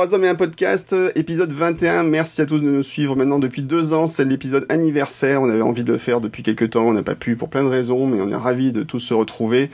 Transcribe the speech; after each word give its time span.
Trois 0.00 0.14
hommes 0.14 0.24
et 0.24 0.28
un 0.28 0.34
podcast, 0.34 0.96
épisode 1.14 1.52
21. 1.52 2.04
Merci 2.04 2.40
à 2.40 2.46
tous 2.46 2.60
de 2.60 2.64
nous 2.64 2.82
suivre 2.82 3.16
maintenant 3.16 3.38
depuis 3.38 3.60
deux 3.60 3.92
ans. 3.92 4.06
C'est 4.06 4.24
l'épisode 4.24 4.64
anniversaire. 4.70 5.42
On 5.42 5.50
avait 5.50 5.60
envie 5.60 5.82
de 5.82 5.92
le 5.92 5.98
faire 5.98 6.22
depuis 6.22 6.42
quelques 6.42 6.70
temps. 6.70 6.84
On 6.84 6.94
n'a 6.94 7.02
pas 7.02 7.14
pu 7.14 7.36
pour 7.36 7.50
plein 7.50 7.62
de 7.62 7.68
raisons, 7.68 8.06
mais 8.06 8.18
on 8.18 8.30
est 8.30 8.34
ravis 8.34 8.72
de 8.72 8.82
tous 8.82 8.98
se 8.98 9.12
retrouver 9.12 9.70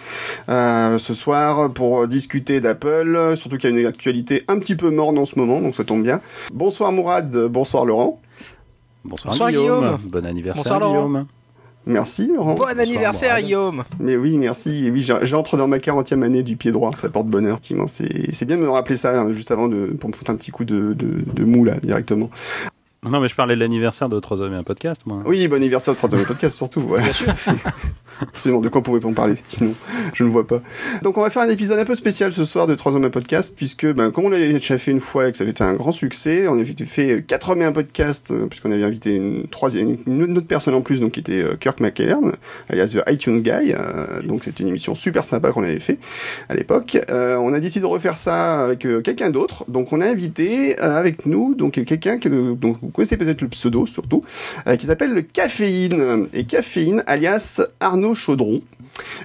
euh, 0.48 0.98
ce 0.98 1.14
soir 1.14 1.72
pour 1.72 2.08
discuter 2.08 2.60
d'Apple. 2.60 3.34
Surtout 3.36 3.56
qu'il 3.56 3.70
y 3.70 3.76
a 3.76 3.80
une 3.80 3.86
actualité 3.86 4.42
un 4.48 4.58
petit 4.58 4.74
peu 4.74 4.90
morne 4.90 5.16
en 5.16 5.26
ce 5.26 5.38
moment, 5.38 5.60
donc 5.60 5.76
ça 5.76 5.84
tombe 5.84 6.02
bien. 6.02 6.20
Bonsoir 6.52 6.90
Mourad, 6.90 7.32
bonsoir 7.46 7.84
Laurent. 7.84 8.20
Bonsoir, 9.04 9.52
Guillaume. 9.52 9.96
Bon 10.08 10.26
anniversaire 10.26 10.64
bonsoir, 10.64 10.90
Guillaume. 10.90 11.26
Merci 11.86 12.26
Laurent. 12.26 12.54
Bon 12.54 12.64
anniversaire 12.64 13.40
Guillaume. 13.40 13.84
Mais 14.00 14.16
oui, 14.16 14.38
merci. 14.38 14.90
oui, 14.90 15.06
j'entre 15.22 15.56
dans 15.56 15.68
ma 15.68 15.78
40e 15.78 16.22
année 16.22 16.42
du 16.42 16.56
pied 16.56 16.72
droit, 16.72 16.90
ça 16.94 17.08
porte 17.08 17.28
bonheur. 17.28 17.60
C'est 17.86 18.44
bien 18.44 18.56
de 18.56 18.62
me 18.62 18.70
rappeler 18.70 18.96
ça 18.96 19.18
hein, 19.18 19.32
juste 19.32 19.52
avant 19.52 19.68
de, 19.68 19.86
pour 19.98 20.10
me 20.10 20.14
foutre 20.14 20.32
un 20.32 20.36
petit 20.36 20.50
coup 20.50 20.64
de, 20.64 20.94
de, 20.94 21.22
de 21.32 21.44
mou 21.44 21.64
là 21.64 21.74
directement. 21.82 22.28
Non, 23.08 23.20
mais 23.20 23.28
je 23.28 23.34
parlais 23.34 23.54
de 23.54 23.60
l'anniversaire 23.60 24.08
de 24.08 24.18
Trois 24.18 24.40
Hommes 24.40 24.52
et 24.52 24.56
un 24.56 24.62
podcast, 24.64 25.02
moi. 25.06 25.22
Oui, 25.26 25.46
bon 25.48 25.56
anniversaire 25.56 25.94
de 25.94 25.98
Trois 25.98 26.12
Hommes 26.12 26.20
et 26.20 26.24
un 26.24 26.26
podcast, 26.26 26.56
surtout. 26.56 26.80
Ouais. 26.80 27.00
Bien 27.00 27.12
sûr. 27.12 27.32
Sinon, 28.34 28.60
de 28.60 28.68
quoi 28.68 28.82
pouvait-on 28.82 29.12
parler 29.12 29.36
Sinon, 29.44 29.74
je 30.14 30.24
ne 30.24 30.28
vois 30.28 30.46
pas. 30.46 30.58
Donc, 31.02 31.18
on 31.18 31.22
va 31.22 31.30
faire 31.30 31.42
un 31.42 31.48
épisode 31.48 31.78
un 31.78 31.84
peu 31.84 31.94
spécial 31.94 32.32
ce 32.32 32.44
soir 32.44 32.66
de 32.66 32.74
Trois 32.74 32.96
Hommes 32.96 33.02
et 33.04 33.06
un 33.06 33.10
podcast, 33.10 33.54
puisque, 33.56 33.86
ben, 33.86 34.10
comme 34.10 34.24
on 34.24 34.30
l'avait 34.30 34.52
déjà 34.52 34.78
fait 34.78 34.90
une 34.90 35.00
fois 35.00 35.28
et 35.28 35.32
que 35.32 35.38
ça 35.38 35.42
avait 35.42 35.50
été 35.50 35.62
un 35.64 35.74
grand 35.74 35.92
succès, 35.92 36.48
on 36.48 36.54
avait 36.54 36.64
fait 36.64 37.24
Quatre 37.26 37.50
Hommes 37.50 37.62
et 37.62 37.64
un 37.64 37.72
podcast, 37.72 38.30
euh, 38.30 38.46
puisqu'on 38.46 38.72
avait 38.72 38.84
invité 38.84 39.14
une 39.14 39.46
troisième, 39.48 39.98
une 40.06 40.36
autre 40.36 40.46
personne 40.46 40.74
en 40.74 40.80
plus, 40.80 41.00
donc 41.00 41.12
qui 41.12 41.20
était 41.20 41.42
euh, 41.42 41.56
Kirk 41.56 41.80
McKern, 41.80 42.32
alias 42.68 42.96
The 42.96 43.10
iTunes 43.10 43.36
Guy. 43.36 43.72
Euh, 43.72 44.22
donc, 44.22 44.44
c'était 44.44 44.62
une 44.62 44.70
émission 44.70 44.94
super 44.94 45.24
sympa 45.24 45.52
qu'on 45.52 45.62
avait 45.62 45.78
fait 45.78 45.98
à 46.48 46.54
l'époque. 46.54 46.98
on 47.10 47.52
a 47.52 47.60
décidé 47.60 47.82
de 47.82 47.86
refaire 47.86 48.16
ça 48.16 48.64
avec 48.64 48.80
quelqu'un 48.80 49.30
d'autre. 49.30 49.64
Donc, 49.68 49.92
on 49.92 50.00
a 50.00 50.06
invité 50.06 50.78
avec 50.78 51.26
nous, 51.26 51.54
donc 51.54 51.72
quelqu'un 51.72 52.18
que, 52.18 52.54
donc, 52.54 52.78
connaissez 52.96 53.16
peut-être 53.16 53.42
le 53.42 53.48
pseudo 53.48 53.86
surtout, 53.86 54.24
euh, 54.66 54.76
qui 54.76 54.86
s'appelle 54.86 55.12
le 55.12 55.22
Caféine. 55.22 56.28
Et 56.32 56.44
Caféine, 56.44 57.04
alias 57.06 57.62
Arnaud 57.78 58.14
Chaudron. 58.14 58.62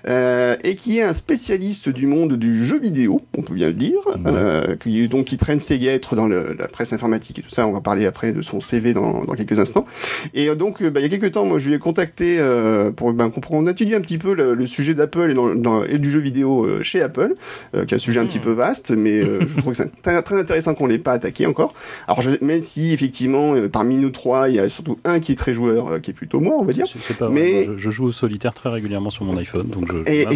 Euh, 0.07 0.55
et 0.63 0.75
qui 0.75 0.97
est 0.97 1.03
un 1.03 1.13
spécialiste 1.13 1.89
du 1.89 2.07
monde 2.07 2.33
du 2.33 2.63
jeu 2.63 2.79
vidéo, 2.79 3.21
on 3.37 3.41
peut 3.41 3.53
bien 3.53 3.67
le 3.67 3.73
dire, 3.73 3.99
euh, 4.25 4.75
qui 4.75 5.07
donc 5.07 5.25
qui 5.25 5.37
traîne 5.37 5.59
ses 5.59 5.79
guêtres 5.79 6.15
dans 6.15 6.27
le, 6.27 6.55
la 6.57 6.67
presse 6.67 6.93
informatique 6.93 7.39
et 7.39 7.41
tout 7.41 7.49
ça. 7.49 7.67
On 7.67 7.71
va 7.71 7.81
parler 7.81 8.05
après 8.05 8.31
de 8.31 8.41
son 8.41 8.59
CV 8.59 8.93
dans, 8.93 9.23
dans 9.23 9.33
quelques 9.33 9.59
instants. 9.59 9.85
Et 10.33 10.49
euh, 10.49 10.55
donc, 10.55 10.83
bah, 10.83 10.99
il 10.99 11.03
y 11.03 11.05
a 11.05 11.09
quelques 11.09 11.33
temps, 11.33 11.45
moi, 11.45 11.59
je 11.59 11.69
lui 11.69 11.75
ai 11.75 11.79
contacté 11.79 12.37
euh, 12.39 12.91
pour 12.91 13.13
ben, 13.13 13.29
qu'on 13.29 13.67
étudie 13.67 13.95
un 13.95 14.01
petit 14.01 14.17
peu 14.17 14.33
le, 14.33 14.53
le 14.53 14.65
sujet 14.65 14.93
d'Apple 14.93 15.31
et, 15.31 15.33
dans, 15.33 15.53
dans, 15.55 15.83
et, 15.83 15.99
du 15.99 16.09
jeu 16.09 16.19
vidéo 16.19 16.67
chez 16.81 17.01
Apple, 17.01 17.35
qui 17.73 17.79
est 17.79 17.93
un 17.93 17.99
sujet 17.99 18.19
un 18.19 18.25
petit 18.25 18.39
hmm. 18.39 18.41
peu 18.41 18.51
vaste, 18.51 18.91
mais 18.91 19.21
je 19.21 19.57
trouve 19.57 19.73
que 19.73 19.77
c'est 19.77 20.01
très, 20.01 20.21
très, 20.21 20.39
intéressant 20.39 20.73
qu'on 20.73 20.87
l'ait 20.87 20.97
pas 20.97 21.13
attaqué 21.13 21.45
encore. 21.45 21.73
Alors, 22.07 22.21
je, 22.21 22.31
même 22.41 22.61
si 22.61 22.93
effectivement, 22.93 23.55
parmi 23.71 23.97
nous 23.97 24.09
trois, 24.09 24.49
il 24.49 24.55
y 24.55 24.59
a 24.59 24.69
surtout 24.69 24.97
un 25.03 25.19
qui 25.19 25.31
est 25.31 25.35
très 25.35 25.53
joueur, 25.53 26.01
qui 26.01 26.11
est 26.11 26.13
plutôt 26.13 26.39
moi, 26.39 26.55
on 26.57 26.63
va 26.63 26.73
dire. 26.73 26.85
Pas 27.19 27.29
mais 27.29 27.65
je, 27.65 27.77
je 27.77 27.89
joue 27.89 28.05
au 28.05 28.11
solitaire 28.11 28.53
très 28.53 28.69
régulièrement 28.69 29.09
sur 29.09 29.25
mon 29.25 29.37
iPhone, 29.37 29.60
donc 29.63 29.91
je, 29.91 30.11
et, 30.11 30.27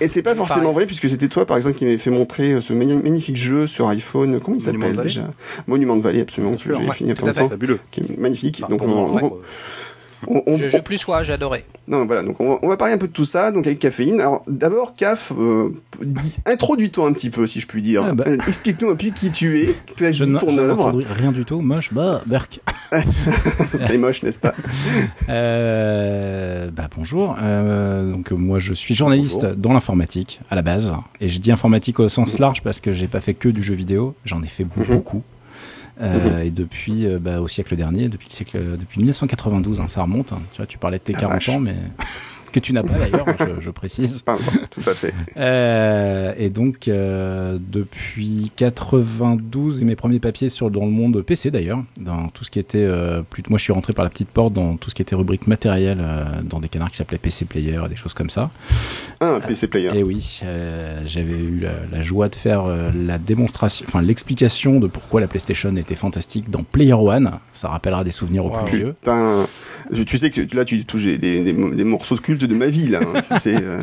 et 0.00 0.08
c'est 0.08 0.22
pas 0.22 0.34
forcément 0.34 0.72
vrai 0.72 0.86
puisque 0.86 1.08
c'était 1.08 1.28
toi 1.28 1.46
par 1.46 1.56
exemple 1.56 1.76
qui 1.76 1.84
m'avait 1.84 1.98
fait 1.98 2.10
montrer 2.10 2.52
euh, 2.52 2.60
ce 2.60 2.72
magnifique 2.72 3.36
jeu 3.36 3.66
sur 3.66 3.88
iPhone. 3.88 4.40
Comment 4.40 4.56
il 4.56 4.60
s'appelle 4.60 4.96
déjà? 4.96 5.30
Monument 5.66 5.96
de 5.96 6.02
Valley, 6.02 6.20
absolument, 6.20 6.54
que 6.54 6.62
j'ai 6.62 6.92
fini 6.92 6.94
il 7.00 7.06
y 7.08 7.10
a 7.10 7.14
pas 7.14 7.26
longtemps. 7.26 7.50
Qui 7.90 8.00
est 8.00 8.18
magnifique. 8.18 8.62
donc 8.68 8.82
on, 8.82 9.40
on, 10.26 10.56
je, 10.56 10.78
plus 10.78 11.04
quoi, 11.04 11.22
j'ai 11.22 11.32
adoré. 11.32 11.64
Non, 11.88 12.06
voilà, 12.06 12.22
donc 12.22 12.40
on 12.40 12.68
va, 12.68 12.76
parler 12.76 12.94
un 12.94 12.98
peu 12.98 13.08
de 13.08 13.12
tout 13.12 13.24
ça, 13.24 13.50
donc 13.50 13.66
avec 13.66 13.78
caféine. 13.78 14.20
Alors 14.20 14.42
d'abord, 14.46 14.94
Caf, 14.94 15.32
euh, 15.38 15.74
introduis-toi 16.46 17.08
un 17.08 17.12
petit 17.12 17.30
peu, 17.30 17.46
si 17.46 17.60
je 17.60 17.66
puis 17.66 17.82
dire. 17.82 18.04
Ah, 18.06 18.14
bah. 18.14 18.24
euh, 18.26 18.38
explique-nous 18.46 18.90
un 18.90 18.96
peu 18.96 19.08
qui 19.08 19.30
tu 19.30 19.60
es, 19.60 19.74
tu 19.96 20.12
je 20.12 20.24
ton 20.24 20.56
œuvre. 20.58 21.00
Rien 21.16 21.32
du 21.32 21.44
tout, 21.44 21.60
moche, 21.60 21.92
bah, 21.92 22.22
Berk. 22.26 22.60
C'est 23.78 23.98
moche, 23.98 24.22
n'est-ce 24.22 24.38
pas? 24.38 24.54
Euh, 25.28 26.70
bah, 26.70 26.88
Bonjour, 26.96 27.36
euh, 27.40 28.12
donc 28.12 28.32
moi 28.32 28.58
je 28.58 28.74
suis 28.74 28.94
journaliste 28.94 29.46
dans 29.46 29.72
l'informatique 29.72 30.40
à 30.50 30.54
la 30.54 30.62
base, 30.62 30.94
et 31.20 31.28
je 31.28 31.40
dis 31.40 31.52
informatique 31.52 32.00
au 32.00 32.08
sens 32.08 32.38
large 32.38 32.62
parce 32.62 32.80
que 32.80 32.92
j'ai 32.92 33.06
pas 33.06 33.20
fait 33.20 33.34
que 33.34 33.48
du 33.48 33.62
jeu 33.62 33.74
vidéo, 33.74 34.14
j'en 34.24 34.42
ai 34.42 34.46
fait 34.46 34.64
mhm. 34.64 34.86
beaucoup. 34.86 35.22
Euh. 36.00 36.42
Et 36.42 36.50
depuis, 36.50 37.06
euh, 37.06 37.18
bah, 37.18 37.40
au 37.40 37.48
siècle 37.48 37.76
dernier, 37.76 38.08
depuis 38.08 38.28
le 38.28 38.34
siècle, 38.34 38.58
depuis 38.78 38.98
1992, 39.00 39.80
hein, 39.80 39.88
ça 39.88 40.02
remonte. 40.02 40.32
Hein. 40.32 40.40
Tu 40.52 40.58
vois, 40.58 40.66
tu 40.66 40.78
parlais 40.78 40.98
de 40.98 41.04
tes 41.04 41.12
40 41.12 41.42
ah, 41.46 41.50
ans, 41.52 41.60
mais 41.60 41.76
que 42.50 42.60
tu 42.60 42.72
n'as 42.72 42.82
pas 42.82 42.98
d'ailleurs, 42.98 43.26
je, 43.38 43.60
je, 43.60 43.70
précise. 43.70 44.22
Pas, 44.26 44.36
tout 44.70 44.82
à 44.86 44.94
fait. 44.94 45.14
Euh, 45.36 46.34
et 46.36 46.50
donc 46.50 46.88
euh, 46.88 47.58
depuis 47.60 48.52
92 48.56 49.82
et 49.82 49.84
mes 49.84 49.96
premiers 49.96 50.18
papiers 50.18 50.50
sur 50.50 50.70
dans 50.70 50.84
le 50.84 50.90
monde 50.90 51.22
PC 51.22 51.50
d'ailleurs, 51.50 51.82
dans 51.98 52.28
tout 52.28 52.44
ce 52.44 52.50
qui 52.50 52.58
était 52.58 52.78
euh, 52.78 53.22
plus 53.22 53.42
moi 53.48 53.58
je 53.58 53.64
suis 53.64 53.72
rentré 53.72 53.92
par 53.92 54.04
la 54.04 54.10
petite 54.10 54.28
porte 54.28 54.52
dans 54.52 54.76
tout 54.76 54.90
ce 54.90 54.94
qui 54.94 55.02
était 55.02 55.14
rubrique 55.14 55.46
matériel 55.46 55.98
euh, 56.00 56.24
dans 56.42 56.60
des 56.60 56.68
canards 56.68 56.90
qui 56.90 56.96
s'appelaient 56.96 57.18
PC 57.18 57.44
Player, 57.44 57.80
des 57.88 57.96
choses 57.96 58.14
comme 58.14 58.30
ça. 58.30 58.50
Ah, 59.20 59.38
PC 59.46 59.68
Player. 59.68 59.90
Et 59.94 60.02
oui, 60.02 60.40
euh, 60.44 61.02
j'avais 61.06 61.32
eu 61.32 61.60
la, 61.60 61.72
la, 61.90 62.02
joie 62.02 62.28
de 62.28 62.34
faire 62.34 62.64
la 62.94 63.18
démonstration, 63.18 63.86
enfin 63.88 64.02
l'explication 64.02 64.80
de 64.80 64.86
pourquoi 64.86 65.20
la 65.20 65.26
PlayStation 65.26 65.74
était 65.76 65.94
fantastique 65.94 66.50
dans 66.50 66.62
Player 66.62 66.92
One. 66.94 67.30
Ça 67.52 67.68
rappellera 67.68 68.04
des 68.04 68.10
souvenirs 68.10 68.46
au 68.46 68.50
plus 68.50 68.78
vieux. 68.78 68.94
Tu 70.06 70.18
sais 70.18 70.30
que 70.30 70.56
là 70.56 70.64
tu 70.64 70.84
touches 70.84 71.04
des, 71.04 71.18
des, 71.18 71.42
des 71.42 71.84
morceaux 71.84 72.16
de 72.16 72.20
culte 72.20 72.39
de 72.46 72.54
ma 72.54 72.66
vie 72.66 72.88
là. 72.88 73.00
Hein. 73.02 73.38
euh, 73.46 73.82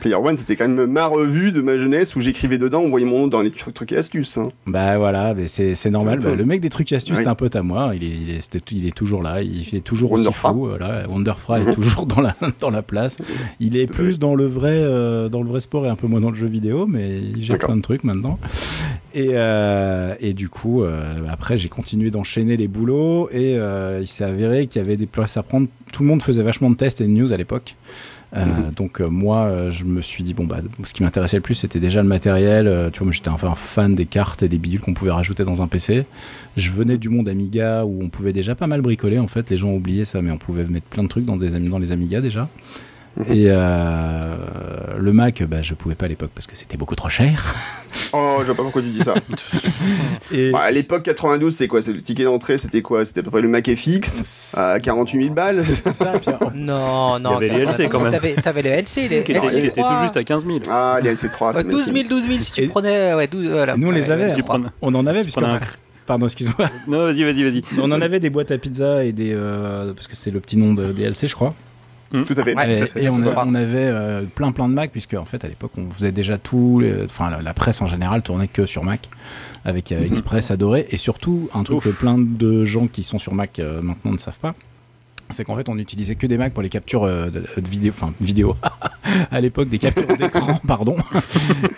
Player 0.00 0.16
One, 0.16 0.36
c'était 0.36 0.56
quand 0.56 0.68
même 0.68 0.86
ma 0.86 1.06
revue 1.06 1.52
de 1.52 1.60
ma 1.60 1.78
jeunesse 1.78 2.16
où 2.16 2.20
j'écrivais 2.20 2.58
dedans, 2.58 2.80
on 2.80 2.88
voyait 2.88 3.06
mon 3.06 3.20
nom 3.20 3.26
dans 3.26 3.42
les 3.42 3.50
trucs 3.50 3.92
et 3.92 3.96
astuces. 3.96 4.38
Hein. 4.38 4.50
Bah 4.66 4.98
voilà, 4.98 5.34
mais 5.34 5.48
c'est 5.48 5.74
c'est 5.74 5.90
normal. 5.90 6.20
Bah, 6.20 6.34
le 6.34 6.44
mec 6.44 6.60
des 6.60 6.68
trucs 6.68 6.92
et 6.92 6.96
astuces, 6.96 7.16
c'est 7.16 7.26
un 7.26 7.34
pote 7.34 7.56
à 7.56 7.62
moi. 7.62 7.92
Il 7.94 8.04
est 8.04 8.08
il 8.08 8.30
est, 8.30 8.72
il 8.72 8.86
est 8.86 8.94
toujours 8.94 9.22
là. 9.22 9.42
Il 9.42 9.74
est 9.74 9.80
toujours 9.80 10.12
aussi 10.12 10.30
fou. 10.32 10.66
Voilà. 10.66 11.08
Wonderfra 11.08 11.60
est 11.62 11.72
toujours 11.72 12.06
dans 12.06 12.20
la 12.20 12.36
dans 12.60 12.70
la 12.70 12.82
place. 12.82 13.18
Il 13.60 13.76
est 13.76 13.86
plus 13.86 14.18
dans 14.18 14.34
le 14.34 14.46
vrai 14.46 14.74
euh, 14.74 15.28
dans 15.28 15.42
le 15.42 15.48
vrai 15.48 15.60
sport 15.60 15.86
et 15.86 15.88
un 15.88 15.96
peu 15.96 16.06
moins 16.06 16.20
dans 16.20 16.30
le 16.30 16.36
jeu 16.36 16.46
vidéo, 16.46 16.86
mais 16.86 17.18
il 17.18 17.42
gère 17.42 17.58
plein 17.58 17.76
de 17.76 17.82
trucs 17.82 18.04
maintenant. 18.04 18.38
Et 19.14 19.30
euh, 19.32 20.14
et 20.20 20.34
du 20.34 20.48
coup, 20.48 20.84
après 21.28 21.56
j'ai 21.56 21.68
continué 21.68 22.10
d'enchaîner 22.10 22.56
les 22.56 22.68
boulots 22.68 23.28
et 23.32 23.54
il 24.00 24.06
s'est 24.06 24.24
avéré 24.24 24.66
qu'il 24.66 24.82
y 24.82 24.84
avait 24.84 24.96
des 24.96 25.06
places 25.06 25.36
à 25.36 25.42
prendre. 25.42 25.68
Tout 25.92 26.02
le 26.02 26.08
monde 26.08 26.22
faisait 26.22 26.42
vachement 26.42 26.68
de 26.70 26.76
tests 26.76 27.00
et 27.00 27.04
de 27.04 27.10
news 27.10 27.32
à 27.32 27.36
l'époque. 27.36 27.76
Euh, 28.34 28.44
mhm. 28.44 28.72
Donc 28.74 29.00
euh, 29.00 29.08
moi, 29.08 29.46
euh, 29.46 29.70
je 29.70 29.84
me 29.84 30.02
suis 30.02 30.24
dit 30.24 30.34
bon 30.34 30.44
bah 30.44 30.58
ce 30.84 30.92
qui 30.92 31.02
m'intéressait 31.02 31.36
le 31.36 31.42
plus 31.42 31.54
c'était 31.54 31.78
déjà 31.78 32.02
le 32.02 32.08
matériel. 32.08 32.90
tu 32.92 32.98
vois, 32.98 33.06
moi 33.06 33.12
j'étais 33.12 33.28
un 33.28 33.36
fan 33.54 33.94
des 33.94 34.06
cartes 34.06 34.42
et 34.42 34.48
des 34.48 34.58
bidules 34.58 34.80
qu'on 34.80 34.94
pouvait 34.94 35.12
rajouter 35.12 35.44
dans 35.44 35.62
un 35.62 35.68
PC. 35.68 36.06
Je 36.56 36.70
venais 36.70 36.98
du 36.98 37.08
monde 37.08 37.28
Amiga 37.28 37.84
où 37.84 38.02
on 38.02 38.08
pouvait 38.08 38.32
déjà 38.32 38.54
pas 38.54 38.66
mal 38.66 38.80
bricoler 38.80 39.18
en 39.18 39.28
fait. 39.28 39.48
Les 39.50 39.56
gens 39.56 39.68
ont 39.68 39.76
oublié 39.76 40.04
ça, 40.04 40.22
mais 40.22 40.30
on 40.30 40.38
pouvait 40.38 40.64
mettre 40.64 40.86
plein 40.86 41.02
de 41.02 41.08
trucs 41.08 41.24
dans 41.24 41.36
des 41.36 41.50
dans 41.50 41.78
les 41.78 41.92
Amiga 41.92 42.20
déjà. 42.20 42.48
Et 43.28 43.46
euh, 43.48 44.36
le 44.98 45.12
Mac, 45.12 45.42
bah, 45.44 45.62
je 45.62 45.74
pouvais 45.74 45.94
pas 45.94 46.04
à 46.04 46.08
l'époque 46.08 46.30
parce 46.34 46.46
que 46.46 46.54
c'était 46.54 46.76
beaucoup 46.76 46.94
trop 46.94 47.08
cher. 47.08 47.54
Oh, 48.12 48.38
je 48.40 48.46
vois 48.46 48.54
pas 48.54 48.62
pourquoi 48.62 48.82
tu 48.82 48.90
dis 48.90 49.02
ça. 49.02 49.14
Et... 50.32 50.52
à 50.54 50.70
l'époque 50.70 51.02
92, 51.02 51.54
c'est 51.54 51.66
quoi? 51.66 51.80
C'est 51.80 51.92
le 51.92 52.02
ticket 52.02 52.24
d'entrée, 52.24 52.56
c'était 52.58 52.82
quoi? 52.82 53.04
C'était 53.04 53.20
à 53.20 53.22
peu 53.22 53.30
près 53.30 53.40
le 53.40 53.48
Mac 53.48 53.68
FX 53.68 54.54
à 54.54 54.78
48 54.78 55.22
000 55.22 55.34
balles? 55.34 55.64
C'est 55.64 55.94
ça. 55.94 56.12
Non, 56.54 57.18
non. 57.18 57.40
Il 57.40 57.48
y 57.48 57.50
avait 57.50 57.58
les 57.58 57.64
LC 57.64 57.88
quand 57.90 58.00
même. 58.00 58.12
T'avais 58.42 58.62
les 58.62 58.70
LC, 58.70 59.08
les 59.08 59.24
qui 59.24 59.32
étaient, 59.32 59.40
LC 59.40 59.72
tout 59.74 59.82
juste 60.02 60.16
à 60.16 60.24
15 60.24 60.46
000. 60.46 60.58
Ah, 60.70 60.98
les 61.02 61.10
LC 61.10 61.30
3. 61.30 61.62
12 61.62 61.92
000, 61.92 62.08
12 62.08 62.28
000 62.28 62.38
si 62.40 62.52
tu 62.52 62.68
prenais. 62.68 63.14
Ouais, 63.14 63.26
12, 63.26 63.48
voilà. 63.48 63.76
Nous 63.76 63.88
on 63.88 63.92
les 63.92 64.10
avait. 64.10 64.34
On 64.82 64.94
en 64.94 65.06
avait 65.06 65.22
puisque. 65.22 65.40
Pardon, 66.06 66.26
excuse-moi. 66.26 66.70
Non, 66.86 67.06
vas-y, 67.06 67.24
vas-y, 67.24 67.42
vas-y. 67.42 67.62
On 67.78 67.90
en 67.90 68.00
avait 68.00 68.20
des 68.20 68.30
boîtes 68.30 68.52
à 68.52 68.58
pizza 68.58 69.04
et 69.04 69.12
des 69.12 69.32
euh, 69.34 69.92
parce 69.92 70.06
que 70.06 70.14
c'était 70.14 70.30
le 70.30 70.40
petit 70.40 70.56
nom 70.56 70.72
de, 70.72 70.92
des 70.92 71.02
LC, 71.02 71.26
je 71.26 71.34
crois. 71.34 71.52
Mmh. 72.16 72.22
Tout 72.22 72.34
à 72.36 72.44
fait. 72.44 72.90
et, 72.96 73.10
on, 73.10 73.54
avait 73.54 73.90
euh, 73.90 74.22
plein 74.22 74.50
plein 74.50 74.68
de 74.68 74.74
Mac 74.74 74.90
puisque 74.90 75.14
en 75.14 75.24
fait 75.26 75.44
à 75.44 75.48
l'époque 75.48 75.72
on 75.76 75.90
faisait 75.90 76.12
déjà 76.12 76.38
tout, 76.38 76.82
enfin 77.04 77.30
la, 77.42 77.54
presse 77.54 77.82
en 77.82 77.86
général 77.86 78.22
tournait 78.22 78.48
que 78.48 78.64
sur 78.64 78.84
Mac 78.84 79.10
avec 79.66 79.92
euh, 79.92 80.00
mmh. 80.00 80.04
Express 80.04 80.50
adoré 80.50 80.86
et 80.90 80.96
surtout 80.96 81.50
un 81.54 81.62
truc 81.62 81.80
que 81.82 81.88
plein 81.90 82.16
de 82.16 82.64
gens 82.64 82.86
qui 82.86 83.02
sont 83.02 83.18
sur 83.18 83.34
Mac 83.34 83.58
euh, 83.58 83.82
maintenant 83.82 84.12
ne 84.12 84.18
savent 84.18 84.38
pas 84.38 84.54
c'est 85.30 85.44
qu'en 85.44 85.56
fait 85.56 85.68
on 85.68 85.76
utilisait 85.76 86.14
que 86.14 86.26
des 86.26 86.38
Macs 86.38 86.54
pour 86.54 86.62
les 86.62 86.68
captures 86.68 87.04
euh, 87.04 87.28
de, 87.28 87.44
vidéo, 87.68 87.92
enfin 87.94 88.14
vidéo 88.20 88.56
à 89.30 89.40
l'époque 89.40 89.68
des 89.68 89.78
captures 89.78 90.16
d'écran, 90.18 90.60
pardon, 90.66 90.96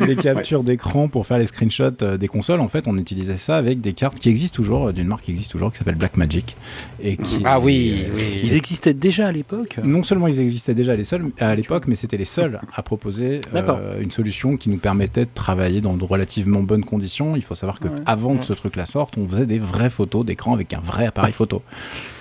des 0.00 0.16
captures 0.16 0.62
d'écran 0.62 1.08
pour 1.08 1.26
faire 1.26 1.38
les 1.38 1.46
screenshots 1.46 2.02
euh, 2.02 2.16
des 2.16 2.28
consoles. 2.28 2.60
En 2.60 2.68
fait, 2.68 2.86
on 2.86 2.96
utilisait 2.96 3.36
ça 3.36 3.56
avec 3.56 3.80
des 3.80 3.92
cartes 3.92 4.18
qui 4.18 4.28
existent 4.28 4.56
toujours, 4.56 4.92
d'une 4.92 5.06
marque 5.06 5.24
qui 5.24 5.30
existe 5.30 5.50
toujours, 5.50 5.72
qui 5.72 5.78
s'appelle 5.78 5.96
Blackmagic. 5.96 6.56
Et 7.02 7.16
qui, 7.16 7.42
ah 7.44 7.60
oui, 7.60 8.04
oui, 8.14 8.40
ils 8.42 8.56
existaient 8.56 8.94
déjà 8.94 9.28
à 9.28 9.32
l'époque? 9.32 9.76
Non 9.84 10.02
seulement 10.02 10.28
ils 10.28 10.40
existaient 10.40 10.74
déjà 10.74 10.94
à 11.40 11.54
l'époque, 11.54 11.84
mais 11.86 11.94
c'était 11.94 12.16
les 12.16 12.24
seuls 12.24 12.60
à 12.74 12.82
proposer 12.82 13.40
euh, 13.54 14.00
une 14.00 14.10
solution 14.10 14.56
qui 14.56 14.70
nous 14.70 14.78
permettait 14.78 15.24
de 15.24 15.30
travailler 15.32 15.80
dans 15.80 15.96
de 15.96 16.04
relativement 16.04 16.62
bonnes 16.62 16.84
conditions. 16.84 17.36
Il 17.36 17.42
faut 17.42 17.54
savoir 17.54 17.80
que 17.80 17.88
avant 18.06 18.36
que 18.36 18.44
ce 18.44 18.52
truc-là 18.52 18.86
sorte, 18.86 19.16
on 19.18 19.26
faisait 19.26 19.46
des 19.46 19.58
vraies 19.58 19.90
photos 19.90 20.24
d'écran 20.24 20.54
avec 20.54 20.72
un 20.72 20.80
vrai 20.80 21.06
appareil 21.06 21.32
photo 21.32 21.62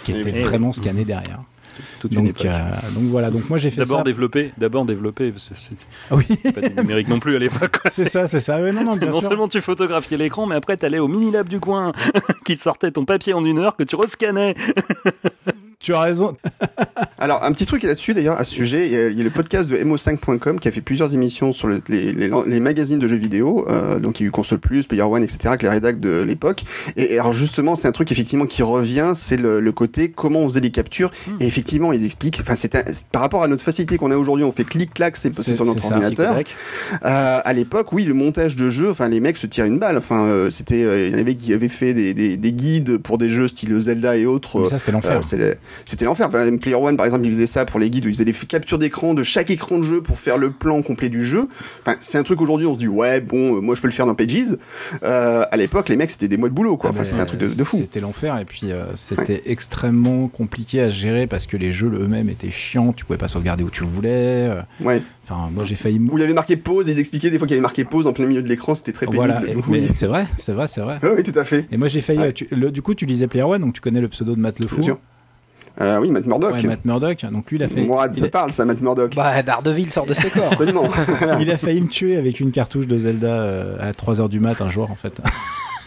qui 0.03 0.11
était 0.11 0.43
vraiment 0.43 0.71
scanné 0.71 1.03
derrière. 1.05 1.39
Donc, 2.03 2.33
donc 2.33 3.03
voilà. 3.03 3.31
Donc 3.31 3.49
moi 3.49 3.57
j'ai 3.57 3.69
fait 3.69 3.81
d'abord 3.81 4.03
développer, 4.03 4.51
d'abord 4.57 4.85
développer. 4.85 5.33
Ah 6.09 6.15
oui. 6.15 6.25
Pas 6.53 6.61
du 6.61 6.75
numérique 6.75 7.07
non 7.07 7.19
plus 7.19 7.35
à 7.35 7.39
l'époque. 7.39 7.79
C'est 7.89 8.09
ça, 8.09 8.27
c'est 8.27 8.39
ça. 8.39 8.59
non, 8.59 8.83
non, 8.83 8.95
bien 8.95 9.09
non 9.09 9.21
seulement 9.21 9.47
tu 9.47 9.61
photographiais 9.61 10.17
l'écran, 10.17 10.45
mais 10.45 10.55
après 10.55 10.77
t'allais 10.77 10.99
au 10.99 11.07
mini 11.07 11.31
lab 11.31 11.47
du 11.47 11.59
coin 11.59 11.91
qui 12.45 12.57
sortait 12.57 12.91
ton 12.91 13.05
papier 13.05 13.33
en 13.33 13.43
une 13.45 13.59
heure 13.59 13.75
que 13.75 13.83
tu 13.83 13.95
rescannais. 13.95 14.55
Tu 15.79 15.93
as 15.93 15.99
raison. 15.99 16.35
Alors, 17.19 17.43
un 17.43 17.51
petit 17.51 17.67
truc 17.67 17.83
là-dessus, 17.83 18.15
d'ailleurs, 18.15 18.39
à 18.39 18.43
ce 18.43 18.53
sujet, 18.53 18.87
il 18.87 18.93
y, 18.93 19.21
a, 19.21 19.23
le 19.23 19.29
podcast 19.29 19.69
de 19.69 19.77
mo5.com 19.77 20.59
qui 20.59 20.67
a 20.67 20.71
fait 20.71 20.81
plusieurs 20.81 21.13
émissions 21.13 21.51
sur 21.51 21.67
les, 21.67 21.81
les, 21.87 22.59
magazines 22.59 22.97
de 22.97 23.07
jeux 23.07 23.15
vidéo. 23.15 23.67
Euh, 23.69 23.99
donc, 23.99 24.19
il 24.19 24.23
y 24.23 24.25
a 24.25 24.29
eu 24.29 24.31
Console 24.31 24.57
Plus, 24.57 24.87
Player 24.87 25.03
One, 25.03 25.23
etc., 25.23 25.39
avec 25.49 25.61
les 25.61 25.69
rédacs 25.69 25.99
de 25.99 26.21
l'époque. 26.21 26.63
Et, 26.95 27.19
alors, 27.19 27.31
justement, 27.31 27.75
c'est 27.75 27.87
un 27.87 27.91
truc, 27.91 28.11
effectivement, 28.11 28.47
qui 28.47 28.63
revient, 28.63 29.11
c'est 29.13 29.37
le, 29.37 29.71
côté 29.71 30.09
comment 30.09 30.39
on 30.39 30.49
faisait 30.49 30.61
les 30.61 30.71
captures. 30.71 31.11
Hmm. 31.27 31.35
Et 31.39 31.45
effectivement, 31.45 31.93
ils 31.93 32.03
expliquent, 32.03 32.39
enfin, 32.41 32.55
c'était 32.55 32.83
par 33.11 33.21
rapport 33.21 33.43
à 33.43 33.47
notre 33.47 33.63
facilité 33.63 33.97
qu'on 33.97 34.09
a 34.09 34.17
aujourd'hui, 34.17 34.45
on 34.45 34.51
fait 34.51 34.63
clic-clac, 34.63 35.15
c'est 35.15 35.37
sur 35.39 35.65
notre 35.65 35.85
ordinateur. 35.85 36.39
Euh, 37.05 37.41
à 37.43 37.53
l'époque, 37.53 37.93
oui, 37.93 38.03
le 38.03 38.15
montage 38.15 38.55
de 38.55 38.69
jeux, 38.69 38.89
enfin, 38.89 39.09
les 39.09 39.19
mecs 39.19 39.37
se 39.37 39.45
tirent 39.45 39.65
une 39.65 39.77
balle. 39.77 39.97
Enfin, 39.97 40.25
euh, 40.25 40.49
c'était, 40.49 40.81
il 40.81 41.11
y 41.11 41.15
en 41.15 41.19
avait 41.19 41.35
qui 41.35 41.53
avaient 41.53 41.67
fait 41.67 41.93
des, 41.93 42.15
des, 42.15 42.35
des, 42.35 42.51
guides 42.51 42.97
pour 42.97 43.19
des 43.19 43.29
jeux 43.29 43.47
style 43.47 43.79
Zelda 43.79 44.17
et 44.17 44.25
autres. 44.25 44.61
Mais 44.61 44.67
ça, 44.67 44.79
c'est 44.79 44.91
l'enfer 44.91 45.21
c'était 45.85 46.05
l'enfer. 46.05 46.27
Enfin, 46.27 46.57
Player 46.57 46.75
One, 46.75 46.97
par 46.97 47.05
exemple, 47.05 47.25
il 47.25 47.31
faisait 47.31 47.47
ça 47.47 47.65
pour 47.65 47.79
les 47.79 47.89
guides 47.89 48.05
où 48.05 48.09
ils 48.09 48.13
faisaient 48.13 48.25
des 48.25 48.33
captures 48.33 48.77
d'écran 48.77 49.13
de 49.13 49.23
chaque 49.23 49.49
écran 49.49 49.77
de 49.77 49.83
jeu 49.83 50.01
pour 50.01 50.19
faire 50.19 50.37
le 50.37 50.51
plan 50.51 50.81
complet 50.81 51.09
du 51.09 51.23
jeu. 51.23 51.47
Enfin, 51.81 51.97
c'est 51.99 52.17
un 52.17 52.23
truc 52.23 52.41
aujourd'hui, 52.41 52.67
on 52.67 52.73
se 52.73 52.79
dit, 52.79 52.87
ouais, 52.87 53.21
bon, 53.21 53.55
euh, 53.55 53.61
moi 53.61 53.75
je 53.75 53.81
peux 53.81 53.87
le 53.87 53.93
faire 53.93 54.05
dans 54.05 54.15
Pages. 54.15 54.57
Euh, 55.03 55.45
à 55.49 55.57
l'époque, 55.57 55.89
les 55.89 55.95
mecs, 55.95 56.11
c'était 56.11 56.27
des 56.27 56.37
mois 56.37 56.49
de 56.49 56.53
boulot, 56.53 56.77
quoi. 56.77 56.89
Ah, 56.91 56.95
enfin, 56.95 57.03
c'était 57.03 57.21
un 57.21 57.25
truc 57.25 57.39
de, 57.39 57.47
fou. 57.63 57.77
C'était 57.77 57.99
l'enfer, 57.99 58.37
et 58.39 58.45
puis 58.45 58.71
euh, 58.71 58.95
c'était 58.95 59.43
extrêmement 59.45 60.27
compliqué 60.27 60.81
à 60.81 60.89
gérer 60.89 61.27
parce 61.27 61.47
que 61.47 61.57
les 61.57 61.71
jeux 61.71 61.91
eux-mêmes 61.93 62.29
étaient 62.29 62.51
chiants, 62.51 62.93
tu 62.93 63.05
pouvais 63.05 63.17
pas 63.17 63.27
sauvegarder 63.27 63.63
où 63.63 63.69
tu 63.69 63.83
voulais. 63.83 64.49
Ouais. 64.81 65.01
Enfin, 65.23 65.49
moi 65.53 65.63
j'ai 65.63 65.75
failli. 65.75 65.99
Où 65.99 66.17
il 66.17 66.21
y 66.21 66.23
avait 66.23 66.33
marqué 66.33 66.55
pause, 66.55 66.87
ils 66.87 66.99
expliquaient 66.99 67.29
des 67.29 67.37
fois 67.37 67.47
qu'il 67.47 67.55
y 67.55 67.57
avait 67.57 67.61
marqué 67.61 67.83
pause 67.83 68.07
en 68.07 68.13
plein 68.13 68.25
milieu 68.25 68.41
de 68.41 68.47
l'écran, 68.47 68.75
c'était 68.75 68.93
très 68.93 69.05
pénible. 69.05 69.33
Voilà, 69.65 69.81
c'est 69.93 70.07
vrai, 70.07 70.25
c'est 70.37 70.53
vrai, 70.53 70.67
c'est 70.67 70.81
vrai. 70.81 70.99
oui, 71.15 71.23
tout 71.23 71.37
à 71.37 71.43
fait. 71.43 71.65
Et 71.71 71.77
moi 71.77 71.87
j'ai 71.87 72.01
failli. 72.01 72.21
du 72.71 72.81
coup, 72.81 72.95
tu 72.95 73.05
lisais 73.05 73.27
Player 73.27 73.45
One, 73.45 73.61
donc 73.61 73.73
tu 73.73 73.81
connais 73.81 74.01
le 74.01 74.07
pseudo 74.07 74.35
de 74.35 74.39
Matt 74.39 74.59
Le 74.61 74.67
Fou. 74.67 74.97
Euh, 75.79 75.99
oui, 75.99 76.11
Matt 76.11 76.25
Murdock. 76.25 76.53
Ouais, 76.53 76.63
Matt 76.63 76.85
Murdock. 76.85 77.25
Donc 77.31 77.51
lui, 77.51 77.57
il 77.57 77.63
a 77.63 77.69
fait. 77.69 77.83
Moi, 77.83 78.11
ça 78.11 78.29
parle, 78.29 78.51
ça, 78.51 78.65
Matt 78.65 78.81
Murdock. 78.81 79.15
Bah, 79.15 79.43
Daredevil 79.43 79.91
sort 79.91 80.05
de 80.05 80.13
ses 80.13 80.29
corps. 80.29 80.51
Absolument. 80.51 80.89
il 81.39 81.51
a 81.51 81.57
failli 81.57 81.81
me 81.81 81.87
tuer 81.87 82.17
avec 82.17 82.39
une 82.39 82.51
cartouche 82.51 82.87
de 82.87 82.97
Zelda 82.97 83.27
euh, 83.27 83.77
à 83.79 83.91
3h 83.91 84.29
du 84.29 84.39
mat 84.39 84.59
un 84.61 84.69
jour, 84.69 84.89
en 84.89 84.95
fait. 84.95 85.21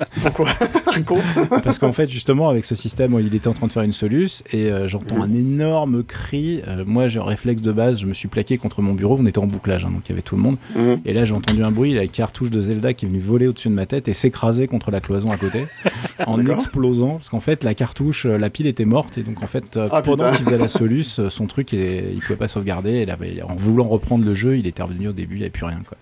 Pourquoi 0.22 0.48
Tu 0.92 1.04
comptes 1.04 1.22
Parce 1.62 1.78
qu'en 1.78 1.92
fait, 1.92 2.08
justement, 2.08 2.48
avec 2.48 2.64
ce 2.64 2.74
système, 2.74 3.16
il 3.20 3.34
était 3.34 3.48
en 3.48 3.52
train 3.52 3.66
de 3.66 3.72
faire 3.72 3.82
une 3.82 3.92
soluce 3.92 4.42
et 4.52 4.70
euh, 4.70 4.88
j'entends 4.88 5.22
un 5.22 5.32
énorme 5.32 6.02
cri. 6.02 6.62
Euh, 6.66 6.84
moi, 6.86 7.08
j'ai 7.08 7.18
un 7.18 7.24
réflexe 7.24 7.62
de 7.62 7.72
base, 7.72 8.00
je 8.00 8.06
me 8.06 8.14
suis 8.14 8.28
plaqué 8.28 8.58
contre 8.58 8.82
mon 8.82 8.94
bureau. 8.94 9.16
On 9.18 9.26
était 9.26 9.38
en 9.38 9.46
bouclage, 9.46 9.84
hein, 9.84 9.90
donc 9.90 10.02
il 10.06 10.10
y 10.10 10.12
avait 10.12 10.22
tout 10.22 10.36
le 10.36 10.42
monde. 10.42 10.56
Mhm. 10.74 11.00
Et 11.04 11.12
là, 11.12 11.24
j'ai 11.24 11.34
entendu 11.34 11.62
un 11.62 11.70
bruit, 11.70 11.94
la 11.94 12.06
cartouche 12.06 12.50
de 12.50 12.60
Zelda 12.60 12.94
qui 12.94 13.06
est 13.06 13.08
venue 13.08 13.20
voler 13.20 13.46
au-dessus 13.46 13.68
de 13.68 13.74
ma 13.74 13.86
tête 13.86 14.08
et 14.08 14.14
s'écraser 14.14 14.66
contre 14.66 14.90
la 14.90 15.00
cloison 15.00 15.28
à 15.28 15.36
côté 15.36 15.66
en 16.26 16.44
explosant. 16.44 17.16
Parce 17.16 17.28
qu'en 17.28 17.40
fait, 17.40 17.64
la 17.64 17.74
cartouche, 17.74 18.26
euh, 18.26 18.38
la 18.38 18.50
pile 18.50 18.66
était 18.66 18.84
morte 18.84 19.18
et 19.18 19.22
donc 19.22 19.42
en 19.42 19.46
fait, 19.46 19.78
ah, 19.90 20.02
pendant 20.02 20.30
qu'il 20.30 20.44
faisait 20.44 20.58
la 20.58 20.68
soluce, 20.68 21.20
son 21.28 21.46
truc, 21.46 21.72
il, 21.72 21.80
il 21.80 22.20
pouvait 22.20 22.36
pas 22.36 22.48
sauvegarder. 22.48 22.90
Et 22.90 23.06
là, 23.06 23.16
en 23.48 23.54
voulant 23.54 23.88
reprendre 23.88 24.24
le 24.24 24.34
jeu, 24.34 24.56
il 24.58 24.66
était 24.66 24.82
revenu 24.82 25.08
au 25.08 25.12
début, 25.12 25.34
il 25.34 25.38
n'y 25.38 25.44
avait 25.44 25.50
plus 25.50 25.64
rien. 25.64 25.80
Quoi. 25.86 25.98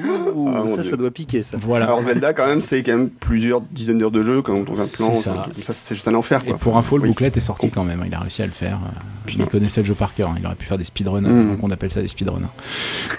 Ah, 0.00 0.66
ça, 0.66 0.84
ça 0.84 0.96
doit 0.96 1.10
piquer, 1.10 1.42
ça. 1.42 1.56
Voilà. 1.58 1.86
Alors 1.86 2.02
Zelda, 2.02 2.32
quand 2.32 2.46
même, 2.46 2.60
c'est 2.60 2.82
quand 2.82 2.96
même 2.96 3.10
plusieurs 3.22 3.60
dizaines 3.60 3.98
d'heures 3.98 4.10
de 4.10 4.22
jeu 4.22 4.42
quand 4.42 4.54
on 4.54 4.62
un 4.62 4.64
plan. 4.64 5.14
Ça, 5.14 5.46
c'est 5.72 5.94
juste 5.94 6.08
un 6.08 6.14
enfer. 6.14 6.44
Quoi. 6.44 6.54
Et 6.54 6.58
pour 6.58 6.76
info, 6.76 6.98
le 6.98 7.06
bouclette 7.06 7.36
est 7.36 7.40
sorti 7.40 7.70
quand 7.70 7.84
même. 7.84 8.02
Il 8.04 8.12
a 8.14 8.18
réussi 8.18 8.42
à 8.42 8.46
le 8.46 8.52
faire. 8.52 8.80
Puis 9.26 9.36
il 9.38 9.46
connaissait 9.46 9.80
le 9.80 9.86
jeu 9.86 9.94
par 9.94 10.12
cœur. 10.14 10.30
Hein. 10.30 10.36
Il 10.38 10.46
aurait 10.46 10.56
pu 10.56 10.66
faire 10.66 10.78
des 10.78 10.84
speedruns. 10.84 11.20
Mm. 11.20 11.52
Donc 11.52 11.64
on 11.64 11.70
appelle 11.70 11.92
ça 11.92 12.02
des 12.02 12.08
speedruns. 12.08 12.50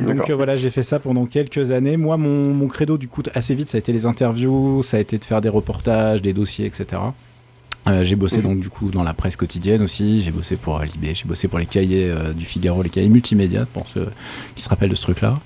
Donc 0.02 0.30
euh, 0.30 0.36
voilà, 0.36 0.58
j'ai 0.58 0.72
fait 0.72 0.84
ça 0.84 1.00
pendant 1.00 1.26
quelques 1.26 1.72
années. 1.72 1.96
Moi, 1.96 2.18
mon, 2.18 2.54
mon 2.54 2.68
credo, 2.68 2.98
du 2.98 3.08
coup, 3.08 3.24
assez 3.34 3.56
vite, 3.56 3.70
ça 3.70 3.78
a 3.78 3.80
été 3.80 3.94
les 3.94 4.06
interviews, 4.06 4.84
ça 4.84 4.98
a 4.98 5.00
été 5.00 5.18
de 5.18 5.24
faire 5.24 5.40
des 5.40 5.50
reportages, 5.50 6.22
des 6.22 6.34
dossiers, 6.34 6.66
etc. 6.66 7.02
Euh, 7.88 8.04
j'ai 8.04 8.16
bossé 8.16 8.42
donc 8.42 8.60
du 8.60 8.70
coup 8.70 8.92
dans 8.92 9.04
la 9.04 9.14
presse 9.14 9.36
quotidienne 9.36 9.82
aussi, 9.82 10.22
j'ai 10.22 10.32
bossé 10.32 10.56
pour 10.56 10.80
Libé, 10.80 11.14
j'ai 11.14 11.26
bossé 11.26 11.48
pour 11.48 11.60
les 11.60 11.66
cahiers 11.66 12.10
euh, 12.10 12.32
du 12.32 12.46
Figaro, 12.46 12.82
les 12.82 12.90
cahiers 12.90 13.10
multimédia 13.10 13.66
pour 13.66 13.88
ceux 13.88 14.10
qui 14.56 14.64
se 14.64 14.70
rappellent 14.70 14.90
de 14.90 14.96
ce 14.96 15.02
truc-là. 15.02 15.40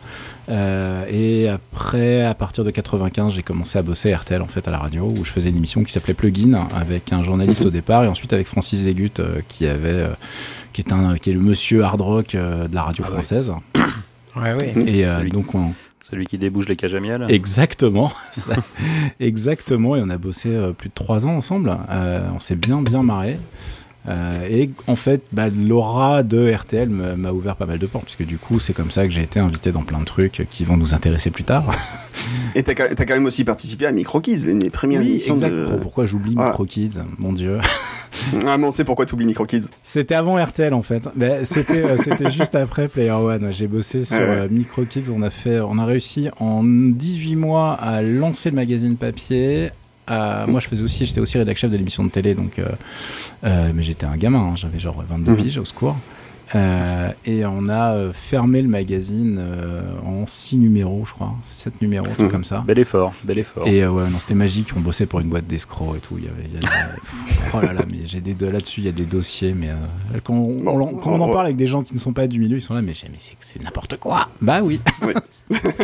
Euh, 0.49 1.05
et 1.09 1.49
après, 1.49 2.23
à 2.23 2.33
partir 2.33 2.63
de 2.63 2.71
95, 2.71 3.33
j'ai 3.33 3.43
commencé 3.43 3.77
à 3.77 3.81
bosser 3.81 4.13
à 4.13 4.17
RTL 4.17 4.41
en 4.41 4.47
fait 4.47 4.67
à 4.67 4.71
la 4.71 4.77
radio 4.77 5.13
où 5.17 5.25
je 5.25 5.31
faisais 5.31 5.49
une 5.49 5.57
émission 5.57 5.83
qui 5.83 5.91
s'appelait 5.91 6.13
Plugin 6.13 6.67
avec 6.73 7.11
un 7.11 7.21
journaliste 7.21 7.65
au 7.65 7.69
départ 7.69 8.03
et 8.03 8.07
ensuite 8.07 8.31
avec 8.33 8.47
Francis 8.47 8.81
Zégut 8.81 9.11
euh, 9.19 9.41
qui 9.49 9.67
avait 9.67 9.89
euh, 9.89 10.13
qui 10.71 10.81
est 10.81 10.93
un 10.93 11.17
qui 11.17 11.31
est 11.31 11.33
le 11.33 11.41
monsieur 11.41 11.83
hard 11.83 12.01
rock 12.01 12.35
de 12.35 12.73
la 12.73 12.83
radio 12.83 13.03
ah 13.07 13.11
française. 13.11 13.51
Ouais, 14.35 14.53
oui. 14.53 14.83
Et 14.87 15.29
donc 15.29 15.55
on 15.55 15.71
celui 16.09 16.25
qui 16.25 16.37
débouche 16.37 16.67
les 16.67 16.75
cages. 16.75 16.95
Exactement, 17.27 18.11
exactement. 19.19 19.95
Et 19.95 20.01
on 20.01 20.09
a 20.09 20.17
bossé 20.17 20.49
plus 20.77 20.89
de 20.89 20.93
trois 20.93 21.25
ans 21.25 21.35
ensemble. 21.35 21.77
on 21.89 22.39
s'est 22.39 22.55
bien 22.55 22.81
bien 22.81 23.03
marré. 23.03 23.37
Euh, 24.07 24.47
et 24.49 24.69
en 24.87 24.95
fait, 24.95 25.23
bah, 25.31 25.49
l'aura 25.49 26.23
de 26.23 26.51
RTL 26.51 26.89
m'a 26.89 27.31
ouvert 27.31 27.55
pas 27.55 27.65
mal 27.65 27.79
de 27.79 27.87
portes, 27.87 28.05
puisque 28.05 28.25
du 28.25 28.37
coup, 28.37 28.59
c'est 28.59 28.73
comme 28.73 28.91
ça 28.91 29.03
que 29.05 29.09
j'ai 29.09 29.23
été 29.23 29.39
invité 29.39 29.71
dans 29.71 29.83
plein 29.83 29.99
de 29.99 30.05
trucs 30.05 30.47
qui 30.49 30.63
vont 30.63 30.77
nous 30.77 30.93
intéresser 30.93 31.29
plus 31.29 31.43
tard. 31.43 31.71
Et 32.55 32.63
t'as 32.63 32.71
as 32.71 33.05
quand 33.05 33.13
même 33.13 33.25
aussi 33.25 33.43
participé 33.43 33.85
à 33.85 33.91
Micro 33.91 34.21
Kids, 34.21 34.53
les 34.61 34.69
premières 34.69 35.01
oui, 35.01 35.09
émissions 35.09 35.35
exact. 35.35 35.51
de... 35.51 35.77
Pourquoi 35.81 36.05
j'oublie 36.05 36.35
ah. 36.37 36.47
Micro 36.47 36.65
Kids 36.65 36.99
Mon 37.19 37.33
Dieu. 37.33 37.59
ah, 38.45 38.57
mais 38.57 38.67
on 38.67 38.71
sait 38.71 38.83
pourquoi 38.83 39.05
t'oublies 39.05 39.25
Micro 39.25 39.45
Kids. 39.45 39.67
C'était 39.83 40.15
avant 40.15 40.43
RTL 40.43 40.73
en 40.73 40.81
fait. 40.81 41.07
C'était 41.43 41.83
euh, 41.83 41.97
c'était 41.97 42.31
juste 42.31 42.55
après 42.55 42.87
Player 42.87 43.11
One. 43.11 43.51
J'ai 43.51 43.67
bossé 43.67 44.05
sur 44.05 44.17
euh, 44.19 44.47
Micro 44.49 44.83
Kids. 44.83 45.11
On 45.13 45.21
a 45.21 45.29
fait, 45.29 45.59
on 45.59 45.77
a 45.77 45.85
réussi 45.85 46.29
en 46.39 46.63
18 46.63 47.35
mois 47.35 47.73
à 47.73 48.01
lancer 48.01 48.49
le 48.49 48.55
magazine 48.55 48.95
papier, 48.95 49.69
moi, 50.09 50.59
je 50.59 50.67
faisais 50.67 50.83
aussi, 50.83 51.05
j'étais 51.05 51.19
aussi 51.19 51.37
rédacteur 51.37 51.57
chef 51.61 51.71
de 51.71 51.77
l'émission 51.77 52.03
de 52.03 52.09
télé, 52.09 52.35
donc, 52.35 52.59
euh, 52.59 52.67
euh, 53.43 53.71
mais 53.73 53.83
j'étais 53.83 54.05
un 54.05 54.17
gamin, 54.17 54.39
hein, 54.39 54.53
j'avais 54.55 54.79
genre 54.79 55.03
22 55.07 55.31
mmh. 55.31 55.37
piges 55.37 55.57
au 55.57 55.65
secours. 55.65 55.97
Euh, 56.55 57.11
et 57.25 57.45
on 57.45 57.67
a 57.67 57.93
euh, 57.93 58.13
fermé 58.13 58.61
le 58.61 58.69
magazine 58.69 59.37
euh, 59.39 59.81
en 60.05 60.25
6 60.25 60.57
numéros, 60.57 61.03
je 61.05 61.13
crois, 61.13 61.33
7 61.43 61.81
numéros, 61.81 62.07
tout 62.15 62.23
mmh. 62.23 62.29
comme 62.29 62.43
ça. 62.43 62.63
Bel 62.65 62.79
effort, 62.79 63.13
bel 63.23 63.39
effort. 63.39 63.67
Et 63.67 63.85
ouais, 63.85 64.03
non, 64.09 64.19
c'était 64.19 64.35
magique. 64.35 64.69
On 64.75 64.79
bossait 64.79 65.05
pour 65.05 65.19
une 65.19 65.27
boîte 65.27 65.45
d'escrocs 65.45 65.97
et 65.97 65.99
tout. 65.99 66.17
Il 66.17 66.25
y 66.25 66.27
avait, 66.27 66.43
il 66.45 66.53
y 66.53 66.57
avait 66.57 66.67
oh 67.53 67.61
là 67.61 67.73
là, 67.73 67.81
mais 67.89 67.99
j'ai 68.05 68.21
des 68.21 68.33
là-dessus, 68.49 68.81
il 68.81 68.85
y 68.85 68.89
a 68.89 68.93
des 68.93 69.05
dossiers, 69.05 69.53
mais 69.53 69.69
quand, 70.23 70.33
on, 70.33 70.95
quand 70.97 71.11
on 71.11 71.21
en 71.21 71.31
parle 71.31 71.47
avec 71.47 71.57
des 71.57 71.67
gens 71.67 71.83
qui 71.83 71.93
ne 71.93 71.99
sont 71.99 72.13
pas 72.13 72.27
du 72.27 72.39
milieu, 72.39 72.57
ils 72.57 72.61
sont 72.61 72.73
là, 72.73 72.81
mais, 72.81 72.93
mais 73.09 73.17
c'est 73.19 73.61
n'importe 73.61 73.97
quoi. 73.97 74.29
Bah 74.41 74.61
oui. 74.63 74.79
oui. 75.01 75.13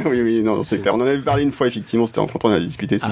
oui, 0.05 0.22
oui, 0.22 0.43
non, 0.43 0.63
c'est 0.63 0.79
clair. 0.79 0.96
On 0.96 1.01
en 1.01 1.05
avait 1.05 1.20
parlé 1.20 1.43
une 1.43 1.51
fois, 1.51 1.67
effectivement. 1.67 2.05
C'était 2.05 2.20
en 2.20 2.27
quand 2.27 2.46
on 2.46 2.51
a 2.51 2.60
discuté. 2.60 2.98
Ah 3.01 3.10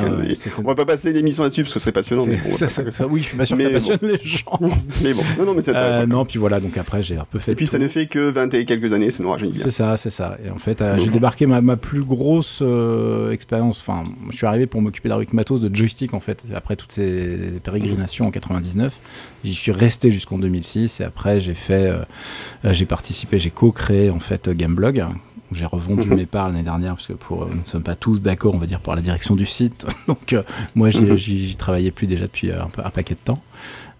on 0.57 0.61
va 0.61 0.75
pas 0.75 0.85
passer 0.85 1.11
l'émission 1.11 1.43
là-dessus 1.43 1.63
parce 1.63 1.73
que 1.73 1.79
ce 1.79 1.83
serait 1.83 1.91
passionnant. 1.91 2.25
Mais 2.25 2.37
ça, 2.51 2.67
ça, 2.67 3.07
oui, 3.07 3.21
je 3.21 3.27
suis 3.27 3.37
pas 3.37 3.45
sûr 3.45 3.57
que 3.57 3.63
ça 3.63 3.69
passionne 3.69 3.99
les 4.03 4.19
gens. 4.23 4.59
mais 5.03 5.13
bon, 5.13 5.23
non, 5.37 5.45
non, 5.45 5.53
mais 5.53 5.61
c'est 5.61 5.73
non, 6.07 6.25
puis 6.25 6.39
voilà. 6.39 6.59
Donc 6.59 6.77
après, 6.77 7.03
j'ai 7.03 7.17
un 7.17 7.25
peu 7.29 7.39
et 7.47 7.55
puis 7.55 7.67
ça 7.67 7.79
ne 7.79 7.87
fait 7.87 8.07
que 8.07 8.29
20 8.29 8.53
et 8.53 8.65
quelques 8.65 8.93
années, 8.93 9.11
ça 9.11 9.23
nous 9.23 9.29
rajeunit 9.29 9.51
bien. 9.51 9.61
C'est 9.61 9.71
ça, 9.71 9.97
c'est 9.97 10.09
ça. 10.09 10.37
Et 10.45 10.49
en 10.49 10.57
fait, 10.57 10.81
euh, 10.81 10.97
j'ai 10.97 11.09
débarqué 11.09 11.45
ma, 11.45 11.61
ma, 11.61 11.77
plus 11.77 12.03
grosse 12.03 12.59
euh, 12.61 13.31
expérience. 13.31 13.79
Enfin, 13.79 14.03
je 14.29 14.35
suis 14.35 14.45
arrivé 14.45 14.67
pour 14.67 14.81
m'occuper 14.81 15.09
de 15.09 15.25
matos 15.33 15.61
de 15.61 15.73
joystick 15.75 16.13
en 16.13 16.19
fait. 16.19 16.43
Après 16.55 16.75
toutes 16.75 16.91
ces 16.91 17.37
pérégrinations 17.63 18.27
en 18.27 18.31
99, 18.31 18.99
j'y 19.43 19.53
suis 19.53 19.71
resté 19.71 20.11
jusqu'en 20.11 20.37
2006 20.37 20.99
et 20.99 21.03
après 21.03 21.41
j'ai 21.41 21.53
fait, 21.53 21.87
euh, 21.87 22.73
j'ai 22.73 22.85
participé, 22.85 23.39
j'ai 23.39 23.51
co-créé 23.51 24.09
en 24.09 24.19
fait 24.19 24.49
Gameblog 24.49 25.05
j'ai 25.51 25.65
revendu 25.65 26.07
mhm. 26.07 26.15
mes 26.15 26.25
parts 26.25 26.47
l'année 26.47 26.63
dernière 26.63 26.95
parce 26.95 27.07
que 27.07 27.13
pour 27.13 27.45
nous 27.45 27.55
ne 27.55 27.65
sommes 27.65 27.83
pas 27.83 27.95
tous 27.95 28.21
d'accord 28.21 28.55
on 28.55 28.57
va 28.57 28.67
dire 28.67 28.79
pour 28.79 28.95
la 28.95 29.01
direction 29.01 29.35
du 29.35 29.45
site 29.45 29.85
donc 30.07 30.33
moi 30.75 30.87
mhm. 30.87 31.17
j'y 31.17 31.57
travaillais 31.57 31.91
plus 31.91 32.07
déjà 32.07 32.23
depuis 32.23 32.53
un, 32.53 32.69
un 32.81 32.89
paquet 32.89 33.15
de 33.15 33.19
temps 33.19 33.41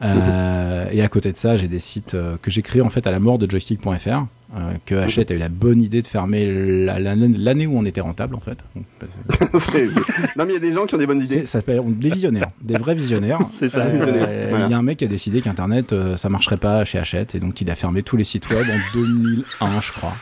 euh, 0.04 0.86
et 0.92 1.02
à 1.02 1.08
côté 1.08 1.32
de 1.32 1.38
ça, 1.38 1.58
j'ai 1.58 1.68
des 1.68 1.80
sites 1.80 2.14
euh, 2.16 2.38
que 2.42 2.50
j'ai 2.50 2.62
créés 2.62 2.82
en 2.82 2.90
fait 2.90 3.06
à 3.08 3.12
la 3.12 3.20
mort 3.20 3.38
de 3.38 3.50
joystick.fr, 3.50 3.88
euh, 4.08 4.74
que 4.86 4.96
Hachette 4.96 5.32
a 5.32 5.36
eu 5.36 5.38
la 5.38 5.50
bonne 5.50 5.82
idée 5.82 6.02
de 6.02 6.08
fermer 6.08 6.46
l'année 6.46 7.68
où 7.68 7.78
on 7.78 7.86
était 7.86 8.02
rentable 8.02 8.36
en 8.36 8.40
fait. 8.40 8.58
non 10.36 10.46
mais 10.46 10.52
il 10.52 10.54
y 10.54 10.58
a 10.58 10.60
des 10.60 10.74
gens 10.74 10.86
qui 10.86 10.96
ont 10.96 10.98
des 10.98 11.08
bonnes 11.08 11.22
idées. 11.22 11.46
Ça 11.46 11.60
s'appelle 11.60 11.82
des 11.86 12.10
visionnaires, 12.10 12.52
des 12.62 12.78
vrais 12.78 12.96
visionnaires. 12.96 13.40
C'est 13.52 13.68
ça. 13.68 13.86
Il 13.88 14.70
y 14.70 14.74
a 14.74 14.78
un 14.78 14.84
mec 14.84 14.98
qui 14.98 15.06
a 15.06 15.08
décidé 15.08 15.42
qu'Internet 15.42 15.94
ça 16.18 16.30
marcherait 16.30 16.58
pas 16.58 16.84
chez 16.84 16.98
Hachette 16.98 17.36
et 17.36 17.40
donc 17.40 17.62
il 17.62 17.70
a 17.70 17.76
fermé 17.76 18.02
tous 18.04 18.18
les 18.18 18.24
sites 18.24 18.50
web 18.50 18.66
en 18.68 19.00
2001 19.00 19.82
je 19.82 19.92
crois. 19.92 20.14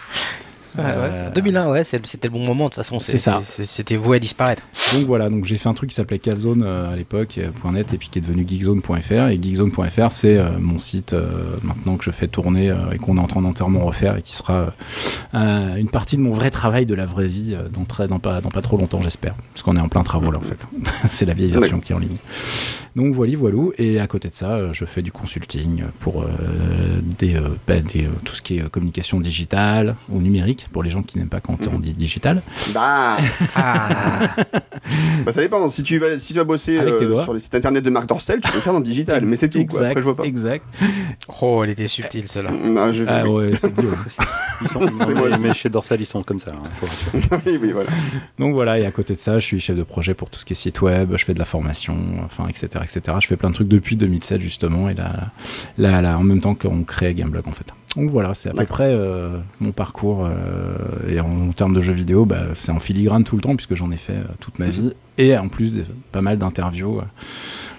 2001, 0.77 1.69
ouais, 1.69 1.83
c'était 1.83 2.27
le 2.27 2.33
bon 2.33 2.45
moment. 2.45 2.65
De 2.65 2.69
toute 2.69 2.75
façon, 2.75 2.99
c'est 2.99 3.17
ça. 3.17 3.41
C'était 3.45 3.95
voué 3.95 4.17
à 4.17 4.19
disparaître. 4.19 4.63
Donc 4.93 5.05
voilà, 5.05 5.29
donc 5.29 5.45
j'ai 5.45 5.57
fait 5.57 5.69
un 5.69 5.73
truc 5.73 5.89
qui 5.89 5.95
s'appelait 5.95 6.19
Calzone 6.19 6.63
euh, 6.63 6.91
à 6.91 6.95
l'époque, 6.95 7.37
euh, 7.37 7.71
.net, 7.71 7.93
et 7.93 7.97
puis 7.97 8.09
qui 8.09 8.19
est 8.19 8.21
devenu 8.21 8.45
geekzone.fr. 8.47 9.29
Et 9.29 9.39
geekzone.fr, 9.41 10.11
c'est 10.11 10.37
euh, 10.37 10.49
mon 10.59 10.77
site 10.77 11.15
maintenant 11.63 11.97
que 11.97 12.03
je 12.03 12.11
fais 12.11 12.27
tourner 12.27 12.73
et 12.91 12.97
qu'on 12.97 13.17
est 13.17 13.21
en 13.21 13.27
train 13.27 13.41
d'entièrement 13.41 13.85
refaire 13.85 14.17
et 14.17 14.21
qui 14.21 14.33
sera 14.33 14.73
une 15.33 15.89
partie 15.89 16.17
de 16.17 16.21
mon 16.21 16.31
vrai 16.31 16.51
travail 16.51 16.85
de 16.85 16.95
la 16.95 17.05
vraie 17.05 17.27
vie 17.27 17.55
dans, 17.71 17.85
très, 17.85 18.07
dans, 18.07 18.19
pas, 18.19 18.41
dans 18.41 18.49
pas 18.49 18.61
trop 18.61 18.77
longtemps, 18.77 19.01
j'espère. 19.01 19.35
Parce 19.53 19.63
qu'on 19.63 19.75
est 19.75 19.81
en 19.81 19.89
plein 19.89 20.03
travaux 20.03 20.31
là, 20.31 20.37
en 20.37 20.41
fait. 20.41 20.65
c'est 21.11 21.25
la 21.25 21.33
vieille 21.33 21.51
version 21.51 21.79
qui 21.79 21.91
est 21.91 21.95
en 21.95 21.99
ligne. 21.99 22.17
Donc 22.95 23.13
voilà, 23.13 23.33
voilà. 23.37 23.57
Et 23.77 23.99
à 23.99 24.07
côté 24.07 24.29
de 24.29 24.35
ça, 24.35 24.71
je 24.73 24.85
fais 24.85 25.01
du 25.01 25.11
consulting 25.11 25.83
pour 25.99 26.25
des, 27.19 27.35
bah, 27.67 27.79
des, 27.79 28.07
tout 28.23 28.33
ce 28.33 28.41
qui 28.41 28.57
est 28.57 28.69
communication 28.69 29.19
digitale 29.19 29.95
ou 30.09 30.19
numérique 30.21 30.67
pour 30.71 30.83
les 30.83 30.89
gens 30.89 31.03
qui 31.03 31.17
n'aiment 31.17 31.29
pas 31.29 31.41
quand 31.41 31.67
on 31.67 31.79
dit 31.79 31.93
digital. 31.93 32.41
Bah. 32.73 33.17
ah. 33.55 34.29
bah 35.25 35.31
ça 35.31 35.41
dépend. 35.41 35.67
Si 35.69 35.83
tu 35.83 35.99
vas 35.99 36.19
si 36.19 36.33
tu 36.33 36.39
vas 36.39 36.45
bosser 36.45 36.79
sur 37.23 37.33
les 37.33 37.39
sites 37.39 37.55
internet 37.55 37.83
de 37.83 37.89
Marc 37.89 38.07
Dorcel, 38.07 38.41
tu 38.41 38.51
peux 38.51 38.59
faire 38.59 38.73
dans 38.73 38.79
le 38.79 38.85
digital, 38.85 39.25
mais 39.25 39.35
c'est 39.35 39.49
tout. 39.49 39.59
Exact, 39.59 39.85
Après, 39.85 40.01
je 40.01 40.05
vois 40.05 40.15
pas. 40.15 40.23
Exact. 40.23 40.65
Oh, 41.41 41.63
elle 41.63 41.69
était 41.71 41.87
subtile 41.87 42.27
celle-là. 42.27 42.51
Non, 42.51 42.91
je... 42.91 43.05
Ah 43.07 43.27
ouais, 43.27 43.51
c'est 43.53 43.73
dur. 43.73 43.97
Ils 44.61 44.67
sont, 44.67 44.79
mais, 44.81 45.37
mais, 45.41 45.53
chez 45.53 45.69
Dorsal, 45.69 46.01
ils 46.01 46.05
sont 46.05 46.21
comme 46.21 46.39
ça. 46.39 46.51
Hein, 46.51 47.19
oui, 47.45 47.57
oui, 47.61 47.71
voilà. 47.71 47.89
Donc 48.37 48.53
voilà, 48.53 48.77
et 48.77 48.85
à 48.85 48.91
côté 48.91 49.13
de 49.13 49.19
ça, 49.19 49.39
je 49.39 49.45
suis 49.45 49.59
chef 49.61 49.77
de 49.77 49.83
projet 49.83 50.13
pour 50.13 50.29
tout 50.29 50.37
ce 50.37 50.43
qui 50.43 50.51
est 50.51 50.55
site 50.55 50.81
web, 50.81 51.13
je 51.15 51.23
fais 51.23 51.33
de 51.33 51.39
la 51.39 51.45
formation, 51.45 51.97
enfin, 52.25 52.45
etc., 52.49 52.67
etc. 52.95 53.17
Je 53.21 53.27
fais 53.27 53.37
plein 53.37 53.49
de 53.49 53.55
trucs 53.55 53.67
depuis 53.67 53.95
2007 53.95 54.41
justement, 54.41 54.89
et 54.89 54.93
là, 54.93 55.31
là, 55.77 56.01
là 56.01 56.17
en 56.17 56.23
même 56.23 56.41
temps 56.41 56.55
qu'on 56.55 56.83
crée 56.83 57.13
Gameblog 57.13 57.47
en 57.47 57.51
fait. 57.51 57.73
Donc 57.95 58.09
voilà, 58.11 58.35
c'est 58.35 58.49
à 58.49 58.53
peu 58.53 58.65
près 58.65 58.91
euh, 58.91 59.39
mon 59.59 59.71
parcours. 59.71 60.25
Euh, 60.25 60.75
et 61.07 61.19
en, 61.19 61.51
termes 61.51 61.73
de 61.73 61.81
jeux 61.81 61.93
vidéo, 61.93 62.25
bah, 62.25 62.43
c'est 62.53 62.71
en 62.71 62.79
filigrane 62.79 63.23
tout 63.23 63.35
le 63.35 63.41
temps 63.41 63.55
puisque 63.55 63.75
j'en 63.75 63.91
ai 63.91 63.97
fait 63.97 64.13
euh, 64.13 64.25
toute 64.39 64.59
ma 64.59 64.65
mhm. 64.67 64.71
vie. 64.71 64.93
Et 65.17 65.35
en 65.37 65.49
plus, 65.49 65.83
pas 66.11 66.21
mal 66.21 66.37
d'interviews 66.37 67.01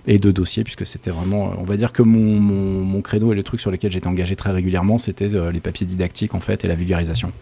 et 0.06 0.18
de 0.18 0.30
dossiers 0.32 0.64
puisque 0.64 0.86
c'était 0.86 1.10
vraiment, 1.10 1.52
on 1.58 1.62
va 1.62 1.76
dire 1.76 1.92
que 1.92 2.02
mon, 2.02 2.40
mon, 2.40 2.82
mon 2.84 3.02
credo 3.02 3.32
et 3.32 3.36
les 3.36 3.42
trucs 3.44 3.60
sur 3.60 3.70
lesquels 3.70 3.92
j'étais 3.92 4.08
engagé 4.08 4.34
très 4.34 4.50
régulièrement, 4.50 4.98
c'était 4.98 5.28
les 5.28 5.60
papiers 5.60 5.86
didactiques 5.86 6.34
en 6.34 6.40
fait 6.40 6.64
et 6.64 6.68
la 6.68 6.74
vulgarisation 6.74 7.32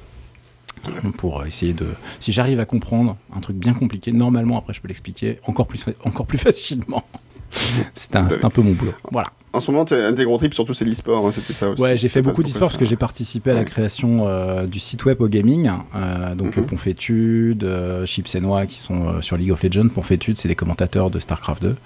pour 1.17 1.45
essayer 1.45 1.73
de 1.73 1.87
si 2.21 2.31
j'arrive 2.31 2.61
à 2.61 2.65
comprendre 2.65 3.17
un 3.35 3.41
truc 3.41 3.57
bien 3.57 3.75
compliqué 3.75 4.13
normalement 4.13 4.57
après 4.57 4.73
je 4.73 4.81
peux 4.81 4.87
l'expliquer 4.87 5.37
encore 5.45 5.67
plus 5.67 5.85
encore 6.05 6.25
plus 6.25 6.39
facilement 6.39 7.03
c'est 7.95 8.17
un, 8.17 8.27
un, 8.43 8.51
peu 8.51 8.63
mon 8.63 8.73
boulot 8.73 8.95
voilà 9.11 9.33
en 9.53 9.61
ce 9.61 9.71
moment, 9.71 9.85
un 9.91 10.13
des 10.13 10.25
gros 10.25 10.37
trips, 10.37 10.53
surtout, 10.53 10.75
c'est 10.75 10.85
l'e-sport. 10.85 11.27
Hein, 11.27 11.33
c'était 11.33 11.55
ça 11.55 11.71
aussi. 11.71 11.83
Ouais, 11.83 11.97
j'ai 11.97 12.09
fait 12.09 12.21
beaucoup 12.21 12.43
d'e-sport 12.43 12.69
parce 12.69 12.77
que 12.77 12.85
j'ai 12.85 12.97
participé 12.97 13.51
à 13.51 13.55
la 13.55 13.65
création 13.65 14.29
euh, 14.29 14.67
du 14.67 14.79
site 14.79 15.05
web 15.07 15.21
au 15.21 15.29
gaming. 15.29 15.71
Euh, 15.95 16.35
donc, 16.35 16.57
mm 16.57 16.61
-hmm. 16.61 16.67
Ponfétude, 16.67 17.65
euh, 17.65 18.07
Chips 18.07 18.35
et 18.35 18.41
Noix, 18.41 18.67
qui 18.67 18.77
sont 18.77 19.09
euh, 19.09 19.23
sur 19.23 19.37
League 19.37 19.51
of 19.51 19.63
Legends. 19.63 19.89
Ponfétude, 19.89 20.37
c'est 20.39 20.49
des 20.49 20.55
commentateurs 20.55 21.11
de 21.11 21.19
StarCraft 21.19 21.63
2. 21.63 21.77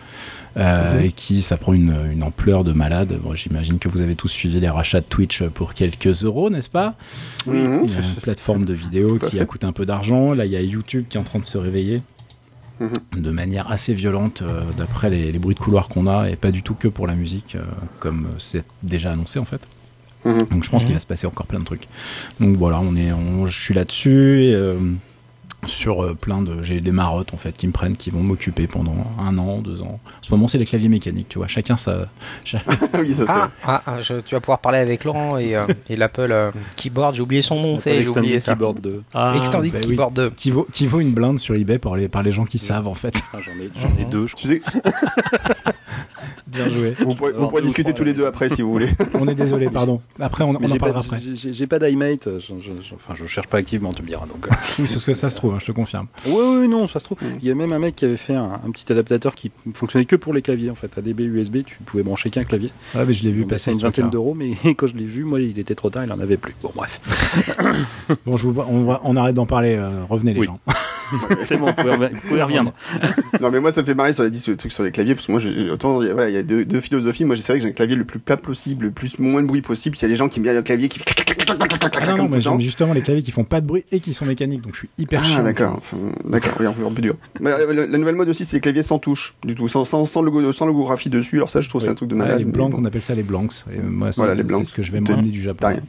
Euh, 0.57 0.99
mhm. 0.99 1.05
Et 1.05 1.13
qui, 1.13 1.41
ça 1.41 1.57
prend 1.57 1.73
une, 1.73 1.95
une 2.13 2.23
ampleur 2.23 2.65
de 2.65 2.73
malade. 2.73 3.19
Bon, 3.23 3.35
J'imagine 3.35 3.79
que 3.79 3.89
vous 3.89 4.03
avez 4.03 4.17
tous 4.17 4.29
suivi 4.29 4.59
les 4.61 4.69
rachats 4.69 5.01
de 5.01 5.07
Twitch 5.07 5.43
pour 5.55 5.73
quelques 5.75 6.25
euros, 6.25 6.51
n'est-ce 6.51 6.69
pas? 6.69 6.95
Oui. 7.47 7.59
Une 7.59 7.89
plateforme 8.21 8.65
de 8.65 8.75
vidéo 8.75 9.19
qui 9.19 9.39
a 9.41 9.45
coûté 9.47 9.67
un 9.67 9.73
peu 9.73 9.87
d'argent. 9.87 10.35
Là, 10.35 10.45
il 10.47 10.53
y 10.53 10.57
a 10.57 10.61
YouTube 10.61 11.05
qui 11.09 11.17
est 11.17 11.21
en 11.21 11.25
train 11.25 11.39
de 11.39 11.47
se 11.47 11.59
réveiller 11.59 12.01
de 13.17 13.31
manière 13.31 13.71
assez 13.71 13.95
violente 13.95 14.43
euh, 14.43 14.65
d'après 14.77 15.11
les, 15.11 15.33
bruits 15.39 15.55
de 15.55 15.61
couloir 15.61 15.89
qu'on 15.89 16.07
a 16.07 16.29
et 16.29 16.37
pas 16.37 16.51
du 16.51 16.63
tout 16.63 16.75
que 16.75 16.89
pour 16.89 17.07
la 17.07 17.15
musique 17.15 17.55
euh, 17.55 17.63
comme 17.99 18.29
c'est 18.39 18.65
déjà 18.83 19.13
annoncé 19.13 19.39
en 19.39 19.45
fait. 19.45 19.61
Mhm. 20.25 20.39
Donc 20.51 20.65
je 20.65 20.71
pense 20.71 20.83
qu'il 20.83 20.91
mhm. 20.93 20.97
va 20.97 21.01
se 21.01 21.07
passer 21.07 21.27
encore 21.27 21.47
plein 21.47 21.61
de 21.61 21.65
trucs. 21.65 21.89
Donc 22.41 22.57
voilà, 22.57 22.81
on 22.81 22.95
est, 22.97 23.13
je 23.47 23.61
suis 23.61 23.75
là-dessus 23.75 24.45
et 24.45 24.55
euh, 24.55 24.77
sur 25.67 26.03
euh, 26.03 26.15
plein 26.15 26.43
de 26.43 26.61
j'ai 26.63 26.81
des 26.81 26.91
marottes 26.91 27.35
en 27.35 27.37
fait 27.37 27.57
qui 27.57 27.67
me 27.67 27.73
prennent 27.73 27.97
qui 27.97 28.11
vont 28.11 28.23
m'occuper 28.23 28.67
pendant 28.67 28.97
un 29.19 29.39
an 29.39 29.59
deux 29.59 29.83
ans. 29.83 30.01
En 30.03 30.23
ce 30.23 30.31
moment 30.31 30.49
c'est 30.49 30.59
les 30.59 30.67
claviers 30.67 30.89
mécaniques 30.89 31.29
tu 31.29 31.39
vois. 31.39 31.47
Chacun 31.47 31.77
ça 31.77 32.09
oui, 32.99 33.15
ça, 33.15 33.25
ah, 33.29 33.51
ah, 33.65 33.83
ah 33.87 33.99
tu 34.25 34.35
vas 34.35 34.41
pouvoir 34.41 34.59
parler 34.59 34.79
avec 34.79 35.05
Laurent 35.05 35.39
et, 35.39 35.55
euh, 35.55 35.67
et 35.89 35.97
l'Apple 35.97 36.33
euh, 36.33 36.51
Keyboard. 36.77 37.15
J'ai 37.15 37.23
oublié 37.23 37.43
son 37.43 37.61
nom 37.61 37.81
c'est 37.81 38.07
oublié 38.07 38.41
Keyboard 38.41 38.81
2 38.81 39.03
ah, 39.15 39.35
Extended 39.37 39.73
bah 39.73 39.81
Keyboard 39.81 40.15
2 40.15 40.31
qui 40.31 40.51
vaut, 40.51 40.67
qui 40.73 40.87
vaut 40.87 41.01
une 41.01 41.13
blinde 41.13 41.39
sur 41.39 41.55
eBay 41.55 41.79
par 41.79 41.97
les, 41.97 42.09
par 42.09 42.23
les 42.23 42.33
gens 42.33 42.45
qui 42.45 42.59
savent 42.59 42.89
en 42.89 42.95
fait. 42.95 43.15
Ah, 43.33 43.39
j'en 43.45 43.53
ai, 43.99 44.03
ai, 44.03 44.05
deux 44.05 44.27
je 44.27 44.35
crois. 44.35 44.83
Bien 46.53 46.69
joué. 46.69 46.95
Vous 47.01 47.15
pourrez, 47.15 47.33
vous 47.33 47.49
pourrez 47.49 47.63
discuter 47.63 47.93
tous 47.93 48.05
les 48.05 48.15
deux 48.15 48.27
après 48.27 48.49
si 48.49 48.63
vous 48.63 48.71
voulez. 48.71 48.89
on 49.15 49.27
est 49.29 49.35
désolé, 49.35 49.71
pardon. 49.73 50.01
Après, 50.21 50.45
on, 50.45 50.51
on 50.51 50.71
en 50.71 50.77
parlera 50.77 51.01
après. 51.01 51.21
J'ai 51.35 51.67
pas 51.67 51.79
d'iMate. 51.79 52.29
Je, 52.39 52.55
je, 52.61 52.95
enfin, 52.95 53.15
je 53.15 53.25
cherche 53.27 53.47
pas 53.47 53.59
activement, 53.59 53.93
tu 53.93 54.03
me 54.03 54.09
diras. 54.09 54.27
Donc. 54.27 54.47
oui, 54.79 54.87
c'est 54.89 54.99
ce 54.99 55.07
que 55.07 55.15
ça 55.15 55.29
se 55.29 55.37
trouve, 55.37 55.55
hein, 55.55 55.59
je 55.61 55.67
te 55.67 55.73
confirme. 55.73 56.07
Oui, 56.27 56.43
oui, 56.61 56.69
non, 56.69 56.89
ça 56.89 57.01
se 57.01 57.05
trouve. 57.05 57.19
Il 57.41 57.49
y 57.49 57.51
a 57.51 57.55
même 57.55 57.73
un 57.73 57.79
mec 57.79 57.97
qui 57.97 58.05
avait 58.05 58.17
fait 58.17 58.35
un, 58.35 58.61
un, 58.65 58.71
petit 58.71 58.91
adaptateur 58.93 59.35
qui 59.35 59.51
fonctionnait 59.75 60.05
que 60.05 60.17
pour 60.17 60.35
les 60.35 60.43
claviers 60.43 60.71
en 60.71 60.75
fait. 60.75 60.97
ADB 60.97 61.21
USB, 61.21 61.59
tu 61.65 61.77
pouvais 61.85 62.03
brancher 62.03 62.31
qu'un 62.31 62.45
clavier. 62.45 62.71
Ouais, 62.95 63.05
mais 63.07 63.13
je 63.13 63.25
l'ai 63.25 63.33
vu 63.33 63.47
passer. 63.47 63.73
une 63.73 63.79
vingtaine 63.79 64.11
d'euros, 64.11 64.35
mais 64.35 64.53
quand 64.77 64.87
je 64.87 64.97
l'ai 64.97 65.05
vu, 65.05 65.25
moi, 65.25 65.41
il 65.41 65.59
était 65.59 65.75
trop 65.75 65.91
tard, 65.91 66.05
il 66.05 66.13
en 66.13 66.21
avait 66.21 66.37
plus. 66.37 66.55
Bon, 66.63 66.73
bref. 66.75 67.01
bon, 68.27 68.37
je 68.37 68.47
vous, 68.47 68.61
on, 68.61 68.85
va, 68.85 69.01
on 69.05 69.17
arrête 69.17 69.35
d'en 69.35 69.47
parler. 69.47 69.77
Euh, 69.77 70.05
revenez 70.09 70.35
les 70.35 70.41
oui. 70.41 70.47
gens. 70.47 70.59
c'est 71.43 71.57
bon, 71.57 71.67
vous 71.67 71.73
pouvez, 71.75 72.09
vous 72.09 72.29
pouvez 72.29 72.43
reviendre. 72.43 72.73
non, 73.41 73.51
mais 73.51 73.61
moi, 73.61 73.73
ça 73.73 73.83
me 73.83 73.87
fait 73.87 73.95
marrer 73.95 74.13
sur 74.13 74.25
les 74.25 74.31
le 74.31 74.57
truc 74.57 74.73
sur 74.73 74.83
les 74.83 74.91
claviers, 74.91 75.15
parce 75.15 75.27
que 75.27 75.33
moi, 75.33 75.41
autant, 75.73 75.95
voilà, 75.95 76.29
il 76.29 76.35
y 76.35 76.39
a 76.39 76.42
deux, 76.43 76.65
deux 76.65 76.81
philosophies. 76.81 77.25
Moi, 77.25 77.37
c'est 77.37 77.53
vrai 77.53 77.59
que 77.59 77.63
j'ai 77.63 77.71
un 77.71 77.73
clavier 77.73 77.97
le 77.97 78.05
plus 78.05 78.19
plat 78.19 78.37
possible, 78.37 78.87
le 78.87 78.91
plus 78.91 79.19
moins 79.19 79.43
de 79.43 79.47
bruit 79.47 79.63
possible. 79.63 79.97
Il 79.99 80.03
y 80.03 80.05
a 80.05 80.09
des 80.09 80.17
gens 80.17 80.29
qui 80.29 80.39
aiment 80.39 80.45
bien 80.45 80.55
le 80.55 80.63
clavier 80.63 80.89
qui 80.89 81.01
ah 82.01 82.17
non, 82.17 82.29
non, 82.29 82.57
mais 82.57 82.65
justement 82.65 82.93
les 82.93 83.03
claviers 83.03 83.23
qui 83.23 83.31
font 83.31 83.45
pas 83.45 83.61
de 83.61 83.67
bruit 83.67 83.85
et 83.91 84.01
qui 84.01 84.15
sont 84.15 84.25
mécaniques, 84.25 84.63
donc 84.63 84.75
je 84.75 84.81
suis 84.81 84.89
hyper 84.99 85.23
Ah 85.37 85.43
d'accord, 85.43 85.75
enfin, 85.77 85.97
d'accord, 86.25 86.55
oui, 86.61 86.67
un 86.67 86.95
peu 86.95 87.03
dur. 87.03 87.17
Mais, 87.41 87.51
la, 87.51 87.87
la, 87.87 87.99
nouvelle 87.99 88.15
mode 88.15 88.29
aussi, 88.29 88.45
c'est 88.45 88.57
les 88.57 88.61
claviers 88.61 88.83
sans 88.83 88.99
touche, 88.99 89.35
du 89.45 89.55
tout, 89.55 89.69
sans, 89.69 89.85
sans, 89.85 90.05
sans, 90.05 90.23
logo, 90.23 90.53
sans 90.53 90.67
logographie 90.67 91.11
dessus. 91.11 91.37
Alors 91.37 91.51
ça, 91.51 91.61
je 91.61 91.69
trouve 91.69 91.81
ouais. 91.81 91.87
c'est 91.87 91.93
un 91.93 91.95
truc 91.95 92.09
de 92.09 92.15
malade. 92.15 92.39
Ouais, 92.39 92.45
les 92.45 92.51
blancs, 92.51 92.73
on 92.77 92.85
appelle 92.85 93.03
ça 93.03 93.15
les 93.15 93.23
blancs. 93.23 93.65
Et 93.73 93.79
moi, 93.81 94.13
c'est 94.13 94.23
voilà, 94.23 94.65
ce 94.65 94.73
que 94.73 94.83
je 94.83 94.93
vais 94.93 95.01
m'emmener 95.01 95.31
du 95.31 95.43
Japon. 95.43 95.69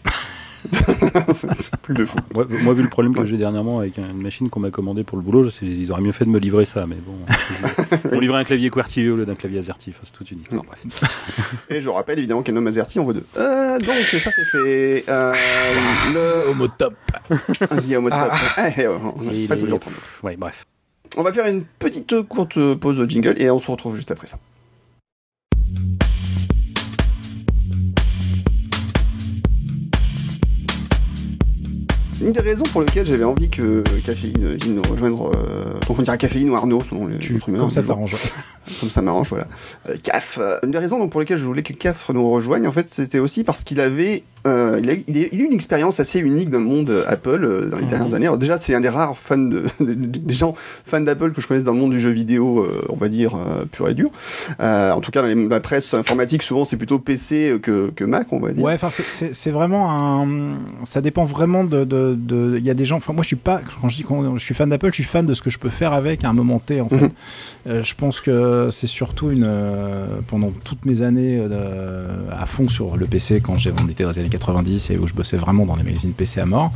c'est 1.32 1.50
un 1.50 1.78
truc 1.82 1.98
de 1.98 2.06
fou. 2.06 2.18
Moi, 2.34 2.46
moi, 2.64 2.74
vu 2.74 2.84
le 2.84 2.90
problème 2.90 3.16
que 3.16 3.26
j'ai 3.26 3.38
dernièrement 3.38 3.80
avec 3.80 3.98
une 3.98 4.22
machine 4.22 4.50
qu'on 4.50 4.60
m'a 4.60 4.72
commandée 4.72 5.04
pour 5.04 5.18
le 5.18 5.24
boulot, 5.24 5.50
ils 5.62 5.92
auraient 5.92 6.02
mieux 6.02 6.12
fait 6.12 6.26
de 6.26 6.30
me 6.30 6.40
livrer 6.40 6.66
ça, 6.66 6.86
mais 6.88 6.96
bon. 6.96 7.14
On 8.12 8.20
livrer 8.20 8.40
un 8.40 8.44
clavier 8.44 8.70
QWERTY 8.70 9.10
au 9.10 9.18
lieu 9.18 9.26
d'un 9.26 9.36
clavier 9.36 9.60
AZERTY, 9.60 9.94
c'est 10.02 10.14
toute 10.14 10.32
une 10.32 10.42
histoire. 10.42 10.64
Bref. 10.64 10.84
Et 11.70 11.82
je 11.82 11.90
rappelle 11.90 12.20
évidemment 12.20 12.42
qu'un 12.42 12.56
homme 12.56 12.68
AZERTY 12.68 13.00
en 13.00 13.04
vaut 13.04 13.14
deux. 13.14 13.26
Euh, 13.38 13.80
donc 13.80 13.96
ça 13.96 14.32
c'est 14.32 14.46
fait. 14.46 15.04
Euh, 15.10 15.34
le 16.14 16.50
homo 16.50 16.68
top. 16.68 16.96
Il 17.86 17.96
homo 17.96 18.10
top. 18.10 18.20
Ah. 18.32 18.70
Eh, 18.78 18.88
on 18.88 19.14
est 19.32 19.48
pas 19.48 19.58
toujours 19.58 19.80
Ouais, 20.24 20.36
bref. 20.38 20.66
On 21.18 21.22
va 21.22 21.32
faire 21.32 21.46
une 21.48 21.64
petite 21.64 22.24
courte 22.24 22.58
pause 22.76 23.00
au 23.00 23.06
jingle 23.08 23.36
et 23.38 23.50
on 23.50 23.60
se 23.60 23.70
retrouve 23.70 23.96
juste 23.96 24.12
après 24.12 24.28
ça. 24.28 24.38
Une 32.24 32.32
des 32.32 32.40
raisons 32.40 32.64
pour 32.72 32.82
lesquelles 32.82 33.06
j'avais 33.06 33.24
envie 33.24 33.50
que 33.50 33.84
Caféine 34.06 34.56
vienne 34.56 34.76
nous 34.76 34.92
rejoindre, 34.92 35.32
euh, 35.36 35.80
on 35.90 36.02
dirait 36.02 36.18
Caféine 36.18 36.50
ou 36.50 36.56
Arnaud, 36.56 36.82
selon 36.82 37.06
les 37.08 37.18
tu, 37.20 37.38
Comme 37.40 37.70
ça 37.70 37.84
t'arrange. 37.84 38.16
comme 38.80 38.90
ça 38.90 39.02
m'arrange, 39.02 39.30
voilà. 39.30 39.48
Euh, 39.90 39.96
CAF. 40.02 40.40
Euh, 40.42 40.58
une 40.64 40.72
des 40.72 40.78
raisons 40.78 41.00
donc, 41.00 41.12
pour 41.12 41.20
lesquelles 41.20 41.38
je 41.38 41.44
voulais 41.44 41.64
que 41.64 41.74
CAF 41.74 42.10
nous 42.10 42.30
rejoigne, 42.30 42.66
en 42.66 42.72
fait, 42.72 42.88
c'était 42.88 43.20
aussi 43.20 43.44
parce 43.44 43.64
qu'il 43.64 43.80
avait, 43.82 44.24
euh, 44.46 44.80
il, 44.82 44.90
a, 44.90 44.94
il, 44.94 45.24
a, 45.24 45.28
il, 45.32 45.42
a, 45.42 45.44
eu 45.44 45.46
une 45.46 45.54
expérience 45.54 46.00
assez 46.02 46.20
unique 46.20 46.50
dans 46.50 46.60
le 46.60 46.66
monde 46.66 46.92
Apple 47.08 47.44
euh, 47.44 47.66
dans 47.66 47.78
les 47.78 47.86
dernières 47.86 48.10
mmh. 48.10 48.16
années. 48.16 48.26
Alors, 48.26 48.38
déjà, 48.38 48.58
c'est 48.58 48.76
un 48.76 48.82
des 48.82 48.90
rares 48.90 49.16
fans 49.18 49.38
de, 49.38 49.66
des 49.80 50.34
gens 50.34 50.54
fans 50.58 51.00
d'Apple 51.00 51.32
que 51.32 51.42
je 51.42 51.48
connaisse 51.48 51.64
dans 51.64 51.72
le 51.72 51.80
monde 51.80 51.92
du 51.92 52.00
jeu 52.00 52.10
vidéo, 52.10 52.60
euh, 52.60 52.84
on 52.90 52.96
va 52.96 53.08
dire 53.08 53.38
pur 53.72 53.88
et 53.88 53.94
dur. 53.94 54.10
en 54.60 55.00
tout 55.02 55.12
cas, 55.12 55.22
dans 55.22 55.28
les, 55.28 55.48
la 55.48 55.60
presse 55.62 55.94
informatique, 55.94 56.44
souvent, 56.44 56.66
c'est 56.66 56.78
plutôt 56.78 57.00
PC 57.00 57.60
que, 57.62 57.92
que 57.92 58.04
Mac, 58.04 58.28
on 58.32 58.40
va 58.40 58.52
dire. 58.52 58.64
Ouais, 58.64 58.74
enfin, 58.74 58.90
c'est 58.90 59.52
vraiment 59.52 59.92
un, 59.92 60.58
ça 60.84 61.00
dépend 61.00 61.24
vraiment 61.24 61.64
de, 61.64 61.86
de, 61.86 62.16
de, 62.18 62.58
il 62.58 62.66
y 62.66 62.70
a 62.70 62.74
des 62.74 62.86
gens, 62.86 62.98
enfin, 62.98 63.14
moi, 63.14 63.24
je 63.24 63.28
suis 63.28 63.36
pas, 63.36 63.62
quand 63.82 63.88
je 63.88 63.98
dis 63.98 64.04
que 64.04 64.14
je 64.36 64.44
suis 64.44 64.56
fan 64.56 64.70
d'Apple, 64.70 64.88
je 64.90 64.96
suis 64.96 65.04
fan 65.04 65.26
de 65.26 65.34
ce 65.34 65.42
que 65.42 65.50
je 65.50 65.58
peux 65.58 65.70
faire 65.70 65.94
avec 65.94 66.26
à 66.26 66.30
un 66.30 66.34
moment 66.34 66.60
T, 66.60 66.82
en 66.82 66.90
fait. 66.90 66.96
Mmh. 66.96 67.82
je 67.82 67.96
pense 67.96 68.20
que 68.20 68.70
c'est 68.72 68.88
surtout 68.88 69.32
une, 69.32 69.50
pendant 70.28 70.52
toutes 70.64 70.86
mes 70.86 71.02
années 71.02 71.42
à 72.32 72.46
fond 72.46 72.68
sur 72.68 72.98
le 72.98 73.06
PC 73.06 73.42
quand 73.42 73.58
j'ai, 73.58 73.72
les 73.72 74.20
années 74.20 74.33
90 74.34 74.90
et 74.90 74.98
où 74.98 75.08
je 75.08 75.14
bossais 75.14 75.38
vraiment 75.38 75.66
dans 75.66 75.76
des 75.76 75.84
magazines 75.84 76.14
PC 76.14 76.42
à 76.42 76.46
mort. 76.46 76.72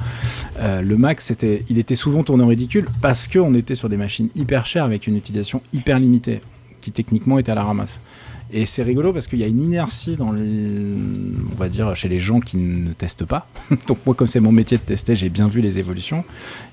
Euh, 0.60 0.82
le 0.82 0.98
Mac, 0.98 1.22
c'était, 1.22 1.64
il 1.70 1.78
était 1.78 1.96
souvent 1.96 2.24
tourné 2.24 2.44
en 2.44 2.48
ridicule 2.48 2.86
parce 3.02 3.28
qu'on 3.28 3.54
était 3.54 3.76
sur 3.76 3.90
des 3.90 3.98
machines 3.98 4.30
hyper 4.36 4.66
chères 4.66 4.86
avec 4.86 5.08
une 5.08 5.18
utilisation 5.18 5.62
hyper 5.74 6.00
limitée, 6.00 6.42
qui 6.82 6.92
techniquement 6.92 7.40
était 7.40 7.52
à 7.52 7.56
la 7.56 7.64
ramasse. 7.64 8.00
Et 8.52 8.66
c'est 8.66 8.84
rigolo 8.84 9.12
parce 9.12 9.28
qu'il 9.28 9.40
y 9.40 9.44
a 9.44 9.48
une 9.48 9.62
inertie 9.62 10.16
dans 10.16 10.32
les, 10.32 10.68
on 11.52 11.56
va 11.56 11.68
dire, 11.68 11.96
chez 11.96 12.08
les 12.08 12.20
gens 12.20 12.40
qui 12.40 12.58
ne 12.58 12.94
testent 12.94 13.26
pas. 13.26 13.48
Donc 13.88 14.00
moi, 14.06 14.16
comme 14.16 14.28
c'est 14.28 14.40
mon 14.40 14.54
métier 14.54 14.78
de 14.78 14.84
tester, 14.84 15.16
j'ai 15.16 15.30
bien 15.30 15.48
vu 15.48 15.60
les 15.60 15.80
évolutions. 15.80 16.24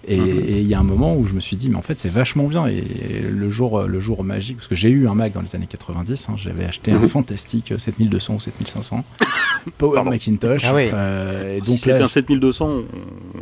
Et 0.06 0.16
il 0.16 0.66
y 0.66 0.74
a 0.74 0.78
un 0.78 0.84
moment 0.84 1.16
où 1.16 1.26
je 1.26 1.32
me 1.32 1.40
suis 1.40 1.56
dit, 1.56 1.68
mais 1.68 1.76
en 1.76 1.82
fait, 1.82 1.98
c'est 1.98 2.10
vachement 2.10 2.44
bien. 2.44 2.66
Et 2.66 2.82
le 3.28 3.50
jour, 3.50 3.82
le 3.82 4.00
jour 4.00 4.22
magique, 4.22 4.58
parce 4.58 4.68
que 4.68 4.74
j'ai 4.74 4.90
eu 4.90 5.08
un 5.08 5.14
Mac 5.14 5.32
dans 5.32 5.40
les 5.40 5.56
années 5.56 5.66
90, 5.66 6.28
hein, 6.28 6.34
j'avais 6.36 6.64
acheté 6.64 6.92
un 6.92 6.98
mhm. 6.98 7.08
fantastique 7.08 7.72
7200 7.76 8.34
ou 8.34 8.40
7500 8.40 9.04
Power 9.78 9.94
Pardon. 9.94 10.10
Macintosh. 10.10 10.64
Ah 10.66 10.74
oui. 10.74 10.90
Euh, 10.92 11.56
et 11.56 11.60
donc 11.60 11.78
si 11.78 11.78
c'était 11.78 12.02
un 12.02 12.08
7200, 12.08 12.82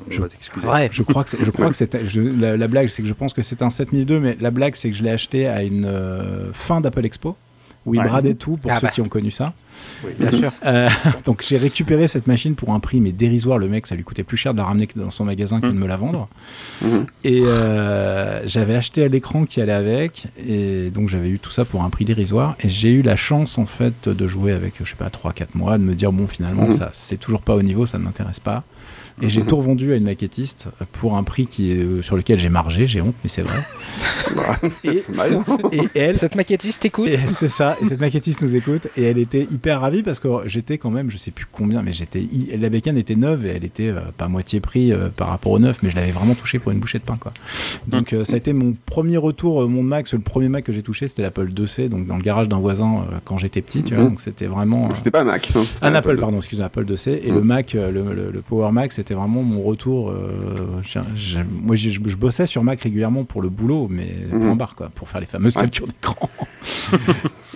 je 0.09 0.23
vais 0.23 0.29
t'excuser. 0.29 0.67
Ouais. 0.67 0.89
Je 0.93 1.03
crois 1.03 1.25
que 1.25 1.31
je 1.43 1.51
crois 1.51 1.69
que 1.69 1.77
c'était 1.77 2.01
la, 2.15 2.57
la, 2.57 2.69
blague, 2.69 2.89
c'est 2.89 3.03
que 3.03 3.09
je 3.09 3.15
pense 3.15 3.33
que 3.33 3.43
c'est 3.43 3.61
un 3.62 3.71
7002, 3.71 4.21
mais 4.21 4.37
la 4.41 4.51
blague, 4.51 4.77
c'est 4.77 4.91
que 4.91 4.97
je 4.97 5.03
l'ai 5.03 5.11
acheté 5.11 5.49
à 5.49 5.65
une 5.65 5.85
euh, 5.85 6.53
fin 6.53 6.81
d'Apple 6.81 7.05
Expo 7.05 7.37
où 7.87 7.95
il 7.95 8.03
bradait 8.03 8.35
tout 8.35 8.57
pour 8.57 8.71
ah 8.71 8.77
ceux 8.77 8.87
bah. 8.87 8.93
qui 8.93 9.01
ont 9.01 9.09
connu 9.09 9.31
ça. 9.31 9.55
Oui, 10.05 10.12
bien 10.19 10.31
sûr. 10.31 10.53
Euh, 10.65 10.89
donc 11.25 11.45
j'ai 11.47 11.57
récupéré 11.57 12.09
cette 12.09 12.27
machine 12.27 12.55
pour 12.55 12.73
un 12.73 12.81
prix 12.81 13.01
mais 13.01 13.12
dérisoire. 13.12 13.59
Le 13.59 13.69
mec, 13.69 13.87
ça 13.87 13.95
lui 13.95 14.05
coûtait 14.05 14.23
plus 14.23 14.37
cher 14.37 14.53
de 14.53 14.59
la 14.59 14.65
ramener 14.65 14.89
dans 14.97 15.11
son 15.11 15.25
magasin 15.25 15.61
que 15.61 15.67
de 15.67 15.73
me 15.73 15.87
la 15.87 15.97
vendre. 15.97 16.29
Mhm. 16.83 17.07
Et 17.25 17.43
euh, 17.45 18.47
j'avais 18.47 18.75
acheté 18.75 19.09
l'écran 19.09 19.45
qui 19.45 19.61
allait 19.61 19.73
avec, 19.73 20.27
et 20.39 20.91
donc 20.91 21.09
j'avais 21.09 21.29
eu 21.29 21.39
tout 21.39 21.51
ça 21.51 21.65
pour 21.65 21.83
un 21.83 21.91
prix 21.91 22.05
dérisoire. 22.05 22.57
Et 22.61 22.69
j'ai 22.69 22.93
eu 22.93 23.03
la 23.03 23.17
chance 23.17 23.59
en 23.59 23.67
fait 23.67 24.09
de 24.09 24.27
jouer 24.27 24.53
avec, 24.53 24.75
je 24.83 24.89
sais 24.89 24.97
pas, 24.97 25.09
3-4 25.09 25.49
mois, 25.55 25.79
de 25.79 25.83
me 25.83 25.95
dire 25.95 26.12
bon 26.12 26.27
finalement 26.27 26.67
mhm. 26.67 26.73
ça 26.73 26.91
c'est 26.93 27.17
toujours 27.17 27.43
pas 27.43 27.55
au 27.55 27.62
niveau, 27.62 27.87
ça 27.87 27.99
ne 27.99 28.05
m'intéresse 28.05 28.41
pas. 28.41 28.65
Et 29.21 29.28
j'ai 29.28 29.42
tout 29.42 29.57
revendu 29.57 29.92
à 29.92 29.97
une 29.97 30.04
maquettiste 30.04 30.69
pour 30.92 31.16
un 31.16 31.23
prix 31.23 31.47
qui 31.47 31.73
est, 31.73 31.83
euh, 31.83 32.02
sur 32.02 32.16
lequel 32.16 32.38
j'ai 32.38 32.49
margé, 32.49 32.87
j'ai 32.87 33.00
honte, 33.00 33.14
mais 33.23 33.28
c'est 33.28 33.42
vrai. 33.42 33.59
Et, 34.85 35.02
et, 35.73 35.88
elle. 35.95 36.16
Cette 36.19 36.35
maquettiste 36.35 36.85
écoute. 36.85 37.11
C'est 37.28 37.49
ça, 37.49 37.76
et 37.81 37.87
cette 37.87 38.00
maquettiste 38.00 38.42
nous 38.42 38.57
écoute, 38.57 38.88
et 38.97 39.02
elle 39.02 39.19
était 39.19 39.42
hyper 39.42 39.81
ravie 39.81 40.02
parce 40.02 40.21
que 40.21 40.28
j'étais 40.47 40.78
quand 40.78 40.90
même, 40.90 41.11
je 41.11 41.16
sais 41.16 41.31
plus 41.31 41.47
combien, 41.50 41.83
mais 41.83 41.92
j'étais. 41.92 42.26
La 42.57 42.69
bécane 42.69 42.97
était 42.97 43.16
neuve 43.16 43.45
et 43.45 43.50
elle 43.50 43.64
était 43.64 43.88
euh, 43.88 44.00
pas 44.16 44.28
moitié 44.28 44.61
prix 44.61 44.92
euh, 44.92 45.09
par 45.09 45.28
rapport 45.28 45.52
au 45.52 45.59
neuf, 45.59 45.83
mais 45.83 45.90
je 45.90 45.97
l'avais 45.97 46.12
vraiment 46.12 46.35
touché 46.35 46.59
pour 46.59 46.73
une 46.73 46.78
bouchée 46.78 46.99
de 46.99 47.04
pain, 47.04 47.16
quoi. 47.19 47.33
Donc 47.87 48.14
ça 48.25 48.35
a 48.35 48.37
été 48.37 48.52
mon 48.52 48.75
premier 48.87 49.16
retour, 49.16 49.69
mon 49.69 49.83
Mac, 49.83 50.11
le 50.12 50.19
premier 50.19 50.49
Mac 50.49 50.64
que 50.64 50.73
j'ai 50.73 50.83
touché, 50.83 51.09
c'était 51.09 51.23
l'Apple 51.23 51.50
2C, 51.50 51.88
donc 51.88 52.07
dans 52.07 52.16
le 52.16 52.23
garage 52.23 52.49
d'un 52.49 52.59
voisin 52.59 53.07
quand 53.25 53.38
j'étais 53.38 53.62
petit, 53.62 53.83
tu 53.83 53.95
vois, 53.95 54.04
mhm. 54.04 54.11
donc 54.11 54.21
c'était 54.21 54.47
vraiment. 54.47 54.92
C'était 54.95 55.11
pas 55.11 55.23
un 55.23 55.25
Mac. 55.25 55.50
Hein, 55.54 55.64
un, 55.83 55.95
Apple, 55.95 56.16
pardon, 56.19 56.38
excusez, 56.38 56.62
Apple 56.62 56.85
2C, 56.85 57.21
et 57.23 57.31
mhm. 57.31 57.35
le 57.35 57.42
Mac, 57.42 57.73
le, 57.75 58.31
le 58.31 58.40
Power 58.40 58.73
Mac, 58.73 58.92
c'était 59.03 59.15
vraiment 59.15 59.43
mon 59.43 59.63
retour. 59.63 60.11
Euh, 60.11 60.81
moi, 61.61 61.75
je, 61.75 62.17
bossais 62.17 62.47
sur 62.47 62.63
Mac 62.63 62.81
régulièrement 62.81 63.25
pour 63.25 63.43
le 63.43 63.49
boulot, 63.49 63.89
mais 63.91 64.15
mmh. 64.33 64.41
point 64.41 64.55
barre, 64.55 64.75
quoi, 64.77 64.91
pour 64.95 65.09
faire 65.09 65.21
les 65.21 65.27
fameuses 65.27 65.55
captures 65.55 65.89
d'écran. 65.89 66.31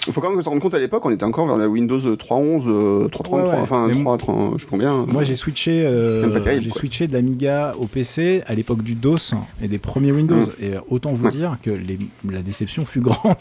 Il 0.07 0.13
faut 0.13 0.21
quand 0.21 0.31
même 0.31 0.43
se 0.43 0.49
rendre 0.49 0.61
compte 0.61 0.75
à 0.75 0.81
l'époque, 0.81 1.07
on 1.07 1.11
était 1.11 1.25
encore 1.25 1.47
vers 1.47 1.57
la 1.57 1.69
Windows 1.69 1.99
3.11, 1.99 3.09
3.33, 3.09 3.61
enfin 3.61 3.89
3, 4.19 4.53
je 4.57 4.63
sais 4.63 4.67
combien. 4.69 5.07
Moi, 5.07 5.23
j'ai 5.23 5.37
switché, 5.37 5.87
euh, 5.87 6.61
j'ai 6.61 6.71
switché 6.73 7.07
de 7.07 7.13
l'Amiga 7.13 7.75
au 7.79 7.87
PC 7.87 8.43
à 8.47 8.55
l'époque 8.55 8.83
du 8.83 8.97
DOS 8.97 9.35
et 9.63 9.69
des 9.69 9.79
premiers 9.79 10.11
Windows. 10.11 10.35
Mmh. 10.35 10.65
Et 10.65 10.73
autant 10.91 11.13
vous 11.13 11.31
dire 11.31 11.59
que 11.63 11.71
les, 11.71 11.99
la 12.29 12.43
déception 12.43 12.85
fut 12.85 13.01
grande. 13.01 13.37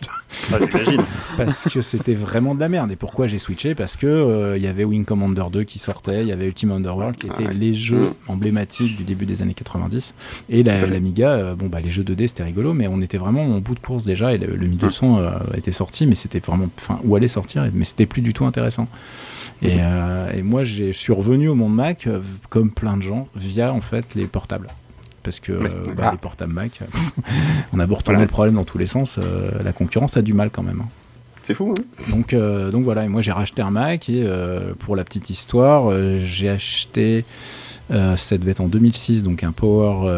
Ah, 0.54 0.58
Parce 1.38 1.68
que 1.74 1.82
c'était 1.82 2.14
vraiment 2.14 2.54
de 2.54 2.60
la 2.60 2.70
merde. 2.70 2.92
Et 2.92 2.96
pourquoi 2.96 3.26
j'ai 3.26 3.40
switché? 3.40 3.74
Parce 3.74 3.98
que 3.98 4.06
euh, 4.06 4.58
il 4.58 4.64
y 4.64 4.68
avait 4.68 4.84
Wing 4.84 5.06
Commander 5.06 5.46
2 5.52 5.64
qui 5.64 5.80
sortait, 5.80 6.20
il 6.22 6.28
y 6.28 6.32
avait 6.32 6.46
Ultima 6.46 6.76
Underworld 6.76 7.16
qui 7.18 7.28
étaient 7.28 7.54
les 7.54 7.74
jeux 7.74 7.95
mmh. 7.96 8.14
emblématiques 8.28 8.98
du 8.98 9.04
début 9.04 9.26
des 9.26 9.42
années 9.42 9.54
90. 9.54 10.14
Et 10.50 10.64
l'Amiga, 10.64 11.32
euh, 11.32 11.56
bon 11.56 11.68
bah 11.68 11.80
les 11.82 11.90
jeux 11.90 12.04
2D 12.04 12.28
c'était 12.28 12.44
rigolo, 12.44 12.74
mais 12.74 12.88
on 12.88 13.02
était 13.02 13.18
vraiment 13.18 13.44
en 13.44 13.60
bout 13.60 13.76
de 13.76 13.80
course 13.80 14.04
déjà 14.04 14.34
et 14.34 14.38
le, 14.38 14.56
le 14.56 14.68
1200 14.68 15.20
était 15.56 15.72
sorti, 15.72 16.06
mais 16.06 16.16
c'était 16.16 16.40
vraiment, 16.40 16.68
enfin, 16.78 17.00
où 17.04 17.16
allait 17.16 17.28
sortir, 17.28 17.68
mais 17.74 17.86
c'était 17.86 18.06
plus 18.06 18.22
du 18.22 18.34
tout 18.34 18.46
intéressant. 18.46 18.88
Et, 19.62 19.78
euh, 19.80 20.32
et 20.34 20.42
moi, 20.42 20.64
je 20.64 20.92
suis 20.92 21.14
revenu 21.14 21.48
au 21.48 21.56
monde 21.56 21.76
Mac, 21.76 22.08
euh, 22.08 22.22
comme 22.50 22.72
plein 22.72 22.98
de 22.98 23.04
gens, 23.04 23.28
via 23.36 23.74
en 23.74 23.82
fait 23.82 24.16
les 24.16 24.26
portables 24.26 24.68
parce 25.24 25.40
que 25.40 25.54
bah, 25.54 26.04
ah. 26.04 26.12
les 26.12 26.20
portables 26.20 26.54
Mac, 26.54 26.82
on 27.74 27.80
a 27.80 27.88
beau 27.88 27.96
retourner 27.96 28.22
le 28.22 28.28
problème 28.28 28.54
dans 28.54 28.64
tous 28.64 28.78
les 28.78 28.86
sens, 28.86 29.18
euh, 29.18 29.50
la 29.64 29.74
concurrence 29.74 30.18
a 30.18 30.22
du 30.22 30.36
mal 30.36 30.52
quand 30.52 30.62
même. 30.62 30.82
Hein. 30.82 30.88
C'est 31.42 31.56
fou. 31.56 31.74
Hein 31.76 31.84
donc, 32.12 32.36
donc 32.36 32.84
voilà, 32.84 33.06
et 33.06 33.08
moi 33.08 33.24
j'ai 33.24 33.32
racheté 33.32 33.64
un 33.64 33.72
Mac 33.72 34.08
et 34.08 34.24
pour 34.78 34.96
la 34.96 35.04
petite 35.04 35.32
histoire, 35.32 35.92
j'ai 36.20 36.50
acheté, 36.50 37.26
ça 37.90 38.38
devait 38.38 38.52
être 38.52 38.62
en 38.62 38.68
2006, 38.68 39.24
donc 39.24 39.44
un 39.44 39.52
Power, 39.52 40.10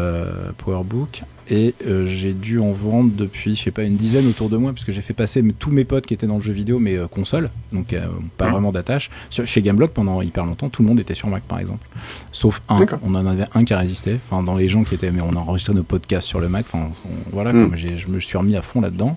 PowerBook 0.58 1.22
et 1.50 1.74
euh, 1.86 2.06
j'ai 2.06 2.32
dû 2.32 2.60
en 2.60 2.72
vendre 2.72 3.10
depuis, 3.14 3.56
je 3.56 3.62
sais 3.62 3.70
pas, 3.70 3.82
une 3.82 3.96
dizaine 3.96 4.26
autour 4.26 4.50
de 4.50 4.56
moi, 4.56 4.72
parce 4.72 4.84
que 4.84 4.92
j'ai 4.92 5.00
fait 5.00 5.14
passer 5.14 5.42
tous 5.58 5.70
mes 5.70 5.84
potes 5.84 6.06
qui 6.06 6.14
étaient 6.14 6.26
dans 6.26 6.36
le 6.36 6.42
jeu 6.42 6.52
vidéo, 6.52 6.78
mais 6.78 6.96
euh, 6.96 7.06
console, 7.06 7.50
donc 7.72 7.92
euh, 7.92 8.06
pas 8.36 8.50
vraiment 8.50 8.72
d'attache. 8.72 9.10
Chez 9.30 9.62
Gameblog, 9.62 9.90
pendant 9.90 10.20
hyper 10.20 10.44
longtemps, 10.44 10.68
tout 10.68 10.82
le 10.82 10.88
monde 10.88 11.00
était 11.00 11.14
sur 11.14 11.28
Mac, 11.28 11.42
par 11.44 11.58
exemple, 11.58 11.86
sauf 12.32 12.62
un. 12.68 12.76
On 13.02 13.14
en 13.14 13.26
avait 13.26 13.46
un 13.54 13.64
qui 13.64 13.72
a 13.72 13.78
résisté. 13.78 14.18
Enfin, 14.30 14.42
dans 14.42 14.56
les 14.56 14.68
gens 14.68 14.84
qui 14.84 14.94
étaient, 14.94 15.10
mais 15.10 15.22
on 15.22 15.36
a 15.36 15.38
enregistré 15.38 15.74
nos 15.74 15.82
podcasts 15.82 16.28
sur 16.28 16.40
le 16.40 16.48
Mac. 16.48 16.66
Enfin, 16.70 16.90
voilà, 17.32 17.52
mm. 17.52 17.76
je 17.76 18.08
me 18.08 18.20
suis 18.20 18.36
remis 18.36 18.56
à 18.56 18.62
fond 18.62 18.80
là-dedans. 18.80 19.16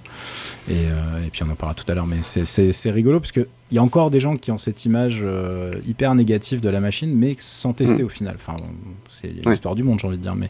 Et, 0.70 0.76
et, 0.76 1.30
puis 1.32 1.44
on 1.44 1.50
en 1.50 1.56
parlera 1.56 1.74
tout 1.74 1.90
à 1.92 1.96
l'heure, 1.96 2.08
mais 2.08 2.20
c'est 2.24 2.92
rigolo 2.92 3.20
parce 3.20 3.32
que 3.32 3.48
il 3.72 3.76
y 3.76 3.78
a 3.78 3.84
encore 3.84 4.12
des 4.12 4.20
gens 4.20 4.36
qui 4.36 4.52
ont 4.52 4.58
cette 4.58 4.84
image 4.84 5.22
euh, 5.24 5.72
hyper 5.88 6.14
négative 6.14 6.60
de 6.60 6.68
la 6.68 6.82
machine, 6.82 7.16
mais 7.16 7.38
sans 7.40 7.72
tester 7.72 8.04
mm. 8.04 8.06
au 8.06 8.10
final. 8.10 8.36
Enfin, 8.36 8.58
c'est 9.22 9.50
l'histoire 9.50 9.76
du 9.76 9.84
monde, 9.84 10.00
j'ai 10.00 10.08
envie 10.08 10.18
de 10.18 10.22
dire. 10.22 10.36
Mais 10.36 10.50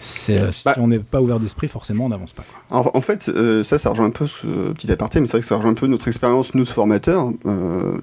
c'est, 0.00 0.38
euh, 0.38 0.52
si 0.52 0.64
bah 0.64 0.74
on 0.78 0.88
n'est 0.88 0.98
pas 0.98 1.20
ouvert 1.20 1.40
d'esprit, 1.40 1.68
forcément, 1.68 2.06
on 2.06 2.08
n'avance 2.08 2.32
pas. 2.32 2.44
En, 2.70 3.00
fait, 3.00 3.28
euh, 3.28 3.62
ça, 3.62 3.78
ça 3.78 3.90
rejoint 3.90 4.06
un 4.06 4.10
peu 4.10 4.26
ce 4.26 4.72
petit 4.72 4.90
aparté, 4.90 5.20
mais 5.20 5.26
c'est 5.26 5.32
vrai 5.32 5.40
que 5.40 5.46
ça 5.46 5.56
rejoint 5.56 5.70
un 5.70 5.74
peu 5.74 5.86
notre 5.86 6.08
expérience, 6.08 6.54
nous, 6.54 6.64
formateurs, 6.64 7.30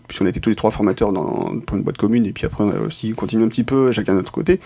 puisqu'on 0.08 0.26
a 0.26 0.30
été 0.30 0.40
tous 0.40 0.50
les 0.50 0.56
trois 0.56 0.72
formateurs 0.72 1.12
dans, 1.12 1.60
pour 1.66 1.78
une 1.78 1.84
boîte 1.84 1.98
commune, 1.98 2.26
et 2.26 2.32
puis 2.32 2.46
après, 2.46 2.64
on 2.64 2.70
a 2.70 2.80
aussi 2.80 3.12
continué 3.12 3.44
un 3.46 3.50
petit 3.50 3.64
peu, 3.64 3.92
chacun 3.92 4.14
de 4.14 4.18
notre 4.18 4.32
côté. 4.32 4.60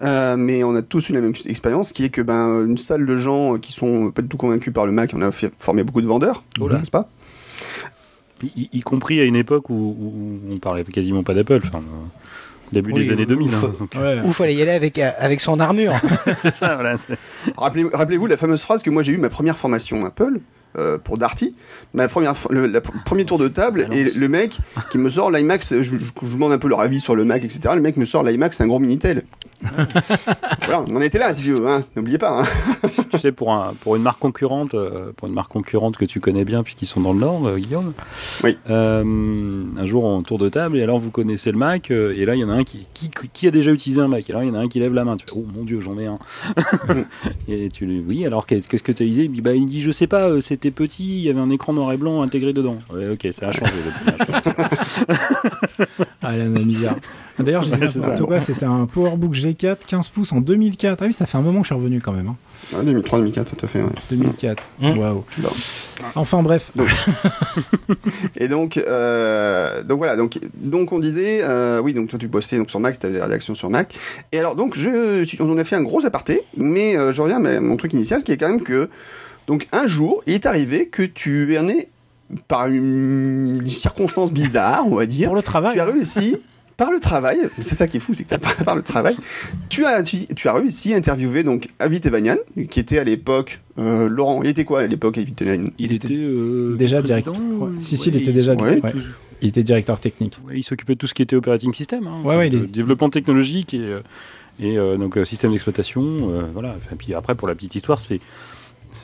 mais 0.00 0.64
on 0.64 0.74
a 0.74 0.82
tous 0.82 1.10
eu 1.10 1.12
la 1.12 1.20
même 1.20 1.34
expérience, 1.46 1.92
qui 1.92 2.04
est 2.04 2.10
que 2.10 2.22
ben, 2.22 2.64
une 2.66 2.78
salle 2.78 3.06
de 3.06 3.16
gens 3.16 3.58
qui 3.58 3.72
sont 3.72 4.10
pas 4.10 4.22
du 4.22 4.28
tout 4.28 4.36
convaincus 4.36 4.72
par 4.72 4.86
le 4.86 4.92
Mac, 4.92 5.12
on 5.14 5.22
a 5.22 5.30
formé 5.58 5.84
beaucoup 5.84 6.00
de 6.00 6.06
vendeurs, 6.06 6.42
n'est-ce 6.58 6.90
pas? 6.90 7.08
Y, 8.56 8.80
compris 8.80 9.20
à 9.20 9.24
une 9.24 9.36
époque 9.36 9.70
où, 9.70 10.40
on 10.50 10.58
parlait 10.58 10.82
quasiment 10.82 11.22
pas 11.22 11.34
d'Apple. 11.34 11.60
Enfin, 11.64 11.82
début 12.72 12.92
des 12.92 13.10
années 13.10 13.26
2000. 13.26 13.50
Hein, 13.54 14.22
Où 14.24 14.28
il 14.28 14.34
fallait 14.34 14.54
y 14.54 14.62
aller 14.62 14.72
avec, 14.72 14.98
euh, 14.98 15.10
avec 15.18 15.40
son 15.40 15.60
armure. 15.60 15.94
c'est 16.34 16.54
ça, 16.54 16.74
voilà. 16.74 16.96
Rappelez-vous 17.56 18.26
la 18.26 18.36
fameuse 18.36 18.62
phrase 18.62 18.82
que 18.82 18.90
moi 18.90 19.02
j'ai 19.02 19.12
eu 19.12 19.18
ma 19.18 19.30
première 19.30 19.56
formation 19.56 20.04
Apple. 20.04 20.40
Euh, 20.78 20.96
pour 20.96 21.18
Darty, 21.18 21.54
ma 21.92 22.08
première, 22.08 22.32
le 22.48 22.80
premier 23.04 23.26
tour 23.26 23.36
de 23.36 23.46
table 23.46 23.88
et 23.92 24.04
le 24.04 24.26
mec 24.26 24.58
qui 24.90 24.96
me 24.96 25.10
sort 25.10 25.30
l'iMac, 25.30 25.62
je, 25.62 25.82
je, 25.82 25.96
je, 25.98 26.32
demande 26.32 26.50
un 26.50 26.56
peu 26.56 26.66
leur 26.66 26.80
avis 26.80 26.98
sur 26.98 27.14
le 27.14 27.26
Mac, 27.26 27.44
etc. 27.44 27.74
Le 27.74 27.82
mec 27.82 27.98
me 27.98 28.06
sort 28.06 28.22
l'iMac, 28.22 28.54
c'est 28.54 28.62
un 28.62 28.68
gros 28.68 28.78
Minitel. 28.78 29.24
Voilà, 30.62 30.84
on 30.88 30.96
en 30.96 31.00
était 31.00 31.18
là, 31.18 31.32
ce 31.32 31.42
vieux, 31.42 31.66
hein, 31.66 31.84
n'oubliez 31.96 32.18
pas. 32.18 32.40
Hein. 32.40 32.88
tu 33.10 33.18
sais, 33.18 33.32
pour, 33.32 33.52
un, 33.52 33.74
pour 33.80 33.96
une 33.96 34.02
marque 34.02 34.18
concurrente, 34.18 34.74
euh, 34.74 35.12
pour 35.16 35.28
une 35.28 35.34
marque 35.34 35.52
concurrente 35.52 35.96
que 35.96 36.04
tu 36.04 36.20
connais 36.20 36.44
bien 36.44 36.62
puisqu'ils 36.62 36.86
sont 36.86 37.00
dans 37.00 37.12
le 37.12 37.20
Nord, 37.20 37.46
euh, 37.46 37.58
Guillaume. 37.58 37.92
Oui. 38.44 38.56
Euh, 38.70 39.64
un 39.78 39.86
jour 39.86 40.04
en 40.04 40.22
tour 40.22 40.38
de 40.38 40.48
table 40.48 40.78
et 40.78 40.82
alors 40.82 40.98
vous 40.98 41.10
connaissez 41.10 41.52
le 41.52 41.58
Mac 41.58 41.90
et 41.90 42.24
là 42.24 42.34
il 42.34 42.40
y 42.40 42.44
en 42.44 42.50
a 42.50 42.54
un 42.54 42.64
qui, 42.64 42.86
qui, 42.94 43.10
qui, 43.32 43.46
a 43.46 43.50
déjà 43.50 43.70
utilisé 43.70 44.00
un 44.00 44.08
Mac. 44.08 44.28
Et 44.28 44.32
alors 44.32 44.42
il 44.42 44.48
y 44.48 44.50
en 44.50 44.54
a 44.54 44.58
un 44.60 44.68
qui 44.68 44.80
lève 44.80 44.94
la 44.94 45.04
main. 45.04 45.16
Tu 45.16 45.24
fais 45.28 45.38
oh 45.38 45.46
mon 45.54 45.64
Dieu 45.64 45.80
j'en 45.80 45.98
ai 45.98 46.06
un. 46.06 46.18
et 47.48 47.68
tu 47.70 47.86
lui 47.86 48.04
oui 48.06 48.26
alors 48.26 48.46
qu'est-ce 48.46 48.68
que 48.68 48.92
tu 48.92 49.02
as 49.02 49.06
utilisé 49.06 49.28
bah, 49.42 49.54
il 49.54 49.66
dit 49.66 49.80
je 49.80 49.92
sais 49.92 50.06
pas 50.06 50.40
c'était 50.40 50.70
petit 50.70 51.18
il 51.18 51.22
y 51.22 51.30
avait 51.30 51.40
un 51.40 51.50
écran 51.50 51.72
noir 51.72 51.92
et 51.92 51.96
blanc 51.96 52.22
intégré 52.22 52.52
dedans. 52.52 52.78
Ouais, 52.92 53.08
ok 53.10 53.28
ça 53.32 53.48
a 53.48 53.52
changé. 53.52 53.72
ah 56.22 56.36
la 56.36 56.44
misère. 56.44 56.96
D'ailleurs, 57.38 57.62
j'ai 57.62 57.72
ouais, 58.24 58.40
c'était 58.40 58.66
un 58.66 58.86
PowerBook 58.86 59.34
G4 59.34 59.78
15 59.86 60.08
pouces 60.08 60.32
en 60.32 60.40
2004. 60.40 61.02
Ah 61.02 61.06
oui, 61.06 61.12
ça 61.12 61.26
fait 61.26 61.38
un 61.38 61.40
moment 61.40 61.60
que 61.60 61.64
je 61.64 61.68
suis 61.68 61.74
revenu 61.74 62.00
quand 62.00 62.12
même. 62.12 62.28
Hein. 62.28 62.82
2003, 62.82 63.18
2004, 63.20 63.56
tout 63.56 63.64
à 63.64 63.68
fait. 63.68 63.82
2004. 64.10 64.70
Mmh. 64.80 64.98
Waouh. 64.98 65.24
Enfin 66.14 66.42
bref. 66.42 66.72
et 68.36 68.48
donc, 68.48 68.76
euh, 68.76 69.82
donc 69.82 69.98
voilà. 69.98 70.16
Donc, 70.16 70.38
donc 70.54 70.92
on 70.92 70.98
disait, 70.98 71.40
euh, 71.42 71.80
oui, 71.80 71.94
donc 71.94 72.08
toi 72.08 72.18
tu 72.18 72.28
bossais 72.28 72.58
donc 72.58 72.70
sur 72.70 72.80
Mac, 72.80 72.98
tu 72.98 73.06
avais 73.06 73.16
des 73.16 73.22
rédactions 73.22 73.54
sur 73.54 73.70
Mac. 73.70 73.94
Et 74.32 74.38
alors 74.38 74.54
donc 74.54 74.76
je, 74.76 75.42
on 75.42 75.58
a 75.58 75.64
fait 75.64 75.76
un 75.76 75.82
gros 75.82 76.04
aparté, 76.04 76.42
mais 76.56 76.96
euh, 76.96 77.12
je 77.12 77.22
reviens 77.22 77.42
à 77.44 77.60
mon 77.60 77.76
truc 77.76 77.92
initial 77.92 78.22
qui 78.22 78.32
est 78.32 78.36
quand 78.36 78.48
même 78.48 78.62
que 78.62 78.88
donc 79.46 79.66
un 79.72 79.86
jour 79.86 80.22
il 80.26 80.34
est 80.34 80.46
arrivé 80.46 80.86
que 80.86 81.02
tu 81.02 81.54
es 81.54 81.62
né 81.62 81.88
par 82.48 82.66
une 82.68 83.66
circonstance 83.66 84.32
bizarre, 84.32 84.86
on 84.86 84.96
va 84.96 85.06
dire. 85.06 85.28
Pour 85.28 85.36
le 85.36 85.42
travail. 85.42 85.74
Tu 85.74 85.80
as 85.80 85.84
réussi 85.84 86.36
par 86.76 86.90
le 86.90 87.00
travail, 87.00 87.38
c'est 87.60 87.74
ça 87.74 87.86
qui 87.86 87.98
est 87.98 88.00
fou, 88.00 88.14
c'est 88.14 88.24
que 88.24 88.34
par 88.64 88.74
le 88.74 88.82
travail, 88.82 89.14
tu 89.68 89.84
as, 89.84 90.02
tu, 90.02 90.48
as 90.48 90.52
réussi 90.52 90.94
à 90.94 90.96
interviewer 90.96 91.42
donc 91.42 91.68
Avi 91.78 92.00
Tevanian, 92.00 92.38
qui 92.70 92.80
était 92.80 92.98
à 92.98 93.04
l'époque 93.04 93.60
euh, 93.78 94.08
Laurent. 94.08 94.42
Il 94.42 94.48
était 94.48 94.64
quoi 94.64 94.80
à 94.80 94.86
l'époque 94.86 95.18
Avi 95.18 95.32
Tevanian 95.32 95.70
Il 95.78 95.92
était 95.92 96.08
euh, 96.12 96.74
déjà 96.76 97.02
directeur. 97.02 97.34
Si 97.78 97.96
si, 97.96 98.08
il 98.08 98.16
était 98.16 98.32
déjà. 98.32 98.54
Il 99.42 99.48
était 99.48 99.62
directeur 99.62 100.00
technique. 100.00 100.38
il 100.54 100.62
s'occupait 100.62 100.94
de 100.94 100.98
tout 100.98 101.06
ce 101.08 101.14
qui 101.14 101.22
était 101.22 101.36
operating 101.36 101.74
system, 101.74 102.06
hein, 102.06 102.22
ouais, 102.24 102.46
il 102.46 102.54
est... 102.54 102.66
développement 102.66 103.10
technologique 103.10 103.74
et, 103.74 103.80
euh, 103.80 104.00
et 104.60 104.76
donc 104.98 105.18
système 105.24 105.50
d'exploitation. 105.50 106.02
voilà. 106.52 106.76
Et 106.90 106.96
puis 106.96 107.14
après, 107.14 107.34
pour 107.34 107.48
la 107.48 107.54
petite 107.54 107.74
histoire, 107.74 108.00
c'est 108.00 108.20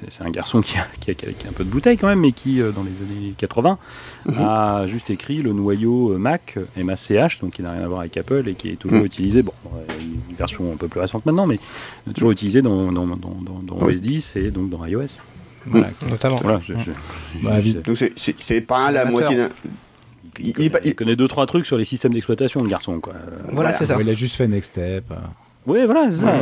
c'est 0.09 0.23
un 0.23 0.31
garçon 0.31 0.61
qui 0.61 0.77
a, 0.79 0.87
qui, 1.01 1.11
a, 1.11 1.49
un 1.49 1.53
peu 1.53 1.65
de 1.65 1.71
bouteille 1.71 1.97
quand 1.97 2.09
même, 2.09 2.21
mais 2.21 2.33
qui, 2.33 2.61
euh, 2.61 2.71
dans 2.73 2.83
les 2.83 2.91
années 2.91 3.35
80, 3.37 3.79
mhm. 4.27 4.39
a 4.39 4.87
juste 4.87 5.11
écrit 5.11 5.43
le 5.43 5.53
noyau 5.53 6.13
euh, 6.13 6.19
Mac, 6.19 6.59
MACH, 6.77 7.41
donc 7.41 7.55
qui 7.55 7.63
n'a 7.63 7.73
rien 7.73 7.83
à 7.83 7.89
voir 7.89 8.01
avec 8.01 8.17
Apple 8.17 8.49
et 8.49 8.55
qui 8.55 8.71
est 8.71 8.77
toujours 8.77 8.99
mhm. 8.99 9.07
utilisé, 9.07 9.43
bon, 9.43 9.53
une 10.01 10.37
version 10.37 10.73
un 10.73 10.77
peu 10.77 10.89
plus 10.89 11.01
récente 11.01 11.27
maintenant, 11.27 11.47
mais 11.47 11.59
toujours 12.15 12.31
utilisé 12.31 12.63
dans, 12.63 12.93
dans, 12.93 13.07
dans, 13.07 13.77
OS 13.81 13.99
10 13.99 14.37
et 14.37 14.51
donc 14.51 14.71
dans 14.71 14.85
iOS. 14.87 15.21
Voilà, 15.67 15.89
notamment. 16.09 16.37
Voilà, 16.37 16.61
bah, 17.43 17.57
c'est 18.37 18.61
pas 18.63 18.91
la 18.91 19.05
moitié 19.05 19.37
d'un. 19.37 19.49
Il, 20.41 20.95
connaît 20.95 21.17
deux 21.17 21.27
trois 21.27 21.47
trucs 21.47 21.67
sur 21.67 21.77
les 21.77 21.85
systèmes 21.85 22.15
d'exploitation, 22.15 22.63
le 22.63 22.69
garçon. 22.69 23.01
Quoi. 23.01 23.15
Voilà, 23.53 23.73
c'est 23.75 23.87
ça. 23.87 23.97
Il 24.01 24.09
a 24.09 24.15
juste 24.15 24.37
fait 24.37 24.47
Next 24.47 24.73
Step. 24.73 25.13
Oui, 25.69 25.85
voilà, 25.85 26.11
c'est 26.11 26.19
ça. 26.19 26.35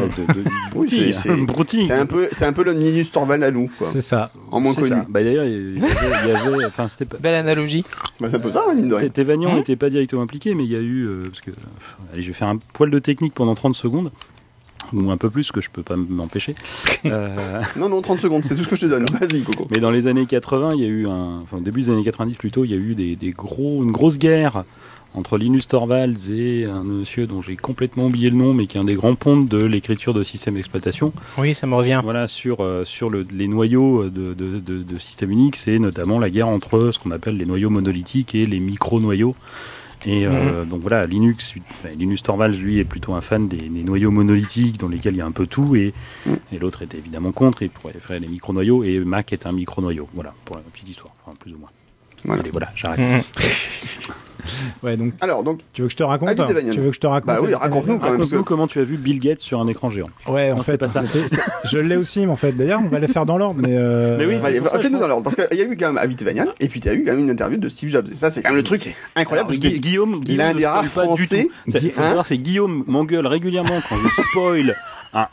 c'est 0.87 1.93
un 1.93 2.07
peu, 2.07 2.29
c'est 2.31 2.47
un 2.47 2.53
peu 2.53 2.65
le 2.65 2.73
Linus 2.73 3.11
Torvald 3.11 3.43
à 3.43 3.51
nous, 3.51 3.69
C'est 3.75 4.01
ça. 4.01 4.31
En 4.53 4.61
moins 4.61 4.75
connu. 4.75 4.97
Bah 5.09 5.23
d'ailleurs, 5.23 5.45
il 5.45 5.79
y 5.79 5.85
avait, 5.85 6.65
enfin, 6.65 6.89
c'était 6.89 7.05
pas... 7.05 7.19
belle 7.19 7.35
analogie. 7.35 7.85
Bah 8.21 8.29
c'est 8.31 8.37
un 8.37 8.41
peu 8.41 8.53
ça, 8.53 8.63
mine 8.75 8.89
de. 8.89 9.09
Tévagnan 9.09 9.57
n'était 9.57 9.77
pas 9.77 9.91
directement 9.91 10.23
impliqué, 10.23 10.55
mais 10.55 10.65
il 10.65 10.71
y 10.71 10.77
a 10.77 10.81
eu, 10.81 11.05
euh, 11.05 11.25
parce 11.27 11.41
que, 11.41 11.51
allez, 12.13 12.23
je 12.23 12.29
vais 12.29 12.35
faire 12.35 12.49
un 12.49 12.59
poil 12.73 12.91
de 12.91 12.99
technique 12.99 13.35
pendant 13.35 13.55
30 13.55 13.75
secondes 13.75 14.11
ou 14.93 15.11
un 15.11 15.17
peu 15.17 15.31
plus 15.31 15.51
que 15.51 15.61
je 15.61 15.71
peux 15.71 15.83
pas 15.83 15.97
m'empêcher. 15.97 16.55
Euh... 17.05 17.63
non, 17.77 17.89
non, 17.89 18.03
30 18.03 18.19
secondes, 18.19 18.43
c'est 18.43 18.57
tout 18.57 18.65
ce 18.65 18.69
que 18.69 18.75
je 18.75 18.81
te 18.81 18.87
donne. 18.87 19.05
Vas-y, 19.21 19.43
Coco. 19.43 19.69
Mais 19.71 19.79
dans 19.79 19.91
les 19.91 20.09
années 20.09 20.27
80, 20.27 20.71
il 20.75 20.81
y 20.81 20.85
a 20.85 20.89
eu 20.89 21.07
un, 21.07 21.41
enfin, 21.43 21.59
au 21.59 21.61
début 21.61 21.83
des 21.83 21.91
années 21.91 22.03
90 22.03 22.37
plutôt, 22.37 22.65
il 22.65 22.73
y 22.73 22.75
a 22.75 22.77
eu 22.77 22.97
des, 22.97 23.15
des 23.15 23.31
gros, 23.31 23.85
une 23.85 23.93
grosse 23.93 24.19
guerre 24.19 24.65
entre 25.17 25.39
Linus 25.39 25.67
Torvalds 25.67 26.31
et 26.31 26.67
un 26.67 26.83
monsieur 26.83 27.27
dont 27.27 27.43
j'ai 27.43 27.57
complètement 27.57 28.07
oublié 28.07 28.31
le 28.31 28.37
nom, 28.37 28.53
mais 28.53 28.67
qui 28.67 28.77
est 28.77 28.81
un 28.81 28.85
des 28.85 28.95
grands 28.95 29.15
pontes 29.15 29.49
de 29.49 29.65
l'écriture 29.65 30.15
de 30.15 30.23
systèmes 30.23 30.55
d'exploitation. 30.55 31.13
Oui, 31.39 31.55
ça 31.55 31.67
me 31.67 31.75
revient. 31.75 32.01
Voilà, 32.05 32.27
sur, 32.27 32.61
euh, 32.61 32.85
sur 32.85 33.09
le, 33.09 33.27
les 33.33 33.49
noyaux 33.49 34.05
de, 34.05 34.35
de, 34.35 34.61
de, 34.61 34.83
de 34.83 34.99
systèmes 34.99 35.31
Unix, 35.31 35.67
et 35.69 35.79
notamment 35.79 36.19
la 36.19 36.31
guerre 36.31 36.49
entre 36.49 36.91
ce 36.91 36.99
qu'on 36.99 37.11
appelle 37.11 37.37
les 37.37 37.47
noyaux 37.47 37.71
monolithiques 37.71 38.35
et 38.35 38.47
les 38.47 38.61
micro-noyaux. 38.61 39.35
Et 40.05 40.27
euh, 40.27 40.63
mhm. 40.63 40.69
donc 40.69 40.83
voilà, 40.83 41.07
Linux, 41.07 41.55
Linus 41.99 42.23
Torvalds, 42.23 42.59
lui, 42.59 42.79
est 42.79 42.85
plutôt 42.85 43.15
un 43.15 43.23
fan 43.23 43.49
des, 43.49 43.57
des, 43.57 43.83
noyaux 43.83 44.11
monolithiques 44.11 44.79
dans 44.79 44.89
lesquels 44.89 45.15
il 45.15 45.19
y 45.19 45.23
a 45.23 45.27
un 45.27 45.33
peu 45.33 45.47
tout, 45.47 45.75
et, 45.75 45.95
mhm. 46.27 46.37
et 46.53 46.59
l'autre 46.59 46.83
était 46.83 46.99
évidemment 46.99 47.33
contre, 47.33 47.63
il 47.63 47.71
préférait 47.71 48.21
les 48.21 48.29
micro-noyaux, 48.29 48.85
et 48.85 48.99
Mac 48.99 49.33
est 49.33 49.47
un 49.47 49.53
micro-noyau. 49.53 50.09
Voilà, 50.15 50.35
pour 50.45 50.57
la 50.57 50.63
petite 50.63 50.91
histoire, 50.91 51.15
enfin, 51.25 51.35
plus 51.41 51.55
ou 51.55 51.59
moins. 51.59 51.71
Voilà, 52.25 52.43
Allez, 52.43 52.51
voilà 52.51 52.69
j'arrête. 52.77 53.01
Mhm. 53.01 53.23
Ouais, 54.83 54.97
donc. 54.97 55.15
Alors, 55.21 55.43
donc. 55.43 55.61
Tu 55.73 55.83
veux 55.83 55.89
que 55.89 55.93
je 55.93 55.97
te 55.97 56.03
raconte 56.03 56.37
Tu 56.71 56.81
veux 56.81 56.91
que 56.91 56.95
je 56.95 57.01
te 57.01 57.07
raconte 57.07 57.27
Bah 57.27 57.39
oui, 57.43 57.55
raconte-nous 57.55 57.99
quand 57.99 58.11
raconte 58.11 58.33
même. 58.33 58.45
comment 58.45 58.67
tu 58.67 58.81
as 58.81 58.85
vu 58.85 58.97
Bill 58.97 59.19
Gates 59.21 59.41
sur 59.41 59.61
un 59.61 59.67
écran 59.67 59.91
géant. 59.91 60.07
Ouais, 60.29 60.53
en 60.53 60.61
fait, 60.61 60.87
ça. 60.89 61.01
je 61.65 61.79
l'ai 61.79 61.97
aussi, 61.97 62.27
mais 62.27 62.33
en 62.33 62.37
fait, 62.37 62.53
d'ailleurs, 62.53 62.81
on 62.85 62.89
va 62.89 62.99
les 62.99 63.09
faire 63.09 63.27
dans 63.27 63.39
l'ordre, 63.39 63.61
mais. 63.61 63.73
Euh... 63.73 64.17
Mais 64.19 64.27
oui, 64.27 64.39
fais-nous 64.39 64.99
dans 64.99 65.09
l'ordre, 65.09 65.23
parce 65.23 65.37
qu'il 65.37 65.59
y 65.59 65.63
a 65.63 65.65
eu 65.65 65.77
quand 65.77 65.89
même 65.89 65.99
Abit 65.99 66.17
Vanian, 66.23 66.47
et 66.61 66.69
puis 66.69 66.81
tu 66.81 66.89
as 66.89 66.95
eu 66.95 67.05
quand 67.05 67.13
même 67.13 67.21
une 67.21 67.31
interview 67.31 67.59
de 67.59 67.69
Steve 67.69 67.91
Jobs. 67.91 68.09
Et 68.11 68.15
ça, 68.15 68.31
c'est 68.31 68.43
quand 68.43 68.51
même 68.51 68.57
le 68.57 68.65
truc 68.65 68.95
incroyable. 69.15 69.51
Alors, 69.51 69.61
Guillaume, 69.61 70.21
Guillaume, 70.21 70.21
il 70.29 70.41
a 70.41 70.49
un 70.49 70.55
des 70.55 70.67
rares 70.67 70.87
français. 70.87 71.49
Il 71.67 71.93
faut 71.93 72.03
savoir, 72.03 72.27
c'est 72.27 72.39
Guillaume 72.39 72.85
m'engueule 72.87 73.27
régulièrement 73.27 73.81
quand 73.89 73.97
je 73.97 74.23
spoil 74.23 74.77
un, 75.17 75.29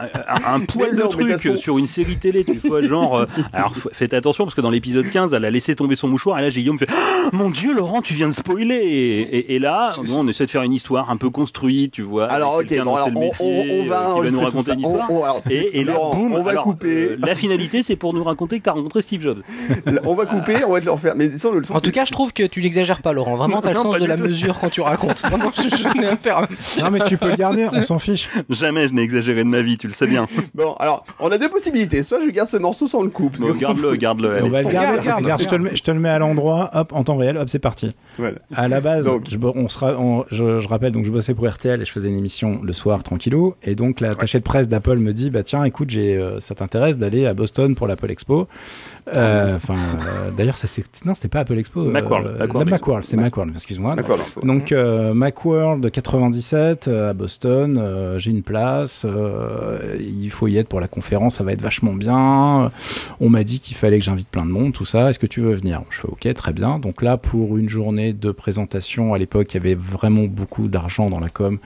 un, 0.46 0.60
poil 0.68 0.96
de 0.96 1.04
truc 1.04 1.38
sur 1.58 1.78
une 1.78 1.88
série 1.88 2.18
télé, 2.18 2.44
tu 2.44 2.58
vois, 2.68 2.82
genre. 2.82 3.20
Euh, 3.20 3.26
alors 3.54 3.76
faites 3.76 4.14
attention 4.14 4.46
parce 4.46 4.56
que 4.56 4.62
dans 4.62 4.70
l'épisode 4.70 5.10
15, 5.10 5.34
elle 5.34 5.46
a 5.46 5.52
laissé 5.52 5.76
tomber 5.76 5.96
son 5.96 6.08
mouchoir 6.08 6.40
et 6.40 6.42
là, 6.42 6.50
Guillaume 6.50 6.80
fait 6.80 6.90
oh, 6.92 7.30
Mon 7.34 7.50
Dieu, 7.50 7.74
Laurent, 7.74 8.02
tu 8.02 8.14
viens 8.14 8.28
de 8.28 8.34
spoiler 8.34 8.93
et, 8.94 9.56
et, 9.56 9.60
là, 9.60 9.96
on 10.16 10.28
essaie 10.28 10.46
de 10.46 10.52
faire 10.52 10.64
une 10.64 10.74
histoire 10.74 11.10
un 11.10 11.18
peu 11.18 11.30
construite, 11.30 11.94
tu 11.94 12.02
vois. 12.02 12.26
Alors, 12.26 12.56
ok, 12.56 12.68
bon, 12.84 12.96
alors, 12.96 13.10
on, 13.16 13.32
on, 13.40 13.86
va, 13.88 14.12
euh, 14.12 14.24
qui 14.24 14.28
va 14.28 14.32
nous 14.32 14.40
raconter 14.40 14.74
une 14.74 14.80
histoire. 14.82 15.42
et, 15.50 15.80
et 15.80 15.84
là, 15.84 15.96
boum, 16.14 16.34
on 16.34 16.44
va 16.44 16.52
alors, 16.52 16.64
couper. 16.64 17.08
Euh, 17.12 17.18
la 17.20 17.36
finalité, 17.36 17.84
c'est 17.84 17.96
pour 17.96 18.14
nous 18.14 18.24
raconter 18.24 18.60
que 18.60 18.64
tu 18.64 18.70
as 18.70 18.74
rencontré 18.74 19.02
Steve 19.02 19.22
Jobs. 19.22 19.42
on 20.06 20.16
va 20.16 20.26
couper, 20.26 20.58
on 20.68 20.72
va 20.72 20.80
te 20.80 20.86
le 20.86 20.92
refaire. 20.92 21.14
Mais 21.16 21.30
sans 21.38 21.52
le, 21.52 21.62
en 21.70 21.80
tout 21.80 21.92
cas, 21.92 22.06
je 22.06 22.12
trouve 22.12 22.34
que 22.34 22.44
tu 22.44 22.62
n'exagères 22.62 23.02
pas, 23.02 23.14
Laurent. 23.14 23.36
Vraiment, 23.36 23.62
t'as 23.62 23.70
le 23.70 23.76
sens 23.76 23.98
de 23.98 24.06
la 24.06 24.18
mesure 24.18 24.60
quand 24.60 24.70
tu 24.70 24.82
racontes. 24.82 25.22
Vraiment, 25.24 25.52
je, 25.56 25.76
je. 25.76 26.82
Non, 26.82 26.92
mais 26.92 27.00
tu 27.02 27.18
peux 27.18 27.30
le 27.30 27.36
garder, 27.36 27.68
on 27.74 27.82
s'en 27.82 28.00
fiche. 28.00 28.30
Jamais 28.50 28.88
je 28.88 28.94
n'ai 28.94 29.02
exagéré 29.02 29.44
de 29.44 29.50
ma 29.50 29.62
vie, 29.62 29.78
tu 29.78 29.88
le 29.88 29.94
sais 29.94 30.08
bien. 30.08 30.28
Bon, 30.54 30.74
alors, 30.74 31.06
on 31.20 31.32
a 31.32 31.38
deux 31.38 31.50
possibilités. 31.50 32.04
Soit 32.04 32.20
je 32.24 32.30
garde 32.30 32.48
ce 32.48 32.58
morceau 32.58 32.86
sans 32.86 33.02
le 33.02 33.10
coupe. 33.10 33.38
garde-le, 33.58 33.96
garde-le. 33.96 34.44
On 34.44 34.50
va 34.50 34.62
le 34.62 34.70
garder. 34.70 35.10
Regarde, 35.10 35.42
je 35.42 35.48
te 35.48 35.56
le 35.56 35.64
mets, 35.64 35.76
je 35.76 35.82
te 35.82 35.90
le 35.90 36.00
mets 36.00 36.10
à 36.10 36.20
l'endroit, 36.20 36.70
hop, 36.74 36.94
en 36.94 37.04
temps 37.04 37.18
réel, 37.18 37.38
hop, 37.38 37.50
c'est 37.50 37.60
parti. 37.60 37.90
Voilà. 38.18 38.38
À 38.56 38.68
la 38.68 38.80
base, 38.84 39.06
donc, 39.06 39.24
je, 39.30 39.38
on 39.42 39.68
sera, 39.68 39.96
je, 40.30 40.60
je, 40.60 40.68
rappelle, 40.68 40.92
donc 40.92 41.06
je 41.06 41.12
bossais 41.12 41.34
pour 41.34 41.50
RTL 41.50 41.82
et 41.82 41.86
je 41.86 41.92
faisais 41.92 42.10
une 42.10 42.18
émission 42.18 42.60
le 42.62 42.74
soir 42.74 43.02
tranquillou. 43.02 43.56
Et 43.64 43.76
donc 43.76 44.00
la 44.00 44.10
ouais. 44.10 44.16
de 44.16 44.40
presse 44.40 44.68
d'Apple 44.68 44.98
me 44.98 45.14
dit, 45.14 45.32
bah 45.32 45.44
tiens, 45.44 45.64
écoute, 45.64 45.90
j'ai, 45.90 46.18
euh, 46.18 46.40
ça 46.40 46.54
t'intéresse 46.54 46.98
d'aller 46.98 47.26
à 47.26 47.34
Boston 47.34 47.74
pour 47.76 47.88
l'Apple 47.88 48.12
Expo. 48.12 48.48
Euh, 49.14 49.56
enfin, 49.56 49.76
euh, 49.76 50.32
d'ailleurs, 50.32 50.58
ça 50.58 50.68
c'est, 50.68 50.84
non, 51.06 51.14
c'était 51.14 51.28
pas 51.28 51.42
Apple 51.42 51.58
Expo. 51.58 51.84
Macworld. 51.84 52.38
Macworld, 52.38 52.70
Macworld 52.70 53.06
c'est 53.06 53.18
Macworld, 53.18 53.54
excuse-moi. 53.54 53.96
Donc 54.44 54.72
euh, 54.72 55.14
Macworld 55.14 55.90
97 55.90 56.88
à 56.88 57.14
Boston, 57.14 58.16
j'ai 58.18 58.32
une 58.32 58.44
place. 58.44 59.06
il 60.00 60.32
faut 60.32 60.48
y 60.48 60.58
être 60.58 60.70
pour 60.70 60.80
la 60.80 60.88
conférence, 60.88 61.36
ça 61.36 61.44
va 61.44 61.54
être 61.54 61.62
vachement 61.62 61.94
bien. 61.94 62.72
On 63.20 63.30
m'a 63.30 63.44
dit 63.44 63.60
qu'il 63.60 63.76
fallait 63.76 64.00
que 64.00 64.06
j'invite 64.06 64.30
plein 64.30 64.46
de 64.46 64.52
monde, 64.52 64.74
tout 64.74 64.86
ça. 64.86 65.10
Est-ce 65.10 65.20
que 65.20 65.28
tu 65.28 65.42
veux 65.42 65.54
venir? 65.54 65.82
Je 65.90 66.02
fais 66.02 66.08
OK, 66.08 66.34
très 66.34 66.54
bien. 66.54 66.80
Donc 66.80 67.02
là, 67.02 67.18
pour 67.18 67.58
une 67.58 67.70
journée 67.70 68.14
de 68.14 68.32
présentation, 68.32 68.73
à 68.76 69.18
l'époque, 69.18 69.54
il 69.54 69.58
y 69.58 69.58
avait 69.58 69.76
vraiment 69.76 70.24
beaucoup 70.24 70.68
d'argent 70.68 71.10
dans 71.10 71.20
la 71.20 71.30
com. 71.30 71.60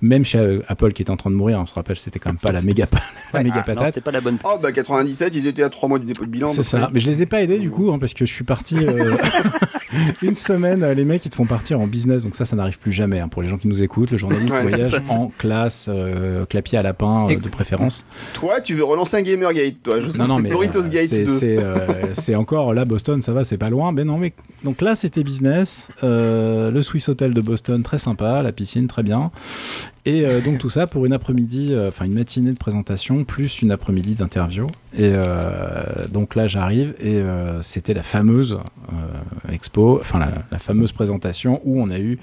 Même 0.00 0.24
chez 0.24 0.60
Apple 0.68 0.92
qui 0.92 1.02
était 1.02 1.10
en 1.10 1.16
train 1.16 1.30
de 1.30 1.36
mourir, 1.36 1.58
on 1.60 1.66
se 1.66 1.74
rappelle, 1.74 1.98
c'était 1.98 2.18
quand 2.18 2.30
même 2.30 2.38
pas 2.38 2.52
la 2.52 2.62
méga, 2.62 2.86
la 3.32 3.38
ouais, 3.38 3.44
méga 3.44 3.56
ah, 3.58 3.62
patate. 3.62 3.86
c'était 3.86 4.00
pas 4.00 4.10
la 4.10 4.20
bonne. 4.20 4.38
Oh 4.44 4.58
bah 4.60 4.72
97, 4.72 5.34
ils 5.34 5.46
étaient 5.46 5.62
à 5.62 5.70
3 5.70 5.88
mois 5.88 5.98
du 5.98 6.06
dépôt 6.06 6.24
de 6.24 6.30
bilan. 6.30 6.48
C'est 6.48 6.62
ça. 6.62 6.90
Mais 6.92 7.00
je 7.00 7.08
les 7.08 7.22
ai 7.22 7.26
pas 7.26 7.42
aidés 7.42 7.58
du 7.58 7.70
coup, 7.70 7.92
hein, 7.92 7.98
parce 7.98 8.14
que 8.14 8.24
je 8.24 8.32
suis 8.32 8.44
parti 8.44 8.76
euh, 8.80 9.16
une 10.22 10.36
semaine. 10.36 10.84
Les 10.92 11.04
mecs, 11.04 11.24
ils 11.24 11.30
te 11.30 11.36
font 11.36 11.46
partir 11.46 11.80
en 11.80 11.86
business, 11.86 12.24
donc 12.24 12.36
ça, 12.36 12.44
ça 12.44 12.56
n'arrive 12.56 12.78
plus 12.78 12.92
jamais. 12.92 13.20
Hein, 13.20 13.28
pour 13.28 13.42
les 13.42 13.48
gens 13.48 13.58
qui 13.58 13.68
nous 13.68 13.82
écoutent, 13.82 14.10
le 14.10 14.18
journaliste 14.18 14.54
ouais, 14.64 14.68
voyage 14.68 15.00
en 15.08 15.28
classe, 15.38 15.86
euh, 15.88 16.44
clapier 16.46 16.78
à 16.78 16.82
lapin 16.82 17.28
euh, 17.30 17.36
de 17.36 17.48
préférence. 17.48 18.04
Toi, 18.34 18.60
tu 18.60 18.74
veux 18.74 18.84
relancer 18.84 19.16
un 19.16 19.22
Gamergate, 19.22 19.82
toi 19.82 20.00
je 20.00 20.16
Non, 20.18 20.26
non, 20.26 20.38
mais 20.38 20.50
Doritos 20.50 20.88
Gate 20.88 21.12
c'est 22.14 22.34
encore 22.34 22.74
là, 22.74 22.84
Boston, 22.84 23.22
ça 23.22 23.32
va, 23.32 23.44
c'est 23.44 23.58
pas 23.58 23.70
loin. 23.70 23.92
Mais 23.92 24.04
non, 24.04 24.18
mais 24.18 24.32
donc 24.64 24.80
là, 24.80 24.94
c'était 24.94 25.22
business. 25.22 25.88
le 26.02 26.80
Swiss 26.82 27.08
Hotel 27.08 27.34
de 27.34 27.40
Boston, 27.40 27.82
très 27.82 27.98
sympa, 27.98 28.42
la 28.42 28.52
piscine, 28.52 28.86
très 28.86 29.02
bien. 29.02 29.30
Et 30.04 30.26
euh, 30.26 30.40
donc 30.40 30.58
tout 30.58 30.70
ça 30.70 30.88
pour 30.88 31.06
une 31.06 31.12
après-midi, 31.12 31.74
enfin 31.86 32.04
euh, 32.04 32.08
une 32.08 32.14
matinée 32.14 32.50
de 32.50 32.58
présentation 32.58 33.22
plus 33.24 33.62
une 33.62 33.70
après-midi 33.70 34.14
d'interview. 34.14 34.66
Et 34.98 35.12
euh, 35.14 35.84
donc 36.10 36.34
là 36.34 36.48
j'arrive 36.48 36.94
et 37.00 37.22
c'était 37.62 37.94
la 37.94 38.02
fameuse 38.02 38.58
expo, 39.50 40.00
enfin 40.00 40.18
la, 40.18 40.32
la, 40.50 40.58
fameuse 40.58 40.92
présentation 40.92 41.60
où 41.64 41.80
on 41.80 41.88
a 41.90 41.98
eu 41.98 42.18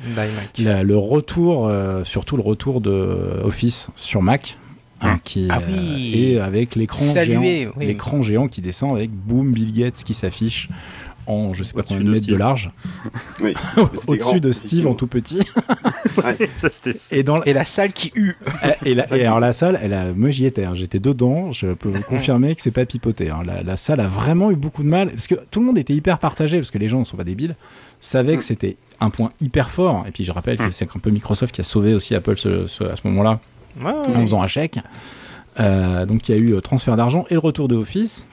la, 0.58 0.84
le 0.84 0.98
retour, 0.98 1.72
surtout 2.04 2.36
le 2.36 2.44
retour 2.44 2.82
de 2.82 3.42
Office 3.44 3.90
sur 3.96 4.22
Mac. 4.22 4.58
Hein, 5.02 5.18
qui, 5.24 5.48
ah 5.50 5.60
oui. 5.66 6.12
et 6.14 6.42
avec 6.42 6.76
l'écran 6.76 7.06
géant, 7.24 7.42
oui. 7.42 7.70
l'écran 7.80 8.22
géant 8.22 8.50
qui 8.50 8.60
descend 8.60 8.98
avec 8.98 9.10
boom 9.12 9.54
Bill 9.54 9.72
Gates 9.72 10.04
qui 10.04 10.14
s'affiche 10.14 10.68
en 11.30 11.54
je 11.54 11.64
sais 11.64 11.74
pas 11.74 11.84
combien 11.84 12.04
de 12.04 12.10
mètres 12.10 12.28
de 12.28 12.36
large. 12.36 12.72
Oui, 13.42 13.54
Au-dessus 14.08 14.42
de 14.42 14.52
Steve 14.52 14.88
en 14.88 14.94
tout 14.94 15.08
petit. 15.08 15.40
ouais. 16.18 16.50
ça, 16.58 16.68
et, 17.12 17.24
dans 17.24 17.42
et 17.44 17.54
la 17.54 17.64
salle 17.64 17.94
qui 17.94 18.12
eut. 18.16 18.36
Et, 18.86 18.94
la, 18.94 19.06
et 19.16 19.26
alors 19.26 19.40
la 19.40 19.54
salle, 19.54 19.80
elle 19.82 19.94
a, 19.94 20.12
moi 20.12 20.30
j'y 20.30 20.46
étais, 20.46 20.66
hein, 20.66 20.74
j'étais 20.74 21.00
dedans, 21.00 21.52
je 21.52 21.68
peux 21.68 21.90
vous 21.90 22.02
confirmer 22.02 22.56
que 22.56 22.62
c'est 22.62 22.72
pas 22.72 22.86
pipoté. 22.86 23.30
Hein. 23.30 23.44
La, 23.46 23.64
la, 23.64 23.78
salle 23.78 24.02
a 24.02 24.08
vraiment 24.08 24.52
eu 24.52 24.56
beaucoup 24.56 24.84
de 24.84 24.90
mal, 24.90 25.10
parce 25.10 25.28
que 25.28 25.36
tout 25.52 25.62
le 25.62 25.68
monde 25.68 25.78
était 25.78 25.94
hyper 25.94 26.20
partagé, 26.20 26.58
parce 26.58 26.72
que 26.72 26.78
les 26.78 26.90
gens 26.90 27.00
ne 27.00 27.06
sont 27.06 27.18
pas 27.18 27.24
débiles, 27.24 27.56
savaient 28.02 28.36
que 28.36 28.44
c'était 28.44 28.76
un 29.00 29.10
point 29.10 29.32
hyper 29.40 29.70
fort. 29.70 30.06
Et 30.08 30.12
puis 30.12 30.26
je 30.26 30.32
rappelle 30.32 30.58
que 30.58 30.72
c'est 30.72 30.88
un 30.94 31.00
peu 31.00 31.12
Microsoft 31.12 31.54
qui 31.54 31.62
a 31.62 31.64
sauvé 31.64 31.94
aussi 31.94 32.16
Apple 32.16 32.38
ce, 32.38 32.68
ce, 32.68 32.84
à 32.84 32.96
ce 32.96 33.08
moment-là, 33.08 33.40
ouais, 33.82 33.92
en 33.92 34.22
faisant 34.22 34.42
un 34.42 34.48
chèque. 34.48 34.80
Euh, 35.60 36.06
donc 36.06 36.28
il 36.28 36.36
y 36.36 36.38
a 36.38 36.42
eu 36.42 36.62
transfert 36.62 36.96
d'argent 36.96 37.26
et 37.30 37.34
le 37.34 37.40
retour 37.40 37.68
de 37.68 37.76
Office. 37.76 38.26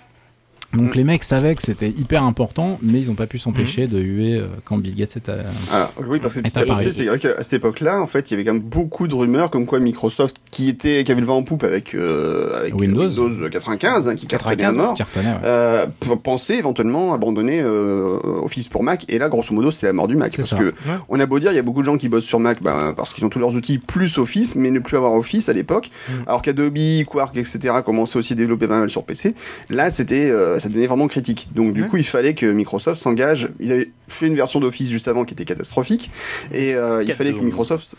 Donc 0.72 0.94
mm. 0.94 0.98
les 0.98 1.04
mecs 1.04 1.24
savaient 1.24 1.54
que 1.54 1.62
c'était 1.62 1.88
hyper 1.88 2.22
important, 2.22 2.78
mais 2.82 3.00
ils 3.00 3.08
n'ont 3.08 3.14
pas 3.14 3.26
pu 3.26 3.38
s'empêcher 3.38 3.86
mm. 3.86 3.90
de 3.90 3.98
huer 3.98 4.34
euh, 4.34 4.46
quand 4.64 4.78
Bill 4.78 4.94
Gates 4.94 5.16
était. 5.16 5.32
Ah, 5.72 5.90
oui, 6.06 6.18
parce 6.20 6.34
que 6.34 6.40
c'est 6.48 7.04
vrai 7.04 7.18
qu'à 7.18 7.42
cette 7.42 7.54
époque-là, 7.54 8.00
en 8.00 8.06
fait, 8.06 8.30
il 8.30 8.32
y 8.32 8.34
avait 8.34 8.44
quand 8.44 8.52
même 8.52 8.62
beaucoup 8.62 9.08
de 9.08 9.14
rumeurs 9.14 9.50
comme 9.50 9.66
quoi 9.66 9.80
Microsoft, 9.80 10.36
qui 10.50 10.68
était, 10.68 11.04
qui 11.04 11.12
avait 11.12 11.20
le 11.20 11.26
vent 11.26 11.38
en 11.38 11.42
poupe 11.42 11.64
avec, 11.64 11.94
euh, 11.94 12.60
avec 12.60 12.74
Windows. 12.74 13.08
Windows 13.08 13.48
95, 13.48 14.08
hein, 14.08 14.16
qui 14.16 14.26
cartonnait 14.26 14.64
à 14.64 14.72
mort, 14.72 14.94
cartonnait, 14.94 15.28
ouais. 15.28 15.40
euh, 15.44 15.86
pensait 16.22 16.56
éventuellement 16.56 17.14
abandonner 17.14 17.60
euh, 17.62 18.18
Office 18.42 18.68
pour 18.68 18.82
Mac. 18.82 19.04
Et 19.08 19.18
là, 19.18 19.28
grosso 19.28 19.54
modo, 19.54 19.70
c'est 19.70 19.86
la 19.86 19.92
mort 19.92 20.08
du 20.08 20.16
Mac, 20.16 20.36
parce 20.36 20.48
ça. 20.48 20.56
que 20.56 20.64
ouais. 20.64 20.98
on 21.08 21.20
a 21.20 21.26
beau 21.26 21.38
dire, 21.38 21.52
il 21.52 21.56
y 21.56 21.60
a 21.60 21.62
beaucoup 21.62 21.80
de 21.80 21.86
gens 21.86 21.96
qui 21.96 22.08
bossent 22.08 22.24
sur 22.24 22.40
Mac, 22.40 22.62
bah, 22.62 22.92
parce 22.96 23.12
qu'ils 23.12 23.24
ont 23.24 23.28
tous 23.28 23.38
leurs 23.38 23.54
outils 23.54 23.78
plus 23.78 24.18
Office, 24.18 24.56
mais 24.56 24.70
ne 24.70 24.78
plus 24.78 24.96
avoir 24.96 25.12
Office 25.12 25.48
à 25.48 25.52
l'époque. 25.52 25.90
Mm. 26.08 26.12
Alors 26.26 26.42
qu'Adobe, 26.42 26.78
Quark, 27.06 27.36
etc. 27.36 27.74
commençaient 27.84 28.18
aussi 28.18 28.32
à 28.32 28.36
développer 28.36 28.66
pas 28.66 28.80
mal 28.80 28.90
sur 28.90 29.04
PC. 29.04 29.34
Là, 29.70 29.90
c'était, 29.90 30.30
euh, 30.56 30.58
ça 30.58 30.68
devenait 30.68 30.86
vraiment 30.86 31.08
critique. 31.08 31.48
Donc 31.54 31.72
du 31.72 31.84
coup, 31.84 31.96
il 31.96 32.04
fallait 32.04 32.34
que 32.34 32.46
Microsoft 32.46 33.00
s'engage. 33.00 33.48
Ils 33.60 33.72
avaient 33.72 33.90
fait 34.08 34.26
une 34.26 34.34
version 34.34 34.60
d'Office 34.60 34.90
juste 34.90 35.08
avant 35.08 35.24
qui 35.24 35.34
était 35.34 35.44
catastrophique, 35.44 36.10
et 36.52 36.74
euh, 36.74 37.04
il 37.04 37.12
fallait 37.12 37.32
que 37.32 37.40
Microsoft. 37.40 37.94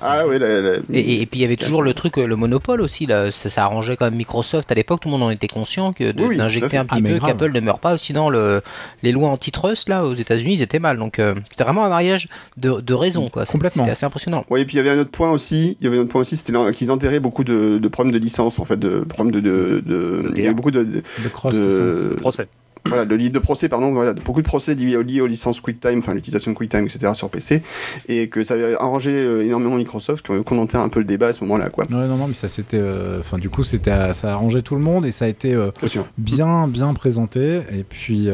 Ah 0.00 0.26
ouais. 0.26 0.38
La, 0.38 0.60
la... 0.60 0.76
Et, 0.92 1.22
et, 1.22 1.26
puis 1.26 1.40
il 1.40 1.42
y 1.42 1.44
avait 1.44 1.56
toujours 1.56 1.82
le 1.82 1.94
truc, 1.94 2.16
le 2.16 2.36
monopole 2.36 2.80
aussi. 2.80 3.06
Là, 3.06 3.30
ça, 3.30 3.50
ça 3.50 3.64
arrangeait 3.64 3.96
quand 3.96 4.06
même 4.06 4.16
Microsoft 4.16 4.70
à 4.70 4.74
l'époque. 4.74 5.00
Tout 5.00 5.08
le 5.08 5.12
monde 5.12 5.22
en 5.22 5.30
était 5.30 5.48
conscient 5.48 5.92
que 5.92 6.12
d'injecter 6.12 6.76
oui, 6.76 6.78
un 6.78 6.84
petit 6.84 7.02
ah, 7.04 7.08
peu 7.08 7.26
qu'Apple 7.26 7.52
ne 7.52 7.60
meurt 7.60 7.80
pas. 7.80 7.98
Sinon, 7.98 8.30
le, 8.30 8.62
les 9.02 9.12
lois 9.12 9.28
antitrust 9.28 9.88
là 9.88 10.04
aux 10.04 10.14
États-Unis, 10.14 10.54
ils 10.54 10.62
étaient 10.62 10.78
mal. 10.78 10.98
Donc 10.98 11.18
euh, 11.18 11.34
c'était 11.50 11.64
vraiment 11.64 11.84
un 11.84 11.88
mariage 11.88 12.28
de, 12.56 12.80
de 12.80 12.94
raison, 12.94 13.28
quoi. 13.28 13.44
Complètement. 13.46 13.84
C'était 13.84 13.92
assez 13.92 14.06
impressionnant. 14.06 14.44
Oui, 14.50 14.60
et 14.60 14.64
puis 14.64 14.76
il 14.76 14.78
y 14.78 14.80
avait 14.80 14.90
un 14.90 14.98
autre 14.98 15.10
point 15.10 15.30
aussi. 15.30 15.76
Il 15.80 15.84
y 15.84 15.86
avait 15.86 15.98
un 15.98 16.02
autre 16.02 16.10
point 16.10 16.20
aussi, 16.20 16.36
c'était 16.36 16.52
qu'ils 16.72 16.90
enterraient 16.90 17.20
beaucoup 17.20 17.44
de, 17.44 17.78
de, 17.78 17.88
problèmes 17.88 18.12
de 18.12 18.18
licence, 18.18 18.58
en 18.58 18.64
fait, 18.64 18.78
de 18.78 19.00
problèmes 19.00 19.32
de, 19.32 19.40
de, 19.40 19.80
de 19.80 20.32
il 20.36 20.42
y 20.42 20.46
avait 20.46 20.54
beaucoup 20.54 20.70
de, 20.70 20.84
de, 20.84 21.28
cross 21.32 21.56
de, 21.56 21.97
procès 22.16 22.48
voilà, 22.88 23.04
le 23.04 23.16
lead 23.16 23.32
de 23.32 23.38
procès, 23.38 23.68
pardon, 23.68 23.92
voilà, 23.92 24.14
beaucoup 24.14 24.42
de 24.42 24.46
procès 24.46 24.74
liés, 24.74 25.20
aux 25.20 25.26
licences 25.26 25.60
QuickTime, 25.60 25.98
enfin 25.98 26.14
l'utilisation 26.14 26.52
de 26.52 26.56
QuickTime, 26.56 26.84
etc. 26.84 27.12
sur 27.14 27.28
PC, 27.28 27.62
et 28.08 28.28
que 28.28 28.44
ça 28.44 28.54
avait 28.54 28.74
arrangé 28.74 29.10
euh, 29.10 29.44
énormément 29.44 29.76
Microsoft, 29.76 30.26
qu'on 30.42 30.58
entend 30.58 30.82
un 30.82 30.88
peu 30.88 31.00
le 31.00 31.06
débat 31.06 31.28
à 31.28 31.32
ce 31.32 31.42
moment-là, 31.44 31.70
quoi. 31.70 31.84
non, 31.90 32.06
non, 32.06 32.28
mais 32.28 32.34
ça 32.34 32.48
c'était, 32.48 32.80
euh, 32.80 33.20
enfin 33.20 33.38
du 33.38 33.50
coup 33.50 33.62
c'était, 33.62 34.12
ça 34.12 34.30
a 34.30 34.32
arrangé 34.32 34.62
tout 34.62 34.74
le 34.74 34.80
monde 34.80 35.06
et 35.06 35.10
ça 35.10 35.26
a 35.26 35.28
été 35.28 35.54
euh, 35.54 35.70
bien, 36.16 36.68
bien 36.68 36.92
présenté, 36.94 37.60
et 37.72 37.84
puis 37.88 38.28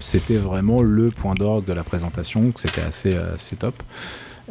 c'était 0.00 0.36
vraiment 0.36 0.82
le 0.82 1.10
point 1.10 1.34
d'orgue 1.34 1.64
de 1.64 1.72
la 1.72 1.84
présentation, 1.84 2.50
que 2.50 2.60
c'était 2.60 2.82
assez, 2.82 3.14
assez 3.34 3.56
top. 3.56 3.74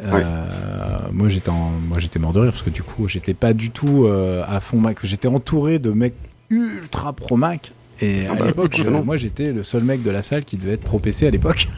moi 0.02 1.28
j'étais 1.28 1.50
moi 1.50 1.98
j'étais 1.98 2.18
mort 2.18 2.32
de 2.32 2.40
rire 2.40 2.50
parce 2.50 2.62
que 2.62 2.70
du 2.70 2.82
coup 2.82 3.08
j'étais 3.08 3.34
pas 3.34 3.52
du 3.52 3.70
tout 3.70 4.08
à 4.08 4.60
fond 4.60 4.78
Mac 4.78 4.98
j'étais 5.04 5.28
entouré 5.28 5.78
de 5.78 5.90
mecs 5.90 6.14
ultra 6.50 7.12
pro 7.12 7.36
Mac 7.36 7.72
et 8.00 8.26
ah 8.28 8.32
à 8.32 8.34
bah, 8.34 8.46
l'époque, 8.46 8.76
moi 9.04 9.16
j'étais 9.16 9.52
le 9.52 9.62
seul 9.62 9.84
mec 9.84 10.02
de 10.02 10.10
la 10.10 10.22
salle 10.22 10.44
qui 10.44 10.56
devait 10.56 10.72
être 10.72 10.82
pro 10.82 10.98
PC 10.98 11.26
à 11.26 11.30
l'époque. 11.30 11.68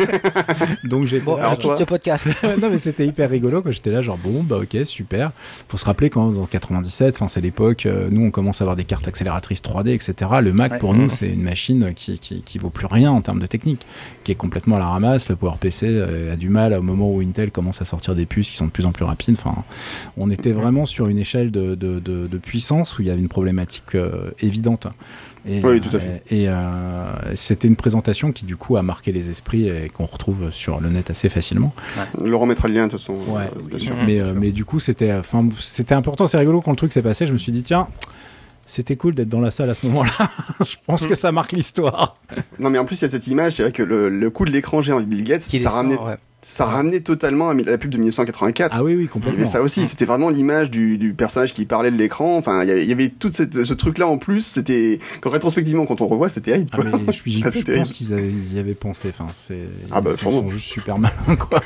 Donc 0.84 1.04
j'ai 1.04 1.20
bon, 1.20 1.36
alors 1.36 1.58
toi... 1.58 1.76
ce 1.76 1.84
podcast. 1.84 2.28
non 2.60 2.70
mais 2.70 2.78
c'était 2.78 3.06
hyper 3.06 3.28
rigolo 3.28 3.60
quand 3.60 3.70
j'étais 3.70 3.90
là 3.90 4.00
genre 4.00 4.18
bon 4.18 4.42
bah 4.42 4.58
ok 4.58 4.78
super. 4.84 5.32
Faut 5.68 5.76
se 5.76 5.84
rappeler 5.84 6.10
quand 6.10 6.34
en 6.36 6.46
97, 6.46 7.16
enfin 7.16 7.28
c'est 7.28 7.40
l'époque, 7.40 7.86
euh, 7.86 8.08
nous 8.10 8.24
on 8.24 8.30
commence 8.30 8.60
à 8.60 8.64
avoir 8.64 8.76
des 8.76 8.84
cartes 8.84 9.06
accélératrices 9.06 9.62
3D 9.62 9.94
etc. 9.94 10.30
Le 10.40 10.52
Mac 10.52 10.78
pour 10.78 10.94
nous 10.94 11.08
c'est 11.08 11.28
une 11.28 11.42
machine 11.42 11.92
qui, 11.94 12.18
qui, 12.18 12.42
qui 12.42 12.58
vaut 12.58 12.70
plus 12.70 12.86
rien 12.86 13.10
en 13.10 13.20
termes 13.20 13.40
de 13.40 13.46
technique, 13.46 13.86
qui 14.24 14.32
est 14.32 14.36
complètement 14.36 14.76
à 14.76 14.78
la 14.78 14.86
ramasse. 14.86 15.28
Le 15.28 15.36
Power 15.36 15.56
PC 15.60 15.86
euh, 15.88 16.32
a 16.32 16.36
du 16.36 16.48
mal 16.48 16.72
au 16.72 16.82
moment 16.82 17.12
où 17.12 17.20
Intel 17.20 17.50
commence 17.50 17.82
à 17.82 17.84
sortir 17.84 18.14
des 18.14 18.26
puces 18.26 18.50
qui 18.50 18.56
sont 18.56 18.66
de 18.66 18.70
plus 18.70 18.86
en 18.86 18.92
plus 18.92 19.04
rapides. 19.04 19.36
Enfin 19.38 19.64
on 20.16 20.30
était 20.30 20.52
vraiment 20.52 20.86
sur 20.86 21.08
une 21.08 21.18
échelle 21.18 21.50
de, 21.50 21.74
de, 21.74 22.00
de, 22.00 22.26
de 22.26 22.38
puissance 22.38 22.98
où 22.98 23.02
il 23.02 23.08
y 23.08 23.10
avait 23.10 23.20
une 23.20 23.28
problématique 23.28 23.94
euh, 23.94 24.30
évidente. 24.40 24.86
Et, 25.46 25.60
oui, 25.64 25.80
tout 25.80 25.94
à 25.94 25.98
fait. 25.98 26.22
Et, 26.30 26.48
euh, 26.48 27.12
c'était 27.34 27.66
une 27.66 27.76
présentation 27.76 28.32
qui 28.32 28.44
du 28.44 28.56
coup 28.56 28.76
a 28.76 28.82
marqué 28.82 29.10
les 29.12 29.30
esprits 29.30 29.68
et 29.68 29.88
qu'on 29.88 30.06
retrouve 30.06 30.50
sur 30.50 30.80
le 30.80 30.88
net 30.88 31.10
assez 31.10 31.28
facilement. 31.28 31.74
Ouais. 31.96 32.28
Laurent 32.28 32.46
mettra 32.46 32.68
le 32.68 32.74
lien 32.74 32.86
de 32.86 32.92
toute 32.92 33.00
façon. 33.00 33.14
Ouais. 33.14 33.50
Euh, 33.56 33.60
bien 33.68 33.78
sûr. 33.78 33.94
Mais, 34.06 34.20
euh, 34.20 34.34
mais 34.36 34.52
du 34.52 34.64
coup 34.64 34.78
c'était, 34.78 35.10
important, 35.10 36.26
c'est 36.26 36.38
rigolo 36.38 36.60
quand 36.60 36.70
le 36.70 36.76
truc 36.76 36.92
s'est 36.92 37.02
passé. 37.02 37.26
Je 37.26 37.32
me 37.32 37.38
suis 37.38 37.52
dit 37.52 37.62
tiens, 37.62 37.88
c'était 38.66 38.96
cool 38.96 39.14
d'être 39.14 39.28
dans 39.28 39.40
la 39.40 39.50
salle 39.50 39.70
à 39.70 39.74
ce 39.74 39.84
moment-là. 39.86 40.30
je 40.64 40.76
pense 40.86 41.06
que 41.06 41.14
ça 41.14 41.32
marque 41.32 41.52
l'histoire. 41.52 42.16
Non, 42.60 42.70
mais 42.70 42.78
en 42.78 42.84
plus, 42.84 43.00
il 43.00 43.02
y 43.02 43.06
a 43.06 43.08
cette 43.08 43.26
image, 43.26 43.54
c'est 43.54 43.62
vrai 43.62 43.72
que 43.72 43.82
le, 43.82 44.08
le 44.08 44.30
coup 44.30 44.44
de 44.44 44.50
l'écran 44.50 44.80
géant 44.80 44.96
avec 44.96 45.08
Bill 45.08 45.24
Gates, 45.24 45.42
ça 45.42 45.70
ramenait, 45.70 45.98
ça 46.44 46.64
ramenait 46.64 47.00
totalement 47.00 47.50
à 47.50 47.54
la 47.54 47.78
pub 47.78 47.90
de 47.90 47.98
1984. 47.98 48.76
Ah 48.76 48.82
oui, 48.82 48.96
oui, 48.96 49.06
complètement. 49.06 49.38
Il 49.38 49.40
y 49.40 49.42
avait 49.42 49.50
ça 49.50 49.62
aussi, 49.62 49.86
c'était 49.86 50.04
vraiment 50.04 50.28
l'image 50.28 50.72
du, 50.72 50.98
du, 50.98 51.14
personnage 51.14 51.52
qui 51.52 51.66
parlait 51.66 51.92
de 51.92 51.96
l'écran. 51.96 52.36
Enfin, 52.36 52.64
il 52.64 52.88
y 52.88 52.92
avait, 52.92 53.10
tout 53.10 53.30
cette, 53.30 53.62
ce 53.62 53.74
truc-là 53.74 54.08
en 54.08 54.18
plus. 54.18 54.44
C'était, 54.44 54.98
quand 55.20 55.30
rétrospectivement, 55.30 55.86
quand 55.86 56.00
on 56.00 56.08
revoit, 56.08 56.28
c'était 56.28 56.50
terrible. 56.50 56.70
Ah, 56.72 56.78
mais 56.82 57.12
je, 57.12 57.22
je 57.30 57.76
pense 57.76 57.92
qu'ils 57.92 58.54
y 58.54 58.58
avaient 58.58 58.74
pensé. 58.74 59.10
Enfin, 59.10 59.28
c'est, 59.32 59.68
ah 59.92 60.00
bah, 60.00 60.10
ils 60.14 60.20
sont 60.20 60.50
juste 60.50 60.66
super 60.66 60.98
malins, 60.98 61.36
quoi. 61.38 61.60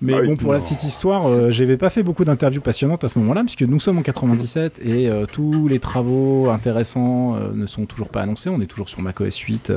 Mais 0.00 0.14
ah 0.14 0.22
bon, 0.22 0.36
pour 0.36 0.54
la 0.54 0.60
petite 0.60 0.84
histoire, 0.84 1.26
euh, 1.26 1.50
j'avais 1.50 1.76
pas 1.76 1.90
fait 1.90 2.02
beaucoup 2.02 2.24
d'interviews 2.24 2.62
passionnantes 2.62 3.04
à 3.04 3.08
ce 3.08 3.18
moment-là, 3.18 3.42
puisque 3.42 3.62
nous 3.62 3.80
sommes 3.80 3.98
en 3.98 4.02
97 4.02 4.80
et 4.82 5.10
euh, 5.10 5.26
tous 5.26 5.68
les 5.68 5.78
travaux 5.78 6.48
intéressants 6.48 7.36
euh, 7.36 7.52
ne 7.52 7.66
sont 7.66 7.84
toujours 7.84 8.08
pas 8.08 8.22
annoncés. 8.22 8.48
On 8.48 8.62
est 8.62 8.66
toujours 8.66 8.88
sur 8.88 9.02
macOS 9.02 9.36
8 9.36 9.72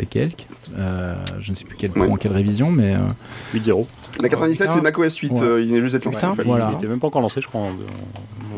et 0.00 0.06
quelques. 0.06 0.46
je 0.74 1.50
ne 1.50 1.56
sais 1.56 1.64
plus 1.64 1.76
quelle, 1.76 1.92
en 1.96 2.16
quelle 2.16 2.32
révision, 2.32 2.72
mais 2.72 2.96
8.0. 3.52 3.86
La 4.20 4.28
97, 4.28 4.72
c'est 4.72 4.80
macOS 4.80 5.16
8. 5.16 5.42
Euh, 5.42 5.62
il 5.62 5.74
est 5.74 5.82
juste 5.82 5.94
d'être 5.94 6.04
lancé. 6.04 6.26
En 6.26 6.32
fait. 6.32 6.44
voilà. 6.44 6.68
Il 6.70 6.74
n'était 6.74 6.86
même 6.86 7.00
pas 7.00 7.06
encore 7.08 7.20
lancé, 7.20 7.40
je 7.40 7.48
crois. 7.48 7.68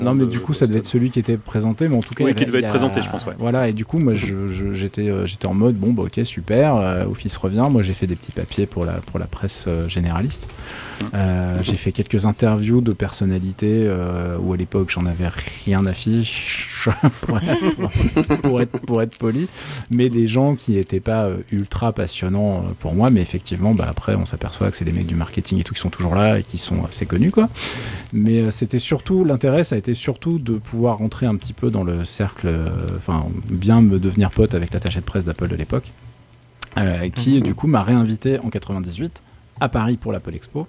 non, 0.02 0.14
mais 0.14 0.26
du 0.26 0.40
coup, 0.40 0.54
ça 0.54 0.66
devait 0.66 0.78
être 0.78 0.86
celui 0.86 1.10
qui 1.10 1.18
était 1.18 1.36
présenté, 1.36 1.88
mais 1.88 1.96
en 1.96 2.00
tout 2.00 2.14
cas. 2.14 2.24
Oui, 2.24 2.34
qui 2.34 2.46
devait 2.46 2.60
être 2.60 2.68
présenté, 2.68 3.02
je 3.02 3.10
pense. 3.10 3.26
Ouais. 3.26 3.34
Voilà, 3.38 3.68
et 3.68 3.72
du 3.72 3.84
coup, 3.84 3.98
moi, 3.98 4.14
j'étais 4.14 5.08
euh, 5.08 5.26
j'étais 5.26 5.46
en 5.46 5.54
mode, 5.54 5.76
bon, 5.76 5.92
bah, 5.92 6.04
ok, 6.04 6.20
super, 6.24 6.76
euh, 6.76 7.04
Office 7.06 7.36
revient. 7.36 7.66
Moi, 7.70 7.82
j'ai 7.82 7.92
fait 7.92 8.06
des 8.06 8.16
petits 8.16 8.32
papiers 8.32 8.66
pour 8.66 8.84
la, 8.84 8.94
pour 8.94 9.18
la 9.18 9.26
presse 9.26 9.66
généraliste. 9.88 10.48
j'ai 11.62 11.74
fait 11.74 11.92
quelques 11.92 12.26
interviews 12.26 12.80
de 12.80 12.92
personnalités 12.92 13.88
où 14.40 14.52
à 14.52 14.56
l'époque, 14.56 14.90
j'en 14.90 15.06
avais 15.06 15.28
rien 15.64 15.84
à 15.86 15.92
fiche, 15.92 16.88
pour, 17.20 17.40
pour, 18.42 18.60
être, 18.60 18.78
pour 18.80 19.02
être 19.02 19.16
poli, 19.16 19.48
mais 19.90 20.08
des 20.08 20.26
gens 20.26 20.54
qui 20.54 20.72
n'étaient 20.72 21.00
pas 21.00 21.28
ultra 21.52 21.92
passionnants 21.92 22.64
pour 22.80 22.94
moi, 22.94 23.10
mais 23.10 23.20
effectivement, 23.20 23.74
bah, 23.74 23.86
après, 23.88 24.14
on 24.14 24.24
s'aperçoit 24.24 24.70
que 24.70 24.76
c'est 24.76 24.84
des 24.84 24.92
mecs 24.92 25.06
du 25.06 25.14
marketing 25.14 25.47
et 25.56 25.64
tout 25.64 25.74
qui 25.74 25.80
sont 25.80 25.90
toujours 25.90 26.14
là 26.14 26.38
et 26.38 26.42
qui 26.42 26.58
sont 26.58 26.84
assez 26.84 27.06
connus 27.06 27.30
quoi. 27.30 27.48
Mais 28.12 28.40
euh, 28.40 28.50
c'était 28.50 28.78
surtout 28.78 29.24
l'intérêt, 29.24 29.64
ça 29.64 29.74
a 29.74 29.78
été 29.78 29.94
surtout 29.94 30.38
de 30.38 30.54
pouvoir 30.54 30.98
rentrer 30.98 31.26
un 31.26 31.36
petit 31.36 31.52
peu 31.52 31.70
dans 31.70 31.84
le 31.84 32.04
cercle, 32.04 32.48
euh, 32.48 32.70
enfin 32.96 33.26
bien 33.50 33.80
me 33.80 33.98
devenir 33.98 34.30
pote 34.30 34.54
avec 34.54 34.72
l'attaché 34.72 35.00
de 35.00 35.04
presse 35.04 35.24
d'Apple 35.24 35.48
de 35.48 35.56
l'époque, 35.56 35.90
euh, 36.76 37.08
qui 37.08 37.36
mhm. 37.36 37.42
du 37.42 37.54
coup 37.54 37.66
m'a 37.66 37.82
réinvité 37.82 38.38
en 38.40 38.50
98 38.50 39.22
à 39.60 39.68
Paris 39.68 39.96
pour 39.96 40.12
l'Apple 40.12 40.34
Expo 40.34 40.66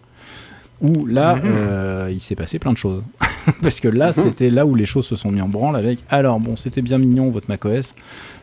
où 0.82 1.06
là, 1.06 1.36
mhm. 1.36 2.10
il 2.10 2.22
s'est 2.22 2.36
passé 2.36 2.58
plein 2.58 2.72
de 2.72 2.78
choses. 2.78 3.04
Parce 3.62 3.82
que 3.82 3.90
là, 3.90 4.08
mhm. 4.08 4.14
c'était 4.14 4.50
là 4.50 4.66
où 4.66 4.76
les 4.76 4.86
choses 4.86 5.06
se 5.06 5.18
sont 5.18 5.30
mis 5.30 5.42
en 5.42 5.50
branle 5.50 5.76
avec, 5.76 6.00
alors 6.10 6.40
bon, 6.40 6.56
c'était 6.56 6.82
bien 6.82 6.98
mignon 6.98 7.30
votre 7.32 7.50
macOS, 7.50 7.96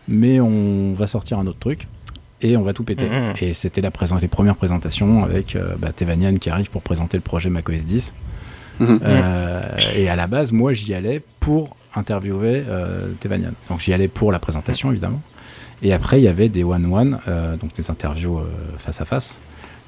mais 0.07 0.39
on 0.39 0.93
va 0.93 1.07
sortir 1.07 1.39
un 1.39 1.47
autre 1.47 1.59
truc 1.59 1.89
et 2.43 2.57
on 2.57 2.63
va 2.63 2.73
tout 2.73 2.85
péter. 2.85 3.07
Mm-hmm. 3.07 3.45
Et 3.45 3.55
c'était 3.55 3.81
la 3.81 3.91
les 4.21 4.29
premières 4.29 4.57
présentations 4.57 5.25
avec 5.25 5.57
euh, 5.57 5.75
bah, 5.79 5.93
Tevanian 5.93 6.37
qui 6.37 6.51
arrive 6.51 6.71
pour 6.71 6.83
présenter 6.83 7.17
le 7.17 7.23
projet 7.23 7.51
macOS 7.51 7.85
10. 7.85 8.15
Mm-hmm. 8.81 8.99
Euh, 9.03 9.63
et 9.97 10.09
à 10.09 10.17
la 10.17 10.27
base, 10.27 10.53
moi, 10.53 10.73
j'y 10.73 10.95
allais 10.95 11.23
pour 11.41 11.77
interviewer 11.95 12.65
euh, 12.69 13.13
Tevanian. 13.21 13.53
Donc 13.71 13.81
j'y 13.81 13.93
allais 13.93 14.09
pour 14.09 14.33
la 14.33 14.39
présentation, 14.39 14.91
évidemment. 14.91 15.23
Et 15.83 15.93
après, 15.93 16.21
il 16.21 16.25
y 16.25 16.29
avait 16.29 16.49
des 16.49 16.65
one-one, 16.65 17.19
euh, 17.29 17.57
donc 17.57 17.75
des 17.75 17.91
interviews 17.91 18.41
face 18.79 19.01
à 19.01 19.05
face 19.05 19.39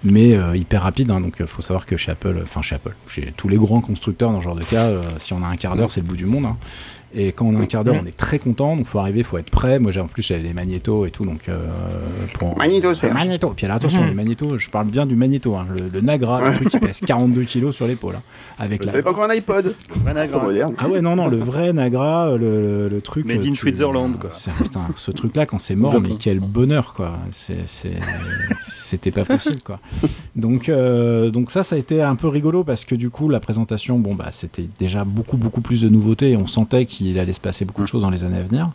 mais 0.04 0.38
hyper 0.54 0.84
rapide. 0.84 1.10
Hein, 1.10 1.20
donc 1.20 1.38
il 1.40 1.48
faut 1.48 1.60
savoir 1.60 1.84
que 1.84 1.96
chez 1.96 2.12
Apple, 2.12 2.38
enfin 2.44 2.62
chez 2.62 2.76
Apple, 2.76 2.94
chez 3.08 3.34
tous 3.36 3.48
les 3.48 3.56
grands 3.56 3.80
constructeurs 3.80 4.30
dans 4.30 4.38
ce 4.38 4.44
genre 4.44 4.54
de 4.54 4.62
cas, 4.62 4.92
si 5.18 5.32
on 5.32 5.42
a 5.42 5.48
un 5.48 5.56
quart 5.56 5.74
d'heure, 5.74 5.90
c'est 5.90 6.02
le 6.02 6.06
bout 6.06 6.14
du 6.14 6.24
monde. 6.24 6.44
Hein. 6.44 6.56
Et 7.14 7.32
quand 7.32 7.46
on 7.46 7.56
a 7.56 7.60
un 7.60 7.66
quart 7.66 7.84
d'heure, 7.84 7.96
on 8.02 8.06
est 8.06 8.16
très 8.16 8.38
content. 8.38 8.76
Donc, 8.76 8.86
faut 8.86 8.98
arriver, 8.98 9.22
faut 9.22 9.38
être 9.38 9.50
prêt. 9.50 9.78
Moi, 9.78 9.92
j'ai 9.92 10.00
en 10.00 10.08
plus, 10.08 10.22
j'avais 10.22 10.42
des 10.42 10.52
magnétos 10.52 11.06
et 11.06 11.10
tout. 11.10 11.24
Donc, 11.24 11.48
euh, 11.48 11.66
pour... 12.34 12.56
Magnéto, 12.56 12.92
c'est. 12.94 13.12
Magnéto. 13.12 13.52
Puis 13.56 13.66
alors, 13.66 13.76
attention, 13.76 14.04
les 14.04 14.14
magnétos, 14.14 14.58
je 14.58 14.68
parle 14.68 14.88
bien 14.88 15.06
du 15.06 15.14
magnéto. 15.14 15.56
Hein, 15.56 15.66
le, 15.92 16.00
Nagra, 16.00 16.50
le 16.50 16.54
truc 16.56 16.68
qui 16.68 16.78
pèse 16.78 17.00
42 17.00 17.42
kilos 17.42 17.76
sur 17.76 17.86
l'épaule. 17.86 18.16
Hein, 18.16 18.22
avec 18.58 18.84
la. 18.84 19.02
pas 19.02 19.10
encore 19.10 19.24
un 19.24 19.30
iPod. 19.30 19.74
Nagra. 20.04 20.46
Ah 20.78 20.88
ouais, 20.88 21.00
non, 21.00 21.16
non, 21.16 21.28
le 21.28 21.36
vrai 21.36 21.72
Nagra, 21.72 22.36
le, 22.36 22.88
le 22.88 23.00
truc. 23.00 23.26
Made 23.26 23.44
in 23.44 23.54
Switzerland, 23.54 24.16
quoi. 24.18 24.30
Putain, 24.58 24.80
ce 24.96 25.10
truc-là, 25.10 25.46
quand 25.46 25.58
c'est 25.58 25.76
mort, 25.76 26.00
mais 26.00 26.16
quel 26.18 26.40
bonheur, 26.40 26.94
quoi. 26.94 27.18
C'était 28.68 29.10
pas 29.10 29.24
possible, 29.24 29.62
quoi. 29.62 29.80
Donc, 30.36 30.68
euh, 30.68 31.30
donc 31.30 31.50
ça, 31.50 31.62
ça 31.62 31.76
a 31.76 31.78
été 31.78 32.02
un 32.02 32.16
peu 32.16 32.28
rigolo 32.28 32.64
parce 32.64 32.84
que 32.84 32.94
du 32.94 33.10
coup, 33.10 33.28
la 33.28 33.40
présentation, 33.40 33.98
bon, 33.98 34.14
bah, 34.14 34.28
c'était 34.30 34.68
déjà 34.78 35.04
beaucoup, 35.04 35.36
beaucoup 35.36 35.60
plus 35.60 35.82
de 35.82 35.88
nouveautés. 35.88 36.36
On 36.36 36.46
sentait 36.46 36.86
qu'il 36.86 36.97
il 37.00 37.18
allait 37.18 37.32
se 37.32 37.40
passer 37.40 37.64
beaucoup 37.64 37.82
de 37.82 37.86
choses 37.86 38.02
dans 38.02 38.10
les 38.10 38.24
années 38.24 38.38
à 38.38 38.42
venir. 38.42 38.70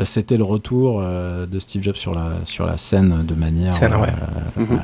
Euh, 0.00 0.04
c'était 0.04 0.36
le 0.36 0.44
retour 0.44 1.00
euh, 1.00 1.46
de 1.46 1.58
Steve 1.58 1.82
Jobs 1.82 1.96
sur 1.96 2.14
la, 2.14 2.32
sur 2.44 2.66
la 2.66 2.76
scène 2.76 3.24
de 3.24 3.34
manière 3.34 3.74
euh, 3.82 3.98
mhm. 4.56 4.80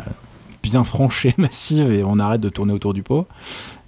bien 0.62 0.84
franche 0.84 1.26
et 1.26 1.34
massive 1.38 1.92
et 1.92 2.02
on 2.04 2.18
arrête 2.18 2.40
de 2.40 2.48
tourner 2.48 2.72
autour 2.72 2.94
du 2.94 3.02
pot. 3.02 3.26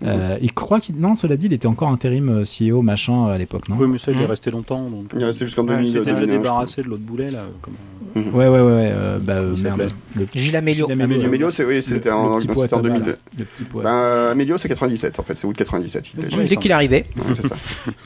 Euh, 0.05 0.39
il 0.43 0.53
croit 0.53 0.81
qu'il. 0.81 0.97
Non, 0.97 1.15
cela 1.15 1.37
dit, 1.37 1.47
il 1.47 1.53
était 1.53 1.67
encore 1.67 1.89
intérim 1.89 2.29
euh, 2.29 2.45
CEO 2.45 2.83
machin 2.83 3.27
à 3.27 3.39
l'époque, 3.39 3.69
non? 3.69 3.77
Oui, 3.79 3.89
mais 3.89 3.99
ça, 3.99 4.13
il 4.13 4.21
est 4.21 4.27
mmh. 4.27 4.31
resté 4.31 4.51
longtemps. 4.51 4.83
Donc... 4.83 5.13
Il 5.15 5.23
est 5.23 5.27
resté 5.27 5.47
jusqu'en 5.47 5.65
2000. 5.65 5.89
il 5.89 5.97
était 5.97 6.13
déjà 6.13 6.27
débarrassé 6.27 6.83
de 6.83 6.89
l'autre 6.89 7.03
boulet, 7.03 7.31
là. 7.31 7.45
Comme... 7.63 7.75
Mmh. 8.15 8.35
Ouais, 8.35 8.49
ouais, 8.49 8.61
ouais. 8.61 8.61
ouais 8.61 8.93
euh, 8.93 9.19
bah, 9.19 9.41
merde. 9.63 9.91
Le... 10.15 10.27
Gilles 10.35 10.57
Amélio. 10.57 10.91
Amélio, 10.91 11.51
c'est 11.51 11.65
oui, 11.65 11.83
c'était 11.83 12.11
en, 12.11 12.37
en 12.37 12.39
2002. 12.39 13.17
Le 13.39 13.45
petit 13.45 13.65
poète. 13.65 13.85
Ben, 13.85 14.31
Amélio, 14.31 14.59
c'est 14.59 14.69
97, 14.69 15.19
en 15.19 15.23
fait. 15.23 15.35
C'est 15.35 15.47
août 15.47 15.57
97. 15.57 16.13
Dès 16.49 16.57
qu'il 16.57 16.73
arrivé. 16.73 17.07
c'est 17.35 17.47
ça. 17.47 17.57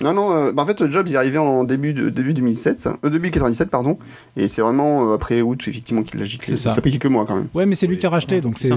non, 0.01 0.15
non, 0.15 0.53
bah, 0.53 0.63
en 0.63 0.67
fait, 0.67 0.89
Jobs, 0.91 1.09
il 1.09 1.15
est 1.15 1.19
arrivé 1.19 1.39
en 1.39 1.65
début, 1.65 1.95
de, 1.95 2.11
début 2.11 2.33
2007. 2.33 2.89
Euh, 3.05 3.11
début 3.11 3.31
97, 3.31 3.71
pardon. 3.71 3.99
Et 4.37 4.49
c'est 4.49 4.63
vraiment 4.63 5.13
après 5.13 5.43
août, 5.43 5.63
effectivement, 5.67 6.03
qu'il 6.03 6.21
l'a 6.21 6.27
giclé. 6.27 6.57
Ça. 6.57 6.71
ça 6.71 6.81
fait 6.81 6.91
quelques 6.91 7.07
mois, 7.07 7.27
quand 7.27 7.37
même. 7.37 7.49
Ouais, 7.55 7.67
mais 7.67 7.75
c'est 7.75 7.87
lui 7.87 7.99
qui 7.99 8.07
a 8.07 8.11
racheté, 8.11 8.41
donc 8.41 8.59
c'est 8.59 8.69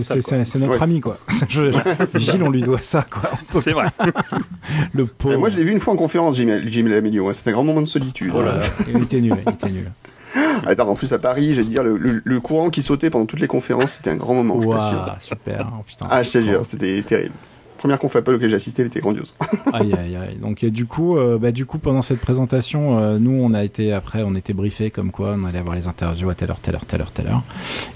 notre 0.59 0.81
ami, 0.81 1.01
quoi. 1.01 1.17
Gilles, 2.15 2.43
on 2.43 2.49
lui 2.49 2.63
doit 2.63 2.81
ça, 2.81 3.05
quoi. 3.11 3.31
C'est 3.61 3.73
vrai. 3.73 3.87
le 4.93 5.05
pauvre. 5.05 5.37
moi, 5.37 5.49
je 5.49 5.57
l'ai 5.57 5.63
vu 5.63 5.71
une 5.71 5.79
fois 5.79 5.93
en 5.93 5.97
conférence, 5.97 6.35
Jimmy, 6.35 6.89
Lamelio. 6.89 7.31
C'était 7.33 7.51
un 7.51 7.53
grand 7.53 7.63
moment 7.63 7.81
de 7.81 7.87
solitude. 7.87 8.31
Oh 8.35 8.41
là 8.41 8.57
il 8.87 9.03
était 9.03 9.19
nul, 9.19 9.35
il 9.45 9.53
était 9.53 9.69
nul. 9.69 9.91
Attends, 10.65 10.89
en 10.89 10.95
plus 10.95 11.11
à 11.13 11.19
Paris, 11.19 11.53
je 11.53 11.61
vais 11.61 11.67
dire, 11.67 11.83
le, 11.83 12.39
courant 12.39 12.69
qui 12.69 12.81
sautait 12.81 13.09
pendant 13.09 13.25
toutes 13.25 13.41
les 13.41 13.47
conférences, 13.47 13.93
c'était 13.93 14.11
un 14.11 14.15
grand 14.15 14.33
moment. 14.33 14.55
Wow, 14.55 14.79
super. 15.19 15.71
Oh, 15.73 15.83
putain, 15.85 16.07
ah, 16.09 16.23
je 16.23 16.31
te 16.31 16.41
jure, 16.41 16.65
c'était 16.65 17.01
terrible. 17.01 17.33
Première 17.81 17.97
conf 17.97 18.15
Apple 18.15 18.35
auquel 18.35 18.47
j'ai 18.47 18.55
assisté, 18.55 18.83
elle 18.83 18.89
était 18.89 18.99
grandiose. 18.99 19.35
aïe, 19.73 19.91
aïe, 19.91 20.15
aïe. 20.15 20.37
Donc, 20.39 20.63
du 20.63 20.85
coup, 20.85 21.17
euh, 21.17 21.39
bah, 21.39 21.51
du 21.51 21.65
coup, 21.65 21.79
pendant 21.79 22.03
cette 22.03 22.19
présentation, 22.19 22.99
euh, 22.99 23.17
nous, 23.17 23.31
on 23.31 23.55
a 23.55 23.63
été, 23.63 23.91
après, 23.91 24.21
on 24.21 24.35
était 24.35 24.53
briefés 24.53 24.91
comme 24.91 25.09
quoi 25.09 25.33
on 25.35 25.45
allait 25.45 25.57
avoir 25.57 25.73
les 25.73 25.87
interviews 25.87 26.29
à 26.29 26.35
telle 26.35 26.51
heure, 26.51 26.59
telle 26.59 26.75
heure, 26.75 26.85
telle 26.85 27.01
heure, 27.01 27.09
telle 27.09 27.25
heure. 27.25 27.41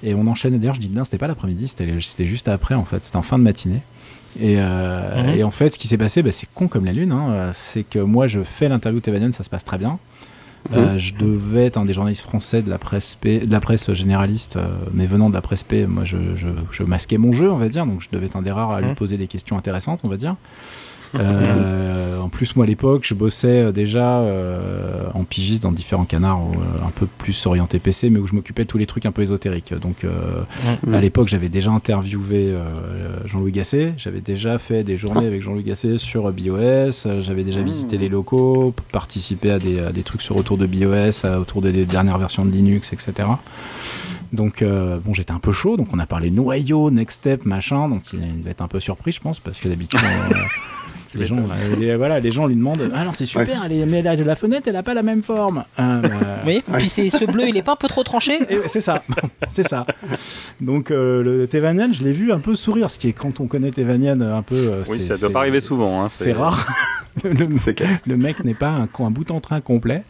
Et 0.02 0.16
on 0.16 0.26
enchaîne. 0.26 0.58
D'ailleurs, 0.58 0.74
je 0.74 0.80
dis, 0.80 0.90
non, 0.90 1.04
c'était 1.04 1.20
pas 1.20 1.28
l'après-midi, 1.28 1.68
c'était 1.68 2.26
juste 2.26 2.48
après, 2.48 2.74
en 2.74 2.84
fait. 2.84 3.06
C'était 3.06 3.18
en 3.18 3.22
fin 3.22 3.38
de 3.38 3.44
matinée. 3.44 3.82
Et, 4.40 4.56
euh, 4.58 5.24
mhm. 5.24 5.40
et, 5.40 5.44
en 5.44 5.52
fait, 5.52 5.74
ce 5.74 5.80
qui 5.80 5.88
s'est 5.88 5.98
passé, 5.98 6.22
bah, 6.22 6.32
c'est 6.32 6.48
con 6.54 6.68
comme 6.68 6.86
la 6.86 6.94
lune. 6.94 7.12
Hein. 7.12 7.52
C'est 7.54 7.84
que 7.84 8.00
moi, 8.00 8.28
je 8.28 8.42
fais 8.44 8.70
l'interview 8.70 9.00
Tevanian, 9.00 9.32
ça 9.32 9.44
se 9.44 9.50
passe 9.50 9.64
très 9.64 9.78
bien. 9.78 10.00
Euh, 10.74 10.98
je 10.98 11.14
devais 11.14 11.66
être 11.66 11.78
un 11.78 11.86
des 11.86 11.94
journalistes 11.94 12.24
français 12.24 12.62
de 12.62 12.70
la 12.70 12.80
presse 12.80 13.20
de 13.24 13.52
la 13.52 13.60
presse 13.60 13.92
généraliste, 13.94 14.58
euh, 14.58 14.68
mais 14.94 15.06
venant 15.06 15.30
de 15.30 15.36
la 15.36 15.42
presse 15.42 15.64
P, 15.64 15.86
moi 15.86 16.06
je, 16.06 16.18
je, 16.36 16.48
je, 16.72 16.84
masquais 16.84 17.18
mon 17.18 17.32
jeu, 17.32 17.52
on 17.52 17.58
va 17.58 17.70
dire, 17.70 17.86
donc 17.86 18.02
je 18.02 18.08
devais 18.12 18.26
être 18.26 18.36
un 18.36 18.42
des 18.42 18.52
rares 18.52 18.72
à 18.72 18.82
lui 18.82 18.94
poser 18.96 19.18
des 19.18 19.28
questions 19.28 19.58
intéressantes, 19.58 20.00
on 20.04 20.08
va 20.08 20.18
dire. 20.18 20.36
Euh, 21.20 22.20
en 22.20 22.30
plus, 22.30 22.56
moi 22.56 22.66
à 22.66 22.68
l'époque, 22.68 23.04
je 23.06 23.14
bossais 23.14 23.60
euh, 23.60 23.72
déjà 23.72 24.20
euh, 24.20 25.08
en 25.14 25.24
pigiste 25.24 25.64
dans 25.64 25.72
différents 25.72 26.06
canards 26.06 26.42
un 26.86 26.90
peu 26.90 27.06
plus 27.06 27.46
orientés 27.46 27.80
PC, 27.80 28.10
mais 28.10 28.20
où 28.20 28.28
je 28.28 28.34
m'occupais 28.34 28.64
de 28.64 28.68
tous 28.68 28.78
les 28.78 28.86
trucs 28.86 29.06
un 29.06 29.12
peu 29.12 29.22
ésotériques. 29.22 29.74
Donc 29.74 30.06
à 30.92 31.02
l'époque, 31.02 31.28
j'avais 31.28 31.50
déjà 31.50 31.72
interviewé 31.72 32.54
Jean-Louis 33.26 33.52
Gasset, 33.52 33.94
j'avais 33.98 34.22
déjà 34.22 34.58
fait 34.58 34.84
des 34.84 34.98
journées 34.98 35.28
avec 35.28 35.42
Jean-Louis 35.42 35.64
Gasset 35.64 35.98
sur 35.98 36.32
BIOS, 36.32 37.22
j'avais 37.22 37.44
déjà 37.44 37.62
mmh. 37.62 37.66
visité 37.66 37.98
les 37.98 38.10
locaux, 38.10 38.74
participé 38.92 39.52
à 39.52 39.60
des, 39.60 39.80
des 39.94 40.04
trucs 40.04 40.22
sur 40.22 40.38
autour 40.38 40.58
de 40.58 40.66
BIOS, 40.66 41.26
autour 41.40 41.62
des 41.62 41.86
dernières 41.86 42.18
versions 42.18 42.46
de 42.46 42.52
Linux, 42.52 42.94
etc. 42.94 43.28
Donc 44.34 44.64
bon, 44.64 45.14
j'étais 45.14 45.32
un 45.32 45.40
peu 45.40 45.52
chaud, 45.52 45.78
donc 45.78 45.88
on 45.94 46.00
a 46.00 46.06
parlé 46.06 46.32
noyau, 46.32 46.92
next 46.92 47.20
step, 47.22 47.46
machin, 47.46 47.90
donc 47.90 48.04
il, 48.14 48.40
devait 48.40 48.52
être 48.52 48.62
un 48.62 48.68
peu 48.68 48.80
surpris, 48.80 49.12
je 49.12 49.22
pense, 49.22 49.40
parce 49.40 49.60
que 49.60 49.68
d'habitude 49.68 50.00
les 51.14 51.26
gens, 51.26 51.44
les, 51.80 51.96
voilà, 51.96 52.20
les 52.20 52.32
gens 52.32 52.48
lui 52.48 52.56
demandent 52.56 52.92
Ah 52.94 53.04
non, 53.04 53.14
c'est 53.14 53.26
super, 53.26 53.64
elle 53.66 53.74
est, 53.74 53.86
mais 53.86 54.02
la, 54.02 54.16
la 54.16 54.36
fenêtre, 54.36 54.68
elle 54.68 54.76
a 54.76 54.84
pas 54.84 54.94
la 54.94 55.04
même 55.04 55.24
forme. 55.24 55.64
Euh, 55.80 56.02
oui, 56.46 56.64
puis 56.74 56.90
c'est 56.90 57.10
ce 57.10 57.26
bleu, 57.26 57.48
il 57.48 57.58
est 57.58 57.64
pas 57.64 57.74
un 57.74 57.78
peu 57.78 57.88
trop 57.88 58.04
tranché? 58.04 58.40
C'est 58.66 58.82
ça, 58.82 59.04
c'est 59.50 59.68
ça. 59.68 59.86
Donc 60.62 60.92
euh, 60.92 61.24
le 61.24 61.48
Tevanian, 61.48 61.92
je 61.92 62.04
l'ai 62.04 62.12
vu 62.12 62.32
un 62.32 62.40
peu 62.40 62.56
sourire, 62.56 62.90
ce 62.90 62.98
qui 62.98 63.08
est 63.10 63.14
quand 63.14 63.40
on 63.40 63.48
connaît 63.48 63.72
Tevanian 63.72 64.22
un 64.22 64.42
peu. 64.42 64.56
Euh, 64.56 64.84
oui, 64.90 65.06
ça 65.06 65.18
doit 65.18 65.32
pas 65.32 65.40
arriver 65.40 65.62
souvent. 65.62 66.02
Hein, 66.02 66.08
c'est 66.10 66.34
rare. 66.34 66.66
le, 67.24 67.32
le, 67.32 68.18
mec 68.18 68.44
n'est 68.44 68.54
pas 68.54 68.70
un, 68.70 68.90
un, 69.00 69.12
bout 69.12 69.32
en 69.32 69.40
train 69.40 69.62
complet. 69.62 70.04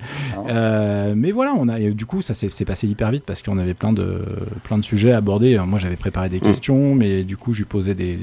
Euh, 0.49 1.13
mais 1.15 1.31
voilà, 1.31 1.53
on 1.58 1.67
a, 1.67 1.79
du 1.79 2.05
coup, 2.05 2.21
ça 2.21 2.34
s'est 2.34 2.65
passé 2.65 2.88
hyper 2.88 3.12
vite 3.12 3.23
parce 3.25 3.41
qu'on 3.41 3.58
avait 3.58 3.73
plein 3.73 3.93
de, 3.93 4.21
plein 4.63 4.77
de 4.77 4.84
sujets 4.84 5.12
à 5.12 5.17
aborder. 5.17 5.60
Moi, 5.65 5.79
j'avais 5.79 5.95
préparé 5.95 6.29
des 6.29 6.38
mm. 6.38 6.41
questions, 6.41 6.95
mais 6.95 7.23
du 7.23 7.38
coup, 7.38 7.53
posais 7.67 7.95
des, 7.95 8.17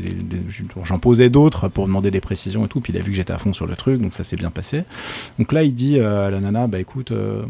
j'en 0.85 0.99
posais 0.99 1.31
d'autres 1.31 1.69
pour 1.69 1.87
demander 1.87 2.11
des 2.11 2.21
précisions 2.21 2.65
et 2.65 2.69
tout. 2.73 2.81
Puis 2.81 2.93
il 2.93 2.99
a 2.99 3.03
vu 3.03 3.11
que 3.11 3.17
j'étais 3.17 3.33
à 3.33 3.39
fond 3.39 3.53
sur 3.53 3.67
le 3.67 3.77
truc, 3.77 4.01
donc 4.01 4.15
ça 4.15 4.25
s'est 4.25 4.37
bien 4.37 4.51
passé. 4.51 4.85
Donc 5.39 5.53
là, 5.53 5.63
il 5.63 5.75
dit 5.75 5.99
euh, 5.99 6.27
à 6.29 6.31
la 6.31 6.41
nana, 6.41 6.67
bah 6.67 6.79
écoute, 6.81 7.13
euh, 7.13 7.43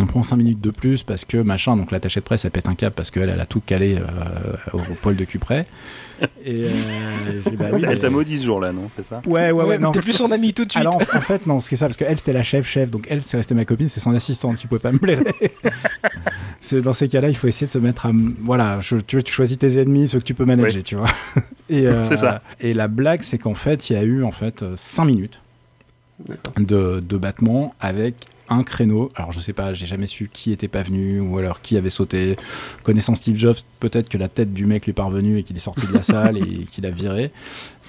on 0.00 0.06
prend 0.06 0.22
5 0.22 0.36
minutes 0.36 0.60
de 0.60 0.70
plus 0.70 1.02
parce 1.02 1.24
que 1.24 1.36
machin, 1.36 1.76
donc 1.76 1.90
l'attaché 1.90 2.20
de 2.20 2.24
presse 2.24 2.44
elle 2.44 2.50
pète 2.50 2.68
un 2.68 2.74
câble 2.74 2.94
parce 2.94 3.10
qu'elle 3.10 3.28
elle 3.28 3.40
a 3.40 3.46
tout 3.46 3.60
calé 3.60 3.96
euh, 3.98 4.56
au, 4.72 4.94
poil 4.94 5.16
de 5.16 5.24
Cupré. 5.24 5.66
Et 6.44 6.64
euh, 6.64 6.68
bah 7.58 7.66
oui, 7.72 7.84
elle 7.86 7.98
t'a 7.98 8.10
maudit 8.10 8.38
ce 8.38 8.44
jour-là, 8.44 8.72
non 8.72 8.88
C'est 8.94 9.02
ça? 9.02 9.22
Ouais, 9.26 9.50
ouais, 9.50 9.64
ouais. 9.64 9.78
non, 9.78 9.92
plus 9.92 10.12
son 10.12 10.30
ami 10.32 10.52
tout 10.52 10.64
de 10.64 10.70
suite. 10.70 10.80
Alors 10.80 10.96
en, 10.96 11.20
fait, 11.20 11.46
non, 11.46 11.60
c'est 11.60 11.76
ça, 11.76 11.86
parce 11.86 11.96
qu'elle 11.96 12.18
c'était 12.18 12.32
la 12.32 12.42
chef, 12.42 12.66
chef, 12.66 12.90
donc 12.90 13.06
elle 13.08 13.22
c'est 13.22 13.36
resté 13.36 13.54
ma 13.54 13.64
copine, 13.64 13.88
c'est 13.88 14.00
son 14.00 14.14
assistante, 14.14 14.58
tu 14.58 14.68
pouvais 14.68 14.80
pas 14.80 14.92
me 14.92 14.98
blairer. 14.98 15.24
c'est 16.60 16.82
dans 16.82 16.92
ces 16.92 17.08
cas-là, 17.08 17.28
il 17.28 17.36
faut 17.36 17.46
essayer 17.46 17.66
de 17.66 17.72
se 17.72 17.78
mettre 17.78 18.06
à. 18.06 18.12
Voilà, 18.40 18.78
tu, 19.06 19.22
tu 19.22 19.32
choisis 19.32 19.58
tes 19.58 19.78
ennemis, 19.78 20.08
ceux 20.08 20.18
que 20.18 20.24
tu 20.24 20.34
peux 20.34 20.44
manager, 20.44 20.82
tu 20.82 20.96
vois. 20.96 21.08
Et, 21.68 21.86
euh, 21.86 22.04
c'est 22.08 22.18
ça. 22.18 22.42
Et 22.60 22.74
la 22.74 22.88
blague, 22.88 23.22
c'est 23.22 23.38
qu'en 23.38 23.54
fait, 23.54 23.90
il 23.90 23.94
y 23.94 23.96
a 23.96 24.02
eu 24.02 24.24
en 24.24 24.32
fait 24.32 24.64
5 24.76 25.04
minutes 25.04 25.40
de, 26.58 27.00
de 27.00 27.16
battement 27.16 27.74
avec 27.80 28.14
un 28.50 28.64
créneau. 28.64 29.10
Alors 29.14 29.32
je 29.32 29.40
sais 29.40 29.52
pas, 29.52 29.72
j'ai 29.72 29.86
jamais 29.86 30.06
su 30.08 30.28
qui 30.30 30.52
était 30.52 30.68
pas 30.68 30.82
venu 30.82 31.20
ou 31.20 31.38
alors 31.38 31.62
qui 31.62 31.76
avait 31.76 31.90
sauté. 31.90 32.36
Connaissant 32.82 33.14
Steve 33.14 33.36
Jobs, 33.36 33.56
peut-être 33.78 34.08
que 34.08 34.18
la 34.18 34.28
tête 34.28 34.52
du 34.52 34.66
mec 34.66 34.84
lui 34.84 34.90
est 34.90 34.92
parvenue 34.92 35.38
et 35.38 35.42
qu'il 35.44 35.56
est 35.56 35.60
sorti 35.60 35.86
de 35.86 35.92
la 35.94 36.02
salle 36.02 36.36
et 36.38 36.66
qu'il 36.70 36.84
a 36.84 36.90
viré. 36.90 37.30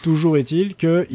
Toujours 0.04 0.38
est-il 0.38 0.76
que 0.76 1.08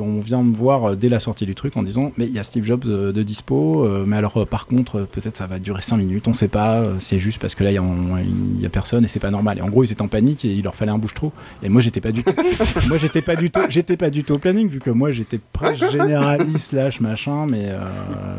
on 0.00 0.20
vient 0.20 0.42
me 0.42 0.54
voir 0.54 0.96
dès 0.96 1.08
la 1.08 1.20
sortie 1.20 1.46
du 1.46 1.54
truc 1.54 1.76
en 1.76 1.82
disant 1.82 2.12
mais 2.16 2.26
il 2.26 2.32
y 2.32 2.38
a 2.38 2.42
Steve 2.42 2.64
Jobs 2.64 2.84
euh, 2.86 3.12
de 3.12 3.22
dispo, 3.22 3.84
euh, 3.84 4.04
mais 4.06 4.16
alors 4.16 4.38
euh, 4.38 4.44
par 4.44 4.66
contre 4.66 5.06
peut-être 5.10 5.36
ça 5.36 5.46
va 5.46 5.58
durer 5.58 5.80
5 5.80 5.96
minutes, 5.96 6.28
on 6.28 6.32
sait 6.32 6.48
pas, 6.48 6.84
c'est 7.00 7.18
juste 7.18 7.40
parce 7.40 7.54
que 7.54 7.64
là 7.64 7.70
il 7.70 8.60
y, 8.60 8.66
a 8.66 8.68
personne 8.68 9.04
et 9.04 9.08
c'est 9.08 9.20
pas 9.20 9.30
normal. 9.30 9.58
Et 9.58 9.62
en 9.62 9.68
gros 9.68 9.84
ils 9.84 9.92
étaient 9.92 10.02
en 10.02 10.08
panique 10.08 10.44
et 10.44 10.52
il 10.52 10.64
leur 10.64 10.74
fallait 10.74 10.90
un 10.90 10.98
bouche-trou. 10.98 11.32
Et 11.62 11.68
moi 11.68 11.80
j'étais 11.80 12.00
pas 12.00 12.12
du 12.12 12.22
tout, 12.22 12.32
moi 12.88 12.98
j'étais 12.98 13.22
pas 13.22 13.36
du 13.36 13.50
tout, 13.50 13.60
j'étais 13.68 13.96
pas 13.96 14.10
du 14.10 14.24
tout 14.24 14.34
au 14.34 14.38
planning 14.38 14.68
vu 14.68 14.80
que 14.80 14.90
moi 14.90 15.12
j'étais 15.12 15.40
presque 15.52 15.90
généraliste 15.90 16.70
slash 16.70 17.00
machin, 17.00 17.46
mais 17.48 17.70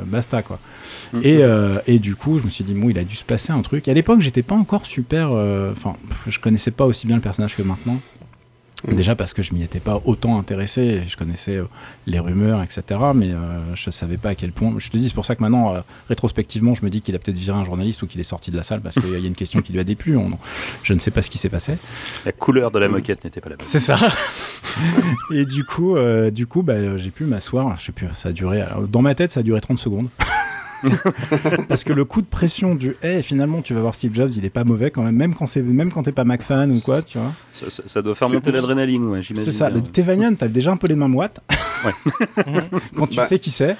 basta 0.06 0.42
quoi. 0.42 0.60
Mm. 1.14 1.20
Et, 1.24 1.42
et 1.88 2.00
du 2.00 2.16
coup 2.16 2.38
je 2.38 2.44
me 2.44 2.50
suis 2.50 2.64
dit 2.64 2.74
bon 2.74 2.90
il 2.90 2.98
a 2.98 3.04
dû 3.04 3.16
se 3.16 3.26
passer 3.26 3.52
un 3.52 3.62
truc. 3.62 3.88
À 3.88 3.94
l'époque 3.94 4.22
j'étais 4.22 4.44
pas 4.44 4.56
encore 4.56 4.86
super, 4.86 5.32
enfin 5.72 5.96
je 6.28 6.40
connaissais 6.40 6.72
pas 6.72 6.86
aussi 6.86 7.08
bien 7.08 7.16
le 7.16 7.22
personnage 7.22 7.56
que 7.56 7.62
maintenant. 7.62 8.00
Mm. 8.88 8.94
Déjà 8.94 9.16
parce 9.16 9.34
que 9.34 9.42
je 9.42 9.54
m'y 9.54 9.64
étais 9.64 9.80
pas 9.80 10.02
autant 10.06 10.40
intéressé, 10.40 11.04
je 11.08 11.18
connaissais 11.18 11.58
euh, 11.58 11.66
les 12.08 12.20
rumeurs, 12.20 12.64
etc. 12.64 12.82
Mais 13.14 13.32
euh, 13.32 13.76
je 13.76 13.92
savais 13.92 14.18
pas 14.18 14.30
à 14.30 14.36
quel 14.36 14.52
point. 14.52 14.74
Je 14.78 14.90
te 14.90 14.98
dis, 14.98 15.10
c'est 15.10 15.16
pour 15.16 15.26
ça 15.26 15.36
que 15.36 15.42
maintenant, 15.42 15.76
euh, 15.76 15.82
rétrospectivement, 16.08 16.74
je 16.74 16.86
me 16.86 16.90
dis 16.90 17.02
qu'il 17.02 17.16
a 17.16 17.20
peut-être 17.20 17.38
viré 17.38 17.58
un 17.58 17.64
journaliste 17.64 18.02
ou 18.04 18.08
qu'il 18.08 18.20
est 18.20 18.24
sorti 18.24 18.52
de 18.52 18.58
la 18.58 18.64
salle 18.64 18.82
parce 18.82 18.96
qu'il 18.96 19.12
y 19.12 19.16
a 19.16 19.28
une 19.28 19.36
question 19.36 19.62
qui 19.62 19.74
lui 19.74 19.80
a 19.80 19.84
déplu. 19.84 20.18
je 20.84 20.94
ne 20.94 21.00
sais 21.00 21.12
pas 21.12 21.22
ce 21.22 21.30
qui 21.30 21.38
s'est 21.38 21.50
passé. 21.50 21.78
La 22.26 22.32
couleur 22.32 22.72
de 22.72 22.80
la 22.80 22.88
moquette 22.88 23.24
n'était 23.24 23.42
pas 23.42 23.50
la 23.50 23.58
même. 23.58 23.66
C'est 23.66 23.80
ça. 23.80 24.00
Et 25.32 25.46
du 25.46 25.66
coup, 25.66 25.98
du 26.32 26.48
coup, 26.48 26.62
bah, 26.62 26.98
j'ai 26.98 27.12
pu 27.12 27.26
m'asseoir. 27.26 27.76
Je 27.78 27.86
sais 27.86 27.92
plus, 27.92 28.08
ça 28.14 28.30
a 28.30 28.32
duré. 28.32 28.64
Dans 28.88 29.02
ma 29.02 29.16
tête, 29.16 29.32
ça 29.32 29.42
a 29.42 29.44
duré 29.44 29.60
30 29.62 29.80
secondes. 29.80 30.08
Parce 31.68 31.84
que 31.84 31.94
le 31.94 32.06
coup 32.06 32.22
de 32.22 32.28
pression 32.28 32.76
du 32.76 32.96
hey, 33.04 33.24
finalement 33.24 33.62
tu 33.62 33.74
vas 33.74 33.82
voir 33.82 33.96
Steve 33.96 34.14
Jobs, 34.14 34.32
il 34.36 34.46
est 34.46 34.50
pas 34.50 34.64
mauvais 34.64 34.92
quand 34.92 35.04
même, 35.04 35.16
même 35.16 35.34
quand 35.34 35.48
c'est 35.48 35.62
même 35.62 35.92
quand 35.92 36.04
t'es 36.04 36.12
pas 36.12 36.24
Mac 36.24 36.42
fan 36.42 36.72
ou 36.72 36.80
quoi, 36.80 37.02
tu 37.02 37.18
vois. 37.18 37.34
Ça, 37.70 38.02
doit 38.02 38.16
faire 38.16 38.30
monter 38.30 38.52
l'adrénaline, 38.52 39.04
ouais, 39.06 39.22
j'imagine. 39.22 39.52
C'est 39.52 39.58
ça. 39.58 39.70
Mais 39.70 39.82
Tevanian, 39.82 40.34
t'as 40.36 40.48
déjà 40.48 40.72
un 40.72 40.78
peu 40.78 40.88
les 40.88 40.96
mains 40.96 41.10
moites. 41.10 41.42
Ouais. 41.86 41.94
quand 42.96 43.08
tu 43.08 43.18
bah. 43.18 43.26
sais 43.26 43.40
qui 43.40 43.50
c'est, 43.50 43.76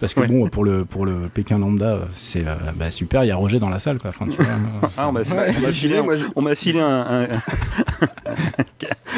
parce 0.00 0.14
que 0.14 0.20
bon 0.20 0.48
pour 0.48 0.64
le 0.64 0.84
pour 0.84 1.06
le 1.06 1.28
Pékin 1.32 1.58
lambda, 1.58 2.00
c'est 2.14 2.46
euh, 2.46 2.54
bah, 2.76 2.90
super, 2.90 3.24
il 3.24 3.28
y 3.28 3.30
a 3.30 3.36
Roger 3.36 3.58
dans 3.58 3.68
la 3.68 3.78
salle 3.78 3.98
quoi. 3.98 4.10
Enfin, 4.10 4.26
tu 4.26 4.36
vois, 4.36 4.52
ah, 4.96 5.08
on 5.08 5.12
m'a 5.12 5.24
filé, 5.72 6.00
on 6.36 6.42
m'a 6.42 6.54
filé 6.54 6.80
un, 6.80 6.86
un, 6.86 7.28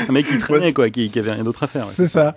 un, 0.08 0.12
mec 0.12 0.26
qui 0.26 0.38
traînait 0.38 0.72
quoi, 0.72 0.90
qui, 0.90 1.10
qui 1.10 1.18
avait 1.18 1.32
rien 1.32 1.44
d'autre 1.44 1.64
à 1.64 1.66
faire. 1.66 1.84
C'est 1.84 2.06
ça. 2.06 2.36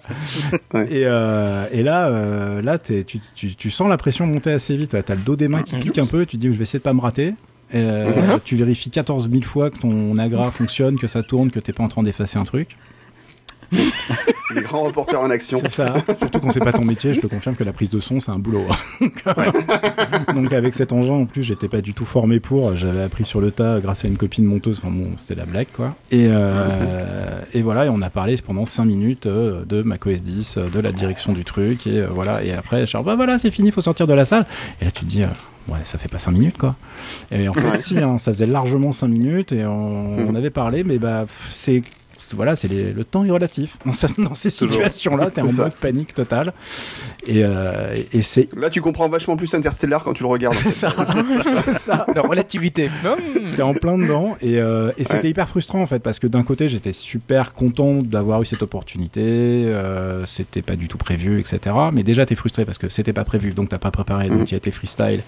Et, 0.73 1.05
euh, 1.05 1.65
et 1.71 1.83
là, 1.83 2.07
euh, 2.07 2.61
là 2.61 2.77
tu, 2.77 3.03
tu, 3.03 3.55
tu 3.55 3.71
sens 3.71 3.87
la 3.87 3.97
pression 3.97 4.25
monter 4.25 4.51
assez 4.51 4.75
vite 4.75 4.82
tu 4.87 4.95
as 4.95 5.15
le 5.15 5.21
dos 5.21 5.35
des 5.35 5.47
mains 5.47 5.63
qui 5.63 5.75
pique 5.75 5.97
un 5.97 6.05
peu, 6.05 6.25
tu 6.25 6.37
dis 6.37 6.47
je 6.47 6.53
vais 6.53 6.63
essayer 6.63 6.79
de 6.79 6.83
pas 6.83 6.93
me 6.93 7.01
rater. 7.01 7.33
Euh, 7.75 8.37
tu 8.43 8.55
vérifies 8.55 8.91
14 8.91 9.29
000 9.29 9.41
fois 9.43 9.71
que 9.71 9.79
ton 9.79 10.17
agra 10.17 10.51
fonctionne, 10.51 10.97
que 10.99 11.07
ça 11.07 11.23
tourne, 11.23 11.49
que 11.49 11.59
t'es 11.59 11.73
pas 11.73 11.83
en 11.83 11.87
train 11.87 12.03
d'effacer 12.03 12.37
un 12.37 12.45
truc. 12.45 12.77
Les 14.55 14.61
grands 14.61 14.83
reporters 14.83 15.19
en 15.19 15.29
action. 15.31 15.57
C'est 15.61 15.71
ça. 15.71 15.93
Surtout 16.17 16.39
quand 16.39 16.51
c'est 16.51 16.59
pas 16.59 16.73
ton 16.73 16.85
métier, 16.85 17.13
je 17.13 17.21
te 17.21 17.27
confirme 17.27 17.55
que 17.55 17.63
la 17.63 17.73
prise 17.73 17.89
de 17.89 17.99
son, 17.99 18.19
c'est 18.19 18.29
un 18.29 18.37
boulot. 18.37 18.65
Donc 20.35 20.53
avec 20.53 20.75
cet 20.75 20.91
engin, 20.91 21.13
en 21.13 21.25
plus, 21.25 21.43
j'étais 21.43 21.67
pas 21.67 21.81
du 21.81 21.93
tout 21.93 22.05
formé 22.05 22.39
pour. 22.39 22.75
J'avais 22.75 23.01
appris 23.01 23.25
sur 23.25 23.41
le 23.41 23.51
tas 23.51 23.79
grâce 23.79 24.05
à 24.05 24.07
une 24.07 24.17
copine 24.17 24.45
monteuse. 24.45 24.79
Enfin 24.79 24.93
bon, 24.93 25.11
c'était 25.17 25.35
la 25.35 25.45
blague, 25.45 25.67
quoi. 25.73 25.95
Et, 26.11 26.27
euh, 26.29 27.41
et 27.53 27.61
voilà, 27.61 27.85
et 27.85 27.89
on 27.89 28.01
a 28.01 28.09
parlé 28.09 28.35
pendant 28.45 28.65
5 28.65 28.85
minutes 28.85 29.25
euh, 29.25 29.63
de 29.65 29.81
macOS 29.81 30.21
10, 30.21 30.57
de 30.57 30.79
la 30.79 30.91
direction 30.91 31.33
du 31.33 31.45
truc, 31.45 31.87
et 31.87 32.03
voilà. 32.03 32.43
Et 32.43 32.53
après, 32.53 32.85
genre, 32.85 33.03
bah 33.03 33.15
voilà, 33.15 33.37
c'est 33.37 33.51
fini, 33.51 33.71
faut 33.71 33.81
sortir 33.81 34.07
de 34.07 34.13
la 34.13 34.25
salle. 34.25 34.45
Et 34.81 34.85
là, 34.85 34.91
tu 34.91 35.05
te 35.05 35.09
dis, 35.09 35.23
ouais, 35.67 35.79
ça 35.83 35.97
fait 35.97 36.09
pas 36.09 36.19
5 36.19 36.31
minutes 36.31 36.57
quoi. 36.57 36.75
Et 37.31 37.47
en 37.47 37.53
fait, 37.53 37.77
si, 37.77 37.97
hein, 37.99 38.17
ça 38.17 38.33
faisait 38.33 38.45
largement 38.45 38.91
5 38.91 39.07
minutes 39.07 39.51
et 39.51 39.65
on, 39.65 40.17
mm. 40.17 40.27
on, 40.29 40.35
avait 40.35 40.49
parlé, 40.49 40.83
mais 40.83 40.97
bah, 40.97 41.25
c'est 41.49 41.81
voilà, 42.33 42.55
c'est 42.55 42.67
le 42.67 43.03
temps 43.03 43.25
est 43.25 43.31
relatif. 43.31 43.77
Dans, 43.85 44.23
dans 44.23 44.33
ces 44.33 44.49
situations-là, 44.49 45.29
t'es 45.29 45.41
en 45.41 45.51
mode 45.51 45.73
panique 45.73 46.13
totale. 46.13 46.53
Et, 47.27 47.43
euh, 47.43 47.95
et 48.11 48.21
c'est. 48.21 48.53
Là, 48.55 48.69
tu 48.69 48.81
comprends 48.81 49.07
vachement 49.09 49.35
plus 49.35 49.53
Interstellar 49.53 50.03
quand 50.03 50.13
tu 50.13 50.23
le 50.23 50.29
regardes. 50.29 50.55
C'est 50.55 50.71
ça, 50.71 50.89
c'est 51.65 51.73
ça. 51.73 52.05
La 52.15 52.21
relativité. 52.21 52.89
T'es 53.55 53.61
en 53.61 53.73
plein 53.73 53.97
dedans. 53.97 54.35
Et, 54.41 54.59
euh, 54.59 54.91
et 54.97 55.03
c'était 55.03 55.29
hyper 55.29 55.47
frustrant 55.49 55.81
en 55.81 55.85
fait, 55.85 55.99
parce 55.99 56.19
que 56.19 56.27
d'un 56.27 56.43
côté, 56.43 56.69
j'étais 56.69 56.93
super 56.93 57.53
content 57.53 57.99
d'avoir 58.01 58.41
eu 58.41 58.45
cette 58.45 58.63
opportunité. 58.63 59.21
Euh, 59.21 60.25
c'était 60.25 60.61
pas 60.61 60.75
du 60.75 60.87
tout 60.87 60.97
prévu, 60.97 61.39
etc. 61.39 61.75
Mais 61.91 62.03
déjà, 62.03 62.25
t'es 62.25 62.35
frustré 62.35 62.65
parce 62.65 62.77
que 62.77 62.89
c'était 62.89 63.13
pas 63.13 63.25
prévu, 63.25 63.51
donc 63.51 63.69
t'as 63.69 63.77
pas 63.77 63.91
préparé, 63.91 64.29
donc 64.29 64.47
tu 64.47 64.55
as 64.55 64.57
été 64.57 64.71
freestyle. 64.71 65.21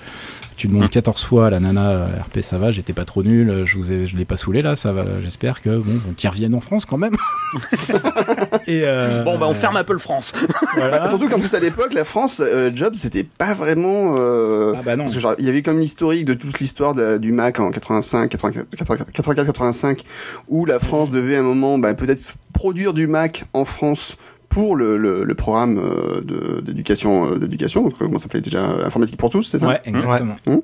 Tu 0.58 0.68
demandes 0.68 0.90
14 0.90 1.24
fois 1.24 1.48
à 1.48 1.50
la 1.50 1.60
nana 1.60 1.90
euh, 1.90 2.08
RP, 2.22 2.42
ça 2.42 2.58
va, 2.58 2.72
j'étais 2.72 2.94
pas 2.94 3.06
trop 3.06 3.24
nul, 3.24 3.64
je 3.66 3.78
vous 3.78 3.92
ai, 3.92 4.08
je 4.08 4.16
l'ai 4.16 4.26
pas 4.26 4.38
saoulé 4.38 4.62
là, 4.62 4.76
ça 4.76 4.92
va. 4.92 5.06
J'espère 5.22 5.62
que 5.62 5.78
bon, 5.78 6.00
qu'ils 6.16 6.30
reviennent 6.30 6.56
en 6.56 6.62
France 6.62 6.86
quand 6.86 6.98
même. 6.98 7.16
et 8.68 8.82
euh, 8.84 9.24
bon, 9.24 9.38
bah 9.38 9.48
on 9.48 9.54
ferme 9.54 9.78
Apple 9.78 10.00
France. 10.00 10.34
Voilà. 10.76 11.08
Surtout 11.10 11.30
qu'en 11.30 11.40
plus 11.40 11.54
à 11.54 11.60
l'époque, 11.60 11.94
la 11.94 12.04
France, 12.04 12.42
euh, 12.44 12.70
Jobs, 12.74 12.96
c'était 12.96 13.24
pas 13.24 13.54
vraiment. 13.54 14.16
Euh, 14.18 14.74
ah 14.76 14.82
bah 14.84 14.96
non. 14.96 15.04
Parce 15.06 15.16
que, 15.16 15.22
genre, 15.22 15.36
il 15.40 15.46
y 15.46 15.50
avait 15.50 15.62
comme 15.62 15.80
l'historique 15.80 16.26
de 16.26 16.34
toute 16.34 16.60
l'histoire 16.60 16.94
du 17.20 17.32
Mac 17.32 17.60
en 17.60 17.72
85, 17.72 18.30
84, 18.30 19.44
85, 19.44 20.04
où 20.50 20.66
la 20.66 20.80
France 20.80 21.12
devait 21.12 21.38
à 21.38 21.40
un 21.40 21.44
moment, 21.44 21.78
bah, 21.78 21.94
peut-être 21.94 22.36
produire 22.54 22.94
du 22.94 23.08
Mac 23.08 23.46
en 23.54 23.64
France 23.64 24.18
pour 24.50 24.76
le, 24.76 24.98
le, 24.98 25.24
le 25.24 25.36
programme 25.36 25.80
euh, 25.80 26.62
d'éducation, 26.62 27.32
euh, 27.32 27.38
d'éducation, 27.38 27.84
donc 27.84 27.98
comment 27.98 28.18
ça 28.18 28.24
s'appelait 28.24 28.42
déjà 28.42 28.66
informatique 28.86 29.18
pour 29.18 29.30
tous, 29.30 29.44
c'est 29.44 29.60
ça? 29.60 29.68
Ouais, 29.68 29.82
exactement. 29.86 30.38
Mmh. 30.48 30.58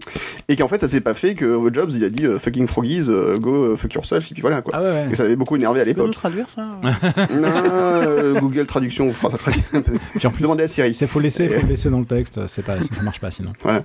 Et 0.47 0.55
qu'en 0.55 0.67
fait, 0.67 0.81
ça 0.81 0.87
s'est 0.87 1.01
pas 1.01 1.13
fait 1.13 1.33
que 1.35 1.69
Jobs 1.73 1.91
il 1.91 2.03
a 2.03 2.09
dit 2.09 2.25
fucking 2.37 2.67
froggies, 2.67 3.07
go 3.39 3.75
fuck 3.75 3.93
yourself, 3.93 4.31
et 4.31 4.33
puis 4.33 4.41
voilà 4.41 4.61
quoi. 4.61 4.73
Ah 4.77 4.81
ouais, 4.81 5.07
Et 5.11 5.15
ça 5.15 5.23
avait 5.23 5.35
beaucoup 5.35 5.55
énervé 5.55 5.81
à 5.81 5.85
l'époque. 5.85 6.11
Tu 6.11 6.19
peux 6.19 6.29
nous 6.29 6.45
traduire 6.45 6.49
ça? 6.49 6.67
Non, 7.31 8.39
Google 8.39 8.65
Traduction 8.65 9.11
fera 9.13 9.29
ça 9.29 9.37
plus, 10.29 10.41
demander 10.41 10.63
à 10.63 10.67
Siri. 10.67 10.95
Il 10.99 11.07
faut 11.07 11.19
laisser, 11.19 11.49
faut 11.49 11.61
le 11.61 11.67
laisser 11.69 11.89
dans 11.89 11.99
le 11.99 12.05
texte, 12.05 12.39
c'est 12.47 12.65
pas, 12.65 12.79
ça 12.79 13.01
marche 13.03 13.19
pas 13.19 13.31
sinon. 13.31 13.51
Voilà. 13.63 13.83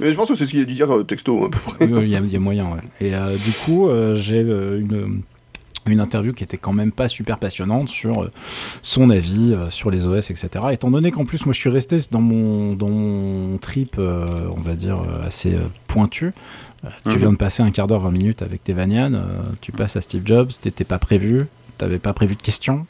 Mais 0.00 0.12
je 0.12 0.16
pense 0.16 0.28
que 0.28 0.34
c'est 0.34 0.46
ce 0.46 0.50
qu'il 0.50 0.60
a 0.60 0.64
dû 0.64 0.74
dire 0.74 0.88
texto 1.06 1.46
à 1.46 1.50
peu 1.50 1.58
près. 1.58 1.86
Il 1.86 2.08
y, 2.08 2.16
a, 2.16 2.20
y 2.20 2.36
a 2.36 2.40
moyen, 2.40 2.66
ouais. 2.66 3.06
Et 3.06 3.10
du 3.10 3.52
coup, 3.64 3.88
j'ai 4.14 4.40
une 4.40 5.22
une 5.90 6.00
interview 6.00 6.32
qui 6.32 6.44
était 6.44 6.56
quand 6.56 6.72
même 6.72 6.92
pas 6.92 7.08
super 7.08 7.38
passionnante 7.38 7.88
sur 7.88 8.22
euh, 8.22 8.30
son 8.82 9.10
avis 9.10 9.52
euh, 9.52 9.70
sur 9.70 9.90
les 9.90 10.06
OS, 10.06 10.30
etc. 10.30 10.48
Étant 10.72 10.90
donné 10.90 11.10
qu'en 11.10 11.24
plus 11.24 11.44
moi 11.46 11.52
je 11.52 11.58
suis 11.58 11.70
resté 11.70 11.96
dans 12.10 12.20
mon, 12.20 12.74
dans 12.74 12.88
mon 12.88 13.58
trip, 13.58 13.96
euh, 13.98 14.26
on 14.56 14.60
va 14.60 14.74
dire, 14.74 15.00
assez 15.24 15.56
pointu. 15.86 16.32
Tu 17.04 17.10
mhm. 17.10 17.16
viens 17.16 17.32
de 17.32 17.36
passer 17.36 17.62
un 17.62 17.70
quart 17.70 17.88
d'heure, 17.88 18.00
20 18.00 18.10
minutes 18.12 18.42
avec 18.42 18.62
tes 18.62 18.72
Vanian, 18.72 19.20
tu 19.60 19.72
passes 19.72 19.96
à 19.96 20.00
Steve 20.00 20.22
Jobs, 20.24 20.48
t'étais 20.60 20.84
pas 20.84 20.98
prévu, 20.98 21.46
t'avais 21.76 21.98
pas 21.98 22.12
prévu 22.12 22.36
de 22.36 22.42
questions. 22.42 22.86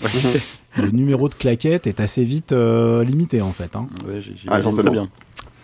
le 0.76 0.90
numéro 0.90 1.28
de 1.28 1.34
claquette 1.34 1.86
est 1.86 2.00
assez 2.00 2.24
vite 2.24 2.52
limité 2.52 3.40
en 3.40 3.52
fait. 3.52 3.74
Hein. 3.74 3.88
Ouais, 4.06 4.20
j'ai 4.20 4.34
ah, 4.48 4.60
bien. 4.90 5.08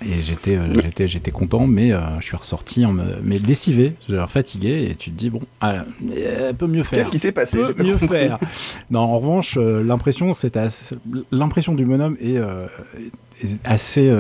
Et 0.05 0.23
j'étais, 0.23 0.57
euh, 0.57 0.73
j'étais, 0.81 1.09
j'étais 1.09 1.31
content, 1.33 1.67
mais 1.67 1.93
euh, 1.93 2.01
je 2.21 2.27
suis 2.27 2.37
ressorti 2.37 2.87
en 2.87 2.93
me, 2.93 3.05
mais 3.23 3.39
lessivé, 3.39 3.95
fatigué, 4.29 4.89
et 4.91 4.95
tu 4.95 5.11
te 5.11 5.17
dis 5.17 5.29
bon, 5.29 5.41
ah, 5.61 5.85
un 6.49 6.55
peu 6.55 6.69
mieux 6.69 6.85
faire. 6.85 6.99
Qu'est-ce 6.99 7.11
qui 7.11 7.19
s'est 7.19 7.33
passé? 7.33 7.59
Peut 7.59 7.83
mieux 7.83 7.99
faire. 7.99 8.39
Non, 8.91 9.01
en 9.01 9.19
revanche, 9.19 9.59
euh, 9.59 9.83
l'impression, 9.83 10.35
c'est 10.35 10.59
l'impression 11.33 11.75
du 11.75 11.85
bonhomme 11.85 12.17
est, 12.21 12.39
assez 13.65 14.11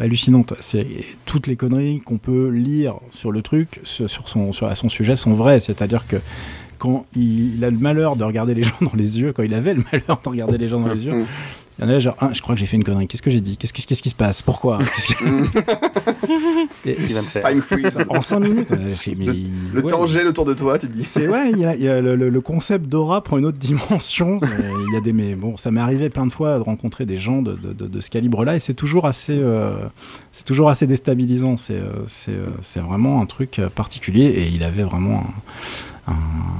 hallucinante. 0.00 0.54
C'est 0.60 0.86
toutes 1.26 1.46
les 1.46 1.56
conneries 1.56 2.00
qu'on 2.00 2.18
peut 2.18 2.48
lire 2.48 2.96
sur 3.10 3.32
le 3.32 3.42
truc, 3.42 3.80
sur 3.84 4.28
son, 4.28 4.52
sur 4.52 4.66
à 4.66 4.74
son 4.74 4.88
sujet, 4.88 5.16
sont 5.16 5.34
vraies. 5.34 5.60
C'est-à-dire 5.60 6.06
que 6.06 6.16
quand 6.78 7.06
il 7.14 7.64
a 7.64 7.70
le 7.70 7.78
malheur 7.78 8.16
de 8.16 8.24
regarder 8.24 8.54
les 8.54 8.64
gens 8.64 8.74
dans 8.80 8.94
les 8.94 9.20
yeux, 9.20 9.32
quand 9.32 9.44
il 9.44 9.54
avait 9.54 9.74
le 9.74 9.84
malheur 9.92 10.20
de 10.22 10.28
regarder 10.28 10.58
les 10.58 10.68
gens 10.68 10.80
dans 10.80 10.88
les 10.88 11.06
yeux, 11.06 11.14
mm. 11.14 11.26
Il 11.82 11.88
y 11.88 11.92
en 11.92 11.96
a 11.96 11.98
genre, 11.98 12.16
ah, 12.20 12.30
je 12.32 12.40
crois 12.40 12.54
que 12.54 12.60
j'ai 12.60 12.66
fait 12.66 12.76
une 12.76 12.84
connerie. 12.84 13.08
Qu'est-ce 13.08 13.22
que 13.22 13.30
j'ai 13.30 13.40
dit? 13.40 13.56
Qu'est-ce 13.56 13.72
qui 13.72 14.10
se 14.10 14.14
passe? 14.14 14.42
Pourquoi? 14.42 14.78
En 18.08 18.20
5 18.20 18.40
minutes. 18.40 18.70
le 18.70 19.82
temps 19.82 20.06
gèle 20.06 20.26
autour 20.26 20.44
de 20.44 20.54
toi, 20.54 20.78
tu 20.78 20.88
te 20.88 20.92
dis. 20.92 21.04
C'est 21.04 21.28
ouais, 21.28 21.50
il 21.50 21.58
y 21.58 21.88
a, 21.88 22.00
le, 22.00 22.40
concept 22.40 22.86
d'aura 22.86 23.22
prend 23.22 23.38
une 23.38 23.46
autre 23.46 23.58
dimension. 23.58 24.38
Il 24.42 24.94
y 24.94 24.96
a 24.96 25.00
des 25.00 25.12
mais 25.12 25.34
bon, 25.34 25.56
ça 25.56 25.70
m'est 25.70 25.80
arrivé 25.80 26.10
plein 26.10 26.26
de 26.26 26.32
fois 26.32 26.58
de 26.58 26.62
rencontrer 26.62 27.06
des 27.06 27.16
gens 27.16 27.42
de, 27.42 27.54
de, 27.54 28.00
ce 28.00 28.10
calibre-là 28.10 28.56
et 28.56 28.60
c'est 28.60 28.74
toujours 28.74 29.06
assez, 29.06 29.38
euh, 29.38 29.72
c'est 30.32 30.44
toujours 30.44 30.70
assez 30.70 30.86
déstabilisant. 30.86 31.56
C'est 31.56 31.74
euh, 31.74 32.06
euh, 32.28 32.46
c'est 32.62 32.80
vraiment 32.80 33.20
un 33.20 33.26
truc 33.26 33.60
particulier 33.74 34.24
et 34.24 34.48
il 34.48 34.62
avait 34.62 34.82
vraiment 34.82 35.20
un, 35.20 35.32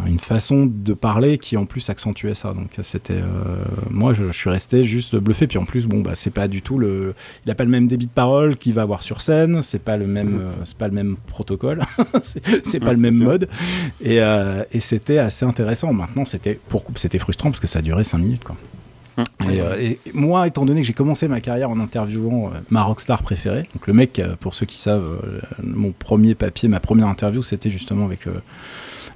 une 0.07 0.18
façon 0.20 0.66
de 0.66 0.95
parler 0.95 1.38
qui 1.38 1.57
en 1.57 1.66
plus 1.66 1.90
accentuait 1.90 2.34
ça. 2.34 2.53
Donc 2.55 2.70
c'était 2.82 3.14
euh, 3.14 3.57
moi 3.90 4.14
je, 4.14 4.30
suis 4.30 4.51
resté 4.51 4.84
juste 4.84 5.16
bluffé. 5.16 5.47
Puis 5.47 5.59
en 5.59 5.64
plus 5.64 5.86
bon 5.86 6.01
bah 6.01 6.12
c'est 6.14 6.30
pas 6.30 6.49
du 6.49 6.62
tout 6.62 6.78
le 6.78 7.14
il 7.45 7.51
a 7.51 7.55
pas 7.55 7.64
le 7.64 7.70
même 7.70 7.88
débit 7.88 8.07
de 8.07 8.12
parole 8.12 8.57
qu'il 8.57 8.74
va 8.74 8.82
avoir 8.82 9.03
sur 9.03 9.20
scène. 9.20 9.62
C'est 9.62 9.82
pas 9.82 9.97
le 9.97 10.07
même 10.07 10.38
mm-hmm. 10.38 10.43
euh, 10.43 10.64
c'est 10.64 10.76
pas 10.76 10.88
le 10.88 10.95
même 10.95 11.16
protocole. 11.26 11.82
c'est 12.22 12.80
pas 12.80 12.93
le 12.93 12.99
même 12.99 13.16
mode. 13.16 13.49
Et, 14.01 14.20
euh, 14.20 14.64
et 14.70 14.80
c'était 14.80 15.18
assez 15.18 15.45
intéressant. 15.45 15.93
Maintenant 15.93 16.24
c'était 16.24 16.59
pour 16.68 16.84
c'était 16.95 17.18
frustrant 17.18 17.51
parce 17.51 17.61
que 17.61 17.66
ça 17.66 17.82
duré 17.82 18.05
5 18.05 18.18
minutes 18.18 18.45
quoi. 18.45 18.57
Mm. 19.18 19.51
Et, 19.78 19.99
moi, 20.14 20.47
étant 20.47 20.64
donné 20.64 20.80
que 20.80 20.86
j'ai 20.86 20.95
commencé 20.95 21.28
ma 21.28 21.43
carrière 21.43 21.68
en 21.68 21.78
interviewant 21.80 22.51
ma 22.70 22.82
rockstar 22.82 23.22
préférée, 23.22 23.64
donc 23.74 23.86
le 23.86 23.93
mec, 23.93 24.22
pour 24.40 24.55
ceux 24.55 24.64
qui 24.64 24.78
savent, 24.78 25.20
mon 25.62 25.93
premier 25.93 26.34
papier, 26.34 26.66
ma 26.70 26.80
première 26.80 27.09
interview, 27.09 27.43
c'était 27.43 27.68
justement 27.68 28.07
avec 28.07 28.26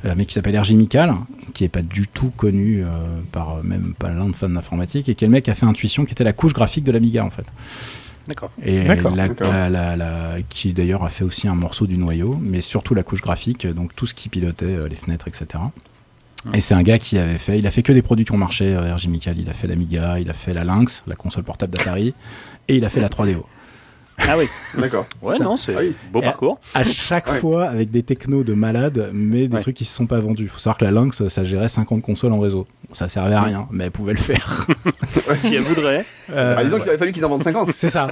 un 0.05 0.15
mec 0.15 0.29
qui 0.29 0.35
s'appelle 0.35 0.59
RJ 0.59 0.75
Mical, 0.75 1.15
qui 1.55 1.65
est 1.65 1.69
pas 1.69 1.83
du 1.83 2.07
tout 2.07 2.31
connu 2.31 2.83
euh, 2.85 3.21
par 3.33 3.63
même 3.65 3.95
pas 3.99 4.11
l'un 4.11 4.27
de 4.27 4.37
fans 4.37 4.49
d'informatique, 4.49 5.09
et 5.09 5.15
qui 5.15 5.25
est 5.25 5.29
le 5.29 5.33
mec 5.33 5.45
qui 5.45 5.51
a 5.51 5.55
fait 5.55 5.67
Intuition, 5.67 6.05
qui 6.05 6.13
était 6.13 6.25
la 6.25 6.33
couche 6.33 6.53
graphique 6.53 6.85
de 6.85 6.93
l'Amiga 6.93 7.25
en 7.25 7.31
fait. 7.31 7.47
D'accord. 8.27 8.51
Et 8.65 8.85
qui 10.49 10.73
d'ailleurs 10.73 11.05
a 11.05 11.09
fait 11.09 11.25
aussi 11.25 11.49
un 11.49 11.55
morceau 11.55 11.87
du 11.87 11.97
noyau, 11.97 12.39
mais 12.41 12.61
surtout 12.61 12.95
la 12.95 13.03
couche 13.03 13.23
graphique, 13.23 13.67
donc 13.67 13.95
tout 13.95 14.07
ce 14.07 14.15
qui 14.15 14.29
pilotait 14.29 14.67
euh, 14.67 14.89
les 14.89 14.97
fenêtres, 14.97 15.29
etc. 15.29 15.63
Et 16.55 16.61
c'est 16.61 16.75
un 16.75 16.83
gars 16.83 16.99
qui 16.99 17.19
avait 17.19 17.39
fait, 17.39 17.59
il 17.59 17.67
a 17.67 17.71
fait 17.71 17.83
que 17.83 17.93
des 17.93 18.03
produits 18.03 18.25
qui 18.25 18.33
ont 18.33 18.39
marché, 18.39 18.75
euh, 18.75 18.95
RJ 18.95 19.09
Mical, 19.09 19.39
il 19.39 19.49
a 19.49 19.53
fait 19.53 19.67
l'Amiga, 19.67 20.21
il 20.21 20.31
a 20.31 20.33
fait 20.33 20.55
la 20.55 20.65
Lynx, 20.65 21.03
la 21.07 21.17
console 21.17 21.45
portable 21.45 21.73
d'Atari, 21.77 22.15
et 22.69 22.77
il 22.77 22.85
a 22.85 22.89
fait 22.89 23.01
la 23.01 23.09
3DO. 23.09 23.45
Ah 24.19 24.37
oui, 24.39 24.47
d'accord. 24.79 25.07
Ouais, 25.23 25.39
non, 25.39 25.57
c'est 25.57 25.75
ah 25.77 25.95
beau 26.13 26.21
parcours. 26.21 26.59
À, 26.75 26.83
chaque 26.85 27.29
fois 27.29 27.67
avec 27.69 27.91
des 27.91 28.03
technos 28.03 28.45
de 28.45 28.55
malades, 28.55 29.11
mais 29.13 29.49
des 29.49 29.61
trucs 29.61 29.77
qui 29.77 29.85
se 29.85 29.95
sont 29.95 30.07
pas 30.07 30.19
vendus. 30.19 30.49
Faut 30.49 30.59
savoir 30.59 30.79
que 30.79 30.85
la 30.85 30.91
Lynx, 30.91 31.27
ça 31.29 31.45
gérait 31.45 31.69
50 31.69 32.03
consoles 32.03 32.33
en 32.33 32.41
réseau. 32.41 32.67
Ça 32.93 33.09
servait 33.09 33.35
à 33.35 33.43
rien, 33.43 33.67
mais 33.71 33.85
elle 33.85 33.91
pouvait 33.91 34.13
le 34.13 34.19
faire. 34.19 34.67
si 35.41 35.55
elle 35.55 35.63
voudrait. 35.63 36.05
Euh, 36.31 36.55
bah, 36.55 36.65
disons 36.65 36.79
qu'il 36.79 36.89
aurait 36.89 36.99
fallu 36.99 37.13
qu'ils 37.13 37.25
en 37.25 37.29
vendent 37.29 37.43
50. 37.43 37.71
C'est 37.75 37.89
ça. 37.89 38.09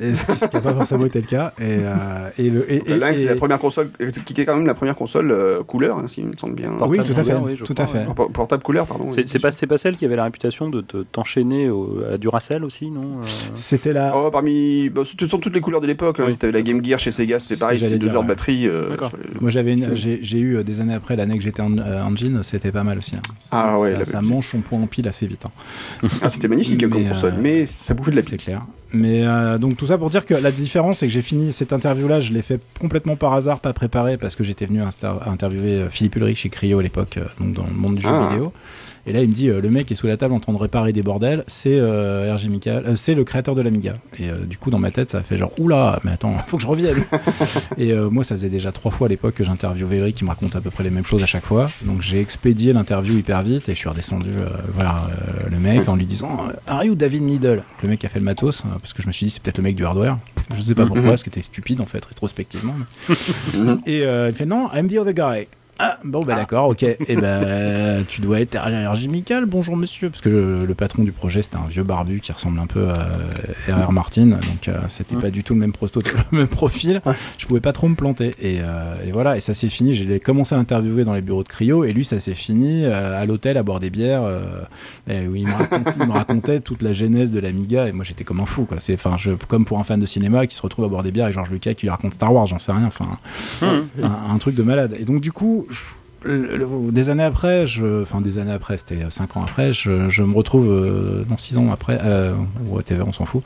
Et 0.00 0.12
ce 0.12 0.24
qui 0.24 0.54
n'a 0.54 0.60
pas 0.60 0.74
forcément 0.74 1.06
été 1.06 1.20
le 1.20 1.26
cas. 1.26 1.52
Et, 1.58 1.78
euh, 1.80 2.30
et 2.38 2.50
le, 2.50 2.72
et, 2.72 2.82
la 2.86 3.08
Lynx, 3.08 3.20
c'est 3.20 3.28
la 3.28 3.36
première 3.36 3.58
console, 3.58 3.90
qui 4.24 4.40
est 4.40 4.44
quand 4.44 4.56
même 4.56 4.66
la 4.66 4.74
première 4.74 4.96
console 4.96 5.32
euh, 5.32 5.62
couleur, 5.62 5.98
hein, 5.98 6.06
si 6.06 6.22
me 6.22 6.32
semble 6.38 6.54
bien. 6.54 6.70
oui, 6.86 6.98
tout 7.04 7.14
à 7.16 7.24
fait. 7.24 7.56
tout 7.56 7.74
à 7.76 7.86
fait. 7.86 8.06
Portable 8.32 8.62
couleur, 8.62 8.86
pardon. 8.86 9.10
C'est 9.10 9.40
pas, 9.40 9.50
pas 9.50 9.78
celle 9.78 9.96
qui 9.96 10.04
avait 10.04 10.16
la 10.16 10.24
réputation 10.24 10.70
de 10.70 10.82
t'enchaîner 10.82 11.70
à 12.12 12.16
Duracell 12.16 12.64
aussi, 12.64 12.90
non 12.90 13.20
C'était 13.54 13.92
la. 13.92 14.16
Oh, 14.16 14.30
parmi. 14.30 14.88
Bah, 14.88 15.02
toutes 15.42 15.54
les 15.54 15.60
couleurs 15.60 15.80
de 15.80 15.86
l'époque. 15.86 16.20
Hein. 16.20 16.34
T'avais 16.38 16.52
la 16.52 16.62
Game 16.62 16.84
Gear 16.84 16.98
chez 16.98 17.10
Sega, 17.10 17.38
c'était 17.38 17.58
pareil, 17.58 17.78
c'était 17.78 17.98
deux 17.98 18.14
heures 18.14 18.22
de 18.22 18.28
batterie. 18.28 18.68
Moi, 19.40 19.50
j'avais, 19.50 19.76
j'ai 19.94 20.38
eu 20.38 20.64
des 20.64 20.80
années 20.80 20.94
après 20.94 21.16
la 21.16 21.26
NEC 21.26 21.40
GT 21.40 21.62
Engine, 21.62 22.42
c'était 22.42 22.72
pas 22.72 22.84
mal 22.84 22.98
aussi. 22.98 23.16
Hein. 23.16 23.22
Ah 23.50 23.78
ouais. 23.78 24.04
Ça 24.04 24.20
mange 24.20 24.46
son 24.46 24.60
point 24.60 24.80
en 24.80 24.86
pile 24.86 25.08
assez 25.08 25.26
vite. 25.26 25.44
Ah, 26.22 26.28
c'était 26.28 26.48
magnifique 26.48 26.80
comme 26.80 27.04
console, 27.04 27.34
mais 27.38 27.66
ça 27.66 27.94
bouffait 27.94 28.10
de 28.10 28.16
la 28.16 28.22
pile. 28.22 28.30
C'est 28.32 28.36
clair. 28.38 28.62
Mais 28.92 29.26
euh, 29.26 29.58
donc 29.58 29.76
tout 29.76 29.86
ça 29.86 29.96
pour 29.96 30.10
dire 30.10 30.26
que 30.26 30.34
la 30.34 30.52
différence, 30.52 30.98
c'est 30.98 31.06
que 31.06 31.12
j'ai 31.12 31.22
fini 31.22 31.52
cette 31.52 31.72
interview-là, 31.72 32.20
je 32.20 32.32
l'ai 32.32 32.42
fait 32.42 32.60
complètement 32.78 33.16
par 33.16 33.32
hasard, 33.32 33.60
pas 33.60 33.72
préparé, 33.72 34.18
parce 34.18 34.36
que 34.36 34.44
j'étais 34.44 34.66
venu 34.66 34.82
interviewer 35.26 35.82
euh, 35.82 35.90
Philippe 35.90 36.16
Ulrich 36.16 36.38
chez 36.38 36.50
Cryo 36.50 36.78
à 36.78 36.82
l'époque, 36.82 37.16
euh, 37.16 37.24
donc 37.40 37.52
dans 37.52 37.64
le 37.64 37.72
monde 37.72 37.96
du 37.96 38.02
jeu 38.02 38.10
ah. 38.12 38.28
vidéo. 38.28 38.52
Et 39.06 39.12
là, 39.12 39.22
il 39.22 39.28
me 39.28 39.34
dit, 39.34 39.48
euh, 39.48 39.60
le 39.60 39.70
mec 39.70 39.90
est 39.90 39.96
sous 39.96 40.06
la 40.06 40.16
table 40.16 40.32
en 40.32 40.40
train 40.40 40.52
de 40.52 40.58
réparer 40.58 40.92
des 40.92 41.02
bordels, 41.02 41.42
c'est 41.48 41.76
euh, 41.76 42.32
RG 42.34 42.48
Michael, 42.48 42.84
euh, 42.86 42.96
c'est 42.96 43.14
le 43.14 43.24
créateur 43.24 43.56
de 43.56 43.62
l'Amiga. 43.62 43.96
Et 44.18 44.30
du 44.46 44.58
coup, 44.58 44.70
dans 44.70 44.78
ma 44.78 44.92
tête, 44.92 45.10
ça 45.10 45.18
a 45.18 45.22
fait 45.22 45.36
genre, 45.36 45.52
oula, 45.58 45.98
mais 46.04 46.12
attends, 46.12 46.36
faut 46.46 46.56
que 46.56 46.62
je 46.62 46.68
revienne. 46.68 46.98
et 47.78 47.92
moi, 47.94 48.22
ça 48.22 48.36
faisait 48.36 48.48
déjà 48.48 48.70
trois 48.70 48.92
fois 48.92 49.06
à 49.06 49.10
l'époque 49.10 49.34
que 49.34 49.44
j'interviewais 49.44 49.96
Eric, 49.96 50.16
qui 50.16 50.24
me 50.24 50.28
raconte 50.28 50.54
à 50.54 50.60
peu 50.60 50.70
près 50.70 50.84
les 50.84 50.90
mêmes 50.90 51.06
choses 51.06 51.22
à 51.22 51.26
chaque 51.26 51.44
fois. 51.44 51.68
Donc 51.82 52.00
j'ai 52.00 52.20
expédié 52.20 52.72
l'interview 52.72 53.18
hyper 53.18 53.42
vite 53.42 53.68
et 53.68 53.72
je 53.72 53.78
suis 53.78 53.88
redescendu 53.88 54.30
voir 54.74 55.10
le 55.50 55.58
mec 55.58 55.88
en 55.88 55.96
lui 55.96 56.06
disant, 56.06 56.48
Are 56.66 56.84
you 56.84 56.94
David 56.94 57.22
Needle? 57.22 57.62
Le 57.82 57.88
mec 57.88 58.04
a 58.04 58.08
fait 58.08 58.18
le 58.18 58.24
matos, 58.24 58.62
parce 58.80 58.92
que 58.92 59.02
je 59.02 59.08
me 59.08 59.12
suis 59.12 59.26
dit, 59.26 59.30
c'est 59.30 59.42
peut-être 59.42 59.58
le 59.58 59.64
mec 59.64 59.74
du 59.74 59.84
hardware. 59.84 60.18
Je 60.54 60.60
sais 60.60 60.74
pas 60.74 60.86
pourquoi, 60.86 61.16
ce 61.16 61.24
qui 61.24 61.30
était 61.30 61.42
stupide 61.42 61.80
en 61.80 61.86
fait, 61.86 62.04
rétrospectivement. 62.04 62.74
et 63.86 64.02
il 64.02 64.32
fait, 64.34 64.46
non, 64.46 64.68
I'm 64.72 64.88
the 64.88 64.98
other 64.98 65.12
guy. 65.12 65.48
Ah, 65.84 65.98
bon, 66.04 66.22
bah 66.22 66.36
d'accord, 66.36 66.68
ok. 66.68 66.84
Et 66.84 66.96
eh 67.08 67.16
ben, 67.16 68.04
tu 68.06 68.20
dois 68.20 68.40
être 68.40 68.56
Mical, 69.08 69.46
bonjour 69.46 69.76
monsieur. 69.76 70.10
Parce 70.10 70.20
que 70.20 70.64
le, 70.64 70.74
patron 70.76 71.02
du 71.02 71.10
projet, 71.10 71.42
c'était 71.42 71.56
un 71.56 71.66
vieux 71.68 71.82
barbu 71.82 72.20
qui 72.20 72.30
ressemble 72.30 72.60
un 72.60 72.68
peu 72.68 72.88
à 72.88 73.08
R.R. 73.66 73.90
Martin. 73.90 74.26
Donc, 74.26 74.68
euh, 74.68 74.78
c'était 74.88 75.16
pas 75.16 75.30
du 75.30 75.42
tout 75.42 75.54
le 75.54 75.60
même, 75.60 75.72
prosto, 75.72 76.00
le 76.30 76.38
même 76.38 76.46
profil. 76.46 77.02
Je 77.36 77.46
pouvais 77.46 77.60
pas 77.60 77.72
trop 77.72 77.88
me 77.88 77.96
planter. 77.96 78.36
Euh, 78.44 78.94
et, 79.04 79.10
voilà, 79.10 79.36
et 79.36 79.40
ça 79.40 79.54
s'est 79.54 79.68
fini. 79.68 79.92
J'ai 79.92 80.20
commencé 80.20 80.54
à 80.54 80.58
l'interviewer 80.58 81.02
dans 81.02 81.14
les 81.14 81.20
bureaux 81.20 81.42
de 81.42 81.48
Cryo. 81.48 81.82
Et 81.82 81.92
lui, 81.92 82.04
ça 82.04 82.20
s'est 82.20 82.34
fini 82.34 82.84
euh, 82.84 83.20
à 83.20 83.26
l'hôtel 83.26 83.56
à 83.56 83.64
boire 83.64 83.80
des 83.80 83.90
bières. 83.90 84.22
où 84.22 85.34
il 85.34 85.48
me, 85.48 86.12
racontait, 86.12 86.60
toute 86.60 86.82
la 86.82 86.92
genèse 86.92 87.32
de 87.32 87.40
l'Amiga. 87.40 87.88
Et 87.88 87.92
moi, 87.92 88.04
j'étais 88.04 88.22
comme 88.22 88.38
un 88.38 88.46
fou, 88.46 88.66
quoi. 88.66 88.78
C'est, 88.78 88.94
enfin, 88.94 89.16
comme 89.48 89.64
pour 89.64 89.80
un 89.80 89.84
fan 89.84 89.98
de 89.98 90.06
cinéma 90.06 90.46
qui 90.46 90.54
se 90.54 90.62
retrouve 90.62 90.84
à 90.84 90.88
boire 90.88 91.02
des 91.02 91.10
bières 91.10 91.24
avec 91.24 91.34
Georges 91.34 91.50
Lucas 91.50 91.74
qui 91.74 91.86
lui 91.86 91.90
raconte 91.90 92.14
Star 92.14 92.32
Wars, 92.32 92.46
j'en 92.46 92.60
sais 92.60 92.70
rien. 92.70 92.86
Enfin, 92.86 93.18
un, 93.62 94.32
un 94.32 94.38
truc 94.38 94.54
de 94.54 94.62
malade. 94.62 94.96
Et 95.00 95.04
donc, 95.04 95.20
du 95.20 95.32
coup, 95.32 95.66
des 96.24 97.10
années 97.10 97.22
après, 97.22 97.66
je, 97.66 98.02
enfin 98.02 98.20
des 98.20 98.38
années 98.38 98.52
après, 98.52 98.78
c'était 98.78 98.98
5 99.08 99.36
ans 99.36 99.42
après, 99.42 99.72
je, 99.72 100.22
me 100.22 100.34
retrouve, 100.34 100.70
euh, 100.70 101.24
non 101.28 101.36
6 101.36 101.58
ans 101.58 101.72
après, 101.72 101.98
euh, 102.02 102.34
whatever, 102.68 103.02
on 103.06 103.12
s'en 103.12 103.24
fout, 103.24 103.42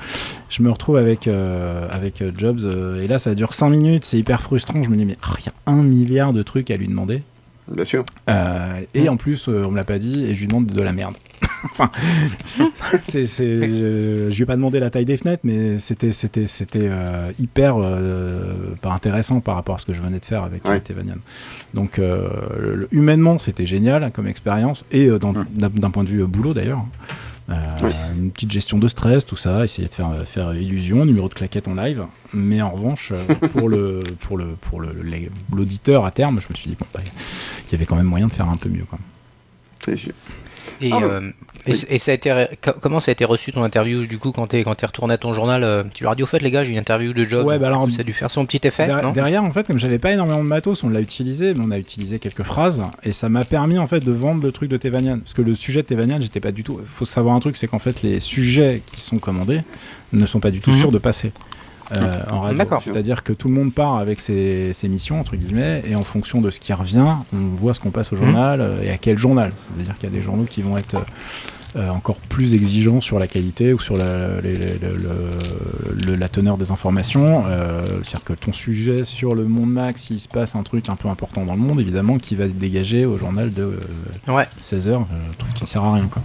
je 0.49 0.63
me 0.63 0.71
retrouve 0.71 0.97
avec, 0.97 1.27
euh, 1.27 1.89
avec 1.91 2.23
Jobs, 2.37 2.61
euh, 2.65 3.03
et 3.03 3.09
là 3.09 3.19
ça 3.19 3.35
dure 3.35 3.53
5 3.53 3.71
minutes, 3.71 4.05
c'est 4.05 4.19
hyper 4.19 4.43
frustrant, 4.43 4.83
je 4.83 4.91
me 4.91 4.97
dis 4.97 5.05
mais 5.05 5.17
ah, 5.23 5.35
il 5.39 5.47
y 5.47 5.49
a 5.49 5.73
un 5.73 5.83
milliard 5.83 6.33
de 6.33 6.43
trucs 6.43 6.71
à 6.71 6.77
lui 6.77 6.89
demander. 6.89 7.23
Bien 7.69 7.85
sûr. 7.85 8.05
et 8.95 9.09
en 9.09 9.17
plus, 9.17 9.49
on 9.49 9.71
me 9.71 9.77
l'a 9.77 9.85
pas 9.85 9.99
dit, 9.99 10.25
et 10.25 10.35
je 10.35 10.41
lui 10.41 10.47
demande 10.47 10.67
de 10.67 10.83
la 10.83 10.93
merde. 10.93 11.15
enfin, 11.65 11.91
c'est, 13.05 13.27
c'est, 13.27 13.55
je, 13.55 14.35
lui 14.35 14.43
ai 14.43 14.47
pas 14.47 14.57
demandé 14.57 14.81
la 14.81 14.91
taille 14.91 15.05
des 15.05 15.17
fenêtres, 15.17 15.43
mais 15.45 15.79
c'était, 15.79 16.13
c'était, 16.13 16.47
c'était 16.47 16.89
euh, 16.93 17.31
hyper 17.39 17.77
euh, 17.79 18.75
pas 18.81 18.93
intéressant 18.93 19.41
par 19.41 19.55
rapport 19.55 19.77
à 19.77 19.79
ce 19.79 19.87
que 19.87 19.93
je 19.93 20.01
venais 20.01 20.19
de 20.19 20.25
faire 20.25 20.43
avec 20.43 20.65
ouais. 20.65 20.83
Donc, 21.75 21.99
euh, 21.99 22.87
humainement, 22.93 23.39
c'était 23.39 23.67
génial 23.67 24.11
comme 24.13 24.27
expérience 24.27 24.85
et 24.93 25.09
d'un, 25.09 25.47
d'un 25.55 25.91
point 25.91 26.05
de 26.05 26.09
vue 26.09 26.25
boulot 26.25 26.55
d'ailleurs. 26.55 26.85
Une 27.49 28.31
petite 28.33 28.51
gestion 28.51 28.79
de 28.79 28.89
stress, 28.89 29.25
tout 29.25 29.37
ça, 29.37 29.65
essayer 29.65 29.89
de 29.89 29.95
faire, 29.95 30.13
faire 30.27 30.55
illusion, 30.55 31.05
numéro 31.05 31.29
de 31.29 31.35
claquette 31.35 31.69
en 31.69 31.75
live. 31.75 32.05
Mais 32.33 32.61
en 32.61 32.71
revanche, 32.71 33.13
pour 33.53 33.69
le 33.69 34.03
pour 34.21 34.37
le 34.37 34.57
pour 34.61 34.81
l'auditeur 34.81 36.05
à 36.05 36.11
terme, 36.11 36.41
je 36.41 36.49
me 36.51 36.55
suis 36.55 36.71
dit 36.71 36.77
bon, 36.79 36.87
bah, 36.93 37.01
il 37.67 37.73
y 37.73 37.75
avait 37.75 37.87
quand 37.87 37.97
même 37.97 38.07
moyen 38.07 38.27
de 38.27 38.33
faire 38.33 38.49
un 38.49 38.57
peu 38.57 38.69
mieux. 38.69 38.85
Sûr. 39.97 40.13
Et, 40.81 40.91
ah, 40.93 40.99
euh, 41.03 41.31
et, 41.67 41.99
ça 41.99 42.11
a 42.11 42.15
été 42.15 42.47
comment 42.81 43.01
ça 43.01 43.11
a 43.11 43.13
été 43.13 43.25
reçu 43.25 43.53
ton 43.53 43.63
interview 43.63 44.07
du 44.07 44.19
coup 44.19 44.33
quand 44.33 44.47
t'es 44.47 44.63
quand 44.63 44.75
t'es 44.75 44.87
retourné 44.87 45.15
à 45.15 45.19
ton 45.19 45.33
journal 45.33 45.65
euh, 45.65 45.85
Tu 45.95 46.05
leur 46.05 46.13
as 46.13 46.17
dit 46.17 46.23
au 46.23 46.27
fait 46.27 46.43
les 46.43 46.51
gars 46.51 46.65
j'ai 46.65 46.73
une 46.73 46.79
interview 46.79 47.13
de 47.13 47.25
job. 47.25 47.47
Ouais 47.47 47.59
bah 47.59 47.69
alors 47.69 47.91
ça 47.91 48.01
a 48.01 48.05
dû 48.05 48.13
faire 48.13 48.31
son 48.31 48.45
petit 48.47 48.67
effet. 48.67 48.89
derrière 49.15 49.45
en 49.45 49.51
fait 49.51 49.67
comme 49.67 49.79
j'avais 49.79 49.99
pas 49.99 50.13
énormément 50.13 50.43
de 50.43 50.49
matos 50.49 50.85
on 50.85 50.89
l'a 50.89 51.01
utilisé 51.01 51.55
mais 51.55 51.65
on 51.67 51.71
a 51.71 51.79
utilisé 51.79 52.19
quelques 52.19 52.43
phrases 52.43 52.83
et 53.03 53.13
ça 53.13 53.29
m'a 53.29 53.45
permis 53.45 53.79
en 53.79 53.87
fait 53.87 54.01
de 54.01 54.13
vendre 54.13 54.43
le 54.43 54.53
truc 54.53 54.71
de 54.71 54.77
Tevanian 54.77 55.19
parce 55.19 55.35
que 55.35 55.43
le 55.43 55.55
sujet 55.55 55.83
de 55.83 55.87
Tevanian 55.87 56.21
j'étais 56.21 56.41
pas 56.41 56.53
du 56.53 56.63
tout. 56.63 56.81
Faut 56.87 57.05
savoir 57.05 57.35
un 57.35 57.41
truc 57.41 57.57
c'est 57.57 57.69
qu'en 57.69 57.79
fait 57.79 58.03
les 58.03 58.21
sujets 58.21 58.83
qui 58.87 59.01
sont 59.01 59.19
commandés 59.19 59.63
ne 60.13 60.27
sont 60.27 60.41
pas 60.41 60.51
du 60.51 60.61
tout 60.61 60.71
mhm. 60.71 60.77
sûrs 60.77 60.93
de 60.93 60.99
passer. 60.99 61.33
Euh, 61.93 62.23
en 62.31 62.41
radio. 62.41 62.65
C'est-à-dire 62.83 63.23
que 63.23 63.33
tout 63.33 63.49
le 63.49 63.55
monde 63.55 63.73
part 63.73 63.97
avec 63.97 64.21
ses, 64.21 64.73
missions, 64.85 65.21
entre 65.21 65.37
guillemets, 65.37 65.83
et 65.89 65.95
en 65.95 66.03
fonction 66.03 66.41
de 66.41 66.51
ce 66.51 66.61
qui 66.61 66.73
revient, 66.73 67.15
on 67.33 67.57
voit 67.57 67.75
ce 67.75 67.81
qu'on 67.81 67.91
passe 67.91 68.13
au 68.13 68.17
journal 68.17 68.61
euh, 68.61 68.83
et 68.83 68.91
à 68.91 68.99
quel 68.99 69.19
journal. 69.19 69.53
C'est-à-dire 69.55 69.95
qu'il 69.97 70.09
y 70.09 70.13
a 70.13 70.15
des 70.15 70.23
journaux 70.23 70.45
qui 70.45 70.63
vont 70.63 70.77
être 70.77 70.97
euh, 71.77 71.91
encore 71.91 72.17
plus 72.17 72.55
exigeants 72.55 73.01
sur 73.01 73.19
la 73.19 73.27
qualité 73.29 73.73
ou 73.73 73.79
sur 73.79 73.97
la, 73.97 74.41
la 76.07 76.29
teneur 76.29 76.57
des 76.57 76.73
informations. 76.73 77.45
C'est-à-dire 78.03 78.25
que 78.25 78.33
ton 78.33 78.53
sujet 78.53 79.05
sur 79.05 79.35
le 79.35 79.45
monde 79.45 79.71
max, 79.71 80.03
s'il 80.03 80.21
se 80.21 80.29
passe 80.29 80.57
un 80.57 80.63
truc 80.63 80.89
un 80.89 80.97
peu 80.97 81.09
important 81.09 81.45
dans 81.45 81.55
le 81.55 81.61
monde, 81.61 81.81
évidemment, 81.81 82.19
qui 82.19 82.35
va 82.35 82.47
être 82.47 82.59
dégagé 82.59 83.05
au 83.05 83.17
journal 83.17 83.51
de 83.51 83.79
16 84.61 84.89
heures, 84.89 85.07
truc 85.39 85.55
qui 85.55 85.63
ne 85.63 85.69
sert 85.69 85.85
à 85.85 85.95
rien. 85.95 86.09
Quoi. 86.09 86.23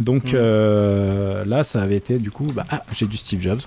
Donc 0.00 0.34
mm. 0.34 1.48
là, 1.48 1.64
ça 1.64 1.80
avait 1.80 1.96
été 1.96 2.18
du 2.18 2.30
coup, 2.30 2.46
bah, 2.54 2.64
ah, 2.70 2.82
j'ai 2.92 3.06
du 3.06 3.16
Steve 3.16 3.40
Jobs 3.40 3.60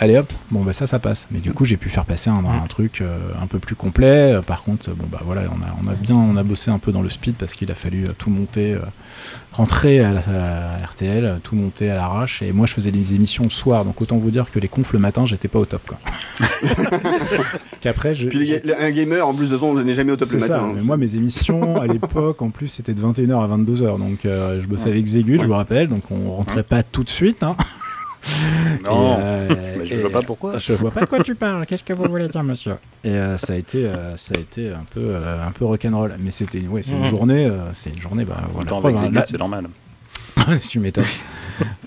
allez 0.00 0.16
hop, 0.16 0.32
bon 0.50 0.62
bah 0.62 0.72
ça 0.72 0.86
ça 0.86 0.98
passe. 0.98 1.28
Mais 1.30 1.40
du 1.40 1.52
coup 1.52 1.64
j'ai 1.64 1.76
pu 1.76 1.90
faire 1.90 2.06
passer 2.06 2.30
un, 2.30 2.42
un 2.44 2.66
truc 2.66 3.02
euh, 3.02 3.18
un 3.40 3.46
peu 3.46 3.58
plus 3.58 3.76
complet. 3.76 4.32
Euh, 4.32 4.42
par 4.42 4.62
contre, 4.64 4.90
bon 4.92 5.06
bah 5.10 5.20
voilà, 5.24 5.42
on 5.50 5.62
a, 5.62 5.76
on 5.84 5.88
a 5.88 5.94
bien 5.94 6.16
on 6.16 6.36
a 6.36 6.42
bossé 6.42 6.70
un 6.70 6.78
peu 6.78 6.90
dans 6.90 7.02
le 7.02 7.10
speed 7.10 7.36
parce 7.36 7.52
qu'il 7.52 7.70
a 7.70 7.74
fallu 7.74 8.04
euh, 8.04 8.12
tout 8.16 8.30
monter, 8.30 8.76
rentrer 9.52 10.00
à, 10.00 10.12
la, 10.12 10.86
RTL, 10.86 11.40
tout 11.44 11.54
monter 11.54 11.90
à 11.90 11.96
l'arrache. 11.96 12.40
Et 12.40 12.52
moi 12.52 12.66
je 12.66 12.72
faisais 12.72 12.90
des 12.90 13.14
émissions 13.14 13.44
le 13.44 13.50
soir, 13.50 13.84
donc 13.84 14.00
autant 14.00 14.16
vous 14.16 14.30
dire 14.30 14.50
que 14.50 14.58
les 14.58 14.68
confs 14.68 14.92
le 14.94 14.98
matin 14.98 15.26
j'étais 15.26 15.48
pas 15.48 15.58
au 15.58 15.66
top 15.66 15.82
quoi. 15.86 15.98
Qu'après 17.82 18.14
je. 18.14 18.28
Puis 18.28 18.54
un 18.78 18.90
gamer 18.90 19.26
en 19.26 19.34
plus 19.34 19.50
de 19.50 19.58
son 19.58 19.74
n'est 19.74 19.94
jamais 19.94 20.12
au 20.12 20.16
top 20.16 20.30
le 20.30 20.38
matin. 20.38 20.64
Hein. 20.64 20.72
Mais 20.76 20.82
moi 20.82 20.96
mes 20.96 21.14
émissions 21.14 21.78
à 21.78 21.86
l'époque 21.86 22.40
en 22.40 22.48
plus 22.48 22.68
c'était 22.68 22.94
de 22.94 23.02
21h 23.02 23.44
à 23.44 23.54
22h, 23.54 23.98
donc 23.98 24.20
je 24.24 24.66
bossais 24.66 24.88
avec 24.88 25.06
Zégut, 25.06 25.38
je 25.40 25.46
vous 25.46 25.52
rappelle, 25.52 25.88
donc 25.88 26.10
on 26.10 26.32
rentrait 26.32 26.62
pas 26.62 26.82
tout 26.82 27.04
de 27.04 27.10
suite. 27.10 27.42
Hein. 27.42 27.54
Non, 28.84 29.16
euh, 29.20 29.76
mais 29.78 29.86
je 29.86 29.94
ne 29.94 30.00
vois 30.00 30.10
pas 30.10 30.22
pourquoi. 30.22 30.58
Je 30.58 30.72
vois 30.72 30.90
pas 30.90 31.02
de 31.02 31.06
quoi 31.06 31.22
tu 31.22 31.34
parles. 31.36 31.66
Qu'est-ce 31.66 31.84
que 31.84 31.92
vous 31.92 32.04
voulez 32.04 32.28
dire, 32.28 32.42
monsieur? 32.42 32.76
Et 33.04 33.10
euh, 33.10 33.36
ça 33.36 33.52
a 33.52 33.56
été, 33.56 33.86
euh, 33.86 34.16
ça 34.16 34.32
a 34.36 34.40
été 34.40 34.70
un 34.70 34.84
peu, 34.92 35.14
un 35.16 35.50
peu 35.52 35.64
rock'n'roll. 35.64 36.14
Mais 36.18 36.30
c'était, 36.30 36.60
ouais, 36.60 36.82
c'est 36.82 36.94
une 36.94 37.02
mmh. 37.02 37.06
journée, 37.06 37.50
c'est 37.72 37.90
une 37.90 38.00
journée, 38.00 38.24
bah 38.24 38.38
voilà. 38.54 38.70
Preuve, 38.70 38.96
hein, 38.96 39.24
c'est 39.26 39.38
normal. 39.38 39.68
tu 40.68 40.80
m'étonnes. 40.80 41.04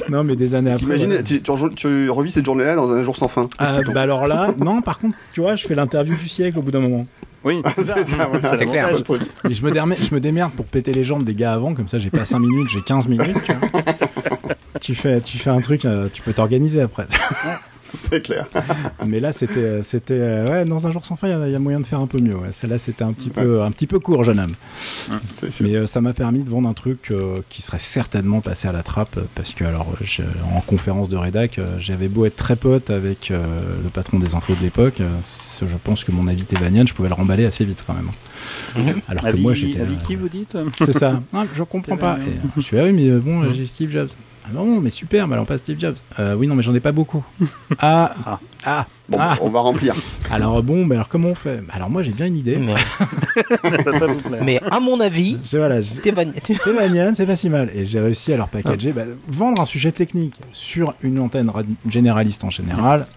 non, 0.09 0.23
mais 0.23 0.35
des 0.35 0.53
années 0.55 0.71
après. 0.71 1.23
tu, 1.23 1.41
tu, 1.41 2.09
revis 2.09 2.31
cette 2.31 2.45
journée-là 2.45 2.75
dans 2.75 2.91
un 2.91 3.03
jour 3.03 3.15
sans 3.15 3.27
fin. 3.27 3.47
Ah, 3.57 3.79
bah 3.93 4.01
alors 4.01 4.27
là, 4.27 4.53
non, 4.57 4.81
par 4.81 4.99
contre, 4.99 5.17
tu 5.31 5.41
vois, 5.41 5.55
je 5.55 5.65
fais 5.65 5.75
l'interview 5.75 6.15
du 6.15 6.27
siècle 6.27 6.59
au 6.59 6.61
bout 6.61 6.71
d'un 6.71 6.81
moment. 6.81 7.07
Oui, 7.43 7.61
c'est 7.75 7.83
ça, 7.83 7.95
c'est 8.03 8.15
clair. 8.65 8.89
Mais 9.43 9.53
je 9.53 9.65
me, 9.65 9.71
démerde, 9.71 9.99
je 10.01 10.15
me 10.15 10.19
démerde 10.21 10.53
pour 10.53 10.65
péter 10.65 10.93
les 10.93 11.03
jambes 11.03 11.25
des 11.25 11.35
gars 11.35 11.53
avant, 11.53 11.73
comme 11.73 11.89
ça 11.89 11.97
j'ai 11.97 12.09
pas 12.09 12.23
5 12.23 12.39
minutes, 12.39 12.69
j'ai 12.69 12.81
15 12.81 13.07
minutes. 13.09 13.35
Tu, 13.43 13.51
fais, 14.79 15.21
tu 15.21 15.37
fais 15.37 15.49
un 15.49 15.61
truc, 15.61 15.85
euh, 15.85 16.07
tu 16.11 16.21
peux 16.21 16.33
t'organiser 16.33 16.81
après. 16.81 17.07
c'est 17.93 18.21
clair. 18.21 18.47
Mais 19.05 19.19
là, 19.19 19.31
c'était, 19.31 19.81
c'était, 19.81 20.19
euh, 20.19 20.47
ouais, 20.47 20.65
dans 20.65 20.87
un 20.87 20.91
jour 20.91 21.05
sans 21.05 21.15
fin, 21.15 21.27
il 21.27 21.51
y, 21.51 21.55
a 21.55 21.59
moyen 21.59 21.79
de 21.79 21.85
faire 21.85 21.99
un 21.99 22.07
peu 22.07 22.19
mieux. 22.19 22.35
Ouais. 22.35 22.51
Celle-là, 22.51 22.77
c'était 22.77 23.03
un 23.03 23.13
petit 23.13 23.29
peu, 23.29 23.61
un 23.61 23.71
petit 23.71 23.87
peu 23.87 23.99
court, 23.99 24.23
jeune 24.23 24.39
homme. 24.39 24.53
Mais 25.61 25.75
euh, 25.75 25.87
ça 25.87 26.01
m'a 26.01 26.13
permis 26.13 26.43
de 26.43 26.49
vendre 26.49 26.67
un 26.67 26.73
truc 26.73 27.11
euh, 27.11 27.41
qui 27.49 27.61
serait 27.61 27.79
certainement 27.79 28.41
passé 28.41 28.67
à 28.67 28.71
la 28.71 28.83
trappe, 28.83 29.19
parce 29.35 29.53
que 29.53 29.63
alors, 29.63 29.87
en 30.53 30.61
conférence 30.61 31.09
de 31.09 31.17
rédac, 31.17 31.59
j'avais 31.77 32.07
beau 32.07 32.25
être 32.25 32.35
très 32.35 32.55
pote 32.55 32.89
avec 32.89 33.29
le 33.29 33.89
patron 33.89 34.19
des 34.19 34.35
infos 34.35 34.55
de 34.55 34.61
l'époque, 34.61 34.95
je 34.99 35.77
pense 35.83 36.03
que 36.03 36.11
mon 36.11 36.27
avis 36.27 36.45
Thévanian, 36.45 36.85
je 36.85 36.93
pouvais 36.93 37.09
le 37.09 37.15
remballer 37.15 37.45
assez 37.45 37.65
vite 37.65 37.83
quand 37.85 37.93
même. 37.93 38.09
Mhm. 38.75 39.01
Alors 39.07 39.25
que 39.25 39.37
moi, 39.37 39.53
j'étais. 39.53 39.81
Avec 39.81 39.99
qui 39.99 40.15
vous 40.15 40.29
dites 40.29 40.57
C'est 40.77 40.93
ça. 40.93 41.21
Ah, 41.33 41.45
je 41.53 41.63
comprends 41.63 41.97
pas. 41.97 42.17
je 42.55 42.61
suis 42.61 42.79
ah 42.79 42.83
oui, 42.85 42.91
mais 42.91 43.09
bon, 43.11 43.51
j'ai 43.53 43.65
Steve 43.65 43.91
Jobs. 43.91 44.09
Ah 44.45 44.49
non, 44.53 44.81
mais 44.81 44.89
super, 44.89 45.27
mais 45.27 45.33
alors 45.33 45.45
pas 45.45 45.57
Steve 45.57 45.79
Jobs. 45.79 45.95
Euh, 46.19 46.35
oui, 46.35 46.47
non, 46.47 46.55
mais 46.55 46.63
j'en 46.63 46.75
ai 46.75 46.79
pas 46.79 46.91
beaucoup. 46.91 47.23
Ah, 47.79 48.13
ah, 48.25 48.39
ah, 48.65 48.85
bon, 49.09 49.17
ah. 49.19 49.37
on 49.41 49.49
va 49.49 49.59
remplir. 49.59 49.95
Alors 50.31 50.61
bon, 50.63 50.85
mais 50.85 50.95
alors 50.95 51.09
comment 51.09 51.29
on 51.29 51.35
fait? 51.35 51.61
Alors 51.71 51.89
moi 51.89 52.01
j'ai 52.01 52.11
bien 52.11 52.27
une 52.27 52.37
idée. 52.37 52.57
Mais, 54.41 54.61
à 54.69 54.79
mon 54.79 54.99
avis, 54.99 55.37
voilà, 55.53 55.81
c'est 55.81 57.25
pas 57.25 57.35
si 57.35 57.49
mal. 57.49 57.71
Et 57.73 57.83
j'ai 57.83 57.99
réussi 57.99 58.31
à 58.31 58.37
leur 58.37 58.47
packager, 58.47 58.91
bah, 58.91 59.03
vendre 59.27 59.61
un 59.61 59.65
sujet 59.65 59.91
technique 59.91 60.39
sur 60.51 60.93
une 61.01 61.19
antenne 61.19 61.51
généraliste 61.89 62.43
en 62.43 62.49
général, 62.49 63.07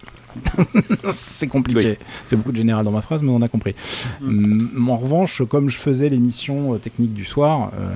c'est 1.09 1.47
compliqué. 1.47 1.97
fait 2.27 2.35
beaucoup 2.35 2.51
de 2.51 2.57
général 2.57 2.85
dans 2.85 2.91
ma 2.91 3.01
phrase, 3.01 3.23
mais 3.23 3.31
on 3.31 3.41
a 3.41 3.47
compris. 3.47 3.75
Mm. 4.21 4.89
En 4.89 4.97
revanche, 4.97 5.41
comme 5.47 5.69
je 5.69 5.77
faisais 5.77 6.09
l'émission 6.09 6.73
euh, 6.73 6.77
technique 6.77 7.13
du 7.13 7.25
soir, 7.25 7.71
euh, 7.79 7.89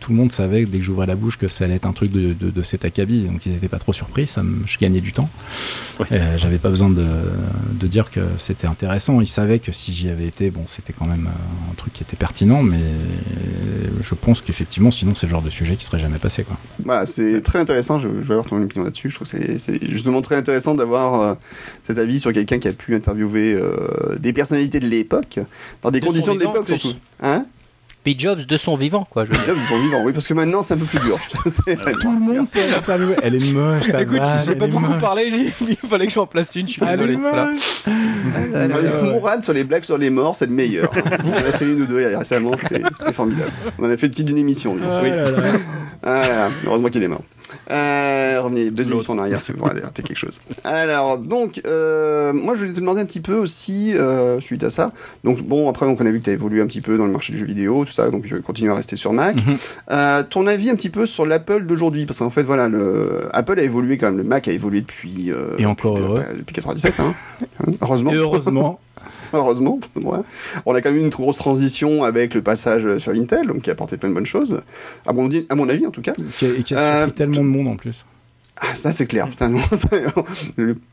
tout 0.00 0.12
le 0.12 0.16
monde 0.16 0.32
savait 0.32 0.64
dès 0.64 0.78
que 0.78 0.84
j'ouvrais 0.84 1.06
la 1.06 1.16
bouche 1.16 1.36
que 1.36 1.48
ça 1.48 1.64
allait 1.64 1.74
être 1.74 1.86
un 1.86 1.92
truc 1.92 2.10
de, 2.10 2.32
de, 2.32 2.62
cet 2.62 2.84
acabit, 2.84 3.22
donc 3.22 3.44
ils 3.46 3.52
n'étaient 3.52 3.68
pas 3.68 3.78
trop 3.78 3.92
surpris. 3.92 4.26
Ça 4.26 4.42
je 4.66 4.78
gagnais 4.78 5.00
du 5.00 5.12
temps. 5.12 5.28
Euh, 6.12 6.38
j'avais 6.38 6.58
pas 6.58 6.70
besoin 6.70 6.90
de, 6.90 7.06
de 7.72 7.86
dire 7.86 8.10
que 8.10 8.20
c'était 8.38 8.66
intéressant. 8.66 9.20
Ils 9.20 9.26
savaient 9.26 9.58
que 9.58 9.72
si 9.72 9.92
j'y 9.92 10.08
avais 10.08 10.26
été, 10.26 10.50
bon, 10.50 10.64
c'était 10.66 10.92
quand 10.92 11.06
même 11.06 11.28
un 11.70 11.74
truc 11.74 11.92
qui 11.92 12.02
était 12.02 12.16
pertinent, 12.16 12.62
mais 12.62 12.80
je 14.00 14.14
pense 14.14 14.40
qu'effectivement, 14.40 14.90
sinon, 14.90 15.14
c'est 15.14 15.26
le 15.26 15.30
genre 15.30 15.42
de 15.42 15.50
sujet 15.50 15.76
qui 15.76 15.84
serait 15.84 15.98
jamais 15.98 16.18
passé. 16.18 16.44
Quoi. 16.44 16.56
Voilà, 16.84 17.06
c'est 17.06 17.42
très 17.42 17.58
intéressant. 17.58 17.98
Je, 17.98 18.08
vais 18.08 18.32
avoir 18.32 18.46
ton 18.46 18.60
opinion 18.62 18.84
là-dessus. 18.84 19.10
Je 19.10 19.16
trouve 19.16 19.30
que 19.30 19.58
c'est 19.58 19.90
justement 19.90 20.22
très 20.22 20.36
intéressant 20.36 20.74
d'avoir 20.74 21.36
cet 21.84 21.98
avis 21.98 22.18
sur 22.18 22.32
quelqu'un 22.32 22.58
qui 22.58 22.68
a 22.68 22.72
pu 22.72 22.94
interviewer 22.94 23.54
euh, 23.54 24.16
des 24.18 24.32
personnalités 24.32 24.80
de 24.80 24.86
l'époque, 24.86 25.38
dans 25.82 25.90
des 25.90 26.00
conditions 26.00 26.34
de 26.34 26.40
l'époque 26.40 26.68
surtout. 26.68 26.94
Hein? 27.20 27.46
P. 28.04 28.14
Jobs 28.18 28.44
de 28.44 28.56
son 28.58 28.76
vivant, 28.76 29.06
quoi. 29.08 29.24
Je 29.24 29.32
Jobs 29.32 29.56
de 29.56 29.66
son 29.66 29.80
vivant, 29.80 30.02
oui, 30.04 30.12
parce 30.12 30.28
que 30.28 30.34
maintenant 30.34 30.62
c'est 30.62 30.74
un 30.74 30.76
peu 30.76 30.84
plus 30.84 31.00
dur. 31.00 31.18
Tout 32.00 32.12
le 32.12 32.20
monde 32.20 32.46
interviewé. 32.76 33.16
Elle 33.22 33.34
est 33.36 33.52
moche, 33.52 33.90
ta 33.90 34.02
Écoute, 34.02 34.20
j'ai 34.44 34.54
pas 34.54 34.66
beaucoup 34.66 34.92
parlé, 35.00 35.52
il 35.60 35.76
fallait 35.76 36.06
que 36.06 36.12
j'en 36.12 36.26
place 36.26 36.54
une, 36.54 36.68
je 36.68 36.72
suis 36.72 36.82
désolé. 36.82 37.16
Mourad 39.02 39.42
sur 39.42 39.54
les 39.54 39.64
blagues 39.64 39.84
sur 39.84 39.96
les 39.96 40.10
morts, 40.10 40.36
c'est 40.36 40.46
le 40.46 40.52
meilleur. 40.52 40.92
On 41.24 41.30
en 41.30 41.36
a 41.36 41.52
fait 41.52 41.64
une 41.64 41.80
ou 41.82 41.86
deux 41.86 42.16
récemment, 42.16 42.52
c'était 42.56 42.82
formidable. 43.12 43.50
On 43.78 43.86
en 43.86 43.90
a 43.90 43.96
fait 43.96 44.06
une 44.06 44.12
petite 44.12 44.26
d'une 44.26 44.38
émission. 44.38 44.76
Ah, 44.82 45.00
oui. 45.02 45.10
ah, 46.02 46.48
heureusement 46.66 46.88
qu'il 46.88 47.02
est 47.02 47.08
mort. 47.08 47.22
Euh, 47.70 48.40
revenez 48.42 48.70
deux 48.70 48.90
émissions 48.90 49.14
en 49.14 49.18
arrière 49.18 49.40
si 49.40 49.52
vous 49.52 49.64
voulez 49.64 49.80
rater 49.80 50.02
quelque 50.02 50.18
chose. 50.18 50.40
Alors, 50.64 51.18
donc, 51.18 51.60
euh, 51.66 52.32
moi 52.32 52.54
je 52.54 52.60
voulais 52.60 52.72
te 52.72 52.80
demander 52.80 53.00
un 53.00 53.06
petit 53.06 53.20
peu 53.20 53.34
aussi, 53.34 53.96
euh, 53.96 54.40
suite 54.40 54.64
à 54.64 54.70
ça. 54.70 54.92
Donc, 55.22 55.42
bon, 55.42 55.68
après, 55.68 55.86
donc, 55.86 56.00
on 56.00 56.06
a 56.06 56.10
vu 56.10 56.20
que 56.20 56.24
tu 56.24 56.30
as 56.30 56.34
évolué 56.34 56.60
un 56.60 56.66
petit 56.66 56.80
peu 56.80 56.98
dans 56.98 57.06
le 57.06 57.12
marché 57.12 57.32
du 57.32 57.38
jeu 57.38 57.46
vidéo, 57.46 57.84
tout 57.84 57.92
ça, 57.94 58.10
donc 58.10 58.26
je 58.26 58.36
continue 58.36 58.70
à 58.70 58.74
rester 58.74 58.96
sur 58.96 59.12
Mac. 59.12 59.36
Mhm. 59.36 59.56
euh, 59.92 60.22
ton 60.28 60.46
avis 60.46 60.70
un 60.70 60.76
petit 60.76 60.90
peu 60.90 61.06
sur 61.06 61.26
l'Apple 61.26 61.64
d'aujourd'hui? 61.64 62.06
Parce 62.06 62.18
qu'en 62.18 62.30
fait, 62.30 62.42
voilà, 62.42 62.68
le 62.68 63.28
Apple 63.32 63.58
a 63.58 63.62
évolué 63.62 63.96
quand 63.98 64.06
même, 64.06 64.16
le 64.18 64.24
Mac 64.24 64.48
a 64.48 64.52
évolué 64.52 64.80
depuis. 64.80 65.30
Euh, 65.30 65.56
Et 65.58 65.66
encore 65.66 65.94
depuis, 65.94 66.06
heureux. 66.06 66.24
depuis 66.36 66.54
97, 66.54 66.94
hein. 67.00 67.14
heureusement. 67.82 68.12
Et 68.12 68.16
heureusement. 68.16 68.80
heureusement. 69.32 69.78
On 70.66 70.74
a 70.74 70.80
quand 70.80 70.90
même 70.90 71.00
eu 71.00 71.02
une 71.02 71.08
grosse 71.10 71.38
transition 71.38 72.04
avec 72.04 72.34
le 72.34 72.42
passage 72.42 72.98
sur 72.98 73.12
Intel, 73.12 73.46
donc 73.46 73.62
qui 73.62 73.70
a 73.70 73.72
apporté 73.72 73.96
plein 73.96 74.08
de 74.08 74.14
bonnes 74.14 74.26
choses, 74.26 74.60
à 75.06 75.12
mon, 75.12 75.28
à 75.48 75.54
mon 75.54 75.68
avis 75.68 75.86
en 75.86 75.90
tout 75.90 76.02
cas. 76.02 76.14
Et 76.42 76.62
qui 76.62 76.74
a, 76.74 76.78
euh, 76.78 77.06
tellement 77.08 77.42
de 77.42 77.48
monde 77.48 77.68
en 77.68 77.76
plus. 77.76 78.04
Ah, 78.56 78.74
ça 78.74 78.92
c'est 78.92 79.06
clair, 79.06 79.28
putain. 79.28 79.52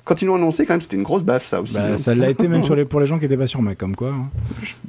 quand 0.03 0.22
ils 0.22 0.26
l'ont 0.26 0.36
annoncé, 0.36 0.66
quand 0.66 0.74
même, 0.74 0.82
c'était 0.82 0.97
une 0.97 1.03
grosse 1.03 1.22
baffe, 1.22 1.45
ça 1.45 1.62
aussi. 1.62 1.76
Bah, 1.76 1.91
hein. 1.91 1.97
Ça 1.97 2.16
l'a 2.16 2.30
été 2.30 2.47
même 2.47 2.64
sur 2.64 2.76
les, 2.76 2.86
pour 2.86 2.99
les 2.99 3.05
gens 3.05 3.18
qui 3.18 3.26
n'étaient 3.26 3.38
pas 3.38 3.47
sur 3.47 3.62
Mac, 3.62 3.78
comme 3.78 3.95
quoi. 3.95 4.09
Hein. 4.09 4.30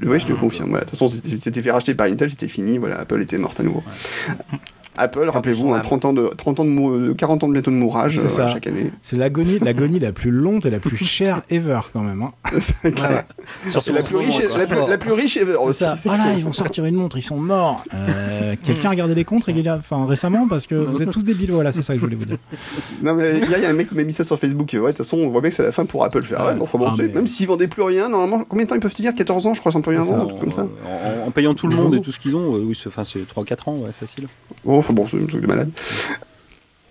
oui, 0.03 0.18
je 0.18 0.27
te 0.27 0.33
confirme. 0.33 0.73
De 0.73 0.79
toute 0.81 0.91
façon, 0.91 1.09
c'était 1.09 1.61
fait 1.61 1.70
racheter 1.70 1.95
par 1.95 2.07
Intel, 2.07 2.31
c'était 2.31 2.49
fini. 2.49 2.79
Voilà, 2.79 3.01
Apple 3.01 3.20
était 3.20 3.39
morte 3.39 3.61
à 3.61 3.62
nouveau. 3.62 3.83
Apple, 4.97 5.28
rappelez-vous, 5.28 5.74
30 5.80 6.05
ans 6.05 6.12
de 6.12 6.30
30 6.36 6.61
ans 6.61 6.64
de, 6.64 7.12
40 7.14 7.45
ans 7.45 7.49
de 7.49 7.53
bientôt 7.55 7.70
de 7.70 7.76
mourrage 7.76 8.18
euh, 8.18 8.47
chaque 8.47 8.66
année. 8.66 8.90
C'est 9.01 9.16
l'agonie, 9.16 9.59
l'agonie 9.62 9.99
la 9.99 10.12
plus 10.12 10.30
longue 10.30 10.66
et 10.66 10.70
la 10.70 10.80
plus 10.80 10.97
chère 10.97 11.40
ever 11.51 11.80
quand 11.93 12.03
même. 12.03 12.22
Hein. 12.22 12.32
C'est 12.59 12.93
clair. 12.95 13.24
la, 13.74 14.03
plus 14.03 14.16
riche, 14.16 14.43
la, 14.88 14.99
plus, 14.99 15.12
riche 15.12 15.36
ever 15.38 15.57
aussi. 15.57 15.84
Voilà, 16.05 16.32
ils 16.34 16.45
vont 16.45 16.53
sortir 16.53 16.84
une 16.84 16.97
montre, 16.97 17.16
ils 17.16 17.22
sont 17.22 17.38
morts. 17.38 17.82
Euh, 17.95 18.55
quelqu'un 18.62 18.88
a 18.88 18.90
regardé 18.90 19.14
les 19.14 19.24
comptes 19.24 19.45
enfin 19.66 20.07
récemment 20.07 20.47
parce 20.47 20.66
que 20.66 20.74
vous 20.74 21.03
êtes 21.03 21.11
tous 21.11 21.24
débiles. 21.24 21.53
Voilà, 21.53 21.72
c'est 21.72 21.82
ça 21.82 21.95
que 21.95 22.01
je 22.01 22.05
voulais 22.05 22.16
vous 22.16 22.26
dire. 22.26 22.38
Non 23.03 23.14
mais 23.14 23.40
il 23.40 23.51
y, 23.51 23.64
a 23.64 23.68
un 23.68 23.72
mec 23.72 23.88
qui 23.88 23.95
m'a 23.95 24.05
mis 24.05 24.12
ça 24.12 24.24
sur 24.24 24.38
Facebook. 24.38 24.70
Ouais, 24.74 24.80
de 24.80 24.86
toute 24.88 24.99
façon, 24.99 25.18
on 25.18 25.28
voit 25.28 25.40
bien 25.40 25.51
que 25.51 25.57
c'est 25.57 25.62
la 25.62 25.72
fin 25.72 25.84
pour 25.84 26.05
Apple 26.05 26.22
faire. 26.22 26.45
Ouais, 26.45 26.55
bon, 26.55 26.66
ah, 26.86 27.03
Même 27.14 27.26
s'ils 27.26 27.47
vendaient 27.47 27.66
plus 27.66 27.82
rien, 27.82 28.09
normalement, 28.09 28.45
combien 28.49 28.64
de 28.64 28.68
temps 28.68 28.74
ils 28.74 28.80
peuvent 28.80 28.95
te 28.95 29.03
dire 29.03 29.14
14 29.14 29.47
ans, 29.47 29.55
je 29.55 29.61
crois, 29.61 29.72
sans 29.72 29.80
plus 29.80 29.90
rien 29.93 30.03
vendre, 30.03 30.38
comme 30.38 30.53
ça. 30.53 30.66
En, 31.26 31.30
payant 31.30 31.55
tout 31.55 31.66
le 31.66 31.76
monde 31.76 31.95
et 31.95 32.01
tout 32.01 32.12
ce 32.12 32.18
qu'ils 32.18 32.36
ont, 32.36 32.55
oui, 32.55 32.78
c'est 32.80 32.90
3-4 32.90 33.70
ans, 33.70 33.76
ouais, 33.76 33.90
facile. 33.99 34.28
Oh, 34.64 34.82
enfin 34.83 34.93
bon, 34.93 35.07
c'est 35.07 35.16
un 35.16 35.26
truc 35.26 35.43
de 35.43 35.47
malade. 35.47 35.70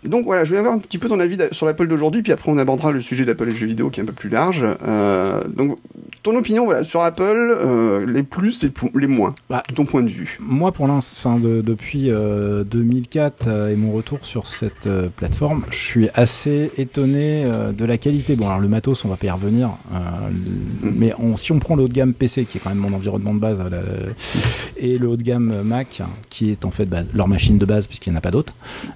Donc 0.03 0.25
voilà, 0.25 0.43
je 0.43 0.49
voulais 0.49 0.59
avoir 0.59 0.73
un 0.73 0.79
petit 0.79 0.97
peu 0.97 1.07
ton 1.07 1.19
avis 1.19 1.37
sur 1.51 1.65
l'Apple 1.65 1.87
d'aujourd'hui, 1.87 2.23
puis 2.23 2.31
après 2.31 2.51
on 2.51 2.57
abordera 2.57 2.91
le 2.91 3.01
sujet 3.01 3.23
d'Apple 3.23 3.43
et 3.43 3.51
le 3.51 3.55
jeu 3.55 3.67
vidéo 3.67 3.89
qui 3.89 3.99
est 3.99 4.03
un 4.03 4.07
peu 4.07 4.13
plus 4.13 4.29
large. 4.29 4.65
Euh, 4.87 5.43
donc 5.47 5.77
ton 6.23 6.35
opinion 6.35 6.65
voilà, 6.65 6.83
sur 6.83 7.01
Apple, 7.01 7.55
euh, 7.55 8.05
les 8.05 8.23
plus, 8.23 8.63
les, 8.63 8.71
les 8.95 9.07
moins, 9.07 9.35
bah, 9.49 9.61
de 9.69 9.75
ton 9.75 9.85
point 9.85 10.01
de 10.01 10.09
vue? 10.09 10.39
Moi 10.39 10.71
pour 10.71 10.87
l'instant, 10.87 11.37
de, 11.37 11.61
depuis 11.61 12.09
2004 12.09 13.47
euh, 13.47 13.69
et 13.69 13.75
mon 13.75 13.91
retour 13.91 14.25
sur 14.25 14.47
cette 14.47 14.89
plateforme, 15.17 15.65
je 15.69 15.77
suis 15.77 16.09
assez 16.15 16.71
étonné 16.77 17.43
de 17.77 17.85
la 17.85 17.97
qualité. 17.97 18.35
Bon 18.35 18.47
alors 18.47 18.59
le 18.59 18.67
matos, 18.67 19.05
on 19.05 19.09
va 19.09 19.17
pas 19.17 19.27
y 19.27 19.31
revenir, 19.31 19.69
mm. 19.91 20.89
mais 20.95 21.13
si 21.35 21.51
on 21.51 21.59
prend 21.59 21.75
le 21.75 21.83
haut 21.83 21.87
de 21.87 21.93
gamme 21.93 22.13
PC, 22.13 22.45
qui 22.45 22.57
est 22.57 22.61
quand 22.61 22.69
même 22.69 22.79
mon 22.79 22.93
environnement 22.93 23.35
de 23.35 23.39
base, 23.39 23.63
et 24.77 24.97
le 24.97 25.07
haut 25.07 25.17
de 25.17 25.23
gamme 25.23 25.61
Mac, 25.63 26.01
qui 26.31 26.51
est 26.51 26.65
en 26.65 26.71
fait 26.71 26.85
bah, 26.85 27.03
leur 27.13 27.27
machine 27.27 27.59
de 27.59 27.65
base 27.65 27.85
puisqu'il 27.85 28.09
n'y 28.09 28.15
en 28.15 28.19
a 28.19 28.21
pas 28.21 28.31
d'autres. 28.31 28.53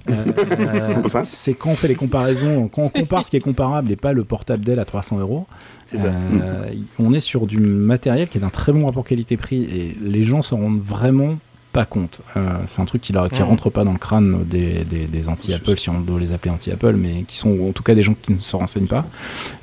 c'est 1.23 1.53
quand 1.53 1.71
on 1.71 1.75
fait 1.75 1.87
les 1.87 1.95
comparaisons, 1.95 2.67
quand 2.67 2.83
on 2.83 2.89
compare 2.89 3.25
ce 3.25 3.31
qui 3.31 3.37
est 3.37 3.41
comparable 3.41 3.91
et 3.91 3.95
pas 3.95 4.13
le 4.13 4.23
portable 4.23 4.63
Dell 4.63 4.79
à 4.79 4.85
300 4.85 5.19
euros. 5.19 5.47
Euh, 5.93 6.73
on 6.99 7.13
est 7.13 7.19
sur 7.19 7.45
du 7.45 7.59
matériel 7.59 8.27
qui 8.27 8.37
est 8.37 8.41
d'un 8.41 8.49
très 8.49 8.71
bon 8.71 8.85
rapport 8.85 9.03
qualité-prix 9.03 9.63
et 9.63 9.97
les 10.01 10.23
gens 10.23 10.41
s'en 10.41 10.57
rendent 10.57 10.81
vraiment 10.81 11.37
pas 11.71 11.85
compte. 11.85 12.21
Euh, 12.37 12.57
c'est 12.67 12.81
un 12.81 12.85
truc 12.85 13.01
qui, 13.01 13.11
ne 13.11 13.43
rentre 13.43 13.69
pas 13.69 13.83
dans 13.83 13.91
le 13.91 13.99
crâne 13.99 14.45
des, 14.45 15.29
anti-Apple, 15.29 15.77
si 15.77 15.89
on 15.89 15.99
doit 15.99 16.19
les 16.19 16.31
appeler 16.31 16.51
anti-Apple, 16.51 16.93
mais 16.93 17.23
qui 17.23 17.37
sont 17.37 17.67
en 17.67 17.71
tout 17.73 17.83
cas 17.83 17.93
des 17.93 18.03
gens 18.03 18.15
qui 18.19 18.31
ne 18.31 18.39
se 18.39 18.55
renseignent 18.55 18.87
pas. 18.87 19.05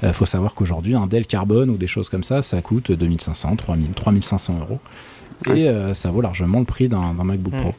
Il 0.02 0.08
euh, 0.08 0.12
faut 0.12 0.26
savoir 0.26 0.54
qu'aujourd'hui, 0.54 0.94
un 0.94 1.06
Dell 1.06 1.26
Carbone 1.26 1.70
ou 1.70 1.76
des 1.76 1.86
choses 1.86 2.08
comme 2.08 2.22
ça, 2.22 2.42
ça 2.42 2.60
coûte 2.60 2.92
2500, 2.92 3.56
3000, 3.56 3.90
3500 3.90 4.58
euros. 4.60 4.80
Et 5.54 5.66
ça 5.94 6.12
vaut 6.12 6.20
largement 6.20 6.60
le 6.60 6.64
prix 6.64 6.88
d'un 6.88 7.14
MacBook 7.14 7.52
Pro. 7.52 7.74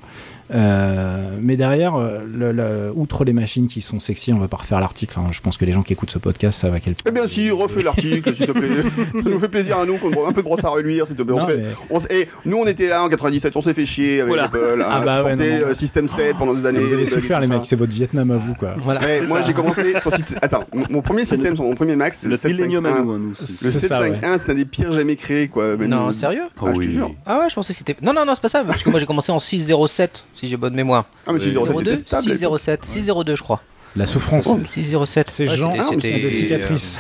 Euh, 0.54 1.38
mais 1.41 1.58
derrière, 1.58 1.95
euh, 1.95 2.20
le, 2.26 2.91
outre 2.95 3.26
les 3.26 3.34
machines 3.34 3.68
qui 3.68 3.82
sont 3.82 3.99
sexy, 3.99 4.34
on 4.34 4.39
va 4.39 4.47
pas 4.47 4.58
refaire 4.58 4.80
l'article. 4.80 5.16
Hein. 5.18 5.28
Je 5.32 5.41
pense 5.41 5.58
que 5.58 5.66
les 5.66 5.72
gens 5.72 5.82
qui 5.82 5.93
écoutent 5.93 6.12
ce 6.12 6.20
podcast 6.20 6.60
savent 6.60 6.74
à 6.74 6.80
quel 6.80 6.93
point. 6.95 7.04
Eh 7.08 7.12
bien, 7.12 7.28
si, 7.28 7.49
refais 7.51 7.82
l'article, 7.82 8.36
s'il 8.36 8.45
te 8.45 8.51
plaît. 8.51 8.70
Ça 9.16 9.30
nous 9.30 9.39
fait 9.39 9.49
plaisir 9.49 9.80
à 9.80 9.86
nous, 9.86 9.97
qu'on 9.97 10.28
un 10.28 10.32
peu 10.32 10.41
de 10.41 10.45
brosse 10.45 10.64
à 10.64 10.70
reluire, 10.70 11.08
s'il 11.08 11.16
te 11.16 11.24
plaît. 11.24 11.36
on 11.89 11.99
fait, 11.99 12.22
et 12.22 12.28
nous, 12.45 12.58
on 12.58 12.66
était 12.66 12.89
là 12.89 13.04
en 13.04 13.10
97, 13.10 13.56
on 13.56 13.62
s'est 13.62 13.74
fait 13.74 13.86
chier 13.86 14.22
avec 14.22 14.38
Apple. 14.38 14.82
Hein, 14.82 14.86
ah 14.89 15.01
bah 15.01 15.24
ouais, 15.24 15.36
non, 15.36 15.74
System 15.74 16.08
7 16.08 16.38
pendant 16.38 16.54
des 16.54 16.66
années. 16.66 16.80
Vous 16.80 16.93
avez 16.93 17.06
souffert, 17.06 17.39
les 17.39 17.47
mecs, 17.47 17.66
c'est 17.66 17.76
votre 17.76 17.93
Vietnam 17.93 18.32
à 18.32 18.38
vous, 18.38 18.54
quoi. 18.54 18.76
Voilà. 18.78 19.01
moi, 19.28 19.41
j'ai 19.41 19.54
commencé 19.54 19.99
sur 19.99 20.12
Attends, 20.41 20.64
mon 20.89 21.01
premier 21.01 21.26
système 21.26 21.56
mon 21.58 21.76
premier 21.76 21.95
Mac, 21.95 22.14
c'était 22.14 22.28
le 22.28 22.36
751. 22.36 22.91
Le 23.39 23.45
751, 23.72 24.38
c'était 24.38 24.51
un 24.51 24.56
des 24.56 24.66
pires 24.66 24.91
jamais 24.91 25.16
créés, 25.16 25.47
quoi. 25.47 25.76
Non, 25.78 26.12
sérieux? 26.14 26.43
Ah, 26.62 26.72
je 26.74 26.80
te 26.80 26.89
jure. 26.89 27.12
Ah 27.26 27.39
ouais, 27.39 27.49
je 27.49 27.56
pensais 27.56 27.74
que 27.74 27.80
c'était. 27.80 27.95
Non, 28.01 28.14
non, 28.14 28.26
non, 28.26 28.36
c'est 28.36 28.41
pas 28.41 28.49
ça, 28.49 28.64
parce 28.64 28.84
que 28.84 28.89
moi, 28.89 28.99
j'ai 28.99 29.06
commencé 29.06 29.32
en 29.32 29.39
607, 29.39 30.26
si 30.44 30.50
j'ai 30.50 30.58
bonne 30.58 30.76
mémoire. 30.76 31.06
Ah, 31.26 31.32
mais 31.32 31.39
602, 31.39 31.96
607, 31.96 32.86
602, 32.86 33.36
je 33.36 33.44
crois. 33.44 33.62
La 33.96 34.06
souffrance. 34.06 34.50
607. 34.66 35.30
Ces 35.30 35.48
gens 35.48 35.74
ah, 35.80 35.96
des 35.96 36.30
cicatrices. 36.30 37.00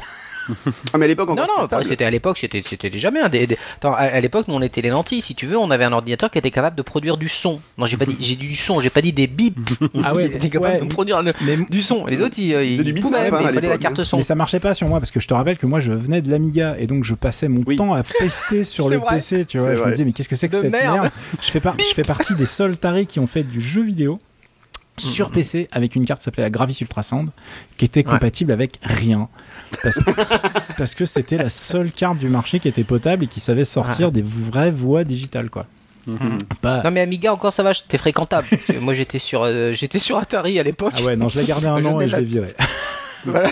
Ah 0.93 0.97
mais 0.97 1.05
à 1.05 1.07
l'époque 1.07 1.29
non 1.29 1.35
non 1.35 1.83
c'était 1.83 2.05
à 2.05 2.09
l'époque 2.09 2.37
c'était 2.37 2.61
c'était 2.65 2.89
déjà 2.89 3.11
bien. 3.11 3.25
Attends, 3.25 3.93
à, 3.93 4.19
l'époque 4.19 4.47
nous 4.47 4.55
on 4.55 4.61
était 4.61 4.81
les 4.81 4.89
lentilles 4.89 5.21
si 5.21 5.35
tu 5.35 5.45
veux 5.45 5.57
on 5.57 5.71
avait 5.71 5.85
un 5.85 5.93
ordinateur 5.93 6.29
qui 6.29 6.37
était 6.37 6.51
capable 6.51 6.75
de 6.75 6.81
produire 6.81 7.17
du 7.17 7.29
son. 7.29 7.59
Non 7.77 7.85
j'ai 7.85 7.97
pas 7.97 8.05
dit 8.05 8.17
j'ai 8.19 8.35
du 8.35 8.55
son 8.55 8.79
j'ai 8.79 8.89
pas 8.89 9.01
dit 9.01 9.13
des 9.13 9.27
bips. 9.27 9.57
Ah 10.03 10.13
ouais 10.13 10.25
était 10.25 10.49
capable 10.49 10.87
de 10.87 10.93
produire 10.93 11.23
du 11.69 11.81
son. 11.81 12.05
Les 12.05 12.21
autres 12.21 12.37
ils, 12.39 12.51
ils, 12.51 12.93
pouvaient 12.95 13.31
mais 13.31 13.37
il 13.41 13.53
fallait 13.53 13.69
la 13.69 13.77
carte 13.77 14.03
son. 14.03 14.17
Mais 14.17 14.23
ça 14.23 14.35
marchait 14.35 14.59
pas 14.59 14.73
sur 14.73 14.87
moi 14.87 14.99
parce 14.99 15.11
que 15.11 15.19
je 15.19 15.27
te 15.27 15.33
rappelle 15.33 15.57
que 15.57 15.65
moi 15.65 15.79
je 15.79 15.91
venais 15.91 16.21
de 16.21 16.29
l'Amiga 16.29 16.75
et 16.77 16.87
donc 16.87 17.03
je 17.03 17.13
passais 17.13 17.47
mon 17.47 17.63
temps 17.75 17.93
à 17.93 18.03
pester 18.03 18.63
sur 18.65 18.89
le 18.89 18.99
PC 18.99 19.45
tu 19.45 19.59
vois. 19.59 19.75
Je 19.75 19.83
me 19.83 19.91
disais 19.91 20.05
mais 20.05 20.11
qu'est-ce 20.11 20.29
que 20.29 20.35
c'est 20.35 20.49
que 20.49 20.59
cette 20.59 20.71
merde, 20.71 21.09
je 21.41 21.51
fais 21.51 21.59
pas 21.59 21.75
je 21.79 21.93
fais 21.93 22.03
partie 22.03 22.35
des 22.35 22.45
seuls 22.45 22.77
tarés 22.77 23.05
qui 23.05 23.19
ont 23.19 23.27
fait 23.27 23.43
du 23.43 23.61
jeu 23.61 23.83
vidéo 23.83 24.19
sur. 24.97 25.31
PC 25.31 25.67
avec 25.71 25.95
une 25.95 26.05
carte 26.05 26.21
qui 26.21 26.25
s'appelait 26.25 26.43
la 26.43 26.49
Gravis 26.49 26.77
Ultrasound 26.81 27.29
qui 27.77 27.85
était 27.85 28.03
compatible 28.03 28.51
avec 28.51 28.79
rien 28.83 29.27
parce 29.81 29.97
que 29.97 30.11
parce 30.77 30.95
que 30.95 31.05
c'était 31.05 31.37
la 31.37 31.49
seule 31.49 31.91
carte 31.91 32.19
du 32.19 32.29
marché 32.29 32.59
qui 32.59 32.67
était 32.67 32.83
potable 32.83 33.23
et 33.23 33.27
qui 33.27 33.39
savait 33.39 33.65
sortir 33.65 34.11
des 34.11 34.21
vraies 34.21 34.71
voix 34.71 35.03
digitales 35.03 35.49
quoi. 35.49 35.65
Mm-hmm. 36.07 36.83
Non 36.83 36.91
mais 36.91 37.01
Amiga 37.01 37.33
encore 37.33 37.53
ça 37.53 37.63
va, 37.63 37.73
c'était 37.73 37.97
fréquentable. 37.97 38.47
moi 38.81 38.93
j'étais 38.93 39.19
sur 39.19 39.43
euh, 39.43 39.73
j'étais 39.73 39.99
sur 39.99 40.17
Atari 40.17 40.59
à 40.59 40.63
l'époque. 40.63 40.93
Ah 40.97 41.03
ouais 41.03 41.15
non 41.15 41.29
je 41.29 41.39
l'ai 41.39 41.45
gardé 41.45 41.67
un 41.67 41.83
an 41.85 42.01
et 42.01 42.07
je 42.07 42.17
l'ai 42.17 42.23
viré. 42.23 42.53
Voilà. 43.25 43.49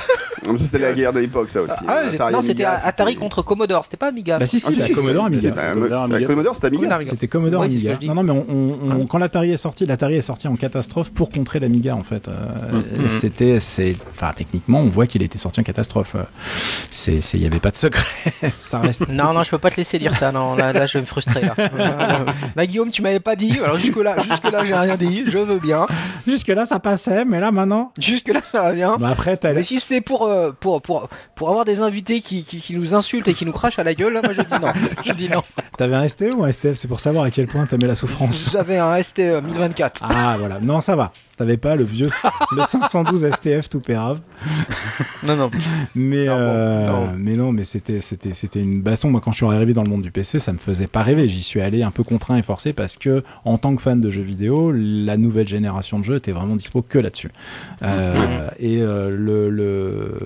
c'était 0.55 0.80
la 0.80 0.93
guerre 0.93 1.13
de 1.13 1.19
l'époque, 1.19 1.49
ça 1.49 1.61
aussi. 1.61 1.84
Ah, 1.88 2.03
non, 2.32 2.41
c'était 2.41 2.65
Atari 2.65 3.15
contre 3.15 3.41
Commodore, 3.41 3.86
c'était 3.86 3.97
pas 3.97 4.07
Amiga. 4.07 4.39
Bah 4.39 4.45
si, 4.45 4.59
si, 4.59 4.74
c'était 4.74 4.93
Commodore 4.93 5.26
Amiga. 5.26 5.51
Commodore, 6.28 6.55
c'était 6.55 6.67
Amiga. 6.67 6.99
C'était 7.03 7.28
Commodore 7.28 7.63
Amiga. 7.63 7.93
Non, 8.03 8.15
non, 8.15 8.24
mais 8.24 8.32
on, 8.32 9.05
quand 9.05 9.17
l'Atari 9.17 9.51
est 9.51 9.57
sorti, 9.57 9.86
l'Atari 9.86 10.15
est 10.15 10.22
sorti 10.22 10.47
en 10.47 10.55
catastrophe 10.55 11.11
pour 11.11 11.30
contrer 11.30 11.59
l'Amiga, 11.59 11.95
en 11.95 12.03
fait. 12.03 12.28
Euh, 12.28 12.32
mm. 12.74 13.09
C'était, 13.09 13.59
c'est, 13.59 13.95
enfin, 14.11 14.34
techniquement, 14.36 14.80
on 14.80 14.89
voit 14.89 15.07
qu'il 15.07 15.22
était 15.22 15.38
sorti 15.38 15.59
en 15.59 15.63
catastrophe. 15.63 16.15
C'est, 16.89 17.19
il 17.34 17.41
y 17.41 17.45
avait 17.45 17.59
pas 17.59 17.72
de 17.72 17.76
secret. 17.76 18.32
ça 18.59 18.80
reste. 18.80 19.07
Non, 19.09 19.34
non, 19.34 19.43
je 19.43 19.51
peux 19.51 19.57
pas 19.57 19.69
te 19.69 19.78
laisser 19.78 19.99
dire 19.99 20.15
ça. 20.15 20.32
Non, 20.32 20.55
là, 20.55 20.74
là 20.74 20.86
je 20.86 20.93
vais 20.93 21.01
me 21.01 21.05
frustrer. 21.05 21.41
Là, 21.41 21.55
là 22.55 22.65
Guillaume, 22.72 22.91
tu 22.91 23.01
m'avais 23.01 23.19
pas 23.19 23.36
dit. 23.36 23.59
Alors 23.63 23.78
jusque 23.78 23.97
là, 23.97 24.15
jusque 24.19 24.51
là, 24.51 24.65
j'ai 24.65 24.74
rien 24.74 24.95
dit. 24.95 25.24
Je 25.28 25.38
veux 25.38 25.59
bien. 25.59 25.88
Jusque 26.28 26.49
là, 26.49 26.65
ça 26.65 26.80
passait, 26.80 27.26
mais 27.26 27.39
là, 27.39 27.51
maintenant. 27.51 27.91
Jusque 27.99 28.30
là, 28.30 28.41
ça 28.49 28.61
va 28.63 28.72
bien. 28.74 28.97
Bah 28.97 29.09
après, 29.11 29.38
t'as 29.38 29.53
si 29.64 29.80
c'est 29.80 30.01
pour, 30.01 30.26
euh, 30.26 30.51
pour, 30.51 30.82
pour, 30.82 31.09
pour 31.36 31.49
avoir 31.49 31.66
des 31.66 31.82
invités 31.82 32.22
qui, 32.22 32.43
qui, 32.43 32.59
qui, 32.59 32.76
nous 32.76 32.93
insultent 32.93 33.28
et 33.28 33.34
qui 33.34 33.45
nous 33.45 33.51
crachent 33.51 33.80
à 33.80 33.84
la 33.84 33.93
gueule, 33.93 34.14
moi 34.14 34.34
je 34.34 34.41
dis 34.41 34.62
non. 34.62 34.72
je 35.05 35.12
dis 35.14 35.30
non. 35.30 35.43
T'avais 35.78 35.95
un 35.95 36.07
ST 36.07 36.26
ou 36.36 36.43
un 36.43 36.51
STF 36.51 36.76
C'est 36.76 36.88
pour 36.88 36.99
savoir 36.99 37.26
à 37.26 37.32
quel 37.32 37.47
point 37.47 37.66
t'aimais 37.66 37.88
la 37.88 37.95
souffrance. 37.95 38.49
J'avais 38.51 38.78
un 38.78 39.01
ST 39.01 39.20
1024. 39.20 40.01
Ah 40.03 40.36
voilà, 40.39 40.59
non 40.59 40.82
ça 40.82 40.95
va. 40.95 41.12
T'avais 41.42 41.58
pas 41.58 41.76
le 41.76 41.84
vieux, 41.84 42.08
le 42.56 42.62
512 42.64 43.32
STF 43.32 43.68
tout 43.68 43.80
pérave. 43.80 44.20
Non, 45.26 45.36
non. 45.36 45.50
Mais, 45.96 46.28
euh, 46.30 46.86
non. 46.88 47.14
mais 47.18 47.36
non, 47.36 47.52
mais 47.52 47.64
c'était, 47.64 48.00
c'était, 48.00 48.32
c'était 48.32 48.62
une 48.62 48.84
baston. 48.84 49.10
Moi, 49.10 49.22
quand 49.26 49.32
je 49.32 49.38
suis 49.38 49.46
arrivé 49.48 49.74
dans 49.74 49.82
le 49.84 49.89
monde 49.89 50.04
du 50.04 50.12
PC, 50.12 50.38
ça 50.38 50.54
me 50.54 50.60
faisait 50.60 50.86
pas 50.86 51.02
rêver. 51.02 51.28
J'y 51.28 51.42
suis 51.42 51.60
allé 51.60 51.82
un 51.82 51.89
peu 51.89 52.04
contraint 52.04 52.38
et 52.38 52.44
forcé 52.44 52.74
parce 52.74 52.96
que, 52.96 53.24
en 53.44 53.58
tant 53.58 53.76
que 53.76 53.82
fan 53.82 54.00
de 54.00 54.12
jeux 54.12 54.22
vidéo, 54.22 54.72
la 54.72 55.18
nouvelle 55.18 55.48
génération 55.48 55.98
de 55.98 56.04
jeux 56.04 56.18
était 56.18 56.32
vraiment 56.32 56.56
dispo 56.56 56.84
que 56.84 57.00
là-dessus. 57.00 57.32
Euh, 57.82 58.48
et 58.60 58.84
euh, 58.84 59.10
le, 59.10 59.50
le, 59.50 60.20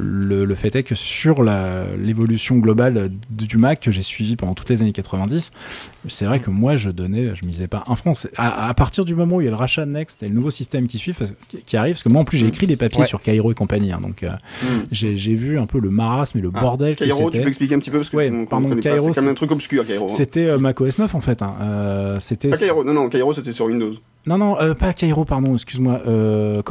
le, 0.00 0.44
le, 0.44 0.54
fait 0.56 0.74
est 0.74 0.82
que 0.82 0.96
sur 0.96 1.44
la, 1.44 1.84
l'évolution 1.96 2.56
globale 2.56 3.12
du 3.30 3.56
Mac 3.56 3.78
que 3.78 3.92
j'ai 3.92 4.02
suivi 4.02 4.34
pendant 4.34 4.54
toutes 4.54 4.70
les 4.70 4.82
années 4.82 4.90
90, 4.92 5.52
c'est 6.08 6.24
vrai 6.24 6.40
que 6.40 6.50
moi, 6.50 6.76
je 6.76 6.90
donnais, 6.90 7.34
je 7.34 7.44
misais 7.44 7.66
pas 7.66 7.84
un 7.86 7.94
franc. 7.94 8.12
À, 8.36 8.68
à, 8.68 8.74
partir 8.74 9.04
du 9.04 9.14
moment 9.14 9.36
où 9.36 9.40
il 9.40 9.44
y 9.44 9.48
a 9.48 9.50
le 9.50 9.56
rachat 9.56 9.84
de 9.84 9.90
Next 9.90 10.22
et 10.22 10.28
le 10.28 10.34
nouveau 10.34 10.50
système 10.50 10.86
qui 10.86 10.98
suit, 10.98 11.14
qui 11.66 11.76
arrive, 11.76 11.94
parce 11.94 12.02
que 12.02 12.08
moi 12.08 12.22
en 12.22 12.24
plus 12.24 12.38
j'ai 12.38 12.46
mm. 12.46 12.48
écrit 12.48 12.66
des 12.66 12.76
papiers 12.76 13.04
sur 13.04 13.20
Cairo 13.20 13.52
et 13.52 13.54
compagnie, 13.54 13.92
hein, 13.92 14.00
donc 14.02 14.22
euh, 14.22 14.30
mm. 14.62 14.66
j'ai 14.90 15.34
vu 15.34 15.58
un 15.58 15.66
peu 15.66 15.78
le 15.78 15.90
marasme 15.90 16.38
et 16.38 16.40
le 16.40 16.50
ah, 16.54 16.60
bordel. 16.60 16.96
Cairo, 16.96 17.30
tu 17.30 17.40
peux 17.40 17.48
expliquer 17.48 17.74
un 17.74 17.78
petit 17.78 17.90
peu 17.90 17.98
parce 17.98 18.08
que 18.08 18.16
ouais, 18.16 18.46
pardon, 18.46 18.74
Cairo, 18.76 19.08
c'est 19.08 19.14
quand 19.14 19.22
même 19.22 19.32
un 19.32 19.34
truc 19.34 19.50
obscur. 19.50 19.86
Cairo. 19.86 20.06
Hein. 20.06 20.08
C'était 20.08 20.46
euh, 20.46 20.58
macOS 20.58 20.98
9 20.98 21.14
en 21.14 21.20
fait. 21.20 21.42
Hein. 21.42 21.54
Euh, 21.60 22.20
c'était. 22.20 22.48
Pas 22.48 22.56
Cairo, 22.56 22.84
non 22.84 22.94
non, 22.94 23.08
Cairo 23.08 23.32
c'était 23.32 23.52
sur 23.52 23.66
Windows. 23.66 23.92
Non 24.26 24.38
non, 24.38 24.56
pas 24.74 24.92
Cairo, 24.92 25.24
pardon, 25.24 25.54
excuse-moi, 25.54 26.00
euh, 26.06 26.62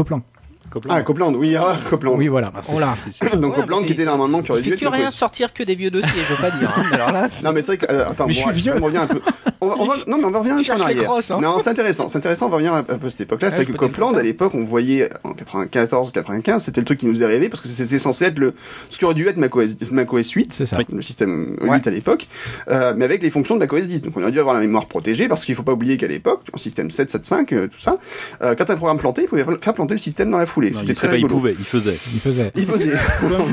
Copland. 0.69 0.95
Ah, 0.97 1.01
Copland, 1.01 1.35
oui, 1.35 1.55
ah, 1.55 1.77
Copland. 1.89 2.15
Oui, 2.17 2.27
voilà. 2.27 2.51
Ah, 2.55 3.35
Donc 3.35 3.55
Copland 3.55 3.83
qui 3.85 3.93
était 3.93 4.05
normalement 4.05 4.41
qui 4.41 4.51
aurait 4.51 4.61
dû 4.61 4.73
être. 4.73 4.89
rien 4.89 5.11
sortir 5.11 5.53
que 5.53 5.63
des 5.63 5.75
vieux 5.75 5.89
dossiers, 5.89 6.21
je 6.27 6.33
veux 6.33 6.41
pas 6.41 6.51
dire. 6.51 6.73
Hein, 6.75 6.83
alors 6.93 7.11
là... 7.11 7.27
non, 7.43 7.51
mais 7.53 7.61
c'est 7.61 7.75
vrai 7.75 7.87
que. 7.87 7.93
Euh, 7.93 8.09
attends, 8.09 8.27
mais 8.27 8.33
je 8.33 8.39
suis 8.39 8.51
vieux. 8.51 8.73
On 8.79 8.85
revient 8.85 8.97
un 8.97 9.07
peu. 9.07 9.21
On 9.61 9.67
va, 9.67 9.75
on 9.77 9.85
va... 9.85 9.95
non, 10.07 10.17
mais 10.17 10.25
on 10.25 10.31
va 10.31 10.39
revenir 10.39 10.57
un 10.57 10.63
peu 10.63 10.81
en 10.81 10.85
arrière. 10.85 11.11
hein. 11.11 11.41
Non, 11.41 11.57
c'est 11.59 11.69
intéressant. 11.69 12.07
C'est 12.07 12.17
intéressant. 12.17 12.47
On 12.47 12.49
va 12.49 12.55
revenir 12.57 12.73
un 12.73 12.83
peu 12.83 12.93
à 12.93 13.09
cette 13.09 13.21
époque-là. 13.21 13.51
c'est 13.51 13.65
que 13.65 13.73
Copland, 13.73 14.15
à 14.17 14.23
l'époque, 14.23 14.53
on 14.55 14.63
voyait 14.63 15.09
en 15.23 15.33
94, 15.33 16.11
95, 16.11 16.63
c'était 16.63 16.81
le 16.81 16.85
truc 16.85 16.99
qui 16.99 17.05
nous 17.05 17.23
est 17.23 17.25
rêvé 17.25 17.49
parce 17.49 17.61
que 17.61 17.67
c'était 17.67 17.99
censé 17.99 18.25
être 18.25 18.39
le 18.39 18.53
ce 18.89 18.97
qui 18.97 19.05
aurait 19.05 19.13
dû 19.13 19.27
être 19.27 19.37
macOS, 19.37 19.75
macOS 19.91 20.31
8, 20.31 20.53
c'est 20.53 20.65
ça. 20.65 20.77
le 20.91 21.01
système 21.01 21.57
8 21.61 21.87
à 21.87 21.91
l'époque, 21.91 22.27
euh, 22.69 22.93
mais 22.95 23.05
avec 23.05 23.21
les 23.23 23.29
fonctions 23.29 23.55
de 23.55 23.59
macOS 23.59 23.87
10. 23.87 24.01
Donc 24.03 24.17
on 24.17 24.21
aurait 24.21 24.31
dû 24.31 24.39
avoir 24.39 24.53
la 24.55 24.61
mémoire 24.61 24.85
protégée 24.87 25.27
parce 25.27 25.45
qu'il 25.45 25.55
faut 25.55 25.63
pas 25.63 25.73
oublier 25.73 25.97
qu'à 25.97 26.07
l'époque, 26.07 26.41
en 26.53 26.57
système 26.57 26.89
7, 26.89 27.11
7.5, 27.11 27.53
euh, 27.53 27.67
tout 27.67 27.79
ça, 27.79 27.97
euh, 28.41 28.55
quand 28.55 28.69
un 28.69 28.75
programme 28.75 28.97
planté, 28.97 29.23
il 29.23 29.27
pouvait 29.27 29.45
faire 29.61 29.73
planter 29.73 29.93
le 29.93 29.99
système 29.99 30.31
dans 30.31 30.37
la 30.37 30.45
foulée. 30.59 30.73
C'était 30.75 30.93
très 30.93 31.07
rigolo. 31.07 31.27
Il 31.27 31.37
pouvait, 31.37 31.55
il 31.57 31.65
faisait. 31.65 31.97
Il 32.13 32.19
faisait. 32.19 32.51
Il 32.55 32.65
faisait. 32.65 32.93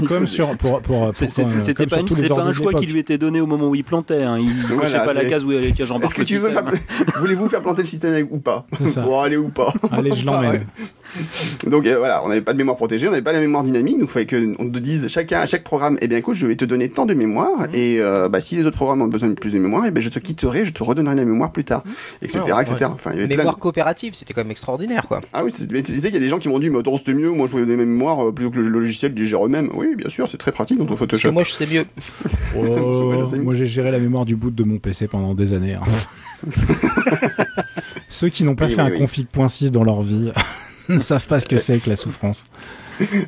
comme, 0.07 0.26
sur 0.26 0.57
pour 0.57 0.80
pour. 0.82 1.11
C'était 1.14 1.86
pas, 1.86 1.96
pas 1.96 2.42
un 2.42 2.52
choix 2.52 2.74
qui 2.74 2.86
lui 2.86 2.98
était 2.98 3.18
donné 3.18 3.40
au 3.40 3.46
moment 3.46 3.68
où 3.68 3.74
il 3.74 3.84
plantait. 3.84 4.22
Hein. 4.22 4.38
Il 4.38 4.76
cochait 4.76 5.04
pas 5.04 5.12
la 5.12 5.24
case 5.24 5.44
où 5.44 5.52
il 5.52 5.59
allait 5.59 5.68
Est-ce 5.68 6.14
que 6.14 6.22
tu 6.22 6.38
veux 6.38 6.50
voulez-vous 7.18 7.48
faire 7.48 7.62
planter 7.62 7.82
le 7.82 7.88
système 7.88 8.26
ou 8.30 8.38
pas 8.38 8.66
Bon, 8.96 9.20
allez 9.20 9.36
ou 9.36 9.48
pas. 9.48 9.72
Allez, 9.90 10.12
je 10.12 10.24
l'emmène. 10.24 10.66
Donc 11.66 11.86
euh, 11.86 11.98
voilà, 11.98 12.24
on 12.24 12.28
n'avait 12.28 12.40
pas 12.40 12.52
de 12.52 12.59
mémoire 12.59 12.76
protégée, 12.76 13.09
on 13.09 13.11
n'avait 13.11 13.22
pas 13.22 13.32
la 13.32 13.40
mémoire 13.40 13.62
dynamique, 13.62 13.98
donc 13.98 14.09
il 14.09 14.12
fallait 14.12 14.26
qu'on 14.26 14.70
te 14.70 14.78
dise 14.78 15.09
chacun, 15.09 15.40
à 15.40 15.46
chaque 15.46 15.64
programme, 15.64 15.96
eh 16.00 16.09
bien 16.09 16.18
écoute, 16.18 16.34
je 16.34 16.46
vais 16.46 16.57
te 16.57 16.64
donner 16.64 16.88
tant 16.88 17.07
de 17.07 17.14
mémoire, 17.14 17.61
mhm. 17.61 17.74
et 17.74 17.98
euh, 18.00 18.28
bah, 18.28 18.40
si 18.40 18.57
les 18.57 18.64
autres 18.64 18.76
programmes 18.76 19.02
ont 19.02 19.09
besoin 19.09 19.28
de 19.28 19.34
plus 19.34 19.52
de 19.52 19.59
mémoire, 19.59 19.84
eh 19.86 19.90
bien 19.90 20.02
je 20.02 20.09
te 20.09 20.18
quitterai, 20.18 20.64
je 20.64 20.72
te 20.72 20.82
redonnerai 20.82 21.16
la 21.16 21.24
mémoire 21.24 21.52
plus 21.52 21.64
tard, 21.64 21.82
etc., 22.22 22.40
mhm. 22.46 22.61
etc. 22.61 22.90
Enfin, 22.92 23.11
il 23.12 23.20
y 23.20 23.22
avait 23.22 23.36
mémoire 23.36 23.59
coopérative, 23.59 24.14
c'était 24.14 24.34
quand 24.34 24.42
même 24.42 24.50
extraordinaire, 24.50 25.07
quoi. 25.09 25.20
Ah 25.32 25.44
oui, 25.44 25.52
mais 25.70 25.82
tu 25.82 25.92
sais 25.92 26.09
qu'il 26.09 26.14
y 26.14 26.18
a 26.18 26.20
des 26.20 26.28
gens 26.28 26.38
qui 26.38 26.48
m'ont 26.48 26.59
dit, 26.59 26.70
mais 26.70 26.78
attends, 26.78 26.96
c'était 26.96 27.14
mieux, 27.14 27.30
moi 27.30 27.46
je 27.46 27.52
voulais 27.52 27.66
des 27.66 27.76
mémoires 27.76 28.28
euh, 28.28 28.32
plutôt 28.32 28.50
que 28.50 28.61
le 28.61 28.68
logiciel 28.68 29.14
les 29.14 29.26
gère 29.26 29.44
eux-mêmes. 29.44 29.70
Oui, 29.74 29.94
bien 29.96 30.09
sûr, 30.09 30.28
c'est 30.28 30.38
très 30.38 30.52
pratique 30.52 30.78
dans 30.78 30.86
ton 30.86 30.96
Photoshop. 30.96 31.32
moi 31.32 31.44
je 31.44 31.52
sais 31.52 31.66
mieux. 31.66 31.84
Oh, 32.59 33.24
moi 33.42 33.54
j'ai 33.54 33.66
géré 33.66 33.90
la 33.90 33.98
mémoire 33.98 34.24
du 34.24 34.34
boot 34.34 34.54
de 34.54 34.64
mon 34.64 34.78
PC 34.78 35.09
pendant 35.09 35.34
des 35.34 35.52
années. 35.52 35.74
Hein. 35.74 35.82
Ceux 38.09 38.28
qui 38.28 38.44
n'ont 38.44 38.54
pas 38.54 38.68
fait 38.68 38.80
un 38.80 38.90
config.6 38.90 39.70
dans 39.70 39.84
leur 39.84 40.02
vie. 40.02 40.32
Ne 40.89 41.01
savent 41.01 41.26
pas 41.26 41.41
ce 41.41 41.47
que 41.47 41.57
c'est 41.57 41.78
que 41.78 41.91
la 41.91 41.97
souffrance. 41.97 42.45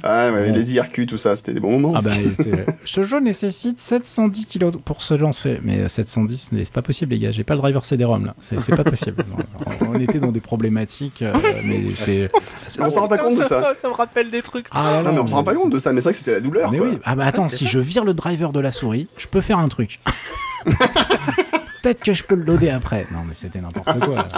Ah 0.03 0.33
ouais, 0.33 0.51
les 0.51 0.75
IRQ, 0.75 1.07
tout 1.07 1.19
ça, 1.19 1.37
c'était 1.37 1.53
des 1.53 1.61
bons 1.61 1.79
moments. 1.79 1.93
Ah 1.95 2.01
bah, 2.03 2.11
ce 2.85 3.03
jeu 3.03 3.21
nécessite 3.21 3.81
710 3.81 4.47
kilos 4.47 4.73
pour 4.85 5.03
se 5.03 5.15
lancer, 5.15 5.61
mais 5.63 5.89
710, 5.89 6.51
c'est 6.53 6.73
pas 6.73 6.83
possible, 6.83 7.13
les 7.13 7.19
gars. 7.19 7.31
J'ai 7.33 7.45
pas 7.45 7.55
le 7.55 7.61
driver 7.61 7.85
CD-ROM 7.85 8.25
là, 8.25 8.35
c'est 8.41 8.75
pas 8.75 8.85
possible. 8.85 9.25
on 9.81 9.99
était 10.01 10.19
dans 10.19 10.33
des 10.33 10.41
problématiques, 10.41 11.23
euh, 11.23 11.33
mais 11.65 11.85
c'est. 11.95 12.31
On 12.81 12.91
s'en 12.91 13.03
rend 13.03 13.09
pas 13.09 13.19
compte 13.19 13.39
de 13.39 13.45
ça. 13.45 13.75
Ça 13.81 13.89
me 13.89 13.95
rappelle 13.95 14.31
des 14.31 14.43
trucs. 14.43 14.67
Ah, 14.71 15.03
non, 15.05 15.13
mais 15.13 15.21
on 15.21 15.27
s'en 15.27 15.37
rend 15.37 15.45
pas 15.45 15.55
compte 15.55 15.73
de 15.73 15.79
ça, 15.79 15.93
mais 15.93 16.01
c'est 16.01 16.05
vrai 16.05 16.13
que 16.13 16.19
c'était 16.19 16.33
la 16.33 16.41
douleur. 16.41 16.71
Mais 16.71 16.81
oui, 16.81 16.99
ah 17.05 17.15
bah 17.15 17.27
attends, 17.27 17.49
si 17.49 17.67
je 17.67 17.79
vire 17.79 18.05
le 18.05 18.15
driver 18.15 18.53
de 18.53 18.61
la 18.61 18.71
souris, 18.71 19.09
je 19.17 19.27
peux 19.27 19.41
faire 19.41 19.59
un 19.59 19.69
truc. 19.69 19.99
Peut-être 21.83 22.03
que 22.03 22.13
je 22.13 22.25
peux 22.25 22.35
le 22.35 22.45
loader 22.45 22.71
après. 22.71 23.07
Non, 23.13 23.21
mais 23.27 23.35
c'était 23.35 23.61
n'importe 23.61 23.99
quoi. 24.01 24.29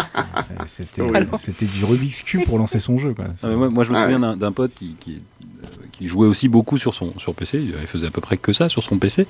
C'était 0.66 1.66
du 1.66 1.84
Rubik's 1.84 2.22
Cube 2.22 2.44
pour 2.44 2.58
lancer 2.58 2.78
son 2.78 2.98
jeu. 2.98 3.14
Quoi. 3.14 3.26
Ah, 3.42 3.48
moi, 3.48 3.84
je 3.84 3.90
me 3.90 3.96
souviens 3.96 4.36
d'un 4.36 4.52
pote 4.52 4.74
qui, 4.74 4.96
qui, 5.00 5.22
qui, 5.92 6.08
jouait 6.08 6.26
aussi 6.26 6.48
beaucoup 6.48 6.78
sur 6.78 6.94
son 6.94 7.18
sur 7.18 7.34
PC. 7.34 7.60
Il 7.60 7.86
faisait 7.86 8.06
à 8.06 8.10
peu 8.10 8.20
près 8.20 8.36
que 8.36 8.52
ça 8.52 8.68
sur 8.68 8.82
son 8.82 8.98
PC. 8.98 9.26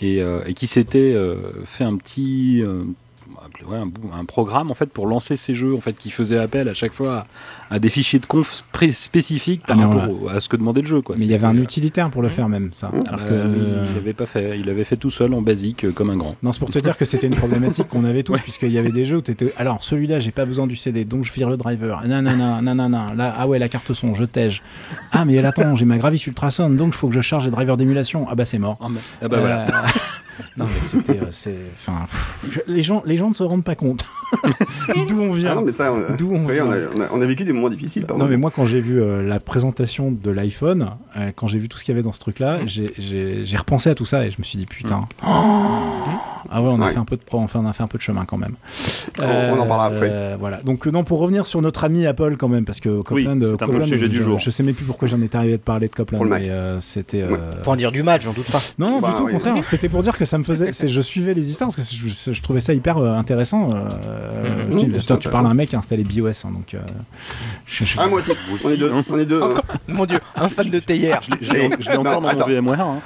Et, 0.00 0.20
euh, 0.20 0.42
et 0.46 0.54
qui 0.54 0.66
s'était 0.66 1.12
euh, 1.14 1.64
fait 1.64 1.84
un 1.84 1.96
petit. 1.96 2.62
Euh, 2.62 2.84
ouais, 3.66 3.78
un, 4.12 4.24
programme 4.24 4.70
en 4.70 4.74
fait 4.74 4.86
pour 4.86 5.06
lancer 5.06 5.36
ces 5.36 5.54
jeux 5.54 5.74
en 5.74 5.80
fait 5.80 5.94
qui 5.94 6.10
faisait 6.10 6.38
appel 6.38 6.68
à 6.68 6.74
chaque 6.74 6.92
fois 6.92 7.24
à, 7.70 7.78
des 7.78 7.88
fichiers 7.88 8.18
de 8.18 8.26
conf 8.26 8.62
spécifiques 8.92 9.66
par 9.66 9.78
ah, 9.78 9.86
rapport 9.86 10.30
à 10.30 10.40
ce 10.40 10.48
que 10.48 10.56
demandait 10.56 10.82
le 10.82 10.86
jeu 10.86 11.00
quoi. 11.00 11.16
Mais 11.18 11.24
il 11.24 11.30
y 11.30 11.34
avait 11.34 11.46
un 11.46 11.56
utilitaire 11.56 12.10
pour 12.10 12.22
le 12.22 12.28
faire 12.28 12.48
même 12.48 12.70
ça. 12.72 12.88
Mmh. 12.88 13.02
Alors 13.08 13.20
bah, 13.20 13.26
que 13.28 13.84
il 13.88 13.94
l'avait 13.94 14.12
pas 14.12 14.26
fait, 14.26 14.58
il 14.58 14.66
l'avait 14.66 14.84
fait 14.84 14.96
tout 14.96 15.10
seul 15.10 15.34
en 15.34 15.42
basique 15.42 15.84
euh, 15.84 15.92
comme 15.92 16.10
un 16.10 16.16
grand. 16.16 16.36
Non, 16.42 16.52
c'est 16.52 16.60
pour 16.60 16.70
te 16.70 16.78
dire 16.78 16.96
que 16.96 17.04
c'était 17.04 17.26
une 17.26 17.34
problématique 17.34 17.88
qu'on 17.88 18.04
avait 18.04 18.22
tous 18.22 18.38
puisqu'il 18.42 18.72
y 18.72 18.78
avait 18.78 18.92
des 18.92 19.04
jeux 19.04 19.16
où 19.16 19.20
étais 19.20 19.52
alors 19.56 19.82
celui-là 19.82 20.18
j'ai 20.18 20.30
pas 20.30 20.44
besoin 20.44 20.66
du 20.66 20.76
CD 20.76 21.04
donc 21.04 21.24
je 21.24 21.32
vire 21.32 21.48
le 21.48 21.56
driver. 21.56 22.06
Non 22.06 22.22
non 22.22 22.36
non 22.36 22.62
non 22.62 22.74
non 22.74 22.88
non 22.88 23.06
là 23.16 23.34
ah 23.38 23.46
ouais 23.46 23.58
la 23.58 23.68
carte 23.68 23.92
son 23.92 24.14
je 24.14 24.24
tège. 24.24 24.62
Ah 25.12 25.24
mais 25.24 25.38
attends 25.38 25.74
j'ai 25.74 25.84
ma 25.84 25.98
Gravis 25.98 26.22
Ultrason 26.26 26.70
donc 26.70 26.88
il 26.88 26.96
faut 26.96 27.08
que 27.08 27.14
je 27.14 27.20
charge 27.20 27.46
les 27.46 27.50
drivers 27.50 27.76
d'émulation. 27.76 28.26
Ah 28.30 28.34
bah 28.34 28.44
c'est 28.44 28.58
mort. 28.58 28.78
Ah 28.80 28.86
bah, 28.90 29.00
ah 29.22 29.28
bah 29.28 29.40
voilà. 29.40 29.66
Non, 30.56 30.66
mais 30.66 30.82
c'était. 30.82 31.20
Euh, 31.20 31.68
enfin, 31.72 32.06
les, 32.66 32.82
gens, 32.82 33.02
les 33.04 33.16
gens 33.16 33.28
ne 33.28 33.34
se 33.34 33.42
rendent 33.42 33.64
pas 33.64 33.74
compte 33.74 34.04
d'où 35.08 35.20
on 35.20 35.32
vient. 35.32 35.50
Ah 35.52 35.54
non, 35.56 35.62
mais 35.62 35.72
ça, 35.72 35.92
on, 35.92 36.16
d'où 36.16 36.32
on, 36.32 36.46
vient. 36.46 36.66
On, 36.66 37.00
a, 37.00 37.06
on, 37.12 37.20
a, 37.20 37.26
vécu 37.26 37.44
des 37.44 37.52
moments 37.52 37.68
difficiles. 37.68 38.06
Non, 38.16 38.26
mais 38.26 38.36
moi, 38.36 38.50
quand 38.54 38.64
j'ai 38.64 38.80
vu 38.80 39.00
euh, 39.00 39.22
la 39.22 39.40
présentation 39.40 40.10
de 40.12 40.30
l'iPhone, 40.30 40.90
euh, 41.16 41.30
quand 41.34 41.46
j'ai 41.46 41.58
vu 41.58 41.68
tout 41.68 41.78
ce 41.78 41.84
qu'il 41.84 41.94
y 41.94 41.96
avait 41.96 42.02
dans 42.02 42.12
ce 42.12 42.20
truc-là, 42.20 42.58
mm. 42.58 42.68
j'ai 42.68 43.56
repensé 43.56 43.90
à 43.90 43.94
tout 43.94 44.04
ça 44.04 44.26
et 44.26 44.30
je 44.30 44.36
me 44.38 44.44
suis 44.44 44.58
dit, 44.58 44.66
putain. 44.66 44.98
Mm. 44.98 45.06
ah 45.22 46.62
ouais, 46.62 46.70
on 46.70 46.80
a, 46.80 46.88
Fait 46.88 46.98
un 46.98 47.04
peu 47.04 47.16
de, 47.16 47.22
enfin, 47.32 47.60
on 47.62 47.66
a 47.66 47.72
fait 47.72 47.82
un 47.82 47.88
peu 47.88 47.98
de 47.98 48.02
chemin 48.02 48.24
quand 48.24 48.38
même. 48.38 48.54
on 49.18 49.22
en 49.22 49.66
parlera 49.66 49.86
après. 49.86 50.36
voilà. 50.38 50.58
Donc, 50.62 50.86
non, 50.86 51.04
pour 51.04 51.20
revenir 51.20 51.46
sur 51.46 51.62
notre 51.62 51.84
ami 51.84 52.06
Apple 52.06 52.36
quand 52.36 52.48
même, 52.48 52.64
parce 52.64 52.80
que 52.80 53.00
Copland. 53.02 53.40
Oui, 53.40 53.56
c'est 53.58 53.62
un 53.62 53.66
peu 53.66 53.78
le 53.78 53.86
sujet 53.86 54.08
du 54.08 54.22
jour. 54.22 54.38
Je 54.38 54.50
sais 54.50 54.62
même 54.62 54.74
plus 54.74 54.86
pourquoi 54.86 55.08
j'en 55.08 55.20
étais 55.22 55.36
arrivé 55.36 55.52
de 55.52 55.62
parler 55.62 55.88
de 55.88 55.94
Copland, 55.94 56.24
mais 56.24 56.50
c'était. 56.80 57.24
Pour 57.62 57.72
en 57.72 57.76
dire 57.76 57.92
du 57.92 58.02
match, 58.02 58.22
j'en 58.22 58.32
doute 58.32 58.50
pas. 58.50 58.60
Non, 58.78 58.96
du 58.96 59.02
bah 59.02 59.14
tout, 59.16 59.24
au 59.24 59.28
contraire. 59.28 59.56
C'était 59.62 59.88
pour 59.88 60.02
dire 60.02 60.16
que 60.16 60.24
ça 60.28 60.38
me 60.38 60.44
faisait. 60.44 60.70
Je 60.72 61.00
suivais 61.00 61.34
les 61.34 61.50
histoires 61.50 61.70
parce 61.74 61.90
que 61.90 62.32
je, 62.32 62.42
trouvais 62.42 62.60
ça 62.60 62.74
hyper 62.74 62.98
euh, 62.98 63.14
intéressant. 63.14 63.70
Euh, 63.74 64.66
mmh. 64.68 65.18
tu 65.18 65.28
parles 65.28 65.46
à 65.46 65.50
un 65.50 65.54
mec 65.54 65.70
qui 65.70 65.76
a 65.76 65.78
installé 65.78 66.04
BIOS, 66.04 66.28
hein, 66.44 66.50
donc. 66.52 66.74
Euh, 66.74 66.78
ah 67.96 68.06
moi 68.06 68.18
aussi. 68.18 68.32
On 68.64 68.70
est 68.70 68.76
deux. 68.76 68.92
On 69.10 69.18
est 69.18 69.26
deux. 69.26 69.40
Mon 69.88 70.06
Dieu, 70.06 70.18
un 70.36 70.48
fan 70.48 70.68
de 70.68 70.78
TIR. 70.78 71.20
Je 71.40 71.52
l'ai 71.52 71.96
encore 71.96 72.20
dans 72.20 72.32
mon 72.32 72.46
VMware. 72.46 72.80
Hein. 72.80 73.00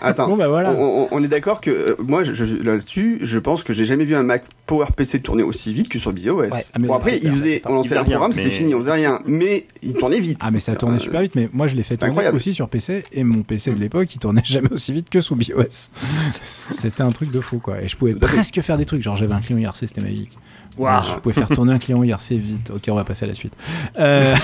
Attends. 0.00 0.28
Bon, 0.28 0.36
bah, 0.36 0.48
voilà. 0.48 0.72
on, 0.72 1.22
est 1.22 1.28
d'accord 1.28 1.60
que 1.60 1.96
moi, 2.00 2.22
là-dessus, 2.24 3.18
je 3.22 3.38
pense 3.38 3.62
que 3.62 3.72
j'ai 3.72 3.84
jamais 3.84 4.04
vu 4.04 4.14
un 4.14 4.22
Mac 4.22 4.44
PowerPC 4.68 5.22
tourner 5.22 5.42
aussi 5.42 5.72
vite 5.72 5.88
que 5.88 5.98
sur 5.98 6.12
BIOS. 6.12 6.44
Ah, 6.52 6.78
bon 6.78 6.94
après, 6.94 7.18
il 7.18 7.30
faisait, 7.30 7.62
on 7.64 7.72
lançait 7.72 7.96
un 7.96 8.04
programme, 8.04 8.32
c'était 8.32 8.50
fini, 8.50 8.74
on 8.74 8.80
faisait 8.80 8.92
rien, 8.92 9.20
mais 9.26 9.66
il 9.82 9.94
tournait 9.94 10.20
vite. 10.20 10.40
Ah 10.42 10.50
mais 10.52 10.60
ça 10.60 10.76
tournait 10.76 11.00
super 11.00 11.22
vite, 11.22 11.34
mais 11.34 11.48
moi 11.52 11.66
je 11.66 11.74
l'ai 11.74 11.82
fait 11.82 11.96
tourner 11.96 12.28
aussi 12.28 12.54
sur 12.54 12.68
PC 12.68 13.04
et 13.12 13.24
mon 13.24 13.42
PC 13.42 13.72
de 13.72 13.80
l'époque, 13.80 14.14
il 14.14 14.18
tournait 14.18 14.42
jamais 14.44 14.70
aussi 14.72 14.92
vite 14.92 15.10
que 15.10 15.20
sous 15.20 15.34
BIOS. 15.34 15.90
C'était 16.70 17.02
un 17.02 17.12
truc 17.12 17.30
de 17.30 17.40
fou 17.40 17.58
quoi. 17.58 17.82
Et 17.82 17.88
je 17.88 17.96
pouvais 17.96 18.14
presque 18.14 18.60
faire 18.60 18.76
des 18.76 18.84
trucs. 18.84 19.02
Genre, 19.02 19.16
j'avais 19.16 19.34
un 19.34 19.40
client 19.40 19.58
IRC, 19.58 19.76
c'était 19.76 20.00
magique. 20.00 20.36
Wow. 20.76 21.02
Je 21.02 21.20
pouvais 21.20 21.34
faire 21.34 21.48
tourner 21.48 21.72
un 21.72 21.78
client 21.78 22.02
IRC 22.02 22.32
vite. 22.32 22.70
Ok, 22.70 22.84
on 22.88 22.94
va 22.94 23.04
passer 23.04 23.24
à 23.24 23.28
la 23.28 23.34
suite. 23.34 23.54
Euh... 23.98 24.34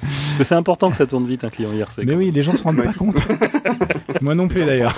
Parce 0.00 0.38
que 0.38 0.44
c'est 0.44 0.54
important 0.54 0.90
que 0.90 0.96
ça 0.96 1.06
tourne 1.06 1.26
vite 1.26 1.44
un 1.44 1.50
client 1.50 1.72
IRC. 1.72 2.04
Mais 2.04 2.14
oui, 2.14 2.30
les 2.30 2.42
gens 2.42 2.52
ne 2.52 2.58
se 2.58 2.62
rendent 2.62 2.82
pas 2.82 2.92
compte. 2.92 3.20
Moi 4.20 4.34
non 4.34 4.48
plus 4.48 4.64
d'ailleurs. 4.64 4.94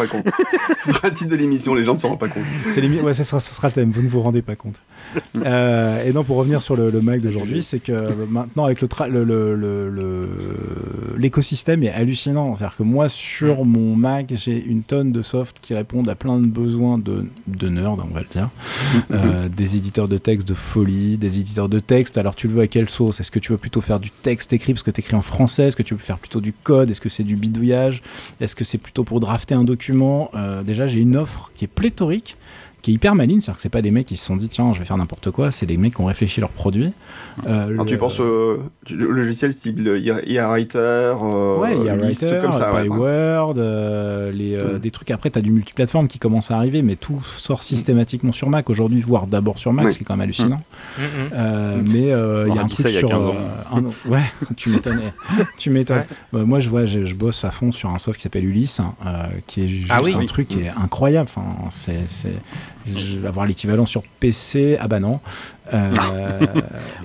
Ce 0.78 0.92
sera 0.92 1.08
le 1.08 1.14
titre 1.14 1.30
de 1.30 1.36
l'émission, 1.36 1.74
les 1.74 1.84
gens 1.84 1.94
ne 1.94 1.98
se 1.98 2.06
rendent 2.06 2.18
pas 2.18 2.28
compte. 2.28 2.44
C'est 2.70 2.82
ouais, 3.02 3.14
ça 3.14 3.24
sera, 3.24 3.40
ça 3.40 3.54
sera 3.54 3.68
le 3.68 3.72
thème, 3.74 3.90
vous 3.90 4.02
ne 4.02 4.08
vous 4.08 4.20
rendez 4.20 4.42
pas 4.42 4.56
compte. 4.56 4.80
euh, 5.36 6.04
et 6.04 6.12
non, 6.12 6.24
pour 6.24 6.36
revenir 6.36 6.62
sur 6.62 6.76
le, 6.76 6.90
le 6.90 7.00
Mac 7.00 7.20
d'aujourd'hui, 7.20 7.62
c'est 7.62 7.80
que 7.80 7.92
maintenant 8.28 8.64
avec 8.64 8.80
le 8.80 8.88
l'écosystème 11.18 11.80
le, 11.80 11.86
le, 11.86 11.92
est 11.92 12.00
hallucinant. 12.00 12.54
C'est-à-dire 12.54 12.76
que 12.76 12.82
moi 12.82 13.08
sur 13.08 13.64
mon 13.64 13.96
Mac, 13.96 14.32
j'ai 14.34 14.62
une 14.64 14.82
tonne 14.82 15.12
de 15.12 15.22
soft 15.22 15.58
qui 15.61 15.74
répondent 15.74 16.08
à 16.08 16.14
plein 16.14 16.38
de 16.38 16.46
besoins 16.46 16.98
de, 16.98 17.26
de 17.46 17.68
nerds, 17.68 17.92
on 17.92 18.14
va 18.14 18.20
le 18.20 18.26
dire. 18.30 18.48
euh, 19.11 19.48
des 19.48 19.76
éditeurs 19.76 20.08
de 20.08 20.18
texte 20.18 20.48
de 20.48 20.54
folie, 20.54 21.16
des 21.18 21.40
éditeurs 21.40 21.68
de 21.68 21.78
texte. 21.78 22.18
Alors 22.18 22.34
tu 22.34 22.48
le 22.48 22.54
veux 22.54 22.62
à 22.62 22.66
quelle 22.66 22.88
sauce? 22.88 23.20
Est-ce 23.20 23.30
que 23.30 23.38
tu 23.38 23.52
veux 23.52 23.58
plutôt 23.58 23.80
faire 23.80 24.00
du 24.00 24.11
texte 24.11 24.52
écrit 24.52 24.72
parce 24.72 24.82
que 24.82 24.90
tu 24.90 25.00
écris 25.00 25.16
en 25.16 25.22
français? 25.22 25.64
Est-ce 25.64 25.76
que 25.76 25.82
tu 25.82 25.94
veux 25.94 26.00
faire 26.00 26.18
plutôt 26.18 26.40
du 26.40 26.52
code? 26.52 26.90
Est-ce 26.90 27.00
que 27.00 27.08
c'est 27.08 27.24
du 27.24 27.36
bidouillage? 27.36 28.02
Est-ce 28.40 28.54
que 28.56 28.64
c'est 28.64 28.78
plutôt 28.78 28.99
pour 29.05 29.20
drafter 29.20 29.55
un 29.55 29.64
document 29.64 30.30
euh, 30.34 30.62
Déjà, 30.62 30.86
j'ai 30.86 31.01
une 31.01 31.16
offre 31.16 31.51
qui 31.55 31.64
est 31.64 31.68
pléthorique 31.68 32.36
qui 32.83 32.93
est 32.93 32.95
hyper 32.95 33.14
maligne, 33.14 33.41
c'est-à-dire 33.41 33.57
que 33.57 33.62
c'est 33.62 33.68
pas 33.68 33.83
des 33.83 33.91
mecs 33.91 34.07
qui 34.07 34.16
se 34.16 34.24
sont 34.24 34.37
dit 34.37 34.49
tiens 34.49 34.72
je 34.74 34.78
vais 34.78 34.85
faire 34.85 34.97
n'importe 34.97 35.31
quoi, 35.31 35.51
c'est 35.51 35.66
des 35.66 35.76
mecs 35.76 35.95
qui 35.95 36.01
ont 36.01 36.07
réfléchi 36.07 36.41
leurs 36.41 36.51
produits. 36.51 36.93
Euh, 37.47 37.85
tu 37.85 37.97
penses 37.97 38.20
au 38.20 38.59
logiciel 38.91 39.53
style 39.53 39.87
eWriter, 40.26 40.78
euh, 40.78 41.59
ouais, 41.59 41.74
eWriter, 41.74 42.39
comme 42.41 42.53
ça, 42.53 42.70
PyWord, 42.72 43.55
euh, 43.59 44.33
les, 44.33 44.57
euh, 44.57 44.78
des 44.78 44.91
trucs 44.91 45.11
après 45.11 45.31
tu 45.31 45.39
as 45.39 45.43
du 45.43 45.51
multiplateforme 45.51 46.09
qui 46.09 46.18
commence 46.18 46.51
à 46.51 46.57
arriver, 46.57 46.83
mais 46.83 46.97
tout 46.97 47.22
sort 47.22 47.62
systématiquement 47.62 48.33
sur 48.33 48.49
Mac 48.49 48.70
aujourd'hui, 48.70 49.01
voire 49.01 49.26
d'abord 49.26 49.59
sur 49.59 49.72
Mac, 49.72 49.93
ce 49.93 49.99
qui 49.99 50.05
est 50.05 50.07
quand 50.07 50.14
même 50.14 50.24
hallucinant. 50.24 50.62
Mm. 50.99 51.03
Mm, 51.03 51.05
mm. 51.05 51.85
mais 51.93 52.01
il 52.49 52.55
y 52.55 52.59
a 52.59 52.62
un 52.62 52.66
truc 52.66 52.89
sur 52.89 53.12
un, 53.12 54.11
ouais, 54.11 54.22
tu 54.57 54.70
m'étonnais, 54.70 55.12
tu 55.57 55.70
m'étonnes. 55.70 56.05
Bah, 56.33 56.45
moi 56.45 56.61
je 56.61 56.68
vois, 56.68 56.87
je, 56.87 57.07
je, 57.07 57.14
bosse 57.14 57.45
à 57.45 57.51
fond 57.51 57.72
sur 57.72 57.91
un 57.91 57.99
soft 57.99 58.18
qui 58.18 58.22
s'appelle 58.22 58.45
Ulysse, 58.45 58.78
hein, 58.78 58.95
qui 59.47 59.64
est 59.64 59.68
juste 59.68 59.91
ah 59.91 59.99
un 60.14 60.26
truc 60.26 60.49
qui 60.49 60.61
est 60.61 60.68
incroyable. 60.68 61.28
Enfin, 61.28 61.45
c'est 61.70 62.33
je 62.87 63.20
vais 63.20 63.28
avoir 63.28 63.47
l'équivalent 63.47 63.87
sur 63.87 64.03
PC. 64.20 64.76
Ah 64.81 64.89
bah 64.89 65.01
non. 65.01 65.20
Euh, 65.72 65.95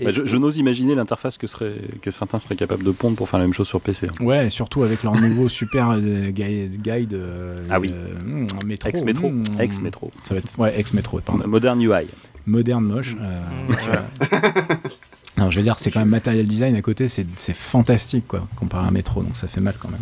bah, 0.01 0.11
je, 0.11 0.37
n'ose 0.37 0.57
imaginer 0.57 0.95
l'interface 0.95 1.37
que, 1.37 1.45
serait, 1.45 1.75
que 2.01 2.09
certains 2.09 2.39
seraient 2.39 2.55
capables 2.55 2.83
de 2.83 2.91
pondre 2.91 3.15
pour 3.15 3.29
faire 3.29 3.39
la 3.39 3.45
même 3.45 3.53
chose 3.53 3.67
sur 3.67 3.79
PC. 3.79 4.07
Hein. 4.07 4.23
Ouais, 4.23 4.49
surtout 4.49 4.81
avec 4.83 5.03
leur 5.03 5.15
nouveau 5.15 5.49
super 5.49 5.91
euh, 5.91 6.31
guide. 6.31 7.13
Euh, 7.13 7.63
ah 7.69 7.79
oui. 7.79 7.93
Hmm, 8.23 8.47
métro. 8.65 8.89
Ex-métro. 8.89 9.29
Hmm. 9.29 9.43
Ex-métro. 9.59 10.11
Ça 10.23 10.33
va 10.33 10.39
être 10.39 10.57
ouais, 10.57 10.79
ex-métro. 10.79 11.21
Modern 11.45 11.79
UI. 11.81 12.07
Moderne 12.47 12.85
moche. 12.85 13.15
non, 15.37 15.49
je 15.49 15.57
veux 15.57 15.63
dire, 15.63 15.77
c'est 15.77 15.91
quand 15.91 15.99
même 15.99 16.09
Material 16.09 16.45
Design 16.45 16.75
à 16.75 16.81
côté, 16.81 17.09
c'est 17.09 17.55
fantastique 17.55 18.27
quoi, 18.27 18.47
comparé 18.55 18.85
à 18.85 18.87
un 18.87 18.91
métro, 18.91 19.23
donc 19.23 19.35
ça 19.35 19.47
fait 19.47 19.61
mal 19.61 19.75
quand 19.79 19.89
même. 19.89 20.01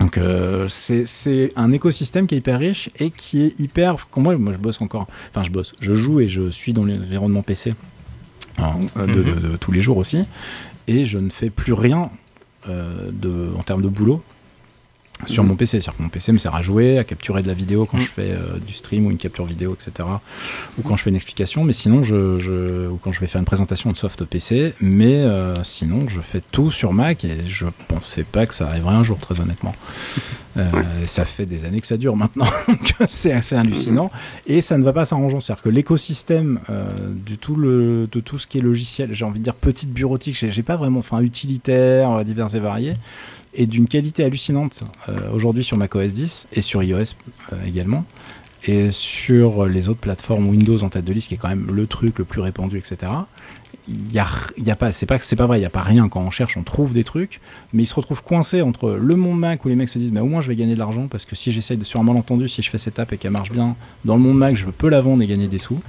Donc 0.00 0.18
euh, 0.18 0.66
c'est 0.68 1.52
un 1.56 1.72
écosystème 1.72 2.26
qui 2.26 2.34
est 2.34 2.38
hyper 2.38 2.58
riche 2.58 2.90
et 2.98 3.10
qui 3.10 3.42
est 3.42 3.58
hyper. 3.60 3.96
Moi, 4.16 4.36
moi, 4.36 4.52
je 4.52 4.58
bosse 4.58 4.80
encore. 4.80 5.06
Enfin, 5.30 5.42
je 5.42 5.50
bosse. 5.50 5.74
Je 5.80 5.94
joue 5.94 6.20
et 6.20 6.26
je 6.26 6.50
suis 6.50 6.72
dans 6.72 6.84
l'environnement 6.84 7.42
PC 7.42 7.74
hein, 8.58 8.74
euh, 8.96 9.06
de, 9.06 9.22
de, 9.22 9.56
tous 9.56 9.72
les 9.72 9.80
jours 9.80 9.96
aussi. 9.96 10.24
Et 10.86 11.04
je 11.04 11.18
ne 11.18 11.30
fais 11.30 11.50
plus 11.50 11.72
rien 11.72 12.10
euh, 12.68 13.10
de, 13.12 13.52
en 13.58 13.62
termes 13.62 13.82
de 13.82 13.88
boulot 13.88 14.22
sur 15.24 15.42
mm. 15.42 15.46
mon 15.46 15.56
PC. 15.56 15.80
C'est-à-dire 15.80 15.96
que 15.96 16.02
mon 16.02 16.08
PC 16.08 16.32
me 16.32 16.38
sert 16.38 16.54
à 16.54 16.62
jouer, 16.62 16.98
à 16.98 17.04
capturer 17.04 17.42
de 17.42 17.48
la 17.48 17.54
vidéo 17.54 17.86
quand 17.86 17.96
mm. 17.96 18.00
je 18.00 18.08
fais 18.08 18.30
euh, 18.30 18.58
du 18.64 18.74
stream 18.74 19.06
ou 19.06 19.10
une 19.10 19.16
capture 19.16 19.46
vidéo, 19.46 19.74
etc. 19.74 20.08
Ou 20.78 20.82
quand 20.82 20.96
je 20.96 21.02
fais 21.02 21.10
une 21.10 21.16
explication. 21.16 21.64
Mais 21.64 21.72
sinon, 21.72 22.02
je, 22.02 22.38
je 22.38 22.88
ou 22.88 22.98
quand 23.02 23.12
je 23.12 23.20
vais 23.20 23.26
faire 23.26 23.38
une 23.38 23.46
présentation 23.46 23.90
de 23.90 23.96
soft 23.96 24.24
PC. 24.24 24.74
Mais 24.80 25.16
euh, 25.16 25.62
sinon, 25.64 26.08
je 26.08 26.20
fais 26.20 26.42
tout 26.52 26.70
sur 26.70 26.92
Mac 26.92 27.24
et 27.24 27.48
je 27.48 27.66
pensais 27.88 28.24
pas 28.24 28.46
que 28.46 28.54
ça 28.54 28.68
arriverait 28.68 28.94
un 28.94 29.04
jour, 29.04 29.18
très 29.18 29.40
honnêtement. 29.40 29.72
Euh, 30.56 30.64
ça 31.04 31.26
fait 31.26 31.44
des 31.44 31.66
années 31.66 31.80
que 31.80 31.86
ça 31.86 31.98
dure 31.98 32.16
maintenant, 32.16 32.48
c'est 33.08 33.32
assez 33.32 33.54
hallucinant. 33.54 34.10
Et 34.46 34.62
ça 34.62 34.78
ne 34.78 34.84
va 34.84 34.94
pas 34.94 35.04
s'arranger. 35.04 35.38
C'est-à-dire 35.40 35.62
que 35.62 35.68
l'écosystème 35.68 36.60
du 37.26 37.36
tout 37.36 37.56
le, 37.56 38.08
de 38.10 38.20
tout 38.20 38.38
ce 38.38 38.46
qui 38.46 38.58
est 38.58 38.62
logiciel, 38.62 39.12
j'ai 39.12 39.24
envie 39.24 39.38
de 39.38 39.44
dire 39.44 39.54
petite 39.54 39.92
bureautique, 39.92 40.34
j'ai 40.36 40.62
pas 40.62 40.76
vraiment, 40.76 41.00
enfin 41.00 41.20
utilitaire, 41.20 42.24
divers 42.24 42.54
et 42.54 42.60
variés 42.60 42.96
et 43.56 43.66
d'une 43.66 43.88
qualité 43.88 44.24
hallucinante 44.24 44.82
euh, 45.08 45.30
aujourd'hui 45.32 45.64
sur 45.64 45.76
macOS 45.76 46.12
10 46.12 46.48
et 46.52 46.62
sur 46.62 46.82
iOS 46.82 46.98
euh, 47.52 47.56
également 47.66 48.04
et 48.64 48.90
sur 48.90 49.66
les 49.66 49.88
autres 49.88 50.00
plateformes 50.00 50.48
Windows 50.48 50.82
en 50.82 50.88
tête 50.88 51.04
de 51.04 51.12
liste 51.12 51.28
qui 51.28 51.34
est 51.34 51.38
quand 51.38 51.48
même 51.48 51.68
le 51.72 51.86
truc 51.86 52.18
le 52.18 52.24
plus 52.24 52.40
répandu 52.40 52.78
etc 52.78 53.10
il 53.88 54.12
y 54.12 54.18
a, 54.18 54.76
pas 54.76 54.90
c'est 54.90 55.06
pas 55.06 55.18
c'est 55.18 55.36
pas 55.36 55.46
vrai 55.46 55.60
il 55.60 55.62
y 55.62 55.66
a 55.66 55.70
pas 55.70 55.82
rien. 55.82 56.08
Quand 56.08 56.20
on 56.20 56.30
cherche 56.30 56.56
on 56.56 56.62
trouve 56.62 56.92
des 56.92 57.04
trucs 57.04 57.40
mais 57.72 57.84
il 57.84 57.86
se 57.86 57.94
retrouve 57.94 58.22
coincé 58.22 58.62
entre 58.62 58.90
le 58.90 59.16
monde 59.16 59.38
Mac 59.38 59.64
où 59.64 59.68
les 59.68 59.76
mecs 59.76 59.88
se 59.88 59.98
disent 59.98 60.12
mais 60.12 60.20
au 60.20 60.26
moins 60.26 60.40
je 60.40 60.48
vais 60.48 60.56
gagner 60.56 60.74
de 60.74 60.78
l'argent 60.78 61.06
parce 61.08 61.24
que 61.24 61.36
si 61.36 61.52
j'essaye 61.52 61.76
de 61.76 61.84
sur 61.84 62.00
un 62.00 62.02
malentendu 62.02 62.48
si 62.48 62.62
je 62.62 62.70
fais 62.70 62.78
cette 62.78 62.98
app 62.98 63.12
et 63.12 63.16
qu'elle 63.16 63.30
marche 63.30 63.52
bien 63.52 63.76
dans 64.04 64.16
le 64.16 64.22
monde 64.22 64.38
Mac 64.38 64.56
je 64.56 64.66
peux 64.66 64.88
la 64.88 65.00
vendre 65.00 65.22
et 65.22 65.26
gagner 65.26 65.46
des 65.46 65.58
sous 65.58 65.80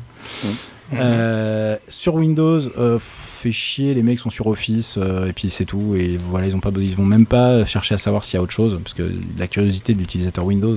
Euh, 0.94 1.76
sur 1.90 2.16
Windows, 2.16 2.60
euh, 2.78 2.98
fait 3.00 3.52
chier, 3.52 3.94
les 3.94 4.04
mecs 4.04 4.20
sont 4.20 4.30
sur 4.30 4.48
Office 4.48 4.98
euh, 4.98 5.28
et 5.28 5.34
puis 5.34 5.50
c'est 5.50 5.66
tout. 5.66 5.96
Et 5.96 6.18
voilà, 6.30 6.48
ils 6.48 6.56
ont 6.56 6.60
pas, 6.60 6.72
ils 6.78 6.96
vont 6.96 7.06
même 7.06 7.26
pas 7.26 7.66
chercher 7.66 7.96
à 7.96 7.98
savoir 7.98 8.24
s'il 8.24 8.38
y 8.38 8.40
a 8.40 8.42
autre 8.42 8.54
chose 8.54 8.80
parce 8.82 8.94
que 8.94 9.12
la 9.38 9.48
curiosité 9.48 9.94
de 9.94 10.00
l'utilisateur 10.00 10.46
Windows 10.46 10.76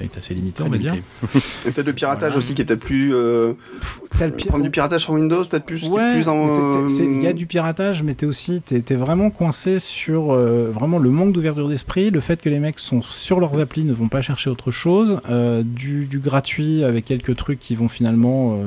est 0.00 0.16
assez 0.16 0.34
limitée, 0.34 0.62
on 0.62 0.68
va 0.68 0.78
dire. 0.78 0.94
Et 0.94 1.70
peut-être 1.70 1.86
le 1.86 1.92
piratage 1.92 2.36
aussi 2.36 2.54
qui 2.54 2.62
est 2.62 2.64
peut-être 2.64 2.80
plus. 2.80 3.14
Euh, 3.14 3.52
prendre 4.48 4.64
du 4.64 4.70
piratage 4.70 5.02
sur 5.02 5.14
Windows, 5.14 5.44
peut-être 5.44 5.64
plus. 5.64 5.88
Ouais, 5.88 6.20
il 6.20 7.22
y 7.22 7.26
a 7.26 7.32
du 7.32 7.46
piratage, 7.46 8.02
mais 8.02 8.14
t'es 8.14 8.26
aussi, 8.26 8.60
t'es 8.60 8.82
es 8.88 8.96
vraiment 8.96 9.30
coincé 9.30 9.78
sur 9.78 10.34
vraiment 10.34 10.98
le 10.98 11.10
manque 11.10 11.32
d'ouverture 11.32 11.68
d'esprit, 11.68 12.10
le 12.10 12.20
fait 12.20 12.40
que 12.40 12.48
les 12.48 12.58
mecs 12.58 12.78
sont 12.78 13.02
sur 13.02 13.40
leurs 13.40 13.58
applis, 13.58 13.84
ne 13.84 13.92
vont 13.92 14.08
pas 14.08 14.20
chercher 14.20 14.50
autre 14.50 14.70
chose, 14.70 15.20
du, 15.62 16.06
du, 16.06 16.18
gratuit 16.18 16.84
avec 16.84 17.04
quelques 17.04 17.36
trucs 17.36 17.58
qui 17.58 17.74
vont 17.74 17.88
finalement 17.88 18.58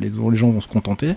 les, 0.00 0.10
dont 0.10 0.30
les 0.30 0.36
gens 0.36 0.50
vont 0.50 0.60
se 0.60 0.68
contenter, 0.68 1.14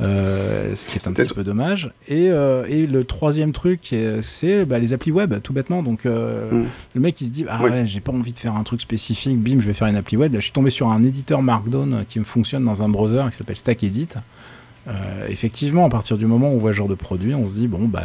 euh, 0.00 0.74
ce 0.74 0.88
qui 0.88 0.96
est 0.96 1.08
un 1.08 1.12
petit 1.12 1.32
peu 1.34 1.44
dommage. 1.44 1.92
Et, 2.08 2.30
euh, 2.30 2.64
et 2.68 2.86
le 2.86 3.04
troisième 3.04 3.52
truc, 3.52 3.94
c'est 4.22 4.64
bah, 4.64 4.78
les 4.78 4.92
applis 4.92 5.12
web, 5.12 5.34
tout 5.42 5.52
bêtement. 5.52 5.82
Donc 5.82 6.06
euh, 6.06 6.50
mm. 6.50 6.66
le 6.94 7.00
mec 7.00 7.20
il 7.20 7.26
se 7.26 7.30
dit 7.30 7.44
ah 7.48 7.62
ouais, 7.62 7.86
j'ai 7.86 8.00
pas 8.00 8.12
envie 8.12 8.32
de 8.32 8.38
faire 8.38 8.56
un 8.56 8.62
truc 8.62 8.80
spécifique, 8.80 9.38
bim, 9.38 9.60
je 9.60 9.66
vais 9.66 9.72
faire 9.72 9.88
une 9.88 9.96
appli 9.96 10.16
web. 10.16 10.32
Là, 10.32 10.40
je 10.40 10.44
suis 10.44 10.52
tombé 10.52 10.70
sur 10.70 10.88
un 10.88 11.02
éditeur 11.02 11.42
Markdown 11.42 12.04
qui 12.08 12.18
me 12.18 12.24
fonctionne 12.24 12.64
dans 12.64 12.82
un 12.82 12.88
browser 12.88 13.24
qui 13.30 13.36
s'appelle 13.36 13.56
StackEdit. 13.56 14.08
effectivement, 15.28 15.86
à 15.86 15.88
partir 15.88 16.18
du 16.18 16.26
moment 16.26 16.50
où 16.50 16.56
on 16.56 16.58
voit 16.58 16.72
ce 16.72 16.76
genre 16.76 16.88
de 16.88 16.94
produit, 16.94 17.34
on 17.34 17.46
se 17.46 17.54
dit 17.54 17.68
bon 17.68 17.86
bah 17.86 18.04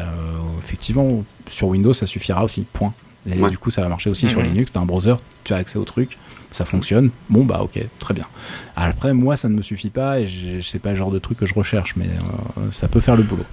effectivement 0.63 1.23
sur 1.49 1.67
Windows 1.67 1.93
ça 1.93 2.05
suffira 2.05 2.43
aussi. 2.43 2.65
Point. 2.73 2.93
Et 3.27 3.49
du 3.49 3.57
coup 3.57 3.71
ça 3.71 3.81
va 3.81 3.89
marcher 3.89 4.09
aussi 4.09 4.27
sur 4.27 4.41
mm-hmm. 4.41 4.45
Linux. 4.45 4.71
T'as 4.71 4.81
un 4.81 4.85
browser, 4.85 5.15
tu 5.43 5.53
as 5.53 5.57
accès 5.57 5.79
au 5.79 5.85
truc 5.85 6.17
ça 6.51 6.65
fonctionne. 6.65 7.09
Bon 7.29 7.43
bah 7.43 7.61
ok, 7.61 7.79
très 7.99 8.13
bien. 8.13 8.25
Après 8.75 9.13
moi 9.13 9.35
ça 9.35 9.49
ne 9.49 9.55
me 9.55 9.61
suffit 9.61 9.89
pas 9.89 10.19
et 10.19 10.27
je 10.27 10.61
sais 10.61 10.79
pas 10.79 10.91
le 10.91 10.95
genre 10.95 11.11
de 11.11 11.19
truc 11.19 11.37
que 11.37 11.45
je 11.45 11.53
recherche, 11.53 11.95
mais 11.95 12.05
euh, 12.05 12.61
ça 12.71 12.87
peut 12.87 12.99
faire 12.99 13.15
le 13.15 13.23
boulot. 13.23 13.45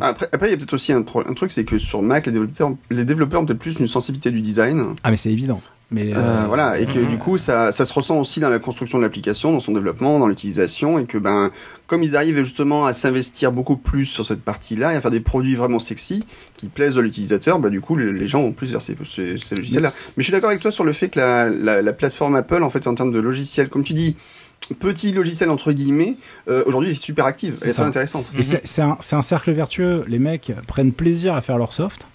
Après, 0.00 0.28
après 0.32 0.48
il 0.48 0.50
y 0.50 0.54
a 0.54 0.56
peut-être 0.56 0.74
aussi 0.74 0.92
un, 0.92 1.04
un 1.26 1.34
truc, 1.34 1.52
c'est 1.52 1.64
que 1.64 1.78
sur 1.78 2.02
Mac 2.02 2.26
les 2.26 2.32
développeurs, 2.32 2.72
les 2.90 3.04
développeurs 3.04 3.42
ont 3.42 3.46
peut-être 3.46 3.58
plus 3.58 3.78
une 3.80 3.88
sensibilité 3.88 4.30
du 4.30 4.40
design. 4.40 4.94
Ah 5.02 5.10
mais 5.10 5.16
c'est 5.16 5.30
évident. 5.32 5.60
Mais 5.92 6.14
euh, 6.14 6.18
euh, 6.18 6.44
voilà, 6.46 6.78
et 6.78 6.86
que 6.86 7.00
du 7.00 7.18
coup, 7.18 7.36
ça, 7.36 7.72
ça 7.72 7.84
se 7.84 7.92
ressent 7.92 8.18
aussi 8.20 8.38
dans 8.38 8.48
la 8.48 8.60
construction 8.60 8.98
de 8.98 9.02
l'application, 9.02 9.52
dans 9.52 9.58
son 9.58 9.72
développement, 9.72 10.20
dans 10.20 10.28
l'utilisation, 10.28 11.00
et 11.00 11.04
que 11.04 11.18
ben, 11.18 11.50
comme 11.88 12.04
ils 12.04 12.16
arrivent 12.16 12.40
justement 12.42 12.86
à 12.86 12.92
s'investir 12.92 13.50
beaucoup 13.50 13.76
plus 13.76 14.06
sur 14.06 14.24
cette 14.24 14.42
partie-là 14.42 14.92
et 14.92 14.96
à 14.96 15.00
faire 15.00 15.10
des 15.10 15.18
produits 15.18 15.56
vraiment 15.56 15.80
sexy 15.80 16.24
qui 16.56 16.68
plaisent 16.68 16.96
à 16.96 17.00
l'utilisateur, 17.00 17.58
bah 17.58 17.70
du 17.70 17.80
coup, 17.80 17.96
les, 17.96 18.28
gens 18.28 18.40
vont 18.40 18.52
plus 18.52 18.70
vers 18.70 18.82
ces, 18.82 18.96
ces, 19.04 19.56
logiciels-là. 19.56 19.88
Mais 20.16 20.22
je 20.22 20.22
suis 20.22 20.32
d'accord 20.32 20.50
avec 20.50 20.62
toi 20.62 20.70
sur 20.70 20.84
le 20.84 20.92
fait 20.92 21.08
que 21.08 21.18
la, 21.18 21.48
la, 21.48 21.82
la, 21.82 21.92
plateforme 21.92 22.36
Apple, 22.36 22.62
en 22.62 22.70
fait, 22.70 22.86
en 22.86 22.94
termes 22.94 23.10
de 23.10 23.18
logiciels, 23.18 23.68
comme 23.68 23.82
tu 23.82 23.92
dis, 23.92 24.16
petit 24.78 25.10
logiciel 25.10 25.50
entre 25.50 25.72
guillemets, 25.72 26.16
euh, 26.48 26.62
aujourd'hui 26.66 26.92
est 26.92 26.94
super 26.94 27.24
active, 27.24 27.58
elle 27.62 27.70
est 27.70 27.72
très 27.72 27.82
intéressante. 27.82 28.30
Et 28.38 28.44
c'est 28.44 28.82
un, 28.82 28.96
un, 29.10 29.22
cercle 29.22 29.50
vertueux. 29.50 30.04
Les 30.06 30.20
mecs 30.20 30.52
prennent 30.68 30.92
plaisir 30.92 31.34
à 31.34 31.40
faire 31.40 31.58
leur 31.58 31.72
soft, 31.72 32.06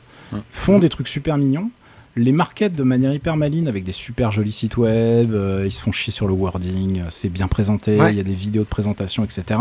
font 0.51 0.80
des 0.80 0.88
trucs 0.88 1.09
super 1.09 1.38
mignons 1.38 1.69
les 2.16 2.32
marketent 2.32 2.76
de 2.76 2.84
manière 2.84 3.13
hyper 3.13 3.36
maline 3.36 3.68
avec 3.68 3.84
des 3.84 3.91
super 3.91 4.32
jolis 4.32 4.53
sites 4.53 4.78
web, 4.78 5.34
euh, 5.34 5.63
ils 5.66 5.72
se 5.72 5.82
font 5.82 5.91
chier 5.91 6.13
sur 6.13 6.28
le 6.28 6.34
wording, 6.34 6.99
euh, 6.99 7.05
c'est 7.09 7.30
bien 7.30 7.47
présenté, 7.47 7.97
il 8.09 8.16
y 8.16 8.20
a 8.20 8.24
des 8.24 8.34
vidéos 8.34 8.63
de 8.63 8.68
présentation, 8.68 9.24
etc. 9.24 9.59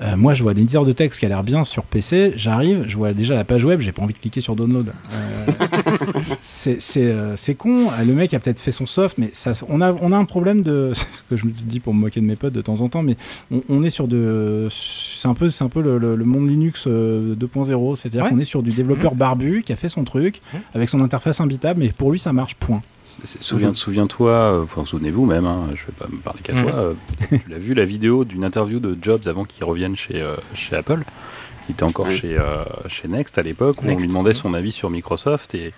Euh, 0.00 0.16
moi, 0.16 0.32
je 0.32 0.42
vois 0.42 0.54
des 0.54 0.62
éditeurs 0.62 0.84
de 0.84 0.92
texte 0.92 1.20
qui 1.20 1.26
a 1.26 1.28
l'air 1.28 1.42
bien 1.42 1.64
sur 1.64 1.82
PC, 1.82 2.32
j'arrive, 2.36 2.84
je 2.86 2.96
vois 2.96 3.12
déjà 3.12 3.34
la 3.34 3.44
page 3.44 3.64
web, 3.64 3.80
j'ai 3.80 3.92
pas 3.92 4.02
envie 4.02 4.14
de 4.14 4.18
cliquer 4.18 4.40
sur 4.40 4.56
download. 4.56 4.92
c'est 6.42 7.54
con, 7.56 7.88
le 8.06 8.12
mec 8.14 8.32
a 8.34 8.38
peut-être 8.38 8.60
fait 8.60 8.72
son 8.72 8.86
soft, 8.86 9.18
mais 9.18 9.30
ça, 9.32 9.52
on, 9.68 9.80
a, 9.80 9.92
on 9.92 10.12
a 10.12 10.16
un 10.16 10.24
problème 10.24 10.62
de. 10.62 10.92
C'est 11.00 11.10
ce 11.10 11.22
que 11.28 11.36
je 11.36 11.46
me 11.46 11.50
dis 11.50 11.80
pour 11.80 11.94
me 11.94 12.00
moquer 12.00 12.20
de 12.20 12.26
mes 12.26 12.36
potes 12.36 12.52
de 12.52 12.60
temps 12.60 12.80
en 12.80 12.88
temps, 12.88 13.02
mais 13.02 13.16
on, 13.68 13.82
est 13.82 13.90
sur 13.90 14.06
de. 14.06 14.68
C'est 14.70 15.28
un 15.28 15.34
peu, 15.34 15.50
un 15.60 15.68
peu 15.68 15.82
le, 15.82 16.24
monde 16.24 16.48
Linux 16.48 16.86
2.0, 16.86 17.96
c'est-à-dire 17.96 18.28
qu'on 18.28 18.38
est 18.38 18.44
sur 18.44 18.62
du 18.62 18.70
développeur 18.70 19.14
mmh. 19.14 19.18
barbu 19.18 19.62
qui 19.64 19.72
a 19.72 19.76
fait 19.76 19.88
son 19.88 20.04
truc 20.04 20.40
mmh. 20.40 20.56
avec 20.74 20.88
son 20.88 21.00
interface 21.00 21.40
imbitable 21.40 21.79
mais 21.80 21.88
pour 21.88 22.12
lui 22.12 22.18
ça 22.18 22.32
marche, 22.32 22.54
point. 22.54 22.82
Souviens, 23.40 23.74
Souviens-toi, 23.74 24.34
euh, 24.34 24.62
enfin 24.62 24.84
souvenez-vous 24.84 25.26
même, 25.26 25.46
hein, 25.46 25.68
je 25.74 25.86
vais 25.86 25.92
pas 25.98 26.06
me 26.08 26.18
parler 26.18 26.40
qu'à 26.42 26.52
toi, 26.52 26.74
euh, 26.74 26.94
tu 27.30 27.48
l'as 27.48 27.58
vu 27.58 27.74
la 27.74 27.84
vidéo 27.84 28.24
d'une 28.24 28.44
interview 28.44 28.78
de 28.78 28.96
Jobs 29.00 29.26
avant 29.26 29.44
qu'il 29.44 29.64
revienne 29.64 29.96
chez, 29.96 30.20
euh, 30.20 30.36
chez 30.54 30.76
Apple. 30.76 31.02
Il 31.68 31.72
était 31.72 31.82
encore 31.82 32.10
chez, 32.10 32.36
chez 32.88 33.06
Next 33.06 33.38
à 33.38 33.42
l'époque 33.42 33.82
où 33.82 33.86
on 33.86 33.96
lui 33.96 34.08
demandait 34.08 34.34
son 34.34 34.54
avis 34.54 34.72
sur 34.72 34.90
Microsoft 34.90 35.54
et, 35.54 35.72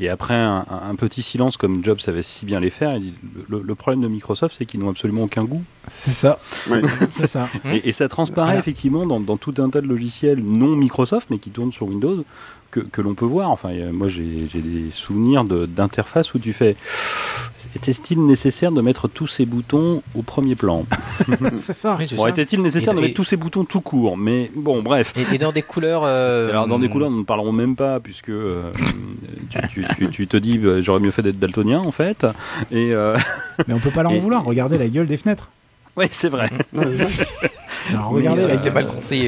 et 0.00 0.08
après 0.08 0.34
un, 0.34 0.94
petit 0.96 1.22
silence 1.22 1.56
comme 1.56 1.84
Jobs 1.84 2.00
savait 2.00 2.22
si 2.22 2.44
bien 2.44 2.58
les 2.58 2.70
faire, 2.70 2.96
il 2.96 3.12
dit 3.12 3.14
le, 3.48 3.74
problème 3.76 4.00
de 4.00 4.08
Microsoft 4.08 4.56
c'est 4.58 4.66
qu'ils 4.66 4.80
n'ont 4.80 4.90
absolument 4.90 5.22
aucun 5.22 5.44
goût. 5.44 5.62
C'est 5.86 6.10
ça. 6.10 6.38
c'est 7.12 7.28
ça. 7.28 7.48
Et, 7.84 7.92
ça 7.92 8.08
transparaît 8.08 8.58
effectivement 8.58 9.06
dans, 9.06 9.20
dans, 9.20 9.36
tout 9.36 9.54
un 9.58 9.70
tas 9.70 9.80
de 9.80 9.86
logiciels 9.86 10.42
non 10.42 10.74
Microsoft 10.74 11.28
mais 11.30 11.38
qui 11.38 11.50
tournent 11.50 11.72
sur 11.72 11.86
Windows 11.86 12.24
que, 12.70 12.80
que 12.80 13.00
l'on 13.00 13.14
peut 13.14 13.24
voir. 13.24 13.50
Enfin, 13.50 13.70
moi, 13.92 14.08
j'ai 14.08 14.46
des 14.54 14.90
souvenirs 14.90 15.44
d'interface 15.44 16.34
où 16.34 16.38
tu 16.38 16.52
fais. 16.52 16.76
Était-il 17.76 18.24
nécessaire 18.24 18.72
de 18.72 18.80
mettre 18.80 19.08
tous 19.08 19.26
ces 19.26 19.44
boutons 19.44 20.02
au 20.14 20.22
premier 20.22 20.54
plan 20.54 20.86
C'est 21.54 21.72
ça. 21.74 21.98
bon, 22.16 22.26
était-il 22.26 22.62
nécessaire 22.62 22.94
de 22.94 23.00
mettre 23.00 23.14
tous 23.14 23.24
ces 23.24 23.36
boutons 23.36 23.64
tout 23.64 23.80
court 23.80 24.16
Mais 24.16 24.50
bon, 24.54 24.82
bref. 24.82 25.12
Et, 25.32 25.38
dans 25.38 25.52
des 25.52 25.62
couleurs. 25.62 26.02
Euh, 26.04 26.50
Alors, 26.50 26.66
dans 26.66 26.78
des 26.78 26.88
couleurs, 26.88 27.10
nous 27.10 27.18
ne 27.18 27.24
parlerons 27.24 27.52
même 27.52 27.76
pas, 27.76 28.00
puisque 28.00 28.30
euh, 28.30 28.72
tu, 29.70 29.84
tu, 29.96 30.08
tu, 30.10 30.26
te 30.26 30.36
dis, 30.36 30.58
bah, 30.58 30.80
j'aurais 30.80 31.00
mieux 31.00 31.10
fait 31.10 31.22
d'être 31.22 31.38
daltonien, 31.38 31.80
en 31.80 31.92
fait. 31.92 32.26
Et, 32.70 32.92
euh, 32.94 33.16
Mais 33.66 33.74
on 33.74 33.80
peut 33.80 33.90
pas 33.90 34.02
l'en 34.02 34.18
vouloir. 34.20 34.44
Regardez 34.44 34.78
la 34.78 34.88
gueule 34.88 35.06
des 35.06 35.16
fenêtres. 35.16 35.50
Oui, 35.98 36.06
c'est 36.12 36.28
vrai. 36.28 36.48
regardez, 37.92 38.44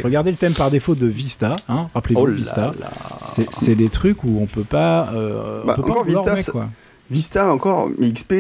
regardez, 0.05 0.31
le 0.31 0.37
thème 0.37 0.53
par 0.53 0.71
défaut 0.71 0.95
de 0.95 1.07
Vista. 1.07 1.57
Hein, 1.69 1.89
Rappelez-vous 1.95 2.21
oh 2.21 2.27
Vista. 2.27 2.73
C'est 3.19 3.75
des 3.75 3.89
trucs 3.89 4.23
où 4.23 4.39
on 4.41 4.47
peut 4.47 4.65
pas. 4.65 5.11
Euh, 5.13 5.65
bah, 5.65 5.75
peut 5.75 5.83
pas 5.83 6.05
Vista, 6.05 6.37
quoi. 6.53 6.69
Vista 7.11 7.53
encore, 7.53 7.91
mais 7.99 8.13
XP. 8.13 8.33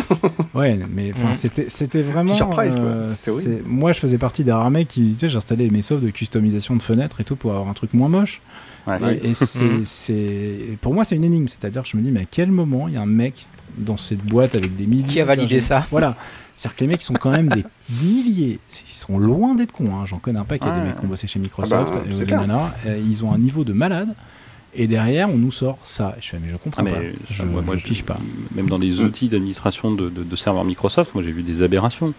ouais, 0.54 0.80
mais 0.90 1.12
enfin, 1.14 1.32
mm. 1.32 1.64
c'était 1.68 2.00
vraiment. 2.00 2.32
Euh, 2.32 3.08
moi, 3.66 3.92
je 3.92 4.00
faisais 4.00 4.16
partie 4.16 4.42
des 4.42 4.52
rares 4.52 4.70
mecs 4.70 4.88
qui, 4.88 5.12
tu 5.12 5.20
sais, 5.20 5.28
j'installais 5.28 5.68
mes 5.68 5.82
softs 5.82 6.02
de 6.02 6.08
customisation 6.08 6.76
de 6.76 6.82
fenêtres 6.82 7.20
et 7.20 7.24
tout 7.24 7.36
pour 7.36 7.50
avoir 7.50 7.68
un 7.68 7.74
truc 7.74 7.92
moins 7.92 8.08
moche. 8.08 8.40
Et, 9.22 9.34
c'est, 9.34 10.78
pour 10.80 10.94
moi, 10.94 11.04
c'est 11.04 11.16
une 11.16 11.24
énigme. 11.24 11.48
C'est-à-dire, 11.48 11.84
je 11.84 11.94
me 11.98 12.02
dis, 12.02 12.10
mais 12.10 12.22
à 12.22 12.26
quel 12.30 12.50
moment 12.50 12.88
il 12.88 12.94
y 12.94 12.96
a 12.96 13.02
un 13.02 13.06
mec 13.06 13.46
dans 13.76 13.98
cette 13.98 14.24
boîte 14.24 14.54
avec 14.54 14.76
des 14.76 14.86
milliers. 14.86 15.04
Qui 15.04 15.20
a 15.20 15.26
validé 15.26 15.60
ça 15.60 15.84
Voilà. 15.90 16.16
C'est-à-dire 16.56 16.76
que 16.76 16.80
les 16.84 16.86
mecs 16.88 17.02
sont 17.02 17.14
quand 17.14 17.30
même 17.30 17.48
des 17.48 17.64
milliers. 18.02 18.58
Ils 18.88 18.94
sont 18.94 19.18
loin 19.18 19.54
d'être 19.54 19.72
cons. 19.72 19.94
Hein. 19.94 20.06
J'en 20.06 20.18
connais 20.18 20.38
un 20.38 20.44
qui 20.44 20.64
a 20.64 20.70
des 20.70 20.80
mecs 20.80 20.98
qui 20.98 21.04
ont 21.04 21.08
bossé 21.08 21.26
chez 21.26 21.38
Microsoft 21.38 21.94
ah 21.94 22.46
bah, 22.46 22.74
euh, 22.86 23.02
Ils 23.04 23.24
ont 23.24 23.32
un 23.32 23.38
niveau 23.38 23.62
de 23.62 23.74
malade. 23.74 24.14
Et 24.78 24.86
derrière, 24.86 25.30
on 25.30 25.36
nous 25.36 25.50
sort 25.50 25.78
ça. 25.82 26.16
Je 26.20 26.28
fais, 26.28 26.38
mais 26.38 26.50
je 26.50 26.56
comprends 26.56 26.82
ah, 26.86 26.90
pas. 26.90 27.00
Je, 27.30 27.42
moi, 27.44 27.62
je 27.76 27.82
pige 27.82 28.04
pas. 28.04 28.18
Même 28.54 28.68
dans 28.68 28.78
les 28.78 29.00
outils 29.00 29.28
d'administration 29.28 29.90
de, 29.92 30.08
de, 30.08 30.36
serveurs 30.36 30.64
Microsoft, 30.64 31.14
moi 31.14 31.22
j'ai 31.22 31.32
vu 31.32 31.42
des 31.42 31.62
aberrations. 31.62 32.12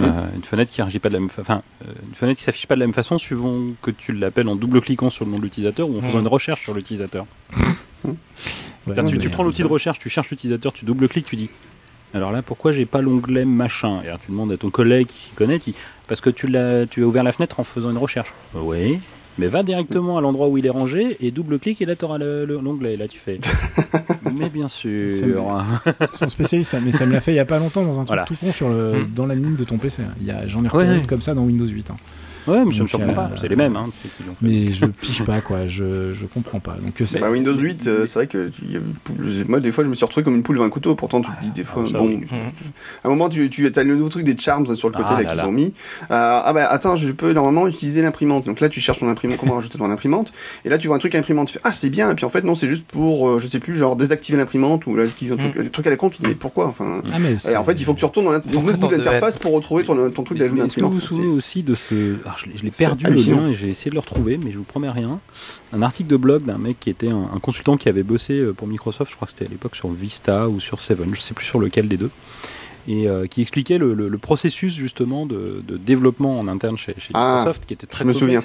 Euh, 0.00 0.22
une 0.34 0.42
fenêtre 0.42 0.72
qui 0.72 0.98
pas 0.98 1.10
de 1.10 1.14
la 1.14 1.20
même 1.20 1.28
enfin 1.38 1.60
euh, 1.82 1.92
une 2.08 2.14
fenêtre 2.14 2.38
qui 2.38 2.44
s'affiche 2.44 2.66
pas 2.66 2.74
de 2.74 2.80
la 2.80 2.86
même 2.86 2.94
façon 2.94 3.18
suivant 3.18 3.60
que 3.82 3.90
tu 3.90 4.14
l'appelles 4.14 4.48
en 4.48 4.56
double 4.56 4.80
cliquant 4.80 5.10
sur 5.10 5.26
le 5.26 5.30
nom 5.30 5.36
de 5.36 5.42
l'utilisateur 5.42 5.90
ou 5.90 5.98
en 5.98 6.00
faisant 6.00 6.20
une 6.20 6.26
recherche 6.26 6.62
sur 6.62 6.72
l'utilisateur. 6.72 7.26
tu, 9.08 9.18
tu 9.18 9.28
prends 9.28 9.44
l'outil 9.44 9.62
de 9.62 9.66
recherche, 9.66 9.98
tu 9.98 10.08
cherches 10.08 10.30
l'utilisateur, 10.30 10.72
tu 10.72 10.86
double 10.86 11.06
cliques, 11.06 11.26
tu 11.26 11.36
dis 11.36 11.50
alors 12.14 12.30
là, 12.30 12.42
pourquoi 12.42 12.70
j'ai 12.70 12.86
pas 12.86 13.02
l'onglet 13.02 13.44
machin? 13.44 14.00
Et 14.04 14.06
alors 14.06 14.20
tu 14.20 14.30
demandes 14.30 14.52
à 14.52 14.56
ton 14.56 14.70
collègue 14.70 15.08
qui 15.08 15.18
s'y 15.18 15.30
connaît, 15.30 15.60
parce 16.06 16.20
que 16.20 16.30
tu, 16.30 16.46
l'as, 16.46 16.86
tu 16.86 17.02
as 17.02 17.06
ouvert 17.06 17.24
la 17.24 17.32
fenêtre 17.32 17.58
en 17.58 17.64
faisant 17.64 17.90
une 17.90 17.98
recherche. 17.98 18.32
Oui. 18.54 19.00
Mais 19.36 19.48
va 19.48 19.64
directement 19.64 20.16
à 20.16 20.20
l'endroit 20.20 20.46
où 20.46 20.56
il 20.58 20.64
est 20.64 20.70
rangé 20.70 21.16
et 21.18 21.32
double-clique 21.32 21.82
et 21.82 21.86
là 21.86 21.96
tu 21.96 22.04
auras 22.04 22.18
l'onglet. 22.18 22.96
Là 22.96 23.08
tu 23.08 23.18
fais. 23.18 23.40
mais 24.32 24.48
bien 24.48 24.68
sûr. 24.68 25.10
Son 26.12 26.28
spécialiste, 26.28 26.76
mais 26.84 26.92
ça 26.92 27.04
me 27.04 27.12
l'a 27.12 27.20
fait 27.20 27.32
il 27.32 27.36
y 27.36 27.40
a 27.40 27.44
pas 27.44 27.58
longtemps 27.58 27.82
dans 27.82 27.98
un 27.98 28.04
truc 28.04 28.20
tout 28.26 28.36
con 28.36 28.52
sur 28.52 28.68
le, 28.68 28.92
hmm. 28.92 29.12
dans 29.12 29.26
la 29.26 29.34
ligne 29.34 29.56
de 29.56 29.64
ton 29.64 29.78
PC. 29.78 30.02
Il 30.20 30.26
y 30.26 30.30
a, 30.30 30.46
j'en 30.46 30.64
ai 30.64 30.68
retrouvé 30.68 31.02
comme 31.08 31.20
ça 31.20 31.34
dans 31.34 31.42
Windows 31.42 31.66
8. 31.66 31.90
Ouais, 32.46 32.64
mais 32.64 32.74
ça 32.74 32.82
me 32.82 32.88
surprend 32.88 33.12
pas, 33.12 33.30
c'est 33.40 33.48
les 33.48 33.56
mêmes. 33.56 33.76
Hein, 33.76 33.88
mais 34.42 34.72
je 34.72 34.86
pige 34.86 35.24
pas, 35.24 35.40
quoi, 35.40 35.66
je, 35.66 36.12
je 36.12 36.26
comprends 36.26 36.60
pas. 36.60 36.74
Donc, 36.74 36.94
c'est... 37.04 37.18
Bah, 37.18 37.30
Windows 37.30 37.54
8, 37.54 37.86
euh, 37.86 38.06
c'est 38.06 38.18
vrai 38.18 38.26
que 38.26 38.50
moi, 39.48 39.60
des 39.60 39.72
fois, 39.72 39.84
je 39.84 39.88
me 39.88 39.94
suis 39.94 40.04
retrouvé 40.04 40.24
comme 40.24 40.34
une 40.34 40.42
poule 40.42 40.56
devant 40.56 40.66
un 40.66 40.70
couteau. 40.70 40.94
Pourtant, 40.94 41.20
tu 41.20 41.30
te 41.30 41.40
dis 41.40 41.50
des 41.50 41.64
fois, 41.64 41.84
ah, 41.86 41.98
bon. 41.98 42.20
À 43.02 43.08
un 43.08 43.10
moment, 43.10 43.28
tu, 43.28 43.48
tu 43.50 43.70
as 43.74 43.82
le 43.82 43.96
nouveau 43.96 44.08
truc 44.08 44.24
des 44.24 44.36
charms 44.36 44.66
sur 44.74 44.88
le 44.88 44.94
côté 44.94 45.10
ah, 45.10 45.22
là, 45.22 45.24
qu'ils 45.24 45.44
ont 45.44 45.52
mis. 45.52 45.74
Euh, 46.10 46.40
ah, 46.44 46.52
bah 46.52 46.66
attends, 46.68 46.96
je 46.96 47.10
peux 47.12 47.32
normalement 47.32 47.66
utiliser 47.66 48.02
l'imprimante. 48.02 48.46
Donc 48.46 48.60
là, 48.60 48.68
tu 48.68 48.80
cherches 48.80 49.00
ton 49.00 49.08
imprimante, 49.08 49.38
comment 49.38 49.54
rajouter 49.54 49.78
ton 49.78 49.90
imprimante? 49.90 50.32
Et 50.64 50.68
là, 50.68 50.78
tu 50.78 50.86
vois 50.86 50.96
un 50.96 51.00
truc 51.00 51.14
imprimante. 51.14 51.48
Tu 51.48 51.54
fais, 51.54 51.60
ah, 51.64 51.72
c'est 51.72 51.90
bien. 51.90 52.10
Et 52.10 52.14
puis 52.14 52.24
en 52.24 52.28
fait, 52.28 52.44
non, 52.44 52.54
c'est 52.54 52.68
juste 52.68 52.86
pour, 52.86 53.28
euh, 53.28 53.38
je 53.38 53.48
sais 53.48 53.58
plus, 53.58 53.76
genre 53.76 53.96
désactiver 53.96 54.38
l'imprimante 54.38 54.86
ou 54.86 54.94
là, 54.96 55.04
un 55.04 55.36
truc, 55.36 55.54
le 55.54 55.70
truc 55.70 55.86
à 55.86 55.90
la 55.90 55.96
compte. 55.96 56.14
Tu 56.14 56.22
dis, 56.22 56.28
mais 56.28 56.34
pourquoi 56.34 56.66
enfin, 56.66 57.02
et 57.50 57.56
en 57.56 57.64
fait, 57.64 57.80
il 57.80 57.84
faut 57.84 57.94
que 57.94 57.98
tu 57.98 58.04
retournes 58.04 58.40
dans 58.44 58.90
l'interface 58.90 59.38
pour 59.38 59.52
retrouver 59.52 59.84
ton, 59.84 60.10
ton 60.10 60.22
truc 60.22 60.38
d'ajout 60.38 60.56
d'imprimante. 60.56 60.70
Est-ce 60.70 60.76
que 60.76 60.84
vous 60.84 60.92
vous 60.92 61.00
souvenez 61.00 61.36
aussi 61.36 61.62
de 61.62 61.74
ce. 61.74 62.16
Je 62.38 62.62
l'ai 62.62 62.70
perdu 62.70 63.06
et 63.06 63.54
j'ai 63.54 63.68
essayé 63.68 63.90
de 63.90 63.94
le 63.94 64.00
retrouver, 64.00 64.38
mais 64.38 64.52
je 64.52 64.58
vous 64.58 64.64
promets 64.64 64.90
rien. 64.90 65.20
Un 65.72 65.82
article 65.82 66.08
de 66.08 66.16
blog 66.16 66.44
d'un 66.44 66.58
mec 66.58 66.78
qui 66.80 66.90
était 66.90 67.10
un, 67.10 67.38
consultant 67.40 67.76
qui 67.76 67.88
avait 67.88 68.02
bossé 68.02 68.34
euh, 68.34 68.52
pour 68.52 68.68
Microsoft, 68.68 69.10
je 69.10 69.16
crois 69.16 69.26
que 69.26 69.32
c'était 69.32 69.46
à 69.46 69.48
l'époque 69.48 69.76
sur 69.76 69.88
Vista 69.90 70.48
ou 70.48 70.60
sur 70.60 70.80
Seven, 70.80 71.14
je 71.14 71.20
sais 71.20 71.34
plus 71.34 71.46
sur 71.46 71.58
lequel 71.58 71.88
des 71.88 71.96
deux. 71.96 72.10
et 72.88 73.06
qui 73.30 73.42
expliquait 73.42 73.78
le, 73.78 74.18
processus 74.18 74.74
justement 74.74 75.26
de, 75.26 75.62
développement 75.78 76.38
en 76.38 76.48
interne 76.48 76.76
chez, 76.76 76.94
ah, 77.14 77.38
Microsoft, 77.38 77.66
qui 77.66 77.74
était 77.74 77.86
très 77.86 78.04
je 78.04 78.08
me 78.08 78.12
souviens. 78.12 78.40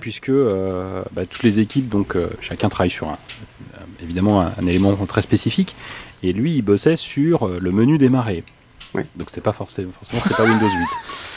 puisque 0.00 0.30
bah, 0.30 1.26
toutes 1.28 1.42
les 1.42 1.60
équipes, 1.60 1.88
donc 1.88 2.16
chacun 2.40 2.68
travaille 2.68 2.90
sur 2.90 3.08
un, 3.08 3.18
évidemment 4.02 4.40
un, 4.40 4.66
élément 4.66 4.94
très 5.06 5.22
spécifique, 5.22 5.74
et 6.22 6.32
lui 6.32 6.56
il 6.56 6.62
bossait 6.62 6.96
sur 6.96 7.48
le 7.48 7.72
menu 7.72 7.98
démarrer. 7.98 8.44
Donc 8.94 9.28
c'était 9.28 9.40
pas 9.40 9.52
forcément, 9.52 9.92
forcément 9.92 10.22
pas 10.36 10.44
Windows 10.44 10.66
8. 10.66 10.72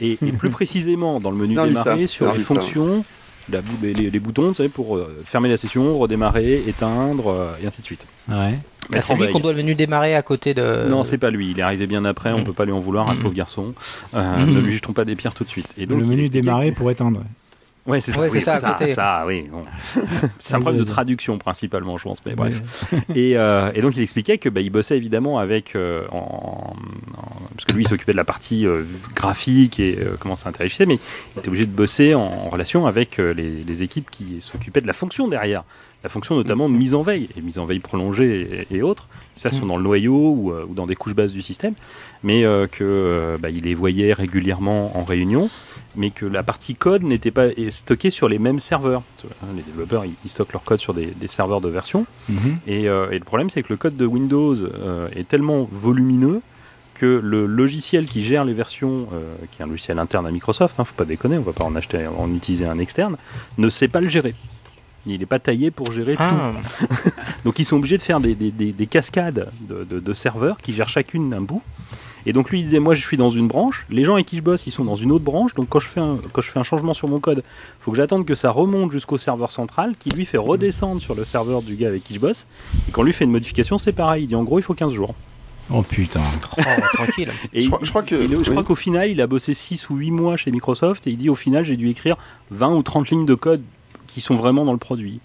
et, 0.00 0.16
plus 0.38 0.50
précisément 0.50 1.20
dans 1.20 1.30
le 1.30 1.36
menu 1.36 1.54
démarrer 1.54 2.06
sur 2.06 2.32
les 2.32 2.44
fonctions 2.44 3.04
les, 3.48 4.20
boutons 4.20 4.52
pour 4.72 4.96
euh, 4.96 5.22
fermer 5.24 5.48
la 5.48 5.56
session, 5.56 5.98
redémarrer, 5.98 6.64
éteindre, 6.66 7.28
euh, 7.28 7.56
et 7.62 7.66
ainsi 7.66 7.80
de 7.80 7.86
suite. 7.86 8.04
Ouais. 8.28 8.58
Bah, 8.90 9.00
c'est 9.00 9.14
lui 9.14 9.28
qu'on 9.30 9.40
doit 9.40 9.52
le 9.52 9.58
menu 9.58 9.74
démarrer 9.74 10.14
à 10.14 10.22
côté 10.22 10.54
de. 10.54 10.88
Non, 10.88 11.02
c'est 11.02 11.18
pas 11.18 11.30
lui. 11.30 11.50
Il 11.50 11.58
est 11.58 11.62
arrivé 11.62 11.86
bien 11.86 12.04
après. 12.04 12.32
On 12.32 12.40
mm. 12.40 12.44
peut 12.44 12.52
pas 12.52 12.64
lui 12.64 12.72
en 12.72 12.80
vouloir 12.80 13.12
ce 13.12 13.18
mm. 13.18 13.22
pauvre 13.22 13.34
garçon. 13.34 13.74
Euh, 14.14 14.44
mm. 14.44 14.52
Ne 14.52 14.60
lui 14.60 14.74
jetons 14.74 14.92
pas 14.92 15.04
des 15.04 15.16
pierres 15.16 15.34
tout 15.34 15.44
de 15.44 15.48
suite. 15.48 15.68
Et 15.76 15.86
donc, 15.86 15.98
le 16.00 16.06
menu 16.06 16.28
démarrer 16.28 16.72
pour 16.72 16.90
éteindre. 16.90 17.20
Ouais, 17.86 18.00
c'est 18.00 18.12
ça. 18.40 18.58
ça, 18.88 19.24
oui. 19.26 19.46
c'est 20.38 20.54
un 20.54 20.60
problème 20.60 20.82
de 20.82 20.88
traduction 20.88 21.38
principalement, 21.38 21.98
je 21.98 22.04
pense. 22.04 22.24
Mais 22.24 22.34
bref. 22.34 22.60
et, 23.14 23.36
euh, 23.36 23.70
et, 23.74 23.82
donc 23.82 23.96
il 23.96 24.02
expliquait 24.02 24.38
que 24.38 24.48
bah, 24.48 24.60
il 24.60 24.70
bossait 24.70 24.96
évidemment 24.96 25.38
avec, 25.38 25.76
euh, 25.76 26.06
en, 26.10 26.74
parce 27.52 27.64
que 27.64 27.72
lui 27.72 27.84
il 27.84 27.88
s'occupait 27.88 28.12
de 28.12 28.16
la 28.16 28.24
partie 28.24 28.66
euh, 28.66 28.82
graphique 29.14 29.78
et 29.78 29.98
comment 30.18 30.36
ça 30.36 30.48
interagissait, 30.48 30.86
mais 30.86 30.98
il 31.34 31.38
était 31.38 31.48
obligé 31.48 31.66
de 31.66 31.70
bosser 31.70 32.14
en, 32.14 32.48
relation 32.48 32.86
avec 32.86 33.18
les, 33.18 33.64
les, 33.64 33.82
équipes 33.82 34.10
qui 34.10 34.40
s'occupaient 34.40 34.80
de 34.80 34.86
la 34.86 34.92
fonction 34.92 35.28
derrière 35.28 35.64
la 36.02 36.08
fonction 36.08 36.36
notamment 36.36 36.68
de 36.68 36.74
mise 36.74 36.94
en 36.94 37.02
veille, 37.02 37.28
et 37.36 37.40
mise 37.40 37.58
en 37.58 37.64
veille 37.64 37.80
prolongée 37.80 38.66
et, 38.70 38.82
autres. 38.82 39.08
Ça, 39.34 39.50
sont 39.50 39.64
mm. 39.64 39.68
dans 39.68 39.76
le 39.76 39.82
noyau 39.82 40.14
ou, 40.14 40.52
ou, 40.52 40.74
dans 40.74 40.86
des 40.86 40.94
couches 40.94 41.14
basses 41.14 41.32
du 41.32 41.42
système, 41.42 41.74
mais 42.22 42.44
euh, 42.44 42.66
que 42.66 43.36
bah, 43.40 43.50
il 43.50 43.64
les 43.64 43.74
voyait 43.74 44.12
régulièrement 44.12 44.96
en 44.96 45.04
réunion 45.04 45.50
mais 45.96 46.10
que 46.10 46.26
la 46.26 46.42
partie 46.42 46.74
code 46.74 47.02
n'était 47.02 47.30
pas 47.30 47.48
stockée 47.70 48.10
sur 48.10 48.28
les 48.28 48.38
mêmes 48.38 48.58
serveurs. 48.58 49.02
Les 49.54 49.62
développeurs, 49.62 50.04
ils, 50.04 50.30
stockent 50.30 50.52
leur 50.52 50.62
code 50.62 50.78
sur 50.78 50.94
des, 50.94 51.14
serveurs 51.26 51.60
de 51.60 51.68
version. 51.68 52.06
Mhm. 52.28 52.58
Euh, 52.68 53.10
et, 53.10 53.18
le 53.18 53.24
problème, 53.24 53.50
c'est 53.50 53.62
que 53.62 53.72
le 53.72 53.76
code 53.76 53.96
de 53.96 54.06
Windows 54.06 54.54
euh, 54.54 55.08
est 55.14 55.26
tellement 55.26 55.68
volumineux 55.70 56.42
que 56.94 57.20
le 57.22 57.44
logiciel 57.44 58.06
qui 58.06 58.22
gère 58.22 58.44
les 58.44 58.54
versions, 58.54 59.08
euh, 59.12 59.34
qui 59.50 59.60
est 59.60 59.64
un 59.64 59.68
logiciel 59.68 59.98
interne 59.98 60.26
à 60.26 60.30
Microsoft, 60.30 60.78
ne 60.78 60.82
hein, 60.82 60.84
faut 60.84 60.94
pas 60.94 61.04
déconner, 61.04 61.36
on 61.36 61.42
va 61.42 61.52
pas 61.52 61.64
en 61.64 61.76
acheter, 61.76 62.06
en 62.06 62.32
utiliser 62.34 62.66
un 62.66 62.78
externe, 62.78 63.16
ne 63.58 63.68
sait 63.68 63.88
pas 63.88 64.00
le 64.00 64.08
gérer. 64.08 64.34
Il 65.06 65.20
n'est 65.20 65.26
pas 65.26 65.38
taillé 65.38 65.70
pour 65.70 65.92
gérer 65.92 66.16
ah. 66.18 66.52
tout. 66.78 66.86
Donc 67.44 67.58
ils 67.58 67.64
sont 67.64 67.76
obligés 67.76 67.96
de 67.96 68.02
faire 68.02 68.20
des, 68.20 68.88
cascades 68.90 69.50
de, 69.68 70.12
serveurs 70.12 70.58
qui 70.58 70.72
gèrent 70.72 70.88
chacune 70.88 71.32
un 71.32 71.40
bout. 71.40 71.62
Et 72.28 72.32
donc 72.32 72.50
lui 72.50 72.58
il 72.58 72.64
disait 72.64 72.80
moi 72.80 72.94
je 72.94 73.02
suis 73.02 73.16
dans 73.16 73.30
une 73.30 73.46
branche, 73.46 73.86
les 73.88 74.02
gens 74.02 74.14
avec 74.14 74.26
qui 74.26 74.36
je 74.36 74.42
bosse 74.42 74.66
ils 74.66 74.72
sont 74.72 74.84
dans 74.84 74.96
une 74.96 75.12
autre 75.12 75.22
branche, 75.22 75.54
donc 75.54 75.68
quand 75.68 75.78
je 75.78 75.86
fais 75.86 76.00
un, 76.00 76.18
quand 76.32 76.40
je 76.40 76.50
fais 76.50 76.58
un 76.58 76.64
changement 76.64 76.92
sur 76.92 77.06
mon 77.06 77.20
code, 77.20 77.44
il 77.46 77.76
faut 77.78 77.92
que 77.92 77.96
j'attende 77.96 78.26
que 78.26 78.34
ça 78.34 78.50
remonte 78.50 78.90
jusqu'au 78.90 79.16
serveur 79.16 79.52
central 79.52 79.94
qui 79.96 80.08
lui 80.08 80.24
fait 80.24 80.36
redescendre 80.36 81.00
sur 81.00 81.14
le 81.14 81.24
serveur 81.24 81.62
du 81.62 81.76
gars 81.76 81.86
avec 81.86 82.02
qui 82.02 82.14
je 82.14 82.18
bosse. 82.18 82.48
Et 82.88 82.90
quand 82.90 83.04
lui 83.04 83.12
fait 83.12 83.26
une 83.26 83.30
modification 83.30 83.78
c'est 83.78 83.92
pareil, 83.92 84.24
il 84.24 84.26
dit 84.26 84.34
en 84.34 84.42
gros 84.42 84.58
il 84.58 84.62
faut 84.62 84.74
15 84.74 84.92
jours. 84.92 85.14
Oh 85.70 85.82
putain. 85.82 86.20
Oh, 86.58 86.62
tranquille. 86.94 87.30
Et 87.52 87.62
je, 87.62 87.68
crois, 87.68 88.02
que, 88.02 88.28
je 88.28 88.50
crois 88.50 88.62
qu'au 88.62 88.76
final, 88.76 89.10
il 89.10 89.20
a 89.20 89.26
bossé 89.26 89.52
6 89.52 89.90
ou 89.90 89.96
8 89.96 90.10
mois 90.12 90.36
chez 90.36 90.52
Microsoft 90.52 91.06
et 91.06 91.10
il 91.10 91.16
dit 91.16 91.28
au 91.28 91.34
final, 91.34 91.64
j'ai 91.64 91.76
dû 91.76 91.88
écrire 91.88 92.16
20 92.52 92.74
ou 92.74 92.82
30 92.82 93.10
lignes 93.10 93.26
de 93.26 93.34
code 93.34 93.62
qui 94.16 94.22
sont 94.22 94.34
vraiment 94.34 94.64
dans 94.64 94.72
le 94.72 94.78
produit. 94.78 95.20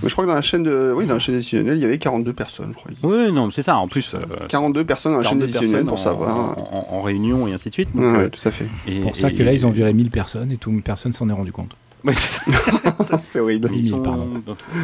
Mais 0.00 0.08
je 0.08 0.14
crois 0.14 0.24
que 0.24 0.28
dans 0.28 0.36
la 0.36 0.40
chaîne 0.40 0.62
de, 0.62 0.92
oui, 0.96 1.04
dans 1.06 1.14
la 1.14 1.18
chaîne 1.18 1.34
décisionnelle, 1.34 1.78
il 1.78 1.80
y 1.80 1.84
avait 1.84 1.98
42 1.98 2.32
personnes, 2.32 2.68
je 2.68 2.74
crois. 2.76 2.92
Oui, 3.02 3.32
non, 3.32 3.50
c'est 3.50 3.62
ça. 3.62 3.76
En 3.76 3.88
plus, 3.88 4.14
42 4.48 4.78
euh, 4.78 4.84
personnes 4.84 5.14
dans 5.14 5.18
la 5.18 5.24
chaîne 5.24 5.38
décisionnelle 5.38 5.84
pour 5.84 5.98
savoir. 5.98 6.56
En, 6.56 7.02
réunion 7.02 7.48
et 7.48 7.52
ainsi 7.52 7.70
de 7.70 7.74
suite. 7.74 7.88
Donc, 7.92 8.04
ouais, 8.04 8.30
tout 8.30 8.46
à 8.46 8.52
fait. 8.52 8.68
Et, 8.86 9.00
pour 9.00 9.16
ça 9.16 9.32
que 9.32 9.42
là, 9.42 9.52
ils 9.52 9.66
ont 9.66 9.70
viré 9.70 9.92
1000 9.92 10.12
personnes 10.12 10.52
et 10.52 10.58
tout, 10.58 10.70
personne 10.84 11.12
s'en 11.12 11.28
est 11.28 11.32
rendu 11.32 11.50
compte. 11.50 11.76
Oui, 12.04 12.14
c'est 13.20 13.40
horrible. 13.40 13.68
10 13.68 13.88
000, 13.88 14.00
pardon. 14.00 14.28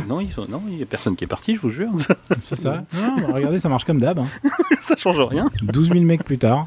Non, 0.09 0.19
il 0.21 0.77
n'y 0.77 0.83
a 0.83 0.87
personne 0.87 1.15
qui 1.15 1.23
est 1.23 1.29
parti, 1.29 1.55
je 1.55 1.61
vous 1.61 1.69
jure. 1.69 1.93
c'est 2.41 2.57
ça. 2.57 2.83
Non, 2.93 3.33
regardez, 3.33 3.61
ça 3.61 3.69
marche 3.69 3.85
comme 3.85 4.01
d'hab. 4.01 4.19
Hein. 4.19 4.27
ça 4.81 4.97
change 4.97 5.21
rien. 5.21 5.45
12 5.63 5.91
000 5.91 6.01
mecs 6.01 6.25
plus 6.25 6.39
tard. 6.39 6.67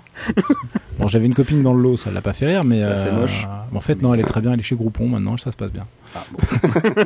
Bon, 0.98 1.08
j'avais 1.08 1.26
une 1.26 1.34
copine 1.34 1.62
dans 1.62 1.74
le 1.74 1.82
lot, 1.82 1.98
ça 1.98 2.12
l'a 2.12 2.22
pas 2.22 2.34
fait 2.34 2.48
rire, 2.48 2.64
mais. 2.64 2.82
Ça, 2.82 2.96
c'est 2.96 3.08
euh, 3.08 3.20
moche. 3.20 3.48
En 3.74 3.82
fait, 3.82 4.02
non, 4.02 4.14
elle 4.14 4.22
est 4.22 4.24
très 4.24 4.42
bien, 4.42 4.54
elle 4.54 4.60
est 4.60 4.64
chez 4.64 4.76
Groupon 4.76 5.08
maintenant, 5.08 5.38
ça 5.38 5.52
se 5.52 5.58
passe 5.58 5.72
bien. 5.72 5.88
Ah, 6.16 6.24
bon. 6.32 6.40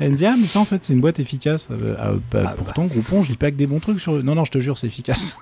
Elle 0.00 0.12
me 0.12 0.16
dit 0.16 0.26
ah 0.26 0.34
mais 0.36 0.48
en 0.56 0.64
fait 0.64 0.82
c'est 0.82 0.92
une 0.92 1.00
boîte 1.00 1.20
efficace. 1.20 1.68
Euh, 1.70 1.94
ah, 2.00 2.10
bah, 2.30 2.42
ah, 2.48 2.54
pourtant 2.56 2.82
bah, 2.82 2.88
Groupon 2.88 3.22
je 3.22 3.30
dis 3.30 3.36
pas 3.36 3.50
que 3.52 3.56
des 3.56 3.66
bons 3.66 3.78
trucs 3.78 4.00
sur. 4.00 4.22
Non 4.24 4.34
non 4.34 4.44
je 4.44 4.50
te 4.50 4.58
jure 4.58 4.76
c'est 4.76 4.88
efficace. 4.88 5.38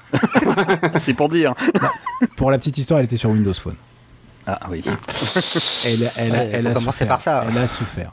c'est 1.01 1.15
pour 1.15 1.29
dire. 1.31 1.55
Bah, 1.81 1.91
pour 2.37 2.51
la 2.51 2.59
petite 2.59 2.77
histoire 2.77 3.01
elle 3.01 3.07
était 3.07 3.17
sur 3.17 3.31
Windows 3.31 3.55
Phone. 3.55 3.77
Ah 4.47 4.59
oui. 4.71 4.83
Elle, 5.87 6.11
elle, 6.17 6.51
elle, 6.53 6.67
a 6.67 6.75
souffert. 6.75 7.09
par 7.09 7.21
ça. 7.21 7.47
Elle 7.49 7.59
a 7.59 7.69
souffert. 7.69 8.13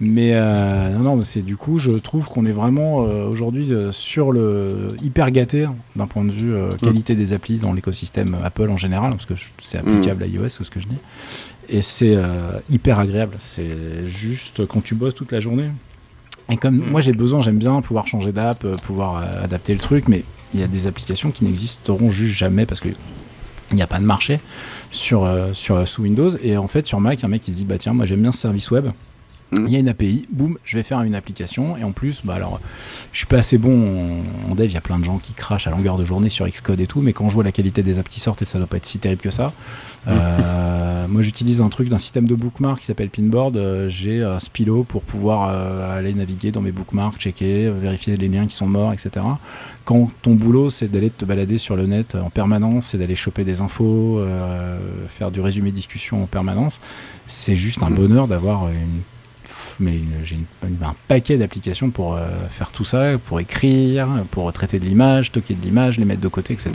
Mais 0.00 0.32
euh, 0.34 0.90
non, 0.90 1.16
non, 1.16 1.22
c'est 1.22 1.42
du 1.42 1.56
coup, 1.56 1.78
je 1.78 1.92
trouve 1.92 2.26
qu'on 2.26 2.44
est 2.46 2.52
vraiment 2.52 3.04
euh, 3.06 3.28
aujourd'hui 3.28 3.72
sur 3.92 4.32
le 4.32 4.88
hyper 5.02 5.30
gâté 5.30 5.64
hein, 5.64 5.76
d'un 5.94 6.06
point 6.06 6.24
de 6.24 6.32
vue 6.32 6.54
qualité 6.82 7.14
des 7.14 7.32
applis 7.32 7.58
dans 7.58 7.72
l'écosystème 7.72 8.36
Apple 8.42 8.70
en 8.70 8.76
général, 8.76 9.12
parce 9.12 9.26
que 9.26 9.34
c'est 9.58 9.78
applicable 9.78 10.24
à 10.24 10.26
iOS, 10.26 10.48
c'est 10.48 10.64
ce 10.64 10.70
que 10.70 10.80
je 10.80 10.88
dis 10.88 10.98
et 11.68 11.82
c'est 11.82 12.14
euh, 12.14 12.60
hyper 12.70 12.98
agréable. 12.98 13.36
C'est 13.38 14.06
juste 14.06 14.66
quand 14.66 14.82
tu 14.82 14.94
bosses 14.94 15.14
toute 15.14 15.32
la 15.32 15.40
journée. 15.40 15.70
Et 16.50 16.56
comme 16.56 16.76
moi 16.76 17.00
j'ai 17.00 17.12
besoin, 17.12 17.40
j'aime 17.40 17.58
bien 17.58 17.80
pouvoir 17.80 18.06
changer 18.06 18.32
d'app, 18.32 18.64
euh, 18.64 18.74
pouvoir 18.74 19.16
euh, 19.16 19.44
adapter 19.44 19.72
le 19.72 19.80
truc, 19.80 20.08
mais 20.08 20.24
il 20.52 20.60
y 20.60 20.62
a 20.62 20.66
des 20.66 20.86
applications 20.86 21.30
qui 21.30 21.44
n'existeront 21.44 22.10
juste 22.10 22.34
jamais 22.34 22.66
parce 22.66 22.80
que 22.80 22.88
il 23.70 23.76
n'y 23.76 23.82
a 23.82 23.86
pas 23.86 23.98
de 23.98 24.04
marché 24.04 24.40
sur, 24.90 25.28
sur 25.52 25.88
sous 25.88 26.02
Windows. 26.02 26.30
Et 26.42 26.56
en 26.56 26.68
fait 26.68 26.86
sur 26.86 27.00
Mac, 27.00 27.24
un 27.24 27.28
mec 27.28 27.42
qui 27.42 27.50
se 27.50 27.56
dit 27.56 27.64
bah 27.64 27.78
tiens 27.78 27.94
moi 27.94 28.04
j'aime 28.06 28.20
bien 28.20 28.30
ce 28.30 28.38
service 28.38 28.70
web. 28.70 28.88
Il 29.66 29.72
y 29.72 29.76
a 29.76 29.78
une 29.78 29.88
API, 29.88 30.26
boum, 30.30 30.58
je 30.64 30.76
vais 30.76 30.82
faire 30.82 31.02
une 31.02 31.14
application. 31.14 31.76
Et 31.76 31.84
en 31.84 31.92
plus, 31.92 32.22
bah 32.24 32.34
alors, 32.34 32.60
je 33.12 33.18
suis 33.18 33.26
pas 33.26 33.38
assez 33.38 33.58
bon 33.58 34.22
en, 34.50 34.54
dev. 34.54 34.66
Il 34.66 34.72
y 34.72 34.76
a 34.76 34.80
plein 34.80 34.98
de 34.98 35.04
gens 35.04 35.18
qui 35.18 35.32
crachent 35.32 35.66
à 35.66 35.70
longueur 35.70 35.96
de 35.96 36.04
journée 36.04 36.28
sur 36.28 36.48
Xcode 36.48 36.80
et 36.80 36.86
tout. 36.86 37.00
Mais 37.00 37.12
quand 37.12 37.28
je 37.28 37.34
vois 37.34 37.44
la 37.44 37.52
qualité 37.52 37.82
des 37.82 37.98
apps 37.98 38.08
qui 38.08 38.20
sortent, 38.20 38.42
et 38.42 38.44
ça 38.44 38.58
doit 38.58 38.66
pas 38.66 38.76
être 38.76 38.86
si 38.86 38.98
terrible 38.98 39.22
que 39.22 39.30
ça, 39.30 39.52
euh, 40.06 41.06
moi, 41.08 41.22
j'utilise 41.22 41.60
un 41.60 41.68
truc 41.68 41.88
d'un 41.88 41.98
système 41.98 42.26
de 42.26 42.34
bookmark 42.34 42.80
qui 42.80 42.86
s'appelle 42.86 43.10
Pinboard. 43.10 43.56
Euh, 43.56 43.88
j'ai 43.88 44.22
un 44.22 44.38
Spilo 44.38 44.84
pour 44.84 45.02
pouvoir 45.02 45.48
euh, 45.50 45.98
aller 45.98 46.14
naviguer 46.14 46.50
dans 46.50 46.60
mes 46.60 46.72
bookmarks, 46.72 47.18
checker, 47.18 47.70
vérifier 47.70 48.16
les 48.16 48.28
liens 48.28 48.46
qui 48.46 48.54
sont 48.54 48.66
morts, 48.66 48.92
etc. 48.92 49.24
Quand 49.84 50.10
ton 50.22 50.34
boulot, 50.34 50.70
c'est 50.70 50.88
d'aller 50.88 51.10
te 51.10 51.24
balader 51.24 51.58
sur 51.58 51.76
le 51.76 51.86
net 51.86 52.14
en 52.14 52.30
permanence, 52.30 52.88
c'est 52.88 52.98
d'aller 52.98 53.16
choper 53.16 53.44
des 53.44 53.60
infos, 53.60 54.18
faire 55.08 55.30
du 55.30 55.42
résumé 55.42 55.72
discussion 55.72 56.22
en 56.22 56.26
permanence, 56.26 56.80
c'est 57.26 57.54
juste 57.54 57.82
un 57.82 57.90
bonheur 57.90 58.26
d'avoir 58.26 58.68
une 58.68 59.02
mais 59.80 60.00
j'ai 60.24 60.38
un 60.62 60.94
paquet 61.08 61.36
d'applications 61.36 61.90
pour 61.90 62.18
faire 62.50 62.72
tout 62.72 62.84
ça, 62.84 63.18
pour 63.18 63.40
écrire, 63.40 64.08
pour 64.30 64.52
traiter 64.52 64.78
de 64.78 64.84
l'image, 64.84 65.26
stocker 65.26 65.54
de 65.54 65.62
l'image, 65.62 65.98
les 65.98 66.04
mettre 66.04 66.20
de 66.20 66.28
côté, 66.28 66.52
etc. 66.52 66.72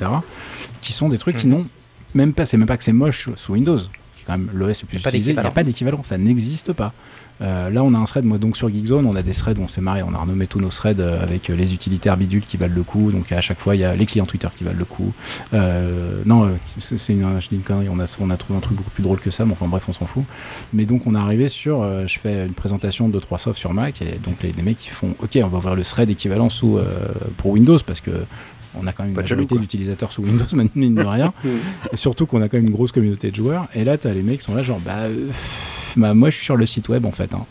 Qui 0.81 0.93
sont 0.93 1.09
des 1.09 1.17
trucs 1.17 1.37
qui 1.37 1.47
n'ont 1.47 1.67
même 2.13 2.33
pas, 2.33 2.45
c'est 2.45 2.57
même 2.57 2.67
pas 2.67 2.77
que 2.77 2.83
c'est 2.83 2.93
moche 2.93 3.29
sous 3.35 3.53
Windows, 3.53 3.77
quand 4.29 4.37
même 4.37 4.49
l'OS 4.53 4.81
le 4.81 4.87
plus 4.87 4.99
utilisé. 4.99 5.31
Il 5.31 5.39
n'y 5.39 5.45
a 5.45 5.51
pas 5.51 5.63
d'équivalent, 5.63 6.03
ça 6.03 6.17
n'existe 6.17 6.73
pas. 6.73 6.93
Euh, 7.41 7.69
là, 7.69 7.83
on 7.83 7.93
a 7.93 7.97
un 7.97 8.03
thread, 8.03 8.25
moi, 8.25 8.37
donc 8.37 8.57
sur 8.57 8.69
Geekzone, 8.69 9.05
on 9.05 9.15
a 9.15 9.21
des 9.21 9.31
threads, 9.31 9.59
on 9.59 9.67
s'est 9.67 9.81
marré, 9.81 10.03
on 10.03 10.13
a 10.13 10.17
renommé 10.17 10.45
tous 10.47 10.59
nos 10.59 10.69
threads 10.69 10.99
euh, 10.99 11.23
avec 11.23 11.49
euh, 11.49 11.55
les 11.55 11.73
utilitaires 11.73 12.17
bidules 12.17 12.41
qui 12.45 12.57
valent 12.57 12.75
le 12.75 12.83
coup. 12.83 13.11
Donc 13.11 13.31
à 13.31 13.41
chaque 13.41 13.59
fois, 13.59 13.75
il 13.75 13.79
y 13.79 13.85
a 13.85 13.95
les 13.95 14.05
clients 14.05 14.25
Twitter 14.25 14.49
qui 14.55 14.63
valent 14.63 14.77
le 14.77 14.85
coup. 14.85 15.13
non, 15.53 16.51
c'est 16.79 17.13
une, 17.13 17.39
je 17.39 17.49
dis 17.49 17.55
une 17.55 17.61
connerie, 17.61 17.87
on 17.89 17.99
a, 17.99 18.17
on 18.19 18.29
a 18.29 18.37
trouvé 18.37 18.57
un 18.57 18.61
truc 18.61 18.77
beaucoup 18.77 18.91
plus 18.91 19.03
drôle 19.03 19.19
que 19.19 19.31
ça, 19.31 19.45
mais 19.45 19.53
enfin 19.53 19.67
bref, 19.67 19.85
on 19.87 19.91
s'en 19.91 20.05
fout. 20.05 20.25
Mais 20.73 20.85
donc, 20.85 21.07
on 21.07 21.15
est 21.15 21.19
arrivé 21.19 21.47
sur, 21.47 22.07
je 22.07 22.19
fais 22.19 22.45
une 22.45 22.53
présentation 22.53 23.09
de 23.09 23.19
3 23.19 23.39
softs 23.39 23.59
sur 23.59 23.73
Mac, 23.73 24.01
et 24.01 24.19
donc 24.23 24.43
les, 24.43 24.51
les, 24.51 24.63
mecs 24.63 24.77
qui 24.77 24.89
font, 24.89 25.15
ok, 25.19 25.39
on 25.41 25.47
va 25.47 25.57
ouvrir 25.59 25.75
le 25.75 25.83
thread 25.83 26.09
équivalent 26.09 26.49
sous, 26.49 26.79
pour 27.37 27.51
Windows, 27.51 27.79
parce 27.85 28.01
que 28.01 28.11
on 28.81 28.87
a 28.87 28.91
quand 28.91 29.03
même 29.03 29.11
une 29.11 29.17
majorité 29.17 29.57
d'utilisateurs 29.57 30.11
sous 30.11 30.23
Windows, 30.23 30.45
mine 30.75 30.95
de 30.95 31.03
rien. 31.03 31.33
et 31.91 31.97
surtout 31.97 32.25
qu'on 32.25 32.41
a 32.41 32.49
quand 32.49 32.57
même 32.57 32.67
une 32.67 32.73
grosse 32.73 32.91
communauté 32.91 33.31
de 33.31 33.35
joueurs. 33.35 33.67
Et 33.73 33.83
là, 33.83 33.97
t'as 33.97 34.13
les 34.13 34.21
mecs 34.21 34.39
qui 34.39 34.45
sont 34.45 34.55
là, 34.55 34.63
genre, 34.63 34.79
bah, 34.79 35.03
bah, 35.95 36.13
moi, 36.13 36.29
je 36.29 36.35
suis 36.35 36.45
sur 36.45 36.57
le 36.57 36.65
site 36.65 36.89
web, 36.89 37.05
en 37.05 37.11
fait. 37.11 37.33
Hein. 37.33 37.45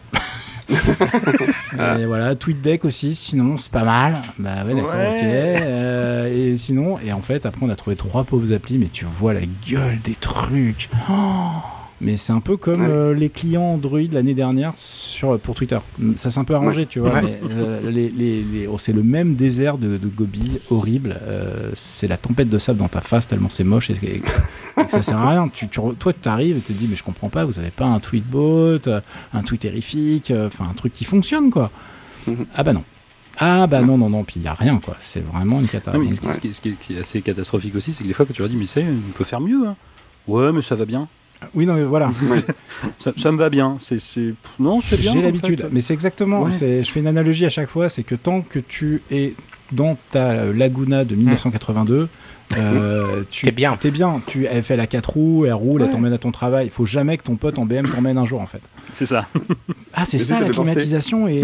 et 1.98 2.04
voilà, 2.04 2.34
TweetDeck 2.34 2.84
aussi, 2.84 3.14
sinon 3.14 3.56
c'est 3.56 3.72
pas 3.72 3.84
mal. 3.84 4.20
Bah 4.38 4.64
ouais, 4.66 4.74
d'accord, 4.74 4.90
ok. 4.90 5.22
Euh, 5.22 6.52
et 6.52 6.56
sinon, 6.56 6.98
et 6.98 7.10
en 7.12 7.22
fait, 7.22 7.46
après 7.46 7.64
on 7.64 7.70
a 7.70 7.74
trouvé 7.74 7.96
trois 7.96 8.24
pauvres 8.24 8.52
applis, 8.52 8.76
mais 8.76 8.88
tu 8.92 9.06
vois 9.06 9.32
la 9.32 9.46
gueule 9.66 9.98
des 10.04 10.14
trucs. 10.14 10.90
Oh 11.10 11.77
mais 12.00 12.16
c'est 12.16 12.32
un 12.32 12.40
peu 12.40 12.56
comme 12.56 12.82
euh, 12.82 13.12
les 13.12 13.28
clients 13.28 13.62
Android 13.62 13.98
l'année 14.12 14.34
dernière 14.34 14.72
sur, 14.76 15.38
pour 15.40 15.54
Twitter. 15.54 15.78
Ça 16.16 16.30
s'est 16.30 16.38
un 16.38 16.44
peu 16.44 16.54
arrangé, 16.54 16.86
tu 16.86 17.00
vois. 17.00 17.20
Mais, 17.22 17.40
euh, 17.50 17.90
les, 17.90 18.08
les, 18.08 18.66
oh, 18.68 18.78
c'est 18.78 18.92
le 18.92 19.02
même 19.02 19.34
désert 19.34 19.78
de, 19.78 19.96
de 19.96 20.06
Gobi, 20.06 20.60
horrible. 20.70 21.16
Euh, 21.22 21.72
c'est 21.74 22.06
la 22.06 22.16
tempête 22.16 22.48
de 22.48 22.58
sable 22.58 22.78
dans 22.78 22.88
ta 22.88 23.00
face, 23.00 23.26
tellement 23.26 23.48
c'est 23.48 23.64
moche 23.64 23.90
et, 23.90 23.94
que, 23.94 24.30
ça 24.90 25.02
sert 25.02 25.18
à 25.18 25.30
rien. 25.30 25.48
Tu, 25.48 25.68
tu, 25.68 25.80
toi, 25.98 26.12
tu 26.12 26.28
arrives 26.28 26.58
et 26.58 26.60
tu 26.60 26.72
te 26.72 26.78
dis, 26.78 26.86
mais 26.88 26.96
je 26.96 27.02
comprends 27.02 27.30
pas, 27.30 27.44
vous 27.44 27.58
avez 27.58 27.70
pas 27.70 27.86
un 27.86 27.98
tweetbot, 27.98 28.78
un 29.32 29.42
tweet 29.42 29.62
terrifique, 29.62 30.32
enfin 30.46 30.66
un 30.70 30.74
truc 30.74 30.92
qui 30.92 31.04
fonctionne, 31.04 31.50
quoi. 31.50 31.70
Mhm. 32.26 32.46
Ah 32.54 32.62
bah 32.62 32.72
non. 32.72 32.84
Ah 33.40 33.66
bah 33.66 33.80
non, 33.80 33.96
non, 33.96 34.10
non, 34.10 34.24
puis 34.24 34.34
il 34.36 34.42
n'y 34.42 34.48
a 34.48 34.54
rien, 34.54 34.78
quoi. 34.78 34.96
C'est 34.98 35.24
vraiment 35.24 35.60
une 35.60 35.68
catastrophe. 35.68 36.40
ce, 36.52 36.60
qui, 36.60 36.94
est 36.94 36.98
assez 36.98 37.22
catastrophique 37.22 37.74
aussi, 37.74 37.92
c'est 37.92 38.02
que 38.02 38.08
des 38.08 38.14
fois, 38.14 38.26
quand 38.26 38.32
tu 38.32 38.42
leur 38.42 38.48
dis, 38.48 38.56
mais 38.56 38.66
c'est, 38.66 38.84
on 38.84 39.12
peut 39.12 39.24
faire 39.24 39.40
mieux. 39.40 39.66
Hein. 39.66 39.76
Ouais, 40.26 40.52
mais 40.52 40.62
ça 40.62 40.74
va 40.74 40.84
bien. 40.84 41.08
Oui, 41.54 41.66
non, 41.66 41.74
mais 41.74 41.84
voilà. 41.84 42.10
ça, 42.98 43.32
me 43.32 43.38
va 43.38 43.50
bien. 43.50 43.76
C'est, 43.80 43.98
Non, 44.58 44.80
c'est 44.80 45.00
bien. 45.00 45.12
J'ai 45.12 45.22
l'habitude. 45.22 45.68
Mais 45.72 45.80
c'est 45.80 45.94
exactement. 45.94 46.48
Je 46.50 46.82
fais 46.82 47.00
une 47.00 47.06
analogie 47.06 47.46
à 47.46 47.50
chaque 47.50 47.68
fois 47.68 47.88
c'est 47.88 48.02
que 48.02 48.14
tant 48.14 48.42
que 48.42 48.58
tu 48.58 49.02
es 49.10 49.34
dans 49.72 49.96
ta 50.10 50.46
Laguna 50.46 51.04
de 51.04 51.14
1982, 51.14 52.08
euh, 52.56 53.22
tu 53.30 53.48
es 53.48 53.50
bien. 53.50 53.76
T'es 53.76 53.90
bien. 53.90 54.20
Tu 54.26 54.46
elle 54.46 54.62
fait 54.62 54.76
la 54.76 54.86
4 54.86 55.10
roues, 55.10 55.44
elle 55.46 55.52
roule, 55.52 55.82
elle 55.82 55.90
t'emmène 55.90 56.12
à 56.12 56.18
ton 56.18 56.32
travail. 56.32 56.66
Il 56.66 56.72
faut 56.72 56.86
jamais 56.86 57.16
que 57.16 57.24
ton 57.24 57.36
pote 57.36 57.58
en 57.58 57.66
BM 57.66 57.88
t'emmène 57.88 58.18
un 58.18 58.24
jour 58.24 58.40
en 58.40 58.46
fait. 58.46 58.60
C'est 58.94 59.06
ça. 59.06 59.26
Ah, 59.94 60.04
c'est 60.04 60.18
ça, 60.18 60.38
la 60.38 60.50
climatisation 60.50 61.26
et 61.26 61.42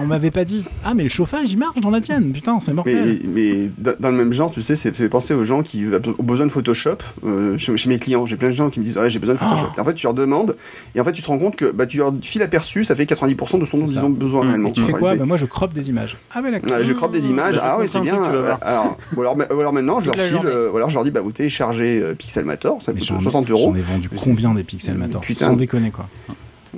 on 0.00 0.06
m'avait 0.06 0.30
pas 0.30 0.46
dit. 0.46 0.64
Ah, 0.84 0.94
mais 0.94 1.02
le 1.02 1.10
chauffage 1.10 1.52
il 1.52 1.58
marche 1.58 1.80
dans 1.80 1.90
la 1.90 2.00
tienne. 2.00 2.32
Putain, 2.32 2.58
c'est 2.60 2.72
mortel. 2.72 3.20
Mais, 3.28 3.70
dans 3.76 4.10
le 4.10 4.16
même 4.16 4.32
genre, 4.32 4.50
tu 4.50 4.62
sais, 4.62 4.74
c'est 4.74 4.96
fait 4.96 5.08
penser 5.10 5.34
aux 5.34 5.44
gens 5.44 5.62
qui 5.62 5.84
ont 5.86 6.22
besoin 6.22 6.46
de 6.46 6.50
Photoshop. 6.50 6.98
Euh, 7.26 7.58
chez, 7.58 7.90
mes 7.90 7.98
clients, 7.98 8.24
j'ai 8.24 8.36
plein 8.36 8.48
de 8.48 8.54
gens 8.54 8.70
qui 8.70 8.78
me 8.78 8.84
disent 8.84 8.96
ouais, 8.96 9.10
j'ai 9.10 9.18
besoin 9.18 9.34
de 9.34 9.40
Photoshop. 9.40 9.66
Ah. 9.76 9.82
en 9.82 9.84
fait, 9.84 9.94
tu 9.94 10.06
leur 10.06 10.14
demandes 10.14 10.56
et 10.94 11.00
en 11.00 11.04
fait, 11.04 11.12
tu 11.12 11.20
te 11.20 11.26
rends 11.26 11.38
compte 11.38 11.56
que 11.56 11.70
bah, 11.72 11.84
tu 11.84 11.98
leur 11.98 12.14
files 12.22 12.42
aperçu, 12.42 12.84
ça 12.84 12.94
fait 12.94 13.04
90% 13.04 13.58
de 13.58 13.66
ce 13.66 13.76
dont 13.76 13.84
ils 13.84 13.98
ont 13.98 14.08
besoin 14.08 14.46
réellement. 14.46 14.70
Et 14.70 14.72
tu 14.72 14.82
fais 14.82 14.92
quoi 14.92 15.16
bah, 15.16 15.26
Moi, 15.26 15.36
je 15.36 15.44
crop 15.44 15.74
des 15.74 15.90
images. 15.90 16.16
Ah, 16.32 16.40
mais 16.40 16.52
d'accord. 16.52 16.82
je 16.82 16.92
crop 16.94 17.12
des 17.12 17.28
images. 17.28 17.60
Ah, 17.62 17.76
oui, 17.78 17.86
c'est 17.86 18.00
bien. 18.00 18.22
Alors, 18.62 18.96
ou 19.16 19.20
alors 19.20 19.72
maintenant, 19.72 20.00
je 20.00 20.06
leur 20.06 20.16
Ou 20.44 20.76
alors 20.76 20.90
je 20.90 20.94
leur 20.94 21.04
dis 21.04 21.10
bah 21.10 21.20
vous 21.20 21.32
téléchargez 21.32 22.00
euh, 22.00 22.14
Pixelmator, 22.14 22.82
ça 22.82 22.92
coûte 22.92 23.02
60 23.02 23.50
euros. 23.50 23.72
J'en 23.72 23.74
ai 23.74 23.80
vendu 23.80 24.08
combien 24.08 24.54
des 24.54 24.64
Pixelmator 24.64 25.22
Sans 25.30 25.54
déconner 25.54 25.90
quoi. 25.90 26.08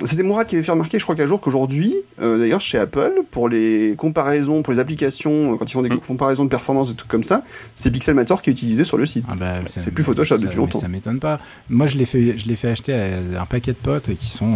C'était 0.03 0.23
Mourad 0.23 0.47
qui 0.47 0.55
avait 0.55 0.63
fait 0.63 0.71
remarquer, 0.71 0.97
je 0.97 1.03
crois 1.03 1.15
qu'un 1.15 1.27
jour, 1.27 1.39
qu'aujourd'hui, 1.39 1.93
euh, 2.19 2.39
d'ailleurs, 2.39 2.61
chez 2.61 2.79
Apple, 2.79 3.13
pour 3.29 3.47
les 3.47 3.93
comparaisons, 3.95 4.63
pour 4.63 4.73
les 4.73 4.79
applications, 4.79 5.53
euh, 5.53 5.57
quand 5.57 5.65
ils 5.69 5.73
font 5.73 5.83
des 5.83 5.89
mm. 5.89 5.99
comparaisons 5.99 6.45
de 6.45 6.49
performance 6.49 6.91
et 6.91 6.95
tout 6.95 7.05
comme 7.07 7.21
ça, 7.21 7.43
c'est 7.75 7.91
Pixelmator 7.91 8.41
qui 8.41 8.49
est 8.49 8.53
utilisé 8.53 8.85
sur 8.85 8.97
le 8.97 9.05
site. 9.05 9.25
Ah 9.29 9.35
bah, 9.35 9.59
c'est 9.67 9.91
plus 9.91 10.03
Photoshop 10.03 10.39
depuis 10.39 10.57
longtemps. 10.57 10.79
Ça 10.79 10.87
m'étonne 10.87 11.19
pas. 11.19 11.39
Moi, 11.69 11.85
je 11.85 11.97
l'ai 11.97 12.07
fait, 12.07 12.37
je 12.39 12.47
l'ai 12.47 12.55
fait 12.55 12.69
acheter 12.69 12.93
à 12.93 13.41
un 13.41 13.45
paquet 13.45 13.73
de 13.73 13.77
potes 13.77 14.15
qui 14.15 14.29
sont, 14.29 14.55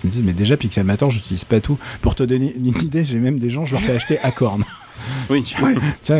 qui 0.00 0.06
me 0.06 0.12
disent, 0.12 0.22
mais 0.22 0.32
déjà 0.32 0.56
Pixelmator, 0.56 1.10
j'utilise 1.10 1.44
pas 1.44 1.60
tout. 1.60 1.76
Pour 2.00 2.14
te 2.14 2.22
donner 2.22 2.54
une 2.56 2.68
idée, 2.68 3.02
j'ai 3.02 3.18
même 3.18 3.40
des 3.40 3.50
gens, 3.50 3.64
je 3.64 3.72
leur 3.72 3.82
fais 3.82 3.96
acheter 3.96 4.18
Acorn. 4.20 4.64
Oui, 5.30 5.42
tu 5.42 5.56
vois, 5.58 5.70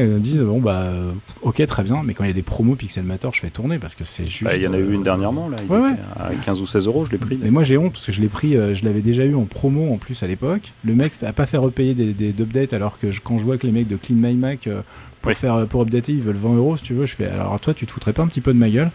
ils 0.01 0.19
disent 0.19 0.41
bon 0.41 0.61
bah 0.61 0.83
euh, 0.83 1.13
ok 1.43 1.67
très 1.67 1.83
bien, 1.83 2.03
mais 2.05 2.15
quand 2.15 2.25
il 2.25 2.29
y 2.29 2.31
a 2.31 2.35
des 2.35 2.43
promos 2.43 2.75
Pixelmator, 2.75 3.35
je 3.35 3.41
fais 3.41 3.51
tourner 3.51 3.79
parce 3.79 3.95
que 3.95 4.05
c'est 4.05 4.27
juste. 4.27 4.45
Bah, 4.45 4.57
il 4.57 4.63
y 4.63 4.67
en 4.67 4.75
a 4.75 4.79
eu 4.79 4.93
une 4.93 5.01
euh, 5.01 5.05
dernièrement 5.05 5.49
là, 5.49 5.57
il 5.63 5.75
à 6.21 6.31
15 6.45 6.61
ou 6.61 6.67
16 6.67 6.87
euros, 6.87 7.05
je 7.05 7.11
l'ai 7.11 7.19
pris. 7.19 7.39
Mais 7.43 7.51
moi 7.51 7.63
j'ai 7.63 7.79
honte 7.79 7.93
parce 7.93 8.07
que 8.07 8.13
je 8.13 8.21
l'ai 8.21 8.29
pris, 8.29 8.57
euh, 8.57 8.75
je 8.75 8.85
l'avais 8.85 9.01
déjà 9.01 9.25
eu 9.25 9.35
en 9.35 9.45
promo 9.45 9.93
en 9.93 9.97
plus 9.97 10.23
à 10.23 10.27
l'époque. 10.27 10.73
Le 10.85 10.95
mec 10.95 11.13
a 11.27 11.33
pas 11.33 11.47
fait 11.47 11.57
repayer 11.57 11.95
des, 11.95 12.13
des 12.13 12.31
updates 12.41 12.73
alors 12.73 12.99
que 12.99 13.07
quand 13.23 13.39
je 13.39 13.45
vois 13.45 13.57
que 13.57 13.67
les 13.67 13.73
mecs 13.73 13.89
de 13.89 13.97
Clean 13.97 14.17
My 14.17 14.35
Mac 14.35 14.69
pour 15.21 15.33
faire 15.33 15.67
pour 15.67 15.83
updater 15.83 16.13
ils 16.13 16.23
veulent 16.23 16.37
20 16.37 16.55
euros 16.57 16.77
si 16.77 16.83
tu 16.83 16.95
veux 16.95 17.07
je 17.07 17.15
fais 17.15 17.27
alors 17.27 17.59
toi 17.61 17.75
tu 17.75 17.87
te 17.87 17.93
foutrais 17.93 18.13
pas 18.13 18.23
un 18.23 18.29
petit 18.29 18.41
peu 18.41 18.53
de 18.53 18.59
ma 18.59 18.69
gueule 18.71 18.91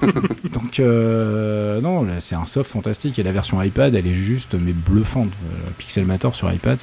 donc 0.52 0.80
euh, 0.80 1.80
non 1.80 2.06
c'est 2.20 2.34
un 2.34 2.46
soft 2.46 2.70
fantastique 2.70 3.18
et 3.18 3.22
la 3.22 3.32
version 3.32 3.60
iPad 3.60 3.94
elle 3.94 4.06
est 4.06 4.14
juste 4.14 4.54
mais 4.54 4.72
bluffante 4.72 5.28
euh, 5.28 5.70
Pixelmator 5.78 6.34
sur 6.34 6.52
iPad 6.52 6.78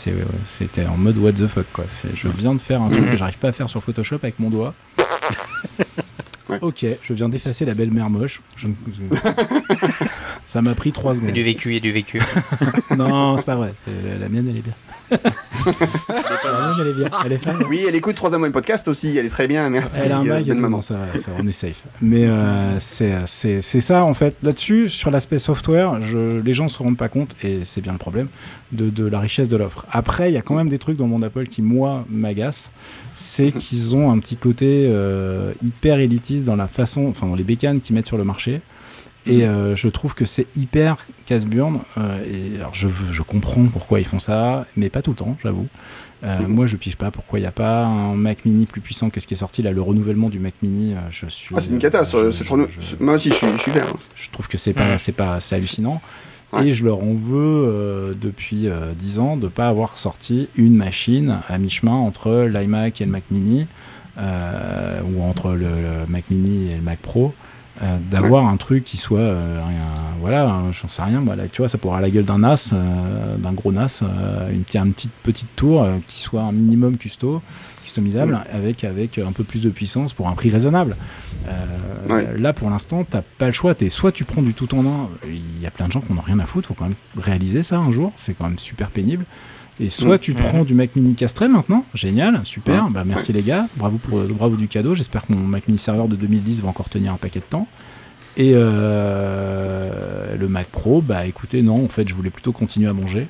c'était 0.45 0.85
en 0.85 0.97
mode 0.97 1.17
what 1.17 1.33
the 1.33 1.47
fuck 1.47 1.65
quoi 1.73 1.85
je 2.13 2.27
viens 2.27 2.53
de 2.53 2.61
faire 2.61 2.81
un 2.81 2.89
truc 2.89 3.09
que 3.09 3.15
j'arrive 3.15 3.37
pas 3.37 3.49
à 3.49 3.53
faire 3.53 3.69
sur 3.69 3.83
Photoshop 3.83 4.19
avec 4.23 4.39
mon 4.39 4.49
doigt 4.49 4.73
Ok, 6.61 6.85
je 7.01 7.13
viens 7.13 7.29
d'effacer 7.29 7.63
la 7.63 7.73
belle-mère 7.73 8.09
moche. 8.09 8.41
Ça 10.47 10.61
m'a 10.61 10.75
pris 10.75 10.91
3 10.91 11.15
secondes. 11.15 11.29
A 11.29 11.31
du 11.31 11.43
vécu, 11.43 11.75
a 11.75 11.79
du 11.79 11.93
vécu. 11.93 12.21
non, 12.97 13.37
c'est 13.37 13.45
pas 13.45 13.55
vrai. 13.55 13.73
La 14.19 14.27
mienne, 14.27 14.49
elle 14.49 14.57
est 14.57 14.61
bien. 14.61 14.73
Elle 15.11 16.87
est 16.87 16.93
bien. 16.93 17.09
Elle 17.25 17.33
est 17.33 17.47
oui, 17.69 17.85
elle 17.87 17.95
écoute 17.95 18.15
3 18.15 18.37
mois 18.37 18.47
de 18.47 18.53
podcast 18.53 18.87
aussi. 18.87 19.17
Elle 19.17 19.25
est 19.25 19.29
très 19.29 19.47
bien. 19.47 19.69
Merci. 19.69 20.01
Elle 20.05 20.11
a 20.11 20.17
un 20.19 20.25
bail. 20.25 20.49
Euh, 20.49 20.81
ça, 20.81 20.95
ça, 21.19 21.31
on 21.37 21.47
est 21.47 21.51
safe. 21.51 21.83
Mais 22.01 22.25
euh, 22.27 22.77
c'est 22.79 23.51
ça, 23.81 24.03
en 24.03 24.13
fait. 24.13 24.35
Là-dessus, 24.43 24.89
sur 24.89 25.11
l'aspect 25.11 25.37
software, 25.37 26.01
je, 26.01 26.39
les 26.39 26.53
gens 26.53 26.65
ne 26.65 26.69
se 26.69 26.81
rendent 26.81 26.97
pas 26.97 27.09
compte, 27.09 27.35
et 27.43 27.61
c'est 27.65 27.81
bien 27.81 27.91
le 27.91 27.97
problème, 27.97 28.27
de, 28.71 28.89
de 28.89 29.05
la 29.05 29.19
richesse 29.19 29.47
de 29.47 29.57
l'offre. 29.57 29.85
Après, 29.91 30.31
il 30.31 30.33
y 30.33 30.37
a 30.37 30.41
quand 30.41 30.55
même 30.55 30.69
des 30.69 30.79
trucs 30.79 30.97
dans 30.97 31.05
le 31.05 31.11
monde 31.11 31.23
Apple 31.23 31.47
qui, 31.47 31.61
moi, 31.61 32.05
m'agacent 32.09 32.71
c'est 33.21 33.51
qu'ils 33.51 33.95
ont 33.95 34.11
un 34.11 34.19
petit 34.19 34.35
côté 34.35 34.87
euh, 34.89 35.53
hyper 35.63 35.99
élitiste 35.99 36.45
dans 36.45 36.55
la 36.55 36.67
façon, 36.67 37.07
enfin 37.07 37.27
dans 37.27 37.35
les 37.35 37.43
bécanes 37.43 37.79
qu'ils 37.81 37.95
mettent 37.95 38.07
sur 38.07 38.17
le 38.17 38.23
marché. 38.23 38.61
Et 39.27 39.45
euh, 39.45 39.75
je 39.75 39.87
trouve 39.87 40.15
que 40.15 40.25
c'est 40.25 40.47
hyper 40.55 40.97
casse-burne. 41.25 41.81
Euh, 41.97 42.23
et 42.25 42.57
alors 42.57 42.73
je, 42.73 42.87
je 43.11 43.21
comprends 43.21 43.63
pourquoi 43.65 43.99
ils 43.99 44.05
font 44.05 44.19
ça, 44.19 44.65
mais 44.75 44.89
pas 44.89 45.01
tout 45.01 45.11
le 45.11 45.17
temps, 45.17 45.37
j'avoue. 45.43 45.67
Mm. 46.23 46.45
Moi, 46.47 46.67
je 46.67 46.75
pige 46.77 46.97
pas 46.97 47.09
pourquoi 47.09 47.39
il 47.39 47.41
n'y 47.41 47.47
a 47.47 47.51
pas 47.51 47.83
un 47.83 48.13
Mac 48.13 48.45
Mini 48.45 48.67
plus 48.67 48.81
puissant 48.81 49.09
que 49.09 49.19
ce 49.19 49.25
qui 49.25 49.33
est 49.33 49.37
sorti 49.37 49.63
là, 49.63 49.71
le 49.71 49.81
renouvellement 49.81 50.29
du 50.29 50.39
Mac 50.39 50.53
Mini. 50.61 50.95
je 51.09 51.25
suis. 51.27 51.55
Ah, 51.57 51.59
c'est 51.59 51.71
une 51.71 51.79
catastrophe. 51.79 52.43
Moi 52.99 53.15
aussi, 53.15 53.29
je 53.29 53.35
suis, 53.35 53.47
je 53.57 53.61
suis 53.61 53.71
Je 54.15 54.29
trouve 54.29 54.47
que 54.47 54.57
c'est 54.57 54.73
pas, 54.73 54.97
c'est 54.99 55.13
pas, 55.13 55.39
c'est 55.39 55.55
hallucinant. 55.55 55.99
Et 56.59 56.73
je 56.73 56.83
leur 56.83 56.99
en 56.99 57.13
veux 57.13 57.65
euh, 57.65 58.13
depuis 58.19 58.67
euh, 58.67 58.91
10 58.93 59.19
ans 59.19 59.37
de 59.37 59.45
ne 59.45 59.49
pas 59.49 59.69
avoir 59.69 59.97
sorti 59.97 60.49
une 60.55 60.75
machine 60.75 61.39
à 61.47 61.57
mi-chemin 61.57 61.93
entre 61.93 62.45
l'iMac 62.45 62.99
et 62.99 63.05
le 63.05 63.11
Mac 63.11 63.23
Mini, 63.31 63.67
euh, 64.17 64.99
ou 65.03 65.23
entre 65.23 65.53
le, 65.53 65.69
Mac 66.09 66.25
Mini 66.29 66.71
et 66.71 66.75
le 66.75 66.81
Mac 66.81 66.99
Pro. 66.99 67.33
Euh, 67.83 67.97
d'avoir 68.11 68.45
un 68.45 68.57
truc 68.57 68.83
qui 68.83 68.97
soit 68.97 69.19
euh, 69.19 69.59
voilà 70.19 70.61
j'en 70.71 70.87
sais 70.87 71.01
rien 71.01 71.23
tu 71.51 71.61
vois 71.61 71.69
ça 71.69 71.79
avoir 71.83 71.99
la 71.99 72.11
gueule 72.11 72.25
d'un 72.25 72.37
NAS 72.37 72.75
d'un 73.39 73.53
gros 73.53 73.71
NAS 73.71 74.03
une, 74.51 74.63
une 74.79 74.93
petite 74.93 75.11
petite 75.23 75.55
tour 75.55 75.87
qui 76.07 76.19
soit 76.19 76.43
un 76.43 76.51
minimum 76.51 76.97
custo 76.97 77.41
customisable 77.81 78.39
avec, 78.51 78.83
avec 78.83 79.17
un 79.17 79.31
peu 79.31 79.43
plus 79.43 79.61
de 79.61 79.69
puissance 79.69 80.13
pour 80.13 80.27
un 80.29 80.33
prix 80.33 80.49
raisonnable. 80.49 80.95
Euh, 81.47 82.37
là, 82.37 82.53
pour 82.53 82.69
l'instant, 82.69 83.05
t'as 83.09 83.21
pas 83.21 83.47
le 83.47 83.51
choix. 83.51 83.73
Es, 83.79 83.89
soit 83.89 84.11
tu 84.11 84.23
prends 84.23 84.41
du 84.41 84.53
tout 84.53 84.73
en 84.75 84.85
un, 84.85 85.09
il 85.25 85.61
y 85.61 85.65
a 85.65 85.71
plein 85.71 85.87
de 85.87 85.91
gens 85.91 86.01
qui 86.01 86.13
n'ont 86.13 86.21
rien 86.21 86.39
à 86.39 86.45
foutre, 86.45 86.67
faut 86.67 86.73
quand 86.73 86.85
même 86.85 86.95
réaliser 87.17 87.63
ça 87.63 87.77
un 87.79 87.91
jour, 87.91 88.13
c'est 88.15 88.33
quand 88.33 88.47
même 88.47 88.59
super 88.59 88.89
pénible. 88.89 89.25
Et 89.81 89.89
soit 89.89 90.19
tu 90.19 90.33
prends 90.33 90.63
du 90.63 90.75
Mac 90.75 90.95
Mini 90.95 91.15
castré 91.15 91.47
maintenant, 91.47 91.85
génial, 91.95 92.39
super, 92.45 92.89
bah 92.91 93.03
merci 93.03 93.33
les 93.33 93.41
gars, 93.41 93.67
bravo 93.77 93.97
pour 93.97 94.19
bravo 94.19 94.55
du 94.55 94.67
cadeau. 94.67 94.93
J'espère 94.93 95.25
que 95.25 95.33
mon 95.33 95.39
Mac 95.39 95.67
Mini 95.67 95.79
serveur 95.79 96.07
de 96.07 96.15
2010 96.15 96.61
va 96.61 96.69
encore 96.69 96.87
tenir 96.87 97.11
un 97.11 97.17
paquet 97.17 97.39
de 97.39 97.45
temps. 97.45 97.67
Et 98.37 98.51
euh, 98.53 100.35
le 100.37 100.47
Mac 100.47 100.67
Pro, 100.67 101.01
bah 101.01 101.25
écoutez, 101.25 101.63
non, 101.63 101.83
en 101.83 101.89
fait, 101.89 102.07
je 102.07 102.13
voulais 102.13 102.29
plutôt 102.29 102.51
continuer 102.51 102.89
à 102.89 102.93
manger 102.93 103.27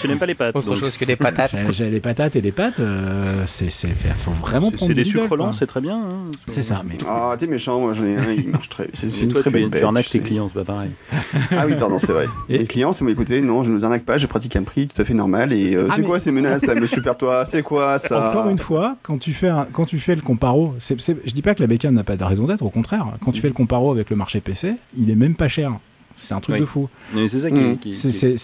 tu 0.00 0.08
n'aimes 0.08 0.18
pas 0.18 0.26
les 0.26 0.34
pâtes. 0.34 0.56
Autre 0.56 0.74
chose 0.76 0.96
que 0.96 1.04
des 1.04 1.16
patates. 1.16 1.54
J'ai 1.70 1.90
les 1.90 2.00
patates 2.00 2.36
et 2.36 2.40
les 2.40 2.52
pâtes, 2.52 2.80
euh, 2.80 3.44
c'est, 3.46 3.70
c'est, 3.70 3.88
faut 3.88 4.30
vraiment 4.32 4.70
prendre 4.70 4.88
C'est 4.88 4.94
des 4.94 5.04
sucres 5.04 5.36
lents, 5.36 5.52
c'est 5.52 5.66
très 5.66 5.80
bien. 5.80 5.96
Hein, 5.96 6.30
c'est 6.48 6.62
ça, 6.62 6.82
mais. 6.86 6.96
Ah, 7.06 7.34
t'es 7.38 7.46
méchant, 7.46 7.80
moi 7.80 7.92
j'en 7.92 8.04
ai 8.04 8.16
un, 8.16 8.32
il 8.32 8.48
marche 8.48 8.68
très. 8.68 8.88
C'est, 8.94 9.10
c'est 9.10 9.24
une 9.24 9.32
très 9.32 9.50
belle 9.50 9.68
bête. 9.68 9.80
Tu 9.80 9.86
arnaques 9.86 10.08
tes 10.08 10.20
clients, 10.20 10.48
c'est 10.48 10.54
pas 10.54 10.64
pareil. 10.64 10.90
ah 11.56 11.66
oui, 11.66 11.74
pardon, 11.78 11.98
c'est 11.98 12.12
vrai. 12.12 12.26
Et... 12.48 12.58
Les 12.58 12.66
clients, 12.66 12.92
c'est 12.92 13.04
moi, 13.04 13.12
écoutez, 13.12 13.40
non, 13.40 13.62
je 13.62 13.72
ne 13.72 13.76
vous 13.76 13.84
arnaque 13.84 14.04
pas, 14.04 14.18
je 14.18 14.26
pratique 14.26 14.56
un 14.56 14.62
prix 14.62 14.88
tout 14.88 15.00
à 15.00 15.04
fait 15.04 15.14
normal. 15.14 15.52
Et 15.52 15.74
euh, 15.74 15.88
ah, 15.90 15.94
c'est 15.96 16.02
quoi 16.02 16.18
ces 16.18 16.32
menaces 16.32 16.66
là, 16.66 16.74
monsieur 16.74 17.02
Pertois 17.02 17.44
C'est 17.44 17.62
quoi 17.62 17.98
ça? 17.98 18.30
Encore 18.30 18.48
une 18.48 18.58
fois, 18.58 18.96
quand 19.02 19.18
tu 19.18 19.32
fais, 19.32 19.48
un, 19.48 19.66
quand 19.72 19.84
tu 19.84 19.98
fais 19.98 20.14
le 20.14 20.22
comparo, 20.22 20.74
c'est, 20.78 20.98
je 21.00 21.32
dis 21.32 21.42
pas 21.42 21.54
que 21.54 21.60
la 21.60 21.66
bécane 21.66 21.94
n'a 21.94 22.04
pas 22.04 22.16
de 22.16 22.24
raison 22.24 22.46
d'être, 22.46 22.62
au 22.62 22.70
contraire. 22.70 23.06
Quand 23.24 23.32
tu 23.32 23.40
fais 23.40 23.48
le 23.48 23.54
comparo 23.54 23.90
avec 23.92 24.10
le 24.10 24.16
marché 24.16 24.40
PC, 24.40 24.74
il 24.98 25.10
est 25.10 25.16
même 25.16 25.34
pas 25.34 25.48
cher. 25.48 25.72
C'est 26.20 26.34
un 26.34 26.40
truc 26.40 26.60
de 26.60 26.64
fou. 26.64 26.88
Mais 27.14 27.28
c'est 27.28 27.38
ça 27.38 27.50
qui, 27.50 27.60
mmh. 27.60 27.78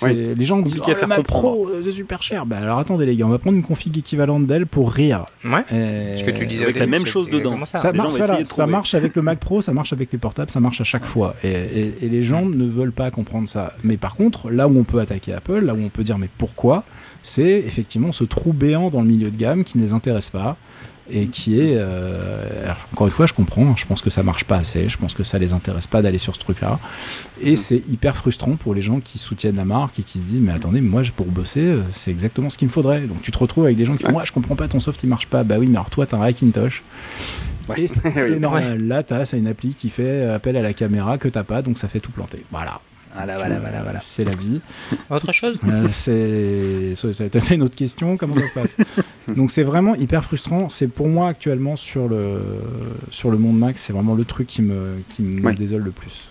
est, 0.09 0.35
Les 0.35 0.45
gens 0.45 0.61
disent 0.61 0.81
oh, 0.85 0.91
le 0.91 1.07
Mac 1.07 1.23
Pro, 1.23 1.71
c'est 1.85 1.93
super 1.93 2.23
cher. 2.23 2.47
Bah 2.47 2.59
alors 2.61 2.79
attendez 2.79 3.07
les 3.07 3.17
gars, 3.17 3.27
on 3.27 3.31
va 3.31 3.39
prendre 3.39 3.57
une 3.57 3.63
config 3.63 3.97
équivalente 3.97 4.47
d'elle 4.47 4.67
pour 4.67 4.93
rire. 4.93 5.27
Ouais. 5.45 5.65
Ce 6.17 6.25
que 6.25 6.31
tu 6.31 6.47
disais 6.47 6.65
avec 6.65 6.79
la 6.79 6.87
même 6.87 7.07
chose 7.07 7.29
dedans. 7.31 7.65
Ça, 7.67 7.93
marche, 7.93 8.15
ça 8.45 8.67
marche 8.67 8.95
avec 8.95 9.15
le 9.15 9.23
Mac 9.23 9.39
Pro, 9.39 9.61
ça 9.61 9.73
marche 9.73 9.93
avec 9.93 10.13
les 10.13 10.19
portables, 10.19 10.51
ça 10.51 10.61
marche 10.61 10.81
à 10.81 10.85
chaque 10.85 11.05
fois. 11.05 11.35
Et, 11.45 11.93
les 12.03 12.23
gens 12.23 12.45
mmh. 12.45 12.55
ne 12.55 12.67
veulent 12.67 12.93
pas 12.93 13.11
comprendre 13.11 13.49
ça. 13.49 13.73
Mais 13.85 13.97
par 13.97 14.17
contre, 14.17 14.51
là 14.51 14.69
où 14.69 14.79
on 14.79 14.85
peut 14.85 15.01
attaquer 15.01 15.33
Apple, 15.33 15.61
là 15.61 15.75
où 15.75 15.79
on 15.79 15.89
peut 15.89 16.05
dire 16.05 16.19
mais 16.19 16.31
pourquoi, 16.39 16.85
c'est 17.23 17.59
effectivement 17.67 18.13
ce 18.13 18.25
trou 18.25 18.53
béant 18.53 18.91
dans 18.91 19.01
le 19.01 19.07
milieu 19.09 19.31
de 19.31 19.37
gamme 19.37 19.65
qui 19.65 19.79
ne 19.79 19.83
les 19.83 19.93
intéresse 19.93 20.31
pas 20.31 20.57
et 21.11 21.29
qui 21.29 21.61
est 21.61 21.75
euh, 21.77 22.73
encore 22.93 23.07
une 23.07 23.13
fois 23.13 23.27
je 23.27 23.33
comprends 23.33 23.77
je 23.77 23.87
pense 23.87 24.01
que 24.01 24.11
ça 24.11 24.23
marche 24.23 24.45
pas 24.45 24.57
assez 24.57 24.89
je 24.89 24.99
pense 24.99 25.15
que 25.15 25.23
ça 25.23 25.39
les 25.39 25.53
intéresse 25.53 25.87
pas 25.87 26.03
d'aller 26.03 26.19
sur 26.19 26.35
ce 26.35 26.41
truc 26.41 26.61
là 26.61 26.81
et 27.41 27.53
mm. 27.53 27.57
c'est 27.57 27.89
hyper 27.89 28.17
frustrant 28.17 28.57
pour 28.57 28.75
les 28.75 28.83
gens 28.83 29.01
qui 29.01 29.19
soutiennent 29.19 29.57
la 29.57 29.65
marque 29.65 29.99
et 29.99 30.03
qui 30.03 30.19
se 30.19 30.25
disent 30.25 30.41
mais 30.41 30.53
attendez 30.53 30.81
moi 30.81 31.03
pour 31.15 31.27
bosser 31.27 31.61
euh, 31.61 31.83
c'est 31.93 32.11
exactement 32.11 32.51
ce 32.51 32.59
qu'il 32.59 32.69
me 32.69 32.73
faudrait. 32.73 33.01
Donc 33.01 33.23
tu 33.23 33.31
te 33.31 33.39
retrouves 33.39 33.65
avec 33.65 33.77
des 33.77 33.85
gens 33.85 33.97
qui 33.97 34.05
font 34.05 34.13
moi 34.13 34.25
je 34.25 34.33
comprends 34.33 34.57
pas 34.57 34.69
ton 34.69 34.81
soft 34.81 35.03
il 35.03 35.09
marche 35.09 35.27
pas. 35.27 35.45
Bah 35.45 35.57
oui 35.59 35.67
mais 35.67 35.77
alors 35.77 35.91
toi 35.91 36.07
t'as 36.07 36.17
un 36.17 36.23
Hackintosh. 36.23 36.83
Et 37.77 37.89
c'est 37.89 38.39
normal. 38.39 38.83
Là 38.87 39.03
t'as 39.03 39.25
c'est 39.25 39.39
une 39.39 39.47
appli 39.47 39.75
qui 39.75 39.91
fait 39.91 40.25
appel 40.25 40.57
à 40.57 40.63
la 40.63 40.73
caméra 40.73 41.19
que 41.19 41.29
t'as 41.29 41.45
pas 41.45 41.63
donc 41.63 41.79
ça 41.79 41.89
fait 41.89 42.01
tout 42.01 42.13
planter. 42.13 42.45
Voilà 42.51 42.81
voilà, 43.17 43.37
voilà, 43.39 43.59
voilà, 43.59 43.83
voilà. 43.83 44.01
C'est 44.01 44.25
la 44.25 44.31
vie. 44.33 44.61
Autre 45.11 45.33
chose 45.33 45.59
euh, 45.67 45.89
C'est. 45.91 47.31
T'as 47.31 47.41
fait 47.41 47.55
une 47.55 47.63
autre 47.63 47.77
question 47.77 48.17
Comment 48.17 48.37
ça 48.37 48.47
se 48.47 48.53
passe? 48.53 48.77
Donc 49.37 49.51
c'est 49.51 49.63
vraiment 49.63 49.95
hyper 49.95 50.25
frustrant. 50.25 50.69
C'est 50.69 50.87
pour 50.89 51.09
moi 51.09 51.29
actuellement 51.29 51.77
sur 51.77 52.09
le 52.09 52.41
sur 53.11 53.31
le 53.31 53.39
monde 53.39 53.59
Mac, 53.59 53.79
c'est 53.79 53.93
vraiment 53.93 54.15
le 54.15 54.25
truc 54.25 54.47
qui 54.47 54.63
me 54.63 55.03
qui 55.15 55.23
me 55.23 55.53
désole 55.55 55.83
le 55.83 55.91
plus. 55.91 56.31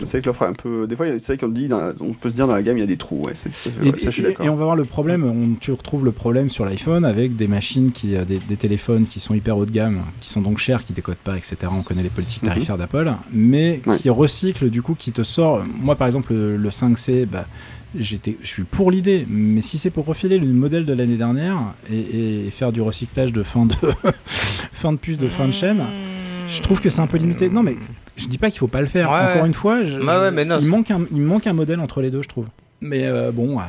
C'est 0.00 0.18
vrai 0.18 0.20
que 0.22 0.26
l'offre 0.26 0.42
un 0.42 0.52
peu. 0.52 0.86
Des 0.86 0.96
fois, 0.96 1.06
c'est 1.18 1.34
vrai 1.34 1.38
qu'on 1.38 1.48
dit, 1.48 1.68
on 2.00 2.12
peut 2.12 2.30
se 2.30 2.34
dire 2.34 2.46
dans 2.46 2.54
la 2.54 2.62
gamme, 2.62 2.78
il 2.78 2.80
y 2.80 2.84
a 2.84 2.86
des 2.86 2.96
trous. 2.96 3.22
Ouais, 3.24 3.32
et, 3.84 4.48
on 4.48 4.56
va 4.56 4.64
voir 4.64 4.76
le 4.76 4.84
problème. 4.84 5.24
On, 5.24 5.54
tu 5.58 5.72
retrouves 5.72 6.04
le 6.04 6.12
problème 6.12 6.50
sur 6.50 6.64
l'iPhone 6.64 7.04
avec 7.04 7.36
des 7.36 7.48
machines 7.48 7.92
qui, 7.92 8.08
des, 8.08 8.38
des, 8.38 8.56
téléphones 8.56 9.06
qui 9.06 9.20
sont 9.20 9.34
hyper 9.34 9.56
haut 9.56 9.66
de 9.66 9.70
gamme, 9.70 10.02
qui 10.20 10.28
sont 10.28 10.40
donc 10.40 10.58
chers, 10.58 10.84
qui 10.84 10.92
décodent 10.92 11.16
pas, 11.16 11.36
etc. 11.36 11.56
On 11.70 11.82
connaît 11.82 12.02
les 12.02 12.10
politiques 12.10 12.42
mhm. 12.42 12.48
tarifaires 12.48 12.78
d'Apple, 12.78 13.12
mais 13.32 13.80
qui 13.98 14.10
recyclent 14.10 14.70
du 14.70 14.82
coup, 14.82 14.94
qui 14.94 15.12
te 15.12 15.22
sort. 15.22 15.62
Moi, 15.80 15.96
par 15.96 16.06
exemple, 16.06 16.32
le, 16.32 16.68
5C, 16.70 17.26
bah, 17.26 17.46
j'étais, 17.96 18.36
je 18.42 18.48
suis 18.48 18.64
pour 18.64 18.90
l'idée, 18.90 19.26
mais 19.28 19.62
si 19.62 19.78
c'est 19.78 19.90
pour 19.90 20.06
refiler 20.06 20.38
le 20.38 20.46
modèle 20.46 20.84
de 20.84 20.92
l'année 20.92 21.16
dernière 21.16 21.74
et, 21.90 22.48
faire 22.50 22.72
du 22.72 22.80
recyclage 22.80 23.32
de 23.32 23.42
fin 23.42 23.66
de 23.66 23.74
fin 24.72 24.92
de 24.92 24.98
puce 24.98 25.18
de 25.18 25.28
fin 25.28 25.46
de 25.46 25.52
chaîne, 25.52 25.84
je 26.48 26.60
trouve 26.62 26.80
que 26.80 26.90
c'est 26.90 27.00
un 27.00 27.06
peu 27.06 27.18
limité. 27.18 27.48
Non, 27.48 27.62
mais 27.62 27.76
je 28.22 28.28
dis 28.28 28.38
pas 28.38 28.50
qu'il 28.50 28.58
faut 28.58 28.68
pas 28.68 28.80
le 28.80 28.86
faire. 28.86 29.08
Encore 29.30 29.46
une 29.46 29.54
fois, 29.54 29.80
il 30.60 30.68
manque 30.68 30.90
un, 30.90 31.00
il 31.10 31.20
manque 31.22 31.46
un 31.46 31.52
modèle 31.52 31.80
entre 31.80 32.00
les 32.00 32.10
deux, 32.10 32.22
je 32.22 32.28
trouve. 32.28 32.46
Mais 32.82 33.06
euh, 33.06 33.30
bon, 33.30 33.60
euh, 33.60 33.62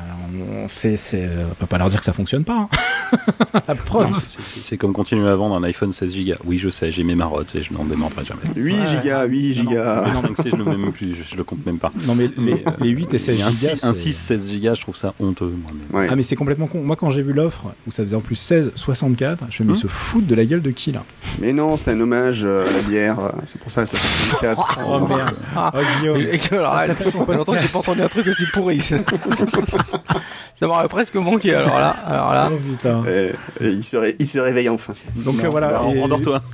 on, 0.64 0.68
c'est, 0.68 0.98
euh, 1.14 1.46
on 1.52 1.54
peut 1.54 1.68
pas 1.68 1.78
leur 1.78 1.90
dire 1.92 2.00
que 2.00 2.06
ça 2.06 2.14
fonctionne 2.14 2.44
pas. 2.44 2.68
Hein. 3.14 3.20
La 3.68 3.76
preuve. 3.76 4.10
C'est, 4.28 4.76
comme 4.76 4.92
continuer 4.92 5.30
à 5.30 5.36
vendre 5.36 5.56
un 5.56 5.64
iPhone 5.64 5.94
16 5.94 6.16
Go. 6.16 6.34
Oui, 6.46 6.58
je 6.58 6.70
sais, 6.70 6.92
j'ai 6.92 7.04
mes 7.04 7.14
marottes 7.14 7.54
et 7.54 7.62
je 7.62 7.72
n'en 7.74 7.86
démordrai 7.86 8.26
jamais. 8.26 8.42
8 8.56 8.76
Go, 9.04 9.28
8 9.28 9.66
Go. 9.66 9.72
Le 9.72 9.76
5C, 9.76 10.50
je 10.50 10.56
le, 10.56 10.66
même 10.66 10.92
plus, 10.92 11.16
je, 11.30 11.38
le 11.38 11.44
compte 11.44 11.64
même 11.64 11.78
pas. 11.78 11.92
Non, 12.08 12.16
mais 12.16 12.28
les, 12.38 12.66
les 12.80 12.90
8 12.90 13.14
et 13.14 13.20
16 13.20 13.38
Go. 13.38 13.68
Un 13.84 13.94
6, 13.94 14.14
16 14.14 14.52
Go, 14.60 14.74
je 14.74 14.82
trouve 14.82 14.98
ça 14.98 15.14
honteux. 15.20 15.54
Moi, 15.92 16.06
Ah, 16.10 16.16
mais 16.16 16.24
c'est 16.24 16.36
complètement 16.36 16.66
con. 16.66 16.82
Moi, 16.82 16.96
quand 16.96 17.12
j'ai 17.12 17.22
vu 17.22 17.34
l'offre 17.34 17.68
où 17.86 17.92
ça 17.92 18.02
faisait 18.02 18.16
en 18.16 18.22
plus 18.22 18.36
16, 18.36 18.72
64, 18.74 19.46
je 19.52 19.62
me 19.62 19.76
suis 19.76 19.86
hum 19.86 19.92
se 19.92 19.96
foutre 19.96 20.26
de 20.26 20.36
la 20.36 20.46
gueule 20.46 20.62
de 20.62 20.72
qui 20.72 20.92
là? 20.92 21.04
Mais 21.40 21.54
non, 21.54 21.78
c'est 21.78 21.92
un 21.92 22.02
hommage 22.02 22.46
à 22.46 22.64
la 22.64 22.82
bière. 22.88 23.18
C'est 23.46 23.62
pour 23.62 23.70
ça, 23.70 23.86
ça 23.86 23.96
fait 23.96 24.30
64. 24.32 24.80
oh 24.88 25.08
merde. 25.08 25.36
Oh, 25.56 25.80
Guillaume. 26.00 26.20
Ça, 26.42 26.88
ça 26.88 26.96
fait 26.96 27.12
longtemps 27.12 27.54
que 27.54 27.60
j'ai 27.60 27.68
pas 27.68 27.80
entendu 27.80 28.02
un 28.02 28.08
truc 28.08 28.28
aussi 28.28 28.46
pourri. 28.52 28.82
ça 28.82 29.03
m'aurait 30.62 30.88
presque 30.88 31.16
manqué 31.16 31.54
alors 31.54 31.80
là. 31.80 31.96
Alors 32.08 32.34
là. 32.34 32.50
Oh, 32.52 32.58
putain. 32.72 33.04
Et, 33.06 33.34
il, 33.62 33.84
se 33.84 34.14
il 34.20 34.28
se 34.28 34.40
réveille 34.40 34.70
enfin. 34.70 34.94
Donc 35.16 35.36
voilà. 35.52 35.68
Bah, 35.70 35.82
endors-toi. 35.82 36.42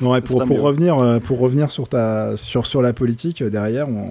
Non, 0.00 0.20
pour, 0.20 0.44
pour 0.44 0.60
revenir, 0.60 0.98
euh, 0.98 1.18
pour 1.18 1.40
revenir 1.40 1.70
sur, 1.70 1.88
ta, 1.88 2.36
sur, 2.36 2.66
sur 2.66 2.82
la 2.82 2.92
politique, 2.92 3.42
euh, 3.42 3.50
derrière, 3.50 3.88
on, 3.88 4.04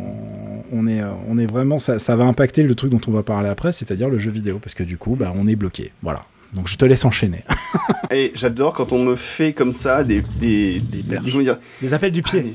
on, 0.72 0.88
est, 0.88 1.02
euh, 1.02 1.12
on 1.30 1.38
est 1.38 1.50
vraiment. 1.50 1.80
Ça, 1.80 2.00
ça 2.00 2.16
va 2.16 2.26
impacter 2.26 2.64
le 2.64 2.76
truc 2.76 2.92
dont 2.92 3.00
on 3.08 3.12
va 3.12 3.24
parler 3.24 3.50
après, 3.50 3.72
c'est-à-dire 3.72 4.10
le 4.10 4.18
jeu 4.18 4.32
vidéo, 4.32 4.60
parce 4.62 4.74
que 4.76 4.84
du 4.84 4.98
coup, 4.98 5.16
bah, 5.16 5.34
on 5.36 5.48
est 5.48 5.56
bloqué. 5.56 5.92
Voilà. 6.02 6.26
Donc 6.54 6.68
je 6.68 6.78
te 6.78 6.86
laisse 6.86 7.06
enchaîner. 7.06 7.44
Et 8.12 8.32
j'adore 8.36 8.74
quand 8.74 8.94
on 8.94 9.04
me 9.04 9.16
fait 9.16 9.54
comme 9.54 9.72
ça 9.72 10.04
des 10.04 10.24
des, 10.40 10.80
des, 10.80 11.02
dire, 11.02 11.58
des 11.82 11.94
appels 11.94 12.12
du 12.12 12.22
pied. 12.22 12.54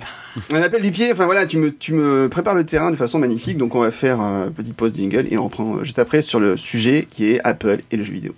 Un 0.53 0.63
appel 0.63 0.83
du 0.83 0.91
pied. 0.91 1.13
Enfin 1.13 1.27
voilà, 1.27 1.47
tu 1.47 1.59
me 1.59 1.75
tu 1.75 1.93
me 1.93 2.29
prépares 2.29 2.55
le 2.55 2.65
terrain 2.65 2.91
de 2.91 2.97
façon 2.97 3.19
magnifique. 3.19 3.59
Donc 3.59 3.75
on 3.75 3.81
va 3.81 3.91
faire 3.91 4.21
un 4.21 4.51
petit 4.51 4.73
post 4.73 4.97
jingle 4.97 5.27
et 5.31 5.37
on 5.37 5.45
reprend 5.45 5.85
juste 5.85 5.99
après 5.99 6.23
sur 6.23 6.41
le 6.41 6.57
sujet 6.57 7.07
qui 7.11 7.33
est 7.33 7.41
Apple 7.45 7.81
et 7.91 7.97
le 7.97 8.03
jeu 8.03 8.13
vidéo. 8.13 8.35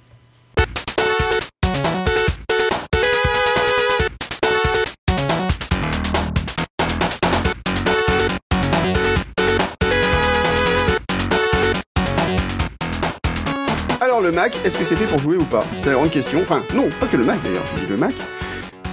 Le 14.24 14.32
Mac, 14.32 14.56
est-ce 14.64 14.78
que 14.78 14.84
c'est 14.84 14.96
fait 14.96 15.04
pour 15.04 15.18
jouer 15.18 15.36
ou 15.36 15.44
pas? 15.44 15.62
C'est 15.78 15.86
la 15.90 15.92
grande 15.92 16.10
question. 16.10 16.40
Enfin, 16.40 16.62
non, 16.74 16.88
pas 16.98 17.06
que 17.06 17.16
le 17.16 17.24
Mac 17.24 17.42
d'ailleurs, 17.42 17.62
je 17.76 17.82
dis 17.82 17.90
le 17.90 17.96
Mac 17.98 18.14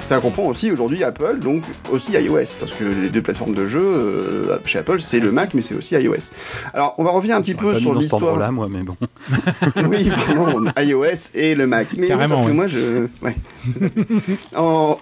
ça 0.02 0.19
comprend 0.19 0.44
aussi 0.44 0.72
aujourd'hui 0.72 1.03
Apple, 1.03 1.40
donc 1.40 1.64
aussi 1.91 2.14
iOS, 2.14 2.57
parce 2.60 2.73
que 2.73 2.84
les 2.84 3.10
deux 3.10 3.22
plateformes 3.22 3.53
de 3.53 3.68
jeu 3.68 3.82
euh, 3.82 4.57
chez 4.65 4.80
Apple, 4.80 5.02
c'est 5.02 5.19
le 5.19 5.32
Mac, 5.32 5.53
mais 5.53 5.61
c'est 5.61 5.76
aussi 5.76 5.95
iOS. 5.95 6.32
Alors, 6.73 6.95
on 6.98 7.03
va 7.03 7.11
revenir 7.11 7.36
un 7.36 7.41
petit 7.41 7.56
peu 7.56 7.73
sur 7.73 7.94
l'histoire. 7.94 8.38
là, 8.38 8.52
moi, 8.52 8.68
mais 8.69 8.84
bon. 8.84 8.98
oui, 9.90 10.10
pardon, 10.28 10.65
iOS 10.78 11.32
et 11.36 11.56
le 11.56 11.68
Mac. 11.68 11.88
Mais 11.98 12.07
Carrément. 12.07 12.36
Parce 12.36 12.48
que 12.48 12.53
moi, 12.53 12.68
je, 12.68 13.07
ouais. 13.22 13.36
Alors, 14.53 14.99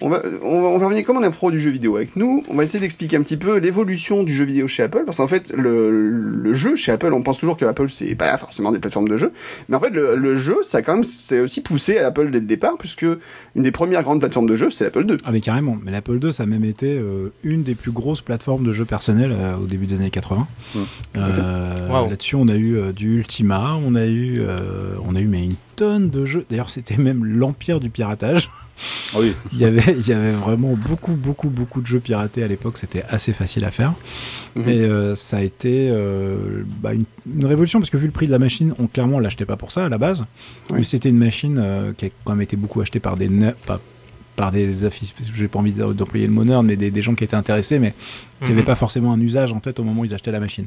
on 0.00 0.08
va, 0.08 0.22
on 0.42 0.78
va, 0.78 0.86
revenir 0.86 1.04
comme 1.04 1.18
on 1.18 1.22
a 1.22 1.30
pro 1.30 1.50
du 1.50 1.60
jeu 1.60 1.70
vidéo 1.70 1.96
avec 1.96 2.16
nous. 2.16 2.42
On 2.48 2.54
va 2.54 2.64
essayer 2.64 2.80
d'expliquer 2.80 3.16
un 3.16 3.22
petit 3.22 3.36
peu 3.36 3.58
l'évolution 3.58 4.22
du 4.22 4.32
jeu 4.32 4.44
vidéo 4.44 4.66
chez 4.66 4.82
Apple, 4.82 5.02
parce 5.04 5.18
qu'en 5.18 5.28
fait, 5.28 5.52
le, 5.56 5.90
le 5.90 6.54
jeu 6.54 6.74
chez 6.76 6.92
Apple, 6.92 7.12
on 7.12 7.22
pense 7.22 7.38
toujours 7.38 7.56
que 7.56 7.64
Apple 7.64 7.88
c'est 7.90 8.14
pas 8.14 8.36
forcément 8.38 8.72
des 8.72 8.78
plateformes 8.78 9.08
de 9.08 9.16
jeu, 9.16 9.32
mais 9.68 9.76
en 9.76 9.80
fait, 9.80 9.90
le, 9.90 10.16
le 10.16 10.36
jeu, 10.36 10.58
ça 10.62 10.82
quand 10.82 10.94
même, 10.94 11.04
c'est 11.04 11.40
aussi 11.40 11.60
poussé 11.62 11.98
à 11.98 12.06
Apple 12.08 12.30
dès 12.30 12.40
le 12.40 12.46
départ, 12.46 12.76
puisque 12.78 13.02
une 13.02 13.62
des 13.62 13.70
premières 13.70 13.89
grande 14.02 14.20
plateforme 14.20 14.48
de 14.48 14.56
jeu, 14.56 14.70
c'est 14.70 14.84
l'Apple 14.84 15.04
II. 15.08 15.16
Ah 15.24 15.32
mais 15.32 15.40
carrément, 15.40 15.78
mais 15.82 15.90
l'Apple 15.90 16.18
II, 16.22 16.32
ça 16.32 16.44
a 16.44 16.46
même 16.46 16.64
été 16.64 16.96
euh, 16.98 17.32
une 17.42 17.62
des 17.62 17.74
plus 17.74 17.92
grosses 17.92 18.20
plateformes 18.20 18.64
de 18.64 18.72
jeux 18.72 18.84
personnels 18.84 19.32
euh, 19.32 19.56
au 19.56 19.66
début 19.66 19.86
des 19.86 19.96
années 19.96 20.10
80. 20.10 20.46
Euh, 21.16 22.08
là-dessus, 22.08 22.36
on 22.36 22.48
a 22.48 22.56
eu 22.56 22.92
du 22.92 23.16
Ultima, 23.16 23.76
on 23.84 23.94
a 23.94 24.06
eu, 24.06 24.42
on 25.04 25.14
a 25.14 25.20
eu 25.20 25.26
mais 25.26 25.44
une 25.44 25.56
tonne 25.76 26.10
de 26.10 26.24
jeux. 26.26 26.44
D'ailleurs, 26.48 26.70
c'était 26.70 26.96
même 26.96 27.24
l'empire 27.24 27.80
du 27.80 27.90
piratage. 27.90 28.50
Oui. 29.14 29.34
il, 29.52 29.58
y 29.58 29.64
avait, 29.64 29.94
il 29.98 30.06
y 30.06 30.12
avait 30.12 30.32
vraiment 30.32 30.74
beaucoup, 30.74 31.12
beaucoup, 31.12 31.48
beaucoup 31.48 31.80
de 31.80 31.86
jeux 31.86 32.00
piratés 32.00 32.42
à 32.42 32.48
l'époque. 32.48 32.78
C'était 32.78 33.04
assez 33.08 33.32
facile 33.32 33.64
à 33.64 33.70
faire. 33.70 33.92
Mhm. 34.56 34.68
Et 34.68 35.14
ça 35.14 35.38
a 35.38 35.42
été 35.42 35.92
bah, 36.80 36.92
une, 36.94 37.44
révolution 37.44 37.78
parce 37.78 37.90
que 37.90 37.96
vu 37.96 38.06
le 38.06 38.12
prix 38.12 38.26
de 38.26 38.32
la 38.32 38.38
machine, 38.38 38.74
on 38.78 38.86
clairement 38.86 39.18
l'achetait 39.20 39.44
pas 39.44 39.56
pour 39.56 39.70
ça 39.70 39.86
à 39.86 39.88
la 39.88 39.98
base. 39.98 40.24
Mais 40.72 40.84
c'était 40.84 41.08
une 41.08 41.18
machine 41.18 41.62
qui 41.96 42.06
a 42.06 42.08
quand 42.24 42.32
même 42.32 42.42
été 42.42 42.56
beaucoup 42.56 42.80
achetée 42.80 43.00
par 43.00 43.16
des, 43.16 43.28
pas, 43.66 43.80
par 44.40 44.50
des 44.50 44.84
affiches, 44.84 45.12
j'ai 45.34 45.48
pas 45.48 45.58
envie 45.58 45.72
d'employer 45.72 46.26
le 46.26 46.32
mot 46.32 46.44
nerd, 46.44 46.64
mais 46.64 46.76
des, 46.76 47.02
gens 47.02 47.14
qui 47.14 47.24
étaient 47.24 47.36
intéressés, 47.36 47.78
mais 47.78 47.94
qui 48.42 48.50
n'avaient 48.50 48.62
mhm. 48.62 48.66
pas 48.66 48.74
forcément 48.74 49.12
un 49.12 49.20
usage 49.20 49.52
en 49.52 49.60
tête 49.60 49.78
au 49.78 49.84
moment 49.84 50.00
où 50.00 50.04
ils 50.06 50.14
achetaient 50.14 50.32
la 50.32 50.40
machine. 50.40 50.66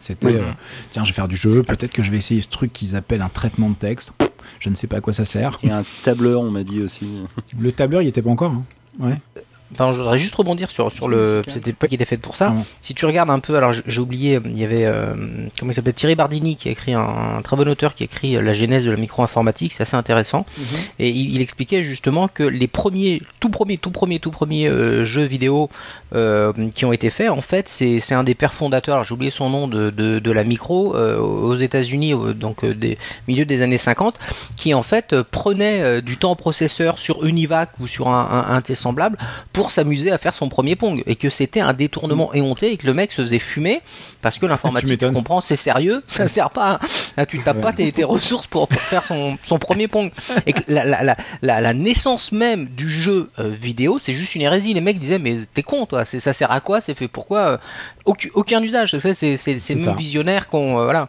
C'était, 0.00 0.34
euh, 0.34 0.50
tiens, 0.90 1.04
je 1.04 1.10
vais 1.10 1.14
faire 1.14 1.28
du 1.28 1.36
jeu, 1.36 1.62
peut-être 1.62 1.92
que 1.92 2.02
je 2.02 2.10
vais 2.10 2.16
essayer 2.16 2.42
ce 2.42 2.48
truc 2.48 2.72
qu'ils 2.72 2.96
appellent 2.96 3.22
un 3.22 3.28
traitement 3.28 3.70
de 3.70 3.76
texte. 3.76 4.12
Je 4.60 4.68
ne 4.68 4.74
sais 4.74 4.86
pas 4.86 4.96
à 4.96 5.00
quoi 5.00 5.12
ça 5.12 5.24
sert. 5.24 5.58
Et 5.62 5.70
un 5.70 5.84
tableur, 6.02 6.40
on 6.40 6.50
m'a 6.50 6.64
dit 6.64 6.82
aussi. 6.82 7.06
Le 7.58 7.72
tableur, 7.72 8.02
il 8.02 8.08
était 8.08 8.22
pas 8.22 8.30
encore. 8.30 8.52
Hein. 8.52 8.64
Ouais. 8.98 9.16
Enfin, 9.74 9.92
je 9.92 9.98
voudrais 9.98 10.18
juste 10.18 10.34
rebondir 10.36 10.70
sur 10.70 10.92
sur 10.92 11.08
le. 11.08 11.42
C'était 11.48 11.72
pas 11.72 11.88
qui 11.88 11.96
était 11.96 12.04
fait 12.04 12.16
pour 12.16 12.36
ça. 12.36 12.54
Si 12.80 12.94
tu 12.94 13.06
regardes 13.06 13.30
un 13.30 13.40
peu, 13.40 13.56
alors 13.56 13.72
j'ai 13.72 14.00
oublié, 14.00 14.38
il 14.44 14.58
y 14.58 14.64
avait 14.64 14.86
euh, 14.86 15.14
comment 15.58 15.72
il 15.72 15.74
s'appelait? 15.74 15.92
Thierry 15.92 16.14
Bardini 16.14 16.56
qui 16.56 16.68
a 16.68 16.72
écrit 16.72 16.94
un, 16.94 17.40
très 17.42 17.56
bon 17.56 17.68
auteur 17.68 17.94
qui 17.94 18.04
a 18.04 18.06
écrit 18.06 18.32
la 18.34 18.52
genèse 18.52 18.84
de 18.84 18.90
la 18.90 18.96
micro-informatique. 18.96 19.72
C'est 19.72 19.82
assez 19.82 19.96
intéressant. 19.96 20.46
Mhm. 20.56 20.64
Et 21.00 21.10
il, 21.10 21.40
expliquait 21.40 21.82
justement 21.82 22.28
que 22.28 22.42
les 22.42 22.68
premiers, 22.68 23.20
tout 23.40 23.50
premiers, 23.50 23.76
tout 23.76 23.90
premiers, 23.90 24.18
tout 24.18 24.30
premiers 24.30 24.68
euh, 24.68 25.04
jeux 25.04 25.24
vidéo 25.24 25.68
euh, 26.14 26.52
qui 26.74 26.84
ont 26.84 26.92
été 26.92 27.10
faits, 27.10 27.28
en 27.28 27.40
fait, 27.40 27.68
c'est 27.68 28.00
c'est 28.00 28.14
un 28.14 28.24
des 28.24 28.34
pères 28.34 28.54
fondateurs. 28.54 29.04
J'ai 29.04 29.14
oublié 29.14 29.30
son 29.30 29.50
nom 29.50 29.66
de 29.66 29.90
de, 29.90 30.20
de 30.20 30.30
la 30.30 30.44
micro 30.44 30.94
aux 30.94 31.56
États-Unis, 31.56 32.14
donc 32.36 32.64
des 32.64 32.96
milieu 33.26 33.44
des 33.44 33.62
années 33.62 33.78
50, 33.78 34.18
qui 34.56 34.72
en 34.72 34.82
fait 34.82 35.20
prenait 35.22 36.00
du 36.00 36.16
temps 36.16 36.36
processeur 36.36 36.98
sur 36.98 37.24
Univac 37.24 37.70
ou 37.80 37.86
sur 37.86 38.08
un, 38.08 38.46
un, 38.48 38.56
un 38.56 38.74
semblable 38.74 39.18
pour 39.52 39.63
s'amuser 39.70 40.10
à 40.10 40.18
faire 40.18 40.34
son 40.34 40.48
premier 40.48 40.76
Pong 40.76 41.02
et 41.06 41.16
que 41.16 41.30
c'était 41.30 41.60
un 41.60 41.72
détournement 41.72 42.30
mm. 42.32 42.36
éhonté 42.36 42.72
et 42.72 42.76
que 42.76 42.86
le 42.86 42.94
mec 42.94 43.12
se 43.12 43.22
faisait 43.22 43.38
fumer 43.38 43.80
parce 44.22 44.38
que 44.38 44.46
l'informatique, 44.46 44.98
tu, 44.98 45.12
comprends, 45.12 45.40
c'est 45.40 45.56
sérieux, 45.56 46.02
ça 46.06 46.26
sert 46.26 46.50
pas, 46.50 46.78
à, 47.16 47.26
tu 47.26 47.40
tapes 47.40 47.60
pas 47.60 47.72
tes, 47.72 47.92
ressources 48.04 48.46
pour, 48.46 48.68
faire 48.68 49.04
son, 49.04 49.36
son, 49.44 49.58
premier 49.58 49.88
Pong. 49.88 50.10
Et 50.46 50.52
que 50.52 50.62
la, 50.68 50.84
la, 50.84 51.16
la, 51.42 51.60
la, 51.60 51.74
naissance 51.74 52.32
même 52.32 52.66
du 52.66 52.90
jeu 52.90 53.30
euh, 53.38 53.48
vidéo, 53.48 53.98
c'est 53.98 54.14
juste 54.14 54.34
une 54.34 54.42
hérésie. 54.42 54.74
Les 54.74 54.80
mecs 54.80 54.98
disaient 54.98 55.18
mais 55.18 55.38
t'es 55.52 55.62
con 55.62 55.86
toi, 55.86 56.04
ça 56.04 56.32
sert 56.32 56.50
à 56.50 56.60
quoi 56.60 56.80
C'est 56.80 56.94
fait 56.94 57.08
pourquoi 57.08 57.40
euh, 57.40 57.58
aucun, 58.04 58.28
aucun 58.34 58.62
usage. 58.62 58.98
C'est 58.98 59.14
c'est 59.14 59.74
même 59.74 59.96
visionnaire 59.96 60.48
qu'on 60.48 60.78
euh, 60.78 60.84
voilà 60.84 61.08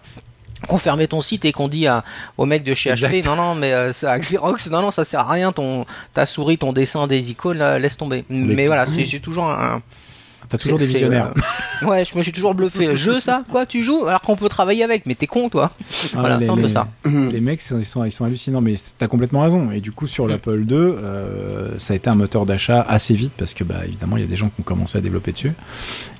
qu'on 0.65 0.77
fermait 0.77 1.07
ton 1.07 1.21
site 1.21 1.45
et 1.45 1.51
qu'on 1.51 1.67
dit 1.67 1.87
à, 1.87 2.03
au 2.37 2.45
mec 2.45 2.63
de 2.63 2.73
chez 2.73 2.91
HP 2.91 3.25
non 3.25 3.35
non 3.35 3.55
mais 3.55 3.73
euh, 3.73 3.91
à 4.03 4.19
Xerox 4.19 4.69
non 4.69 4.81
non 4.81 4.91
ça 4.91 5.05
sert 5.05 5.21
à 5.21 5.31
rien 5.31 5.51
ton 5.51 5.85
ta 6.13 6.25
souris 6.25 6.57
ton 6.57 6.73
dessin 6.73 7.07
des 7.07 7.31
icônes 7.31 7.63
laisse 7.77 7.97
tomber. 7.97 8.25
Mais, 8.29 8.67
voilà 8.67 8.85
c'est 8.87 9.19
toujours 9.19 9.45
un, 9.45 9.81
T'as 10.47 10.57
toujours 10.57 10.77
des 10.77 10.85
visionnaires. 10.85 11.33
Euh, 11.81 11.87
ouais, 11.87 12.05
je 12.05 12.17
me 12.17 12.23
suis 12.23 12.31
toujours 12.31 12.53
bluffé. 12.53 12.95
Jeu 13.05 13.19
ça 13.19 13.43
Quoi 13.51 13.65
Tu 13.65 13.83
joues 13.83 14.05
Alors 14.05 14.21
qu'on 14.21 14.35
peut 14.35 14.49
travailler 14.49 14.83
avec, 14.83 15.05
mais 15.05 15.15
t'es 15.15 15.27
con 15.27 15.49
toi. 15.49 15.71
Ah, 16.13 16.19
voilà, 16.19 16.39
c'est 16.39 16.49
un 16.49 16.57
peu 16.57 16.69
ça. 16.69 16.87
Les 17.05 17.41
mecs, 17.41 17.61
ils 17.61 17.85
sont, 17.85 18.03
ils 18.03 18.11
sont 18.11 18.23
hallucinants, 18.23 18.61
mais 18.61 18.75
t'as 18.97 19.07
complètement 19.07 19.41
raison. 19.41 19.71
Et 19.71 19.81
du 19.81 19.91
coup, 19.91 20.07
sur 20.07 20.27
l'Apple 20.27 20.65
II, 20.69 20.77
euh, 20.77 21.77
ça 21.79 21.93
a 21.93 21.95
été 21.95 22.09
un 22.09 22.15
moteur 22.15 22.45
d'achat 22.45 22.81
assez 22.81 23.13
vite 23.13 23.33
parce 23.37 23.53
que, 23.53 23.63
bah, 23.63 23.81
évidemment, 23.85 24.17
il 24.17 24.21
y 24.21 24.25
a 24.25 24.29
des 24.29 24.35
gens 24.35 24.49
qui 24.49 24.61
ont 24.61 24.63
commencé 24.63 24.97
à 24.97 25.01
développer 25.01 25.31
dessus. 25.31 25.53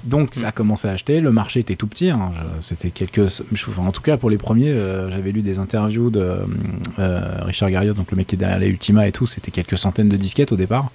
Donc, 0.04 0.36
ça 0.36 0.48
a 0.48 0.52
commencé 0.52 0.88
à 0.88 0.92
acheter. 0.92 1.20
Le 1.20 1.32
marché 1.32 1.60
était 1.60 1.76
tout 1.76 1.88
petit. 1.88 2.10
Hein. 2.10 2.32
C'était 2.62 2.90
quelques. 2.90 3.42
en 3.78 3.92
tout 3.92 4.02
cas, 4.02 4.18
pour 4.18 4.30
les 4.30 4.38
premiers, 4.38 4.72
euh, 4.72 5.10
j'avais 5.10 5.32
lu 5.32 5.42
des 5.42 5.60
interviews 5.60 6.10
de 6.10 6.40
Richard 6.98 7.72
Garriott, 7.72 7.96
donc 7.96 8.12
le 8.12 8.18
mec 8.18 8.28
qui 8.28 8.36
est 8.36 8.38
derrière 8.38 8.60
la 8.60 8.68
Ultima 8.68 9.08
et 9.08 9.12
tout. 9.12 9.28
C'était 9.28 9.52
quelques 9.52 9.78
centaines 9.78 10.10
de 10.10 10.18
disquettes 10.18 10.52
au 10.52 10.58
départ. 10.58 10.92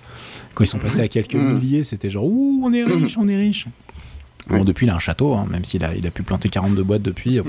Quand 0.54 0.64
ils 0.64 0.68
sont 0.68 0.78
passés 0.78 1.00
à 1.00 1.08
quelques 1.08 1.34
mm. 1.34 1.54
milliers, 1.54 1.84
c'était 1.84 2.10
genre 2.10 2.24
ouh, 2.24 2.62
on 2.64 2.72
est 2.72 2.84
riche, 2.84 3.16
on 3.18 3.28
est 3.28 3.36
riche. 3.36 3.66
Bon, 4.48 4.64
depuis, 4.64 4.86
il 4.86 4.90
a 4.90 4.96
un 4.96 4.98
château, 4.98 5.34
hein, 5.34 5.46
même 5.48 5.64
s'il 5.64 5.84
a, 5.84 5.94
il 5.94 6.06
a 6.06 6.10
pu 6.10 6.22
planter 6.22 6.48
42 6.48 6.82
boîtes 6.82 7.02
depuis. 7.02 7.40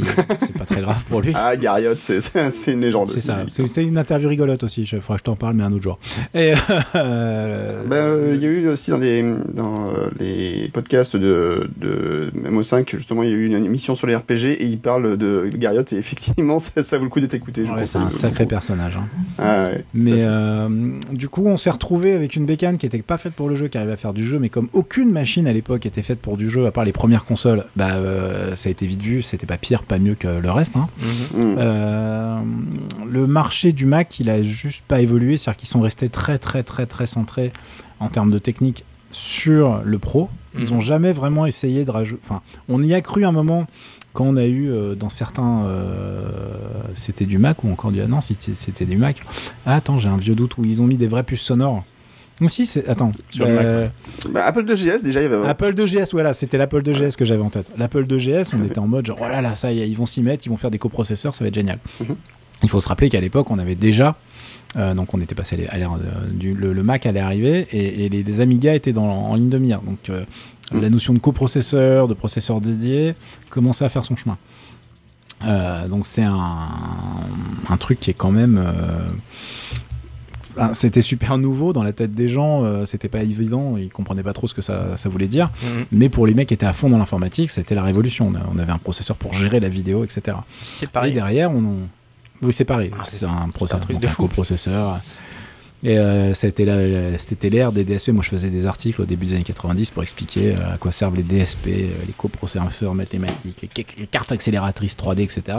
C'est 0.00 0.56
pas 0.56 0.64
très 0.64 0.80
grave 0.80 1.02
pour 1.08 1.20
lui. 1.20 1.32
Ah, 1.34 1.56
Garriott, 1.56 2.00
c'est 2.00 2.72
une 2.72 2.80
légende. 2.80 3.10
C'est 3.10 3.20
ça. 3.20 3.44
C'était 3.48 3.84
une 3.84 3.98
interview 3.98 4.28
rigolote 4.28 4.62
aussi. 4.62 4.82
Il 4.82 5.00
faudra 5.00 5.14
que 5.14 5.20
je 5.20 5.24
t'en 5.24 5.36
parle, 5.36 5.54
mais 5.54 5.64
un 5.64 5.72
autre 5.72 5.82
jour. 5.82 5.98
Et 6.34 6.54
euh, 6.94 7.82
ben, 7.86 7.96
euh, 7.96 8.32
il 8.34 8.42
y 8.42 8.46
a 8.46 8.48
eu 8.48 8.68
aussi 8.68 8.90
dans 8.90 8.98
les 8.98 9.22
dans 9.52 9.74
euh, 9.88 10.08
les 10.18 10.70
podcasts 10.72 11.16
de 11.16 11.68
de 11.76 12.30
MO5 12.34 12.88
justement, 12.96 13.22
il 13.22 13.30
y 13.30 13.32
a 13.32 13.36
eu 13.36 13.46
une 13.46 13.64
émission 13.64 13.94
sur 13.94 14.06
les 14.06 14.14
RPG 14.14 14.46
et 14.58 14.64
il 14.64 14.78
parle 14.78 15.16
de 15.16 15.50
Garriott 15.54 15.92
et 15.92 15.96
effectivement, 15.96 16.58
ça, 16.58 16.82
ça 16.82 16.98
vaut 16.98 17.04
le 17.04 17.10
coup 17.10 17.20
d'être 17.20 17.34
écouté. 17.34 17.62
Ouais, 17.62 17.86
c'est 17.86 17.98
un 17.98 18.10
sacré 18.10 18.46
personnage. 18.46 18.96
Hein. 18.96 19.08
Ah, 19.38 19.68
ouais, 19.68 19.84
mais 19.94 20.24
du 21.12 21.28
coup, 21.28 21.46
on 21.46 21.56
s'est 21.56 21.70
retrouvé 21.70 22.12
avec 22.12 22.36
une 22.36 22.46
bécane 22.46 22.78
qui 22.78 22.86
était 22.86 23.02
pas 23.02 23.18
faite 23.18 23.34
pour 23.34 23.48
le 23.48 23.54
jeu, 23.54 23.68
qui 23.68 23.78
arrivait 23.78 23.92
à 23.92 23.96
faire 23.96 24.14
du 24.14 24.26
jeu, 24.26 24.38
mais 24.38 24.48
comme 24.48 24.68
aucune 24.72 25.10
machine 25.10 25.46
à 25.46 25.52
l'époque 25.52 25.86
était 25.86 26.02
faite 26.02 26.20
pour 26.20 26.36
du 26.36 26.50
jeu, 26.50 26.66
à 26.66 26.70
part 26.70 26.84
les 26.84 26.92
premières 26.92 27.24
consoles, 27.24 27.64
bah 27.76 27.92
ça 28.54 28.68
a 28.68 28.72
été 28.72 28.86
vite 28.86 29.02
vu. 29.02 29.22
C'était 29.22 29.46
pas 29.46 29.56
pire, 29.56 29.81
pas 29.82 29.98
mieux 29.98 30.14
que 30.14 30.28
le 30.28 30.50
reste. 30.50 30.76
Hein. 30.76 30.88
Mhm. 30.98 31.56
Euh, 31.58 32.40
le 33.10 33.26
marché 33.26 33.72
du 33.72 33.86
Mac, 33.86 34.18
il 34.20 34.30
a 34.30 34.42
juste 34.42 34.84
pas 34.86 35.00
évolué, 35.00 35.38
c'est-à-dire 35.38 35.58
qu'ils 35.58 35.68
sont 35.68 35.80
restés 35.80 36.08
très 36.08 36.38
très 36.38 36.62
très 36.62 36.86
très 36.86 37.06
centrés 37.06 37.52
en 38.00 38.08
termes 38.08 38.30
de 38.30 38.38
technique 38.38 38.84
sur 39.10 39.82
le 39.84 39.98
pro. 39.98 40.30
Ils 40.58 40.70
mhm. 40.70 40.76
ont 40.76 40.80
jamais 40.80 41.12
vraiment 41.12 41.46
essayé 41.46 41.84
de 41.84 41.90
rajouter. 41.90 42.22
Enfin, 42.24 42.42
on 42.68 42.82
y 42.82 42.94
a 42.94 43.00
cru 43.00 43.24
un 43.24 43.32
moment 43.32 43.66
quand 44.12 44.24
on 44.24 44.36
a 44.36 44.44
eu 44.44 44.70
euh, 44.70 44.94
dans 44.94 45.08
certains 45.08 45.64
euh, 45.64 46.20
c'était 46.94 47.24
du 47.24 47.38
Mac 47.38 47.64
ou 47.64 47.72
encore 47.72 47.92
du 47.92 48.00
ah 48.00 48.06
non 48.06 48.20
c'était 48.20 48.84
du 48.84 48.96
Mac 48.96 49.22
ah, 49.64 49.76
attends 49.76 49.98
j'ai 49.98 50.08
un 50.08 50.16
vieux 50.16 50.34
doute 50.34 50.58
où 50.58 50.64
ils 50.64 50.82
ont 50.82 50.86
mis 50.86 50.96
des 50.96 51.06
vraies 51.06 51.22
puces 51.22 51.40
sonores 51.40 51.84
si, 52.48 52.66
c'est. 52.66 52.88
Attends. 52.88 53.12
Euh, 53.40 53.88
bah, 54.30 54.44
Apple 54.44 54.64
2GS, 54.64 55.02
déjà, 55.02 55.20
il 55.20 55.30
y 55.30 55.32
avait. 55.32 55.46
Apple 55.46 55.74
2GS, 55.74 56.10
voilà, 56.12 56.32
c'était 56.32 56.58
l'Apple 56.58 56.82
2GS 56.82 57.16
que 57.16 57.24
j'avais 57.24 57.42
en 57.42 57.50
tête. 57.50 57.66
L'Apple 57.78 58.04
2GS, 58.04 58.50
on 58.58 58.64
était 58.64 58.78
en 58.78 58.88
mode 58.88 59.06
genre, 59.06 59.18
oh 59.20 59.28
là 59.28 59.40
là, 59.40 59.54
ça 59.54 59.72
y 59.72 59.80
est, 59.80 59.88
ils 59.88 59.96
vont 59.96 60.06
s'y 60.06 60.22
mettre, 60.22 60.46
ils 60.46 60.50
vont 60.50 60.56
faire 60.56 60.70
des 60.70 60.78
coprocesseurs, 60.78 61.34
ça 61.34 61.44
va 61.44 61.48
être 61.48 61.54
génial. 61.54 61.78
Mhm. 62.00 62.16
Il 62.62 62.68
faut 62.68 62.80
se 62.80 62.88
rappeler 62.88 63.08
qu'à 63.08 63.20
l'époque, 63.20 63.50
on 63.50 63.58
avait 63.58 63.74
déjà. 63.74 64.16
Euh, 64.76 64.94
donc 64.94 65.12
on 65.12 65.20
était 65.20 65.34
passé 65.34 65.66
à 65.68 65.76
l'ère 65.76 65.98
du 66.32 66.54
le, 66.54 66.82
Mac 66.82 67.04
allait 67.04 67.20
arriver 67.20 67.66
et, 67.72 68.08
les, 68.08 68.40
Amiga 68.40 68.74
étaient 68.74 68.94
dans, 68.94 69.04
en 69.04 69.34
ligne 69.34 69.50
de 69.50 69.58
mire. 69.58 69.82
Donc 69.82 70.08
euh, 70.08 70.24
mhm. 70.72 70.80
la 70.80 70.88
notion 70.88 71.12
de 71.12 71.18
coprocesseur, 71.18 72.08
de 72.08 72.14
processeur 72.14 72.60
dédié 72.60 73.14
commençait 73.50 73.84
à 73.84 73.90
faire 73.90 74.06
son 74.06 74.16
chemin. 74.16 74.38
donc 75.88 76.06
c'est 76.06 76.22
un, 76.22 76.68
un, 77.68 77.76
truc 77.76 78.00
qui 78.00 78.10
est 78.10 78.14
quand 78.14 78.30
même 78.30 78.64
c'était 80.72 81.00
super 81.00 81.38
nouveau 81.38 81.72
dans 81.72 81.82
la 81.82 81.92
tête 81.92 82.12
des 82.12 82.28
gens, 82.28 82.64
euh, 82.64 82.84
c'était 82.84 83.08
pas 83.08 83.22
évident, 83.22 83.76
ils 83.76 83.88
comprenaient 83.88 84.22
pas 84.22 84.32
trop 84.32 84.46
ce 84.46 84.54
que 84.54 84.62
ça, 84.62 84.96
voulait 85.06 85.28
dire. 85.28 85.50
Mhm. 85.62 85.84
Mais 85.92 86.08
pour 86.08 86.26
les 86.26 86.34
mecs 86.34 86.48
qui 86.48 86.54
étaient 86.54 86.66
à 86.66 86.72
fond 86.72 86.88
dans 86.88 86.98
l'informatique, 86.98 87.50
c'était 87.50 87.74
la 87.74 87.82
révolution. 87.82 88.32
On 88.54 88.58
avait 88.58 88.72
un 88.72 88.78
processeur 88.78 89.16
pour 89.16 89.32
gérer 89.32 89.60
la 89.60 89.68
vidéo, 89.68 90.04
etc. 90.04 90.36
Et 91.04 91.10
derrière, 91.10 91.50
on, 91.50 91.88
oui, 92.42 92.52
c'est 92.52 92.64
pareil. 92.64 92.90
Ah, 92.98 93.02
c'est 93.04 93.24
un 93.24 93.48
processeur, 93.52 93.86
un, 93.88 93.94
un 93.94 94.14
coprocesseur. 94.14 95.00
Et 95.84 95.98
euh, 95.98 96.34
c'était 96.34 96.64
l'ère 96.64 97.72
des 97.72 97.84
DSP. 97.84 98.10
Moi, 98.10 98.22
je 98.22 98.28
faisais 98.28 98.50
des 98.50 98.66
articles 98.66 99.00
au 99.00 99.04
début 99.04 99.26
des 99.26 99.34
années 99.34 99.42
90 99.42 99.90
pour 99.90 100.02
expliquer 100.02 100.52
euh, 100.52 100.74
à 100.74 100.78
quoi 100.78 100.92
servent 100.92 101.16
les 101.16 101.22
DSP, 101.22 101.66
les 101.66 102.14
coprocesseurs 102.16 102.94
mathématiques, 102.94 103.68
les, 103.76 104.06
cartes 104.06 104.30
accélératrices 104.32 104.96
3D, 104.96 105.22
etc. 105.22 105.58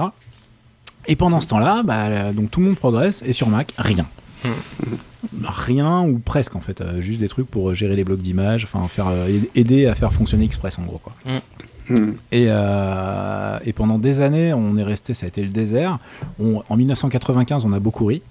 Et 1.07 1.15
pendant 1.15 1.41
ce 1.41 1.48
temps-là, 1.48 1.84
bah, 1.84 2.32
donc 2.32 2.52
tout 2.52 2.61
le 2.61 2.68
monde 2.68 2.78
progresse 2.78 3.24
et 3.26 3.34
sur 3.34 3.48
Mac, 3.48 3.74
rien. 3.78 4.07
Rien 5.44 6.02
ou 6.02 6.20
presque 6.20 6.56
en 6.56 6.61
fait, 6.61 6.82
euh, 6.82 7.02
juste 7.02 7.20
des 7.20 7.30
trucs 7.30 7.48
pour 7.48 7.74
gérer 7.74 7.95
les 7.95 8.03
blocs 8.03 8.22
d'images, 8.22 8.65
enfin 8.65 8.88
faire 8.88 9.07
euh, 9.07 9.40
aider 9.56 9.88
à 9.88 9.95
faire 9.95 10.11
fonctionner 10.11 10.45
Express 10.45 10.78
en 10.80 10.84
gros 10.84 10.99
quoi. 10.99 11.14
Mm. 11.26 12.11
Et, 12.32 12.45
euh, 12.48 13.60
et, 13.65 13.74
pendant 13.74 13.99
des 13.99 14.22
années, 14.22 14.53
on 14.53 14.78
est 14.78 14.84
resté, 14.84 15.14
ça 15.14 15.26
a 15.26 15.28
été 15.28 15.44
le 15.44 15.49
désert. 15.49 15.99
en 16.40 16.78
1995, 16.78 17.65
on 17.65 17.74
a 17.74 17.80
beaucoup 17.80 18.06
ri, 18.06 18.22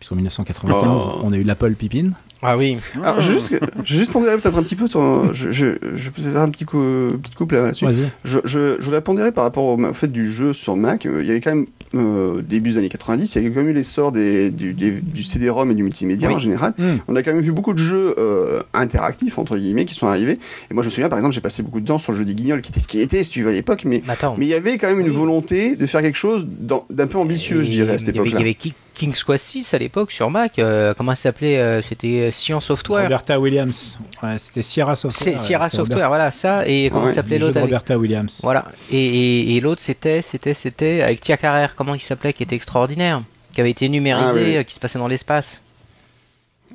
puisqu'en 0.00 0.16
1995, 0.16 1.10
on 1.22 1.32
a 1.32 1.36
eu 1.36 1.44
l'Apple 1.44 1.74
Pippin. 1.74 2.10
Ah 2.48 2.56
oui. 2.56 2.76
Alors, 3.02 3.20
juste, 3.20 3.58
juste 3.82 4.12
pondérer 4.12 4.38
peut-être 4.38 4.56
un 4.56 4.62
petit 4.62 4.76
peu, 4.76 4.86
je, 5.32 5.50
je, 5.50 5.66
je 5.96 6.10
peux 6.10 6.22
faire 6.22 6.40
un 6.40 6.48
petit 6.48 6.64
coup, 6.64 6.80
petite 7.20 7.34
couple 7.34 7.56
là-dessus. 7.56 7.86
Je, 8.24 8.38
je, 8.44 8.76
je 8.78 8.84
voudrais 8.84 9.00
pondérer 9.00 9.32
par 9.32 9.42
rapport 9.42 9.64
au, 9.64 9.92
fait 9.92 10.06
du 10.06 10.30
jeu 10.30 10.52
sur 10.52 10.76
Mac. 10.76 11.04
Il 11.06 11.26
y 11.26 11.30
avait 11.30 11.40
quand 11.40 11.50
même, 11.50 11.66
euh, 11.94 12.42
début 12.42 12.70
des 12.70 12.78
années 12.78 12.88
90, 12.88 13.34
il 13.34 13.42
y 13.42 13.46
a 13.46 13.50
quand 13.50 13.56
même 13.56 13.68
eu 13.68 13.72
l'essor 13.72 14.12
des, 14.12 14.50
du, 14.50 14.74
du 14.74 15.22
CD-ROM 15.22 15.70
et 15.70 15.74
du 15.74 15.82
multimédia 15.82 16.30
en 16.30 16.38
général. 16.38 16.74
Hmm. 16.78 16.98
On 17.08 17.16
a 17.16 17.22
quand 17.22 17.32
même 17.32 17.40
vu 17.40 17.52
beaucoup 17.52 17.72
de 17.72 17.78
jeux 17.78 18.14
euh, 18.18 18.62
interactifs, 18.74 19.38
entre 19.38 19.56
guillemets, 19.56 19.84
qui 19.84 19.94
sont 19.94 20.06
arrivés. 20.06 20.38
Et 20.70 20.74
moi, 20.74 20.82
je 20.82 20.88
me 20.88 20.90
souviens, 20.92 21.08
par 21.08 21.18
exemple, 21.18 21.34
j'ai 21.34 21.40
passé 21.40 21.64
beaucoup 21.64 21.80
de 21.80 21.86
temps 21.86 21.98
sur 21.98 22.12
le 22.12 22.18
jeu 22.18 22.24
des 22.24 22.34
guignols, 22.34 22.60
qui 22.60 22.70
était 22.70 22.80
ce 22.80 22.88
qui 22.88 23.00
était, 23.00 23.24
si 23.24 23.30
tu 23.30 23.42
veux, 23.42 23.50
à 23.50 23.52
l'époque. 23.52 23.82
Mais, 23.84 24.02
mais 24.38 24.46
il 24.46 24.48
y 24.48 24.54
avait 24.54 24.78
quand 24.78 24.88
même 24.88 25.00
une 25.00 25.10
volonté 25.10 25.74
de 25.74 25.86
faire 25.86 26.02
quelque 26.02 26.18
chose 26.18 26.46
d'un 26.60 27.06
peu 27.06 27.18
ambitieux, 27.18 27.62
je 27.62 27.70
dirais, 27.70 27.94
à 27.94 27.98
cette 27.98 28.10
époque-là. 28.10 28.30
Il 28.34 28.38
y 28.38 28.42
avait 28.42 28.56
King's 28.94 29.24
Quest 29.24 29.44
6 29.44 29.74
à 29.74 29.78
l'époque 29.78 30.12
sur 30.12 30.30
Mac. 30.30 30.58
Euh, 30.58 30.94
comment 30.96 31.14
ça 31.14 31.24
s'appelait 31.24 31.82
C'était 31.82 32.30
Science 32.36 32.66
Software. 32.66 33.04
Roberta 33.04 33.38
Williams. 33.38 33.98
Ouais, 34.22 34.38
c'était 34.38 34.62
Sierra 34.62 34.96
Software. 34.96 35.38
Sierra 35.38 35.68
Software, 35.68 36.08
voilà 36.08 36.30
ça. 36.30 36.66
Et 36.66 36.90
comment 36.90 37.08
s'appelait 37.08 37.38
l'autre 37.38 37.60
Roberta 37.60 37.98
Williams. 37.98 38.40
Voilà. 38.42 38.66
Et, 38.90 39.56
et, 39.56 39.60
l'autre 39.60 39.82
c'était 39.82 40.22
c'était 40.22 40.54
c'était 40.54 41.02
avec 41.02 41.20
Tia 41.20 41.36
Carrère. 41.36 41.74
Comment 41.74 41.94
il 41.94 42.00
s'appelait 42.00 42.32
Qui 42.32 42.42
était 42.42 42.56
extraordinaire, 42.56 43.22
qui 43.52 43.60
avait 43.60 43.70
été 43.70 43.88
numérisé, 43.88 44.58
ah 44.58 44.64
qui 44.64 44.74
se 44.74 44.80
passait 44.80 44.98
dans 44.98 45.08
l'espace. 45.08 45.60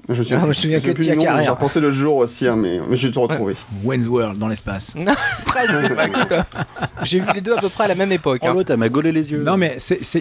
Je 0.10 0.18
me 0.18 0.24
souviens, 0.24 0.38
ah, 0.38 0.42
je 0.42 0.48
me 0.48 0.54
souviens 0.54 0.80
que 0.80 0.92
tu 0.92 1.10
as 1.10 1.44
J'ai 1.44 1.50
repensé 1.50 1.80
le 1.80 1.92
jour 1.92 2.18
aussi, 2.18 2.48
hein, 2.48 2.56
mais, 2.56 2.80
mais 2.90 2.96
j'ai 2.96 3.12
tout 3.12 3.22
retrouvé. 3.22 3.56
Wayne's 3.84 4.08
World 4.08 4.40
dans 4.40 4.48
l'espace. 4.48 4.94
j'ai 7.04 7.20
vu 7.20 7.26
les 7.36 7.42
deux 7.42 7.54
à 7.54 7.62
peu 7.62 7.70
près 7.70 7.86
à 7.86 7.88
la 7.88 7.96
même 7.96 8.12
époque. 8.12 8.42
Oh, 8.44 8.48
hein. 8.48 8.64
t'as 8.66 8.78
magolé 8.78 9.12
les 9.12 9.32
yeux. 9.32 9.44
Non, 9.44 9.58
mais 9.58 9.78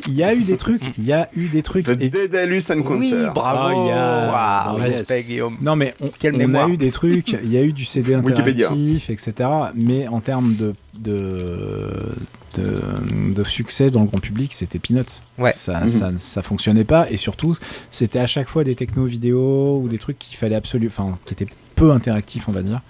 il 0.06 0.14
y 0.14 0.22
a 0.22 0.34
eu 0.34 0.42
des 0.42 0.56
trucs. 0.56 0.82
Il 0.98 1.04
y 1.04 1.12
a 1.12 1.28
eu 1.34 1.48
des 1.48 1.62
trucs. 1.62 1.88
et... 1.88 1.96
Dédalus 1.96 2.70
and 2.70 2.82
Oui, 2.86 3.14
bravo. 3.34 3.90
Oh, 3.90 4.76
respect, 4.76 5.22
Guillaume. 5.22 5.56
Non, 5.60 5.76
mais 5.76 5.94
on, 6.00 6.10
on 6.24 6.54
a 6.54 6.68
eu 6.68 6.76
des 6.76 6.90
trucs. 6.90 7.36
Il 7.42 7.52
y 7.52 7.58
a 7.58 7.62
eu 7.62 7.72
du 7.72 7.84
CD 7.84 8.14
interactif, 8.14 9.10
etc. 9.10 9.48
Mais 9.74 10.08
en 10.08 10.20
termes 10.20 10.54
de, 10.54 10.74
de 10.98 12.14
de, 12.58 13.44
succès 13.44 13.90
dans 13.90 14.00
le 14.02 14.06
grand 14.06 14.20
public, 14.20 14.52
c'était 14.52 14.78
Peanuts. 14.78 15.22
Ouais. 15.38 15.52
Ça, 15.52 15.80
mhm. 15.80 15.88
ça, 15.88 16.12
ça, 16.18 16.42
fonctionnait 16.42 16.84
pas 16.84 17.10
et 17.10 17.16
surtout, 17.16 17.56
c'était 17.90 18.18
à 18.18 18.26
chaque 18.26 18.48
fois 18.48 18.64
des 18.64 18.74
techno 18.74 19.06
vidéos 19.06 19.80
ou 19.82 19.88
des 19.88 19.98
trucs 19.98 20.18
qu'il 20.18 20.36
fallait 20.36 20.54
absolument, 20.54 20.92
enfin, 20.96 21.18
qui 21.24 21.34
étaient 21.34 21.46
peu 21.74 21.92
interactifs, 21.92 22.48
on 22.48 22.52
va 22.52 22.62
dire, 22.62 22.82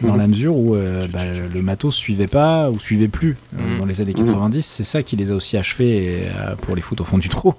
dans 0.00 0.14
mhm. 0.14 0.18
la 0.18 0.26
mesure 0.26 0.56
où 0.56 0.74
euh, 0.74 1.06
bah, 1.06 1.24
le 1.24 1.62
matos 1.62 1.94
suivait 1.94 2.26
pas 2.26 2.70
ou 2.70 2.80
suivait 2.80 3.08
plus 3.08 3.36
euh, 3.56 3.74
mhm. 3.74 3.78
dans 3.78 3.84
les 3.86 4.00
années 4.00 4.14
90. 4.14 4.66
C'est 4.66 4.84
ça 4.84 5.02
qui 5.02 5.14
les 5.16 5.30
a 5.30 5.34
aussi 5.34 5.56
achevés 5.56 6.24
euh, 6.34 6.56
pour 6.56 6.74
les 6.74 6.82
foot 6.82 7.00
au 7.00 7.04
fond 7.04 7.18
du 7.18 7.28
trou. 7.28 7.54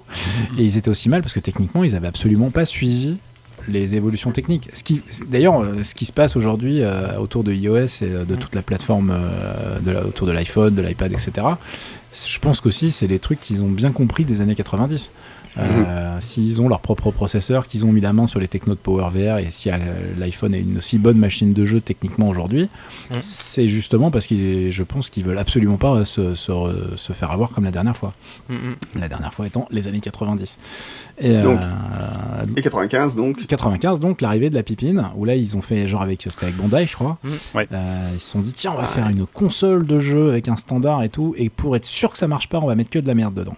Et 0.58 0.64
ils 0.64 0.78
étaient 0.78 0.90
aussi 0.90 1.08
mal 1.08 1.22
parce 1.22 1.34
que 1.34 1.40
techniquement, 1.40 1.84
ils 1.84 1.96
avaient 1.96 2.08
absolument 2.08 2.50
pas 2.50 2.66
suivi 2.66 3.20
les 3.68 3.96
évolutions 3.96 4.32
techniques. 4.32 4.70
Ce 4.74 4.84
qui, 4.84 5.02
d'ailleurs, 5.28 5.62
euh, 5.62 5.84
ce 5.84 5.96
qui 5.96 6.06
se 6.06 6.14
passe 6.14 6.36
aujourd'hui 6.36 6.82
euh, 6.82 7.18
autour 7.18 7.44
de 7.44 7.54
iOS 7.54 7.78
et 7.78 8.04
euh, 8.04 8.26
de 8.26 8.36
toute 8.36 8.56
la 8.56 8.62
plateforme 8.62 9.14
de 9.82 9.96
autour 9.96 10.28
de 10.28 10.32
l'iPhone, 10.32 10.74
de 10.74 10.82
l'iPad, 10.82 11.12
etc. 11.12 11.48
Je 12.14 12.40
pense 12.40 12.62
qu'aussi 12.62 12.92
c'est 12.92 13.08
les 13.08 13.20
trucs 13.20 13.40
qu'ils 13.40 13.64
ont 13.64 13.70
bien 13.70 13.92
compris 13.92 14.24
des 14.24 14.42
années 14.42 14.56
90. 14.56 15.12
Euh, 15.58 16.18
s'ils 16.20 16.62
ont 16.62 16.68
leur 16.68 16.80
propre 16.80 17.12
processeur, 17.12 17.68
qu'ils 17.68 17.86
ont 17.86 17.92
mis 17.92 18.02
la 18.02 18.14
main 18.14 18.28
sur 18.28 18.40
les 18.40 18.48
technos 18.48 18.74
de 18.74 18.80
PowerVR 18.80 19.38
et 19.40 19.52
si 19.52 19.70
euh, 19.70 19.76
l'iPhone 20.18 20.54
est 20.54 20.62
une 20.62 20.78
aussi 20.78 20.98
bonne 20.98 21.18
machine 21.18 21.54
de 21.54 21.66
jeu 21.66 21.82
techniquement 21.82 22.28
aujourd'hui, 22.28 22.70
mm. 23.12 23.16
c'est 23.22 23.68
justement 23.68 24.12
parce 24.12 24.28
que 24.28 24.72
je 24.72 24.84
pense 24.84 25.10
qu'ils 25.10 25.24
veulent 25.26 25.38
absolument 25.38 25.78
pas 25.78 26.04
se, 26.04 26.36
se, 26.36 27.14
faire 27.14 27.32
avoir 27.32 27.52
comme 27.52 27.64
la 27.64 27.72
dernière 27.72 27.96
fois. 27.96 28.14
Mm, 28.50 28.54
mm. 28.54 29.00
La 29.00 29.08
dernière 29.08 29.34
fois 29.34 29.48
étant 29.48 29.68
les 29.72 29.88
années 29.88 30.02
90. 30.02 30.58
Et, 31.20 31.42
donc, 31.42 31.60
et 32.58 32.62
95 32.62 33.16
donc 33.16 33.48
95 33.48 34.02
donc 34.02 34.20
l'arrivée 34.20 34.50
de 34.50 34.56
la 34.56 34.64
pipine 34.64 35.10
où 35.16 35.24
là 35.24 35.36
ils 35.36 35.56
ont 35.56 35.62
fait 35.62 35.88
genre 35.88 36.02
avec 36.02 36.28
c'était 36.30 36.48
avec 36.48 36.58
Bandai 36.58 36.86
je 36.86 36.94
crois. 36.94 37.18
Euh, 37.56 38.10
ils 38.14 38.20
se 38.20 38.32
sont 38.32 38.42
dit 38.42 38.54
tiens 38.54 38.74
on 38.74 38.78
va 38.78 38.88
faire 38.88 39.08
une 39.08 39.26
console 39.26 39.86
de 39.86 40.00
jeu 40.00 40.30
avec 40.30 40.50
un 40.50 40.58
standard 40.58 41.04
et 41.04 41.10
tout 41.10 41.34
et 41.38 41.50
pour 41.50 41.76
être 41.76 41.86
sûr 41.86 42.12
que 42.12 42.18
ça 42.18 42.28
marche 42.28 42.50
pas 42.50 42.60
on 42.60 42.68
va 42.68 42.76
mettre 42.76 42.90
que 42.90 43.00
de 43.00 43.08
la 43.08 43.16
merde 43.16 43.34
dedans. 43.34 43.56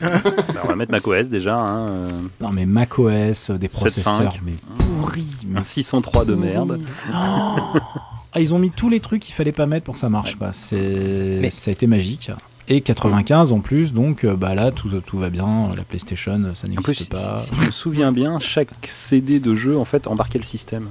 Bah, 0.00 0.62
on 0.64 0.68
va 0.68 0.74
mettre 0.74 0.92
macOS 0.92 1.28
déjà. 1.28 1.58
Hein. 1.58 1.88
Euh. 1.88 2.08
Non 2.40 2.50
mais 2.52 2.66
macOS, 2.66 3.50
euh, 3.50 3.58
des 3.58 3.68
processeurs 3.68 4.34
mais 4.44 4.52
pourris. 4.78 5.36
Un 5.54 5.64
603 5.64 6.24
de 6.24 6.34
merde. 6.34 6.80
Ah, 7.12 8.40
ils 8.40 8.52
ont 8.52 8.58
mis 8.58 8.70
tous 8.70 8.90
les 8.90 9.00
trucs 9.00 9.22
qu'il 9.22 9.34
fallait 9.34 9.52
pas 9.52 9.64
mettre 9.64 9.84
pour 9.84 9.94
que 9.94 10.00
ça 10.00 10.10
marche. 10.10 10.36
C'est, 10.52 11.50
ça 11.50 11.70
a 11.70 11.72
été 11.72 11.86
magique. 11.86 12.30
Et 12.68 12.80
95 12.80 13.52
en 13.52 13.60
plus, 13.60 13.92
donc 13.92 14.24
euh, 14.24 14.34
bah 14.34 14.54
là 14.54 14.72
tout, 14.72 14.88
tout 15.00 15.18
va 15.18 15.30
bien. 15.30 15.70
La 15.76 15.84
PlayStation, 15.84 16.52
ça 16.54 16.68
n'existe 16.68 17.12
pas. 17.12 17.38
Si, 17.38 17.52
je 17.58 17.66
me 17.66 17.70
souviens 17.70 18.12
bien, 18.12 18.38
chaque 18.40 18.68
CD 18.88 19.38
de 19.38 19.54
jeu 19.54 19.78
en 19.78 19.84
fait 19.84 20.06
embarquait 20.08 20.38
le 20.38 20.44
système. 20.44 20.88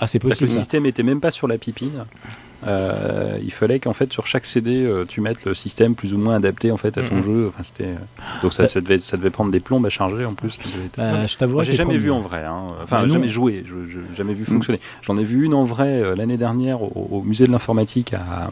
Ah 0.00 0.06
c'est 0.08 0.18
possible. 0.18 0.50
le 0.50 0.56
système 0.56 0.86
était 0.86 1.04
même 1.04 1.20
pas 1.20 1.30
sur 1.30 1.46
la 1.46 1.56
pipine. 1.56 2.04
Euh, 2.66 3.38
il 3.42 3.52
fallait 3.52 3.78
qu'en 3.78 3.92
fait 3.92 4.12
sur 4.12 4.26
chaque 4.26 4.46
CD 4.46 4.84
euh, 4.84 5.04
tu 5.06 5.20
mettes 5.20 5.44
le 5.44 5.54
système 5.54 5.94
plus 5.94 6.14
ou 6.14 6.18
moins 6.18 6.36
adapté 6.36 6.70
en 6.70 6.76
fait 6.76 6.96
à 6.98 7.02
ton 7.02 7.22
jeu. 7.22 7.48
Enfin 7.48 7.62
c'était 7.62 7.84
euh, 7.84 7.96
donc 8.42 8.52
ça, 8.52 8.66
ça, 8.66 8.80
devait 8.80 8.98
ça 8.98 9.16
devait 9.16 9.30
prendre 9.30 9.50
des 9.50 9.60
plombes 9.60 9.84
à 9.86 9.90
charger 9.90 10.24
en 10.24 10.34
plus. 10.34 10.58
je 10.96 11.36
t'avoue, 11.36 11.62
j'ai 11.62 11.72
jamais 11.72 11.98
vu 11.98 12.10
en 12.10 12.20
vrai. 12.20 12.44
Hein. 12.44 12.68
Enfin 12.82 13.02
bah, 13.02 13.08
jamais 13.08 13.28
joué, 13.28 13.64
je, 13.66 14.00
jamais 14.16 14.34
vu 14.34 14.44
fonctionner. 14.44 14.80
J'en 15.02 15.16
ai 15.16 15.24
vu 15.24 15.44
une 15.44 15.54
en 15.54 15.64
vrai 15.64 16.14
l'année 16.16 16.36
dernière 16.36 16.82
au, 16.82 17.22
musée 17.22 17.46
de 17.46 17.52
l'informatique 17.52 18.14
à, 18.14 18.50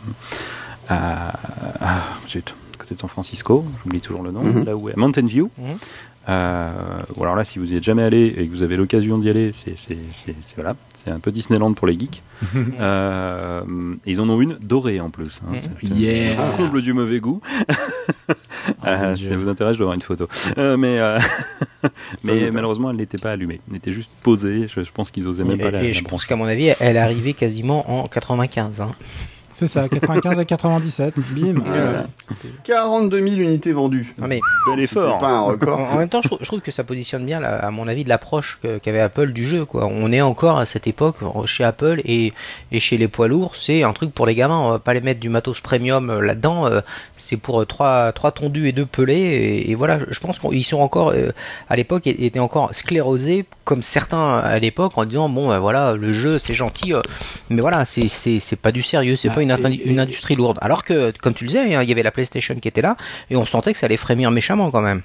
à, 0.88 1.32
à, 1.80 2.02
côté 2.78 2.94
de 2.94 3.00
San 3.00 3.08
Francisco, 3.08 3.64
j'oublie 3.82 4.00
toujours 4.00 4.22
le 4.22 4.30
nom, 4.30 4.42
mhm. 4.42 4.64
là 4.64 4.76
où 4.76 4.88
est 4.88 4.96
Mountain 4.96 5.26
View. 5.26 5.50
Euh, 6.28 6.72
ou 7.16 7.22
alors 7.22 7.34
là, 7.34 7.44
si 7.44 7.58
vous 7.58 7.66
n'y 7.66 7.76
êtes 7.76 7.82
jamais 7.82 8.02
allé 8.02 8.34
et 8.36 8.46
que 8.46 8.50
vous 8.52 8.62
avez 8.62 8.76
l'occasion 8.76 9.18
d'y 9.18 9.28
aller, 9.28 9.50
c'est 9.52 9.74
voilà, 10.54 10.76
c'est 10.94 11.10
un 11.10 11.18
peu 11.18 11.32
Disneyland 11.32 11.72
pour 11.72 11.86
les 11.86 11.98
geeks. 11.98 12.22
euh, 12.80 13.62
ils 14.06 14.20
en 14.20 14.28
ont 14.28 14.40
une 14.40 14.56
dorée 14.60 15.00
en 15.00 15.10
plus. 15.10 15.40
Hein, 15.46 15.58
yeah. 15.82 16.40
Un 16.40 16.56
comble 16.56 16.82
du 16.82 16.92
mauvais 16.92 17.20
goût. 17.20 17.40
euh, 18.86 19.14
si 19.14 19.28
ça 19.28 19.36
vous 19.36 19.48
intéresse, 19.48 19.74
je 19.74 19.78
dois 19.78 19.86
avoir 19.86 19.94
une 19.94 20.02
photo. 20.02 20.28
Euh, 20.58 20.76
mais 20.76 20.98
euh, 20.98 21.18
mais 22.24 22.50
malheureusement, 22.52 22.90
elle 22.90 22.96
n'était 22.96 23.18
pas 23.18 23.32
allumée. 23.32 23.60
Elle 23.70 23.76
était 23.76 23.92
juste 23.92 24.10
posée. 24.22 24.68
Je, 24.68 24.90
pense 24.92 25.10
qu'ils 25.10 25.26
osaient 25.26 25.44
même 25.44 25.58
pas 25.58 25.70
la. 25.70 25.82
Et 25.82 25.94
je 25.94 26.04
pense 26.04 26.26
qu'à 26.26 26.36
mon 26.36 26.44
avis, 26.44 26.72
elle 26.80 26.96
est 26.96 27.00
arrivée 27.00 27.34
quasiment 27.34 27.90
en 27.90 28.06
95. 28.06 28.80
Hein. 28.80 28.92
C'est 29.52 29.66
ça, 29.66 29.88
95 29.88 30.38
à 30.38 30.44
97, 30.44 31.14
bim. 31.32 31.62
42 32.64 33.16
000 33.16 33.40
unités 33.40 33.72
vendues. 33.72 34.14
Non 34.18 34.26
mais, 34.26 34.40
c'est 34.86 34.94
pas 34.94 35.30
un 35.30 35.40
record. 35.42 35.78
En, 35.78 35.96
même 35.96 36.08
temps, 36.08 36.22
je, 36.22 36.44
trouve 36.44 36.60
que 36.60 36.70
ça 36.70 36.84
positionne 36.84 37.26
bien, 37.26 37.42
à 37.42 37.70
mon 37.70 37.88
avis, 37.88 38.04
de 38.04 38.08
l'approche 38.08 38.60
qu'avait 38.82 39.00
Apple 39.00 39.32
du 39.32 39.46
jeu. 39.46 39.64
Quoi. 39.64 39.86
On 39.86 40.12
est 40.12 40.20
encore 40.20 40.58
à 40.58 40.66
cette 40.66 40.86
époque 40.86 41.16
chez 41.46 41.64
Apple 41.64 42.00
et, 42.04 42.32
et 42.70 42.80
chez 42.80 42.96
les 42.96 43.08
poids 43.08 43.28
lourds, 43.28 43.56
c'est 43.56 43.82
un 43.82 43.92
truc 43.92 44.12
pour 44.12 44.26
les 44.26 44.34
gamins. 44.34 44.58
On 44.58 44.70
va 44.70 44.78
pas 44.78 44.94
les 44.94 45.00
mettre 45.00 45.20
du 45.20 45.28
matos 45.28 45.60
premium 45.60 46.10
euh, 46.10 46.20
là-dedans. 46.20 46.66
Euh, 46.66 46.80
c'est 47.16 47.36
pour 47.36 47.60
euh, 47.60 47.64
trois, 47.64 48.12
trois 48.12 48.32
tondus 48.32 48.68
et 48.68 48.72
deux 48.72 48.86
pelés. 48.86 49.64
Et, 49.66 49.74
voilà, 49.74 49.98
je 50.08 50.20
pense 50.20 50.38
qu'ils 50.38 50.64
sont 50.64 50.78
encore, 50.78 51.14
à 51.68 51.76
l'époque, 51.76 52.06
étaient 52.06 52.38
encore 52.38 52.74
sclérosés 52.74 53.44
comme 53.64 53.82
certains 53.82 54.38
à 54.38 54.58
l'époque 54.58 54.92
en 54.96 55.04
disant 55.04 55.28
bon, 55.28 55.48
ben 55.48 55.58
voilà, 55.58 55.94
le 55.94 56.12
jeu 56.12 56.38
c'est 56.38 56.54
gentil, 56.54 56.92
mais 57.48 57.60
voilà, 57.60 57.84
c'est 57.84 58.56
pas 58.60 58.72
du 58.72 58.82
sérieux, 58.82 59.16
c'est 59.16 59.30
pas 59.30 59.41
une, 59.42 60.00
industrie 60.00 60.36
lourde. 60.36 60.58
Alors 60.60 60.84
que, 60.84 61.12
comme 61.20 61.34
tu 61.34 61.44
le 61.44 61.48
disais, 61.48 61.74
hein, 61.74 61.82
il 61.82 61.88
y 61.88 61.92
avait 61.92 62.02
la 62.02 62.10
PlayStation 62.10 62.54
qui 62.54 62.68
était 62.68 62.82
là, 62.82 62.96
et 63.30 63.36
on 63.36 63.44
sentait 63.44 63.72
que 63.72 63.78
ça 63.78 63.86
allait 63.86 63.96
frémir 63.96 64.30
méchamment 64.30 64.70
quand 64.70 64.82
même. 64.82 65.02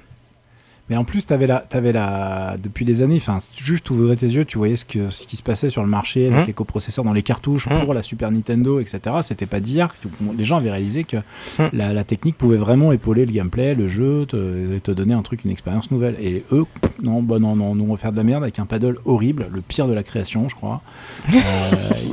Mais 0.89 0.95
en 0.95 1.03
plus, 1.03 1.26
t'avais 1.26 1.47
la, 1.47 1.65
avais 1.72 1.91
la, 1.91 2.55
depuis 2.61 2.85
des 2.85 3.01
années, 3.01 3.18
enfin, 3.18 3.39
juste 3.55 3.85
tu 3.85 3.93
ouvrais 3.93 4.15
tes 4.15 4.27
yeux, 4.27 4.45
tu 4.45 4.57
voyais 4.57 4.77
ce 4.77 4.85
que, 4.85 5.09
ce 5.09 5.27
qui 5.27 5.35
se 5.35 5.43
passait 5.43 5.69
sur 5.69 5.84
le 5.84 5.89
marché 5.89 6.27
avec 6.27 6.43
mmh. 6.43 6.47
les 6.47 6.53
coprocesseurs 6.53 7.03
dans 7.03 7.14
les 7.14 7.23
cartouches 7.23 7.68
mmh. 7.68 7.80
pour 7.84 7.93
la 7.93 8.03
Super 8.03 8.31
Nintendo, 8.31 8.80
etc. 8.80 8.99
C'était 9.22 9.45
pas 9.45 9.59
dire, 9.59 9.93
les 10.38 10.45
gens 10.45 10.57
avaient 10.57 10.72
réalisé 10.72 11.03
que 11.03 11.18
mmh. 11.18 11.64
la, 11.73 12.03
technique 12.03 12.38
pouvait 12.38 12.57
vraiment 12.57 12.93
épauler 12.93 13.26
le 13.26 13.34
gameplay, 13.34 13.76
le 13.76 13.88
jeu, 13.88 14.26
te, 14.26 14.77
te 14.80 14.91
donner 14.91 15.14
un 15.14 15.23
truc, 15.23 15.43
une 15.43 15.51
expérience 15.51 15.91
nouvelle. 15.91 16.15
Et 16.22 16.45
eux, 16.51 16.65
non, 17.03 17.22
bah 17.22 17.39
non, 17.39 17.55
non, 17.55 17.76
nous 17.76 17.84
on 17.84 17.91
va 17.91 17.97
faire 17.97 18.14
de 18.14 18.18
la 18.18 18.23
merde 18.23 18.43
avec 18.43 18.59
un 18.59 18.65
paddle 18.65 18.97
horrible, 19.03 19.47
le 19.51 19.61
pire 19.61 19.88
de 19.88 19.93
la 19.93 20.03
création, 20.03 20.47
je 20.47 20.55
crois. 20.55 20.81
euh, 21.34 21.39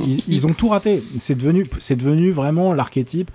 ils, 0.05 0.23
ils, 0.27 0.47
ont 0.47 0.53
tout 0.53 0.67
raté. 0.67 1.01
C'est 1.17 1.35
devenu, 1.35 1.69
c'est 1.79 1.95
devenu 1.95 2.31
vraiment 2.31 2.73
l'archétype 2.73 3.31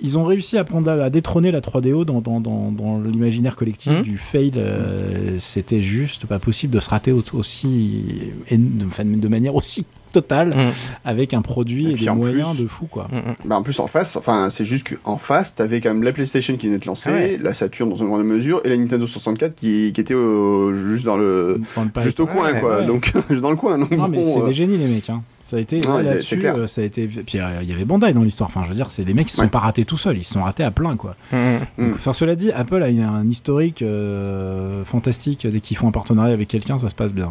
ils 0.00 0.18
ont 0.18 0.24
réussi 0.24 0.58
à 0.58 0.64
prendre 0.64 0.90
à 0.90 1.10
détrôner 1.10 1.50
la 1.50 1.60
3DO 1.60 2.04
dans, 2.04 2.20
dans, 2.20 2.40
dans, 2.40 2.70
dans 2.70 3.00
l'imaginaire 3.00 3.56
collectif 3.56 3.92
mmh. 3.92 4.02
du 4.02 4.18
fail. 4.18 4.52
Euh, 4.56 5.36
c'était 5.40 5.82
juste 5.82 6.26
pas 6.26 6.38
possible 6.38 6.74
de 6.74 6.80
se 6.80 6.90
rater 6.90 7.12
aussi 7.12 8.32
de, 8.50 9.16
de 9.16 9.28
manière 9.28 9.54
aussi 9.54 9.84
totale 10.12 10.50
mmh. 10.50 10.72
avec 11.04 11.34
un 11.34 11.40
produit 11.40 11.92
et, 11.92 11.94
des 11.94 12.10
moyens 12.10 12.56
de 12.56 12.66
fou 12.66 12.86
quoi. 12.86 13.08
Mmh, 13.10 13.46
bah 13.46 13.56
en 13.56 13.62
plus 13.62 13.80
en 13.80 13.86
face, 13.86 14.16
enfin 14.16 14.50
c'est 14.50 14.64
juste 14.64 14.94
qu'en 14.94 15.16
face 15.16 15.54
t'avais 15.54 15.80
quand 15.80 15.88
même 15.88 16.02
la 16.02 16.12
PlayStation 16.12 16.56
qui 16.56 16.66
venait 16.66 16.78
de 16.78 16.86
lancer, 16.86 17.38
la 17.38 17.54
Saturn 17.54 17.88
dans 17.88 17.96
une 17.96 18.08
grande 18.08 18.24
mesure 18.24 18.60
et 18.64 18.68
la 18.68 18.76
Nintendo 18.76 19.06
64 19.06 19.54
qui, 19.54 19.92
qui 19.92 20.00
était 20.00 20.14
juste 20.14 21.06
dans 21.06 21.16
le, 21.16 21.60
juste 22.02 22.20
au 22.20 22.26
coin 22.26 22.52
quoi, 22.52 22.82
donc 22.82 23.12
dans 23.40 23.50
le 23.50 23.56
coin. 23.56 23.78
Donc 23.78 23.90
non 23.90 24.08
mais 24.08 24.22
c'est 24.22 24.40
euh, 24.40 24.46
des 24.46 24.52
génies 24.52 24.76
les 24.76 24.86
mecs. 24.88 25.08
Hein. 25.08 25.22
Ça 25.42 25.56
a 25.56 25.60
été 25.60 25.80
là-dessus, 25.80 26.40
euh, 26.46 26.68
ça 26.68 26.82
a 26.82 26.84
été. 26.84 27.06
Puis 27.08 27.38
il 27.38 27.68
y 27.68 27.72
avait 27.72 27.84
Bandai 27.84 28.12
dans 28.12 28.22
l'histoire. 28.22 28.48
Enfin, 28.48 28.62
je 28.62 28.68
veux 28.68 28.76
dire, 28.76 28.90
c'est 28.90 29.02
les 29.02 29.12
mecs 29.12 29.26
qui 29.26 29.34
sont 29.34 29.48
pas 29.48 29.58
ratés 29.58 29.84
tout 29.84 29.96
seuls, 29.96 30.16
ils 30.16 30.24
se 30.24 30.34
sont 30.34 30.44
ratés 30.44 30.62
à 30.62 30.70
plein, 30.70 30.96
quoi. 30.96 31.16
Mmh, 31.32 31.36
mmh. 31.36 31.84
Donc, 31.84 31.94
enfin, 31.96 32.12
cela 32.12 32.36
dit, 32.36 32.52
Apple 32.52 32.80
a 32.80 32.86
un 32.86 33.26
historique 33.26 33.82
euh, 33.82 34.84
fantastique. 34.84 35.44
Dès 35.46 35.60
qu'ils 35.60 35.76
font 35.76 35.88
un 35.88 35.92
partenariat 35.92 36.32
avec 36.32 36.46
quelqu'un, 36.46 36.78
ça 36.78 36.88
se 36.88 36.94
passe 36.94 37.12
bien. 37.12 37.30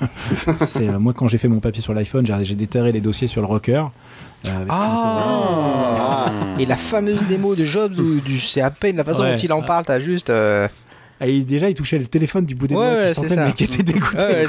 c'est 0.32 0.88
euh, 0.88 0.98
moi 0.98 1.14
quand 1.14 1.28
j'ai 1.28 1.38
fait 1.38 1.48
mon 1.48 1.60
papier 1.60 1.80
sur 1.82 1.94
l'iPhone, 1.94 2.26
j'ai 2.42 2.54
déterré 2.54 2.92
les 2.92 3.00
dossiers 3.00 3.28
sur 3.28 3.40
le 3.40 3.46
rocker. 3.46 3.84
Ah. 4.68 6.26
Et 6.58 6.66
la 6.66 6.76
fameuse 6.76 7.26
démo 7.26 7.54
de 7.54 7.64
Jobs 7.64 7.98
où 7.98 8.20
c'est 8.38 8.60
à 8.60 8.70
peine 8.70 8.96
la 8.96 9.04
façon 9.04 9.22
dont 9.22 9.36
il 9.36 9.52
en 9.52 9.62
parle, 9.62 9.86
t'as 9.86 9.98
juste. 9.98 10.30
Et 11.20 11.42
déjà, 11.44 11.68
il 11.68 11.74
touchait 11.74 11.98
le 11.98 12.06
téléphone 12.06 12.44
du 12.44 12.54
bout 12.54 12.66
des 12.66 12.74
doigts, 12.74 12.84
ouais, 12.84 13.12
le 13.14 13.36
mec 13.36 13.60
était 13.60 13.82
dégoûté. 13.82 14.16
Ouais, 14.18 14.46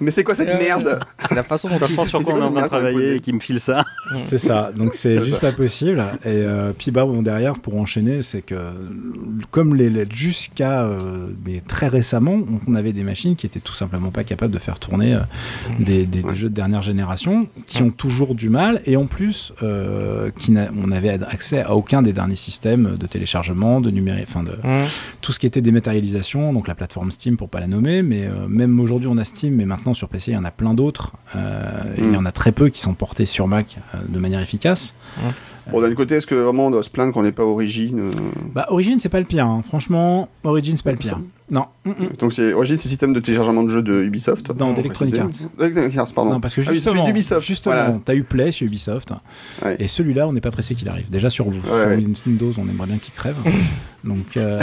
mais 0.00 0.10
c'est 0.10 0.24
quoi 0.24 0.34
cette 0.34 0.58
merde 0.58 1.00
La 1.30 1.42
façon 1.42 1.68
dont 1.68 1.78
il 1.78 2.06
sur 2.06 2.20
quoi 2.20 2.34
on 2.34 2.38
est 2.38 2.42
en 2.42 2.52
train 2.52 2.62
de 2.62 2.66
travailler 2.66 3.14
et 3.14 3.20
qui 3.20 3.32
me 3.32 3.40
file 3.40 3.60
ça. 3.60 3.84
C'est 4.16 4.38
ça. 4.38 4.70
Donc 4.74 4.94
c'est 4.94 5.20
juste 5.20 5.40
pas 5.40 5.52
possible. 5.52 6.04
Et 6.24 6.28
euh, 6.28 6.72
puis 6.76 6.90
bah 6.90 7.04
bon 7.04 7.22
derrière 7.22 7.54
pour 7.54 7.76
enchaîner, 7.76 8.22
c'est 8.22 8.42
que 8.42 8.54
comme 9.50 9.74
les, 9.74 10.06
jusqu'à 10.10 10.82
euh, 10.84 11.28
très 11.66 11.88
récemment, 11.88 12.40
on 12.66 12.74
avait 12.74 12.92
des 12.92 13.02
machines 13.02 13.36
qui 13.36 13.46
étaient 13.46 13.60
tout 13.60 13.72
simplement 13.72 14.10
pas 14.10 14.24
capables 14.24 14.52
de 14.52 14.58
faire 14.58 14.78
tourner 14.78 15.14
euh, 15.14 15.20
des, 15.78 16.06
des, 16.06 16.22
jeux 16.34 16.48
de 16.48 16.54
dernière 16.54 16.82
génération, 16.82 17.46
qui 17.66 17.82
ont 17.82 17.90
toujours 17.90 18.34
du 18.34 18.48
mal 18.48 18.82
et 18.84 18.96
en 18.96 19.06
plus 19.06 19.52
euh, 19.62 20.30
qui 20.38 20.54
on 20.82 20.92
avait 20.92 21.10
accès 21.10 21.62
à 21.62 21.74
aucun 21.74 22.02
des 22.02 22.12
derniers 22.12 22.36
systèmes 22.36 22.96
de 22.98 23.06
téléchargement, 23.06 23.80
de 23.80 23.90
numérique, 23.90 24.26
enfin 24.28 24.42
de 24.42 24.56
tout 25.20 25.32
ce 25.32 25.38
qui 25.38 25.46
était 25.46 25.62
dématérialisé 25.62 25.93
donc 26.52 26.68
la 26.68 26.74
plateforme 26.74 27.10
Steam 27.10 27.36
pour 27.36 27.48
pas 27.48 27.60
la 27.60 27.66
nommer, 27.66 28.02
mais 28.02 28.24
euh, 28.24 28.46
même 28.48 28.78
aujourd'hui 28.80 29.08
on 29.08 29.16
a 29.18 29.24
Steam, 29.24 29.54
mais 29.54 29.66
maintenant 29.66 29.94
sur 29.94 30.08
PC 30.08 30.32
il 30.32 30.34
y 30.34 30.36
en 30.36 30.44
a 30.44 30.50
plein 30.50 30.74
d'autres, 30.74 31.14
euh, 31.36 31.94
et 31.96 32.00
il 32.00 32.12
y 32.12 32.16
en 32.16 32.24
a 32.24 32.32
très 32.32 32.52
peu 32.52 32.68
qui 32.68 32.80
sont 32.80 32.94
portés 32.94 33.26
sur 33.26 33.46
Mac 33.46 33.78
euh, 33.94 33.98
de 34.08 34.18
manière 34.18 34.40
efficace. 34.40 34.94
Bon, 35.70 35.80
d'un 35.80 35.94
côté, 35.94 36.16
est-ce 36.16 36.26
que 36.26 36.34
vraiment 36.34 36.66
on 36.66 36.70
doit 36.70 36.82
se 36.82 36.90
plaindre 36.90 37.14
qu'on 37.14 37.22
n'ait 37.22 37.32
pas 37.32 37.44
Origin 37.44 38.10
Bah, 38.52 38.66
Origin, 38.68 39.00
c'est 39.00 39.08
pas 39.08 39.18
le 39.18 39.24
pire. 39.24 39.46
Hein. 39.46 39.62
Franchement, 39.66 40.28
Origin, 40.42 40.76
c'est 40.76 40.84
pas 40.84 40.92
le 40.92 40.98
pire. 40.98 41.18
Non. 41.54 41.66
Donc 42.18 42.32
c'est 42.32 42.52
Origin, 42.52 42.76
c'est 42.76 42.88
le 42.88 42.90
système 42.90 43.12
de 43.12 43.20
téléchargement 43.20 43.62
de 43.62 43.68
jeux 43.68 43.82
de 43.82 44.02
Ubisoft. 44.02 44.50
Non, 44.58 44.72
d'Electronic 44.72 45.18
Arts. 45.18 45.28
Electronic 45.60 45.96
Arts, 45.96 46.08
pardon. 46.14 46.32
Non, 46.32 46.40
parce 46.40 46.54
que 46.54 46.62
ah 46.66 46.72
justement, 46.72 47.08
Ubisoft. 47.08 47.46
justement, 47.46 48.00
t'as 48.04 48.14
eu 48.14 48.24
Play 48.24 48.50
sur 48.50 48.66
Ubisoft, 48.66 49.12
et 49.78 49.86
celui-là, 49.86 50.26
on 50.26 50.32
n'est 50.32 50.40
pas 50.40 50.50
pressé 50.50 50.74
qu'il 50.74 50.88
arrive. 50.88 51.08
Déjà 51.10 51.30
sur, 51.30 51.46
Windows, 51.46 52.52
on 52.58 52.68
aimerait 52.68 52.86
bien 52.86 52.98
qu'il 52.98 53.14
crève. 53.14 53.36
Donc 54.04 54.36
euh, 54.36 54.60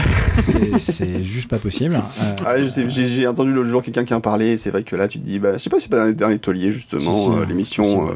c'est 0.80 1.24
juste 1.24 1.50
pas 1.50 1.58
possible. 1.58 1.96
Euh, 1.96 2.36
ah, 2.46 2.56
j'ai 2.62 3.28
entendu 3.28 3.52
l'autre 3.52 3.70
jour 3.70 3.82
quelqu'un 3.82 4.04
qui 4.04 4.14
en 4.14 4.22
parlait. 4.22 4.56
C'est 4.58 4.70
vrai 4.70 4.84
que 4.84 4.96
là, 4.96 5.08
tu 5.08 5.20
te 5.20 5.26
dis, 5.26 5.40
bah, 5.40 5.54
je 5.54 5.58
sais 5.58 5.70
pas 5.70 5.80
si 5.80 5.84
c'est 5.84 5.90
pas 5.90 6.12
dans 6.12 6.30
l'étolier 6.30 6.72
justement, 6.72 7.38
euh, 7.38 7.46
l'émission. 7.46 8.10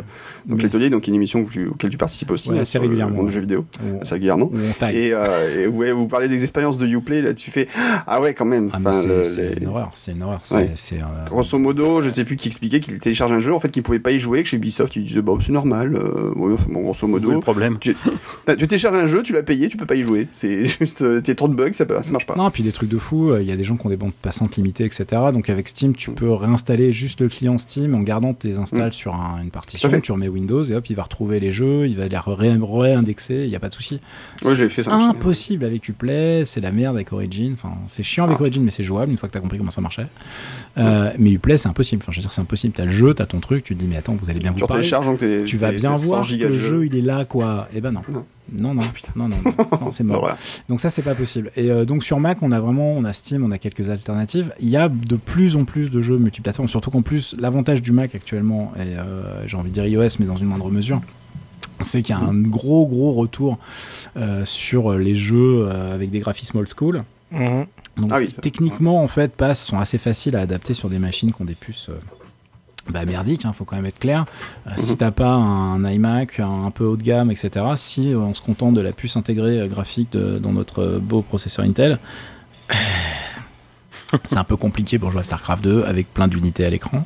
donc 0.46 0.62
l'étolier, 0.62 0.92
donc 0.92 1.08
une 1.08 1.16
émission 1.16 1.44
auquel 1.72 1.90
tu 1.90 1.98
participes 1.98 2.30
aussi. 2.30 2.52
Ouais, 2.52 2.60
assez 2.60 2.78
régulièrement. 2.78 3.24
De 3.24 3.30
jeux 3.30 3.42
vidéo, 3.42 3.66
assez 4.02 4.14
régulièrement. 4.14 4.52
Et, 4.92 5.08
et 5.08 5.68
ouais, 5.68 5.92
vous 5.92 6.08
parlez 6.08 6.28
des 6.28 6.44
expériences 6.44 6.78
de 6.78 6.86
Uplay. 6.86 7.22
Là, 7.24 7.34
tu 7.34 7.50
fais, 7.50 7.68
ah 8.06 8.22
ouais, 8.22 8.34
quand 8.36 8.46
même. 8.46 8.65
Ah, 8.74 8.80
c'est 9.24 9.54
une 9.60 9.68
horreur, 9.68 9.92
c'est 9.94 10.12
une 10.12 10.24
horreur. 10.24 10.42
C'est, 10.44 10.96
euh, 10.96 11.26
Grosso 11.28 11.58
modo, 11.58 12.02
je 12.02 12.10
sais 12.10 12.26
plus 12.26 12.36
qui 12.36 12.48
expliquait 12.48 12.80
qu'il 12.80 12.98
télécharge 13.00 13.32
un 13.32 13.40
jeu, 13.40 13.54
en 13.54 13.60
fait, 13.60 13.70
qu'il 13.70 13.84
pouvait 13.84 14.00
pas 14.00 14.12
y 14.12 14.20
jouer, 14.20 14.44
que 14.44 14.50
chez 14.50 14.58
Ubisoft, 14.58 14.96
il 14.96 15.04
disait, 15.04 15.22
bah, 15.22 15.34
c'est 15.40 15.52
normal. 15.52 15.96
Euh, 15.96 16.32
bon, 16.36 16.82
grosso 16.82 17.08
modo. 17.08 17.32
le 17.32 17.40
problème. 17.40 17.78
Tu, 17.80 17.96
tu 18.48 18.68
télécharges 18.68 18.96
un 18.96 19.08
jeu, 19.08 19.24
tu 19.24 19.34
l'as 19.34 19.44
payé, 19.44 19.70
tu 19.70 19.78
peux 19.78 19.86
pas 19.86 19.96
y 19.96 20.04
jouer. 20.04 20.28
C'est 20.32 20.66
juste, 20.80 21.02
euh, 21.02 21.22
t'es 21.22 21.36
trop 21.36 21.48
de 21.48 21.56
bugs, 21.56 21.74
ça, 21.74 21.86
ça 22.04 22.12
marche 22.12 22.26
pas. 22.26 22.36
Non, 22.36 22.50
puis 22.52 22.64
des 22.64 22.72
trucs 22.72 22.90
de 22.90 22.98
fou. 22.98 23.36
Il 23.36 23.46
y 23.46 23.52
a 23.52 23.56
des 23.56 23.64
gens 23.64 23.78
qui 23.78 23.86
ont 23.86 23.90
des 23.90 23.98
bandes 23.98 24.14
passantes 24.14 24.56
limitées, 24.56 24.86
etc. 24.86 25.06
Donc 25.34 25.50
avec 25.50 25.68
Steam, 25.68 25.96
tu 25.96 26.12
peux 26.12 26.32
réinstaller 26.32 26.92
juste 26.92 27.22
le 27.22 27.28
client 27.28 27.58
Steam 27.58 27.96
en 27.96 28.02
gardant 28.02 28.34
tes 28.34 28.58
installs 28.58 28.90
mm. 28.90 28.94
sur 28.94 29.14
une 29.14 29.52
partition. 29.52 29.90
Tu 30.02 30.12
remets 30.12 30.28
Windows 30.28 30.64
et 30.64 30.76
hop, 30.76 30.90
il 30.90 30.96
va 30.96 31.04
retrouver 31.04 31.40
les 31.40 31.52
jeux, 31.52 31.88
il 31.88 31.98
va 31.98 32.08
les 32.08 32.18
réindexer, 32.18 33.44
il 33.46 33.50
y 33.50 33.56
a 33.56 33.60
pas 33.60 33.70
de 33.70 33.74
souci. 33.74 34.00
Ouais, 34.44 34.56
j'ai 34.56 34.70
fait 34.70 34.84
ça. 34.84 34.94
Impossible 34.94 35.66
avec 35.66 35.88
Uplay, 35.88 36.44
c'est 36.46 36.62
la 36.62 36.72
merde 36.72 36.96
avec 36.96 37.12
Origin. 37.14 37.54
Enfin, 37.54 37.74
c'est 37.88 38.04
chiant 38.04 38.26
avec 38.26 38.40
mais 38.62 38.72
c'est 38.72 38.84
jouable 38.84 39.12
une 39.12 39.18
fois 39.18 39.30
que 39.30 39.34
t'as 39.34 39.40
compris 39.40 39.58
comment 39.58 39.72
ça 39.72 39.82
marchait. 39.82 40.08
Euh, 40.78 41.12
mais 41.18 41.32
Uplay, 41.32 41.58
c'est 41.58 41.70
impossible. 41.70 42.02
Enfin, 42.04 42.12
je 42.12 42.18
veux 42.18 42.22
dire, 42.22 42.32
c'est 42.32 42.42
impossible. 42.42 42.74
T'as 42.76 42.86
le 42.86 42.92
jeu, 42.92 43.14
t'as 43.14 43.26
ton 43.26 43.40
truc, 43.40 43.64
tu 43.64 43.76
te 43.76 43.80
dis, 43.80 43.88
mais 43.88 43.98
attends, 43.98 44.16
vous 44.16 44.30
allez 44.30 44.40
bien 44.40 44.52
vous 44.52 44.66
parler. 44.66 44.84
Tu 45.46 45.58
vas 45.58 45.72
bien 45.72 45.96
voir 45.96 46.28
que 46.28 46.34
le 46.34 46.52
jeu, 46.52 46.86
il 46.86 46.96
est 46.96 47.02
là, 47.02 47.26
quoi. 47.26 47.68
Et 47.74 47.78
eh 47.78 47.82
ben 47.82 47.92
non. 47.92 48.02
Non, 48.52 48.76
non, 48.76 48.84
oh, 48.86 49.10
non, 49.16 49.28
non, 49.28 49.38
non, 49.82 49.92
c'est 49.92 50.04
mort. 50.04 50.30
Donc 50.70 50.80
ça, 50.80 50.90
c'est 50.90 51.02
pas 51.02 51.16
possible. 51.16 51.52
Et 51.56 51.72
euh, 51.72 51.86
donc 51.86 52.04
sur 52.04 52.20
Mac, 52.20 52.38
on 52.42 52.52
a 52.52 52.60
vraiment, 52.60 52.94
on 52.94 53.04
a 53.04 53.14
Steam, 53.14 53.44
on 53.44 53.52
a 53.52 53.58
quelques 53.58 53.90
alternatives. 53.90 54.54
Il 54.60 54.70
y 54.70 54.78
a 54.78 54.88
de 54.88 55.16
plus 55.16 55.56
en 55.56 55.66
plus 55.66 55.90
de 55.90 56.02
jeux 56.02 56.18
multiplateformes, 56.18 56.70
surtout 56.70 56.92
qu'en 56.92 57.02
plus, 57.02 57.36
l'avantage 57.40 57.82
du 57.82 57.92
Mac 57.92 58.14
actuellement, 58.14 58.72
et 58.78 58.82
euh, 58.82 59.48
j'ai 59.48 59.58
envie 59.58 59.72
de 59.72 59.74
dire 59.74 59.86
iOS, 59.88 60.18
mais 60.20 60.26
dans 60.26 60.38
une 60.38 60.48
moindre 60.48 60.70
mesure, 60.70 61.02
c'est 61.82 62.04
qu'il 62.04 62.16
y 62.16 62.18
a 62.18 62.22
un 62.22 62.36
gros, 62.36 62.86
gros 62.86 63.12
retour 63.14 63.58
sur 64.46 64.94
les 64.94 65.16
jeux 65.16 65.68
avec 65.70 66.10
des 66.10 66.20
graphismes 66.20 66.60
old 66.60 66.70
school. 66.70 67.04
Mhm. 67.32 67.66
Donc, 67.98 68.10
ah 68.12 68.20
techniquement, 68.42 69.02
en 69.02 69.08
fait, 69.08 69.32
pass 69.34 69.66
sont 69.66 69.80
assez 69.80 69.98
faciles 69.98 70.36
à 70.36 70.42
adapter 70.42 70.74
sur 70.74 70.90
des 70.90 71.00
machines 71.00 71.32
qui 71.32 71.42
ont 71.42 71.46
des 71.46 71.56
puces. 71.56 71.90
Euh, 71.90 72.00
bah 72.88 73.04
merdique, 73.04 73.46
hein, 73.46 73.54
faut 73.54 73.66
quand 73.66 73.78
même 73.78 73.88
être 73.88 73.98
clair. 73.98 74.26
Euh, 74.68 74.72
si 74.78 74.92
mhm. 74.92 74.98
t'as 74.98 75.12
pas 75.12 75.32
un 75.32 75.84
iMac 75.90 76.40
un, 76.40 76.70
peu 76.70 76.86
haut 76.86 76.98
de 76.98 77.02
gamme, 77.02 77.32
etc., 77.32 77.66
si 77.78 78.14
on 78.16 78.36
se 78.36 78.42
contente 78.42 78.76
de 78.76 78.82
la 78.82 78.92
puce 78.92 79.18
intégrée 79.18 79.60
euh, 79.60 79.68
graphique 79.68 80.16
dans 80.16 80.52
notre 80.52 81.00
beau 81.00 81.24
processeur 81.24 81.66
Intel, 81.66 81.98
c'est 84.26 84.38
un 84.38 84.44
peu 84.44 84.56
compliqué 84.56 85.00
pour 85.00 85.12
jouer 85.12 85.22
à 85.22 85.24
StarCraft 85.24 85.64
2 85.64 85.84
avec 85.84 86.14
plein 86.14 86.28
d'unités 86.28 86.66
à 86.66 86.70
l'écran. 86.70 87.06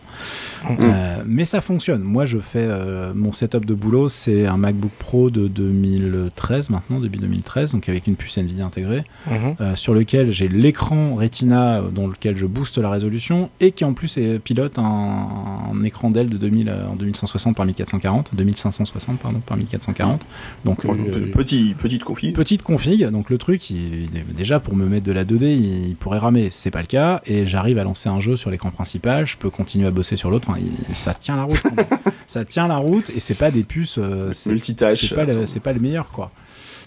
Mm. 0.63 0.75
Euh, 0.79 1.23
mais 1.25 1.45
ça 1.45 1.61
fonctionne. 1.61 2.01
Moi, 2.01 2.25
je 2.25 2.39
fais 2.39 2.65
euh, 2.67 3.13
mon 3.15 3.31
setup 3.31 3.65
de 3.65 3.73
boulot, 3.73 4.09
c'est 4.09 4.45
un 4.45 4.57
MacBook 4.57 4.91
Pro 4.99 5.29
de 5.29 5.47
2013 5.47 6.69
maintenant, 6.69 6.99
depuis 6.99 7.19
2013, 7.19 7.73
donc 7.73 7.89
avec 7.89 8.07
une 8.07 8.15
puce 8.15 8.37
Nvidia 8.37 8.65
intégrée, 8.65 9.03
mm-hmm. 9.27 9.55
euh, 9.61 9.75
sur 9.75 9.93
lequel 9.93 10.31
j'ai 10.31 10.47
l'écran 10.47 11.15
Retina 11.15 11.81
dans 11.93 12.07
lequel 12.07 12.35
je 12.35 12.45
booste 12.45 12.77
la 12.77 12.89
résolution 12.89 13.49
et 13.59 13.71
qui 13.71 13.85
en 13.85 13.93
plus 13.93 14.17
est, 14.17 14.39
pilote 14.39 14.77
un, 14.77 15.83
écran 15.83 16.09
Dell 16.09 16.29
de 16.29 16.37
2000 16.37 16.73
en 16.91 16.95
2160 16.95 17.55
par 17.55 17.65
1440, 17.65 18.31
2560 18.33 19.19
pardon 19.19 19.39
par 19.39 19.57
1440. 19.57 20.21
Donc 20.65 20.85
petit 21.31 21.75
petite 21.77 22.03
config. 22.03 22.35
Petite 22.35 22.63
config. 22.63 23.07
Donc 23.09 23.29
le 23.29 23.37
truc, 23.37 23.71
déjà 24.35 24.59
pour 24.59 24.75
me 24.75 24.85
mettre 24.85 25.05
de 25.05 25.11
la 25.11 25.25
2D, 25.25 25.45
il, 25.89 25.95
pourrait 25.95 26.19
ramer. 26.19 26.49
C'est 26.51 26.71
pas 26.71 26.81
le 26.81 26.87
cas 26.87 26.98
et 27.25 27.45
j'arrive 27.45 27.77
à 27.77 27.83
lancer 27.83 28.09
un 28.09 28.19
jeu 28.19 28.35
sur 28.35 28.49
l'écran 28.49 28.71
principal. 28.71 29.25
Je 29.25 29.37
peux 29.37 29.49
continuer 29.49 29.87
à 29.87 29.91
bosser 29.91 30.15
sur 30.15 30.29
l'autre 30.29 30.49
ça 30.93 31.13
tient 31.13 31.35
la 31.35 31.43
route. 31.43 31.63
ça 32.27 32.45
tient 32.45 32.67
la 32.67 32.77
route 32.77 33.09
et 33.15 33.19
c'est 33.19 33.35
pas 33.35 33.51
des 33.51 33.63
puces. 33.63 33.97
Euh, 33.97 34.31
multitâche. 34.45 35.09
C'est 35.09 35.15
pas, 35.15 35.25
le, 35.25 35.59
pas 35.59 35.73
le 35.73 35.79
meilleur, 35.79 36.07
quoi. 36.11 36.31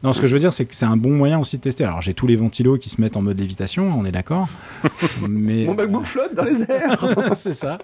Non, 0.02 0.12
ce 0.12 0.20
que 0.20 0.26
je 0.26 0.34
veux 0.34 0.40
dire, 0.40 0.52
c'est 0.52 0.64
que 0.64 0.74
c'est 0.74 0.84
un 0.84 0.96
bon 0.96 1.12
moyen 1.12 1.38
aussi 1.38 1.56
de 1.58 1.62
tester. 1.62 1.84
Alors, 1.84 2.02
j'ai 2.02 2.12
tous 2.12 2.26
les 2.26 2.34
ventilos 2.34 2.76
qui 2.76 2.90
se 2.90 3.00
mettent 3.00 3.16
en 3.16 3.22
mode 3.22 3.38
lévitation, 3.38 3.92
on 3.96 4.04
est 4.04 4.10
d'accord. 4.10 4.48
mais 5.28 5.64
mon 5.64 5.74
MacBook 5.74 6.04
flotte 6.04 6.34
dans 6.34 6.44
les 6.44 6.62
airs. 6.68 7.06
c'est 7.34 7.52
ça. 7.52 7.78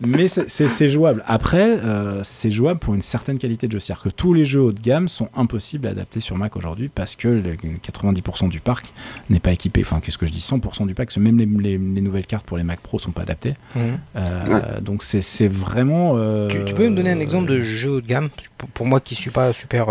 Mais 0.00 0.26
c'est 0.26 0.88
jouable. 0.88 1.22
Après, 1.26 1.78
euh, 1.78 2.20
c'est 2.24 2.50
jouable 2.50 2.80
pour 2.80 2.94
une 2.94 3.00
certaine 3.00 3.38
qualité 3.38 3.68
de 3.68 3.72
jeu. 3.72 3.78
C'est-à-dire 3.78 4.02
que 4.02 4.08
tous 4.08 4.34
les 4.34 4.44
jeux 4.44 4.60
haut 4.60 4.72
de 4.72 4.80
gamme 4.80 5.06
sont 5.06 5.28
impossibles 5.36 5.86
à 5.86 5.90
adapter 5.90 6.18
sur 6.18 6.36
Mac 6.36 6.56
aujourd'hui 6.56 6.88
parce 6.88 7.14
que 7.14 7.28
90% 7.28 8.48
du 8.48 8.58
parc 8.58 8.92
n'est 9.30 9.40
pas 9.40 9.52
équipé. 9.52 9.82
Enfin, 9.84 10.00
qu'est-ce 10.00 10.18
que 10.18 10.26
je 10.26 10.32
dis? 10.32 10.40
100% 10.40 10.86
du 10.86 10.94
parc, 10.94 11.16
même 11.16 11.38
les, 11.38 11.78
nouvelles 11.78 12.26
cartes 12.26 12.46
pour 12.46 12.56
les 12.56 12.64
Mac 12.64 12.80
Pro 12.80 12.98
sont 12.98 13.12
pas 13.12 13.22
adaptées. 13.22 13.54
Mmh. 13.76 13.80
Euh, 14.16 14.80
donc 14.80 15.04
c'est 15.04 15.46
vraiment. 15.46 16.14
Euh, 16.16 16.48
tu, 16.48 16.74
peux 16.74 16.88
me 16.88 16.96
donner 16.96 17.10
un 17.10 17.20
exemple 17.20 17.48
de 17.48 17.62
jeu 17.62 17.90
haut 17.90 18.00
de 18.00 18.06
gamme? 18.06 18.30
Pour, 18.58 18.68
pour 18.70 18.86
moi 18.86 19.00
qui 19.00 19.14
suis 19.14 19.30
pas 19.30 19.52
super 19.52 19.86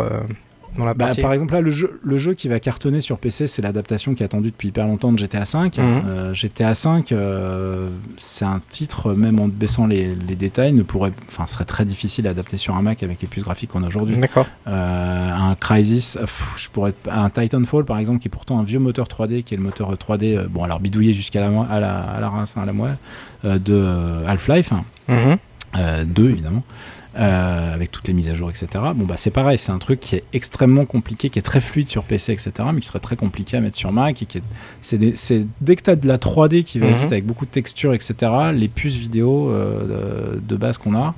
bah, 0.78 1.12
par 1.22 1.34
exemple, 1.34 1.54
là, 1.54 1.62
le 1.62 1.70
jeu, 1.70 2.00
le 2.04 2.18
jeu 2.18 2.34
qui 2.34 2.48
va 2.48 2.60
cartonner 2.60 3.02
sur 3.02 3.18
PC, 3.18 3.48
c'est 3.48 3.62
l'adaptation 3.62 4.14
qui 4.14 4.24
est 4.24 4.26
attendue 4.26 4.52
depuis 4.52 4.70
hyper 4.70 4.88
longtemps 4.88 5.12
de 5.12 5.18
GTA 5.18 5.44
V. 5.44 5.60
Mhm. 5.60 5.72
Euh, 5.78 6.34
GTA 6.34 6.72
V, 6.72 7.04
euh, 7.12 7.90
c'est 8.18 8.46
un 8.46 8.62
titre, 8.70 9.14
même 9.14 9.40
en 9.40 9.48
baissant 9.48 9.88
les, 9.88 10.16
les, 10.16 10.36
détails, 10.36 10.74
ne 10.74 10.84
pourrait, 10.84 11.12
enfin, 11.28 11.46
serait 11.46 11.66
très 11.66 11.86
difficile 11.86 12.28
à 12.28 12.32
adapter 12.32 12.58
sur 12.58 12.76
un 12.76 12.82
Mac 12.82 13.04
avec 13.04 13.22
les 13.22 13.28
puces 13.28 13.44
graphiques 13.44 13.72
qu'on 13.72 13.84
a 13.84 13.88
aujourd'hui. 13.88 14.16
D'accord. 14.16 14.48
Euh, 14.68 15.32
un 15.32 15.56
Crysis, 15.56 16.18
je 16.58 16.70
pourrais, 16.70 16.94
un 17.10 17.30
Titanfall, 17.30 17.86
par 17.86 17.98
exemple, 17.98 18.20
qui 18.20 18.28
est 18.28 18.32
pourtant 18.32 18.60
un 18.60 18.64
vieux 18.64 18.80
moteur 18.80 19.08
3D, 19.08 19.44
qui 19.44 19.54
est 19.54 19.58
le 19.58 19.64
moteur 19.64 19.94
3D, 19.94 20.48
bon, 20.48 20.64
alors 20.64 20.80
bidouillé 20.80 21.14
jusqu'à 21.14 21.42
la, 21.42 21.48
à 21.48 21.80
la, 21.80 22.00
à 22.00 22.20
la, 22.20 22.28
à 22.28 22.66
la 22.66 22.74
moelle, 22.74 22.98
de 23.44 24.26
Half-Life. 24.28 24.74
2 25.10 25.16
mhm. 25.18 26.30
évidemment. 26.30 26.64
Euh, 27.18 27.74
avec 27.74 27.92
toutes 27.92 28.08
les 28.08 28.14
mises 28.14 28.30
à 28.30 28.36
jour, 28.36 28.50
etc. 28.50 28.68
Bon, 28.96 29.04
bah 29.04 29.16
c'est 29.18 29.32
pareil, 29.32 29.58
c'est 29.58 29.74
un 29.74 29.80
truc 29.80 30.00
qui 30.00 30.16
est 30.16 30.24
extrêmement 30.32 30.86
compliqué, 30.86 31.30
qui 31.30 31.40
est 31.40 31.42
très 31.42 31.60
fluide 31.60 31.90
sur 31.90 32.04
PC, 32.04 32.32
etc., 32.32 32.54
mais 32.74 32.80
qui 32.80 32.88
serait 32.88 33.00
très 33.00 33.18
compliqué 33.18 33.58
à 33.58 33.60
mettre 33.60 33.76
sur 33.76 33.92
Mac. 33.92 34.22
Et 34.22 34.26
qui 34.26 34.38
est, 34.38 34.44
c'est, 34.82 35.46
dès 35.60 35.76
que 35.76 35.82
tu 35.82 35.90
as 35.90 35.98
de 35.98 36.08
la 36.08 36.18
3D 36.18 36.64
qui 36.64 36.80
va 36.80 36.88
mhm. 36.88 37.00
vite 37.00 37.12
avec 37.12 37.26
beaucoup 37.26 37.46
de 37.46 37.52
textures, 37.52 37.94
etc., 37.94 38.32
les 38.54 38.70
puces 38.70 38.96
vidéo 38.96 39.50
euh, 39.50 40.38
de, 40.42 40.56
base 40.56 40.78
qu'on 40.78 40.96
a 40.96 41.14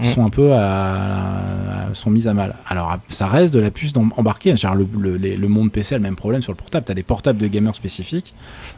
mhm. 0.00 0.06
sont 0.06 0.24
un 0.24 0.30
peu 0.30 0.52
à, 0.54 1.88
sont 1.92 2.10
mises 2.10 2.28
à 2.28 2.34
mal. 2.34 2.56
Alors 2.66 2.96
ça 3.08 3.26
reste 3.26 3.54
de 3.54 3.60
la 3.60 3.70
puce 3.70 3.92
embarquée. 4.16 4.56
Genre 4.56 4.74
le, 4.74 4.86
le, 4.98 5.16
le, 5.16 5.48
monde 5.48 5.72
PC 5.72 5.94
a 5.94 5.98
le 5.98 6.02
même 6.02 6.16
problème 6.16 6.42
sur 6.42 6.52
le 6.52 6.56
portable. 6.56 6.84
Tu 6.86 6.92
as 6.92 6.94
des 6.94 7.02
portables 7.02 7.38
de 7.38 7.46
gamers 7.46 7.74
spécifiques 7.74 8.34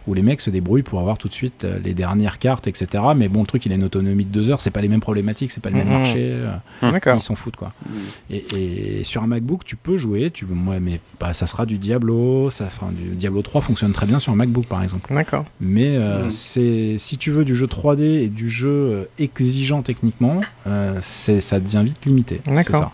où 0.07 0.15
les 0.15 0.23
mecs 0.23 0.41
se 0.41 0.51
débrouillent 0.51 0.83
pour 0.83 1.01
avoir 1.01 1.19
tout 1.19 1.29
de 1.29 1.33
suite 1.33 1.65
euh, 1.65 1.79
les 1.85 1.95
dernières 1.95 2.39
cartes, 2.39 2.67
etc. 2.67 3.05
Mais 3.17 3.29
bon, 3.29 3.41
le 3.41 3.47
truc, 3.47 3.67
il 3.67 3.73
a 3.73 3.75
une 3.75 3.85
autonomie 3.85 4.25
de 4.25 4.31
deux 4.31 4.51
heures, 4.51 4.61
c'est 4.61 4.71
pas 4.71 4.81
les 4.81 4.89
mêmes 4.89 5.01
problématiques, 5.01 5.53
c'est 5.53 5.63
pas 5.63 5.71
le 5.71 5.77
même 5.77 5.89
mhm. 5.89 5.93
marché. 5.93 6.19
Euh, 6.31 7.15
ils 7.15 7.21
s'en 7.21 7.35
foutent, 7.35 7.57
quoi. 7.57 7.73
Mhm. 7.89 8.41
Et, 8.57 9.05
sur 9.05 9.23
un 9.23 9.27
MacBook, 9.27 9.65
tu 9.65 9.77
peux 9.77 9.97
jouer, 9.97 10.31
tu 10.31 10.45
ouais, 10.45 10.81
mais 10.81 11.01
bah, 11.19 11.33
ça 11.33 11.47
sera 11.47 11.67
du 11.67 11.79
Diablo, 11.79 12.51
ça, 12.51 12.67
enfin, 12.67 12.91
du 12.93 13.17
Diablo 13.17 13.43
3 13.43 13.61
fonctionne 13.61 13.93
très 13.93 14.07
bien 14.07 14.19
sur 14.19 14.33
un 14.33 14.37
MacBook, 14.37 14.67
par 14.67 14.83
exemple. 14.83 15.13
D'accord. 15.13 15.45
Mais 15.61 15.97
euh, 15.97 16.29
c'est 16.31 16.97
si 16.99 17.19
tu 17.19 17.31
veux 17.31 17.45
du 17.45 17.55
jeu 17.55 17.67
3D 17.67 18.03
et 18.03 18.29
du 18.29 18.49
jeu 18.49 19.09
exigeant 19.19 19.83
techniquement, 19.83 20.41
ça 21.11 21.61
devient 21.61 21.83
vite 21.85 22.05
limité. 22.07 22.41
D'accord. 22.47 22.93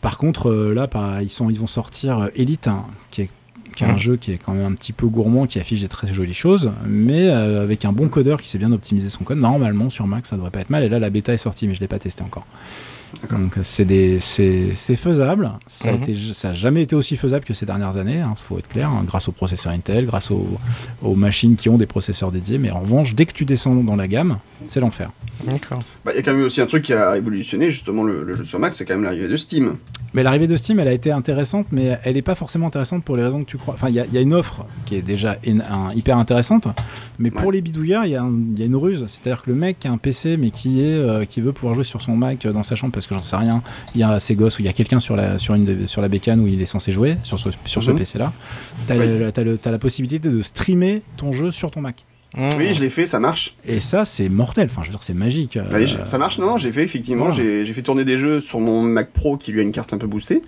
Par 0.00 0.18
contre, 0.18 0.52
là, 0.52 0.88
ils, 1.22 1.30
sont, 1.30 1.50
ils 1.50 1.58
vont 1.58 1.66
sortir 1.66 2.30
Elite, 2.34 2.68
hein, 2.68 2.84
qui 3.10 3.22
est 3.22 3.30
qui 3.76 3.84
est 3.84 3.86
un 3.86 3.96
jeu 3.96 4.16
qui 4.16 4.32
est 4.32 4.38
quand 4.38 4.54
même 4.54 4.64
un 4.64 4.74
petit 4.74 4.92
peu 4.92 5.06
gourmand, 5.06 5.46
qui 5.46 5.60
affiche 5.60 5.82
des 5.82 5.88
très 5.88 6.12
jolies 6.12 6.34
choses, 6.34 6.72
mais 6.86 7.28
euh, 7.28 7.62
avec 7.62 7.84
un 7.84 7.92
bon 7.92 8.08
codeur 8.08 8.40
qui 8.40 8.48
sait 8.48 8.58
bien 8.58 8.72
optimiser 8.72 9.10
son 9.10 9.22
code, 9.22 9.38
normalement 9.38 9.90
sur 9.90 10.06
Mac 10.06 10.26
ça 10.26 10.36
devrait 10.36 10.50
pas 10.50 10.60
être 10.60 10.70
mal. 10.70 10.82
Et 10.82 10.88
là 10.88 10.98
la 10.98 11.10
bêta 11.10 11.32
est 11.34 11.38
sortie, 11.38 11.68
mais 11.68 11.74
je 11.74 11.80
l'ai 11.80 11.88
pas 11.88 11.98
testé 11.98 12.22
encore. 12.22 12.46
Donc 13.30 13.54
c'est 13.62 14.20
c'est 14.20 14.96
faisable. 14.96 15.52
Ça 15.66 15.90
a 16.48 16.52
jamais 16.52 16.82
été 16.82 16.96
aussi 16.96 17.16
faisable 17.16 17.44
que 17.44 17.54
ces 17.54 17.66
dernières 17.66 17.96
années. 17.96 18.18
Il 18.18 18.20
hein, 18.20 18.34
faut 18.36 18.58
être 18.58 18.68
clair, 18.68 18.88
hein, 18.88 19.04
grâce 19.06 19.28
aux 19.28 19.32
processeurs 19.32 19.72
Intel, 19.72 20.06
grâce 20.06 20.30
aux, 20.30 20.46
aux, 21.02 21.14
machines 21.14 21.56
qui 21.56 21.68
ont 21.68 21.78
des 21.78 21.86
processeurs 21.86 22.32
dédiés. 22.32 22.58
Mais 22.58 22.70
en 22.70 22.80
revanche, 22.80 23.14
dès 23.14 23.26
que 23.26 23.32
tu 23.32 23.44
descends 23.44 23.74
dans 23.74 23.96
la 23.96 24.08
gamme, 24.08 24.38
c'est 24.64 24.80
l'enfer. 24.80 25.10
Bah, 26.04 26.12
il 26.12 26.16
y 26.16 26.18
a 26.18 26.22
quand 26.22 26.32
même 26.32 26.44
aussi 26.44 26.60
un 26.60 26.66
truc 26.66 26.84
qui 26.84 26.92
a 26.92 27.10
révolutionné 27.10 27.70
justement 27.70 28.02
le, 28.02 28.34
jeu 28.34 28.44
sur 28.44 28.58
Mac, 28.58 28.74
c'est 28.74 28.84
quand 28.84 28.94
même 28.94 29.04
l'arrivée 29.04 29.28
de 29.28 29.36
Steam. 29.36 29.76
Mais 30.14 30.22
l'arrivée 30.22 30.46
de 30.46 30.56
Steam, 30.56 30.80
elle 30.80 30.88
a 30.88 30.92
été 30.92 31.10
intéressante, 31.10 31.66
mais 31.72 31.98
elle 32.04 32.14
n'est 32.14 32.22
pas 32.22 32.34
forcément 32.34 32.68
intéressante 32.68 33.04
pour 33.04 33.16
les 33.16 33.22
raisons 33.22 33.44
que 33.44 33.50
tu 33.50 33.58
crois. 33.58 33.74
Enfin, 33.74 33.88
il 33.90 33.94
y, 33.94 34.18
a 34.18 34.20
une 34.20 34.32
offre 34.32 34.64
qui 34.86 34.96
est 34.96 35.02
déjà 35.02 35.36
hyper 35.94 36.16
intéressante, 36.16 36.68
mais 37.18 37.30
pour 37.30 37.52
les 37.52 37.60
bidouilleurs, 37.60 38.06
il 38.06 38.12
y, 38.12 38.16
a 38.16 38.20
une 38.64 38.76
ruse. 38.76 39.04
C'est-à-dire 39.08 39.42
que 39.42 39.50
le 39.50 39.56
mec 39.56 39.78
qui 39.78 39.88
a 39.88 39.92
un 39.92 39.98
PC, 39.98 40.36
mais 40.38 40.50
qui 40.50 40.80
est 40.80 40.96
euh, 40.96 41.24
qui 41.24 41.40
veut 41.40 41.52
pouvoir 41.52 41.74
jouer 41.74 41.84
sur 41.84 42.00
son 42.00 42.16
Mac 42.16 42.46
dans 42.46 42.62
sa 42.62 42.76
chambre, 42.76 42.92
parce 42.92 43.05
que 43.06 43.14
j'en 43.14 43.22
sais 43.22 43.36
rien, 43.36 43.62
il 43.94 44.00
y 44.00 44.04
a 44.04 44.20
ses 44.20 44.34
gosses 44.34 44.58
ou 44.58 44.62
il 44.62 44.66
y 44.66 44.68
a 44.68 44.72
quelqu'un 44.72 45.00
sur 45.00 45.16
la 45.16 45.38
sur 45.38 45.54
une 45.54 45.86
sur 45.86 46.02
la 46.02 46.08
bécane 46.08 46.40
où 46.40 46.46
il 46.46 46.60
est 46.60 46.66
censé 46.66 46.92
jouer 46.92 47.16
sur 47.22 47.38
ce 47.38 47.50
sur 47.64 47.82
ce 47.82 47.90
mhm. 47.90 47.98
PC-là. 47.98 48.32
T'as 48.86 48.94
as, 48.94 49.70
la 49.70 49.78
possibilité 49.78 50.18
de 50.18 50.42
streamer 50.42 51.02
ton 51.16 51.32
jeu 51.32 51.50
sur 51.50 51.70
ton 51.70 51.80
Mac. 51.80 52.04
Oui, 52.36 52.74
je 52.74 52.80
l'ai 52.80 52.90
fait, 52.90 53.06
ça 53.06 53.18
marche. 53.18 53.56
Et 53.66 53.80
ça, 53.80 54.04
c'est 54.04 54.28
mortel. 54.28 54.68
Enfin, 54.70 54.82
je 54.82 54.88
veux 54.88 54.92
dire, 54.92 55.02
c'est 55.02 55.14
magique. 55.14 55.58
ça 56.04 56.18
marche, 56.18 56.38
non, 56.38 56.46
non, 56.46 56.56
j'ai 56.58 56.70
fait 56.70 56.82
effectivement. 56.82 57.30
J'ai 57.30 57.64
fait 57.64 57.82
tourner 57.82 58.04
des 58.04 58.18
jeux 58.18 58.40
sur 58.40 58.60
mon 58.60 58.82
Mac 58.82 59.12
Pro 59.12 59.36
qui 59.36 59.52
lui 59.52 59.60
a 59.60 59.62
une 59.62 59.72
carte 59.72 59.92
un 59.92 59.98
peu 59.98 60.06
boostée. 60.06 60.42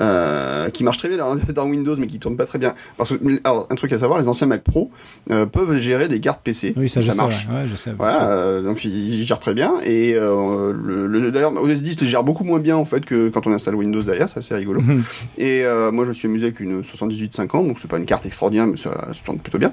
Euh, 0.00 0.70
qui 0.70 0.82
marche 0.82 0.98
très 0.98 1.08
bien 1.08 1.18
dans 1.54 1.68
Windows 1.68 1.94
mais 1.98 2.06
qui 2.06 2.18
tourne 2.18 2.36
pas 2.36 2.46
très 2.46 2.58
bien. 2.58 2.74
Parce 2.96 3.10
que 3.10 3.16
alors 3.44 3.66
un 3.70 3.74
truc 3.74 3.92
à 3.92 3.98
savoir, 3.98 4.18
les 4.18 4.28
anciens 4.28 4.46
Mac 4.46 4.62
Pro 4.62 4.90
euh, 5.30 5.46
peuvent 5.46 5.76
gérer 5.78 6.08
des 6.08 6.20
cartes 6.20 6.40
PC. 6.42 6.74
Oui, 6.76 6.88
ça, 6.88 7.00
ça 7.02 7.14
marche. 7.14 7.46
ouais, 7.48 7.66
je 7.70 7.76
sais. 7.76 7.92
Voilà, 7.96 8.28
euh, 8.30 8.62
donc 8.62 8.84
ils, 8.84 9.24
gèrent 9.24 9.38
très 9.38 9.54
bien 9.54 9.74
et 9.84 10.14
le, 10.14 11.06
le 11.06 11.30
d'ailleurs 11.30 11.52
OS 11.52 11.82
10 11.82 12.00
le 12.00 12.06
gère 12.06 12.24
beaucoup 12.24 12.44
moins 12.44 12.58
bien 12.58 12.76
en 12.76 12.84
fait 12.84 13.04
que 13.04 13.28
quand 13.28 13.46
on 13.46 13.52
installe 13.52 13.74
Windows 13.74 14.02
derrière, 14.02 14.28
ça 14.28 14.42
c'est 14.42 14.54
rigolo. 14.54 14.80
Mhm. 14.80 15.02
et 15.38 15.64
moi 15.92 16.04
je 16.04 16.12
suis 16.12 16.28
amusé 16.28 16.46
avec 16.46 16.60
une 16.60 16.82
7850 16.82 17.66
donc 17.66 17.78
c'est 17.78 17.88
pas 17.88 17.98
une 17.98 18.04
carte 18.04 18.26
extraordinaire 18.26 18.66
mais 18.66 18.76
ça, 18.76 18.90
ça 18.90 19.20
tourne 19.24 19.38
plutôt 19.38 19.58
bien. 19.58 19.72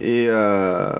Et 0.00 0.28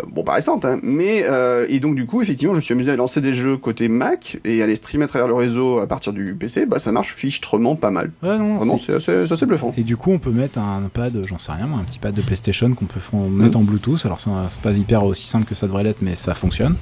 bon 0.08 0.22
pas 0.22 0.34
récente 0.34 0.64
hein, 0.64 0.78
mais 0.82 1.24
et 1.68 1.80
donc 1.80 1.94
du 1.94 2.06
coup 2.06 2.22
effectivement 2.22 2.54
je 2.54 2.60
suis 2.60 2.74
amusé 2.74 2.90
à 2.90 2.96
lancer 2.96 3.20
des 3.20 3.34
jeux 3.34 3.56
côté 3.56 3.88
Mac 3.88 4.38
et 4.44 4.62
à 4.62 4.66
les 4.66 4.76
streamer 4.76 5.04
à 5.04 5.08
travers 5.08 5.28
le 5.28 5.34
réseau 5.34 5.80
à 5.80 5.86
partir 5.86 6.12
du 6.12 6.34
PC, 6.34 6.66
bah 6.66 6.78
ça 6.78 6.92
marche 6.92 7.14
fichtrement 7.14 7.76
pas 7.76 7.90
mal. 7.90 8.12
Ouais, 8.22 8.38
non, 8.38 8.59
c'est 8.78 9.32
assez, 9.32 9.46
bluffant. 9.46 9.74
Et 9.76 9.82
du 9.82 9.96
coup, 9.96 10.10
on 10.10 10.18
peut 10.18 10.30
mettre 10.30 10.58
un 10.58 10.88
pad, 10.92 11.22
j'en 11.26 11.38
sais 11.38 11.52
rien, 11.52 11.68
un 11.72 11.84
petit 11.84 11.98
pad 11.98 12.14
de 12.14 12.22
PlayStation 12.22 12.72
qu'on 12.74 12.86
peut 12.86 13.00
mettre 13.28 13.58
en 13.58 13.62
Bluetooth. 13.62 14.04
Alors, 14.04 14.20
c'est 14.20 14.60
pas 14.60 14.72
hyper 14.72 15.04
aussi 15.04 15.26
simple 15.26 15.46
que 15.46 15.54
ça 15.54 15.66
devrait 15.66 15.84
l'être, 15.84 16.02
mais 16.02 16.14
ça 16.16 16.34
fonctionne. 16.34 16.76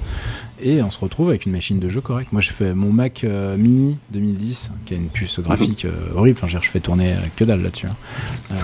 Et 0.61 0.81
on 0.81 0.91
se 0.91 0.99
retrouve 0.99 1.29
avec 1.29 1.45
une 1.45 1.53
machine 1.53 1.79
de 1.79 1.87
jeu 1.87 2.01
correcte. 2.01 2.31
Moi, 2.33 2.41
je 2.41 2.51
fais 2.51 2.73
mon 2.73 2.91
Mac 2.91 3.23
euh, 3.23 3.55
Mini 3.55 3.97
2010, 4.11 4.71
qui 4.85 4.93
a 4.93 4.97
une 4.97 5.07
puce 5.07 5.39
graphique 5.39 5.85
euh, 5.85 5.91
horrible. 6.15 6.37
Enfin, 6.41 6.59
je 6.61 6.67
fais 6.67 6.81
tourner 6.81 7.15
que 7.37 7.43
dalle 7.45 7.61
là-dessus. 7.61 7.87
Hein. 7.87 7.95
Euh, 8.51 8.55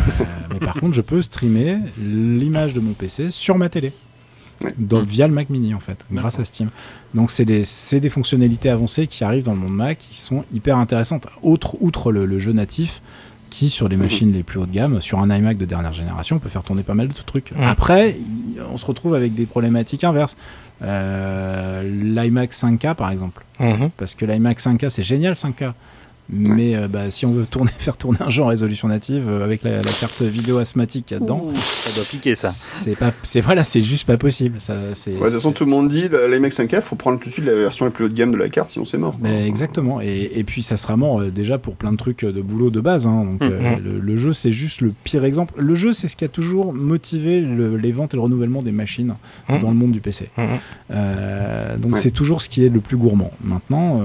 mais 0.52 0.60
par 0.60 0.74
contre, 0.76 0.94
je 0.94 1.02
peux 1.02 1.22
streamer 1.22 1.78
l'image 1.98 2.74
de 2.74 2.82
mon 2.82 2.94
PC 2.94 3.30
sur 3.30 3.58
ma 3.58 3.70
télé. 3.70 3.94
Donc, 4.78 5.06
via 5.06 5.28
le 5.28 5.34
Mac 5.34 5.50
Mini 5.50 5.74
en 5.74 5.80
fait, 5.80 6.06
grâce 6.12 6.40
à 6.40 6.44
Steam. 6.44 6.70
Donc 7.14 7.32
c'est 7.32 7.46
des, 7.46 7.64
des, 8.00 8.10
fonctionnalités 8.10 8.70
avancées 8.70 9.08
qui 9.08 9.24
arrivent 9.24 9.44
dans 9.44 9.54
le 9.54 9.60
monde 9.60 9.76
Mac 9.76 9.98
qui 9.98 10.20
sont 10.20 10.44
hyper 10.54 10.78
intéressantes. 10.78 11.28
Outre, 11.44 11.78
outre 11.82 12.12
le 12.12 12.40
jeu 12.40 12.52
natif, 12.52 13.02
qui, 13.56 13.70
sur 13.70 13.88
les 13.88 13.96
machines 13.96 14.34
les 14.34 14.44
plus 14.44 14.60
haut 14.60 14.66
de 14.66 14.74
gamme, 14.74 15.02
sur 15.02 15.20
un 15.20 15.34
iMac 15.34 15.58
de 15.58 15.64
dernière 15.64 15.94
génération, 15.94 16.40
peut 16.40 16.50
faire 16.50 16.64
tourner 16.64 16.84
pas 16.84 16.94
mal 16.94 17.08
de 17.08 17.14
trucs. 17.14 17.54
Après, 17.58 18.18
on 18.70 18.76
se 18.76 18.86
retrouve 18.86 19.16
avec 19.16 19.34
des 19.34 19.46
problématiques 19.46 20.04
inverses. 20.04 20.36
Euh, 20.82 21.82
L'iMac 21.84 22.52
5K, 22.52 22.96
par 22.96 23.12
exemple. 23.12 23.46
Mhm. 23.62 23.92
Parce 23.96 24.14
que 24.14 24.26
l'iMac 24.26 24.60
5K, 24.60 24.90
c'est 24.90 25.04
génial 25.04 25.36
5K. 25.36 25.72
Mais 26.30 26.76
euh, 26.76 26.88
bah, 26.88 27.12
si 27.12 27.26
on 27.26 27.32
veut 27.32 27.46
tourner, 27.46 27.72
faire 27.78 27.98
tourner 27.98 28.18
un 28.22 28.30
jeu 28.30 28.44
en 28.44 28.48
résolution 28.48 28.88
native 28.88 29.26
euh, 29.30 29.44
avec 29.44 29.64
la, 29.64 29.82
carte 30.00 30.22
vidéo 30.24 30.58
asthmatique 30.58 31.14
dedans 31.14 31.52
ça 31.54 31.92
doit 31.96 32.04
piquer 32.04 32.36
ça. 32.36 32.52
C'est 32.52 32.98
pas, 32.98 33.14
c'est 33.22 33.42
voilà, 33.42 33.64
c'est 33.64 33.82
juste 33.82 34.06
pas 34.08 34.18
possible. 34.18 34.60
Ça, 34.60 34.76
c'est, 34.94 35.12
de 35.12 35.18
toute 35.18 35.30
façon, 35.30 35.52
tout 35.52 35.66
le 35.66 35.70
monde 35.70 35.88
dit 35.88 36.10
les 36.30 36.40
mecs 36.40 36.54
5K, 36.54 36.82
faut 36.82 36.96
prendre 36.96 37.20
tout 37.20 37.30
de 37.30 37.34
suite 37.34 37.46
la 37.46 37.54
version 37.54 37.86
la 37.86 37.92
plus 37.92 38.06
haut 38.06 38.10
de 38.10 38.14
gamme 38.14 38.32
de 38.32 38.38
la 38.38 38.50
carte, 38.50 38.72
sinon 38.72 38.86
c'est 38.86 38.98
mort. 38.98 39.16
Mais 39.22 39.48
exactement. 39.48 40.02
Et, 40.02 40.32
et, 40.36 40.44
puis 40.44 40.64
ça 40.64 40.78
sera 40.78 40.98
mort 40.98 41.22
euh, 41.22 41.30
déjà 41.30 41.58
pour 41.58 41.76
plein 41.76 41.92
de 41.92 41.98
trucs 41.98 42.26
de 42.26 42.42
boulot 42.42 42.70
de 42.70 42.82
base. 42.82 43.08
Hein. 43.08 43.26
Donc 43.26 43.42
mm-hmm. 43.42 43.80
le, 43.82 44.18
jeu, 44.18 44.34
c'est 44.34 44.52
juste 44.52 44.82
le 44.82 44.94
pire 45.04 45.24
exemple. 45.24 45.54
Le 45.58 45.76
jeu, 45.76 45.94
c'est 45.94 46.08
ce 46.08 46.16
qui 46.16 46.26
a 46.26 46.30
toujours 46.30 46.74
motivé 46.74 47.42
les 47.42 47.92
ventes 47.92 48.14
et 48.14 48.18
le 48.18 48.24
renouvellement 48.24 48.64
des 48.64 48.72
machines 48.72 49.16
mm-hmm. 49.50 49.60
dans 49.60 49.70
le 49.70 49.76
monde 49.76 49.92
du 49.92 50.02
PC. 50.02 50.30
Mm-hmm. 50.38 51.80
donc 51.80 51.98
c'est 51.98 52.12
toujours 52.12 52.42
ce 52.42 52.50
qui 52.50 52.66
est 52.66 52.70
le 52.70 52.80
plus 52.80 52.98
gourmand. 52.98 53.32
Maintenant, 53.44 54.02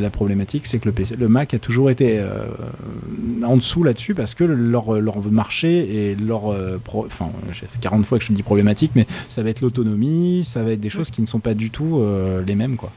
la 0.00 0.10
problématique, 0.10 0.66
c'est 0.66 0.78
que 0.78 0.86
le 0.86 0.92
PC 0.92 1.09
le 1.18 1.28
Mac 1.28 1.54
a 1.54 1.58
toujours 1.58 1.90
été 1.90 2.18
euh, 2.18 2.46
en 3.44 3.56
dessous 3.56 3.82
là-dessus 3.82 4.14
parce 4.14 4.34
que 4.34 4.44
leur, 4.44 4.92
leur 5.00 5.22
marché 5.30 6.10
et 6.10 6.14
leur. 6.14 6.52
Euh, 6.52 6.78
enfin, 6.94 7.30
j'ai 7.52 7.66
fait 7.66 7.78
40 7.80 8.04
fois 8.06 8.18
que 8.18 8.24
je 8.24 8.32
me 8.32 8.36
dis 8.36 8.42
problématique, 8.42 8.92
mais 8.94 9.06
ça 9.28 9.42
va 9.42 9.50
être 9.50 9.60
l'autonomie, 9.60 10.42
ça 10.44 10.62
va 10.62 10.72
être 10.72 10.80
des 10.80 10.90
choses 10.90 11.10
qui 11.10 11.20
ne 11.20 11.26
sont 11.26 11.40
pas 11.40 11.54
du 11.54 11.70
tout 11.70 11.98
euh, 11.98 12.42
les 12.44 12.54
mêmes. 12.54 12.76
Quoi. 12.76 12.90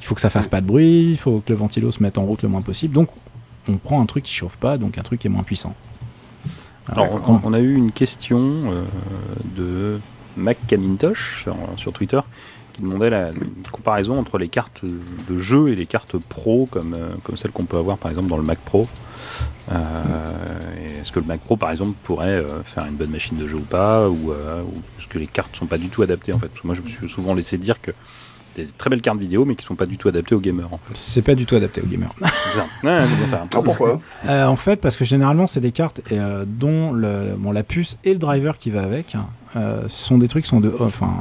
Il 0.00 0.04
faut 0.04 0.14
que 0.14 0.20
ça 0.20 0.30
fasse 0.30 0.48
pas 0.48 0.60
de 0.60 0.66
bruit, 0.66 1.10
il 1.10 1.18
faut 1.18 1.42
que 1.44 1.52
le 1.52 1.58
ventilo 1.58 1.90
se 1.90 2.02
mette 2.02 2.18
en 2.18 2.24
route 2.24 2.42
le 2.42 2.48
moins 2.48 2.62
possible. 2.62 2.94
Donc, 2.94 3.08
on 3.68 3.76
prend 3.76 4.00
un 4.00 4.06
truc 4.06 4.24
qui 4.24 4.34
chauffe 4.34 4.56
pas, 4.56 4.78
donc 4.78 4.98
un 4.98 5.02
truc 5.02 5.20
qui 5.20 5.26
est 5.26 5.30
moins 5.30 5.42
puissant. 5.42 5.74
Alors, 6.88 7.20
on, 7.44 7.52
a 7.52 7.60
eu 7.60 7.74
une 7.74 7.92
question 7.92 8.84
de 9.56 10.00
Mac 10.36 10.56
Camintosh 10.66 11.46
sur 11.76 11.92
Twitter 11.92 12.18
demandait 12.80 13.10
la 13.10 13.30
comparaison 13.70 14.18
entre 14.18 14.38
les 14.38 14.48
cartes 14.48 14.82
de 14.84 15.38
jeu 15.38 15.68
et 15.68 15.76
les 15.76 15.86
cartes 15.86 16.16
pro 16.18 16.68
comme, 16.70 16.94
euh, 16.94 17.14
comme 17.22 17.36
celles 17.36 17.52
qu'on 17.52 17.64
peut 17.64 17.78
avoir 17.78 17.98
par 17.98 18.10
exemple 18.10 18.28
dans 18.28 18.36
le 18.36 18.42
Mac 18.42 18.58
Pro. 18.58 18.88
Euh, 19.70 21.00
est-ce 21.00 21.12
que 21.12 21.20
le 21.20 21.26
Mac 21.26 21.40
Pro 21.40 21.56
par 21.56 21.70
exemple 21.70 21.92
pourrait 22.02 22.36
euh, 22.36 22.62
faire 22.64 22.86
une 22.86 22.96
bonne 22.96 23.10
machine 23.10 23.38
de 23.38 23.46
jeu 23.46 23.56
ou 23.56 23.62
pas 23.62 24.08
ou, 24.08 24.32
est-ce 24.98 25.06
que 25.06 25.18
les 25.18 25.26
cartes 25.26 25.54
sont 25.56 25.66
pas 25.66 25.78
du 25.78 25.88
tout 25.88 26.02
adaptées 26.02 26.32
en 26.32 26.38
fait? 26.38 26.50
Moi 26.64 26.74
je 26.74 26.82
me 26.82 26.86
suis 26.86 27.08
souvent 27.08 27.34
laissé 27.34 27.58
dire 27.58 27.80
que 27.80 27.92
des 28.56 28.66
très 28.66 28.90
belles 28.90 29.00
cartes 29.00 29.18
vidéo 29.18 29.44
mais 29.44 29.54
qui 29.54 29.64
sont 29.64 29.76
pas 29.76 29.86
du 29.86 29.96
tout 29.96 30.08
adaptées 30.08 30.34
aux 30.34 30.40
gamers. 30.40 30.72
En 30.72 30.78
fait. 30.78 30.94
C'est 30.96 31.22
pas 31.22 31.36
du 31.36 31.46
tout 31.46 31.54
adapté 31.54 31.80
aux 31.80 31.86
gamers. 31.86 32.14
ça. 33.26 33.46
Ah, 33.54 33.62
pourquoi? 33.62 34.00
En 34.26 34.56
fait 34.56 34.80
parce 34.80 34.96
que 34.96 35.04
généralement 35.04 35.46
c'est 35.46 35.60
des 35.60 35.72
cartes 35.72 36.00
dont 36.46 36.92
le, 36.92 37.34
bon, 37.36 37.52
la 37.52 37.62
puce 37.62 37.98
et 38.04 38.12
le 38.12 38.18
driver 38.18 38.58
qui 38.58 38.70
va 38.70 38.82
avec 38.82 39.16
euh, 39.56 39.82
ce 39.88 40.04
sont 40.04 40.18
des 40.18 40.28
trucs 40.28 40.44
qui 40.44 40.50
sont 40.50 40.60
de. 40.60 40.72
Enfin, 40.78 41.12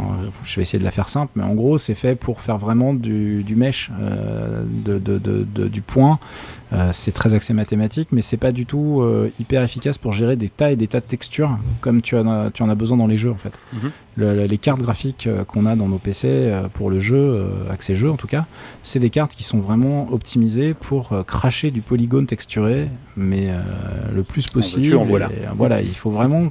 je 0.45 0.55
vais 0.57 0.61
essayer 0.61 0.77
de 0.77 0.83
la 0.83 0.91
faire 0.91 1.09
simple, 1.09 1.31
mais 1.35 1.43
en 1.43 1.55
gros, 1.55 1.77
c'est 1.77 1.95
fait 1.95 2.15
pour 2.15 2.41
faire 2.41 2.57
vraiment 2.57 2.93
du, 2.93 3.43
du 3.43 3.55
mesh, 3.55 3.89
euh, 3.99 4.63
de, 4.67 4.99
de, 4.99 5.17
de, 5.17 5.67
du 5.67 5.81
point. 5.81 6.19
Euh, 6.71 6.89
c'est 6.91 7.11
très 7.11 7.33
axé 7.33 7.53
mathématique, 7.53 8.09
mais 8.11 8.21
c'est 8.21 8.37
pas 8.37 8.51
du 8.51 8.67
tout 8.67 9.01
euh, 9.01 9.31
hyper 9.39 9.63
efficace 9.63 9.97
pour 9.97 10.11
gérer 10.11 10.35
des 10.35 10.49
tas 10.49 10.71
et 10.71 10.75
des 10.75 10.85
tas 10.85 10.99
de 10.99 11.05
textures, 11.05 11.57
comme 11.81 12.03
tu, 12.03 12.15
as, 12.15 12.51
tu 12.53 12.61
en 12.61 12.69
as 12.69 12.75
besoin 12.75 12.97
dans 12.97 13.07
les 13.07 13.17
jeux 13.17 13.31
en 13.31 13.37
fait. 13.37 13.53
Mhm. 13.73 13.91
le, 14.17 14.45
les 14.45 14.57
cartes 14.59 14.79
graphiques 14.79 15.27
qu'on 15.47 15.65
a 15.65 15.75
dans 15.75 15.87
nos 15.87 15.97
PC 15.97 16.53
pour 16.75 16.91
le 16.91 16.99
jeu, 16.99 17.49
accès 17.71 17.95
jeu 17.95 18.11
en 18.11 18.17
tout 18.17 18.27
cas, 18.27 18.45
c'est 18.83 18.99
des 18.99 19.09
cartes 19.09 19.31
qui 19.31 19.43
sont 19.43 19.59
vraiment 19.59 20.13
optimisées 20.13 20.75
pour 20.75 21.11
cracher 21.25 21.71
du 21.71 21.81
polygone 21.81 22.27
texturé, 22.27 22.89
mais 23.17 23.51
le 24.13 24.21
plus 24.21 24.45
possible. 24.47 24.95
voilà. 24.95 25.29
voilà, 25.55 25.81
il 25.81 25.95
faut 25.95 26.11
vraiment 26.11 26.49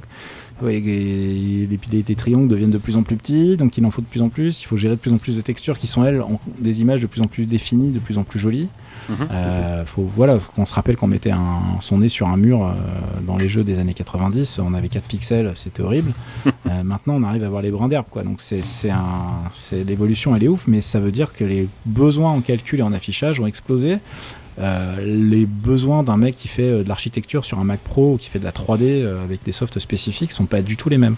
les, 0.67 1.67
les, 1.67 2.15
triangles 2.15 2.47
deviennent 2.47 2.69
de 2.71 2.77
plus 2.77 2.97
en 2.97 3.03
plus 3.03 3.15
petits, 3.15 3.57
donc 3.57 3.77
il 3.77 3.85
en 3.85 3.91
faut 3.91 4.01
de 4.01 4.07
plus 4.07 4.21
en 4.21 4.29
plus. 4.29 4.61
Il 4.61 4.65
faut 4.65 4.77
gérer 4.77 4.95
de 4.95 4.99
plus 4.99 5.13
en 5.13 5.17
plus 5.17 5.35
de 5.35 5.41
textures 5.41 5.77
qui 5.77 5.87
sont, 5.87 6.03
elles, 6.03 6.21
des 6.59 6.81
images 6.81 7.01
de 7.01 7.07
plus 7.07 7.21
en 7.21 7.25
plus 7.25 7.45
définies, 7.45 7.91
de 7.91 7.99
plus 7.99 8.17
en 8.17 8.23
plus 8.23 8.39
jolies. 8.39 8.67
Mhm. 9.09 9.15
Euh, 9.31 9.85
faut, 9.85 10.03
voilà, 10.15 10.37
qu'on 10.55 10.65
se 10.65 10.73
rappelle 10.73 10.95
qu'on 10.95 11.07
mettait 11.07 11.31
un, 11.31 11.79
son 11.79 11.99
nez 11.99 12.09
sur 12.09 12.27
un 12.27 12.37
mur 12.37 12.63
euh, 12.63 12.73
dans 13.25 13.37
les 13.37 13.49
jeux 13.49 13.63
des 13.63 13.79
années 13.79 13.93
90, 13.93 14.59
on 14.59 14.73
avait 14.73 14.89
4 14.89 15.03
pixels, 15.03 15.51
c'était 15.55 15.81
horrible. 15.81 16.11
Euh, 16.69 16.83
maintenant, 16.83 17.15
on 17.15 17.23
arrive 17.23 17.43
à 17.43 17.49
voir 17.49 17.61
les 17.61 17.71
brins 17.71 17.87
d'herbe, 17.87 18.05
quoi. 18.11 18.21
Donc 18.21 18.41
c'est, 18.41 18.63
c'est 18.63 18.91
un, 18.91 19.43
c'est 19.51 19.83
l'évolution, 19.83 20.35
elle 20.35 20.43
est 20.43 20.47
ouf, 20.47 20.67
mais 20.67 20.81
ça 20.81 20.99
veut 20.99 21.09
dire 21.09 21.33
que 21.33 21.43
les 21.43 21.67
besoins 21.85 22.31
en 22.31 22.41
calcul 22.41 22.79
et 22.79 22.83
en 22.83 22.91
affichage 22.93 23.39
ont 23.39 23.47
explosé. 23.47 23.97
Euh, 24.59 24.97
les 25.01 25.45
besoins 25.45 26.03
d'un 26.03 26.17
mec 26.17 26.35
qui 26.35 26.49
fait 26.49 26.69
euh, 26.69 26.83
de 26.83 26.89
l'architecture 26.89 27.45
sur 27.45 27.59
un 27.59 27.63
Mac 27.63 27.79
Pro 27.79 28.13
ou 28.13 28.17
qui 28.17 28.27
fait 28.27 28.39
de 28.39 28.43
la 28.43 28.51
3D 28.51 28.81
euh, 28.81 29.23
avec 29.23 29.41
des 29.43 29.53
softs 29.53 29.79
spécifiques 29.79 30.33
sont 30.33 30.47
pas 30.47 30.61
du 30.61 30.75
tout 30.75 30.89
les 30.89 30.97
mêmes. 30.97 31.15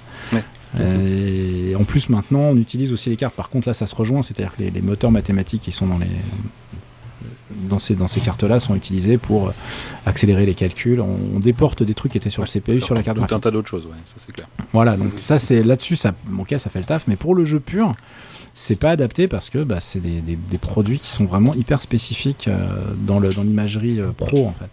et 0.80 1.76
en 1.76 1.84
plus 1.84 2.09
maintenant 2.09 2.41
on 2.41 2.57
utilise 2.57 2.93
aussi 2.93 3.09
les 3.09 3.18
cartes. 3.18 3.34
Par 3.34 3.49
contre 3.49 3.68
là 3.68 3.73
ça 3.73 3.88
se 3.88 3.95
rejoint, 3.95 4.22
c'est-à-dire 4.22 4.53
que 4.55 4.61
les, 4.61 4.81
moteurs 4.81 5.11
mathématiques 5.11 5.63
qui 5.63 5.72
sont 5.72 5.88
dans 5.88 5.97
les 5.97 6.07
dans 7.68 7.80
ces, 7.80 7.95
dans 7.95 8.07
ces 8.07 8.22
cartes-là 8.22 8.59
sont 8.59 8.76
utilisés 8.76 9.18
pour 9.18 9.53
accélérer 10.05 10.45
les 10.45 10.53
calculs. 10.53 11.01
On, 11.01 11.39
déporte 11.39 11.84
des 11.84 11.93
trucs 11.93 12.11
qui 12.11 12.18
étaient 12.18 12.30
sur 12.30 12.43
le 12.43 12.47
CPU 12.47 12.80
sur 12.80 12.95
la 12.95 13.03
carte 13.03 13.18
Tout 13.18 13.35
un 13.35 13.39
tas 13.39 13.51
d'autres 13.51 13.68
choses, 13.68 13.85
ouais, 13.85 13.97
ça 14.05 14.13
c'est 14.18 14.31
clair. 14.31 14.47
Voilà, 14.72 14.95
donc 14.97 15.13
ça 15.18 15.39
c'est 15.39 15.63
là-dessus, 15.63 15.95
ça, 15.95 16.13
ok, 16.38 16.53
ça 16.57 16.69
fait 16.69 16.80
le 16.80 16.85
taf, 16.85 17.07
mais 17.07 17.15
pour 17.15 17.35
le 17.35 17.43
jeu 17.43 17.59
pur, 17.59 17.91
c'est 18.53 18.76
pas 18.76 18.91
adapté 18.91 19.28
parce 19.28 19.49
que 19.49 19.60
bah, 19.60 19.80
c'est 19.80 19.99
des, 19.99 20.22
des, 20.22 20.57
produits 20.57 20.99
qui 20.99 21.10
sont 21.10 21.26
vraiment 21.26 21.53
hyper 21.53 21.82
spécifiques 21.82 22.48
euh, 22.48 22.94
dans 22.98 23.19
le 23.19 23.34
dans 23.34 23.44
l'imagerie 23.44 23.99
euh, 23.99 24.11
pro 24.11 24.48
en 24.48 24.53
fait. 24.53 24.69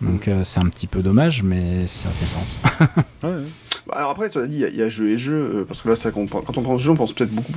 Donc 0.00 0.28
euh, 0.28 0.44
c'est 0.44 0.60
un 0.60 0.68
petit 0.68 0.86
peu 0.86 1.02
dommage, 1.02 1.42
mais 1.42 1.86
ça 1.86 2.08
fait 2.10 2.26
sens. 2.26 2.56
ouais, 3.22 3.44
bah, 3.86 3.94
alors 3.96 4.10
après, 4.10 4.28
cela 4.28 4.46
dit, 4.46 4.64
il 4.68 4.76
y, 4.76 4.82
a 4.82 4.88
jeu 4.88 5.10
et 5.10 5.18
jeu, 5.18 5.64
parce 5.66 5.82
que 5.82 5.88
là, 5.88 5.96
ça, 5.96 6.10
quand 6.10 6.26
on 6.56 6.62
pense 6.62 6.82
jeu, 6.82 6.90
on 6.90 6.96
pense 6.96 7.12
peut-être 7.12 7.32
beaucoup 7.32 7.52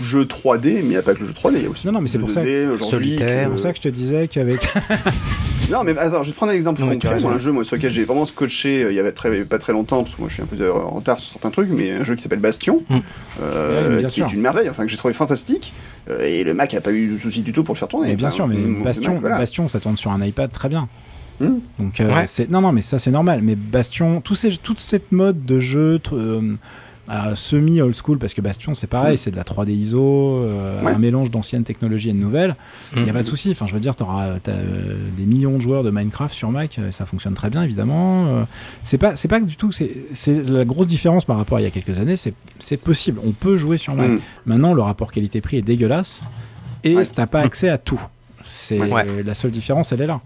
jeu 0.00 0.24
3D, 0.24 0.60
mais 0.64 0.80
il 0.80 0.88
n'y 0.88 0.96
a 0.96 1.02
pas 1.02 1.14
que 1.14 1.20
le 1.20 1.26
jeu 1.26 1.32
3D, 1.32 1.52
il 1.56 1.62
y 1.62 1.66
a 1.66 1.70
aussi 1.70 1.86
non, 1.86 1.92
non, 1.92 2.00
mais 2.00 2.08
c'est 2.08 2.18
pour, 2.18 2.30
ça 2.30 2.42
c'est 2.44 3.46
pour 3.48 3.58
ça 3.58 3.72
que 3.72 3.78
je 3.78 3.82
te 3.82 3.88
disais 3.88 4.28
qu'avec. 4.28 4.60
non, 5.70 5.84
mais 5.84 5.96
attends, 5.96 6.22
je 6.22 6.28
vais 6.28 6.32
te 6.32 6.36
prendre 6.36 6.52
un 6.52 6.54
exemple 6.54 6.80
concret. 6.82 7.20
Moi, 7.20 7.32
un 7.32 7.38
jeu 7.38 7.52
moi, 7.52 7.64
sur 7.64 7.76
lequel 7.76 7.92
j'ai 7.92 8.04
vraiment 8.04 8.24
scotché 8.24 8.86
il 8.88 8.94
y 8.94 9.00
avait 9.00 9.12
très, 9.12 9.44
pas 9.44 9.58
très 9.58 9.72
longtemps, 9.72 10.02
parce 10.02 10.14
que 10.14 10.20
moi 10.20 10.28
je 10.28 10.34
suis 10.34 10.42
un 10.42 10.46
peu 10.46 10.70
en 10.70 10.90
retard 10.90 11.18
sur 11.18 11.32
certains 11.32 11.50
trucs, 11.50 11.70
mais 11.70 11.92
un 11.92 12.04
jeu 12.04 12.14
qui 12.14 12.22
s'appelle 12.22 12.40
Bastion, 12.40 12.82
mm. 12.88 12.98
euh, 13.42 14.02
qui 14.04 14.20
est 14.20 14.32
une 14.32 14.40
merveille, 14.40 14.68
enfin 14.68 14.84
que 14.84 14.90
j'ai 14.90 14.96
trouvé 14.96 15.14
fantastique. 15.14 15.72
Euh, 16.10 16.24
et 16.24 16.44
le 16.44 16.54
Mac 16.54 16.74
a 16.74 16.80
pas 16.80 16.92
eu 16.92 17.14
de 17.14 17.18
souci 17.18 17.40
du 17.40 17.52
tout 17.52 17.64
pour 17.64 17.74
le 17.74 17.78
faire 17.78 17.88
tourner. 17.88 18.08
Mais 18.08 18.16
bien 18.16 18.30
sûr, 18.30 18.46
mais 18.46 18.56
Bastion, 18.56 19.20
Bastion, 19.20 19.68
ça 19.68 19.80
tourne 19.80 19.96
sur 19.96 20.10
un 20.10 20.22
iPad 20.24 20.50
très 20.50 20.68
bien. 20.68 20.88
Hmm. 21.40 21.58
Donc 21.78 22.00
euh, 22.00 22.24
c'est 22.26 22.50
non 22.50 22.60
non 22.60 22.72
mais 22.72 22.82
ça 22.82 22.98
c'est 22.98 23.10
normal. 23.10 23.40
Mais 23.42 23.54
Bastion, 23.56 24.20
tout 24.20 24.34
ces, 24.34 24.56
toute 24.56 24.80
cette 24.80 25.12
mode 25.12 25.44
de 25.44 25.58
jeu 25.58 26.00
euh, 26.12 27.34
semi 27.34 27.80
old 27.80 27.94
school 27.94 28.18
parce 28.18 28.34
que 28.34 28.40
Bastion 28.40 28.74
c'est 28.74 28.86
pareil, 28.86 29.14
hmm. 29.14 29.18
c'est 29.18 29.30
de 29.30 29.36
la 29.36 29.42
3D 29.42 29.70
ISO, 29.70 30.38
euh, 30.38 30.84
un 30.84 30.98
mélange 30.98 31.30
d'anciennes 31.30 31.64
technologies 31.64 32.10
et 32.10 32.12
de 32.12 32.18
nouvelles. 32.18 32.56
Il 32.94 33.02
n'y 33.02 33.08
a 33.08 33.12
hmm. 33.12 33.16
pas 33.16 33.22
de 33.22 33.26
souci. 33.26 33.50
Enfin 33.50 33.66
je 33.66 33.74
veux 33.74 33.80
dire, 33.80 33.96
tu 33.96 34.02
auras 34.02 34.34
des 34.44 35.26
millions 35.26 35.56
de 35.56 35.60
joueurs 35.60 35.82
de 35.82 35.90
Minecraft 35.90 36.34
sur 36.34 36.50
Mac, 36.50 36.80
ça 36.92 37.06
fonctionne 37.06 37.34
très 37.34 37.50
bien 37.50 37.62
évidemment. 37.62 38.46
c'est 38.82 38.98
pas 38.98 39.16
c'est 39.16 39.28
pas 39.28 39.40
du 39.40 39.56
tout. 39.56 39.72
C'est 39.72 40.48
la 40.48 40.64
grosse 40.64 40.86
différence 40.86 41.24
par 41.24 41.36
rapport 41.36 41.58
à 41.58 41.60
il 41.60 41.64
y 41.64 41.68
a 41.68 41.70
quelques 41.70 41.98
années. 41.98 42.16
C'est 42.16 42.76
possible. 42.76 43.20
On 43.24 43.32
peut 43.32 43.56
jouer 43.56 43.76
sur 43.76 43.94
Mac. 43.94 44.10
Maintenant 44.46 44.74
le 44.74 44.82
rapport 44.82 45.10
qualité-prix 45.10 45.58
est 45.58 45.62
dégueulasse 45.62 46.22
et 46.84 46.96
t'as 47.14 47.26
pas 47.26 47.40
accès 47.40 47.68
à 47.68 47.78
tout. 47.78 48.00
C'est 48.64 48.78
la 49.24 49.34
seule 49.34 49.50
différence, 49.50 49.92
elle 49.92 50.02
est 50.02 50.06
là. 50.06 50.20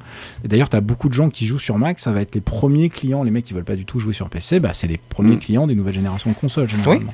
Et 0.44 0.48
d'ailleurs, 0.48 0.69
tu 0.69 0.77
as 0.77 0.81
beaucoup 0.81 1.09
de 1.09 1.15
gens 1.15 1.31
qui 1.31 1.47
jouent 1.47 1.59
sur 1.59 1.78
Mac, 1.78 1.98
ça 1.98 2.12
va 2.12 2.20
être 2.20 2.35
les 2.35 2.40
premiers 2.40 2.89
clients, 2.89 3.23
les 3.23 3.31
mecs 3.31 3.44
qui 3.44 3.55
veulent 3.55 3.65
pas 3.65 3.77
du 3.77 3.85
tout 3.85 3.98
jouer 3.98 4.12
sur 4.12 4.28
PC, 4.28 4.60
bah, 4.60 4.70
c'est 4.73 4.86
les 4.86 4.98
premiers 4.98 5.36
mm. 5.36 5.40
clients 5.40 5.66
des 5.66 5.74
nouvelles 5.74 5.94
générations 5.94 6.31
de 6.31 6.36
consoles 6.36 6.69
généralement. 6.69 7.12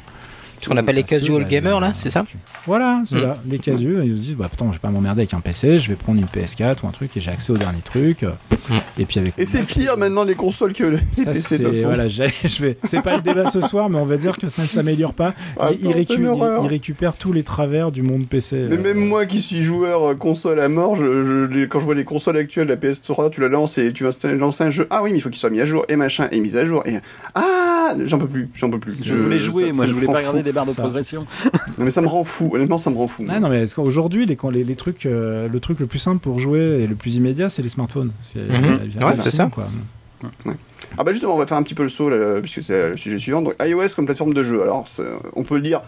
Ce 0.64 0.70
qu'on 0.70 0.78
appelle 0.78 0.96
les 0.96 1.02
casual 1.02 1.46
gamers, 1.46 1.78
là, 1.78 1.92
c'est 1.94 2.08
ça 2.08 2.24
Voilà, 2.66 3.02
c'est 3.04 3.20
là, 3.20 3.36
les 3.46 3.58
casual. 3.58 4.06
Ils 4.06 4.16
se 4.16 4.22
disent, 4.22 4.36
bah 4.36 4.48
putain, 4.50 4.64
je 4.68 4.72
vais 4.72 4.78
pas 4.78 4.88
m'emmerder 4.88 5.20
avec 5.20 5.34
un 5.34 5.40
PC, 5.40 5.78
je 5.78 5.90
vais 5.90 5.94
prendre 5.94 6.18
une 6.18 6.26
PS4 6.26 6.76
ou 6.82 6.86
un 6.86 6.90
truc 6.90 7.14
et 7.18 7.20
j'ai 7.20 7.30
accès 7.30 7.52
aux 7.52 7.58
derniers 7.58 7.82
trucs. 7.82 8.22
Mm. 8.22 8.74
Et 8.98 9.04
puis 9.04 9.20
avec. 9.20 9.34
Et 9.36 9.44
c'est 9.44 9.62
pire 9.64 9.98
maintenant 9.98 10.24
les 10.24 10.34
consoles 10.34 10.72
que 10.72 10.84
les 10.84 10.98
ça, 11.12 11.32
PC. 11.32 11.82
Voilà, 11.84 12.08
je 12.08 12.22
vais. 12.62 12.78
C'est 12.82 13.02
pas 13.02 13.16
le 13.16 13.22
débat 13.22 13.50
ce 13.50 13.60
soir, 13.60 13.90
mais 13.90 13.98
on 13.98 14.06
va 14.06 14.16
dire 14.16 14.38
que 14.38 14.48
ça 14.48 14.62
ne 14.62 14.66
s'améliore 14.66 15.12
pas. 15.12 15.34
il, 15.78 15.92
récupère, 15.92 17.18
tous 17.18 17.34
les 17.34 17.42
travers 17.42 17.92
du 17.92 18.00
monde 18.00 18.26
PC. 18.26 18.66
Mais 18.70 18.78
même 18.78 19.06
moi 19.06 19.26
qui 19.26 19.42
suis 19.42 19.62
joueur 19.62 20.12
euh, 20.12 20.14
console 20.14 20.60
à 20.60 20.68
mort, 20.70 20.96
je, 20.96 21.66
quand 21.66 21.78
je 21.78 21.84
vois 21.84 21.94
les 21.94 22.04
consoles 22.04 22.38
actuelles, 22.38 22.68
la 22.68 22.76
PS3, 22.76 23.30
tu 23.30 23.42
la 23.42 23.48
lances 23.48 23.76
et 23.76 23.92
tu 23.92 24.06
installes 24.06 24.40
un 24.42 24.70
jeu. 24.70 24.86
Ah 24.88 25.02
oui, 25.02 25.10
mais 25.12 25.18
il 25.18 25.20
faut 25.20 25.28
qu'il 25.28 25.38
soit 25.38 25.50
mis 25.50 25.60
à 25.60 25.66
jour 25.66 25.84
et 25.90 25.96
machin 25.96 26.28
et 26.32 26.40
mis 26.40 26.56
à 26.56 26.64
jour. 26.64 26.82
Et 26.86 26.96
ah, 27.34 27.94
j'en 28.04 28.18
peux 28.18 28.28
plus, 28.28 28.48
j'en 28.54 28.70
peux 28.70 28.78
plus. 28.78 29.04
Je, 29.04 29.14
voulais 29.14 29.38
jouer, 29.38 29.72
moi, 29.72 29.86
je 29.86 29.92
voulais 29.92 30.06
pas 30.06 30.18
regarder 30.18 30.42
les 30.42 30.53
barres 30.54 30.66
de 30.66 30.72
progression. 30.72 31.26
non 31.78 31.84
mais 31.84 31.90
ça 31.90 32.00
me 32.00 32.06
rend 32.06 32.24
fou, 32.24 32.50
honnêtement 32.54 32.78
ça 32.78 32.90
me 32.90 32.96
rend 32.96 33.06
fou. 33.06 33.24
Ah, 33.28 33.40
non 33.40 33.48
mais 33.48 33.66
aujourd'hui 33.78 34.26
les, 34.26 34.38
les, 34.50 34.64
les, 34.64 34.76
trucs, 34.76 35.06
euh, 35.06 35.48
le 35.48 35.60
truc 35.60 35.80
le 35.80 35.86
plus 35.86 35.98
simple 35.98 36.20
pour 36.20 36.38
jouer 36.38 36.82
et 36.82 36.86
le 36.86 36.94
plus 36.94 37.16
immédiat 37.16 37.50
c'est 37.50 37.62
les 37.62 37.68
smartphones. 37.68 38.12
C'est 38.20 38.40
mhm. 38.40 38.88
ouais, 39.02 39.14
ça. 39.14 39.50
Quoi. 39.52 39.66
Ah 40.96 41.02
bah 41.04 41.12
justement 41.12 41.34
on 41.34 41.38
va 41.38 41.46
faire 41.46 41.56
un 41.56 41.62
petit 41.62 41.74
peu 41.74 41.82
le 41.82 41.88
saut 41.88 42.08
là, 42.08 42.40
puisque 42.40 42.62
c'est 42.62 42.90
le 42.90 42.96
sujet 42.96 43.18
suivant. 43.18 43.42
Donc 43.42 43.54
iOS 43.62 43.88
comme 43.96 44.06
plateforme 44.06 44.32
de 44.32 44.42
jeu. 44.42 44.62
Alors 44.62 44.86
on 45.34 45.42
peut 45.42 45.56
le 45.56 45.62
dire 45.62 45.82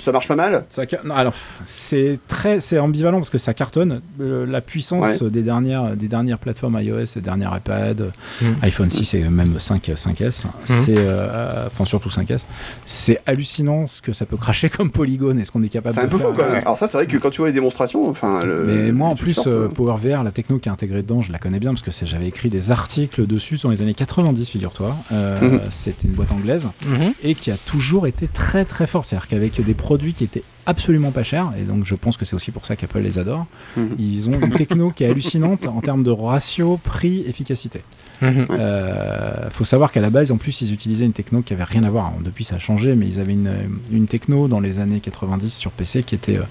Ça 0.00 0.12
marche 0.12 0.28
pas 0.28 0.36
mal 0.36 0.64
ça, 0.68 0.82
Alors, 1.14 1.34
c'est 1.64 2.18
très 2.28 2.60
c'est 2.60 2.78
ambivalent 2.78 3.18
parce 3.18 3.30
que 3.30 3.38
ça 3.38 3.54
cartonne. 3.54 4.00
la 4.18 4.60
puissance 4.60 5.22
des, 5.22 5.42
dernières, 5.42 5.96
des 5.96 6.08
dernières 6.08 6.38
plateformes 6.38 6.80
iOS, 6.80 7.14
des 7.14 7.20
dernières 7.20 7.56
iPad, 7.56 8.12
mm. 8.40 8.46
iPhone 8.62 8.90
6 8.90 9.14
et 9.14 9.28
même 9.28 9.58
5, 9.58 9.88
5S, 9.88 10.46
mm. 10.46 10.48
c'est, 10.64 10.94
euh, 10.96 11.66
enfin 11.66 11.84
surtout 11.84 12.08
5S, 12.08 12.44
c'est 12.86 13.20
hallucinant 13.26 13.86
ce 13.86 14.02
que 14.02 14.12
ça 14.12 14.26
peut 14.26 14.36
cracher 14.36 14.68
comme 14.76 14.90
polygone 14.90 15.38
et 15.38 15.44
ce 15.44 15.50
qu'on 15.50 15.62
est 15.62 15.68
capable 15.68 15.94
de 15.94 16.00
faire. 16.00 16.08
C'est 16.08 16.14
un 16.14 16.18
peu 16.18 16.24
fou 16.24 16.32
quand 16.36 16.50
même. 16.50 16.62
Alors, 16.64 16.78
ça, 16.78 16.86
c'est 16.86 16.96
vrai 16.96 17.06
que 17.06 17.16
quand 17.16 17.30
tu 17.30 17.38
vois 17.38 17.48
les 17.48 17.54
démonstrations, 17.54 18.08
enfin. 18.08 18.40
Mais 18.66 18.92
moi, 18.92 19.08
en 19.08 19.16
plus, 19.16 19.46
euh, 19.46 19.68
PowerVR, 19.68 20.22
la 20.22 20.32
techno 20.32 20.58
qui 20.58 20.68
est 20.68 20.72
intégrée 20.72 21.02
dedans, 21.02 21.20
je 21.20 21.32
la 21.32 21.38
connais 21.38 21.58
bien 21.58 21.74
parce 21.74 21.82
que 21.82 22.06
j'avais 22.06 22.28
écrit 22.28 22.48
des 22.48 22.70
articles 22.70 23.26
dessus 23.26 23.58
dans 23.62 23.70
les 23.70 23.82
années 23.82 23.94
90, 23.94 24.48
figure-toi. 24.48 24.96
Euh, 25.12 25.38
mm-hmm. 25.38 25.60
C'était 25.70 26.06
une 26.06 26.14
boîte 26.14 26.32
anglaise 26.32 26.68
mm-hmm. 26.84 27.12
et 27.22 27.34
qui 27.34 27.50
a 27.50 27.56
toujours 27.56 28.06
été 28.06 28.26
très 28.26 28.64
très 28.64 28.86
forte. 28.86 29.06
C'est-à-dire 29.06 29.28
qu'avec 29.28 29.64
des 29.64 29.74
produits 29.90 30.14
qui 30.14 30.22
étaient 30.22 30.44
absolument 30.66 31.10
pas 31.10 31.24
chers, 31.24 31.50
et 31.58 31.62
donc 31.62 31.84
je 31.84 31.96
pense 31.96 32.16
que 32.16 32.24
c'est 32.24 32.36
aussi 32.36 32.52
pour 32.52 32.64
ça 32.64 32.76
qu'Apple 32.76 33.00
les 33.00 33.18
adore. 33.18 33.46
Mhm. 33.76 33.96
Ils 33.98 34.28
ont 34.28 34.38
une 34.40 34.52
techno 34.52 34.92
qui 34.92 35.02
est 35.02 35.08
hallucinante 35.08 35.66
en 35.66 35.80
termes 35.80 36.04
de 36.04 36.12
ratio 36.12 36.78
prix-efficacité. 36.84 37.82
Il 38.22 38.28
mhm. 38.28 38.46
euh, 38.50 39.50
faut 39.50 39.64
savoir 39.64 39.92
qu'à 39.92 40.00
la 40.00 40.10
base, 40.10 40.30
en 40.30 40.36
plus, 40.36 40.60
ils 40.60 40.72
utilisaient 40.72 41.06
une 41.06 41.12
techno 41.12 41.42
qui 41.42 41.52
avait 41.52 41.64
rien 41.64 41.84
à 41.84 41.90
voir. 41.90 42.12
depuis, 42.22 42.44
ça 42.44 42.56
a 42.56 42.58
changé, 42.58 42.94
mais 42.94 43.06
ils 43.06 43.20
avaient 43.20 43.32
une, 43.32 43.52
une 43.92 44.06
techno 44.06 44.48
dans 44.48 44.60
les 44.60 44.78
années 44.78 45.00
90 45.00 45.50
sur 45.50 45.70
PC 45.70 46.02
qui 46.02 46.14
était, 46.14 46.36
euh, 46.36 46.44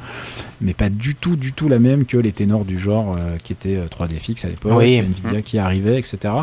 mais 0.62 0.74
pas 0.74 0.90
du 0.90 1.16
tout, 1.16 1.36
du 1.36 1.54
tout 1.54 1.70
la 1.70 1.80
même 1.80 2.06
que 2.06 2.18
les 2.18 2.32
ténors 2.32 2.66
du 2.66 2.80
genre 2.80 3.16
euh, 3.18 3.38
qui 3.44 3.54
étaient 3.54 3.78
3DFX 3.86 4.46
à 4.46 4.50
l'époque, 4.50 4.82
Nvidia 4.82 5.32
mhm. 5.34 5.44
qui 5.44 5.58
arrivait, 5.60 6.00
etc. 6.00 6.34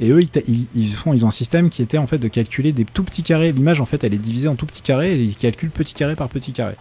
Et 0.00 0.10
eux, 0.10 0.22
ils, 0.22 0.66
ils, 0.74 0.92
font, 0.92 1.12
ils 1.12 1.24
ont 1.24 1.28
un 1.28 1.32
système 1.32 1.70
qui 1.70 1.82
était 1.82 1.98
en 1.98 2.06
fait 2.06 2.18
de 2.18 2.28
calculer 2.28 2.72
des 2.72 2.84
tout 2.84 3.02
petits 3.02 3.22
carrés. 3.22 3.52
L'image, 3.52 3.80
en 3.80 3.86
fait, 3.86 4.04
elle 4.04 4.14
est 4.14 4.18
divisée 4.18 4.48
en 4.48 4.54
tout 4.54 4.66
petits 4.66 4.82
carrés 4.82 5.14
et 5.14 5.22
ils 5.22 5.36
calculent 5.36 5.70
petit 5.70 5.94
carré 5.94 6.14
par 6.14 6.28
petit 6.28 6.52
carré 6.52 6.74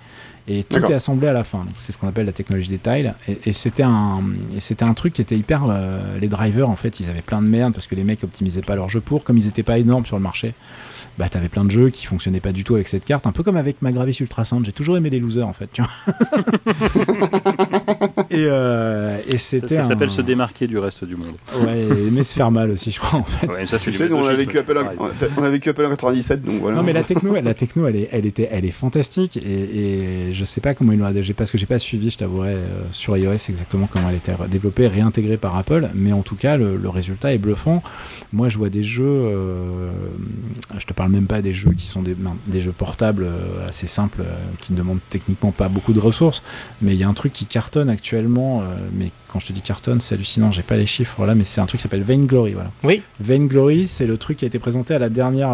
et 0.48 0.64
tout 0.64 0.78
est 0.78 0.94
assemblé 0.94 1.28
à 1.28 1.34
la 1.34 1.44
fin. 1.44 1.65
C'est 1.76 1.91
ce 1.91 1.98
qu'on 1.98 2.07
appelle 2.07 2.26
la 2.26 2.32
technologie 2.32 2.69
des 2.69 2.78
tiles. 2.78 3.14
Et, 3.45 3.52
c'était 3.52 3.84
un, 3.84 4.24
c'était 4.60 4.86
un 4.86 4.94
truc 4.94 5.14
qui 5.14 5.22
était 5.22 5.36
hyper. 5.36 5.65
Euh, 5.69 6.18
les 6.19 6.30
drivers, 6.30 6.69
en 6.69 6.76
fait, 6.76 6.99
ils 6.99 7.10
avaient 7.10 7.22
plein 7.22 7.41
de 7.41 7.48
merde 7.48 7.74
parce 7.74 7.88
que 7.88 7.95
les 7.95 8.03
mecs 8.03 8.24
optimisaient 8.24 8.61
pas 8.61 8.76
leur 8.76 8.88
jeu 8.88 9.02
pour. 9.02 9.24
Comme 9.24 9.38
ils 9.38 9.45
n'étaient 9.45 9.64
pas 9.64 9.78
énormes 9.78 10.06
sur 10.06 10.15
le 10.15 10.24
marché, 10.24 10.53
bah 11.18 11.30
t'avais 11.30 11.49
plein 11.49 11.65
de 11.65 11.72
jeux 11.72 11.89
qui 11.89 12.06
fonctionnaient 12.06 12.39
pas 12.39 12.52
du 12.52 12.64
tout 12.64 12.76
avec 12.76 12.88
cette 12.88 13.06
carte, 13.06 13.27
un 13.27 13.31
peu 13.31 13.44
comme 13.44 13.57
avec 13.57 13.81
ma 13.81 13.91
Gravis 13.91 14.18
Ultrasound. 14.19 14.65
J'ai 14.65 14.72
toujours 14.72 14.98
aimé 14.98 15.10
les 15.10 15.19
losers 15.19 15.48
en 15.48 15.53
fait, 15.53 15.69
tu 15.73 15.81
vois. 15.81 15.91
et, 18.30 18.45
euh, 18.48 19.18
et 19.27 19.38
c'était. 19.38 19.76
Ça, 19.76 19.84
s'appelle 19.84 20.10
se 20.10 20.22
démarquer 20.22 20.68
du 20.68 20.77
reste 20.77 21.03
du 21.06 21.15
monde. 21.15 21.35
Ouais, 21.60 21.85
mais 22.11 22.23
se 22.23 22.34
faire 22.34 22.52
mal 22.52 22.72
aussi, 22.72 22.91
je 22.91 22.99
crois 22.99 23.19
en 23.19 23.23
fait. 23.23 23.48
Ouais, 23.48 23.65
ça, 23.65 23.77
tu 23.77 23.91
sais, 23.91 24.11
on 24.11 24.26
a 24.26 24.34
vécu 24.34 24.57
Apple, 24.57 24.80
on 25.38 25.44
a 25.44 25.49
vécu 25.49 25.69
Apple 25.69 25.85
en 25.85 25.89
97, 25.89 26.41
donc 26.44 26.61
voilà. 26.61 26.77
Non, 26.77 26.84
mais 26.84 26.94
la 26.94 27.03
techno, 27.03 27.34
la 27.39 27.53
techno, 27.53 27.88
elle 27.88 27.95
est, 27.95 28.10
elle 28.11 28.26
était, 28.26 28.48
elle 28.52 28.65
est 28.65 28.72
fantastique 28.72 29.38
et, 29.38 30.30
et 30.30 30.34
je 30.34 30.45
sais 30.45 30.61
pas 30.61 30.73
comment 30.73 30.94
ils 30.94 30.99
l'ont 30.99 31.06
adapté 31.06 31.18
parce 31.34 31.52
que 31.52 31.57
j'ai 31.57 31.65
pas 31.65 31.80
suivi, 31.80 32.10
je 32.10 32.18
t'avouerai, 32.18 32.53
euh, 32.53 32.81
sur 32.91 33.18
iOS 33.18 33.31
exactement 33.31 33.88
comment 33.91 34.10
elle 34.10 34.18
était 34.18 34.34
développée, 34.49 34.88
réintégrée 34.88 35.38
par 35.38 35.57
Apple, 35.57 35.89
mais 35.94 36.11
en 36.14 36.22
tout 36.22 36.35
cas, 36.35 36.57
le, 36.57 36.77
le 36.77 36.89
résultat 36.89 37.34
est 37.34 37.38
bluffant. 37.38 37.81
Moi, 38.34 38.49
je 38.49 38.57
vois 38.57 38.69
des 38.69 38.84
jeux, 38.84 39.06
euh, 39.06 39.89
je 40.77 40.85
te 40.85 40.94
parle 40.94 41.07
même 41.10 41.28
pas 41.28 41.42
des 41.42 41.54
jeux 41.54 41.72
qui 41.72 41.86
sont 41.86 42.02
des, 42.02 42.16
des 42.48 42.62
jeux 42.62 42.72
portables 42.72 43.26
euh, 43.26 43.68
assez 43.68 43.88
simples, 43.88 44.22
euh, 44.22 44.36
qui 44.60 44.74
ne 44.74 44.78
demandent 44.78 45.00
techniquement 45.10 45.52
pas 45.52 45.70
beaucoup 45.70 45.94
de 45.94 46.00
ressources, 46.00 46.44
mais 46.82 46.94
il 46.94 47.00
y 47.00 47.04
a 47.04 47.08
un 47.08 47.14
truc 47.14 47.34
qui 47.34 47.46
cartonne 47.46 47.90
actuellement, 47.90 48.64
mais 48.94 49.12
quand 49.28 49.40
je 49.40 49.48
te 49.48 49.54
dis 49.54 49.62
cartonne, 49.62 50.02
c'est 50.02 50.16
hallucinant, 50.16 50.52
j'ai 50.52 50.64
pas 50.64 50.76
les 50.76 50.86
chiffres 50.86 51.26
là, 51.26 51.36
mais 51.36 51.44
c'est 51.44 51.62
un 51.62 51.66
truc 51.66 51.80
qui 51.80 51.84
s'appelle 51.84 52.04
Vainglory, 52.04 52.54
voilà. 52.54 52.72
Oui. 52.84 53.02
Vainglory, 53.20 53.88
c'est 53.88 54.08
le 54.08 54.18
truc 54.18 54.38
qui 54.38 54.46
a 54.46 54.48
été 54.48 54.60
présenté 54.60 54.94
à 54.94 55.00
la 55.00 55.10
dernière 55.10 55.50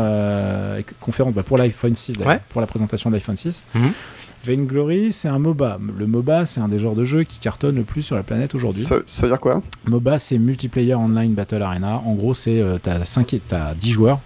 conférence, 1.00 1.34
bah, 1.34 1.44
pour 1.44 1.58
l'iPhone 1.58 1.96
6, 1.96 2.18
pour 2.50 2.62
la 2.62 2.68
présentation 2.68 3.10
de 3.10 3.16
l'iPhone 3.16 3.38
6. 3.38 3.64
Vainglory, 4.46 5.14
c'est 5.14 5.30
un 5.30 5.40
MOBA. 5.40 5.80
Le 5.98 6.06
MOBA, 6.06 6.46
c'est 6.46 6.60
un 6.60 6.68
des 6.68 6.78
genres 6.78 6.96
de 6.96 7.06
jeux 7.06 7.24
qui 7.24 7.40
cartonne 7.40 7.76
le 7.76 7.84
plus 7.84 8.02
sur 8.02 8.16
la 8.16 8.24
planète 8.24 8.54
aujourd'hui. 8.56 8.84
Ça, 8.84 8.98
veut 8.98 9.28
dire 9.30 9.40
quoi? 9.40 9.62
MOBA, 9.88 10.18
c'est 10.18 10.38
Multiplayer 10.38 10.96
Online 10.96 11.34
Battle 11.34 11.62
Arena. 11.62 12.02
En 12.06 12.14
gros, 12.16 12.34
c'est 12.34 12.60
euh, 12.60 12.78
t'as, 12.82 13.00
as 13.00 13.76
10 13.76 13.90
joueurs. 13.90 14.20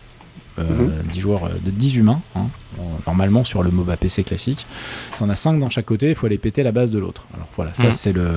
Euh, 0.60 0.64
10 1.04 1.18
mhm. 1.18 1.22
joueurs 1.22 1.46
euh, 1.46 1.50
de 1.64 1.70
10 1.70 1.98
humains, 1.98 2.20
hein, 2.36 2.48
normalement 3.06 3.44
sur 3.44 3.62
le 3.62 3.70
MOBA 3.70 3.96
PC 3.98 4.24
classique. 4.24 4.66
T'en 5.20 5.30
as 5.30 5.36
5 5.36 5.60
dans 5.60 5.70
chaque 5.70 5.86
côté, 5.86 6.10
il 6.10 6.16
faut 6.16 6.26
aller 6.26 6.40
péter 6.40 6.64
la 6.64 6.72
base 6.72 6.90
de 6.90 6.98
l'autre. 6.98 7.28
Alors 7.36 7.48
voilà, 7.56 7.74
ça 7.76 7.86
mhm. 7.86 7.92
c'est 7.92 8.12
le. 8.12 8.28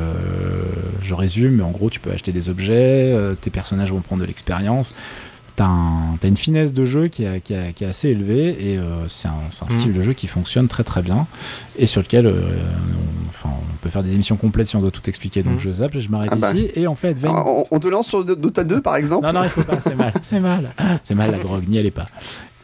Je 1.03 1.15
résume, 1.15 1.57
mais 1.57 1.63
en 1.63 1.71
gros, 1.71 1.89
tu 1.89 1.99
peux 1.99 2.11
acheter 2.11 2.33
des 2.33 2.51
objets, 2.51 2.75
euh, 3.15 3.35
tes 3.35 3.51
personnages 3.51 3.91
vont 3.91 4.01
prendre 4.01 4.21
de 4.21 4.27
l'expérience 4.27 4.95
t'as 6.21 6.29
une 6.29 6.37
finesse 6.37 6.73
de 6.73 6.85
jeu 6.85 7.09
qui 7.09 7.25
est, 7.25 7.41
qui 7.41 7.55
qui 7.75 7.85
est 7.85 7.87
assez 7.87 8.09
élevée 8.09 8.73
et 8.73 8.79
euh, 8.79 9.09
c'est 9.09 9.29
un, 9.29 9.33
un 9.33 9.67
mm. 9.67 9.79
style 9.79 9.93
de 9.93 10.03
jeu 10.03 10.13
qui 10.13 10.27
fonctionne 10.27 10.69
très 10.69 10.85
très 10.85 11.03
bien 11.03 11.27
et 11.77 11.87
sur 11.87 12.01
lequel 12.01 12.27
euh, 12.27 12.33
on, 12.33 13.29
enfin, 13.29 13.51
on 13.51 13.77
peut 13.83 13.91
faire 13.91 14.03
des 14.03 14.15
émissions 14.15 14.37
complètes 14.37 14.69
si 14.69 14.77
on 14.77 14.81
doit 14.81 14.91
tout 14.91 15.09
expliquer 15.09 15.43
donc 15.43 15.57
mm. 15.57 15.61
je 15.61 15.71
zappe, 15.71 15.99
je 15.99 16.09
m'arrête 16.09 16.31
ah 16.33 16.37
bah. 16.37 16.53
ici 16.53 16.71
et 16.75 16.87
en 16.87 16.95
fait 16.95 17.17
on, 17.71 17.79
te 17.79 17.89
lance 17.89 18.09
sur 18.09 18.25
Dota 18.25 18.65
2 18.65 18.81
par 18.81 18.97
exemple 18.97 19.27
non 19.27 19.33
non 19.33 19.45
il 19.45 19.51
faut 19.51 19.63
pas 19.63 19.81
c'est 19.81 19.97
mal 19.97 20.13
c'est 20.23 20.41
mal 20.41 20.71
c'est 21.05 21.15
mal 21.15 21.31
la 21.31 21.39
drogue 21.39 21.69
n'y 21.69 21.79
allez 21.79 21.91
pas 21.91 22.07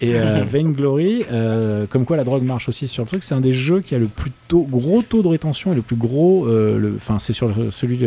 et 0.02 0.14
euh, 0.14 0.44
Vainglory, 0.50 1.24
euh, 1.32 1.86
comme 1.86 2.04
quoi 2.04 2.18
la 2.18 2.24
drogue 2.24 2.42
marche 2.42 2.68
aussi 2.68 2.86
sur 2.86 3.02
le 3.04 3.08
truc, 3.08 3.22
c'est 3.22 3.34
un 3.34 3.40
des 3.40 3.54
jeux 3.54 3.80
qui 3.80 3.94
a 3.94 3.98
le 3.98 4.08
plus 4.08 4.30
tôt, 4.46 4.66
gros 4.68 5.00
taux 5.00 5.22
de 5.22 5.28
rétention 5.28 5.72
et 5.72 5.74
le 5.74 5.80
plus 5.80 5.96
gros, 5.96 6.46
enfin 6.96 7.18
c'est 7.18 7.32
sur 7.32 7.50
celui 7.70 8.06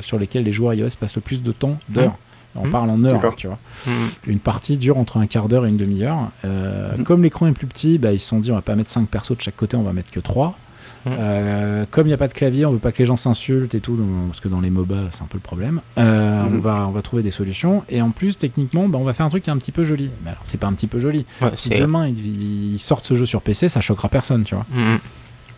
sur 0.00 0.18
lesquels 0.18 0.44
les 0.44 0.52
joueurs 0.52 0.74
iOS 0.74 0.90
passent 1.00 1.16
le 1.16 1.22
plus 1.22 1.42
de 1.42 1.50
temps 1.50 1.78
d'heures. 1.88 2.16
On 2.54 2.66
hmm. 2.66 2.70
parle 2.70 2.90
en 2.90 3.04
heures, 3.04 3.36
tu 3.36 3.46
vois. 3.46 3.58
Hmm. 3.86 4.08
Une 4.26 4.38
partie 4.38 4.78
dure 4.78 4.98
entre 4.98 5.18
un 5.18 5.26
quart 5.26 5.48
d'heure 5.48 5.66
et 5.66 5.68
une 5.68 5.76
demi-heure. 5.76 6.30
Euh, 6.44 6.96
hmm. 6.96 7.04
Comme 7.04 7.22
l'écran 7.22 7.46
est 7.46 7.52
plus 7.52 7.66
petit, 7.66 7.98
bah, 7.98 8.12
ils 8.12 8.20
se 8.20 8.28
sont 8.28 8.38
dit 8.38 8.50
on 8.50 8.56
va 8.56 8.62
pas 8.62 8.74
mettre 8.74 8.90
5 8.90 9.08
persos 9.08 9.36
de 9.36 9.42
chaque 9.42 9.56
côté, 9.56 9.76
on 9.76 9.82
va 9.82 9.92
mettre 9.92 10.10
que 10.10 10.20
3. 10.20 10.56
Euh, 11.06 11.86
comme 11.90 12.06
il 12.06 12.10
n'y 12.10 12.14
a 12.14 12.18
pas 12.18 12.28
de 12.28 12.34
clavier, 12.34 12.66
on 12.66 12.72
veut 12.72 12.78
pas 12.78 12.92
que 12.92 12.98
les 12.98 13.06
gens 13.06 13.16
s'insultent 13.16 13.74
et 13.74 13.80
tout, 13.80 13.98
parce 14.26 14.40
que 14.40 14.48
dans 14.48 14.60
les 14.60 14.68
MOBA 14.68 15.08
c'est 15.10 15.22
un 15.22 15.26
peu 15.26 15.38
le 15.38 15.42
problème. 15.42 15.80
Euh, 15.96 16.44
on 16.44 16.58
va 16.58 16.86
on 16.86 16.90
va 16.90 17.00
trouver 17.02 17.22
des 17.22 17.30
solutions 17.30 17.82
et 17.88 18.02
en 18.02 18.10
plus 18.10 18.36
techniquement, 18.36 18.88
bah, 18.88 18.98
on 19.00 19.04
va 19.04 19.14
faire 19.14 19.24
un 19.24 19.30
truc 19.30 19.44
qui 19.44 19.50
est 19.50 19.52
un 19.52 19.58
petit 19.58 19.72
peu 19.72 19.84
joli. 19.84 20.10
Mais 20.24 20.30
alors 20.30 20.42
c'est 20.44 20.58
pas 20.58 20.66
un 20.66 20.72
petit 20.72 20.86
peu 20.86 20.98
joli. 20.98 21.24
si 21.54 21.70
demain 21.70 22.08
ils, 22.08 22.78
sortent 22.78 23.06
ce 23.06 23.14
jeu 23.14 23.26
sur 23.26 23.42
PC, 23.42 23.68
ça 23.68 23.80
choquera 23.80 24.08
personne, 24.08 24.44
tu 24.44 24.54
vois. 24.54 24.66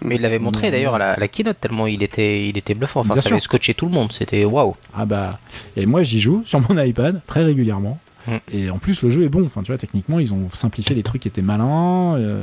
Mais 0.03 0.17
il 0.17 0.23
l'avait 0.23 0.39
montré 0.39 0.71
d'ailleurs 0.71 0.95
à 0.95 1.17
la, 1.17 1.29
keynote 1.29 1.61
tellement 1.61 1.87
il 1.87 2.03
était, 2.03 2.49
il 2.49 2.57
était 2.57 2.75
bluffant. 2.75 3.01
Enfin, 3.01 3.21
ça 3.21 3.31
avait 3.31 3.41
scotché 3.41 3.75
tout 3.75 3.87
le 3.87 3.93
monde. 3.93 4.13
C'était 4.13 4.45
waouh. 4.45 4.75
Ah 4.97 5.05
bah. 5.05 5.39
Et 5.77 5.87
moi 5.87 6.03
j'y 6.03 6.21
joue 6.21 6.43
sur 6.45 6.61
mon 6.61 6.79
iPad 6.83 7.21
très 7.27 7.45
régulièrement. 7.45 7.99
Mm. 8.27 8.37
Et 8.53 8.71
en 8.71 8.79
plus, 8.79 9.03
le 9.03 9.11
jeu 9.11 9.25
est 9.25 9.29
bon. 9.29 9.45
Enfin, 9.45 9.63
tu 9.63 9.69
vois, 9.69 9.79
techniquement, 9.79 10.19
ils 10.19 10.33
ont 10.33 10.49
simplifié 10.53 10.95
les 10.95 11.03
trucs 11.03 11.23
qui 11.23 11.29
étaient 11.29 11.43
malins. 11.43 12.17
Euh, 12.17 12.43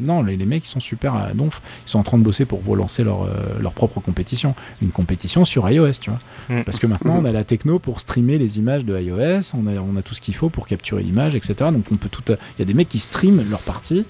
non, 0.00 0.22
les, 0.22 0.36
les, 0.36 0.46
mecs, 0.46 0.64
ils 0.64 0.68
sont 0.68 0.80
super 0.80 1.14
à 1.14 1.32
donf. 1.32 1.62
Ils 1.86 1.90
sont 1.90 1.98
en 1.98 2.02
train 2.02 2.18
de 2.18 2.22
bosser 2.22 2.44
pour 2.44 2.64
relancer 2.64 3.04
leur, 3.04 3.22
euh, 3.22 3.58
leur 3.60 3.74
propre 3.74 4.00
compétition. 4.00 4.54
Une 4.82 4.90
compétition 4.90 5.44
sur 5.44 5.68
iOS, 5.68 5.92
tu 6.00 6.10
vois. 6.10 6.18
Mm. 6.48 6.64
Parce 6.64 6.78
que 6.78 6.86
maintenant, 6.86 7.18
on 7.20 7.24
a 7.24 7.32
la 7.32 7.44
techno 7.44 7.78
pour 7.78 8.00
streamer 8.00 8.38
les 8.38 8.58
images 8.58 8.84
de 8.84 8.98
iOS. 8.98 9.54
On 9.54 9.66
a, 9.66 9.80
on 9.80 9.96
a 9.96 10.02
tout 10.02 10.14
ce 10.14 10.20
qu'il 10.20 10.34
faut 10.34 10.48
pour 10.48 10.66
capturer 10.66 11.02
l'image, 11.02 11.34
etc. 11.34 11.54
Donc, 11.72 11.84
on 11.90 11.96
peut 11.96 12.08
tout. 12.08 12.22
Il 12.28 12.58
y 12.58 12.62
a 12.62 12.66
des 12.66 12.74
mecs 12.74 12.88
qui 12.88 12.98
streament 12.98 13.44
leur 13.48 13.60
partie 13.60 14.04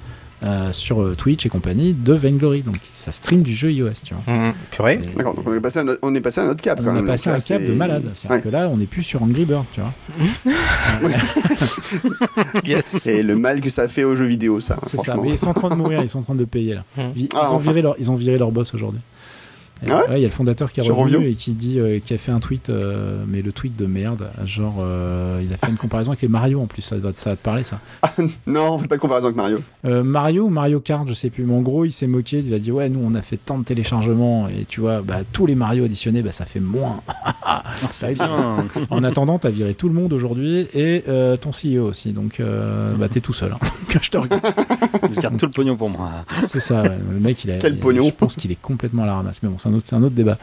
euh, 0.45 0.73
sur 0.73 1.03
euh, 1.03 1.15
Twitch 1.15 1.47
et 1.47 1.49
compagnie 1.49 1.95
de 1.95 2.13
Vainglory. 2.13 2.63
Donc 2.63 2.77
ça 2.95 3.13
stream 3.13 3.43
du 3.43 3.55
jeu 3.55 3.73
iOS, 3.73 3.91
tu 4.05 4.15
vois. 4.15 4.35
Mmh, 4.35 4.53
purée. 4.71 4.99
D'accord, 4.99 5.35
donc 5.35 5.47
on 5.49 5.55
est, 5.55 5.61
passé 5.61 5.79
à 5.79 5.85
notre, 5.85 6.01
on 6.03 6.15
est 6.15 6.21
passé 6.21 6.41
à 6.41 6.45
notre 6.45 6.63
cap. 6.63 6.81
On 6.85 6.97
est 6.97 7.03
passé 7.03 7.31
à 7.31 7.35
un 7.35 7.39
cap 7.39 7.63
de 7.63 7.73
malade. 7.73 8.05
C'est-à-dire 8.13 8.45
que 8.45 8.49
là, 8.51 8.69
on 8.69 8.77
n'est 8.77 8.87
plus 8.87 9.03
sur 9.03 9.23
Angry 9.23 9.47
Bird, 9.47 9.65
tu 9.73 9.81
vois. 9.81 9.93
C'est 12.85 13.23
le 13.23 13.37
mal 13.37 13.61
que 13.61 13.71
ça 13.71 13.89
fait 13.89 14.05
aux 14.05 14.17
jeux 14.17 14.27
vidéo, 14.27 14.61
ça. 14.61 14.77
C'est 14.87 14.99
ça, 14.99 15.17
mais 15.17 15.31
ils 15.31 15.39
sont 15.39 15.49
en 15.49 15.55
train 15.55 15.71
de 15.71 15.77
mourir, 15.77 16.03
ils 16.03 16.11
sont 16.11 16.19
en 16.19 16.25
train 16.25 16.35
de 16.35 16.45
payer 16.45 16.75
là. 16.75 16.85
Mmh. 16.97 17.03
Ils, 17.17 17.29
ah, 17.35 17.53
ont, 17.53 17.57
viré 17.57 17.81
leur, 17.81 17.95
ils 17.99 18.11
ont 18.11 18.17
viré 18.17 18.37
leur 18.37 18.53
boss 18.53 18.75
aujourd'hui. 18.75 19.01
Ah 19.91 20.17
il 20.17 20.19
y 20.19 20.25
a 20.25 20.29
le 20.29 20.33
fondateur 20.33 20.73
qui 20.73 20.81
est 20.81 20.83
revenu 20.83 21.29
et 21.29 21.35
qui 21.35 21.55
dit, 21.55 21.79
euh, 21.79 21.99
qui 21.99 22.15
a 22.15 22.19
fait 22.19 22.33
un 22.33 22.41
tweet, 22.41 22.71
euh, 22.71 23.25
mais 23.27 23.43
le 23.43 23.53
tweet 23.53 23.77
de 23.77 23.87
merde, 23.87 24.29
genre, 24.45 24.77
euh, 24.81 25.41
il 25.43 25.53
a 25.53 25.57
fait 25.57 25.71
une 25.71 25.77
comparaison 25.77 26.13
avec 26.13 26.23
les 26.23 26.29
Mario 26.29 26.61
en 26.61 26.67
plus, 26.67 26.83
ça, 26.83 26.97
va 26.97 27.13
te 27.13 27.35
parler 27.35 27.65
ça. 27.65 27.81
non, 28.47 28.75
on 28.75 28.79
fait 28.79 28.89
pas 28.89 28.97
de 28.97 29.01
comparaison 29.01 29.29
avec 29.29 29.37
Mario. 29.37 29.61
Mario 29.85 30.45
ou 30.45 30.51
Mario 30.51 30.81
Kart, 30.81 31.09
je 31.09 31.15
sais 31.15 31.31
plus, 31.31 31.45
mais 31.45 31.55
en 31.55 31.63
gros, 31.63 31.85
il 31.85 31.93
s'est 31.93 32.07
moqué, 32.07 32.39
il 32.39 32.55
a 32.55 32.59
dit, 32.59 32.73
ouais, 32.73 32.89
nous 32.89 33.01
on 33.03 33.15
a 33.15 33.23
fait 33.23 33.37
tant 33.37 33.59
de 33.59 33.65
téléchargements 33.65 34.49
et 34.49 34.65
tu 34.67 34.81
vois, 34.81 35.03
bah, 35.03 35.19
tous 35.33 35.47
les 35.47 35.55
Mario 35.55 35.85
additionnés, 35.85 36.23
bah, 36.23 36.33
ça 36.33 36.47
fait 36.47 36.61
moins. 36.61 37.01
ça 37.91 38.13
bien. 38.13 38.67
en 38.91 39.05
attendant, 39.05 39.39
t'as 39.39 39.51
viré 39.51 39.75
tout 39.75 39.89
le 39.89 39.95
monde 39.95 40.13
aujourd'hui 40.13 40.69
et 40.75 41.05
ton 41.41 41.51
CEO 41.51 41.89
aussi, 41.89 42.13
donc 42.13 42.41
bah, 42.99 43.09
t'es 43.09 43.21
tout 43.21 43.33
seul. 43.33 43.53
Hein. 43.53 43.59
je 44.01 44.11
te 44.11 44.19
regarde. 44.19 44.43
je 45.15 45.21
garde 45.21 45.37
tout 45.37 45.47
le 45.47 45.53
pognon 45.53 45.77
pour 45.77 45.91
moi. 45.91 46.11
C'est 46.41 46.61
ça, 46.61 46.83
le 46.83 47.21
mec, 47.21 47.45
il 47.45 47.51
a. 47.51 47.59
Quel 47.59 47.79
pognon 47.79 48.05
Je 48.05 48.15
pense 48.15 48.37
qu'il 48.37 48.51
est 48.53 48.61
complètement 48.61 49.05
à 49.05 49.07
la 49.07 49.15
ramasse, 49.15 49.43
mais 49.43 49.49
bon, 49.49 49.57
c'est 49.59 49.69
un 49.75 49.79
autre, 49.79 49.87
c'est 49.89 49.97
un 49.97 50.03
autre 50.03 50.15
débat. 50.15 50.39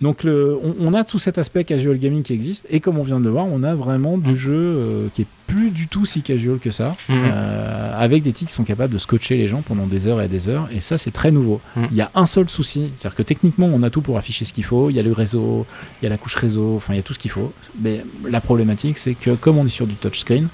Donc 0.00 0.24
le, 0.24 0.58
on, 0.78 0.94
a 0.94 1.04
tout 1.04 1.18
cet 1.18 1.38
aspect 1.38 1.64
casual 1.64 1.98
gaming 1.98 2.22
qui 2.22 2.32
existe 2.32 2.66
et 2.70 2.80
comme 2.80 2.98
on 2.98 3.02
vient 3.02 3.18
de 3.18 3.24
le 3.24 3.30
voir, 3.30 3.46
on 3.46 3.62
a 3.62 3.74
vraiment 3.74 4.18
du 4.18 4.32
mm. 4.32 4.36
jeu 4.36 4.54
euh, 4.54 5.08
qui 5.14 5.22
est 5.22 5.26
plus 5.46 5.70
du 5.70 5.88
tout 5.88 6.06
si 6.06 6.22
casual 6.22 6.58
que 6.58 6.70
ça, 6.70 6.96
mm. 7.08 7.12
euh, 7.12 7.94
avec 7.98 8.22
des 8.22 8.32
titres 8.32 8.50
qui 8.50 8.54
sont 8.54 8.64
capables 8.64 8.92
de 8.92 8.98
scotcher 8.98 9.36
les 9.36 9.48
gens 9.48 9.62
pendant 9.62 9.86
des 9.86 10.06
heures 10.06 10.20
et 10.20 10.28
des 10.28 10.48
heures 10.48 10.68
et 10.72 10.80
ça 10.80 10.98
c'est 10.98 11.10
très 11.10 11.30
nouveau. 11.30 11.60
Mm. 11.76 11.84
Il 11.90 11.96
y 11.96 12.02
a 12.02 12.10
un 12.14 12.26
seul 12.26 12.48
souci, 12.48 12.90
c'est-à-dire 12.96 13.16
que 13.16 13.22
techniquement 13.22 13.70
on 13.72 13.82
a 13.82 13.90
tout 13.90 14.02
pour 14.02 14.18
afficher 14.18 14.44
ce 14.44 14.52
qu'il 14.52 14.64
faut, 14.64 14.90
il 14.90 14.96
y 14.96 15.00
a 15.00 15.02
le 15.02 15.12
réseau, 15.12 15.66
il 16.00 16.04
y 16.04 16.06
a 16.06 16.10
la 16.10 16.18
couche 16.18 16.34
réseau, 16.34 16.76
enfin 16.76 16.94
il 16.94 16.96
y 16.96 17.00
a 17.00 17.02
tout 17.02 17.14
ce 17.14 17.18
qu'il 17.18 17.30
faut, 17.30 17.52
mais 17.80 18.04
la 18.28 18.40
problématique 18.40 18.98
c'est 18.98 19.14
que 19.14 19.32
comme 19.32 19.58
on 19.58 19.66
est 19.66 19.70
sur 19.70 19.86
du 19.86 19.94
touchscreen, 19.94 20.48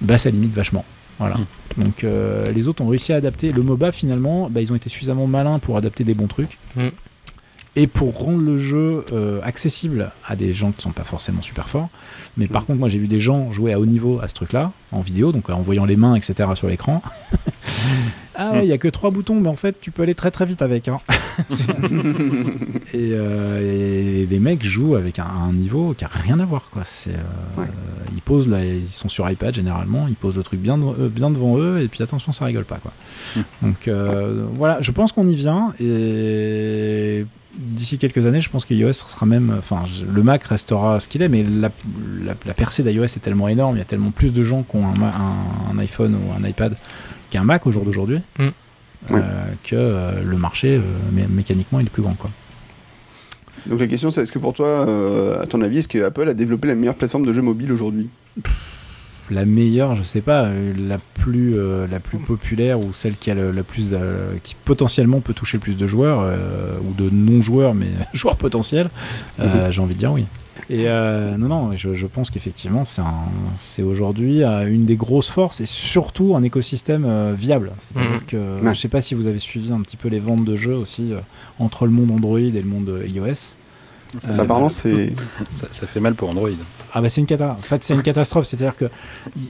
bah 0.00 0.18
ça 0.18 0.30
limite 0.30 0.52
vachement. 0.52 0.84
Voilà. 1.18 1.36
Donc 1.76 2.04
les 2.54 2.68
autres 2.68 2.82
ont 2.82 2.88
réussi 2.88 3.12
à 3.12 3.16
adapter. 3.16 3.50
Le 3.50 3.62
MOBA 3.62 3.90
finalement, 3.90 4.48
bah, 4.48 4.60
ils 4.60 4.72
ont 4.72 4.76
été 4.76 4.88
suffisamment 4.88 5.26
malins 5.26 5.58
pour 5.58 5.76
adapter 5.76 6.04
des 6.04 6.14
bons 6.14 6.28
trucs. 6.28 6.58
Mm 7.76 7.78
et 7.78 7.86
pour 7.86 8.18
rendre 8.18 8.42
le 8.42 8.56
jeu 8.56 9.04
euh, 9.12 9.40
accessible 9.44 10.10
à 10.26 10.34
des 10.34 10.52
gens 10.52 10.72
qui 10.72 10.82
sont 10.82 10.90
pas 10.90 11.04
forcément 11.04 11.42
super 11.42 11.68
forts. 11.68 11.88
Mais 12.36 12.48
par 12.48 12.62
mm. 12.62 12.66
contre, 12.66 12.78
moi 12.80 12.88
j'ai 12.88 12.98
vu 12.98 13.06
des 13.06 13.20
gens 13.20 13.52
jouer 13.52 13.72
à 13.72 13.78
haut 13.78 13.86
niveau 13.86 14.18
à 14.20 14.26
ce 14.26 14.34
truc-là, 14.34 14.72
en 14.90 15.00
vidéo, 15.00 15.30
donc 15.30 15.48
en 15.48 15.62
voyant 15.62 15.84
les 15.84 15.96
mains, 15.96 16.16
etc. 16.16 16.48
sur 16.54 16.66
l'écran. 16.66 17.02
ah 18.34 18.54
ouais, 18.54 18.64
il 18.64 18.68
y 18.68 18.72
a 18.72 18.78
que 18.78 18.88
trois 18.88 19.12
boutons, 19.12 19.40
mais 19.40 19.48
en 19.48 19.54
fait 19.54 19.80
tu 19.80 19.92
peux 19.92 20.02
aller 20.02 20.16
très 20.16 20.32
très 20.32 20.44
vite 20.44 20.60
avec. 20.60 20.88
Hein. 20.88 20.98
Euh, 22.94 24.22
et, 24.22 24.26
les 24.26 24.38
mecs 24.38 24.64
jouent 24.64 24.96
avec 24.96 25.18
un, 25.18 25.52
niveau 25.52 25.94
qui 25.94 26.04
a 26.04 26.08
rien 26.08 26.40
à 26.40 26.44
voir, 26.44 26.68
quoi. 26.70 26.82
C'est, 26.84 27.10
euh, 27.10 27.64
ils 28.12 28.22
posent 28.22 28.48
là, 28.48 28.64
ils 28.64 28.92
sont 28.92 29.08
sur 29.08 29.28
iPad 29.30 29.54
généralement, 29.54 30.08
ils 30.08 30.14
posent 30.14 30.36
le 30.36 30.42
truc 30.42 30.58
bien, 30.58 30.78
bien 30.78 31.30
devant 31.30 31.58
eux, 31.58 31.80
et 31.80 31.88
puis 31.88 32.02
attention, 32.02 32.32
ça 32.32 32.46
rigole 32.46 32.64
pas, 32.64 32.78
quoi. 32.78 32.92
Mm. 33.36 33.42
Donc 33.62 33.90
voilà, 34.54 34.80
je 34.80 34.90
pense 34.90 35.12
qu'on 35.12 35.28
y 35.28 35.34
vient 35.34 35.74
et 35.78 37.24
d'ici 37.58 37.98
quelques 37.98 38.24
années, 38.24 38.40
je 38.40 38.48
pense 38.48 38.64
que 38.64 38.72
iOS 38.72 38.92
sera 38.92 39.26
même, 39.26 39.54
enfin, 39.58 39.82
le 40.10 40.22
Mac 40.22 40.44
restera 40.44 41.00
ce 41.00 41.08
qu'il 41.08 41.22
est, 41.22 41.28
mais 41.28 41.42
la, 41.42 41.70
la, 42.24 42.54
percée 42.54 42.82
d'iOS 42.82 43.04
est 43.04 43.22
tellement 43.22 43.48
énorme, 43.48 43.76
il 43.76 43.78
y 43.78 43.82
a 43.82 43.84
tellement 43.84 44.12
plus 44.12 44.32
de 44.32 44.44
gens 44.44 44.62
qui 44.62 44.76
ont 44.76 44.86
un, 44.86 45.78
iPhone 45.78 46.14
ou 46.16 46.32
un 46.32 46.48
iPad 46.48 46.76
qu'un 47.30 47.44
Mac 47.44 47.66
au 47.66 47.72
jour 47.72 47.84
d'aujourd'hui, 47.84 48.20
mm. 48.38 48.46
euh, 49.10 49.20
que 49.64 49.76
euh, 49.76 50.22
le 50.22 50.36
marché, 50.36 50.76
euh, 50.76 51.26
mécaniquement, 51.28 51.80
il 51.80 51.86
est 51.86 51.90
plus 51.90 52.02
grand, 52.02 52.14
quoi. 52.14 52.30
Donc 53.66 53.80
la 53.80 53.88
question, 53.88 54.10
c'est 54.10 54.22
est-ce 54.22 54.32
que 54.32 54.38
pour 54.38 54.52
toi, 54.52 54.86
à 55.42 55.46
ton 55.46 55.60
avis, 55.60 55.78
est-ce 55.78 55.88
que 55.88 56.02
Apple 56.02 56.28
a 56.28 56.34
développé 56.34 56.68
la 56.68 56.76
meilleure 56.76 56.94
plateforme 56.94 57.26
de 57.26 57.32
jeux 57.32 57.42
mobile 57.42 57.72
aujourd'hui? 57.72 58.08
La 59.30 59.44
meilleure, 59.44 59.94
je 59.94 60.02
sais 60.02 60.20
pas, 60.20 60.44
euh, 60.44 60.72
la 60.76 60.98
plus 60.98 61.54
euh, 61.56 61.86
la 61.86 62.00
plus 62.00 62.18
populaire 62.18 62.80
ou 62.80 62.92
celle 62.92 63.16
qui 63.16 63.30
a 63.30 63.34
le, 63.34 63.50
la 63.50 63.62
plus 63.62 63.90
qui 64.42 64.54
potentiellement 64.64 65.20
peut 65.20 65.34
toucher 65.34 65.56
le 65.56 65.62
plus 65.62 65.76
de 65.76 65.86
joueurs 65.86 66.20
euh, 66.22 66.78
ou 66.80 66.92
de 66.94 67.10
non 67.10 67.40
joueurs 67.40 67.74
mais 67.74 67.88
joueurs 68.14 68.36
potentiels, 68.36 68.90
mhm. 69.38 69.70
j'ai 69.70 69.80
envie 69.80 69.94
de 69.94 69.98
dire 69.98 70.12
oui. 70.12 70.26
Et 70.70 70.86
non 70.86 71.48
non, 71.48 71.76
je, 71.76 72.06
pense 72.06 72.30
qu'effectivement 72.30 72.84
c'est 72.84 73.00
c'est 73.54 73.82
aujourd'hui 73.82 74.42
une 74.42 74.84
des 74.84 74.96
grosses 74.96 75.30
forces 75.30 75.60
et 75.62 75.66
surtout 75.66 76.34
un 76.36 76.42
écosystème 76.42 77.32
viable. 77.34 77.70
C'est-à-dire 77.78 78.10
mhm. 78.10 78.20
que 78.26 78.74
je 78.74 78.78
sais 78.78 78.88
pas 78.88 79.00
si 79.00 79.14
vous 79.14 79.28
avez 79.28 79.38
suivi 79.38 79.72
un 79.72 79.80
petit 79.80 79.96
peu 79.96 80.08
les 80.08 80.18
ventes 80.18 80.44
de 80.44 80.56
jeux 80.56 80.74
aussi 80.74 81.12
entre 81.58 81.86
le 81.86 81.92
monde 81.92 82.10
Android 82.10 82.38
et 82.38 82.50
le 82.50 82.68
monde 82.68 83.02
iOS. 83.06 83.54
Ça, 84.18 84.30
apparemment, 84.38 84.68
c'est 84.68 85.12
ça, 85.70 85.86
fait 85.86 86.00
mal 86.00 86.14
pour 86.14 86.30
Android. 86.30 86.48
Ah 86.92 87.00
bah 87.00 87.08
c'est 87.08 87.20
une 87.20 87.26
cata. 87.26 87.52
En 87.58 87.62
fait, 87.62 87.84
c'est 87.84 87.94
une 87.94 88.02
catastrophe. 88.02 88.46
C'est-à-dire 88.46 88.76
que 88.76 88.86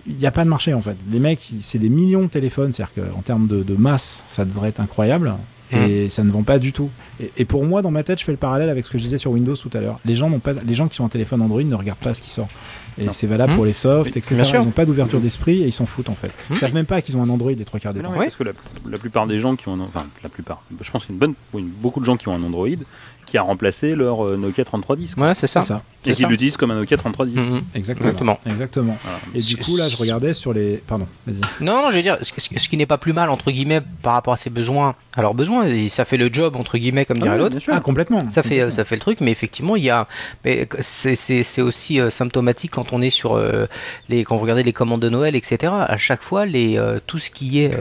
il 0.06 0.16
n'y 0.16 0.26
a 0.26 0.30
pas 0.30 0.44
de 0.44 0.48
marché 0.48 0.74
en 0.74 0.82
fait. 0.82 0.96
Les 1.10 1.20
mecs, 1.20 1.52
c'est 1.60 1.78
des 1.78 1.88
millions 1.88 2.22
de 2.22 2.28
téléphones. 2.28 2.72
C'est-à-dire 2.72 3.12
qu'en 3.12 3.22
termes 3.22 3.46
de, 3.46 3.76
masse, 3.76 4.24
ça 4.28 4.44
devrait 4.44 4.70
être 4.70 4.80
incroyable. 4.80 5.34
Et 5.70 6.06
mmh. 6.06 6.10
ça 6.10 6.24
ne 6.24 6.30
vend 6.30 6.44
pas 6.44 6.58
du 6.58 6.72
tout. 6.72 6.88
Et, 7.36 7.44
pour 7.44 7.66
moi, 7.66 7.82
dans 7.82 7.90
ma 7.90 8.02
tête, 8.02 8.18
je 8.18 8.24
fais 8.24 8.32
le 8.32 8.38
parallèle 8.38 8.70
avec 8.70 8.86
ce 8.86 8.90
que 8.90 8.96
je 8.96 9.02
disais 9.02 9.18
sur 9.18 9.32
Windows 9.32 9.54
tout 9.54 9.68
à 9.74 9.80
l'heure. 9.80 10.00
Les 10.06 10.14
gens 10.14 10.30
n'ont 10.30 10.38
pas, 10.38 10.54
les 10.54 10.74
gens 10.74 10.88
qui 10.88 10.96
sont 10.96 11.04
en 11.04 11.10
téléphone 11.10 11.42
Android 11.42 11.62
ne 11.62 11.74
regardent 11.74 11.98
pas 11.98 12.14
ce 12.14 12.22
qui 12.22 12.30
sort. 12.30 12.48
Et 12.96 13.06
c'est 13.12 13.26
valable 13.26 13.52
mmh. 13.52 13.56
pour 13.56 13.64
les 13.66 13.74
softs, 13.74 14.16
etc. 14.16 14.50
Ils 14.54 14.60
n'ont 14.60 14.70
pas 14.70 14.86
d'ouverture 14.86 15.20
d'esprit 15.20 15.62
et 15.62 15.66
ils 15.66 15.72
s'en 15.72 15.84
foutent 15.84 16.08
en 16.08 16.14
fait. 16.14 16.30
Ils 16.50 16.56
savent 16.56 16.72
même 16.72 16.86
pas 16.86 17.02
qu'ils 17.02 17.18
ont 17.18 17.22
un 17.22 17.28
Android 17.28 17.52
les 17.52 17.64
trois 17.66 17.78
quarts 17.78 17.92
des 17.92 18.00
temps. 18.00 18.12
parce 18.12 18.34
que 18.34 18.44
la, 18.44 18.98
plupart 18.98 19.26
des 19.26 19.38
gens 19.38 19.56
qui 19.56 19.68
ont, 19.68 19.78
enfin 19.80 20.06
la 20.22 20.30
plupart, 20.30 20.62
je 20.80 20.90
pense 20.90 21.04
qu'il 21.04 21.14
y 21.14 21.18
a 21.18 21.26
une 21.26 21.34
bonne, 21.52 21.64
beaucoup 21.80 22.00
de 22.00 22.06
gens 22.06 22.16
qui 22.16 22.28
ont 22.28 22.34
un 22.34 22.42
Android 22.42 22.68
qui 23.28 23.38
a 23.38 23.42
remplacé 23.42 23.94
leur 23.94 24.26
euh, 24.26 24.36
Nokia 24.36 24.64
3310. 24.64 25.14
Voilà, 25.16 25.34
c'est 25.34 25.46
ça. 25.46 25.62
ça. 25.62 25.82
Et 26.06 26.12
qui 26.12 26.24
l'utilisent 26.24 26.56
comme 26.56 26.70
un 26.70 26.76
Nokia 26.76 26.96
3310. 26.96 27.36
Mm-hmm. 27.36 27.62
Exactement. 27.74 28.38
Exactement. 28.46 28.96
Et 29.34 29.40
du 29.40 29.56
coup, 29.56 29.76
là, 29.76 29.88
je 29.88 29.96
regardais 29.96 30.34
sur 30.34 30.52
les. 30.52 30.82
Pardon, 30.86 31.06
vas-y. 31.26 31.40
Non, 31.64 31.82
non, 31.82 31.90
je 31.90 31.96
veux 31.96 32.02
dire, 32.02 32.16
ce, 32.20 32.32
qui 32.32 32.76
n'est 32.76 32.86
pas 32.86 32.98
plus 32.98 33.12
mal, 33.12 33.30
entre 33.30 33.50
guillemets, 33.50 33.80
par 34.02 34.14
rapport 34.14 34.32
à 34.32 34.36
ses 34.36 34.50
besoins. 34.50 34.94
Alors, 35.16 35.34
besoins, 35.34 35.66
ça 35.88 36.04
fait 36.04 36.16
le 36.16 36.30
job, 36.32 36.56
entre 36.56 36.78
guillemets, 36.78 37.04
comme 37.04 37.18
dirait 37.18 37.34
ah 37.34 37.36
l'autre. 37.36 37.56
Ah, 37.68 37.80
complètement. 37.80 38.28
Ça 38.30 38.42
fait, 38.42 38.70
ça 38.70 38.84
fait 38.84 38.96
le 38.96 39.00
truc, 39.00 39.20
mais 39.20 39.30
effectivement, 39.30 39.76
il 39.76 39.84
y 39.84 39.90
a. 39.90 40.06
C'est 40.80 41.62
aussi 41.62 42.00
euh, 42.00 42.10
symptomatique 42.10 42.72
quand 42.72 42.92
on 42.92 43.02
est 43.02 43.10
sur 43.10 43.36
euh, 43.36 43.66
les. 44.08 44.24
Quand 44.24 44.36
vous 44.36 44.42
regardez 44.42 44.62
les 44.62 44.72
commandes 44.72 45.02
de 45.02 45.08
Noël, 45.08 45.36
etc. 45.36 45.72
À 45.72 45.96
chaque 45.96 46.22
fois, 46.22 46.46
les, 46.46 46.80
tout 47.06 47.18
ce 47.18 47.30
qui 47.30 47.60
est 47.60 47.76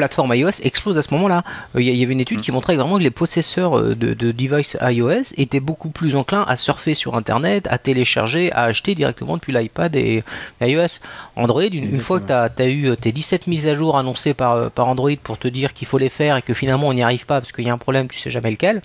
plateforme 0.00 0.34
iOS 0.34 0.62
explose 0.62 0.96
à 0.96 1.02
ce 1.02 1.12
moment-là. 1.12 1.44
Il 1.74 1.82
y 1.82 2.02
avait 2.02 2.14
une 2.14 2.20
étude 2.20 2.38
mm. 2.38 2.42
qui 2.42 2.52
montrait 2.52 2.76
vraiment 2.76 2.96
que 2.96 3.02
les 3.02 3.10
possesseurs 3.10 3.78
euh, 3.78 3.94
de, 3.94 4.14
de 4.14 4.32
devices 4.32 4.78
iOS 4.80 5.34
étaient 5.36 5.60
beaucoup 5.60 5.90
plus 5.90 6.16
enclins 6.16 6.44
à 6.48 6.56
surfer 6.56 6.94
sur 6.94 7.16
Internet, 7.16 7.66
à 7.68 7.76
télécharger, 7.76 8.50
à 8.52 8.64
acheter 8.64 8.94
directement 8.94 9.34
depuis 9.36 9.52
l'iPad 9.52 9.94
et 9.94 10.24
iOS. 10.62 11.00
Android, 11.36 11.62
une, 11.62 12.00
fois 12.00 12.18
que 12.18 12.26
tu 12.26 12.62
as, 12.62 12.66
eu 12.66 12.88
euh, 12.88 12.96
tes 12.96 13.12
17 13.12 13.46
mises 13.46 13.66
à 13.66 13.74
jour 13.74 13.98
annoncées 13.98 14.32
par, 14.32 14.52
euh, 14.52 14.68
par 14.70 14.88
Android 14.88 15.10
pour 15.22 15.36
te 15.36 15.48
dire 15.48 15.74
qu'il 15.74 15.86
faut 15.86 15.98
les 15.98 16.08
faire 16.08 16.36
et 16.36 16.42
que 16.42 16.54
finalement 16.54 16.88
on 16.88 16.94
n'y 16.94 17.02
arrive 17.02 17.26
pas 17.26 17.40
parce 17.40 17.52
qu'il 17.52 17.66
y 17.66 17.70
a 17.70 17.74
un 17.74 17.78
problème, 17.78 18.08
tu 18.08 18.18
sais 18.18 18.30
jamais 18.30 18.50
lequel, 18.50 18.80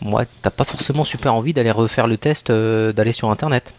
moi, 0.00 0.24
t'as 0.42 0.50
pas 0.50 0.64
forcément 0.64 1.04
super 1.04 1.34
envie 1.34 1.52
d'aller 1.52 1.70
refaire 1.70 2.08
le 2.08 2.16
test, 2.16 2.50
d'aller 2.50 3.12
sur 3.12 3.30
Internet. 3.30 3.74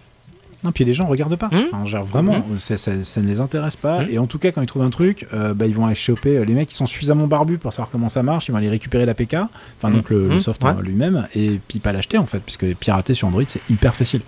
Non, 0.63 0.71
puis 0.71 0.85
les 0.85 0.93
gens 0.93 1.05
regardent 1.05 1.35
pas. 1.35 1.49
Hmm 1.51 1.65
enfin, 1.71 1.85
genre 1.85 2.03
vraiment, 2.03 2.39
hmm 2.39 2.57
ça, 2.57 2.77
ça, 2.77 2.91
ne 2.91 3.27
les 3.27 3.39
intéresse 3.39 3.75
pas. 3.75 4.03
Hmm 4.03 4.07
Et 4.09 4.19
en 4.19 4.27
tout 4.27 4.39
cas, 4.39 4.51
quand 4.51 4.61
ils 4.61 4.67
trouvent 4.67 4.83
un 4.83 4.89
truc, 4.89 5.27
euh, 5.33 5.53
bah, 5.53 5.67
ils 5.67 5.75
vont 5.75 5.85
aller 5.85 5.95
choper. 5.95 6.37
Euh, 6.37 6.45
les 6.45 6.53
mecs, 6.53 6.69
qui 6.69 6.75
sont 6.75 6.85
suffisamment 6.85 7.27
barbus 7.27 7.57
pour 7.57 7.71
savoir 7.73 7.89
comment 7.91 8.09
ça 8.09 8.23
marche. 8.23 8.47
Ils 8.47 8.51
vont 8.51 8.57
aller 8.57 8.69
récupérer 8.69 9.05
l'APK, 9.05 9.35
enfin 9.77 9.91
donc 9.91 10.09
le, 10.09 10.39
software 10.39 10.81
lui-même, 10.81 11.27
et 11.35 11.59
puis 11.67 11.79
pas 11.79 11.91
l'acheter 11.91 12.17
en 12.17 12.25
fait, 12.25 12.39
puisque 12.39 12.65
pirater 12.75 13.13
sur 13.13 13.27
Android 13.27 13.43
c'est 13.47 13.61
hyper 13.69 13.95
facile. 13.95 14.21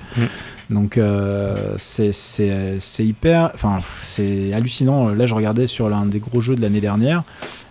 Donc 0.70 0.98
euh, 0.98 1.76
c'est 1.78 2.12
hyper, 3.00 3.52
enfin 3.54 3.80
c'est 4.02 4.54
hallucinant. 4.54 5.10
Là, 5.10 5.26
je 5.26 5.34
regardais 5.34 5.68
sur 5.68 5.90
l'un 5.90 6.06
des 6.06 6.20
gros 6.20 6.42
jeux 6.42 6.56
de 6.56 6.62
l'année 6.62 6.82
dernière 6.82 7.24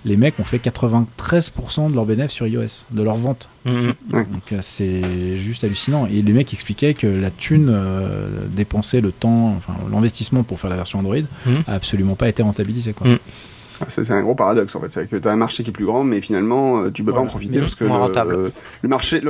les 0.05 0.16
mecs 0.16 0.39
ont 0.39 0.45
fait 0.45 0.59
93% 0.59 1.91
de 1.91 1.95
leur 1.95 2.07
bénéfice 2.07 2.33
sur 2.33 2.47
iOS, 2.47 2.85
de 2.91 3.03
leur 3.03 3.16
vente. 3.16 3.49
Mm-hmm. 3.66 3.95
Donc 4.11 4.53
euh, 4.53 4.59
c'est 4.62 5.37
juste 5.37 5.65
hallucinant. 5.65 6.07
Et 6.07 6.23
les 6.23 6.33
mecs 6.33 6.53
expliquaient 6.53 6.95
que 6.95 7.07
la 7.07 7.31
thune 7.31 7.69
euh, 7.70 8.47
dépensée, 8.49 9.01
le 9.01 9.12
temps, 9.12 9.55
enfin 9.57 9.75
l'investissement 9.91 10.43
pour 10.43 10.61
faire 10.61 10.70
la 10.70 10.77
version 10.77 11.01
Android, 11.01 11.16
mm-hmm. 11.16 11.65
a 11.66 11.75
absolument 11.75 12.15
pas 12.15 12.29
été 12.29 12.43
rentabilisé. 12.43 12.93
Quoi. 12.93 13.09
Mm. 13.09 13.19
C'est 13.87 14.11
un 14.11 14.23
gros 14.23 14.35
paradoxe 14.35 14.75
en 14.75 14.81
fait, 14.81 14.91
c'est 14.91 15.09
que 15.09 15.17
tu 15.17 15.29
as 15.29 15.31
un 15.31 15.37
marché 15.37 15.63
qui 15.63 15.71
est 15.71 15.73
plus 15.73 15.87
grand, 15.87 16.05
mais 16.05 16.21
finalement 16.21 16.83
euh, 16.83 16.91
tu 16.91 17.05
peux 17.05 17.13
pas 17.13 17.21
en 17.21 17.27
profiter 17.27 17.61
parce 17.61 17.75
que 17.75 17.85
le, 17.85 18.53
le, 18.83 18.89
marché, 18.89 19.23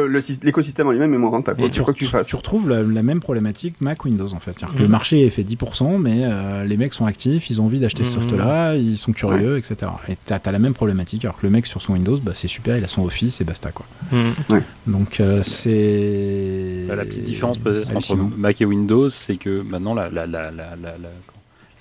l'écosystème 0.42 0.86
en 0.86 0.92
lui-même 0.92 1.12
est 1.12 1.18
moins 1.18 1.30
rentable. 1.30 1.62
Et 1.62 1.70
tu, 1.70 1.82
que 1.82 1.90
tu, 1.92 2.06
fasses. 2.06 2.28
tu 2.28 2.36
retrouves 2.36 2.68
la, 2.68 3.02
même 3.02 3.20
problématique 3.20 3.76
Mac 3.80 4.04
Windows 4.04 4.32
en 4.32 4.40
fait. 4.40 4.56
Le 4.78 4.86
mm. 4.86 4.90
marché 4.90 5.26
est 5.26 5.30
fait 5.30 5.42
10%, 5.42 5.98
mais 6.00 6.22
euh, 6.22 6.64
les 6.64 6.76
mecs 6.76 6.94
sont 6.94 7.06
actifs, 7.06 7.50
ils 7.50 7.60
ont 7.60 7.66
envie 7.66 7.80
d'acheter 7.80 8.04
ce 8.04 8.18
mm. 8.18 8.20
soft-là, 8.20 8.74
ils 8.74 8.98
sont 8.98 9.12
curieux, 9.12 9.58
etc. 9.58 9.90
Et 10.08 10.16
tu 10.26 10.32
as, 10.32 10.52
la 10.52 10.58
même 10.58 10.74
problématique, 10.74 11.24
alors 11.24 11.36
que 11.36 11.46
le 11.46 11.50
mec 11.50 11.66
sur 11.66 11.82
son 11.82 11.92
Windows, 11.92 12.16
bah, 12.22 12.32
c'est 12.34 12.48
super, 12.48 12.76
il 12.76 12.84
a 12.84 12.88
son 12.88 13.04
Office 13.04 13.40
et 13.40 13.44
basta 13.44 13.70
quoi. 13.70 13.86
Mm. 14.12 14.60
Donc 14.86 15.20
euh, 15.20 15.42
c'est. 15.42 16.84
Bah, 16.88 16.96
la 16.96 17.04
petite 17.04 17.24
différence 17.24 17.58
peut-être 17.58 17.94
entre 17.94 18.16
Mac 18.16 18.60
et 18.60 18.64
Windows, 18.64 19.08
c'est 19.08 19.36
que 19.36 19.62
maintenant 19.62 19.94
la, 19.94 20.08
la, 20.10 20.26
la, 20.26 20.50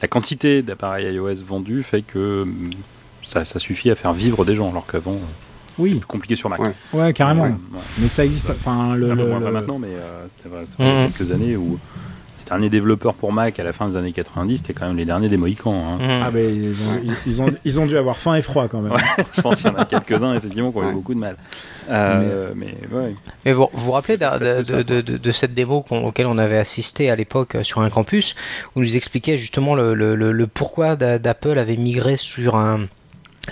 la 0.01 0.07
quantité 0.07 0.61
d'appareils 0.61 1.13
iOS 1.13 1.43
vendus 1.45 1.83
fait 1.83 2.01
que 2.01 2.43
mm, 2.45 2.71
ça, 3.23 3.43
suffit 3.59 3.89
à 3.89 3.95
faire 3.95 4.13
vivre 4.13 4.45
des 4.45 4.55
gens, 4.55 4.69
alors 4.69 4.85
qu'avant, 4.87 5.15
euh, 5.15 5.79
oui. 5.79 5.95
plus 5.95 6.05
compliqué 6.05 6.35
sur 6.35 6.49
Mac. 6.49 6.59
Ouais, 6.93 7.13
carrément. 7.13 7.57
Mais 7.99 8.07
ça 8.07 8.25
existe. 8.25 8.49
Enfin, 8.49 8.95
le, 8.95 9.15
pas 9.15 9.51
maintenant, 9.51 9.79
mais 9.79 9.89
euh, 9.89 10.25
c'était 10.29 10.49
vrai, 10.49 10.63
il 10.79 10.85
y 10.85 10.89
a 10.89 11.07
quelques 11.07 11.31
années 11.31 11.55
où 11.55 11.79
derniers 12.47 12.69
développeurs 12.69 13.13
pour 13.13 13.31
Mac 13.31 13.59
à 13.59 13.63
la 13.63 13.73
fin 13.73 13.89
des 13.89 13.97
années 13.97 14.11
90, 14.11 14.57
c'était 14.57 14.73
quand 14.73 14.87
même 14.87 14.97
les 14.97 15.05
derniers 15.05 15.29
des 15.29 15.37
Mohicans. 15.37 15.73
Hein. 15.73 15.97
Mmh. 15.97 16.23
Ah 16.25 16.31
ben 16.31 16.49
ils 16.49 16.81
ont, 16.81 17.15
ils, 17.25 17.41
ont, 17.41 17.51
ils 17.65 17.79
ont 17.79 17.85
dû 17.85 17.97
avoir 17.97 18.17
faim 18.17 18.35
et 18.35 18.41
froid 18.41 18.67
quand 18.67 18.81
même. 18.81 18.93
je 19.35 19.41
pense 19.41 19.57
qu'il 19.57 19.67
y 19.67 19.69
en 19.69 19.75
a 19.75 19.85
quelques-uns 19.85 20.33
effectivement 20.33 20.71
qui 20.71 20.77
ont 20.77 20.89
eu 20.89 20.93
beaucoup 20.93 21.13
de 21.13 21.19
mal. 21.19 21.37
Euh, 21.89 22.51
mais, 22.55 22.75
mais, 22.91 23.13
mais 23.45 23.53
vous 23.53 23.67
vous 23.73 23.91
rappelez 23.91 24.17
de, 24.17 24.81
de, 24.81 25.01
de, 25.01 25.17
de 25.17 25.31
cette 25.31 25.53
démo 25.53 25.85
auquel 25.89 26.25
on 26.27 26.37
avait 26.37 26.57
assisté 26.57 27.09
à 27.09 27.15
l'époque 27.15 27.55
euh, 27.55 27.63
sur 27.63 27.81
un 27.81 27.89
campus 27.89 28.35
où 28.75 28.81
nous 28.81 28.97
expliquait 28.97 29.37
justement 29.37 29.75
le, 29.75 29.93
le, 29.93 30.15
le 30.15 30.47
pourquoi 30.47 30.95
d'Apple 30.95 31.57
avait 31.57 31.77
migré 31.77 32.17
sur 32.17 32.55
un 32.55 32.81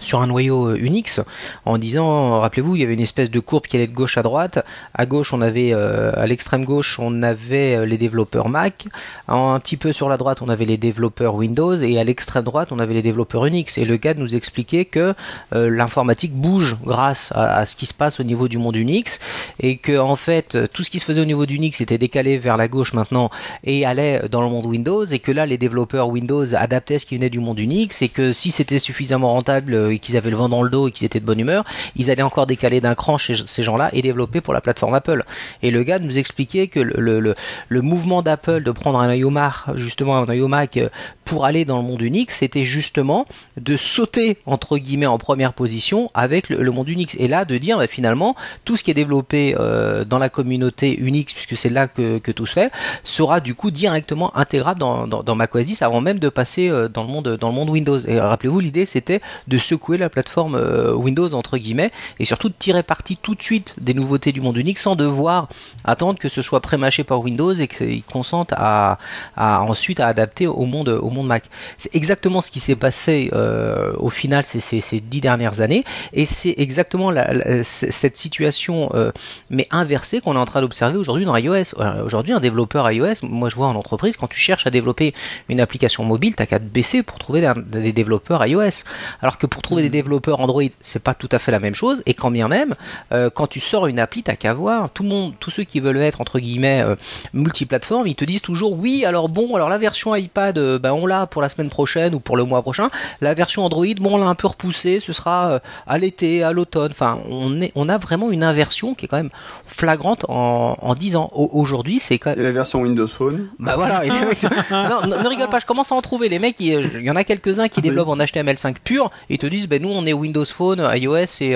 sur 0.01 0.21
un 0.21 0.27
noyau 0.27 0.69
euh, 0.69 0.77
Unix 0.77 1.21
en 1.65 1.77
disant 1.77 2.39
rappelez-vous 2.39 2.75
il 2.75 2.81
y 2.81 2.83
avait 2.83 2.93
une 2.93 2.99
espèce 3.01 3.31
de 3.31 3.39
courbe 3.39 3.67
qui 3.67 3.75
allait 3.77 3.87
de 3.87 3.93
gauche 3.93 4.17
à 4.17 4.23
droite. 4.23 4.63
À 4.93 5.05
gauche 5.05 5.33
on 5.33 5.41
avait 5.41 5.71
euh, 5.73 6.11
à 6.15 6.27
l'extrême 6.27 6.65
gauche 6.65 6.97
on 6.99 7.23
avait 7.23 7.75
euh, 7.75 7.85
les 7.85 7.97
développeurs 7.97 8.49
Mac. 8.49 8.85
Un 9.27 9.59
petit 9.59 9.77
peu 9.77 9.93
sur 9.93 10.09
la 10.09 10.17
droite 10.17 10.41
on 10.41 10.49
avait 10.49 10.65
les 10.65 10.77
développeurs 10.77 11.35
Windows. 11.35 11.75
Et 11.75 11.99
à 11.99 12.03
l'extrême 12.03 12.43
droite 12.43 12.71
on 12.71 12.79
avait 12.79 12.93
les 12.93 13.01
développeurs 13.01 13.45
Unix. 13.45 13.77
Et 13.77 13.85
le 13.85 13.97
gars 13.97 14.13
nous 14.13 14.35
expliquait 14.35 14.85
que 14.85 15.13
l'informatique 15.51 16.33
bouge 16.33 16.77
grâce 16.83 17.31
à, 17.33 17.65
ce 17.65 17.75
qui 17.75 17.85
se 17.85 17.93
passe 17.93 18.19
au 18.19 18.23
niveau 18.23 18.47
du 18.47 18.57
monde 18.57 18.75
Unix. 18.75 19.19
Et 19.59 19.77
que 19.77 19.97
en 19.97 20.15
fait 20.15 20.57
tout 20.73 20.83
ce 20.83 20.89
qui 20.89 20.99
se 20.99 21.05
faisait 21.05 21.21
au 21.21 21.25
niveau 21.25 21.45
d'Unix 21.45 21.81
était 21.81 21.97
décalé 21.97 22.37
vers 22.37 22.57
la 22.57 22.67
gauche 22.67 22.93
maintenant 22.93 23.29
et 23.63 23.85
allait 23.85 24.27
dans 24.29 24.41
le 24.41 24.49
monde 24.49 24.65
Windows. 24.65 25.05
Et 25.05 25.19
que 25.19 25.31
là 25.31 25.45
les 25.45 25.57
développeurs 25.57 26.07
Windows 26.07 26.55
adaptaient 26.55 26.99
ce 26.99 27.05
qui 27.05 27.15
venait 27.15 27.29
du 27.29 27.39
monde 27.39 27.59
Unix. 27.59 28.01
Et 28.01 28.09
que 28.09 28.31
si 28.31 28.51
c'était 28.51 28.79
suffisamment 28.79 29.33
rentable 29.33 29.84
qu'ils 29.93 30.17
avaient 30.17 30.29
le 30.29 30.37
vent 30.37 30.49
dans 30.49 30.61
le 30.61 30.69
dos 30.69 30.87
et 30.87 30.91
qu'ils 30.91 31.05
étaient 31.05 31.19
de 31.19 31.25
bonne 31.25 31.39
humeur, 31.39 31.63
ils 31.95 32.11
allaient 32.11 32.21
encore 32.21 32.47
décaler 32.47 32.81
d'un 32.81 32.95
cran 32.95 33.17
chez 33.17 33.35
ces 33.45 33.63
gens-là 33.63 33.89
et 33.93 34.01
développer 34.01 34.41
pour 34.41 34.53
la 34.53 34.61
plateforme 34.61 34.93
Apple. 34.93 35.23
Et 35.61 35.71
le 35.71 35.83
gars 35.83 35.99
nous 35.99 36.17
expliquait 36.17 36.67
que 36.67 36.79
le, 36.79 37.19
le, 37.19 37.35
le, 37.69 37.81
mouvement 37.81 38.21
d'Apple 38.21 38.63
de 38.63 38.71
prendre 38.71 38.99
un 38.99 39.13
iOMAC, 39.13 39.53
justement 39.75 40.17
un 40.17 40.33
iOMac 40.33 40.79
pour 41.25 41.45
aller 41.45 41.65
dans 41.65 41.77
le 41.77 41.83
monde 41.83 42.01
Unix, 42.01 42.35
c'était 42.35 42.65
justement 42.65 43.25
de 43.57 43.77
sauter 43.77 44.37
entre 44.45 44.77
guillemets 44.77 45.05
en 45.05 45.17
première 45.17 45.53
position 45.53 46.11
avec 46.13 46.49
le, 46.49 46.71
monde 46.71 46.87
Unix. 46.87 47.15
Et 47.19 47.27
là, 47.27 47.45
de 47.45 47.57
dire 47.57 47.77
bah, 47.77 47.87
finalement 47.87 48.35
tout 48.63 48.77
ce 48.77 48.83
qui 48.83 48.91
est 48.91 48.95
développé 48.95 49.55
euh, 49.59 50.05
dans 50.05 50.19
la 50.19 50.29
communauté 50.29 50.95
Unix, 50.97 51.33
puisque 51.33 51.57
c'est 51.57 51.69
là 51.69 51.87
que, 51.87 52.19
tout 52.31 52.45
se 52.45 52.53
fait, 52.53 52.71
sera 53.03 53.39
du 53.39 53.55
coup 53.55 53.71
directement 53.71 54.35
intégrable 54.37 54.79
dans, 54.79 55.07
dans, 55.07 55.23
dans 55.23 55.35
macOS 55.35 55.65
10 55.65 55.81
avant 55.81 56.01
même 56.01 56.19
de 56.19 56.29
passer 56.29 56.69
euh, 56.69 56.87
dans 56.87 57.03
le 57.03 57.09
monde 57.09 57.37
dans 57.37 57.49
le 57.49 57.55
monde 57.55 57.69
Windows. 57.69 57.99
Et 57.99 58.19
rappelez-vous, 58.19 58.59
l'idée 58.59 58.85
c'était 58.85 59.21
de 59.47 59.57
secouer 59.75 59.97
la 59.97 60.09
plateforme 60.09 60.55
euh, 60.55 60.93
Windows 60.93 61.33
entre 61.33 61.57
guillemets 61.57 61.91
et 62.19 62.25
surtout 62.25 62.47
de 62.47 62.55
tirer 62.57 62.81
parti 62.81 63.17
tout 63.17 63.35
de 63.35 63.43
suite 63.43 63.75
des 63.79 63.93
nouveautés 63.93 64.31
du 64.31 64.39
monde 64.39 64.55
Unix 64.57 64.81
sans 64.81 64.95
devoir 64.95 65.49
attendre 65.83 66.17
que 66.17 66.29
ce 66.29 66.41
soit 66.41 66.61
prémâché 66.61 67.03
par 67.03 67.19
Windows 67.19 67.53
et 67.53 67.67
qu'ils 67.67 68.03
consentent 68.03 68.53
à, 68.55 68.97
à, 69.35 69.61
ensuite 69.63 69.99
à 69.99 70.07
adapter 70.07 70.47
au 70.47 70.65
monde 70.65 70.87
au 70.89 71.09
monde 71.09 71.27
Mac. 71.27 71.49
C'est 71.77 71.93
exactement 71.93 72.41
ce 72.41 72.51
qui 72.51 72.59
s'est 72.59 72.75
passé 72.75 73.29
euh, 73.33 73.93
au 73.97 74.09
final 74.09 74.45
ces, 74.45 74.61
ces, 74.61 74.79
ces, 74.79 74.99
dix 75.01 75.21
dernières 75.21 75.59
années 75.61 75.83
et 76.13 76.25
c'est 76.25 76.55
exactement 76.57 77.11
la, 77.11 77.63
cette 77.63 78.17
situation 78.17 78.89
euh, 78.93 79.11
mais 79.49 79.67
inversée 79.71 80.21
qu'on 80.21 80.35
est 80.35 80.39
en 80.39 80.45
train 80.45 80.61
d'observer 80.61 80.97
aujourd'hui 80.97 81.25
dans 81.25 81.35
iOS. 81.35 81.75
Aujourd'hui, 82.05 82.33
un 82.33 82.39
développeur 82.39 82.89
iOS, 82.89 83.15
moi 83.23 83.49
je 83.49 83.55
vois 83.55 83.67
en 83.67 83.75
entreprise, 83.75 84.15
quand 84.15 84.27
tu 84.27 84.39
cherches 84.39 84.67
à 84.67 84.71
développer 84.71 85.13
une 85.49 85.59
application 85.59 86.03
mobile, 86.03 86.35
t'as 86.35 86.45
qu'à 86.45 86.59
te 86.59 86.63
baisser 86.63 87.03
pour 87.03 87.19
trouver 87.19 87.41
des, 87.41 87.81
des, 87.81 87.93
développeurs 87.93 88.45
iOS. 88.45 88.83
Alors 89.21 89.37
que 89.37 89.45
pour 89.45 89.61
trouver 89.65 89.81
des 89.81 89.89
mmh. 89.89 89.91
développeurs 89.91 90.39
Android, 90.39 90.63
c'est 90.81 91.01
pas 91.01 91.13
tout 91.13 91.29
à 91.31 91.39
fait 91.39 91.51
la 91.51 91.59
même 91.59 91.75
chose. 91.75 92.01
Et 92.05 92.13
quand 92.13 92.31
bien 92.31 92.47
même, 92.47 92.75
euh, 93.11 93.29
quand 93.29 93.47
tu 93.47 93.59
sors 93.59 93.87
une 93.87 93.99
appli, 93.99 94.23
t'as 94.23 94.35
qu'à 94.35 94.53
voir. 94.53 94.89
Tout 94.91 95.03
le 95.03 95.09
monde, 95.09 95.33
tous 95.39 95.51
ceux 95.51 95.63
qui 95.63 95.79
veulent 95.79 95.97
être 95.97 96.21
entre 96.21 96.39
guillemets 96.39 96.81
euh, 96.81 96.95
multiplateformes, 97.33 98.07
ils 98.07 98.15
te 98.15 98.25
disent 98.25 98.41
toujours 98.41 98.73
oui. 98.73 99.05
Alors 99.05 99.29
bon, 99.29 99.55
alors 99.55 99.69
la 99.69 99.77
version 99.77 100.15
iPad, 100.15 100.57
euh, 100.57 100.79
ben 100.79 100.91
on 100.93 101.05
l'a 101.05 101.27
pour 101.27 101.41
la 101.41 101.49
semaine 101.49 101.69
prochaine 101.69 102.15
ou 102.15 102.19
pour 102.19 102.37
le 102.37 102.43
mois 102.43 102.61
prochain. 102.61 102.89
La 103.21 103.33
version 103.33 103.65
Android, 103.65 103.85
bon, 103.99 104.15
on 104.15 104.17
l'a 104.17 104.27
un 104.27 104.35
peu 104.35 104.47
repoussé. 104.47 104.99
Ce 104.99 105.13
sera 105.13 105.51
euh, 105.51 105.59
à 105.87 105.97
l'été, 105.97 106.43
à 106.43 106.51
l'automne. 106.51 106.91
Enfin, 106.91 107.19
on 107.29 107.61
est, 107.61 107.71
on 107.75 107.89
a 107.89 107.97
vraiment 107.97 108.31
une 108.31 108.43
inversion 108.43 108.93
qui 108.93 109.05
est 109.05 109.07
quand 109.07 109.17
même 109.17 109.29
flagrante 109.65 110.25
en, 110.29 110.77
en 110.81 110.95
10 110.95 111.15
ans. 111.15 111.29
Aujourd'hui, 111.33 111.99
c'est 111.99 112.17
quand 112.17 112.31
même... 112.31 112.39
Et 112.39 112.43
la 112.43 112.51
version 112.51 112.81
Windows 112.81 113.07
Phone. 113.07 113.47
Bah 113.59 113.75
voilà. 113.75 114.03
non, 114.71 115.07
ne, 115.07 115.27
rigole 115.27 115.49
pas. 115.49 115.59
Je 115.59 115.65
commence 115.65 115.91
à 115.91 115.95
en 115.95 116.01
trouver. 116.01 116.29
Les 116.29 116.39
mecs, 116.39 116.59
il, 116.59 117.03
y 117.03 117.09
en 117.09 117.15
a 117.15 117.23
quelques-uns 117.23 117.67
qui 117.67 117.79
ah, 117.79 117.81
développent 117.81 118.09
en 118.09 118.17
HTML5 118.17 118.75
pur 118.83 119.11
et 119.29 119.37
te 119.37 119.47
disent, 119.47 119.54
ben 119.67 119.81
nous, 119.81 119.89
on 119.89 120.05
est 120.05 120.13
Windows 120.13 120.45
Phone, 120.45 120.87
iOS 120.95 121.41
et, 121.41 121.55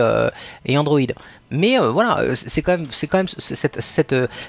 et 0.66 0.78
Android. 0.78 1.00
Mais 1.52 1.80
euh, 1.80 1.90
voilà, 1.90 2.20
euh, 2.20 2.36
c'est 2.36 2.62
quand 2.62 2.74
même, 2.74 2.86
c'est 2.92 3.08
quand 3.08 3.18
même 3.18 3.28
cette, 3.28 3.82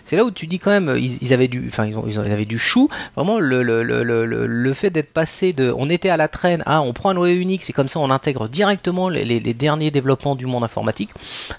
c'est 0.05 0.17
là 0.17 0.25
où 0.25 0.31
tu 0.31 0.47
dis 0.47 0.59
quand 0.59 0.71
même, 0.71 0.95
ils, 0.99 1.33
avaient 1.33 1.49
du, 1.49 1.67
enfin 1.67 1.87
ils, 1.87 1.97
ont, 1.97 2.05
ils 2.07 2.19
avaient 2.19 2.45
du 2.45 2.59
chou. 2.59 2.89
Vraiment 3.17 3.39
le 3.39 3.63
le 3.63 3.83
le 3.83 4.03
le, 4.05 4.47
le 4.47 4.75
fait 4.75 4.91
d'être 4.91 5.13
passé 5.13 5.53
de, 5.53 5.73
on 5.77 5.89
était 5.89 6.11
à 6.11 6.17
la 6.17 6.29
traîne, 6.29 6.63
à 6.67 6.83
on 6.83 6.93
prend 6.93 7.11
un 7.11 7.15
noyau 7.15 7.41
unique, 7.41 7.65
c'est 7.65 7.73
comme 7.73 7.89
ça 7.89 8.01
on 8.01 8.11
intègre 8.11 8.49
directement 8.49 9.09
les, 9.09 9.41
derniers 9.55 9.91
développements 9.91 10.37
du 10.37 10.47
monde 10.47 10.65
informatique. 10.65 11.11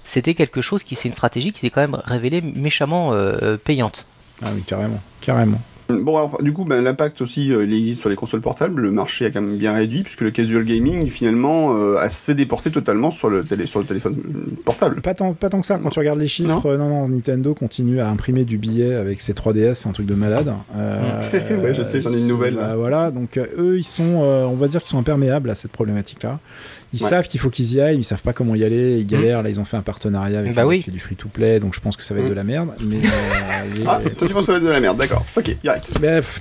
C'était 0.04 0.34
quelque 0.34 0.62
chose 0.62 0.84
qui, 0.84 0.96
c'est 0.96 1.08
une 1.08 1.14
stratégie 1.14 1.52
qui 1.52 1.60
s'est 1.60 1.70
quand 1.70 1.82
même 1.82 2.00
révélée 2.06 2.42
méchamment 2.42 3.14
euh, 3.14 3.58
payante. 3.58 4.06
Ah 4.44 4.50
oui, 4.54 4.64
carrément, 4.64 5.00
carrément. 5.22 5.62
Bon, 6.00 6.18
alors, 6.18 6.42
du 6.42 6.54
coup, 6.54 6.66
ben, 6.66 6.82
l'impact 6.84 7.22
aussi, 7.22 7.52
euh, 7.52 7.64
il 7.64 7.74
existe 7.74 8.02
sur 8.02 8.10
les 8.10 8.16
consoles 8.16 8.42
portables. 8.42 8.82
Le 8.82 8.92
marché 8.92 9.26
a 9.26 9.32
quand 9.32 9.42
même 9.42 9.58
bien 9.58 9.74
réduit, 9.74 10.04
puisque 10.04 10.22
le 10.22 10.32
casual 10.32 10.64
gaming, 10.64 11.10
finalement, 11.10 11.76
euh, 11.76 11.98
a 11.98 12.10
s'est 12.10 12.36
déporté 12.36 12.72
totalement 12.72 13.12
sur 13.12 13.30
le, 13.30 13.44
télé, 13.44 13.66
sur 13.66 13.80
le 13.80 13.86
téléphone 13.86 14.16
portable. 14.66 15.02
Pas 15.02 15.14
tant, 15.14 15.34
pas 15.34 15.50
tant 15.50 15.60
que 15.60 15.66
ça. 15.66 15.80
Quand 15.82 15.90
tu 15.90 16.00
regardes 16.00 16.20
les 16.20 16.28
chiffres, 16.28 16.76
non, 16.76 16.90
non, 16.90 17.08
Nintendo 17.08 17.54
continue 17.54 18.00
à 18.00 18.10
imprimer 18.10 18.46
du 18.46 18.58
billet 18.58 18.94
avec 18.96 19.22
ses 19.22 19.34
3DS, 19.34 19.76
c'est 19.76 19.90
un 19.90 19.94
truc 19.94 20.06
de 20.06 20.16
malade. 20.16 20.54
Euh, 20.76 21.22
ouais, 21.64 21.74
je 21.74 21.82
sais, 21.82 22.02
j'en 22.02 22.12
ai 22.12 22.20
une 22.20 22.28
nouvelle. 22.28 22.56
Bah, 22.56 22.76
voilà, 22.76 23.12
donc 23.12 23.38
eux, 23.38 23.78
ils 23.78 23.84
sont, 23.84 24.16
on 24.16 24.56
va 24.56 24.68
dire 24.68 24.82
qu'ils 24.82 24.90
sont 24.90 25.00
imperméables 25.00 25.50
à 25.50 25.56
cette 25.56 25.72
problématique-là. 25.72 26.40
Ils 26.94 27.00
savent 27.00 27.28
qu'il 27.28 27.40
faut 27.40 27.50
qu'ils 27.50 27.74
y 27.74 27.82
aillent, 27.82 27.98
ils 27.98 28.04
savent 28.04 28.22
pas 28.22 28.34
comment 28.34 28.54
y 28.54 28.64
aller, 28.64 29.00
ils 29.00 29.08
galèrent. 29.08 29.40
Mmh. 29.40 29.44
Là, 29.44 29.50
ils 29.50 29.60
ont 29.60 29.66
fait 29.66 29.78
un 29.78 29.82
partenariat 29.82 30.40
avec 30.40 30.54
bah 30.54 30.64
du 30.66 31.00
free-to-play, 31.00 31.60
donc 31.60 31.74
je 31.74 31.80
pense 31.80 31.96
que 31.96 32.04
ça 32.04 32.14
va 32.14 32.20
être 32.20 32.26
mmh. 32.26 32.30
de 32.30 32.34
la 32.34 32.44
merde. 32.44 32.70
Mais 32.86 32.98
euh, 33.04 33.84
ah, 33.88 34.00
toi 34.02 34.28
tu 34.28 34.34
penses 34.34 34.42
que 34.42 34.46
ça 34.48 34.52
va 34.54 34.58
être 34.58 34.66
de 34.66 34.70
la 34.70 34.80
merde, 34.82 34.98
d'accord. 34.98 35.26
Ok, 35.38 35.56
direct. 35.64 35.90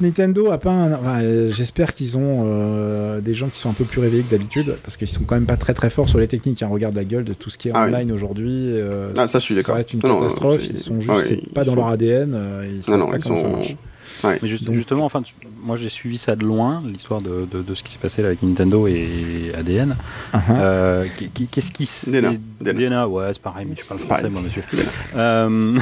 Nintendo 0.00 0.50
a 0.50 0.58
pas. 0.58 0.72
Un... 0.72 0.92
Enfin, 0.94 1.20
J'espère 1.50 1.94
qu'ils 1.94 2.18
ont 2.18 2.44
euh, 2.46 3.20
des 3.20 3.34
gens 3.34 3.48
qui 3.48 3.58
sont 3.58 3.70
un 3.70 3.74
peu 3.74 3.84
plus 3.84 4.00
réveillés 4.00 4.24
que 4.24 4.30
d'habitude, 4.30 4.76
parce 4.82 4.96
qu'ils 4.96 5.08
sont 5.08 5.22
quand 5.22 5.36
même 5.36 5.46
pas 5.46 5.56
très 5.56 5.74
très 5.74 5.90
forts 5.90 6.08
sur 6.08 6.18
les 6.18 6.28
techniques. 6.28 6.62
Hein. 6.62 6.68
Regarde 6.70 6.96
la 6.96 7.04
gueule 7.04 7.24
de 7.24 7.34
tout 7.34 7.50
ce 7.50 7.58
qui 7.58 7.68
est 7.68 7.72
ah 7.74 7.84
online 7.84 8.10
aujourd'hui. 8.10 8.72
Euh, 8.72 9.12
ah, 9.16 9.26
ça, 9.26 9.38
je 9.38 9.44
suis 9.44 9.54
d'accord. 9.54 9.74
Ça 9.74 9.74
va 9.74 9.80
être 9.80 9.92
une 9.92 10.00
catastrophe. 10.00 10.66
ils 10.68 10.78
sont 10.78 11.00
juste 11.00 11.52
pas 11.54 11.64
dans 11.64 11.76
leur 11.76 11.88
ADN. 11.88 12.36
ils 12.76 12.82
savent 12.82 12.98
pas 13.08 13.18
comment 13.18 13.36
ça 13.36 13.48
marche. 13.48 13.76
Mais 14.24 14.48
justement, 14.48 15.04
enfin, 15.04 15.22
moi 15.62 15.76
j'ai 15.76 15.88
suivi 15.88 16.18
ça 16.18 16.36
de 16.36 16.44
loin, 16.44 16.82
l'histoire 16.86 17.20
de, 17.20 17.46
de, 17.50 17.74
ce 17.74 17.82
qui 17.82 17.92
s'est 17.92 17.98
passé 17.98 18.22
là 18.22 18.28
avec 18.28 18.42
Nintendo 18.42 18.86
et 18.86 19.52
ADN. 19.56 19.96
Uh-huh. 20.32 20.38
Euh, 20.50 21.06
qu'est-ce 21.50 21.70
qui 21.70 21.86
s'est. 21.86 22.22
DNA. 22.60 23.08
ouais, 23.08 23.30
c'est 23.32 23.42
pareil, 23.42 23.66
mais 23.68 23.76
je 23.80 23.86
parle 23.86 24.00
français, 24.00 24.28
moi, 24.28 24.42
monsieur. 24.42 24.62
Euh, 25.16 25.78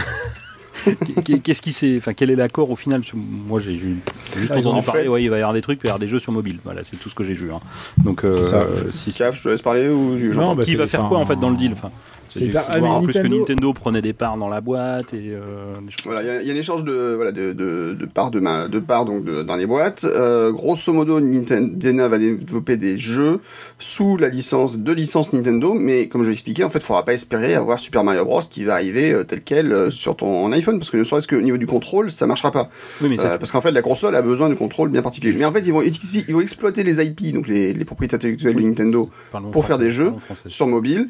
qu'est-ce 1.43 1.61
qui 1.61 1.73
s'est. 1.73 1.97
Enfin, 1.99 2.15
quel 2.15 2.31
est 2.31 2.37
l'accord 2.37 2.71
au 2.71 2.77
final? 2.77 3.03
Moi 3.15 3.61
j'ai 3.61 3.79
juste 3.79 4.53
ah, 4.53 4.59
entendu 4.59 4.85
parler, 4.85 5.09
ouais, 5.09 5.23
il 5.23 5.31
va 5.31 5.37
y 5.37 5.41
avoir 5.41 5.55
des 5.55 5.63
trucs, 5.63 5.81
il 5.81 5.83
va 5.83 5.89
y 5.89 5.91
avoir 5.91 5.99
des 5.99 6.09
jeux 6.09 6.19
sur 6.19 6.33
mobile. 6.33 6.59
Voilà, 6.65 6.85
c'est 6.85 6.97
tout 6.97 7.09
ce 7.09 7.15
que 7.15 7.25
j'ai 7.25 7.35
vu. 7.35 7.53
Hein. 7.53 7.61
Donc, 7.99 8.25
euh, 8.25 8.33
ça. 8.33 8.65
si. 8.91 9.13
Caf, 9.13 9.37
je 9.37 9.43
te 9.43 9.49
laisse 9.49 9.63
parler 9.63 9.89
ou. 9.89 10.17
Non, 10.35 10.55
bah, 10.55 10.65
qui 10.65 10.77
va 10.77 10.87
faire 10.87 11.09
quoi 11.09 11.19
en 11.19 11.27
fait 11.27 11.37
dans 11.37 11.51
le 11.51 11.57
deal 11.57 11.73
enfin, 11.73 11.91
c'est 12.29 12.49
pas 12.49 12.67
ah, 12.73 12.83
en 12.83 13.03
plus 13.03 13.15
que 13.15 13.27
Nintendo 13.27 13.73
prenait 13.73 14.03
des 14.03 14.13
parts 14.13 14.37
dans 14.37 14.49
la 14.49 14.61
boîte 14.61 15.15
et 15.15 15.31
euh, 15.33 15.77
voilà, 16.05 16.41
il 16.43 16.47
y, 16.47 16.51
a 16.51 16.55
un 16.55 16.57
échange 16.57 16.85
de 16.85 17.15
voilà 17.15 17.33
de, 17.33 17.53
de, 17.53 17.95
de 17.95 18.07
parts 18.07 18.31
de 18.31 18.41
ma, 18.41 18.69
de 18.69 18.79
parts 18.79 19.05
donc 19.05 19.25
dans 19.25 19.57
les 19.57 19.67
boîtes. 19.67 20.05
Euh, 20.05 20.53
grosso 20.53 20.93
modo, 20.93 21.21
Nintendo 21.21 22.09
va 22.09 22.19
développer 22.19 22.77
des 22.77 22.99
jeux 22.99 23.41
sous 23.79 24.17
la 24.17 24.29
licence 24.29 24.79
de 24.79 24.93
licence 24.93 25.33
Nintendo, 25.33 25.75
mais 25.75 26.09
comme 26.09 26.23
je 26.23 26.31
l'expliquais, 26.31 26.65
en 26.65 26.71
fait, 26.71 26.79
il 26.79 26.85
faudra 26.85 27.05
pas 27.05 27.13
espérer 27.13 27.55
avoir 27.55 27.79
Super 27.79 28.05
Mario 28.05 28.25
Bros 28.25 28.41
qui 28.43 28.65
va 28.65 28.75
arriver 28.75 29.13
euh, 29.13 29.25
tel 29.25 29.43
quel 29.43 29.73
euh, 29.73 29.91
sur 29.91 30.17
ton 30.17 30.51
iPhone 30.53 30.79
parce 30.79 30.91
que 30.91 30.97
ne 30.97 31.05
serait-ce 31.05 31.29
qu'au 31.29 31.41
niveau 31.41 31.57
du 31.57 31.67
contrôle, 31.67 32.11
ça 32.11 32.27
marchera 32.27 32.51
pas. 32.51 32.71
Oui, 33.01 33.09
mais 33.09 33.21
euh, 33.21 33.39
parce 33.39 33.51
qu'en 33.53 33.61
fait, 33.61 33.73
la 33.73 33.83
console 33.83 34.15
a 34.17 34.23
besoin 34.23 34.49
de 34.49 34.55
contrôle 34.55 34.91
bien 34.91 35.03
particulier. 35.03 35.37
Mais 35.39 35.45
en 35.45 35.53
fait, 35.53 35.61
ils 35.61 35.73
vont 35.73 35.83
ils 35.83 36.35
vont 36.35 36.41
exploiter 36.41 36.83
les 36.83 37.05
IP, 37.05 37.33
donc 37.33 37.49
les, 37.49 37.73
les 37.73 37.85
propriétés 37.85 38.17
intellectuelles 38.17 38.57
de 38.57 38.61
Nintendo, 38.61 39.11
pour 39.53 39.65
faire 39.65 39.79
des 39.79 39.91
jeux 39.91 40.13
sur 40.47 40.67
mobile. 40.67 41.09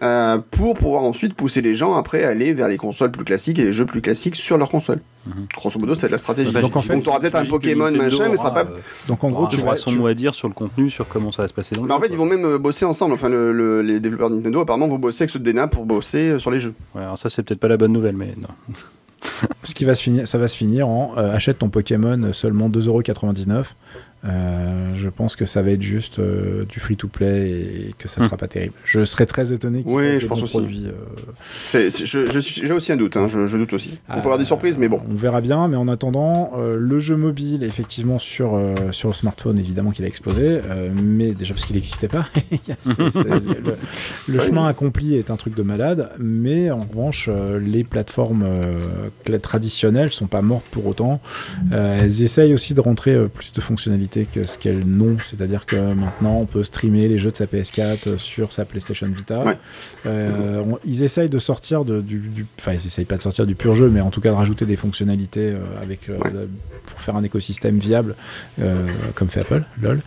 Euh, 0.00 0.38
pour 0.52 0.74
pouvoir 0.76 1.02
ensuite 1.02 1.34
pousser 1.34 1.60
les 1.60 1.74
gens 1.74 1.94
après 1.94 2.22
à 2.22 2.28
aller 2.28 2.52
vers 2.52 2.68
les 2.68 2.76
consoles 2.76 3.10
plus 3.10 3.24
classiques 3.24 3.58
et 3.58 3.64
les 3.64 3.72
jeux 3.72 3.84
plus 3.84 4.00
classiques 4.00 4.36
sur 4.36 4.56
leur 4.56 4.68
console. 4.68 5.00
Mhm. 5.26 5.46
Grosso 5.56 5.78
modo, 5.80 5.96
c'est 5.96 6.08
la 6.08 6.18
stratégie. 6.18 6.52
donc, 6.52 6.76
en 6.76 6.80
fait, 6.82 7.00
tu 7.00 7.08
auras 7.08 7.18
peut-être 7.18 7.34
un 7.34 7.44
Pokémon 7.44 7.90
machin, 7.90 8.28
mais 8.28 8.36
ça 8.36 8.44
sera 8.44 8.54
pas. 8.54 8.60
Euh, 8.60 8.78
donc 9.08 9.24
en 9.24 9.30
gros, 9.30 9.48
tu 9.48 9.60
auras 9.60 9.76
son 9.76 9.92
mot 9.92 10.06
à 10.06 10.14
dire 10.14 10.34
sur 10.34 10.46
le 10.46 10.54
contenu, 10.54 10.88
sur 10.88 11.08
comment 11.08 11.32
ça 11.32 11.42
va 11.42 11.48
se 11.48 11.54
passer. 11.54 11.74
Dans 11.74 11.82
mais 11.82 11.92
en 11.92 11.98
fait, 12.00 12.08
ils 12.10 12.16
vont 12.16 12.26
même 12.26 12.44
euh, 12.44 12.58
bosser 12.58 12.84
ensemble. 12.84 13.14
Enfin, 13.14 13.28
le, 13.28 13.82
les 13.82 13.98
développeurs 13.98 14.30
Nintendo 14.30 14.60
apparemment 14.60 14.86
vont 14.86 14.98
bosser 14.98 15.22
avec 15.24 15.30
ceux 15.30 15.40
de 15.40 15.50
Dena 15.50 15.66
pour 15.66 15.84
bosser 15.84 16.38
sur 16.38 16.52
les 16.52 16.60
jeux. 16.60 16.74
Ouais, 16.94 17.02
alors 17.02 17.18
ça, 17.18 17.28
c'est 17.28 17.42
peut-être 17.42 17.60
pas 17.60 17.68
la 17.68 17.76
bonne 17.76 17.92
nouvelle, 17.92 18.16
mais 18.16 18.34
non. 18.40 18.48
Ce 19.64 19.74
qui 19.74 19.84
va 19.84 19.96
se 19.96 20.02
finir, 20.02 20.28
ça 20.28 20.38
va 20.38 20.46
se 20.46 20.56
finir 20.56 20.88
en 20.88 21.14
achète 21.16 21.58
ton 21.58 21.70
Pokémon 21.70 22.32
seulement 22.32 22.68
2,99€. 22.68 23.64
Euh, 24.24 24.94
je 24.96 25.08
pense 25.08 25.36
que 25.36 25.46
ça 25.46 25.62
va 25.62 25.70
être 25.70 25.82
juste 25.82 26.18
euh, 26.18 26.64
du 26.64 26.80
free-to-play 26.80 27.50
et 27.50 27.94
que 27.98 28.08
ça 28.08 28.20
hmm. 28.20 28.24
sera 28.24 28.36
pas 28.36 28.48
terrible. 28.48 28.74
Je 28.84 29.04
serais 29.04 29.26
très 29.26 29.52
étonné 29.52 29.82
oui, 29.86 30.18
je 30.18 30.26
pense 30.26 30.42
aussi. 30.42 30.58
Produits, 30.58 30.86
euh... 30.86 31.90
J'ai 32.04 32.72
aussi 32.72 32.92
un 32.92 32.96
doute, 32.96 33.16
hein, 33.16 33.28
je, 33.28 33.46
je, 33.46 33.56
doute 33.56 33.72
aussi. 33.72 33.98
On 34.08 34.14
peut 34.14 34.20
avoir 34.20 34.38
des 34.38 34.44
surprises, 34.44 34.78
mais 34.78 34.88
bon. 34.88 35.00
On 35.08 35.14
verra 35.14 35.40
bien, 35.40 35.68
mais 35.68 35.76
en 35.76 35.86
attendant, 35.86 36.50
euh, 36.56 36.76
le 36.76 36.98
jeu 36.98 37.16
mobile, 37.16 37.62
effectivement, 37.62 38.18
sur, 38.18 38.58
sur 38.90 39.08
le 39.08 39.14
smartphone, 39.14 39.58
évidemment 39.58 39.90
qu'il 39.90 40.04
a 40.04 40.08
explosé, 40.08 40.60
mais 40.94 41.32
déjà 41.32 41.54
parce 41.54 41.64
qu'il 41.64 41.76
n'existait 41.76 42.08
pas. 42.08 42.26
le, 42.98 43.76
le 44.28 44.40
chemin 44.40 44.66
accompli 44.66 45.14
est 45.14 45.30
un 45.30 45.36
truc 45.36 45.54
de 45.54 45.62
malade, 45.62 46.10
mais 46.18 46.70
en 46.70 46.80
revanche, 46.80 47.30
les 47.60 47.84
plateformes 47.84 48.46
traditionnelles 49.42 50.12
sont 50.12 50.26
pas 50.26 50.42
mortes 50.42 50.66
pour 50.70 50.86
autant. 50.86 51.20
elles 51.72 52.22
essayent 52.22 52.54
aussi 52.54 52.74
de 52.74 52.80
rentrer 52.80 53.16
plus 53.28 53.52
de 53.52 53.60
fonctionnalités 53.60 54.07
que 54.08 54.46
ce 54.46 54.58
qu'elle 54.58 54.84
n'ont. 54.84 55.16
C'est-à-dire 55.18 55.66
que 55.66 55.76
maintenant, 55.76 56.38
on 56.38 56.46
peut 56.46 56.62
streamer 56.62 57.08
les 57.08 57.18
jeux 57.18 57.30
de 57.30 57.36
sa 57.36 57.46
PS4 57.46 58.18
sur 58.18 58.52
sa 58.52 58.64
PlayStation 58.64 59.06
Vita. 59.06 59.44
Euh, 60.06 60.62
ils 60.84 61.02
essayent 61.02 61.28
de 61.28 61.38
sortir 61.38 61.84
de, 61.84 62.00
du, 62.00 62.18
du, 62.18 62.46
Enfin, 62.58 62.72
ils 62.72 62.86
essayent 62.86 63.04
pas 63.04 63.16
de 63.16 63.22
sortir 63.22 63.46
du 63.46 63.54
pur 63.54 63.74
jeu, 63.74 63.88
mais 63.88 64.00
en 64.00 64.10
tout 64.10 64.20
cas 64.20 64.30
de 64.30 64.36
rajouter 64.36 64.64
des 64.64 64.76
fonctionnalités 64.76 65.50
euh, 65.52 65.58
avec, 65.82 66.08
euh, 66.08 66.18
pour 66.86 67.00
faire 67.00 67.16
un 67.16 67.22
écosystème 67.22 67.78
viable, 67.78 68.14
comme 69.14 69.28
fait 69.28 69.40
Apple, 69.40 69.62
lol. 69.80 70.00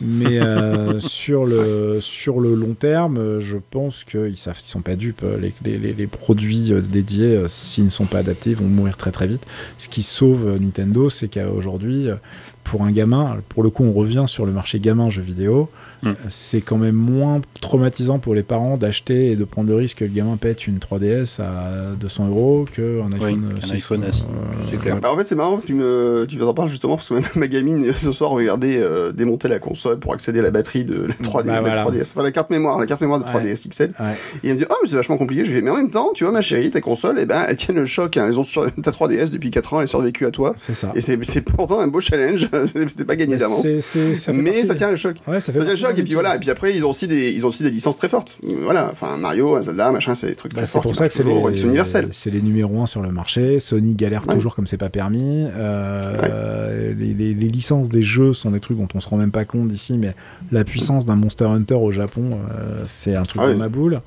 Mais 0.00 0.40
sur, 0.98 1.44
le, 1.44 1.98
sur 2.00 2.40
le 2.40 2.54
long 2.54 2.74
terme, 2.74 3.40
je 3.40 3.58
pense 3.70 4.04
qu'ils 4.04 4.36
savent 4.36 4.58
qu'ils 4.58 4.70
sont 4.70 4.80
pas 4.80 4.96
dupes. 4.96 5.24
Les, 5.40 5.78
les, 5.78 5.92
les 5.92 6.06
produits 6.06 6.72
dédiés, 6.82 7.44
s'ils 7.48 7.84
ne 7.84 7.90
sont 7.90 8.06
pas 8.06 8.18
adaptés, 8.18 8.54
vont 8.54 8.66
mourir 8.66 8.96
très 8.96 9.10
très 9.10 9.26
vite. 9.26 9.46
Ce 9.78 9.88
qui 9.88 10.02
sauve 10.02 10.58
Nintendo, 10.60 11.08
c'est 11.08 11.28
qu'aujourd'hui, 11.28 12.08
pour 12.68 12.82
un 12.82 12.92
gamin, 12.92 13.38
pour 13.48 13.62
le 13.62 13.70
coup, 13.70 13.84
on 13.84 13.92
revient 13.92 14.24
sur 14.26 14.44
le 14.44 14.52
marché 14.52 14.78
gamin 14.78 15.08
jeux 15.08 15.22
vidéo. 15.22 15.70
Mm. 16.02 16.12
C'est 16.28 16.60
quand 16.60 16.76
même 16.76 16.94
moins 16.94 17.40
traumatisant 17.60 18.18
pour 18.18 18.34
les 18.34 18.42
parents 18.42 18.76
d'acheter 18.76 19.32
et 19.32 19.36
de 19.36 19.44
prendre 19.44 19.68
le 19.68 19.74
risque 19.74 19.98
que 19.98 20.04
le 20.04 20.10
gamin 20.10 20.36
pète 20.36 20.66
une 20.66 20.78
3DS 20.78 21.40
à 21.40 21.94
200 21.98 22.28
euros 22.28 22.66
qu'un 22.72 23.12
iPhone, 23.12 23.52
oui, 23.54 23.62
6. 23.62 23.72
iPhone 23.72 24.04
c'est 24.70 24.78
clair. 24.78 25.00
Bah, 25.00 25.12
en 25.12 25.16
fait, 25.16 25.24
c'est 25.24 25.34
marrant 25.34 25.58
que 25.58 25.66
tu 25.66 25.74
me, 25.74 26.26
tu 26.28 26.40
en 26.42 26.54
parles 26.54 26.68
justement 26.68 26.96
parce 26.96 27.08
que 27.08 27.14
même 27.14 27.24
ma 27.34 27.48
gamine 27.48 27.92
ce 27.94 28.12
soir 28.12 28.30
regardait 28.30 28.80
démonter 29.14 29.48
la 29.48 29.58
console 29.58 29.98
pour 29.98 30.14
accéder 30.14 30.40
à 30.40 30.42
la 30.42 30.50
batterie 30.50 30.84
de 30.84 31.06
la 31.06 31.14
3DS, 31.14 31.44
bah, 31.44 31.60
la 31.60 31.84
3DS. 31.84 32.10
Enfin, 32.12 32.22
la 32.22 32.32
carte 32.32 32.50
mémoire, 32.50 32.78
la 32.78 32.86
carte 32.86 33.00
mémoire 33.00 33.20
de 33.20 33.24
3DS 33.24 33.68
XL. 33.68 33.92
Et 34.42 34.48
elle 34.48 34.52
me 34.52 34.56
dit, 34.56 34.64
oh, 34.68 34.74
mais 34.82 34.88
c'est 34.88 34.96
vachement 34.96 35.16
compliqué. 35.16 35.44
Je 35.44 35.52
vais, 35.52 35.62
mais 35.62 35.70
en 35.70 35.76
même 35.76 35.90
temps, 35.90 36.10
tu 36.14 36.24
vois, 36.24 36.32
ma 36.32 36.42
chérie, 36.42 36.70
ta 36.70 36.80
console, 36.80 37.16
eh 37.20 37.26
ben, 37.26 37.44
elle 37.48 37.56
tient 37.56 37.74
le 37.74 37.86
choc. 37.86 38.16
Hein. 38.16 38.26
Elles 38.28 38.38
ont 38.38 38.42
sur 38.42 38.70
ta 38.70 38.90
3DS 38.90 39.30
depuis 39.30 39.50
4 39.50 39.74
ans, 39.74 39.78
elle 39.78 39.84
est 39.84 39.88
survécue 39.88 40.26
à 40.26 40.30
toi. 40.30 40.54
C'est 40.56 40.74
ça. 40.74 40.92
Et 40.94 41.00
c'est, 41.00 41.40
pourtant 41.40 41.80
un 41.80 41.86
beau 41.86 42.00
challenge. 42.00 42.48
c'est 42.66 43.04
pas 43.04 43.16
gagné 43.16 43.36
d'avance. 43.36 43.66
Mais 44.32 44.64
ça 44.64 44.74
tient 44.74 44.90
le 44.90 44.96
choc. 44.96 45.16
Ouais, 45.26 45.40
ça, 45.40 45.52
fait 45.52 45.58
ça 45.58 45.64
tient 45.64 45.72
le 45.72 45.78
choc. 45.88 45.98
Et 45.98 46.02
puis 46.02 46.14
voilà. 46.14 46.36
Et 46.36 46.38
puis 46.38 46.50
après, 46.50 46.74
ils 46.74 46.84
ont 46.84 46.90
aussi 46.90 47.06
des, 47.06 47.32
ils 47.32 47.44
ont 47.44 47.48
aussi 47.48 47.62
des 47.62 47.70
licences 47.70 47.96
très 47.96 48.08
fortes. 48.08 48.38
Voilà. 48.62 48.88
Enfin, 48.92 49.16
Mario, 49.16 49.60
Zelda, 49.62 49.90
machin, 49.90 50.14
c'est 50.14 50.28
des 50.28 50.34
trucs 50.34 50.54
bah, 50.54 50.62
très 50.62 50.66
forts. 50.66 50.82
C'est 50.82 50.88
pour 50.88 50.96
ça 50.96 51.08
que 51.08 51.14
c'est 51.14 51.24
les, 51.24 51.62
universel. 51.62 52.08
C'est 52.12 52.30
les 52.30 52.42
numéros 52.42 52.82
1 52.82 52.86
sur 52.86 53.02
le 53.02 53.10
marché. 53.10 53.58
Sony 53.58 53.94
galère 53.94 54.26
toujours 54.26 54.54
comme 54.54 54.66
c'est 54.66 54.76
pas 54.76 54.90
permis. 54.90 55.46
Euh, 55.56 56.94
les, 56.94 57.14
les, 57.14 57.34
les, 57.34 57.48
licences 57.48 57.88
des 57.88 58.02
jeux 58.02 58.34
sont 58.34 58.50
des 58.50 58.60
trucs 58.60 58.78
dont 58.78 58.88
on 58.94 59.00
se 59.00 59.08
rend 59.08 59.16
même 59.16 59.30
pas 59.30 59.44
compte 59.44 59.72
ici, 59.72 59.98
mais 59.98 60.14
la 60.52 60.64
puissance 60.64 61.04
d'un 61.04 61.16
Monster 61.16 61.46
Hunter 61.46 61.74
au 61.74 61.90
Japon, 61.90 62.30
euh, 62.32 62.82
c'est 62.86 63.14
un 63.14 63.22
truc 63.22 63.42
ah 63.44 63.48
de 63.48 63.54
ma 63.54 63.68
boule. 63.68 64.00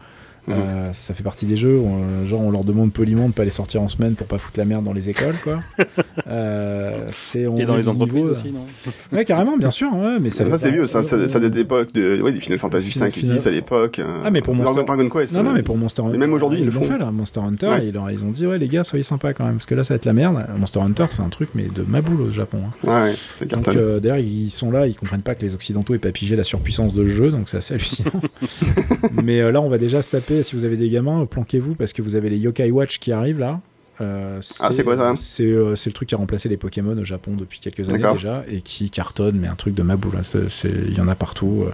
Euh, 0.49 0.91
ça 0.93 1.13
fait 1.13 1.23
partie 1.23 1.45
des 1.45 1.57
jeux. 1.57 1.80
On, 1.80 2.26
genre, 2.26 2.41
on 2.41 2.51
leur 2.51 2.63
demande 2.63 2.91
poliment 2.91 3.27
de 3.27 3.34
pas 3.34 3.43
les 3.43 3.51
sortir 3.51 3.81
en 3.81 3.89
semaine 3.89 4.15
pour 4.15 4.27
pas 4.27 4.38
foutre 4.38 4.59
la 4.59 4.65
merde 4.65 4.84
dans 4.84 4.93
les 4.93 5.09
écoles, 5.09 5.35
quoi. 5.43 5.59
euh, 6.27 7.07
c'est 7.11 7.41
Et 7.41 7.65
dans 7.65 7.77
les 7.77 7.88
entreprises 7.88 8.27
aussi, 8.27 8.51
non 8.51 8.65
Ouais, 9.11 9.26
carrément, 9.26 9.57
bien 9.57 9.72
sûr. 9.72 9.93
Ouais, 9.93 10.19
mais 10.19 10.31
ça, 10.31 10.47
ça 10.47 10.57
c'est 10.57 10.72
vieux. 10.72 10.88
Ça, 10.88 11.03
ça, 11.03 11.27
ça 11.27 11.39
date 11.39 11.51
d'époque 11.51 11.93
de, 11.93 12.22
ouais, 12.22 12.31
des 12.31 12.39
Final 12.39 12.59
Fantasy 12.59 12.91
5 12.91 13.13
Final... 13.13 13.38
6 13.38 13.47
à 13.47 13.51
l'époque. 13.51 13.99
Euh, 13.99 14.23
ah, 14.26 14.31
mais 14.31 14.41
pour 14.41 14.55
Monster 14.55 14.84
Dragon 14.84 15.09
Quest. 15.09 15.35
Non, 15.35 15.43
non, 15.43 15.53
mais 15.53 15.63
pour 15.63 15.77
Monster 15.77 16.01
Hunter. 16.01 16.18
même 16.18 16.34
aujourd'hui, 16.34 16.59
ils, 16.59 16.65
le 16.65 16.72
font. 16.72 16.84
Fait, 16.84 16.97
là, 16.97 17.11
Monster 17.11 17.39
Hunter, 17.41 17.68
ouais. 17.68 17.88
ils, 17.88 18.13
ils, 18.13 18.23
ont 18.26 18.31
dit, 18.31 18.47
ouais, 18.47 18.57
les 18.57 18.68
gars, 18.68 18.84
soyez 18.84 19.03
sympas 19.03 19.34
quand 19.34 19.45
même, 19.45 19.55
parce 19.55 19.65
que 19.65 19.76
là, 19.76 19.84
ça 19.84 19.93
va 19.93 19.97
être 19.97 20.05
la 20.05 20.13
merde. 20.13 20.45
Monster 20.57 20.80
Hunter, 20.80 21.05
c'est 21.11 21.22
un 21.22 21.30
truc, 21.30 21.49
mais 21.53 21.63
de 21.63 21.84
ma 21.88 22.01
boule 22.01 22.22
au 22.22 22.31
Japon. 22.31 22.59
Hein. 22.85 23.05
Ouais, 23.05 23.15
c'est 23.35 23.47
carton. 23.47 23.72
Euh, 23.76 23.99
d'ailleurs, 23.99 24.18
ils 24.18 24.49
sont 24.49 24.72
là, 24.72 24.88
ils 24.88 24.95
comprennent 24.95 25.22
pas 25.22 25.35
que 25.35 25.41
les 25.41 25.53
Occidentaux 25.53 25.93
aient 25.93 25.99
pas 25.99 26.11
pigé 26.11 26.35
la 26.35 26.43
surpuissance 26.43 26.93
de 26.93 27.07
jeu, 27.07 27.31
donc 27.31 27.49
c'est 27.49 27.57
assez 27.57 27.73
hallucinant. 27.73 28.22
mais 29.23 29.41
euh, 29.41 29.51
là, 29.51 29.61
on 29.61 29.69
va 29.69 29.77
déjà 29.77 30.01
se 30.01 30.09
taper, 30.09 30.30
si 30.43 30.55
vous 30.55 30.63
avez 30.63 30.77
des 30.77 30.89
gamins, 30.89 31.25
planquez-vous 31.25 31.75
parce 31.75 31.91
que 31.91 32.01
vous 32.01 32.15
avez 32.15 32.29
les 32.29 32.37
Yokai 32.37 32.71
Watch 32.71 32.99
qui 32.99 33.11
arrivent 33.11 33.39
là. 33.39 33.59
Euh, 34.02 34.41
ah, 34.60 34.72
c'est 34.72 34.84
quoi 34.84 34.98
ça 34.98 35.14
euh, 35.41 35.76
C'est 35.76 35.90
le 35.90 35.94
truc 35.94 36.10
qui 36.10 36.15
a 36.15 36.18
remplacé 36.18 36.49
les 36.49 36.57
Pokémon 36.57 36.98
au 36.98 37.03
Japon 37.03 37.36
depuis 37.38 37.60
quelques 37.60 37.90
années 37.90 38.03
déjà 38.14 38.44
et 38.48 38.61
qui 38.61 38.90
cartonne, 38.90 39.38
mais 39.40 39.48
un 39.48 39.56
truc 39.56 39.73
de 39.73 39.84
ma 39.84 39.95
boule. 39.95 40.19
Il 40.64 40.98
y 40.98 41.02
en 41.02 41.07
a 41.07 41.15
partout. 41.15 41.65
Euh. 41.68 41.72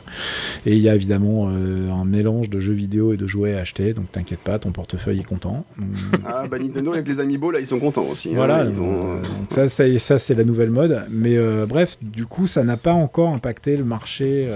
Et 0.66 0.76
il 0.76 0.82
y 0.82 0.90
a 0.90 0.95
évidemment 0.95 1.48
un 1.48 2.06
mélange 2.06 2.49
de 2.49 2.60
jeux 2.60 2.74
vidéo 2.74 3.14
et 3.14 3.18
de 3.18 3.28
jouets 3.28 3.56
à 3.56 3.60
acheter, 3.60 3.94
donc 3.94 4.12
t'inquiète 4.12 4.40
pas, 4.40 4.60
ton 4.60 4.72
portefeuille 4.72 5.20
est 5.20 5.24
content. 5.24 5.66
ah, 6.26 6.45
bah 6.48 6.60
Nintendo 6.60 6.94
avec 6.94 7.08
les 7.08 7.20
Amiibo, 7.20 7.52
là, 7.52 7.60
ils 7.60 7.68
sont 7.68 7.80
contents 7.80 8.06
aussi. 8.12 8.30
Hein. 8.30 8.36
Voilà, 8.36 8.66
ils 8.66 8.82
ont... 8.82 9.22
ça, 9.49 9.70
ça, 9.70 9.84
ça 9.99 10.20
c'est 10.20 10.36
la 10.36 10.44
nouvelle 10.44 10.70
mode. 10.70 11.04
Mais 11.10 11.38
bref, 11.66 11.98
du 12.02 12.26
coup, 12.26 12.48
ça 12.48 12.64
n'a 12.64 12.78
pas 12.78 12.94
encore 12.94 13.30
impacté 13.30 13.78
le 13.78 13.84
marché 13.84 14.49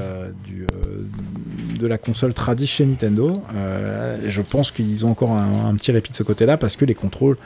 du, 0.45 0.65
de 1.79 1.87
la 1.87 1.97
console 1.97 2.33
traditionnelle 2.33 2.61
chez 2.71 2.85
Nintendo. 2.85 3.33
et 4.25 4.29
je 4.29 4.41
pense 4.41 4.71
qu'ils 4.71 5.05
ont 5.05 5.09
encore 5.09 5.31
un, 5.31 5.69
un 5.69 5.75
petit 5.75 5.91
répit 5.91 6.11
de 6.11 6.15
ce 6.15 6.23
côté-là 6.23 6.57
parce 6.57 6.75
que 6.75 6.85
les 6.85 6.93
contrôles 6.93 7.37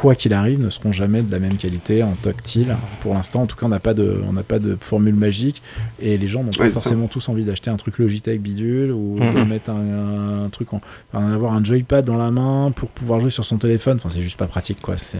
quoi 0.00 0.14
qu'il 0.14 0.32
arrive, 0.32 0.58
ne 0.58 0.70
seront 0.70 0.92
jamais 0.92 1.20
de 1.20 1.30
la 1.30 1.38
même 1.38 1.56
qualité 1.56 2.02
en 2.02 2.14
tactile. 2.22 2.74
Pour 3.02 3.12
l'instant, 3.12 3.42
en 3.42 3.46
tout 3.46 3.54
cas, 3.54 3.66
on 3.66 3.68
n'a 3.68 3.80
pas 3.80 3.92
de, 3.92 4.22
on 4.26 4.32
n'a 4.32 4.42
pas 4.42 4.58
de 4.58 4.78
formule 4.80 5.14
magique 5.14 5.62
et 6.00 6.16
les 6.16 6.26
gens 6.26 6.42
n'ont 6.42 6.48
pas 6.48 6.70
forcément 6.70 7.06
tous 7.06 7.28
envie 7.28 7.44
d'acheter 7.44 7.68
un 7.68 7.76
truc 7.76 7.98
Logitech 7.98 8.40
bidule 8.40 8.92
ou 8.92 9.18
de 9.18 9.24
mhm. 9.24 9.48
mettre 9.48 9.68
un, 9.68 10.48
truc 10.50 10.68
en, 10.72 10.80
avoir 11.12 11.52
un 11.52 11.62
joypad 11.62 12.02
dans 12.02 12.16
la 12.16 12.30
main 12.30 12.72
pour 12.74 12.88
pouvoir 12.88 13.20
jouer 13.20 13.28
sur 13.28 13.44
son 13.44 13.58
téléphone. 13.58 13.98
Enfin, 13.98 14.08
c'est 14.08 14.22
juste 14.22 14.38
pas 14.38 14.46
pratique, 14.46 14.80
quoi. 14.80 14.96
C'est. 14.96 15.18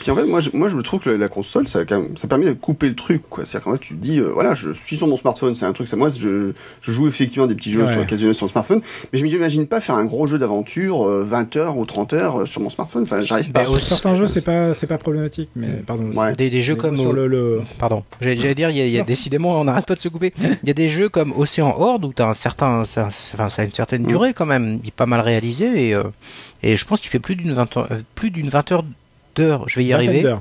Puis 0.00 0.10
en 0.10 0.14
fait, 0.14 0.26
moi, 0.26 0.40
je, 0.40 0.50
moi, 0.52 0.68
je 0.68 0.76
me 0.76 0.82
trouve 0.82 1.02
que 1.02 1.08
la 1.08 1.28
console, 1.28 1.66
ça, 1.66 1.80
ça 2.14 2.28
permet 2.28 2.44
de 2.44 2.52
couper 2.52 2.90
le 2.90 2.96
truc, 2.96 3.22
quoi. 3.30 3.46
C'est-à-dire 3.46 3.64
qu'en 3.64 3.72
fait, 3.72 3.78
tu 3.78 3.94
te 3.94 4.02
dis, 4.02 4.18
euh, 4.18 4.30
voilà, 4.30 4.52
je 4.52 4.72
suis 4.72 4.98
sur 4.98 5.06
mon 5.06 5.16
smartphone, 5.16 5.54
c'est 5.54 5.64
un 5.64 5.72
truc, 5.72 5.88
ça, 5.88 5.96
moi, 5.96 6.10
je, 6.10 6.52
je 6.82 6.92
joue 6.92 7.08
effectivement 7.08 7.46
des 7.46 7.54
petits 7.54 7.72
jeux 7.72 7.86
sur 7.86 7.98
occasionnels 7.98 8.34
sur 8.34 8.44
le 8.44 8.50
smartphone, 8.50 8.82
mais 9.10 9.18
je 9.18 9.24
m'imagine 9.24 9.66
pas 9.66 9.80
faire 9.80 9.94
un 9.94 10.04
gros 10.04 10.26
jeu 10.26 10.36
d'aventure 10.36 11.04
20 11.04 11.56
euh, 11.56 11.60
heures 11.60 11.78
ou 11.78 11.86
30 11.86 12.12
heures 12.12 12.40
euh, 12.40 12.44
sur 12.44 12.60
mon 12.60 12.68
smartphone. 12.68 13.04
Enfin, 13.04 13.22
j'arrive 13.22 13.52
pas. 13.52 13.64
Bah, 13.64 13.70
certains 13.80 14.17
c'est 14.26 14.42
pas, 14.42 14.74
c'est 14.74 14.86
pas 14.86 14.98
problématique, 14.98 15.50
mais 15.56 15.68
pardon. 15.86 16.10
Des, 16.36 16.62
jeux 16.62 16.76
comme 16.76 16.96
sur 16.96 17.12
le, 17.12 17.62
pardon, 17.78 18.04
j'allais 18.20 18.54
dire, 18.54 18.70
il 18.70 18.88
y 18.88 18.98
a, 18.98 19.02
décidément, 19.02 19.60
on 19.60 19.64
n'arrête 19.64 19.86
pas 19.86 19.94
de 19.94 20.00
se 20.00 20.08
couper. 20.08 20.32
Il 20.62 20.68
y 20.68 20.70
a 20.70 20.74
des 20.74 20.88
jeux 20.88 21.08
comme 21.08 21.32
Océan 21.36 21.74
Horde 21.78 22.04
où 22.04 22.12
t'as 22.12 22.28
un 22.28 22.34
certain, 22.34 22.84
ça, 22.84 23.08
enfin, 23.34 23.48
ça 23.48 23.62
a 23.62 23.64
une 23.64 23.72
certaine 23.72 24.02
mm. 24.02 24.06
durée 24.06 24.34
quand 24.34 24.46
même. 24.46 24.80
Il 24.82 24.88
est 24.88 24.94
pas 24.94 25.06
mal 25.06 25.20
réalisé 25.20 25.88
et 25.88 25.94
euh, 25.94 26.04
et 26.62 26.76
je 26.76 26.84
pense 26.84 27.00
qu'il 27.00 27.10
fait 27.10 27.18
plus 27.18 27.36
d'une 27.36 27.52
vingt 27.52 27.76
euh, 27.76 27.86
plus 28.14 28.30
d'une 28.30 28.48
vingt 28.48 28.70
heures 28.72 28.84
d'heures. 29.38 29.68
Je 29.68 29.76
vais 29.76 29.84
y 29.84 29.92
arriver. 29.92 30.34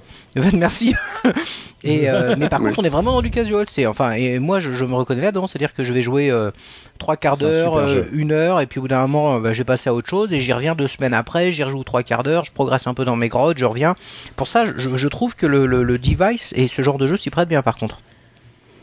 Merci. 0.53 0.95
et 1.83 2.09
euh, 2.09 2.35
mais 2.37 2.49
par 2.49 2.59
contre, 2.59 2.79
on 2.79 2.83
est 2.83 2.89
vraiment 2.89 3.11
dans 3.11 3.21
du 3.21 3.31
casual. 3.31 3.65
C'est 3.69 3.85
enfin 3.85 4.11
et 4.11 4.39
moi 4.39 4.59
je, 4.59 4.83
me 4.83 4.95
reconnais 4.95 5.21
là-dedans, 5.21 5.47
c'est-à-dire 5.47 5.73
que 5.73 5.83
je 5.83 5.93
vais 5.93 6.01
jouer 6.01 6.31
trois 6.99 7.15
quarts 7.15 7.37
d'heure, 7.37 7.79
une 8.11 8.31
heure, 8.31 8.59
et 8.61 8.65
puis 8.65 8.79
au 8.79 8.83
bout 8.83 8.87
d'un 8.87 9.07
moment, 9.07 9.39
bah, 9.39 9.53
je 9.53 9.59
vais 9.59 9.63
passer 9.63 9.89
à 9.89 9.93
autre 9.93 10.09
chose 10.09 10.33
et 10.33 10.41
j'y 10.41 10.53
reviens 10.53 10.75
deux 10.75 10.87
semaines 10.87 11.13
après, 11.13 11.51
j'y 11.51 11.63
rejoue 11.63 11.83
trois 11.83 12.03
quarts 12.03 12.23
d'heure, 12.23 12.45
je 12.45 12.51
progresse 12.51 12.87
un 12.87 12.93
peu 12.93 13.05
dans 13.05 13.15
mes 13.15 13.29
grottes, 13.29 13.57
je 13.57 13.65
reviens. 13.65 13.95
Pour 14.35 14.47
ça, 14.47 14.65
je, 14.65 14.95
je 14.95 15.07
trouve 15.07 15.35
que 15.35 15.45
le, 15.45 15.65
le, 15.65 15.83
le 15.83 15.97
device 15.97 16.53
et 16.55 16.67
ce 16.67 16.81
genre 16.81 16.97
de 16.97 17.07
jeu 17.07 17.17
s'y 17.17 17.29
prête 17.29 17.49
bien 17.49 17.61
par 17.61 17.77
contre. 17.77 18.01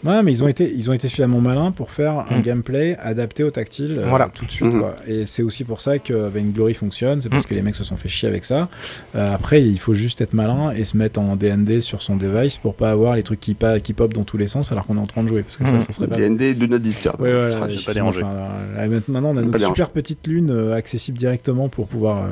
Ouais, 0.05 0.23
mais 0.23 0.33
ils 0.33 0.45
ont 0.45 0.49
été, 0.49 0.71
ils 0.71 0.91
ont 0.91 0.93
été 0.93 1.09
suffisamment 1.09 1.41
malins 1.41 1.71
pour 1.71 1.91
faire 1.91 2.27
un 2.31 2.39
mm. 2.39 2.43
gameplay 2.43 2.97
adapté 3.01 3.43
au 3.43 3.51
tactile 3.51 3.99
euh, 3.99 4.07
voilà. 4.09 4.29
tout 4.33 4.45
de 4.45 4.51
suite. 4.51 4.71
Quoi. 4.71 4.97
Et 5.07 5.25
c'est 5.25 5.43
aussi 5.43 5.65
pour 5.65 5.81
ça 5.81 5.99
que 5.99 6.13
Vainglory 6.13 6.75
fonctionne, 6.75 7.21
c'est 7.23 7.31
parce 7.31 7.45
mm. 7.45 7.49
que 7.49 7.55
les 7.55 7.63
mecs 7.63 7.75
se 7.75 7.85
sont 7.85 7.97
fait 7.97 8.09
chier 8.09 8.29
avec 8.29 8.45
ça. 8.45 8.69
Euh, 9.15 9.35
après, 9.35 9.63
il 9.63 9.79
faut 9.79 9.95
juste 9.95 10.21
être 10.21 10.35
malin 10.35 10.73
et 10.73 10.85
se 10.85 10.97
mettre 10.97 11.19
en 11.21 11.37
DND 11.37 11.81
sur 11.81 12.03
son 12.03 12.17
device 12.17 12.59
pour 12.59 12.75
pas 12.75 12.91
avoir 12.91 13.17
les 13.17 13.23
trucs 13.23 13.41
qui, 13.41 13.57
qui 13.83 13.93
pop 13.95 14.13
dans 14.13 14.25
tous 14.25 14.37
les 14.37 14.47
sens 14.47 14.73
alors 14.73 14.85
qu'on 14.85 14.97
est 14.97 15.01
en 15.01 15.07
train 15.07 15.23
de 15.23 15.29
jouer. 15.29 15.43
Parce 15.43 15.57
que 15.57 15.65
ça, 15.65 15.81
ça 15.81 15.93
serait 15.93 16.07
pas... 16.07 16.17
DND 16.17 16.59
de 16.59 16.67
notre 16.67 16.83
discard. 16.83 17.19
Ouais, 17.19 17.33
ouais, 17.35 17.77
pas 17.87 17.95
déranger. 17.95 18.23
Euh, 18.25 19.01
maintenant, 19.09 19.31
on 19.31 19.37
a 19.39 19.43
notre 19.43 19.65
super 19.65 19.89
petite 19.89 20.27
lune 20.27 20.51
euh, 20.51 20.75
accessible 20.75 21.17
directement 21.17 21.69
pour 21.69 21.87
pouvoir 21.87 22.29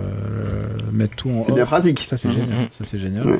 mettre 0.92 1.16
tout 1.16 1.30
en. 1.30 1.40
C'est 1.40 1.52
bien 1.52 1.64
pratique. 1.64 2.00
Ça, 2.00 2.18
c'est 2.18 2.30
génial. 2.30 2.68
Ça, 2.70 2.84
c'est 2.84 2.98
génial. 2.98 3.38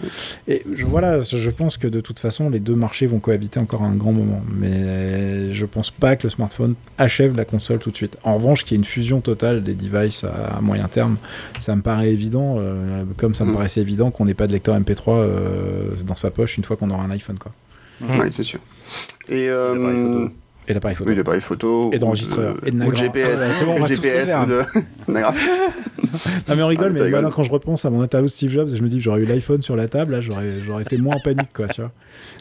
Et 0.48 0.62
je, 0.72 0.86
voilà, 0.86 1.20
je 1.20 1.50
pense 1.50 1.76
que 1.76 1.86
de 1.86 2.00
toute 2.00 2.18
façon, 2.18 2.48
les 2.48 2.60
deux 2.60 2.74
marchés 2.74 3.06
vont 3.06 3.18
cohabiter 3.18 3.60
encore 3.60 3.82
un 3.82 3.94
grand 3.94 4.12
moment 4.12 4.21
mais 4.50 5.52
je 5.52 5.66
pense 5.66 5.90
pas 5.90 6.16
que 6.16 6.24
le 6.24 6.30
smartphone 6.30 6.74
achève 6.98 7.36
la 7.36 7.44
console 7.44 7.78
tout 7.78 7.90
de 7.90 7.96
suite. 7.96 8.16
En 8.24 8.34
revanche, 8.34 8.64
qu'il 8.64 8.72
y 8.72 8.74
ait 8.76 8.82
une 8.82 8.84
fusion 8.84 9.20
totale 9.20 9.62
des 9.62 9.74
devices 9.74 10.24
à, 10.24 10.60
moyen 10.60 10.88
terme, 10.88 11.16
ça 11.60 11.76
me 11.76 11.82
paraît 11.82 12.10
évident, 12.10 12.56
euh, 12.58 13.04
comme 13.16 13.34
ça 13.34 13.44
me 13.44 13.50
mm. 13.50 13.54
paraissait 13.54 13.80
évident 13.80 14.10
qu'on 14.10 14.24
n'ait 14.24 14.34
pas 14.34 14.46
de 14.46 14.52
lecteur 14.52 14.78
MP3 14.78 15.02
euh, 15.08 15.96
dans 16.06 16.16
sa 16.16 16.30
poche 16.30 16.56
une 16.56 16.64
fois 16.64 16.76
qu'on 16.76 16.90
aura 16.90 17.02
un 17.02 17.10
iPhone. 17.10 17.38
Quoi. 17.38 17.52
Oui, 18.02 18.28
c'est 18.30 18.42
sûr. 18.42 18.60
Et, 19.28 19.48
euh, 19.48 20.28
et 20.68 20.74
l'appareil 20.74 20.96
photo. 20.96 21.10
Oui, 21.10 21.16
l'appareil 21.16 21.40
photo. 21.40 21.90
Et 21.92 21.98
d'enregistreur. 21.98 22.56
Et 22.64 22.70
de 22.70 22.94
GPS. 22.94 23.60
Ah, 23.60 23.64
bon, 23.64 23.86
GPS 23.86 24.34
ou 24.42 24.46
de 24.46 24.62
non, 26.48 26.56
mais 26.56 26.62
on 26.62 26.66
rigole, 26.66 26.94
ah, 26.96 27.02
mais 27.02 27.10
voilà, 27.10 27.30
quand 27.30 27.42
je 27.42 27.50
repense 27.50 27.84
à 27.84 27.90
mon 27.90 28.02
interview 28.02 28.28
de 28.28 28.32
Steve 28.32 28.50
Jobs, 28.50 28.68
je 28.68 28.82
me 28.82 28.88
dis 28.88 28.98
que 28.98 29.02
j'aurais 29.02 29.22
eu 29.22 29.24
l'iPhone 29.24 29.62
sur 29.62 29.76
la 29.76 29.88
table, 29.88 30.12
là, 30.12 30.20
j'aurais, 30.20 30.60
j'aurais 30.64 30.82
été 30.82 30.98
moins 30.98 31.16
en 31.16 31.20
panique, 31.20 31.52
quoi, 31.52 31.66
tu 31.68 31.80
vois. 31.80 31.90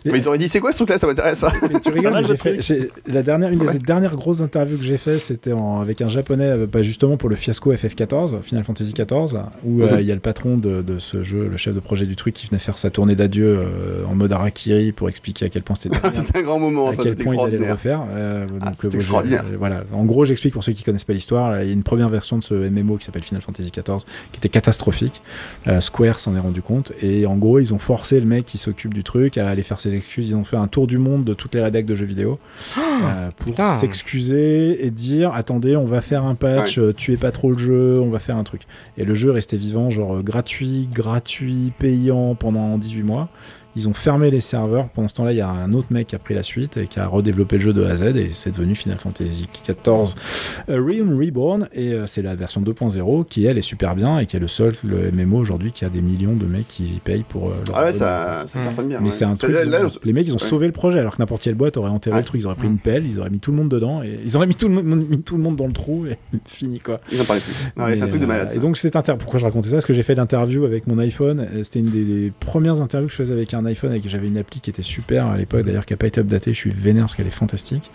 Mais 0.05 0.17
ils 0.17 0.27
auraient 0.27 0.37
dit, 0.37 0.49
c'est 0.49 0.59
quoi 0.59 0.71
ce 0.71 0.77
truc-là, 0.77 0.97
ça 0.97 1.07
m'intéresse, 1.07 1.45
tu 1.83 1.89
rigoles, 1.93 2.13
mais 2.13 2.23
j'ai 2.23 2.37
fait, 2.37 2.89
la 3.07 3.21
dernière, 3.21 3.49
une 3.49 3.59
des 3.59 3.79
dernières 3.79 4.15
grosses 4.15 4.41
interviews 4.41 4.77
que 4.77 4.83
j'ai 4.83 4.97
fait, 4.97 5.19
c'était 5.19 5.53
avec 5.81 6.01
un 6.01 6.07
japonais, 6.07 6.49
euh, 6.49 6.67
pas 6.67 6.81
justement 6.81 7.17
pour 7.17 7.29
le 7.29 7.35
fiasco 7.35 7.73
FF14, 7.73 8.41
Final 8.41 8.63
Fantasy 8.63 8.93
XIV, 8.93 9.39
où 9.63 9.81
euh, 9.81 9.93
mhm. 9.93 9.99
il 9.99 10.05
y 10.05 10.11
a 10.11 10.15
le 10.15 10.19
patron 10.19 10.57
de, 10.57 10.81
de, 10.81 10.99
ce 10.99 11.23
jeu, 11.23 11.47
le 11.47 11.57
chef 11.57 11.73
de 11.73 11.79
projet 11.79 12.05
du 12.05 12.15
truc, 12.15 12.33
qui 12.33 12.47
venait 12.47 12.59
faire 12.59 12.77
sa 12.77 12.89
tournée 12.89 13.15
d'adieu 13.15 13.59
euh, 13.59 14.05
en 14.09 14.15
mode 14.15 14.31
Harakiri 14.31 14.91
pour 14.91 15.09
expliquer 15.09 15.45
à 15.45 15.49
quel 15.49 15.63
point 15.63 15.75
c'était. 15.75 15.97
c'était 16.13 16.39
un 16.39 16.41
grand 16.41 16.59
moment, 16.59 16.89
à 16.89 16.93
ça, 16.93 17.03
quel 17.03 17.15
point 17.15 17.35
ils 17.35 17.41
allaient 17.41 17.57
le 17.57 17.71
refaire. 17.71 18.01
Euh, 18.11 18.47
ah, 18.61 18.71
donc, 18.81 18.95
voilà. 19.57 19.83
En 19.93 20.05
gros, 20.05 20.25
j'explique 20.25 20.53
pour 20.53 20.63
ceux 20.63 20.73
qui 20.73 20.83
connaissent 20.83 21.03
pas 21.03 21.13
l'histoire, 21.13 21.61
il 21.61 21.67
y 21.67 21.69
a 21.69 21.73
une 21.73 21.83
première 21.83 22.09
version 22.09 22.37
de 22.37 22.43
ce 22.43 22.53
MMO 22.53 22.97
qui 22.97 23.05
s'appelle 23.05 23.23
Final 23.23 23.41
Fantasy 23.41 23.71
XIV 23.71 23.97
qui 24.31 24.37
était 24.37 24.49
catastrophique. 24.49 25.21
Square 25.79 26.19
s'en 26.19 26.35
est 26.35 26.39
rendu 26.39 26.61
compte 26.61 26.91
et 27.01 27.25
en 27.25 27.37
gros, 27.37 27.59
ils 27.59 27.73
ont 27.73 27.79
forcé 27.79 28.19
le 28.19 28.25
mec 28.25 28.45
qui 28.45 28.57
s'occupe 28.57 28.93
du 28.93 29.03
truc 29.03 29.37
à 29.37 29.49
aller 29.49 29.63
faire 29.63 29.70
ses 29.79 29.95
excuses. 29.95 30.29
Ils 30.29 30.35
ont 30.35 30.43
fait 30.43 30.57
un 30.57 30.67
tour 30.67 30.87
du 30.87 30.97
monde 30.97 31.23
de 31.23 31.33
toutes 31.33 31.55
les 31.55 31.61
rédacs 31.61 31.85
de 31.85 31.95
jeux 31.95 32.05
vidéo 32.05 32.39
euh, 32.77 33.29
pour 33.37 33.55
s'excuser 33.65 34.85
et 34.85 34.91
dire 34.91 35.33
attendez, 35.33 35.77
on 35.77 35.85
va 35.85 36.01
faire 36.01 36.25
un 36.25 36.35
patch, 36.35 36.77
ouais. 36.77 36.83
Euh, 36.83 36.93
tuez 36.93 37.17
pas 37.17 37.31
trop 37.31 37.51
le 37.51 37.57
jeu, 37.57 37.99
on 38.01 38.09
va 38.09 38.19
faire 38.19 38.37
un 38.37 38.43
truc. 38.43 38.63
Et 38.97 39.05
le 39.05 39.13
jeu 39.13 39.31
restait 39.31 39.57
vivant, 39.57 39.89
genre 39.89 40.17
euh, 40.17 40.21
gratuit, 40.21 40.89
gratuit, 40.91 41.71
payant 41.77 42.35
pendant 42.35 42.77
18 42.77 43.03
mois. 43.03 43.29
Ils 43.75 43.87
ont 43.87 43.93
fermé 43.93 44.31
les 44.31 44.41
serveurs. 44.41 44.89
Pendant 44.89 45.07
ce 45.07 45.13
temps-là, 45.15 45.31
il 45.31 45.37
y 45.37 45.41
a 45.41 45.49
un 45.49 45.71
autre 45.73 45.87
mec 45.91 46.07
qui 46.07 46.15
a 46.15 46.19
pris 46.19 46.33
la 46.33 46.43
suite 46.43 46.77
et 46.77 46.87
qui 46.87 46.99
a 46.99 47.07
redéveloppé 47.07 47.57
le 47.57 47.63
jeu 47.63 47.73
de 47.73 47.83
A 47.83 47.91
à 47.91 47.95
Z 47.97 48.03
et 48.15 48.31
c'est 48.33 48.51
devenu 48.51 48.75
Final 48.75 48.97
Fantasy 48.97 49.47
XIV 49.67 50.15
Realm 50.67 51.19
Reborn 51.19 51.67
et 51.73 51.95
c'est 52.05 52.21
la 52.21 52.35
version 52.35 52.61
2.0 52.61 53.25
qui 53.25 53.45
elle 53.45 53.57
est 53.57 53.61
super 53.61 53.95
bien 53.95 54.19
et 54.19 54.25
qui 54.25 54.37
est 54.37 54.39
le 54.39 54.47
seul 54.47 54.73
le 54.83 55.11
MMO 55.11 55.37
aujourd'hui 55.37 55.71
qui 55.71 55.85
a 55.85 55.89
des 55.89 56.01
millions 56.01 56.33
de 56.33 56.45
mecs 56.45 56.67
qui 56.67 56.99
payent 57.03 57.23
pour 57.27 57.49
leur 57.49 57.57
Ah 57.73 57.85
ouais, 57.85 57.91
ça, 57.91 58.43
ça 58.47 58.59
bien. 58.83 58.99
Mais 59.01 59.11
c'est 59.11 59.25
un 59.25 59.35
truc. 59.35 59.55
les 60.03 60.13
mecs, 60.13 60.27
ils 60.27 60.33
ont 60.35 60.39
sauvé 60.39 60.67
le 60.67 60.71
projet 60.71 60.99
alors 60.99 61.15
que 61.15 61.21
n'importe 61.21 61.41
quelle 61.41 61.55
boîte 61.55 61.77
aurait 61.77 61.89
enterré 61.89 62.17
le 62.17 62.23
truc. 62.23 62.41
Ils 62.41 62.47
auraient 62.47 62.55
pris 62.55 62.67
une 62.67 62.77
pelle, 62.77 63.05
ils 63.05 63.19
auraient 63.19 63.29
mis 63.29 63.39
tout 63.39 63.51
le 63.51 63.57
monde 63.57 63.69
dedans 63.69 64.03
et 64.03 64.19
ils 64.23 64.35
auraient 64.35 64.47
mis 64.47 64.55
tout 64.55 64.67
le, 64.67 64.81
mis 64.81 65.21
tout 65.21 65.35
le 65.35 65.43
monde 65.43 65.55
dans 65.55 65.67
le 65.67 65.73
trou 65.73 66.05
et 66.07 66.17
fini 66.45 66.79
quoi. 66.79 66.99
Ils 67.11 67.21
en 67.21 67.25
parlaient 67.25 67.41
plus. 67.41 67.95
c'est 67.95 68.03
un 68.03 68.07
truc 68.07 68.21
de 68.21 68.25
malade. 68.25 68.51
Et 68.55 68.59
donc 68.59 68.77
c'est 68.77 68.95
inter... 68.95 69.15
pourquoi 69.17 69.39
je 69.39 69.45
racontais 69.45 69.69
ça? 69.69 69.75
Parce 69.75 69.85
que 69.85 69.93
j'ai 69.93 70.03
fait 70.03 70.15
l'interview 70.15 70.65
avec 70.65 70.87
mon 70.87 70.97
iPhone. 70.99 71.47
C'était 71.63 71.79
une 71.79 71.89
des, 71.89 72.31
premières 72.39 72.81
interviews 72.81 73.07
que 73.07 73.13
je 73.13 73.17
faisais 73.17 73.33
avec 73.33 73.53
un 73.53 73.60
iPhone 73.65 73.93
et 73.93 74.01
que 74.01 74.09
j'avais 74.09 74.27
une 74.27 74.37
appli 74.37 74.59
qui 74.59 74.69
était 74.69 74.81
super 74.81 75.27
à 75.27 75.37
l'époque 75.37 75.65
d'ailleurs 75.65 75.85
qui 75.85 75.93
a 75.93 75.97
pas 75.97 76.07
été 76.07 76.21
updatée. 76.21 76.53
Je 76.53 76.57
suis 76.57 76.71
vénère 76.71 77.03
parce 77.03 77.15
qu'elle 77.15 77.27
est 77.27 77.31
fantastique 77.31 77.91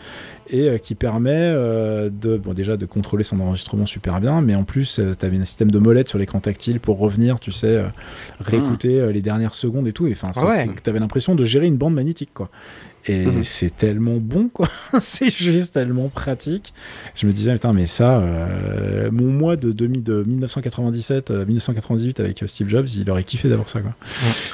et 0.48 0.68
euh, 0.68 0.78
qui 0.78 0.94
permet 0.94 1.32
euh, 1.34 2.10
de 2.10 2.36
bon 2.36 2.54
déjà 2.54 2.76
de 2.76 2.86
contrôler 2.86 3.24
son 3.24 3.40
enregistrement 3.40 3.86
super 3.86 4.20
bien 4.20 4.40
mais 4.40 4.54
en 4.54 4.64
plus 4.64 4.98
euh, 4.98 5.14
tu 5.18 5.26
avais 5.26 5.36
un 5.38 5.44
système 5.44 5.70
de 5.70 5.78
molette 5.78 6.08
sur 6.08 6.18
l'écran 6.18 6.40
tactile 6.40 6.80
pour 6.80 6.98
revenir 6.98 7.40
tu 7.40 7.52
sais 7.52 7.82
réécouter 8.40 9.00
hmm. 9.00 9.10
les 9.10 9.22
dernières 9.22 9.54
secondes 9.54 9.88
et 9.88 9.92
tout 9.92 10.06
et 10.06 10.12
enfin 10.12 10.30
ouais. 10.46 10.68
tu 10.82 10.90
avais 10.90 11.00
l'impression 11.00 11.34
de 11.34 11.44
gérer 11.44 11.66
une 11.66 11.76
bande 11.76 11.94
magnétique 11.94 12.30
quoi 12.32 12.48
et 13.06 13.26
hmm. 13.26 13.42
c'est 13.42 13.74
tellement 13.74 14.16
bon 14.16 14.48
quoi. 14.48 14.68
C'est 15.00 15.30
juste 15.30 15.74
tellement 15.74 16.08
pratique. 16.08 16.72
Je 17.14 17.26
me 17.26 17.32
disais 17.32 17.52
putain 17.52 17.72
mais 17.72 17.86
ça 17.86 18.22
mon 19.10 19.32
mois 19.32 19.56
de, 19.56 19.72
de 19.72 19.86
1997 19.86 21.30
1998 21.30 22.20
avec 22.20 22.44
Steve 22.46 22.68
Jobs 22.68 22.88
il 22.96 23.10
aurait 23.10 23.24
kiffé 23.24 23.48
d'avoir 23.48 23.68
ça 23.68 23.80
quoi. 23.80 23.94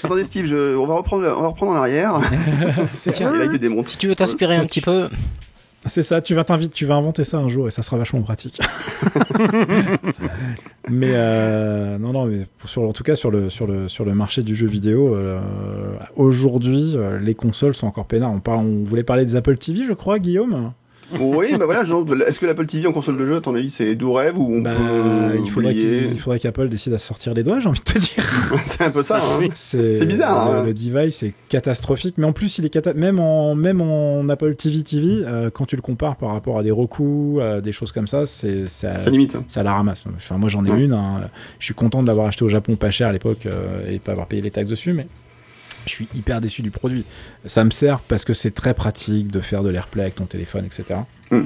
Attendez 0.03 0.24
Steve 0.24 0.47
je, 0.47 0.77
on 0.77 0.87
va 0.87 0.95
reprendre 0.95 1.35
on 1.37 1.43
va 1.43 1.49
reprendre 1.49 1.73
en 1.73 1.77
arrière. 1.77 2.20
C'est 2.95 3.12
si 3.87 3.97
tu 3.97 4.09
veux 4.09 4.16
t'inspirer 4.16 4.57
un 4.57 4.65
petit 4.65 4.81
peu 4.81 5.09
c'est 5.87 6.03
ça, 6.03 6.21
tu 6.21 6.35
vas 6.35 6.45
t'inviter, 6.45 6.73
tu 6.73 6.87
vas 6.87 6.95
inventer 6.95 7.25
ça 7.25 7.39
un 7.39 7.49
jour 7.49 7.67
et 7.67 7.71
ça 7.71 7.83
sera 7.83 7.97
vachement 7.97 8.23
pratique. 8.23 8.61
mais 10.89 11.13
euh, 11.13 11.99
non, 11.99 12.13
non, 12.13 12.27
mais 12.27 12.47
sur, 12.67 12.83
en 12.83 12.93
tout 12.93 13.03
cas 13.03 13.17
sur 13.17 13.31
le 13.31 13.51
sur 13.51 13.67
le 13.67 13.89
sur 13.89 14.05
le 14.05 14.15
marché 14.15 14.43
du 14.43 14.55
jeu 14.55 14.69
vidéo, 14.69 15.15
euh, 15.15 15.41
aujourd'hui, 16.15 16.93
euh, 16.95 17.19
les 17.19 17.35
consoles 17.35 17.75
sont 17.75 17.89
encore 17.89 18.07
peinards. 18.07 18.31
On, 18.31 18.41
parle, 18.41 18.59
on 18.59 18.85
voulait 18.85 19.03
parler 19.03 19.25
des 19.25 19.35
Apple 19.35 19.57
TV, 19.57 19.85
je 19.85 19.93
crois, 19.93 20.21
Guillaume? 20.21 20.73
Oui, 21.21 21.57
bah 21.57 21.65
voilà, 21.65 21.83
est-ce 21.83 22.39
que 22.39 22.47
l'Apple 22.47 22.67
TV 22.67 22.87
en 22.87 22.93
console 22.93 23.17
de 23.17 23.27
jeu, 23.27 23.37
à 23.37 23.41
ton 23.41 23.55
avis, 23.55 23.71
c'est 23.71 23.95
doux 23.95 24.13
rêve 24.13 24.39
ou 24.39 24.55
on 24.55 24.61
bah, 24.61 24.73
peut 24.75 25.39
il 25.39 26.19
faudrait 26.19 26.39
qu'Apple 26.39 26.69
décide 26.69 26.93
à 26.95 26.99
sortir 26.99 27.35
les 27.35 27.43
doigts, 27.43 27.61
j'ai 27.61 27.69
envie 27.69 27.81
de 27.81 27.85
te 27.85 27.99
dire. 27.99 28.25
c'est 28.65 28.83
un 28.83 28.91
peu 28.91 29.03
ça. 29.03 29.19
Hein. 29.19 29.49
C'est 29.55 30.07
bizarre. 30.07 30.51
Le, 30.51 30.59
hein. 30.59 30.63
le, 30.65 30.75
device 30.75 31.23
est 31.23 31.33
catastrophique, 31.49 32.17
mais 32.19 32.27
en 32.27 32.33
plus, 32.33 32.59
il 32.59 32.65
est 32.65 32.71
cata 32.71 32.95
même 32.95 33.21
en 33.21 33.55
même 33.55 33.81
en 33.81 34.29
Apple 34.29 34.55
TV 34.55 34.83
TV, 34.83 35.23
euh, 35.25 35.51
quand 35.51 35.67
tu 35.67 35.77
le 35.77 35.83
compares 35.83 36.17
par 36.17 36.31
rapport 36.33 36.59
à 36.59 36.63
des 36.63 36.71
Roku, 36.71 37.41
des 37.63 37.73
choses 37.73 37.93
comme 37.93 38.07
ça, 38.07 38.27
c'est 38.27 38.69
ça, 38.69 38.93
limite. 39.11 39.37
Ça 39.49 39.63
la 39.63 39.75
ramasse. 39.75 40.05
Enfin, 40.17 40.39
moi, 40.39 40.49
j'en 40.49 40.65
ai 40.65 40.83
une. 40.83 40.93
Hein. 40.93 41.23
Je 41.59 41.67
suis 41.67 41.75
content 41.75 42.03
de 42.03 42.07
l'avoir 42.07 42.27
acheté 42.27 42.45
au 42.45 42.49
Japon 42.49 42.77
pas 42.77 42.91
cher 42.91 43.09
à 43.09 43.13
l'époque 43.13 43.47
euh, 43.47 43.91
et 43.91 43.99
pas 43.99 44.13
avoir 44.13 44.27
payé 44.27 44.43
les 44.43 44.51
taxes 44.51 44.71
dessus, 44.71 44.93
mais 44.93 45.07
je 45.87 45.91
suis 45.91 46.09
hyper 46.15 46.41
déçu 46.41 46.63
du 46.63 46.71
produit. 46.71 47.05
Ça 47.47 47.65
me 47.65 47.71
sert 47.71 48.01
parce 48.01 48.25
que 48.25 48.33
c'est 48.33 48.51
très 48.51 48.75
pratique 48.75 49.29
de 49.29 49.41
faire 49.41 49.63
de 49.63 49.71
l'airplay 49.71 50.03
avec 50.03 50.17
ton 50.17 50.27
téléphone, 50.27 50.65
etc. 50.65 51.01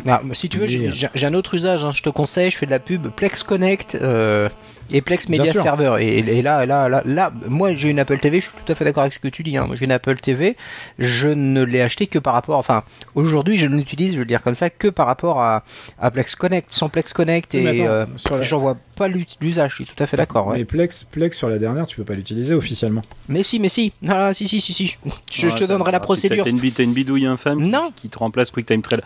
Ah, 0.06 0.20
si 0.32 0.48
tu 0.48 0.58
veux, 0.58 0.66
j'ai 0.66 1.26
un 1.26 1.34
autre 1.34 1.54
usage. 1.54 1.84
Hein. 1.84 1.92
Je 1.92 2.02
te 2.02 2.10
conseille, 2.10 2.50
je 2.50 2.58
fais 2.58 2.66
de 2.66 2.70
la 2.70 2.80
pub 2.80 3.08
Plex 3.08 3.42
Connect. 3.42 3.94
Euh, 3.94 4.48
et 4.90 5.00
Plex 5.00 5.28
Media 5.28 5.52
Server. 5.52 5.96
Et, 6.00 6.42
là, 6.42 6.66
là, 6.66 6.88
là, 6.88 7.02
là, 7.04 7.32
moi 7.48 7.74
j'ai 7.74 7.90
une 7.90 7.98
Apple 7.98 8.18
TV, 8.18 8.40
je 8.40 8.48
suis 8.48 8.56
tout 8.64 8.72
à 8.72 8.74
fait 8.74 8.84
d'accord 8.84 9.02
avec 9.02 9.14
ce 9.14 9.18
que 9.18 9.28
tu 9.28 9.42
dis. 9.42 9.56
Hein. 9.56 9.68
J'ai 9.74 9.84
une 9.84 9.92
Apple 9.92 10.16
TV, 10.16 10.56
je 10.98 11.28
ne 11.28 11.62
l'ai 11.62 11.80
acheté 11.80 12.06
que 12.06 12.18
par 12.18 12.34
rapport, 12.34 12.58
enfin, 12.58 12.82
aujourd'hui 13.14 13.58
je 13.58 13.66
l'utilise, 13.66 14.14
je 14.14 14.18
veux 14.18 14.24
dire 14.24 14.42
comme 14.42 14.54
ça, 14.54 14.70
que 14.70 14.88
par 14.88 15.06
rapport 15.06 15.40
à, 15.40 15.64
à 15.98 16.10
Plex 16.10 16.34
Connect. 16.34 16.72
Sans 16.72 16.88
Plex 16.88 17.12
Connect, 17.12 17.54
et 17.54 17.86
euh, 17.86 18.06
j'en 18.42 18.58
vois 18.58 18.76
pas 18.96 19.08
l'usage, 19.08 19.70
je 19.70 19.74
suis 19.76 19.84
tout 19.84 20.02
à 20.02 20.06
fait 20.06 20.16
d'accord. 20.16 20.52
Mais 20.52 20.64
Plex, 20.64 21.04
Plex 21.04 21.36
sur 21.36 21.48
la 21.48 21.58
dernière, 21.58 21.86
tu 21.86 21.96
peux 21.96 22.04
pas 22.04 22.14
l'utiliser 22.14 22.54
officiellement. 22.54 23.02
Mais 23.28 23.42
si, 23.42 23.58
mais 23.58 23.68
si, 23.68 23.92
ah, 24.08 24.32
si, 24.34 24.48
si, 24.48 24.60
si, 24.60 24.72
si. 24.72 24.96
Je, 25.32 25.48
te 25.48 25.64
donnerai 25.64 25.92
la 25.92 26.00
procédure. 26.00 26.44
T'as 26.44 26.50
une, 26.50 26.60
une, 26.78 26.92
bidouille 26.92 27.26
infâme 27.26 27.60
non. 27.60 27.90
Qui, 27.94 28.08
te 28.08 28.18
remplace 28.18 28.50
QuickTime 28.50 28.82
Trailer. 28.82 29.04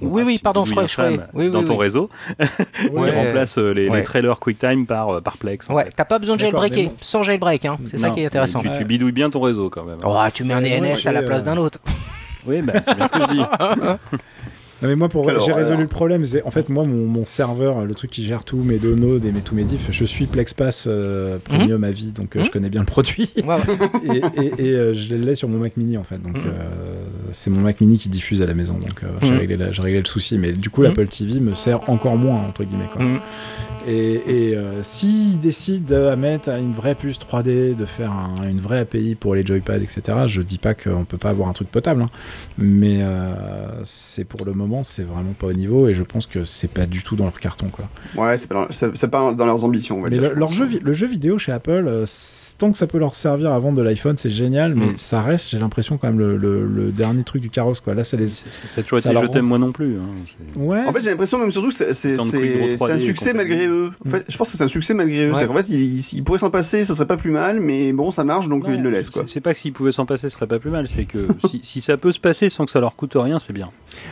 Oui, 0.00 0.22
oui, 0.24 0.38
pardon, 0.42 0.64
je 0.64 0.72
crois, 0.72 0.86
je 0.86 0.92
crois. 0.92 1.10
Oui, 1.34 1.50
dans 1.50 1.64
ton 1.64 1.76
réseau, 1.76 2.10
qui 2.80 2.88
remplace 2.88 3.58
euh, 3.58 3.72
les, 3.72 3.88
les 3.88 4.02
trailers 4.02 4.40
QuickTime 4.40 4.86
par, 4.86 5.07
euh, 5.14 5.20
par 5.20 5.38
Plex. 5.38 5.68
Ouais, 5.68 5.88
t'as 5.94 6.04
pas 6.04 6.18
besoin 6.18 6.36
de 6.36 6.40
jailbreaker, 6.40 6.92
sans 7.00 7.22
jailbreak, 7.22 7.64
hein. 7.64 7.78
c'est 7.86 7.98
ça 7.98 8.10
qui 8.10 8.20
est 8.20 8.26
intéressant. 8.26 8.60
Tu, 8.60 8.70
tu, 8.78 8.84
bidouilles 8.84 9.12
bien 9.12 9.30
ton 9.30 9.40
réseau 9.40 9.70
quand 9.70 9.84
même. 9.84 9.98
Oh, 10.04 10.16
tu 10.32 10.44
mets 10.44 10.54
un 10.54 10.64
ENS 10.64 11.06
à 11.06 11.12
la 11.12 11.22
place 11.22 11.44
d'un 11.44 11.56
autre. 11.56 11.78
Oui, 12.46 12.62
bah, 12.62 12.74
c'est 12.84 12.96
bien 12.96 13.06
ce 13.08 13.12
que 13.12 13.22
je 13.22 13.32
dis. 13.32 13.42
Non 14.80 14.88
mais 14.88 14.94
moi 14.94 15.08
pour 15.08 15.28
j'ai 15.40 15.52
résolu 15.52 15.82
le 15.82 15.88
problème 15.88 16.24
c'est 16.24 16.44
en 16.44 16.52
fait 16.52 16.68
moi 16.68 16.84
mon, 16.84 17.06
mon, 17.06 17.26
serveur 17.26 17.84
le 17.84 17.94
truc 17.94 18.12
qui 18.12 18.22
gère 18.22 18.44
tous 18.44 18.62
mes 18.62 18.78
downloads 18.78 19.26
et 19.26 19.32
mes 19.32 19.40
tous 19.40 19.56
mes 19.56 19.64
diffs 19.64 19.88
je 19.90 20.04
suis 20.04 20.26
Plexpass 20.26 20.84
euh, 20.86 21.38
premium 21.38 21.82
à 21.82 21.90
vie 21.90 22.12
donc 22.12 22.36
euh, 22.36 22.40
je 22.40 22.44
mhm. 22.44 22.50
connais 22.50 22.70
bien 22.70 22.80
le 22.82 22.86
produit 22.86 23.28
et, 23.34 24.22
et, 24.40 24.66
et 24.66 24.74
euh, 24.76 24.92
je 24.92 25.16
l'ai 25.16 25.34
sur 25.34 25.48
mon 25.48 25.58
Mac 25.58 25.76
Mini 25.76 25.96
en 25.96 26.04
fait 26.04 26.22
donc 26.22 26.36
euh, 26.36 27.02
c'est 27.32 27.50
mon 27.50 27.60
Mac 27.60 27.80
Mini 27.80 27.98
qui 27.98 28.08
diffuse 28.08 28.40
à 28.40 28.46
la 28.46 28.54
maison 28.54 28.74
donc 28.74 29.02
euh, 29.02 29.08
j'ai 29.20 29.36
réglé, 29.36 29.56
réglé, 29.56 29.98
le 29.98 30.06
souci 30.06 30.38
mais 30.38 30.52
du 30.52 30.70
coup 30.70 30.82
l'Apple 30.82 31.08
TV 31.08 31.40
me 31.40 31.56
sert 31.56 31.90
encore 31.90 32.16
moins 32.16 32.40
entre 32.48 32.62
guillemets 32.62 32.88
quoi. 32.92 33.04
Et, 33.86 34.50
et 34.50 34.56
euh, 34.56 34.82
s'ils 34.82 35.40
décident 35.40 36.08
à 36.08 36.16
mettre 36.16 36.50
une 36.50 36.72
vraie 36.72 36.94
puce 36.94 37.18
3D, 37.18 37.76
de 37.76 37.84
faire 37.84 38.12
une 38.48 38.60
vraie 38.60 38.80
API 38.80 39.14
pour 39.14 39.34
les 39.34 39.44
joypads, 39.44 39.76
etc., 39.76 40.00
je 40.26 40.42
dis 40.42 40.58
pas 40.58 40.74
qu'on 40.74 41.04
peut 41.04 41.18
pas 41.18 41.30
avoir 41.30 41.48
un 41.48 41.52
truc 41.52 41.70
potable, 41.70 42.02
hein. 42.02 42.10
mais 42.56 42.98
euh, 43.00 43.32
c'est 43.84 44.24
pour 44.24 44.44
le 44.44 44.52
moment, 44.52 44.82
c'est 44.82 45.04
vraiment 45.04 45.32
pas 45.32 45.46
au 45.46 45.52
niveau, 45.52 45.88
et 45.88 45.94
je 45.94 46.02
pense 46.02 46.26
que 46.26 46.44
c'est 46.44 46.70
pas 46.70 46.86
du 46.86 47.02
tout 47.02 47.16
dans 47.16 47.24
leur 47.24 47.40
carton, 47.40 47.68
quoi. 47.68 47.88
Ouais, 48.16 48.36
c'est 48.36 48.48
pas, 48.48 48.66
pas, 48.66 49.32
dans 49.32 49.46
leurs 49.46 49.64
ambitions, 49.64 49.98
on 49.98 50.02
va 50.02 50.10
mais 50.10 50.18
dire. 50.18 50.30
Le, 50.30 50.34
leur 50.34 50.48
jeu, 50.48 50.68
le 50.82 50.92
jeu 50.92 51.06
vidéo 51.06 51.38
chez 51.38 51.52
Apple, 51.52 51.84
euh, 51.86 52.04
tant 52.58 52.72
que 52.72 52.78
ça 52.78 52.86
peut 52.86 52.98
leur 52.98 53.14
servir 53.14 53.52
à 53.52 53.58
vendre 53.58 53.78
de 53.78 53.82
l'iPhone, 53.82 54.18
c'est 54.18 54.30
génial, 54.30 54.74
mais 54.74 54.86
mm. 54.86 54.98
ça 54.98 55.22
reste, 55.22 55.50
j'ai 55.50 55.58
l'impression, 55.58 55.98
quand 55.98 56.08
même, 56.08 56.18
le, 56.18 56.36
le, 56.36 56.90
dernier 56.90 57.22
truc 57.22 57.42
du 57.42 57.50
carrosse, 57.50 57.80
quoi. 57.80 57.94
Là, 57.94 58.04
ça 58.04 58.16
les. 58.16 58.28
C'est 58.28 58.82
toujours 58.82 58.98
été 58.98 59.08
je 59.18 59.26
t'aime 59.26 59.46
moi 59.46 59.58
non 59.58 59.72
plus. 59.72 59.98
Hein, 59.98 60.08
ouais. 60.56 60.84
En 60.84 60.92
fait, 60.92 61.02
j'ai 61.02 61.10
l'impression, 61.10 61.38
même 61.38 61.50
surtout, 61.50 61.70
c'est 61.70 62.16
un 62.18 62.98
succès 62.98 63.32
malgré 63.32 63.66
eux. 63.66 63.77
En 64.06 64.08
fait, 64.08 64.24
je 64.28 64.36
pense 64.36 64.50
que 64.50 64.56
c'est 64.56 64.64
un 64.64 64.68
succès 64.68 64.94
malgré 64.94 65.26
eux. 65.26 65.32
En 65.32 65.54
fait, 65.54 65.68
il, 65.68 66.24
pourrait 66.24 66.38
s'en 66.38 66.50
passer, 66.50 66.84
ça 66.84 66.94
serait 66.94 67.06
pas 67.06 67.16
plus 67.16 67.30
mal, 67.30 67.60
mais 67.60 67.92
bon, 67.92 68.10
ça 68.10 68.24
marche, 68.24 68.48
donc 68.48 68.64
il 68.68 68.82
le 68.82 68.90
laisse. 68.90 69.10
quoi. 69.10 69.24
C'est 69.26 69.40
pas 69.40 69.52
que 69.52 69.58
s'ils 69.58 69.72
pouvaient 69.72 69.92
s'en 69.92 70.06
passer, 70.06 70.28
ce 70.28 70.36
serait 70.36 70.46
pas 70.46 70.58
plus 70.58 70.70
mal. 70.70 70.88
C'est 70.88 71.04
que 71.04 71.26
si, 71.62 71.80
ça 71.80 71.96
peut 71.96 72.12
se 72.12 72.20
passer 72.20 72.48
sans 72.48 72.64
que 72.64 72.70
ça 72.70 72.80
leur 72.80 72.96
coûte 72.96 73.12
rien, 73.16 73.38
c'est 73.38 73.52
bien. 73.52 73.70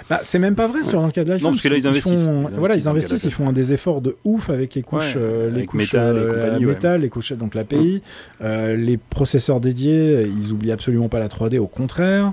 Bah, 0.08 0.20
c'est 0.22 0.38
même 0.38 0.54
pas 0.54 0.66
vrai 0.66 0.84
sur 0.84 1.04
le 1.04 1.10
cas 1.10 1.24
de 1.24 1.30
l'iPhone. 1.30 1.50
Non, 1.50 1.50
parce 1.52 1.62
que 1.62 1.68
là, 1.68 1.76
ils 1.76 1.86
investissent. 1.86 2.24
Font, 2.24 2.50
voilà, 2.54 2.76
ils 2.76 2.88
investissent, 2.88 3.24
ils 3.24 3.32
font 3.32 3.52
des 3.52 3.72
efforts 3.72 4.00
de 4.00 4.16
ouf 4.24 4.50
avec 4.50 4.74
les 4.74 4.82
couches, 4.82 5.14
euh, 5.16 5.50
les 5.50 5.66
couches 5.66 5.94
métal, 5.94 6.16
euh, 6.16 6.60
métal 6.60 7.00
les 7.00 7.08
couches, 7.08 7.32
donc 7.32 7.54
l'API, 7.54 8.02
euh, 8.42 8.76
les 8.76 8.96
processeurs 8.96 9.60
dédiés, 9.60 10.28
ils 10.38 10.52
oublient 10.52 10.72
absolument 10.72 11.08
pas 11.08 11.18
la 11.18 11.28
3D, 11.28 11.58
au 11.58 11.66
contraire. 11.66 12.32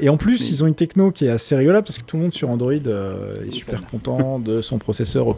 et 0.00 0.08
en 0.08 0.16
plus, 0.16 0.50
ils 0.50 0.64
ont 0.64 0.66
une 0.66 0.74
techno 0.74 1.10
qui 1.10 1.26
est 1.26 1.30
assez 1.30 1.56
rigolote 1.56 1.84
parce 1.84 1.98
que 1.98 2.04
tout 2.04 2.16
le 2.16 2.22
monde 2.22 2.34
sur 2.34 2.50
Android 2.50 2.72
est 2.72 3.50
super 3.50 3.84
content 3.84 4.38
de 4.38 4.62
son 4.62 4.78
processeur 4.78 5.28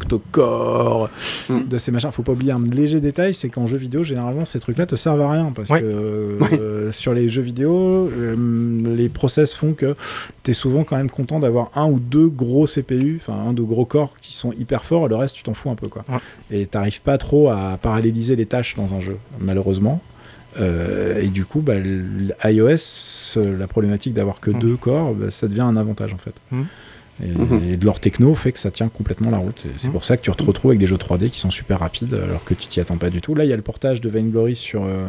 octa-core, 0.57 1.11
mm. 1.49 1.69
de 1.69 1.79
ces 1.79 1.93
machins. 1.93 2.11
Faut 2.11 2.23
pas 2.23 2.33
oublier 2.33 2.53
un 2.53 2.63
léger 2.63 3.01
détail, 3.01 3.35
c'est 3.35 3.49
qu'en 3.49 3.67
jeu 3.67 3.77
vidéo, 3.77 4.05
généralement, 4.05 4.47
ces 4.47 4.61
trucs-là 4.61 4.87
te 4.87 4.97
servent 4.97 5.23
à 5.23 5.31
rien 5.31 5.53
parce 5.55 5.69
que 5.69 5.85
euh, 5.85 6.93
sur 6.93 7.13
les 7.13 7.29
jeux 7.29 7.43
vidéo, 7.43 8.11
euh, 8.17 8.37
les 8.95 9.09
process 9.09 9.55
font 9.55 9.73
que 9.73 9.95
tu 10.43 10.51
es 10.51 10.55
souvent 10.55 10.85
quand 10.85 10.97
même 10.97 11.11
content 11.11 11.41
d'avoir 11.41 11.71
un 11.75 11.87
ou 11.87 11.99
deux 11.99 12.29
gros 12.29 12.67
CPU, 12.67 13.21
enfin 13.21 13.39
un 13.49 13.53
de 13.53 13.63
gros 13.63 13.85
corps 13.85 14.15
qui 14.21 14.35
sont 14.35 14.53
hyper 14.53 14.85
forts, 14.85 15.09
le 15.09 15.17
reste 15.17 15.37
tu 15.37 15.43
t'en 15.43 15.55
fous 15.55 15.71
un 15.71 15.75
peu 15.75 15.89
quoi. 15.89 16.05
Et 16.51 16.67
t'arrives 16.67 17.01
pas 17.01 17.19
trop 17.19 17.51
à 17.51 17.79
paralléliser 17.81 18.37
les 18.37 18.47
tâches 18.47 18.75
dans 18.77 18.95
un 18.95 19.01
jeu, 19.01 19.17
malheureusement. 19.41 20.01
Euh, 20.59 21.21
et 21.21 21.29
du 21.29 21.45
coup, 21.45 21.61
bah, 21.61 21.75
iOS, 22.45 23.39
la 23.59 23.67
problématique 23.67 24.15
d'avoir 24.15 24.41
que 24.41 24.51
deux 24.51 24.77
corps, 24.77 25.15
bah, 25.15 25.31
ça 25.31 25.49
devient 25.49 25.61
un 25.63 25.77
avantage 25.77 26.15
en 26.15 26.19
fait. 26.19 26.35
Mhm. 26.51 26.67
Et, 27.23 27.77
de 27.77 27.85
leur 27.85 28.01
techno 28.01 28.35
fait 28.35 28.53
que 28.53 28.59
ça 28.59 28.71
tient 28.71 28.89
complètement 28.89 29.31
la 29.31 29.39
route. 29.39 29.65
C'est 29.77 29.87
mhm. 29.87 29.93
pour 29.93 30.05
ça 30.05 30.17
que 30.17 30.23
tu 30.23 30.31
te 30.31 30.43
retrouves 30.43 30.73
avec 30.73 30.81
des 30.81 30.87
jeux 30.87 30.97
3D 30.97 31.31
qui 31.31 31.41
sont 31.41 31.51
super 31.51 31.81
rapides 31.81 32.15
alors 32.15 32.45
que 32.45 32.55
tu 32.55 32.67
t'y 32.67 32.81
attends 32.81 32.99
pas 32.99 33.11
du 33.11 33.21
tout. 33.21 33.35
Là, 33.35 33.45
il 33.45 33.51
y 33.51 33.53
a 33.53 33.57
le 33.57 33.63
portage 33.63 34.01
de 34.01 34.09
Vainglory 34.09 34.57
sur 34.57 34.85
euh, 34.85 35.07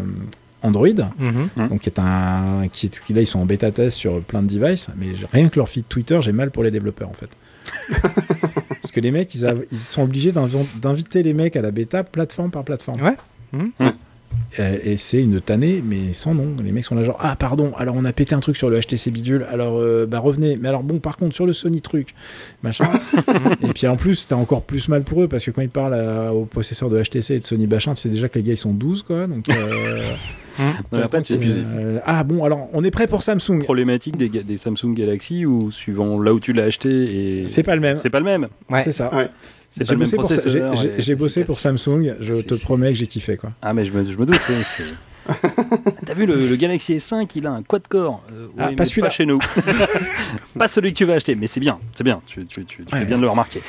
Android, 0.61 0.87
mhm. 0.87 1.67
donc 1.69 1.81
qui 1.81 1.89
est 1.89 1.99
un, 1.99 2.67
qui 2.71 2.87
est, 2.87 3.09
là 3.09 3.21
ils 3.21 3.27
sont 3.27 3.39
en 3.39 3.45
bêta 3.45 3.71
test 3.71 3.97
sur 3.97 4.21
plein 4.21 4.41
de 4.41 4.47
devices, 4.47 4.89
mais 4.97 5.07
rien 5.31 5.49
que 5.49 5.59
leur 5.59 5.69
feed 5.69 5.87
Twitter, 5.87 6.19
j'ai 6.21 6.31
mal 6.31 6.51
pour 6.51 6.63
les 6.63 6.71
développeurs 6.71 7.09
en 7.09 7.13
fait. 7.13 7.29
Parce 8.01 8.91
que 8.93 8.99
les 8.99 9.11
mecs, 9.11 9.35
ils, 9.35 9.45
ils 9.71 9.79
sont 9.79 10.03
obligés 10.03 10.31
d'inviter 10.31 11.23
les 11.23 11.33
mecs 11.33 11.55
à 11.55 11.61
la 11.61 11.71
bêta 11.71 12.03
plateforme 12.03 12.51
par 12.51 12.63
plateforme. 12.63 13.01
Ouais. 13.01 13.17
Euh, 14.59 14.77
et 14.83 14.97
c'est 14.97 15.21
une 15.21 15.41
tannée, 15.41 15.83
mais 15.85 16.13
sans 16.13 16.33
nom. 16.33 16.47
Les 16.63 16.71
mecs 16.71 16.85
sont 16.85 16.95
là 16.95 17.03
genre, 17.03 17.17
ah 17.19 17.35
pardon, 17.35 17.73
alors 17.77 17.95
on 17.97 18.05
a 18.05 18.13
pété 18.13 18.33
un 18.33 18.39
truc 18.39 18.57
sur 18.57 18.69
le 18.69 18.79
HTC 18.79 19.11
bidule, 19.11 19.45
alors 19.49 19.77
euh, 19.77 20.05
bah 20.05 20.19
revenez. 20.19 20.57
Mais 20.57 20.69
alors 20.69 20.83
bon, 20.83 20.99
par 20.99 21.17
contre, 21.17 21.35
sur 21.35 21.45
le 21.45 21.53
Sony 21.53 21.81
truc, 21.81 22.15
machin. 22.63 22.89
et 23.61 23.73
puis 23.73 23.87
en 23.87 23.97
plus, 23.97 24.27
t'as 24.27 24.35
encore 24.35 24.63
plus 24.63 24.87
mal 24.89 25.03
pour 25.03 25.23
eux, 25.23 25.27
parce 25.27 25.45
que 25.45 25.51
quand 25.51 25.61
ils 25.61 25.69
parlent 25.69 25.95
aux 26.31 26.45
possesseurs 26.45 26.89
de 26.89 27.01
HTC 27.01 27.35
et 27.35 27.39
de 27.39 27.45
Sony 27.45 27.67
machin, 27.67 27.93
tu 27.93 28.01
sais 28.01 28.09
déjà 28.09 28.29
que 28.29 28.39
les 28.39 28.43
gars 28.43 28.53
ils 28.53 28.57
sont 28.57 28.73
12, 28.73 29.03
quoi. 29.03 29.27
Donc, 29.27 29.49
euh, 29.49 30.01
euh, 30.59 31.99
ah 32.05 32.23
bon, 32.23 32.43
alors 32.43 32.69
on 32.73 32.83
est 32.83 32.91
prêt 32.91 33.07
pour 33.07 33.21
Samsung. 33.21 33.59
Problématique 33.63 34.17
des, 34.17 34.29
des 34.29 34.57
Samsung 34.57 34.93
Galaxy 34.93 35.45
ou 35.45 35.71
suivant 35.71 36.19
là 36.19 36.33
où 36.33 36.39
tu 36.39 36.53
l'as 36.53 36.63
acheté 36.63 36.89
et 36.89 37.47
c'est 37.47 37.63
pas 37.63 37.75
le 37.75 37.81
même. 37.81 37.97
C'est 37.97 38.09
pas 38.09 38.19
le 38.19 38.25
même. 38.25 38.47
C'est 38.79 38.91
ça. 38.91 39.11
J'ai 39.79 39.95
bossé, 39.95 40.15
pour, 40.17 40.31
j'ai 40.97 41.15
bossé 41.15 41.43
pour 41.43 41.59
Samsung, 41.59 42.15
je 42.19 42.41
te 42.41 42.55
promets 42.55 42.91
que 42.91 42.97
j'ai 42.97 43.07
kiffé 43.07 43.37
quoi. 43.37 43.51
Ah 43.61 43.73
mais 43.73 43.85
je 43.85 43.91
me, 43.91 44.03
je 44.03 44.17
me 44.17 44.25
doute, 44.25 44.39
T'as 46.05 46.13
vu 46.13 46.25
le, 46.25 46.55
Galaxy 46.55 46.95
S5, 46.95 47.29
il 47.35 47.47
a 47.47 47.51
un 47.51 47.63
quad-core. 47.63 48.21
Euh, 48.31 48.47
ah, 48.57 48.69
pas 48.75 48.85
celui-là. 48.85 49.09
chez 49.09 49.25
nous. 49.25 49.39
pas 50.57 50.67
celui 50.67 50.93
que 50.93 50.97
tu 50.97 51.05
vas 51.05 51.13
acheter, 51.13 51.35
mais 51.35 51.47
c'est 51.47 51.59
bien, 51.59 51.79
c'est 51.95 52.03
bien. 52.03 52.21
Tu, 52.25 52.45
tu, 52.45 52.65
tu, 52.65 52.83
fais 52.89 53.05
bien 53.05 53.17
de 53.17 53.21
le 53.21 53.29
remarquer. 53.29 53.61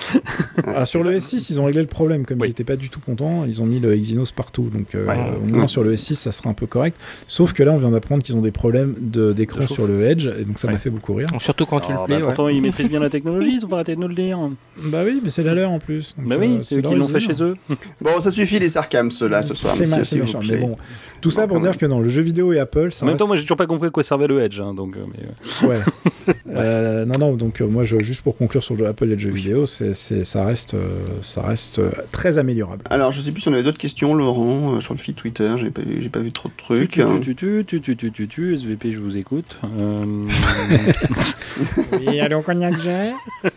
Alors, 0.64 0.86
sur 0.86 1.02
le 1.02 1.18
S6, 1.18 1.48
ils 1.50 1.60
ont 1.60 1.64
réglé 1.64 1.80
le 1.80 1.86
problème. 1.86 2.24
Comme 2.24 2.38
ils 2.40 2.48
n'étaient 2.48 2.64
pas 2.64 2.76
du 2.76 2.88
tout 2.88 3.00
contents, 3.00 3.44
ils 3.46 3.62
ont 3.62 3.66
mis 3.66 3.80
le 3.80 3.92
Exynos 3.94 4.32
partout. 4.32 4.70
Donc, 4.72 4.94
euh, 4.94 5.06
au 5.42 5.46
moins 5.46 5.66
sur 5.66 5.82
le 5.82 5.94
S6, 5.94 6.14
ça 6.14 6.32
sera 6.32 6.50
un 6.50 6.54
peu 6.54 6.66
correct. 6.66 6.98
Sauf 7.26 7.52
que 7.52 7.62
là, 7.62 7.72
on 7.72 7.78
vient 7.78 7.90
d'apprendre 7.90 8.22
qu'ils 8.22 8.36
ont 8.36 8.40
des 8.40 8.52
problèmes 8.52 8.94
d'écran 8.98 9.66
sur 9.66 9.86
le 9.86 10.06
Edge, 10.06 10.26
et 10.26 10.44
donc 10.44 10.58
ça 10.58 10.70
m'a 10.70 10.78
fait 10.78 10.90
beaucoup 10.90 11.14
rire. 11.14 11.28
surtout 11.40 11.66
quand 11.66 11.80
tu 11.80 11.92
le 11.92 11.98
ah, 11.98 12.04
plais. 12.04 12.20
Bah, 12.20 12.26
pourtant, 12.26 12.48
ils 12.48 12.62
maîtrisent 12.62 12.88
bien 12.88 13.00
la 13.00 13.10
technologie, 13.10 13.54
ils 13.56 13.64
ont 13.64 13.68
pas 13.68 13.76
arrêté 13.76 13.96
de 13.96 14.00
nous 14.00 14.08
le 14.08 14.14
dire. 14.14 14.38
Bah 14.84 15.02
oui, 15.04 15.20
mais 15.22 15.30
c'est 15.30 15.42
la 15.42 15.54
leur 15.54 15.70
en 15.70 15.78
plus. 15.78 16.14
bah 16.18 16.36
oui, 16.38 16.56
euh, 16.56 16.60
c'est 16.60 16.78
eux 16.78 16.82
qui 16.82 16.94
l'ont 16.94 17.08
fait 17.08 17.20
chez 17.20 17.42
eux. 17.42 17.56
Bon, 18.00 18.20
ça 18.20 18.30
suffit 18.30 18.58
les 18.58 18.68
sarcasmes, 18.68 19.10
ceux-là, 19.10 19.42
ce 19.42 19.54
soir. 19.54 19.74
C'est 19.76 20.16
mais 20.48 20.56
bon. 20.56 20.76
Tout 21.20 21.30
ça 21.30 21.47
pour 21.48 21.60
dire 21.60 21.76
que 21.76 21.86
dans 21.86 22.00
le 22.00 22.08
jeu 22.08 22.22
vidéo 22.22 22.52
et 22.52 22.58
Apple. 22.58 22.90
en 23.02 23.06
même 23.06 23.16
temps, 23.16 23.26
moi, 23.26 23.36
j'ai 23.36 23.42
toujours 23.42 23.56
pas 23.56 23.66
compris 23.66 23.88
à 23.88 23.90
quoi 23.90 24.02
servait 24.02 24.26
le 24.26 24.42
Edge. 24.42 24.60
Hein, 24.60 24.74
donc, 24.74 24.96
euh, 24.96 25.04
mais, 25.12 25.68
ouais. 25.68 25.78
euh, 26.50 27.04
non, 27.04 27.18
non. 27.18 27.36
Donc, 27.36 27.60
euh, 27.60 27.66
moi, 27.66 27.84
je, 27.84 27.98
juste 28.00 28.22
pour 28.22 28.36
conclure 28.36 28.62
sur 28.62 28.76
le 28.76 28.86
Apple 28.86 29.04
et 29.04 29.14
le 29.14 29.18
jeu 29.18 29.30
vidéo, 29.30 29.66
c'est, 29.66 29.94
ça 29.94 30.44
reste, 30.44 30.74
euh, 30.74 30.88
ça 31.22 31.42
reste 31.42 31.80
très 32.12 32.38
améliorable. 32.38 32.82
Alors, 32.90 33.12
je 33.12 33.20
sais 33.20 33.32
plus 33.32 33.42
si 33.42 33.48
on 33.48 33.52
avait 33.52 33.62
d'autres 33.62 33.78
questions, 33.78 34.14
Laurent, 34.14 34.80
sur 34.80 34.94
le 34.94 34.98
feed 34.98 35.16
Twitter. 35.16 35.50
J'ai 35.56 35.70
pas, 35.70 35.82
j'ai 35.98 36.08
pas 36.08 36.20
vu 36.20 36.32
trop 36.32 36.48
de 36.48 36.54
trucs. 36.56 36.90
Tu, 36.90 37.02
tu, 37.22 37.34
tu, 37.34 37.64
tu, 37.66 37.80
tu, 37.80 37.96
tu, 37.96 38.12
tu, 38.12 38.28
tu, 38.28 38.54
SVP, 38.54 38.90
je 38.90 38.98
vous 38.98 39.16
écoute. 39.16 39.58
et 42.02 42.20
allez, 42.20 42.34
on 42.34 42.42
cognac 42.42 42.74
j'ai. 42.82 43.12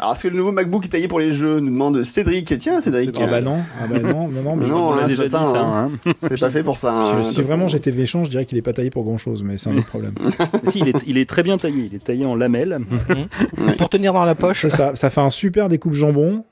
Alors, 0.00 0.12
est-ce 0.12 0.24
que 0.24 0.28
le 0.28 0.36
nouveau 0.36 0.52
MacBook 0.52 0.84
est 0.84 0.88
taillé 0.88 1.08
pour 1.08 1.20
les 1.20 1.32
jeux 1.32 1.60
Nous 1.60 1.70
demande 1.70 2.02
Cédric. 2.02 2.56
Tiens, 2.58 2.80
Cédric. 2.80 3.16
Ah 3.20 3.26
bah 3.26 3.40
non, 3.40 3.58
ah 3.80 3.86
bah 3.86 3.98
non, 3.98 4.28
non, 4.28 4.42
non, 4.42 4.56
mais 4.56 4.66
non, 4.66 4.92
hein, 4.92 5.06
c'est 5.08 5.16
pas 5.16 5.28
ça. 5.28 5.42
Hein. 5.44 5.92
C'est 6.22 6.40
pas 6.40 6.50
fait 6.50 6.62
pour 6.62 6.76
ça. 6.76 6.83
Si 7.22 7.42
vraiment 7.42 7.68
j'étais 7.68 7.92
méchant, 7.92 8.24
je 8.24 8.30
dirais 8.30 8.44
qu'il 8.44 8.58
est 8.58 8.62
pas 8.62 8.72
taillé 8.72 8.90
pour 8.90 9.04
grand 9.04 9.18
chose, 9.18 9.42
mais 9.42 9.58
c'est 9.58 9.70
un 9.70 9.76
autre 9.76 9.86
problème. 9.86 10.14
si, 10.68 10.80
il 10.80 10.88
est, 10.88 11.02
il 11.06 11.18
est, 11.18 11.28
très 11.28 11.42
bien 11.42 11.58
taillé. 11.58 11.88
Il 11.90 11.94
est 11.94 12.04
taillé 12.04 12.24
en 12.26 12.34
lamelles. 12.34 12.78
Mhm. 12.78 13.76
pour 13.78 13.88
tenir 13.88 14.12
dans 14.12 14.24
la 14.24 14.34
poche. 14.34 14.66
Ça, 14.68 14.92
ça 14.94 15.10
fait 15.10 15.20
un 15.20 15.30
super 15.30 15.68
découpe 15.68 15.94
jambon. 15.94 16.44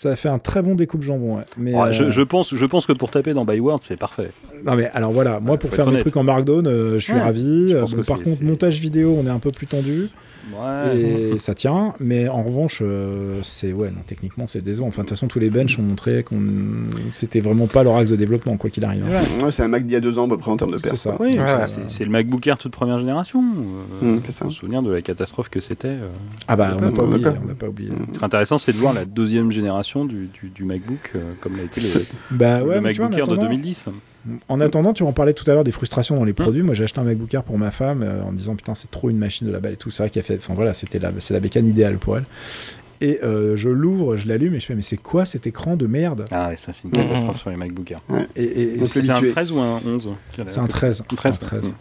Ça 0.00 0.16
fait 0.16 0.30
un 0.30 0.38
très 0.38 0.62
bon 0.62 0.74
découpe 0.74 1.02
jambon. 1.02 1.42
Mais 1.58 1.74
euh, 1.74 1.92
je, 1.92 2.22
pense, 2.22 2.54
je 2.54 2.64
pense 2.64 2.86
que 2.86 2.92
pour 2.92 3.10
taper 3.10 3.34
dans 3.34 3.44
Byword, 3.44 3.80
c'est 3.82 3.98
parfait. 3.98 4.30
Non 4.64 4.74
mais 4.74 4.88
alors 4.94 5.12
voilà, 5.12 5.40
moi 5.40 5.58
pour 5.58 5.74
faire 5.74 5.90
des 5.90 5.98
trucs 5.98 6.16
en 6.16 6.22
Markdown, 6.22 6.66
euh, 6.66 6.94
je 6.94 7.04
suis 7.04 7.18
ravi. 7.18 7.74
Euh, 7.74 7.84
par 8.06 8.22
contre, 8.22 8.42
montage 8.42 8.78
vidéo, 8.80 9.14
on 9.20 9.26
est 9.26 9.30
un 9.30 9.38
peu 9.38 9.50
plus 9.50 9.66
tendu 9.66 10.08
et 10.94 11.38
ça 11.38 11.54
tient, 11.54 11.94
mais 12.00 12.28
en 12.28 12.42
revanche, 12.42 12.80
euh, 12.82 13.40
c'est 13.42 13.72
ouais, 13.72 13.90
non, 13.90 14.00
techniquement 14.06 14.46
c'est 14.46 14.62
décevant. 14.62 14.88
Enfin, 14.88 15.02
de 15.02 15.08
toute 15.08 15.16
façon, 15.16 15.28
tous 15.28 15.38
les 15.38 15.50
benches 15.50 15.78
ont 15.78 15.82
montré 15.82 16.22
qu'on 16.22 16.40
c'était 17.12 17.40
vraiment 17.40 17.66
pas 17.66 17.82
leur 17.82 17.96
axe 17.96 18.10
de 18.10 18.16
développement, 18.16 18.56
quoi 18.56 18.70
qu'il 18.70 18.84
arrive. 18.84 19.04
Ouais. 19.04 19.50
c'est 19.50 19.62
un 19.62 19.68
Mac 19.68 19.84
d'il 19.84 19.92
y 19.92 19.96
a 19.96 20.00
deux 20.00 20.18
ans, 20.18 20.26
à 20.26 20.28
peu 20.28 20.38
près 20.38 20.50
en 20.50 20.56
termes 20.56 20.72
de 20.72 20.78
perf. 20.78 20.94
C'est 20.94 21.08
ça. 21.08 21.16
Oui, 21.20 21.36
c'est 21.86 22.04
le 22.04 22.10
MacBook 22.10 22.46
Air 22.46 22.58
toute 22.58 22.72
première 22.72 22.98
génération. 22.98 23.42
Euh, 24.02 24.16
mmh, 24.16 24.22
ça. 24.28 24.50
souvenir 24.50 24.82
de 24.82 24.90
la 24.90 25.02
catastrophe 25.02 25.48
que 25.48 25.60
c'était. 25.60 25.88
Euh, 25.88 26.08
ah 26.48 26.56
bah, 26.56 26.76
on 26.76 26.80
n'a 26.80 26.90
pas, 26.90 27.04
oublié. 27.04 27.30
pas 27.58 27.68
oublié. 27.68 27.90
Ce 27.90 28.18
qui 28.18 28.20
est 28.20 28.24
intéressant, 28.24 28.58
c'est 28.58 28.72
de 28.72 28.78
voir 28.78 28.92
la 28.92 29.04
deuxième 29.04 29.50
génération 29.50 30.04
du, 30.04 30.28
du, 30.54 30.64
MacBook, 30.64 31.12
comme 31.40 31.56
l'a 31.56 31.64
été 31.64 31.80
le, 31.80 31.88
bah, 32.30 32.60
le 32.62 32.80
MacBook 32.80 33.16
Air 33.16 33.26
de 33.26 33.36
2010. 33.36 33.88
En 34.48 34.60
attendant, 34.60 34.92
tu 34.92 35.02
en 35.02 35.12
parlais 35.12 35.32
tout 35.32 35.50
à 35.50 35.54
l'heure 35.54 35.64
des 35.64 35.72
frustrations 35.72 36.14
dans 36.14 36.24
les 36.24 36.32
mmh. 36.32 36.36
produits. 36.36 36.62
Moi, 36.62 36.74
j'ai 36.74 36.84
acheté 36.84 37.00
un 37.00 37.04
MacBook 37.04 37.32
Air 37.32 37.42
pour 37.42 37.58
ma 37.58 37.70
femme 37.70 38.04
en 38.26 38.32
me 38.32 38.36
disant 38.36 38.54
putain, 38.54 38.74
c'est 38.74 38.90
trop 38.90 39.10
une 39.10 39.18
machine 39.18 39.46
de 39.46 39.52
la 39.52 39.60
balle 39.60 39.72
et 39.72 39.76
tout. 39.76 39.90
C'est 39.90 40.02
vrai 40.02 40.10
qu'il 40.10 40.20
a 40.20 40.22
fait. 40.22 40.36
Enfin 40.36 40.54
voilà, 40.54 40.72
c'était 40.72 40.98
la, 40.98 41.10
c'est 41.18 41.34
la 41.34 41.40
bécane 41.40 41.66
idéale 41.66 41.98
pour 41.98 42.16
elle. 42.16 42.24
Et 43.02 43.18
euh, 43.22 43.56
je 43.56 43.70
l'ouvre, 43.70 44.18
je 44.18 44.28
l'allume 44.28 44.54
et 44.54 44.60
je 44.60 44.66
fais 44.66 44.74
mais 44.74 44.82
c'est 44.82 44.98
quoi 44.98 45.24
cet 45.24 45.46
écran 45.46 45.76
de 45.76 45.86
merde? 45.86 46.26
Ah 46.30 46.48
ouais, 46.48 46.56
ça 46.56 46.74
c'est 46.74 46.84
une 46.84 46.90
catastrophe 46.90 47.40
sur 47.40 47.48
les 47.48 47.56
MacBook 47.56 47.90
Air. 47.90 48.00
Et, 48.36 48.76
c'est 48.84 49.08
un 49.08 49.20
13 49.20 49.52
ou 49.52 49.58
un 49.58 49.80
11 49.86 50.10
C'est 50.36 50.58
un 50.58 50.64
13. 50.64 51.04
13. 51.16 51.38
13. 51.38 51.74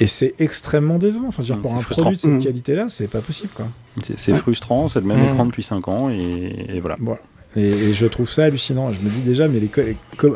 Et, 0.00 0.06
c'est 0.06 0.34
extrêmement 0.38 0.98
décevant. 0.98 1.28
Enfin, 1.28 1.42
dire, 1.42 1.58
pour 1.58 1.74
un 1.74 1.80
produit 1.80 2.16
de 2.16 2.20
cette 2.20 2.30
mmh. 2.30 2.40
qualité-là, 2.40 2.86
c'est 2.88 3.08
pas 3.08 3.20
possible. 3.20 3.52
quoi. 3.54 3.68
C'est 4.16 4.34
frustrant, 4.34 4.88
c'est 4.88 5.00
le 5.00 5.06
même 5.06 5.20
mmh. 5.20 5.32
écran 5.32 5.44
depuis 5.44 5.62
5 5.62 5.86
ans 5.88 6.08
et, 6.08 6.80
voilà. 6.80 6.96
voilà. 6.98 7.20
Et, 7.56 7.92
je 7.92 8.06
trouve 8.06 8.30
ça 8.30 8.44
hallucinant. 8.44 8.92
Je 8.92 9.00
me 9.00 9.08
dis 9.08 9.20
déjà, 9.20 9.48
mais 9.48 9.58
les, 9.60 9.70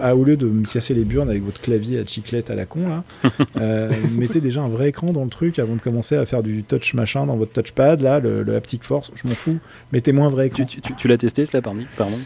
ah, 0.01 0.17
au 0.17 0.25
lieu 0.25 0.37
de 0.37 0.47
me 0.47 0.67
casser 0.67 0.95
les 0.95 1.05
burnes 1.05 1.29
avec 1.29 1.43
votre 1.43 1.61
clavier 1.61 1.99
à 1.99 2.07
chiclette 2.07 2.51
à 2.51 2.55
la 2.55 2.65
con, 2.65 2.89
là, 2.89 3.05
euh, 3.61 3.91
mettez 4.13 4.41
déjà 4.41 4.63
un 4.63 4.69
vrai 4.69 4.89
écran 4.89 5.13
dans 5.13 5.25
le 5.25 5.31
truc 5.31 5.59
avant 5.59 5.75
de 5.75 5.81
commencer 5.81 6.17
à 6.17 6.25
faire 6.27 6.43
du 6.43 6.63
touch 6.63 6.95
machin 6.95 7.27
dans 7.27 7.37
votre 7.37 7.53
touchpad, 7.53 8.01
là, 8.01 8.19
le, 8.19 8.43
le 8.43 8.57
Haptic 8.57 8.83
Force, 8.85 9.13
je 9.15 9.29
m'en 9.29 9.35
fous. 9.35 9.59
Mettez-moi 9.93 10.27
un 10.27 10.31
vrai 10.31 10.47
écran. 10.47 10.65
Tu, 10.65 11.09
l'as 11.09 11.19
testé, 11.19 11.45
cela, 11.47 11.63
pardon 11.63 11.85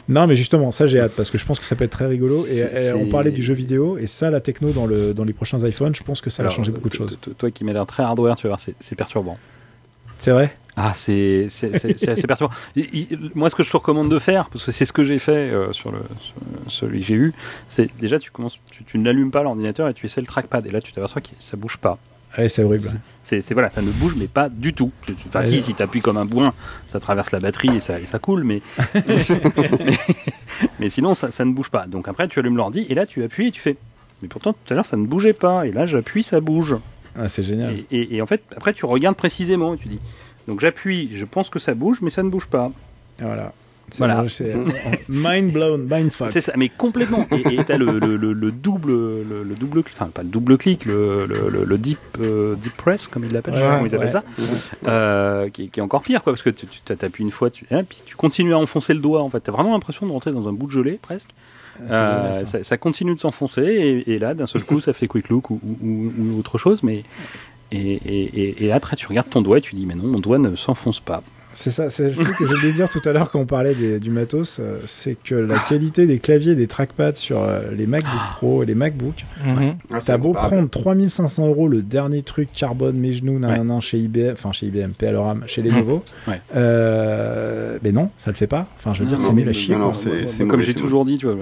Non, 0.09 0.27
mais 0.27 0.37
justement, 0.37 0.71
ça 0.73 0.87
j'ai 0.87 1.01
hâte 1.01 1.13
parce 1.17 1.31
que 1.31 1.39
je 1.39 1.45
pense 1.45 1.59
que 1.59 1.67
ça 1.67 1.75
peut 1.75 1.85
être 1.85 1.91
très 1.91 2.07
rigolo. 2.07 2.45
Et, 2.47 2.93
on 2.93 3.09
parlait 3.09 3.33
du 3.33 3.43
jeu 3.43 3.55
vidéo, 3.55 3.99
et 3.99 4.07
ça, 4.07 4.31
la 4.31 4.41
techno 4.41 4.71
dans, 4.71 4.87
le, 4.87 5.13
dans 5.15 5.25
les 5.25 5.33
prochains 5.33 5.59
iPhones, 5.67 5.95
je 5.95 6.03
pense 6.03 6.21
que 6.21 6.31
ça 6.31 6.43
va 6.43 6.51
changer 6.51 6.73
beaucoup 6.73 6.89
de 6.89 6.95
choses. 6.95 7.19
Toi 7.39 7.51
qui 7.51 7.65
mets 7.65 7.73
l'air 7.73 7.87
très 7.87 8.03
hardware, 8.03 8.37
tu 8.37 8.45
vas 8.45 8.51
voir, 8.51 8.61
c'est 8.61 8.95
perturbant. 8.95 9.39
C'est 10.19 10.31
vrai? 10.31 10.55
Ah, 10.79 10.93
c'est 10.95 11.47
assez 11.47 12.27
perturbant. 12.27 12.55
moi, 13.35 13.49
ce 13.49 13.55
que 13.55 13.63
je 13.63 13.71
te 13.71 13.77
recommande 13.77 14.11
de 14.11 14.19
faire, 14.19 14.51
parce 14.51 14.63
que 14.63 14.73
c'est 14.73 14.85
ce 14.85 14.93
que 14.93 15.05
j'ai 15.05 15.19
fait 15.19 15.33
euh, 15.33 15.73
sur, 15.73 15.91
le, 15.91 16.01
celui 16.69 17.01
que 17.01 17.07
j'ai 17.07 17.15
eu, 17.15 17.33
c'est 17.67 17.89
déjà 17.99 18.19
tu 18.19 18.31
commences, 18.31 18.61
tu, 18.87 18.99
n'allumes 18.99 19.31
pas 19.31 19.43
l'ordinateur 19.43 19.89
et 19.89 19.95
tu 19.95 20.05
essaies 20.05 20.21
le 20.21 20.27
trackpad. 20.27 20.67
Et 20.67 20.71
là, 20.71 20.83
tu 20.83 20.93
t'aperçois 20.93 21.23
que 21.23 21.31
ça 21.39 21.57
bouge 21.57 21.79
pas. 21.79 21.99
Ouais, 22.37 22.51
c'est 22.51 22.63
horrible. 22.63 22.91
C'est 23.23 23.51
voilà, 23.55 23.71
ça 23.71 23.81
ne 23.81 23.91
bouge 23.91 24.17
mais 24.19 24.27
pas 24.27 24.51
du 24.51 24.75
tout. 24.75 24.93
Enfin, 25.29 25.43
si, 25.43 25.63
si 25.63 25.73
tu 25.73 25.83
appuies 25.83 26.03
comme 26.03 26.19
un 26.19 26.27
boin, 26.27 26.53
ça 26.91 27.01
traverse 27.01 27.33
la 27.33 27.41
batterie 27.41 27.77
et 27.77 27.81
ça, 27.81 27.99
et 27.99 28.05
ça 28.05 28.19
coule, 28.19 28.45
mais, 28.45 28.61
mais, 30.79 30.91
sinon 30.91 31.15
ça, 31.15 31.31
ça, 31.31 31.47
ne 31.47 31.53
bouge 31.53 31.71
pas. 31.71 31.87
Donc 31.87 32.07
après, 32.07 32.29
tu 32.29 32.39
allumes 32.39 32.59
l'ordi 32.59 32.85
et 32.91 32.95
là, 32.95 33.07
tu 33.07 33.23
appuies 33.23 33.47
et 33.47 33.51
tu 33.51 33.63
fais. 33.63 33.79
Mais 34.21 34.29
pourtant, 34.29 34.53
tout 34.53 34.75
à 34.75 34.75
l'heure, 34.75 34.85
ça 34.85 34.99
ne 34.99 35.07
bougeait 35.07 35.33
pas. 35.33 35.67
Et 35.67 35.73
là, 35.73 35.87
j'appuie, 35.87 36.23
ça 36.23 36.41
bouge. 36.41 36.77
Ah, 37.19 37.31
c'est 37.31 37.43
génial. 37.43 37.79
Et, 37.91 38.17
et, 38.17 38.21
en 38.21 38.27
fait, 38.27 38.43
après, 38.55 38.75
tu 38.75 38.85
regardes 38.85 39.17
précisément 39.17 39.73
et 39.73 39.79
tu 39.79 39.89
dis 39.89 40.01
donc 40.49 40.61
j'appuie, 40.61 41.11
je 41.13 41.25
pense 41.25 41.51
que 41.51 41.59
ça 41.59 41.75
bouge, 41.75 42.01
mais 42.03 42.11
ça 42.11 42.23
ne 42.23 42.31
bouge 42.31 42.47
pas. 42.47 42.71
voilà. 43.19 43.53
Voilà. 43.99 44.25
mind 45.09 45.53
blown, 45.53 45.89
mind 45.89 46.11
fuck. 46.11 46.31
C'est 46.31 46.41
ça, 46.41 46.53
mais 46.57 46.69
complètement. 46.69 47.25
Et 47.31 47.57
t'as 47.65 47.77
le, 47.77 47.99
le, 47.99 48.17
le, 48.17 48.53
double, 48.53 48.91
le, 48.91 49.55
double, 49.59 49.81
enfin 49.81 50.07
pas 50.07 50.23
le 50.23 50.29
double 50.29 50.59
clic, 50.59 50.85
le, 50.85 51.77
deep, 51.79 51.99
euh, 52.21 52.55
deep 52.57 52.77
press 52.77 53.07
comme 53.07 53.25
ils 53.25 53.33
l'appellent, 53.33 53.55
je 53.55 53.61
sais 53.61 53.67
pas 53.67 53.75
comment 53.75 53.87
ils 53.87 53.95
appellent 53.95 54.11
ça, 54.11 54.25
euh, 54.89 55.49
qui, 55.51 55.71
qui, 55.71 55.81
est 55.81 55.83
encore 55.83 56.03
pire, 56.03 56.23
quoi, 56.23 56.33
parce 56.33 56.43
que 56.43 56.51
tu 56.51 56.67
t'appuies 56.67 57.25
une 57.25 57.31
fois, 57.31 57.51
tu, 57.51 57.65
hein, 57.71 57.85
puis 57.85 57.99
tu 58.05 58.17
continues 58.17 58.55
à 58.55 58.59
enfoncer 58.59 58.93
le 58.93 59.01
doigt. 59.01 59.23
En 59.23 59.31
fait, 59.31 59.41
t'as 59.41 59.53
vraiment 59.53 59.73
l'impression 59.73 60.07
de 60.07 60.13
rentrer 60.13 60.33
dans 60.33 60.49
un 60.49 60.53
bout 60.53 60.67
de 60.67 60.73
gelée 60.73 60.99
presque. 61.01 61.31
Ah, 61.91 62.29
euh, 62.29 62.45
ça. 62.45 62.65
Ça, 62.65 62.79
continue 62.79 63.15
de 63.15 63.21
s'enfoncer 63.21 63.63
et, 63.63 64.15
et, 64.15 64.19
là, 64.19 64.33
d'un 64.33 64.47
seul 64.47 64.65
coup, 64.65 64.81
ça 64.81 64.95
fait 64.95 65.09
quick 65.09 65.29
look 65.29 65.51
ou, 65.51 65.61
ou, 65.83 66.11
ou 66.19 66.39
autre 66.39 66.57
chose, 66.57 66.83
mais 66.83 67.05
et, 67.73 67.79
et, 67.79 68.67
et, 68.67 68.73
après, 68.73 68.97
tu 68.97 69.07
regardes 69.07 69.31
ton 69.31 69.43
doigt 69.43 69.59
et 69.59 69.61
tu 69.61 69.75
dis, 69.75 69.87
mais 69.87 69.95
non, 69.95 70.07
mon 70.07 70.21
doigt 70.21 70.39
ne 70.39 70.55
s'enfonce 70.57 71.01
pas. 71.01 71.23
C'est 71.57 71.71
ça, 71.71 71.89
c'est 71.89 72.15
le 72.15 72.23
truc 72.23 72.37
que 72.37 72.47
j'ai 72.47 72.55
oublié 72.55 72.73
de 72.73 72.77
dire 72.77 72.89
tout 72.91 73.01
à 73.07 73.13
l'heure 73.15 73.31
quand 73.31 73.41
on 73.41 73.47
parlait 73.47 73.75
du 73.99 74.11
matos, 74.11 74.59
euh, 74.61 74.81
c'est 74.85 75.15
que 75.15 75.35
la 75.35 75.59
qualité 75.59 76.07
des 76.07 76.19
claviers 76.19 76.53
et 76.53 76.55
des 76.55 76.67
trackpads 76.67 77.15
sur 77.15 77.43
euh, 77.43 77.71
les 77.75 77.87
MacBook 77.87 78.21
Pro 78.37 78.63
et 78.63 78.67
les 78.67 78.75
MacBook, 78.75 79.25
mhm. 79.43 79.77
ah, 79.91 79.99
t'as 80.05 80.19
beau 80.19 80.35
prendre 80.35 80.69
3500 80.69 81.47
euros 81.47 81.67
le 81.67 81.81
dernier 81.81 82.21
truc 82.21 82.51
carbone, 82.53 82.99
mes 82.99 83.15
genoux, 83.15 83.39
nan, 83.39 83.81
chez 83.81 83.97
IBM, 83.97 84.33
enfin 84.33 84.53
chez 84.53 84.67
IBM, 84.67 84.91
PLORAM, 84.91 85.45
chez 85.47 85.63
Lenovo, 85.63 86.05
euh, 86.55 87.46
mais 87.87 87.93
non, 87.93 88.11
ça 88.17 88.33
le 88.33 88.37
fait 88.37 88.49
pas. 88.49 88.67
Enfin, 88.79 88.95
je 88.95 89.05
veux 89.05 89.07
dire, 89.07 89.23
c'est 89.23 89.33
nul 89.33 89.49
à 89.49 89.53
chier. 89.53 89.77
comme 90.49 90.61
j'ai 90.61 90.75
toujours 90.75 91.05
dit, 91.05 91.19
tu 91.19 91.27
vois, 91.27 91.37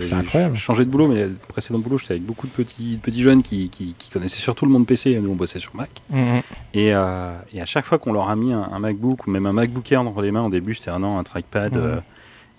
c'est 0.00 0.12
incroyable. 0.12 0.54
J'ai 0.54 0.60
changé 0.60 0.84
de 0.84 0.90
boulot, 0.90 1.08
mais 1.08 1.24
le 1.24 1.36
précédent 1.48 1.78
boulot, 1.78 1.96
j'étais 1.96 2.12
avec 2.12 2.24
beaucoup 2.24 2.46
de 2.46 2.52
petits, 2.52 2.98
petits 3.02 3.22
jeunes 3.22 3.42
qui, 3.42 3.70
qui, 3.70 3.94
connaissaient 4.12 4.40
surtout 4.40 4.66
le 4.66 4.70
monde 4.70 4.86
PC, 4.86 5.12
et 5.12 5.20
nous 5.20 5.30
on 5.30 5.34
bossait 5.34 5.58
sur 5.58 5.74
Mac. 5.74 5.90
Mhm. 6.10 6.42
et, 6.74 6.88
et, 6.88 6.92
à 6.92 7.64
chaque 7.64 7.86
fois 7.86 7.98
qu'on 7.98 8.12
leur 8.12 8.28
a 8.28 8.36
mis 8.36 8.52
un, 8.52 8.68
un 8.70 8.78
MacBook 8.78 9.26
ou 9.26 9.30
même 9.30 9.46
un 9.46 9.52
MacBook 9.52 9.90
Air 9.90 10.04
dans 10.04 10.20
les 10.20 10.30
mains 10.30 10.44
au 10.44 10.50
début, 10.50 10.74
c'était 10.74 10.90
un 10.90 11.02
an, 11.02 11.18
un 11.18 11.24
trackpad. 11.24 11.76
Euh, 11.76 12.00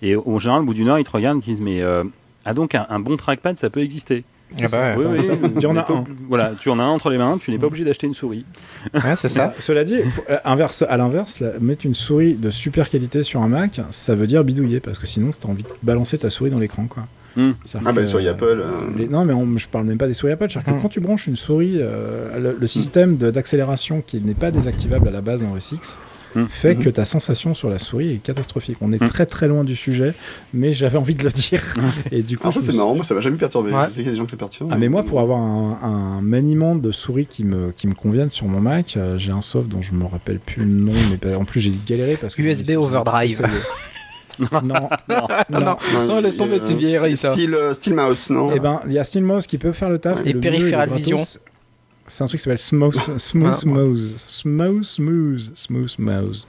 et 0.02 0.16
au 0.16 0.38
général, 0.40 0.62
au 0.62 0.64
bout 0.64 0.74
d'une 0.74 0.88
heure, 0.88 0.98
ils 0.98 1.04
te 1.04 1.10
regardent 1.10 1.38
et 1.38 1.40
disent 1.44 1.60
Mais 1.60 1.82
euh, 1.82 2.04
ah, 2.44 2.54
donc 2.54 2.74
un, 2.74 3.00
bon 3.00 3.16
trackpad, 3.16 3.58
ça 3.58 3.70
peut 3.70 3.80
exister 3.80 4.24
ah 4.62 4.66
bah 4.70 4.94
oui, 4.96 5.04
oui, 5.08 5.54
tu 5.60 5.66
en 5.66 5.76
as 5.76 5.90
un. 5.90 6.04
Voilà, 6.28 6.52
tu 6.58 6.70
en 6.70 6.78
as 6.78 6.82
un 6.82 6.88
entre 6.88 7.10
les 7.10 7.18
mains, 7.18 7.38
tu 7.40 7.50
n'es 7.50 7.58
pas 7.58 7.66
obligé 7.66 7.84
d'acheter 7.84 8.06
une 8.06 8.14
souris. 8.14 8.44
c'est 9.16 9.28
ça. 9.28 9.54
Cela 9.58 9.84
dit, 9.84 10.00
euh, 10.28 10.38
inverse, 10.44 10.84
à 10.88 10.96
l'inverse, 10.96 11.42
mettre 11.60 11.86
une 11.86 11.94
souris 11.94 12.34
de 12.34 12.50
super 12.50 12.88
qualité 12.88 13.22
sur 13.22 13.42
un 13.42 13.48
Mac, 13.48 13.80
ça 13.90 14.14
veut 14.14 14.26
dire 14.26 14.44
bidouiller, 14.44 14.80
parce 14.80 14.98
que 14.98 15.06
sinon, 15.06 15.30
tu 15.38 15.46
as 15.46 15.50
envie 15.50 15.62
de 15.62 15.68
balancer 15.82 16.18
ta 16.18 16.30
souris 16.30 16.50
dans 16.50 16.58
l'écran. 16.58 16.86
quoi. 16.86 17.06
Hmm. 17.36 17.52
Ah 17.84 17.92
bah 17.92 18.00
les 18.00 18.08
souris 18.08 18.26
Apple. 18.26 18.64
non 19.08 19.24
mais 19.24 19.58
je 19.58 19.68
parle 19.68 19.84
même 19.84 19.98
pas 19.98 20.08
des 20.08 20.14
souris 20.14 20.32
Apple. 20.32 20.50
C'est-à-dire 20.50 20.72
que 20.72 20.78
hmm. 20.78 20.82
quand 20.82 20.88
tu 20.88 21.00
branches 21.00 21.28
une 21.28 21.36
souris, 21.36 21.78
le, 21.78 22.56
le, 22.58 22.66
système 22.66 23.16
d'accélération 23.16 24.02
qui 24.04 24.20
n'est 24.20 24.34
pas 24.34 24.50
désactivable 24.50 25.06
à 25.08 25.12
la 25.12 25.20
base 25.20 25.42
dans 25.42 25.52
OS 25.52 25.72
X 25.72 25.98
Mmh. 26.34 26.44
fait 26.48 26.74
mmh. 26.74 26.84
que 26.84 26.90
ta 26.90 27.04
sensation 27.04 27.54
sur 27.54 27.68
la 27.68 27.78
souris 27.78 28.14
est 28.14 28.18
catastrophique. 28.18 28.78
On 28.80 28.92
est 28.92 29.02
mmh. 29.02 29.08
très 29.08 29.26
très 29.26 29.48
loin 29.48 29.64
du 29.64 29.74
sujet, 29.74 30.14
mais 30.54 30.72
j'avais 30.72 30.98
envie 30.98 31.14
de 31.14 31.24
le 31.24 31.30
dire. 31.30 31.62
Et 32.12 32.22
du 32.22 32.38
coup, 32.38 32.48
ah, 32.48 32.52
ça 32.52 32.60
c'est 32.60 32.74
marrant, 32.74 32.94
moi 32.94 33.04
ça 33.04 33.14
m'a 33.14 33.20
jamais 33.20 33.36
perturbé. 33.36 33.70
Je 33.70 33.90
sais 33.90 33.96
qu'il 33.96 34.04
y 34.04 34.08
a 34.08 34.12
des 34.12 34.16
gens 34.16 34.24
qui 34.24 34.32
ça 34.32 34.36
perturbe. 34.36 34.70
Ah, 34.72 34.78
mais 34.78 34.88
moi 34.88 35.02
pour 35.02 35.20
avoir 35.20 35.40
un, 35.40 36.20
maniement 36.22 36.74
de 36.74 36.90
souris 36.90 37.26
qui 37.26 37.44
me, 37.44 37.72
qui 37.72 37.86
me 37.86 37.94
convienne 37.94 38.30
sur 38.30 38.46
mon 38.46 38.60
Mac, 38.60 38.94
euh, 38.96 39.18
j'ai 39.18 39.32
un 39.32 39.42
soft 39.42 39.68
dont 39.68 39.82
je 39.82 39.92
me 39.92 40.04
rappelle 40.04 40.38
plus 40.38 40.62
le 40.62 40.68
nom, 40.68 40.92
mais 41.10 41.34
en 41.34 41.44
plus 41.44 41.60
j'ai 41.60 41.72
galéré 41.86 42.16
parce 42.16 42.34
que. 42.34 42.42
USB 42.42 42.70
Overdrive. 42.76 43.42
non, 44.52 44.62
non, 44.62 44.88
non, 45.08 45.26
non, 45.50 45.76
non, 46.08 46.20
laisse 46.20 46.36
tomber, 46.36 46.60
c'est 46.60 46.74
vieillerie 46.74 47.16
ça. 47.16 47.30
Style, 47.30 47.54
euh, 47.54 47.74
style 47.74 47.94
mouse, 47.94 48.30
non? 48.30 48.50
Eh 48.54 48.60
ben, 48.60 48.80
il 48.86 48.92
y 48.92 48.98
a 48.98 49.04
Style 49.04 49.24
mouse 49.24 49.46
qui 49.46 49.58
peut 49.58 49.72
faire 49.72 49.90
le 49.90 49.98
taf. 49.98 50.20
Et 50.24 50.34
périphérique 50.34 50.92
vision 50.92 51.18
c'est 52.10 52.24
un 52.24 52.26
truc 52.26 52.40
qui 52.40 52.44
s'appelle 52.44 52.58
Smooth, 52.58 53.18
Smooth 53.18 53.64
Mouse. 53.64 54.14
Smooth 54.16 54.98
Mouse. 54.98 55.52
Smooth 55.54 55.98
Mouse. 55.98 56.48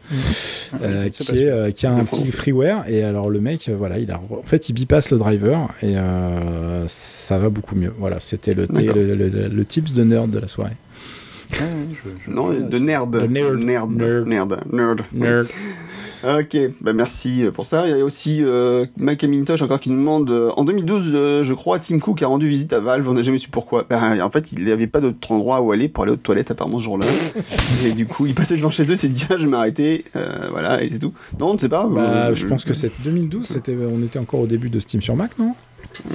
Euh, 0.82 1.10
qui, 1.10 1.38
est, 1.38 1.50
euh, 1.50 1.72
qui 1.72 1.86
a 1.86 1.94
un 1.94 2.04
petit 2.04 2.26
freeware. 2.28 2.84
Et 2.88 3.04
alors, 3.04 3.30
le 3.30 3.40
mec, 3.40 3.70
euh, 3.70 3.76
voilà, 3.78 4.00
il 4.00 4.10
a, 4.10 4.18
en 4.18 4.42
fait, 4.44 4.70
il 4.70 4.74
bypass 4.74 5.12
le 5.12 5.20
driver 5.20 5.70
et 5.84 5.98
euh, 5.98 6.86
ça 6.88 7.38
va 7.38 7.50
beaucoup 7.50 7.76
mieux. 7.76 7.94
Voilà, 8.00 8.20
c'était 8.20 8.56
le, 8.56 8.66
le, 8.74 9.16
le, 9.16 9.48
le, 9.48 9.66
tips 9.66 9.94
de 9.94 10.04
nerd 10.04 10.32
de 10.32 10.40
la 10.40 10.48
soirée. 10.48 10.78
Ah, 11.54 11.64
je, 11.92 12.10
je, 12.26 12.32
non, 12.32 12.50
de 12.52 12.80
nerd. 12.80 13.12
De 13.12 13.28
nerd. 13.28 13.60
Nerd. 13.60 13.92
Nerd. 13.92 14.26
Nerd. 14.26 14.58
nerd. 14.72 15.02
nerd. 15.14 15.48
Ok, 16.24 16.56
bah 16.82 16.94
merci 16.94 17.46
pour 17.54 17.66
ça. 17.66 17.88
Il 17.88 17.98
y 17.98 18.00
a 18.00 18.06
aussi 18.06 18.44
euh, 18.44 18.86
Mike 18.98 19.24
Amintosh 19.24 19.62
encore 19.62 19.80
qui 19.80 19.90
nous 19.90 19.98
demande 19.98 20.30
euh, 20.30 20.52
en 20.56 20.64
2012, 20.64 21.12
euh, 21.14 21.44
je 21.44 21.54
crois, 21.54 21.80
Tim 21.80 22.00
Cook 22.00 22.22
a 22.22 22.28
rendu 22.28 22.48
visite 22.48 22.74
à 22.74 22.80
Valve. 22.80 23.10
On 23.10 23.14
n'a 23.14 23.24
jamais 23.24 23.40
su 23.40 23.50
pourquoi. 23.50 23.86
Ben, 23.90 24.22
en 24.22 24.30
fait, 24.30 24.52
il 24.52 24.64
n'y 24.66 24.72
avait 24.72 24.88
pas 24.88 25.02
d'autre 25.02 25.32
endroit 25.32 25.62
où 25.62 25.72
aller 25.72 25.88
pour 25.88 26.04
aller 26.04 26.14
aux 26.14 26.18
toilettes 26.18 26.52
apparemment 26.52 26.78
ce 26.78 26.84
jour-là. 26.84 27.08
et 27.86 27.94
du 27.94 28.06
coup, 28.06 28.28
il 28.28 28.36
passait 28.36 28.56
devant 28.56 28.70
chez 28.72 28.92
eux, 28.92 28.96
s'est 28.96 29.10
dit 29.10 29.26
ah, 29.30 29.38
je 29.38 29.44
vais 29.44 29.50
m'arrêter, 29.50 30.06
euh, 30.16 30.48
voilà, 30.52 30.84
et 30.84 30.90
c'est 30.90 31.00
tout. 31.00 31.14
Non, 31.40 31.52
on 31.52 31.54
ne 31.56 31.60
sait 31.60 31.70
pas. 31.70 31.88
Bah, 31.88 32.34
je 32.34 32.46
pense 32.46 32.66
que 32.66 32.74
c'est 32.74 32.92
2012. 33.04 33.46
C'était, 33.46 33.76
on 33.76 34.04
était 34.04 34.20
encore 34.20 34.42
au 34.42 34.48
début 34.48 34.70
de 34.70 34.80
Steam 34.80 35.02
sur 35.02 35.16
Mac, 35.16 35.38
non? 35.40 35.56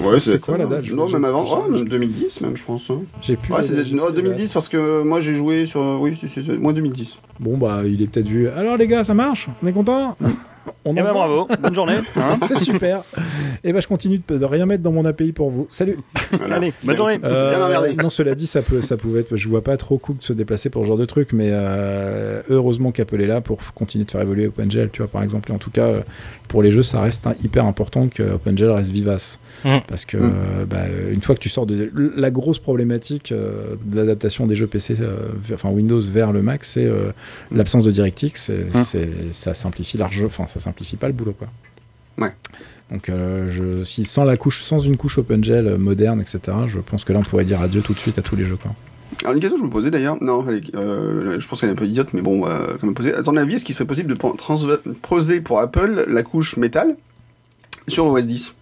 Ouais, 0.05 0.21
c'est 0.21 0.41
quoi 0.41 0.57
la 0.57 0.67
date 0.67 0.91
Non, 0.91 1.09
même 1.09 1.25
avant, 1.25 1.45
oh, 1.67 1.71
même 1.71 1.89
2010, 1.89 2.41
même, 2.43 2.57
je 2.57 2.65
pense. 2.65 2.91
Hein. 2.91 3.03
J'ai 3.23 3.37
plus. 3.37 3.53
Ouais, 3.53 3.63
c'était 3.63 3.85
2010 3.85 4.53
parce 4.53 4.69
que 4.69 5.03
moi 5.03 5.21
j'ai 5.21 5.35
joué 5.35 5.67
sur. 5.67 5.81
Oui, 6.01 6.15
c'est 6.15 6.49
moi 6.59 6.73
2010. 6.73 7.21
Bon, 7.41 7.57
bah, 7.57 7.83
il 7.85 8.03
est 8.03 8.07
peut-être 8.07 8.29
vu. 8.29 8.49
Alors, 8.49 8.77
les 8.77 8.87
gars, 8.87 9.05
ça 9.05 9.15
marche? 9.15 9.49
On 9.63 9.67
est 9.67 9.73
content? 9.73 10.17
On 10.85 10.93
eh 10.93 11.03
ben 11.03 11.13
bravo, 11.13 11.49
bonne 11.61 11.75
journée. 11.75 12.01
Hein? 12.17 12.39
c'est 12.43 12.57
super. 12.57 12.99
Et 13.17 13.71
eh 13.71 13.73
ben 13.73 13.81
je 13.81 13.89
continue 13.89 14.21
de, 14.27 14.45
rien 14.45 14.67
mettre 14.67 14.83
dans 14.83 14.93
mon 14.93 15.05
API 15.05 15.33
pour 15.33 15.51
vous. 15.51 15.67
Salut. 15.71 15.99
Allez, 16.51 16.73
bonne 16.83 16.97
journée. 16.97 17.21
Euh, 17.25 17.93
non, 17.95 18.11
cela 18.11 18.35
dit, 18.35 18.47
ça 18.47 18.63
peut, 18.63 18.83
ça 18.83 18.97
pouvait 18.97 19.21
être. 19.21 19.37
Je 19.37 19.49
vois 19.49 19.63
pas 19.63 19.77
trop 19.77 19.99
cool 19.99 20.19
de 20.19 20.23
se 20.23 20.33
déplacer 20.33 20.71
pour 20.71 20.83
ce 20.83 20.89
genre 20.89 20.97
de 20.97 21.05
truc, 21.05 21.33
mais 21.33 21.49
euh, 21.51 22.43
heureusement 22.49 22.93
qu'Apple 22.93 23.21
est 23.21 23.27
là 23.27 23.41
pour 23.41 23.59
continuer 23.75 24.05
de 24.05 24.11
faire 24.11 24.21
évoluer 24.21 24.47
OpenGL, 24.47 24.91
tu 24.93 25.03
vois, 25.03 25.11
par 25.11 25.23
exemple. 25.23 25.51
Et 25.51 25.55
en 25.55 25.59
tout 25.59 25.71
cas, 25.71 25.93
pour 26.49 26.63
les 26.63 26.71
jeux, 26.71 26.83
ça 26.83 27.01
reste 27.01 27.29
hyper 27.43 27.65
important 27.65 28.09
que 28.09 28.23
OpenGL 28.23 28.71
reste 28.71 28.91
vivace. 28.91 29.39
Mm. 29.65 29.79
Parce 29.89 30.05
que 30.05 30.17
mm. 30.17 30.21
euh, 30.23 30.65
bah, 30.67 30.85
une 31.13 31.23
fois 31.23 31.35
que 31.35 31.41
tu 31.41 31.49
sors 31.49 31.67
de 31.67 31.91
la 32.17 32.31
grosse 32.31 32.59
problématique 32.59 33.33
euh, 33.33 33.75
de 33.85 33.97
l'adaptation 33.97 34.47
des 34.47 34.55
jeux 34.55 34.67
PC, 34.67 34.97
euh, 35.01 35.17
enfin 35.53 35.71
Windows 35.71 36.01
vers 36.01 36.33
le 36.33 36.43
Mac, 36.43 36.65
c'est 36.65 36.87
mm. 36.87 37.13
l'absence 37.57 37.85
de 37.85 37.91
DirectX. 37.91 38.51
Ça 39.33 39.55
simplifie 39.55 39.97
large, 39.99 40.25
enfin 40.25 40.47
ça 40.47 40.61
simplifie 40.61 40.97
pas 40.97 41.09
le 41.09 41.15
boulot 41.15 41.35
quoi. 41.39 41.49
Ouais. 42.19 42.33
Donc, 42.91 43.11
je, 43.11 43.83
si 43.83 44.05
sans 44.05 44.23
la 44.25 44.37
couche, 44.37 44.63
sans 44.63 44.79
une 44.79 44.97
couche 44.97 45.19
OpenGL 45.19 45.77
moderne, 45.77 46.21
etc., 46.21 46.57
je 46.69 46.79
pense 46.79 47.05
que 47.05 47.13
là, 47.13 47.19
on 47.19 47.23
pourrait 47.23 47.45
dire 47.45 47.61
adieu 47.61 47.81
tout 47.83 47.93
de 47.95 47.99
suite 47.99 48.17
à 48.19 48.23
tous 48.23 48.37
les 48.37 48.45
jeux. 48.45 48.57
Quoi. 48.57 48.73
Alors, 49.23 49.35
une 49.35 49.41
question 49.41 49.57
que 49.57 49.63
je 49.63 49.67
me 49.67 49.73
posais 49.73 49.91
d'ailleurs, 49.91 50.23
non, 50.23 50.45
je 50.47 51.49
pense 51.49 51.61
qu'elle 51.61 51.71
est 51.71 51.73
un 51.73 51.77
peu 51.77 51.87
idiote, 51.87 52.09
mais 52.13 52.23
bon, 52.23 52.47
euh, 52.47 52.77
quand 52.81 52.85
même 52.87 52.95
poser. 52.95 53.15
À 53.15 53.23
ton 53.23 53.37
avis, 53.37 53.55
est-ce 53.55 53.65
qu'il 53.65 53.75
serait 53.75 53.87
possible 53.87 54.15
de 54.15 54.35
transposer 54.37 55.41
pour 55.41 55.61
Apple 55.61 56.05
la 56.09 56.23
couche 56.23 56.57
métal 56.57 56.97
sur 57.89 58.07
OS 58.07 58.27
10 58.27 58.55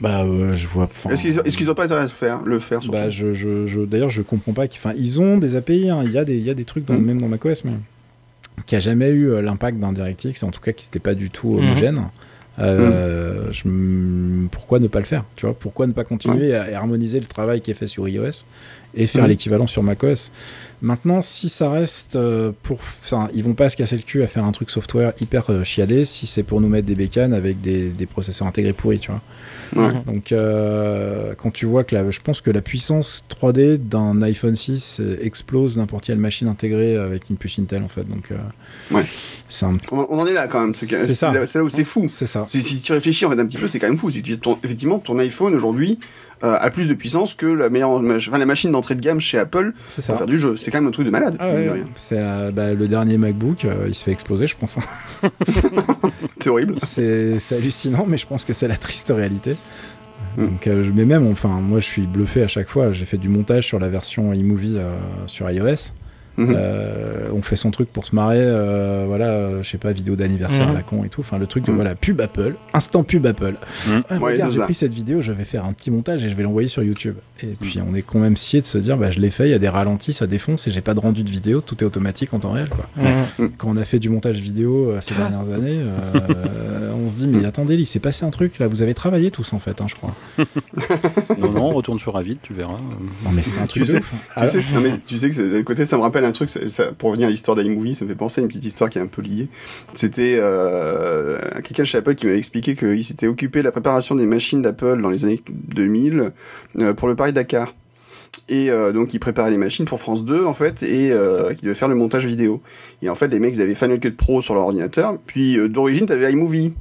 bah, 0.00 0.26
je 0.54 0.66
vois. 0.66 0.90
Est-ce 1.08 1.56
qu'ils 1.56 1.66
n'ont 1.66 1.74
pas 1.74 1.84
intérêt 1.84 2.02
à 2.02 2.08
faire, 2.08 2.42
le 2.44 2.58
faire 2.58 2.80
Bah, 2.90 3.08
je, 3.08 3.32
je, 3.32 3.64
je 3.64 3.80
d'ailleurs, 3.82 4.10
je 4.10 4.22
comprends 4.22 4.52
pas. 4.52 4.64
Enfin, 4.64 4.92
ils 4.96 5.20
ont 5.20 5.38
des 5.38 5.56
API. 5.56 5.88
Hein. 5.88 6.02
Il 6.04 6.10
y 6.10 6.18
a 6.18 6.24
des, 6.24 6.36
il 6.36 6.44
y 6.44 6.50
a 6.50 6.54
des 6.54 6.64
trucs 6.64 6.84
dans, 6.84 6.94
mm. 6.94 7.04
même 7.04 7.20
dans 7.20 7.28
macOS, 7.28 7.64
mais 7.64 7.72
qui 8.66 8.76
a 8.76 8.80
jamais 8.80 9.08
eu 9.10 9.30
euh, 9.30 9.40
l'impact 9.40 9.78
d'un 9.78 9.92
DirectX, 9.92 10.42
en 10.42 10.50
tout 10.50 10.60
cas 10.60 10.72
qui 10.72 10.86
n'était 10.86 10.98
pas 10.98 11.14
du 11.14 11.30
tout 11.30 11.56
homogène. 11.56 12.02
Euh, 12.58 13.50
je, 13.50 13.64
pourquoi 14.48 14.78
ne 14.78 14.86
pas 14.86 15.00
le 15.00 15.04
faire 15.04 15.24
Tu 15.36 15.46
vois? 15.46 15.54
Pourquoi 15.54 15.86
ne 15.86 15.92
pas 15.92 16.04
continuer 16.04 16.54
à 16.54 16.78
harmoniser 16.78 17.20
le 17.20 17.26
travail 17.26 17.60
qui 17.60 17.70
est 17.70 17.74
fait 17.74 17.86
sur 17.86 18.08
iOS 18.08 18.44
et 18.94 19.06
faire 19.06 19.24
mm. 19.24 19.28
l'équivalent 19.28 19.66
sur 19.66 19.82
macOS? 19.82 20.32
Maintenant, 20.80 21.22
si 21.22 21.48
ça 21.48 21.70
reste 21.70 22.16
euh, 22.16 22.52
pour, 22.62 22.78
enfin, 22.80 23.28
ils 23.34 23.42
vont 23.42 23.54
pas 23.54 23.68
se 23.68 23.76
casser 23.76 23.96
le 23.96 24.02
cul 24.02 24.22
à 24.22 24.26
faire 24.26 24.44
un 24.44 24.52
truc 24.52 24.70
software 24.70 25.12
hyper 25.20 25.64
chiadé 25.64 26.04
si 26.04 26.26
c'est 26.26 26.44
pour 26.44 26.60
nous 26.60 26.68
mettre 26.68 26.86
des 26.86 26.94
bécanes 26.94 27.34
avec 27.34 27.60
des, 27.60 27.88
des 27.88 28.06
processeurs 28.06 28.46
intégrés 28.46 28.72
pourris, 28.72 29.00
tu 29.00 29.10
vois? 29.10 29.20
Donc, 29.74 30.32
euh, 30.32 31.34
quand 31.36 31.50
tu 31.50 31.66
vois 31.66 31.84
que 31.84 31.94
la, 31.94 32.10
je 32.10 32.20
pense 32.20 32.40
que 32.40 32.50
la 32.50 32.60
puissance 32.60 33.26
3D 33.28 33.76
d'un 33.76 34.22
iPhone 34.22 34.56
6 34.56 35.00
explose 35.20 35.76
n'importe 35.76 36.04
quelle 36.04 36.18
machine 36.18 36.48
intégrée 36.48 36.96
avec 36.96 37.30
une 37.30 37.36
puce 37.36 37.58
Intel, 37.58 37.82
en 37.82 37.88
fait. 37.88 38.08
Donc, 38.08 38.30
euh, 38.30 38.36
ouais. 38.94 39.04
Un... 39.62 39.76
On, 39.92 40.18
en 40.18 40.26
est 40.26 40.32
là 40.32 40.48
quand 40.48 40.60
même. 40.60 40.74
C'est 40.74 40.86
ça. 40.86 41.32
C'est 41.46 41.58
là 41.58 41.64
où 41.64 41.68
c'est 41.68 41.84
fou. 41.84 42.06
C'est 42.08 42.26
ça. 42.26 42.44
Si, 42.48 42.82
tu 42.82 42.92
réfléchis 42.92 43.24
en 43.24 43.30
fait 43.30 43.40
un 43.40 43.46
petit 43.46 43.58
peu, 43.58 43.66
c'est 43.66 43.78
quand 43.78 43.88
même 43.88 43.96
fou. 43.96 44.10
Si 44.10 44.22
tu, 44.22 44.38
ton, 44.38 44.58
effectivement, 44.62 44.98
ton 44.98 45.18
iPhone 45.18 45.54
aujourd'hui, 45.54 45.98
euh, 46.44 46.56
a 46.58 46.70
plus 46.70 46.88
de 46.88 46.94
puissance 46.94 47.34
que 47.34 47.46
la 47.46 47.70
meilleure, 47.70 47.90
enfin, 47.90 48.38
la 48.38 48.46
machine 48.46 48.70
d'entrée 48.70 48.94
de 48.94 49.00
gamme 49.00 49.20
chez 49.20 49.38
Apple 49.38 49.72
pour 49.72 50.16
faire 50.16 50.26
du 50.26 50.38
jeu. 50.38 50.56
C'est 50.56 50.70
quand 50.70 50.78
même 50.78 50.88
un 50.88 50.92
truc 50.92 51.06
de 51.06 51.10
malade. 51.10 51.36
Ah 51.40 51.50
c'est 51.96 52.20
bah, 52.52 52.74
le 52.74 52.88
dernier 52.88 53.18
MacBook, 53.18 53.66
il 53.86 53.94
se 53.94 54.04
fait 54.04 54.12
exploser, 54.12 54.46
je 54.46 54.56
pense. 54.56 54.78
Hein. 54.78 55.30
c'est 56.40 56.50
horrible. 56.50 56.76
C'est 56.78 57.38
hallucinant, 57.52 58.04
mais 58.06 58.18
je 58.18 58.26
pense 58.26 58.44
que 58.44 58.52
c'est 58.52 58.68
la 58.68 58.76
triste 58.76 59.12
réalité. 59.14 59.56
Hmm. 60.36 60.46
Donc, 60.46 60.66
euh, 60.66 60.90
mais 60.94 61.04
même, 61.04 61.26
enfin, 61.30 61.48
moi 61.48 61.80
je 61.80 61.84
suis 61.84 62.02
bluffé 62.02 62.42
à 62.42 62.48
chaque 62.48 62.68
fois. 62.68 62.92
J'ai 62.92 63.04
fait 63.04 63.18
du 63.18 63.28
montage 63.28 63.66
sur 63.66 63.78
la 63.78 63.88
version 63.88 64.32
iMovie 64.32 64.76
euh, 64.76 64.96
sur 65.26 65.50
iOS. 65.50 65.92
Mhm. 66.36 66.54
Euh, 66.56 67.28
on 67.32 67.42
fait 67.42 67.56
son 67.56 67.70
truc 67.70 67.90
pour 67.90 68.06
se 68.06 68.14
marrer, 68.14 68.40
euh, 68.40 69.04
voilà, 69.06 69.26
euh, 69.26 69.62
je 69.62 69.68
sais 69.68 69.78
pas, 69.78 69.92
vidéo 69.92 70.16
d'anniversaire 70.16 70.68
à 70.68 70.72
la 70.72 70.82
con 70.82 71.04
et 71.04 71.08
tout. 71.08 71.20
Enfin, 71.20 71.38
le 71.38 71.46
truc 71.46 71.64
de 71.64 71.70
mhm. 71.70 71.76
voilà, 71.76 71.94
pub 71.94 72.20
Apple, 72.20 72.54
instant 72.72 73.04
pub 73.04 73.26
Apple. 73.26 73.54
Mhm. 73.88 74.02
Ah, 74.08 74.18
regarde, 74.18 74.52
j'ai 74.52 74.60
pris 74.60 74.74
cette 74.74 74.92
vidéo, 74.92 75.20
je 75.20 75.32
vais 75.32 75.44
faire 75.44 75.64
un 75.64 75.72
petit 75.72 75.90
montage 75.90 76.24
et 76.24 76.30
je 76.30 76.34
vais 76.34 76.42
l'envoyer 76.42 76.68
sur 76.68 76.82
YouTube. 76.82 77.16
Et 77.42 77.56
puis, 77.60 77.78
on 77.86 77.94
est 77.94 78.02
quand 78.02 78.18
même 78.18 78.36
scié 78.36 78.60
de 78.60 78.66
se 78.66 78.78
dire, 78.78 78.96
bah, 78.96 79.10
je 79.10 79.20
l'ai 79.20 79.30
fait, 79.30 79.48
il 79.48 79.50
y 79.50 79.54
a 79.54 79.58
des 79.58 79.68
ralentis, 79.68 80.12
ça 80.12 80.26
défonce 80.26 80.66
et 80.66 80.70
j'ai 80.70 80.80
pas 80.80 80.94
de 80.94 81.00
rendu 81.00 81.22
de 81.22 81.30
vidéo, 81.30 81.60
tout 81.60 81.82
est 81.82 81.86
automatique 81.86 82.32
en 82.34 82.38
temps 82.38 82.52
réel, 82.52 82.68
quoi. 82.68 82.88
Quand 83.58 83.68
on 83.68 83.76
a 83.76 83.84
fait 83.84 83.98
du 83.98 84.08
montage 84.08 84.38
vidéo 84.38 84.92
ces 85.00 85.14
dernières 85.14 85.52
années, 85.52 85.80
on 87.04 87.08
se 87.08 87.16
dit, 87.16 87.26
mais 87.26 87.44
attendez, 87.44 87.74
il 87.74 87.86
s'est 87.86 88.00
passé 88.00 88.24
un 88.24 88.30
truc 88.30 88.58
là, 88.58 88.66
vous 88.66 88.82
avez 88.82 88.94
travaillé 88.94 89.30
tous 89.30 89.52
en 89.52 89.58
fait, 89.58 89.80
hein, 89.80 89.86
je 89.88 89.94
crois. 89.94 90.14
non, 91.38 91.52
non, 91.52 91.68
retourne 91.70 91.98
sur 91.98 92.16
Avid, 92.16 92.38
tu 92.42 92.54
verras. 92.54 92.78
Non, 93.24 93.30
mais 93.32 93.42
c'est 93.42 93.60
un 93.60 93.66
truc 93.66 93.84
tu 93.84 93.90
sais, 93.90 94.00
Tu, 94.00 94.62
sais, 94.62 94.80
mais, 94.80 94.98
tu 95.06 95.18
sais 95.18 95.30
que 95.30 95.62
côté, 95.62 95.84
ça 95.84 95.96
me 95.96 96.02
rappelle 96.02 96.23
un 96.24 96.32
truc, 96.32 96.50
pour 96.98 97.10
revenir 97.10 97.28
à 97.28 97.30
l'histoire 97.30 97.56
d'iMovie, 97.56 97.94
ça 97.94 98.04
me 98.04 98.10
fait 98.10 98.16
penser 98.16 98.40
à 98.40 98.42
une 98.42 98.48
petite 98.48 98.64
histoire 98.64 98.90
qui 98.90 98.98
est 98.98 99.02
un 99.02 99.06
peu 99.06 99.22
liée. 99.22 99.48
C'était 99.94 100.36
euh, 100.38 101.38
quelqu'un 101.62 101.84
chez 101.84 101.98
Apple 101.98 102.14
qui 102.14 102.26
m'avait 102.26 102.38
expliqué 102.38 102.74
qu'il 102.74 103.04
s'était 103.04 103.26
occupé 103.26 103.60
de 103.60 103.64
la 103.64 103.72
préparation 103.72 104.14
des 104.14 104.26
machines 104.26 104.62
d'Apple 104.62 105.00
dans 105.00 105.10
les 105.10 105.24
années 105.24 105.40
2000 105.48 106.32
euh, 106.78 106.94
pour 106.94 107.08
le 107.08 107.16
Paris-Dakar. 107.16 107.74
Et 108.48 108.70
euh, 108.70 108.92
donc 108.92 109.14
il 109.14 109.18
préparait 109.18 109.50
les 109.50 109.58
machines 109.58 109.84
pour 109.84 110.00
France 110.00 110.24
2 110.24 110.44
en 110.44 110.52
fait 110.52 110.82
et 110.82 111.10
euh, 111.12 111.54
qui 111.54 111.62
devait 111.62 111.74
faire 111.74 111.88
le 111.88 111.94
montage 111.94 112.26
vidéo. 112.26 112.60
Et 113.02 113.08
en 113.08 113.14
fait 113.14 113.28
les 113.28 113.38
mecs 113.38 113.56
ils 113.56 113.62
avaient 113.62 113.74
Final 113.74 113.98
Cut 114.00 114.12
Pro 114.12 114.40
sur 114.40 114.54
leur 114.54 114.64
ordinateur. 114.64 115.18
Puis 115.26 115.58
euh, 115.58 115.68
d'origine 115.68 116.06
t'avais 116.06 116.30
iMovie 116.32 116.72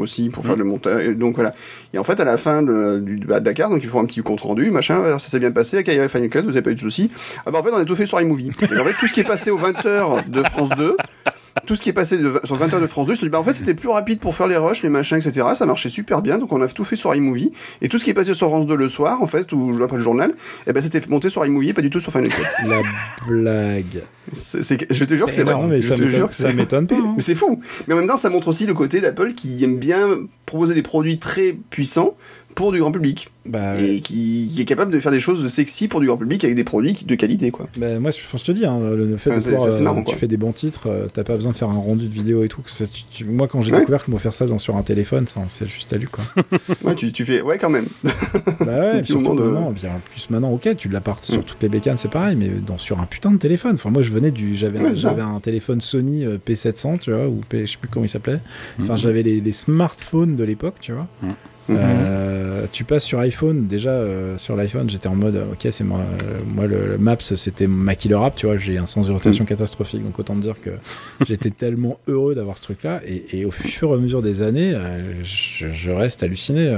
aussi 0.00 0.30
pour 0.30 0.44
faire 0.44 0.56
mm. 0.56 0.60
le 0.60 0.64
montage. 0.64 1.08
Donc 1.16 1.36
voilà. 1.36 1.54
Et 1.92 1.98
en 1.98 2.04
fait, 2.04 2.20
à 2.20 2.24
la 2.24 2.36
fin 2.36 2.62
de, 2.62 3.00
du 3.00 3.18
de 3.18 3.38
Dakar, 3.38 3.70
donc 3.70 3.82
il 3.82 3.88
faut 3.88 3.98
un 3.98 4.04
petit 4.04 4.20
compte 4.20 4.40
rendu, 4.40 4.70
machin. 4.70 5.02
Alors 5.02 5.20
ça 5.20 5.28
s'est 5.28 5.40
bien 5.40 5.52
passé, 5.52 5.76
avec 5.76 5.88
Final 6.08 6.28
Cut, 6.28 6.42
vous 6.42 6.50
avez 6.50 6.62
pas 6.62 6.70
eu 6.70 6.74
de 6.74 6.80
soucis. 6.80 7.10
Ah 7.46 7.50
bah 7.50 7.58
en 7.58 7.62
fait, 7.62 7.70
on 7.70 7.76
a 7.76 7.84
tout 7.84 7.96
fait 7.96 8.06
sur 8.06 8.20
iMovie. 8.20 8.50
Et 8.62 8.78
en 8.78 8.84
fait, 8.84 8.94
tout 8.98 9.06
ce 9.06 9.14
qui 9.14 9.20
est 9.20 9.24
passé 9.24 9.50
aux 9.50 9.58
20h 9.58 10.28
de 10.28 10.42
France 10.44 10.70
2, 10.70 10.96
tout 11.60 11.76
ce 11.76 11.82
qui 11.82 11.88
est 11.88 11.94
passé 11.94 12.18
de, 12.18 12.40
sur 12.44 12.56
20 12.56 12.74
heures 12.74 12.80
de 12.80 12.86
France 12.86 13.06
2, 13.06 13.14
je 13.14 13.20
me 13.20 13.24
dit, 13.26 13.30
bah, 13.30 13.38
en 13.38 13.44
fait, 13.44 13.52
c'était 13.52 13.74
plus 13.74 13.88
rapide 13.88 14.18
pour 14.18 14.34
faire 14.34 14.46
les 14.46 14.56
rushs, 14.56 14.82
les 14.82 14.88
machins, 14.88 15.16
etc. 15.16 15.48
Ça 15.54 15.66
marchait 15.66 15.88
super 15.88 16.20
bien, 16.20 16.38
donc 16.38 16.52
on 16.52 16.60
a 16.60 16.68
tout 16.68 16.84
fait 16.84 16.96
sur 16.96 17.14
iMovie. 17.14 17.52
Et 17.80 17.88
tout 17.88 17.98
ce 17.98 18.04
qui 18.04 18.10
est 18.10 18.14
passé 18.14 18.34
sur 18.34 18.48
France 18.48 18.66
2 18.66 18.74
le 18.74 18.88
soir, 18.88 19.22
en 19.22 19.26
fait, 19.26 19.52
ou 19.52 19.80
après 19.82 19.96
le 19.96 20.02
journal, 20.02 20.34
eh 20.66 20.72
ben, 20.72 20.82
c'était 20.82 21.00
monté 21.08 21.30
sur 21.30 21.44
iMovie, 21.46 21.72
pas 21.72 21.82
du 21.82 21.90
tout 21.90 22.00
sur 22.00 22.12
Final 22.12 22.28
Cut. 22.28 22.42
La 22.66 22.82
blague. 23.26 24.02
C'est, 24.32 24.92
je 24.92 25.04
te 25.04 25.14
jure 25.14 25.26
que 25.26 25.32
c'est 25.32 25.44
vrai. 25.44 25.54
mais 25.68 25.80
ça 25.82 26.52
m'étonne 26.52 26.86
pas. 26.86 26.94
Hein. 26.96 27.12
Mais 27.16 27.22
c'est 27.22 27.34
fou. 27.34 27.60
Mais 27.86 27.94
en 27.94 27.98
même 27.98 28.06
temps, 28.06 28.16
ça 28.16 28.30
montre 28.30 28.48
aussi 28.48 28.66
le 28.66 28.74
côté 28.74 29.00
d'Apple 29.00 29.34
qui 29.34 29.62
aime 29.62 29.78
bien 29.78 30.08
proposer 30.46 30.74
des 30.74 30.82
produits 30.82 31.18
très 31.18 31.54
puissants 31.70 32.16
pour 32.54 32.72
du 32.72 32.80
grand 32.80 32.92
public. 32.92 33.28
Bah, 33.46 33.78
et 33.78 34.00
qui, 34.00 34.50
est 34.58 34.64
capable 34.64 34.90
de 34.90 34.98
faire 34.98 35.12
des 35.12 35.20
choses 35.20 35.46
sexy 35.48 35.86
pour 35.86 36.00
du 36.00 36.06
grand 36.06 36.16
public 36.16 36.42
avec 36.44 36.56
des 36.56 36.64
produits 36.64 37.04
de 37.06 37.14
qualité 37.14 37.50
quoi. 37.50 37.68
Bah, 37.76 37.98
moi 38.00 38.10
je, 38.10 38.42
te 38.42 38.52
dis 38.52 38.64
hein, 38.64 38.80
le 38.80 39.18
fait 39.18 39.30
de 39.30 39.40
pouvoir, 39.40 39.68
euh, 39.68 40.02
tu 40.06 40.16
fais 40.16 40.28
des 40.28 40.38
bons 40.38 40.52
titres, 40.52 40.88
euh, 40.88 41.08
t'as 41.12 41.24
pas 41.24 41.34
besoin 41.34 41.52
de 41.52 41.56
faire 41.58 41.68
un 41.68 41.74
rendu 41.74 42.06
de 42.08 42.12
vidéo 42.12 42.42
et 42.42 42.48
tout. 42.48 42.62
moi 43.26 43.46
quand 43.46 43.60
j'ai 43.60 43.72
découvert 43.72 44.02
que 44.02 44.10
je 44.10 44.16
faire 44.16 44.32
ça 44.32 44.46
dans, 44.46 44.58
sur 44.58 44.76
un 44.76 44.82
téléphone, 44.82 45.26
c'est 45.48 45.68
juste 45.68 45.92
à 45.92 45.98
lui 45.98 46.06
quoi. 46.06 46.24
ouais 46.84 46.94
tu, 46.94 47.12
tu, 47.12 47.26
fais 47.26 47.42
ouais 47.42 47.58
quand 47.58 47.68
même. 47.68 47.84
bah 48.60 48.80
ouais, 48.80 49.02
surtout 49.02 49.34
maintenant, 49.34 49.72
bien 49.72 49.90
plus 50.10 50.30
maintenant 50.30 50.52
ok 50.52 50.74
tu 50.78 50.88
l'as 50.88 51.02
sur 51.20 51.40
mm. 51.40 51.44
toutes 51.44 51.62
les 51.62 51.68
bécanes 51.68 51.98
c'est 51.98 52.10
pareil 52.10 52.36
mais 52.36 52.48
dans 52.48 52.78
sur 52.78 52.98
un 52.98 53.06
putain 53.06 53.30
de 53.30 53.36
téléphone. 53.36 53.74
Enfin 53.74 53.90
moi 53.90 54.00
je 54.00 54.10
venais 54.10 54.30
du 54.30 54.56
j'avais 54.56 54.94
j'avais 54.94 55.20
un 55.20 55.40
téléphone 55.40 55.82
Sony 55.82 56.24
euh, 56.24 56.38
P700 56.38 56.98
tu 56.98 57.12
vois 57.12 57.28
ou 57.28 57.42
P, 57.46 57.66
je 57.66 57.72
sais 57.72 57.78
plus 57.78 57.88
comment 57.88 58.06
il 58.06 58.08
s'appelait. 58.08 58.40
Enfin 58.80 58.94
mm. 58.94 58.98
j'avais 58.98 59.22
les, 59.22 59.42
les, 59.42 59.52
smartphones 59.52 60.34
de 60.34 60.44
l'époque 60.44 60.76
tu 60.80 60.92
vois. 60.92 61.06
Mm. 61.22 61.32
Euh, 61.70 62.66
tu 62.72 62.84
passes 62.84 63.04
sur 63.04 63.18
iPhone, 63.20 63.66
déjà 63.66 63.90
euh, 63.90 64.36
sur 64.38 64.56
l'iPhone, 64.56 64.88
j'étais 64.90 65.08
en 65.08 65.14
mode 65.14 65.36
ok, 65.52 65.68
c'est 65.70 65.84
moi, 65.84 66.00
euh, 66.00 66.40
moi 66.46 66.66
le, 66.66 66.98
Maps, 66.98 67.16
c'était 67.20 67.66
ma 67.66 67.94
killer 67.94 68.18
app, 68.22 68.34
tu 68.34 68.46
vois, 68.46 68.58
j'ai 68.58 68.78
un 68.78 68.86
sens 68.86 69.06
de 69.06 69.12
rotation 69.12 69.44
mm. 69.44 69.48
catastrophique, 69.48 70.02
donc 70.02 70.18
autant 70.18 70.34
dire 70.34 70.60
que 70.60 70.70
j'étais 71.26 71.50
tellement 71.50 71.98
heureux 72.06 72.34
d'avoir 72.34 72.58
ce 72.58 72.62
truc-là, 72.62 73.00
et, 73.06 73.44
au 73.44 73.50
fur 73.50 73.90
et 73.90 73.94
à 73.94 73.96
mesure 73.96 74.22
des 74.22 74.42
années, 74.42 74.74
je, 75.22 75.90
reste 75.90 76.22
halluciné 76.22 76.76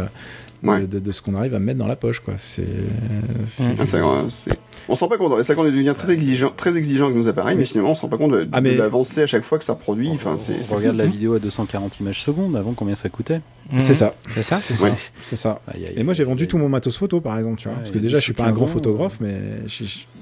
de, 0.62 1.12
ce 1.12 1.22
qu'on 1.22 1.34
arrive 1.34 1.54
à 1.54 1.58
mettre 1.58 1.78
dans 1.78 1.86
la 1.86 1.96
poche, 1.96 2.20
quoi. 2.20 2.34
C'est, 2.36 2.62
mm. 2.62 3.84
c'est, 3.84 4.50
on 4.88 4.94
se 4.94 5.00
rend 5.00 5.08
pas 5.08 5.18
compte. 5.18 5.42
C'est 5.42 5.54
qu'on 5.54 5.64
devient 5.64 5.94
très 5.96 6.12
exigeant, 6.12 6.50
très 6.56 6.76
exigeant 6.76 7.06
avec 7.06 7.16
nos 7.16 7.28
appareils, 7.28 7.56
mais 7.56 7.64
finalement, 7.64 7.92
on 7.92 7.94
se 7.94 8.02
rend 8.02 8.08
pas 8.08 8.18
compte 8.18 8.32
de, 8.32 8.48
ah, 8.52 8.58
à 8.58 9.26
chaque 9.26 9.42
fois 9.42 9.58
que 9.58 9.64
ça 9.64 9.74
produit. 9.74 10.10
Enfin, 10.12 10.36
c'est, 10.38 10.54
on 10.72 10.76
regarde 10.76 10.96
la 10.96 11.06
vidéo 11.06 11.34
à 11.34 11.38
240 11.38 12.00
images 12.00 12.22
secondes. 12.22 12.56
Avant, 12.56 12.72
combien 12.72 12.94
ça 12.94 13.08
coûtait 13.08 13.40
mhm. 13.72 13.80
C'est 13.80 13.94
ça. 13.94 14.14
C'est 14.34 14.42
ça. 14.42 14.58
C'est 14.58 14.74
ça. 14.74 14.96
C'est 15.22 15.36
ça. 15.36 15.60
Et 15.96 16.02
moi, 16.02 16.14
j'ai 16.14 16.24
vendu 16.24 16.46
tout 16.46 16.58
mon 16.58 16.68
matos 16.68 16.96
photo, 16.96 17.20
par 17.20 17.36
exemple, 17.38 17.58
tu 17.60 17.68
vois. 17.68 17.78
parce 17.78 17.90
que 17.90 17.98
déjà, 17.98 18.18
je 18.18 18.22
suis 18.22 18.32
pas 18.32 18.44
un 18.44 18.52
grand 18.52 18.66
photographe, 18.66 19.18
mais 19.20 19.36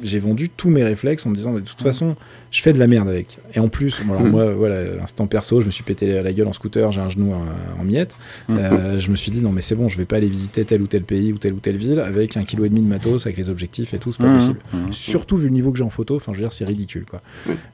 j'ai 0.02 0.18
vendu 0.18 0.48
tous 0.48 0.70
mes 0.70 0.84
réflexes 0.84 1.26
en 1.26 1.30
me 1.30 1.34
disant, 1.34 1.52
de 1.52 1.60
toute 1.60 1.82
façon, 1.82 2.16
je 2.50 2.62
fais 2.62 2.72
de 2.72 2.78
la 2.78 2.86
merde 2.86 3.08
avec. 3.08 3.38
Et 3.54 3.58
en 3.60 3.68
plus, 3.68 4.00
alors 4.08 4.22
mhm. 4.22 4.30
moi, 4.30 4.52
voilà, 4.52 5.02
instant 5.02 5.26
perso, 5.26 5.60
je 5.60 5.66
me 5.66 5.70
suis 5.70 5.84
pété 5.84 6.22
la 6.22 6.32
gueule 6.32 6.48
en 6.48 6.52
scooter, 6.52 6.92
j'ai 6.92 7.00
un 7.00 7.08
genou 7.08 7.32
en, 7.32 7.84
miettes. 7.84 8.14
Mhm. 8.48 8.58
Euh, 8.58 8.98
je 8.98 9.10
me 9.10 9.16
suis 9.16 9.30
dit, 9.30 9.40
non, 9.40 9.52
mais 9.52 9.60
c'est 9.60 9.74
bon, 9.74 9.88
je 9.88 9.96
vais 9.96 10.04
pas 10.04 10.16
aller 10.16 10.28
visiter 10.28 10.64
tel 10.64 10.82
ou 10.82 10.86
tel 10.86 11.02
pays 11.02 11.32
ou 11.32 11.38
telle 11.38 11.52
ou 11.52 11.60
telle 11.60 11.76
ville 11.76 12.00
avec 12.00 12.36
un 12.36 12.44
kilo 12.44 12.64
et 12.64 12.68
demi 12.68 12.80
de 12.80 12.86
matos, 12.86 13.26
avec 13.26 13.36
les 13.36 13.50
objectifs 13.50 13.94
et 13.94 13.98
tout, 13.98 14.12
c'est 14.12 14.22
pas 14.22 14.32
possible. 14.32 14.58
Surtout 14.90 15.36
vu 15.36 15.48
le 15.48 15.54
niveau 15.54 15.72
que 15.72 15.78
j'ai 15.78 15.84
en 15.84 15.90
photo, 15.90 16.16
enfin 16.16 16.32
je 16.32 16.38
veux 16.38 16.42
dire 16.42 16.52
c'est 16.52 16.64
ridicule 16.64 17.04
quoi. 17.08 17.20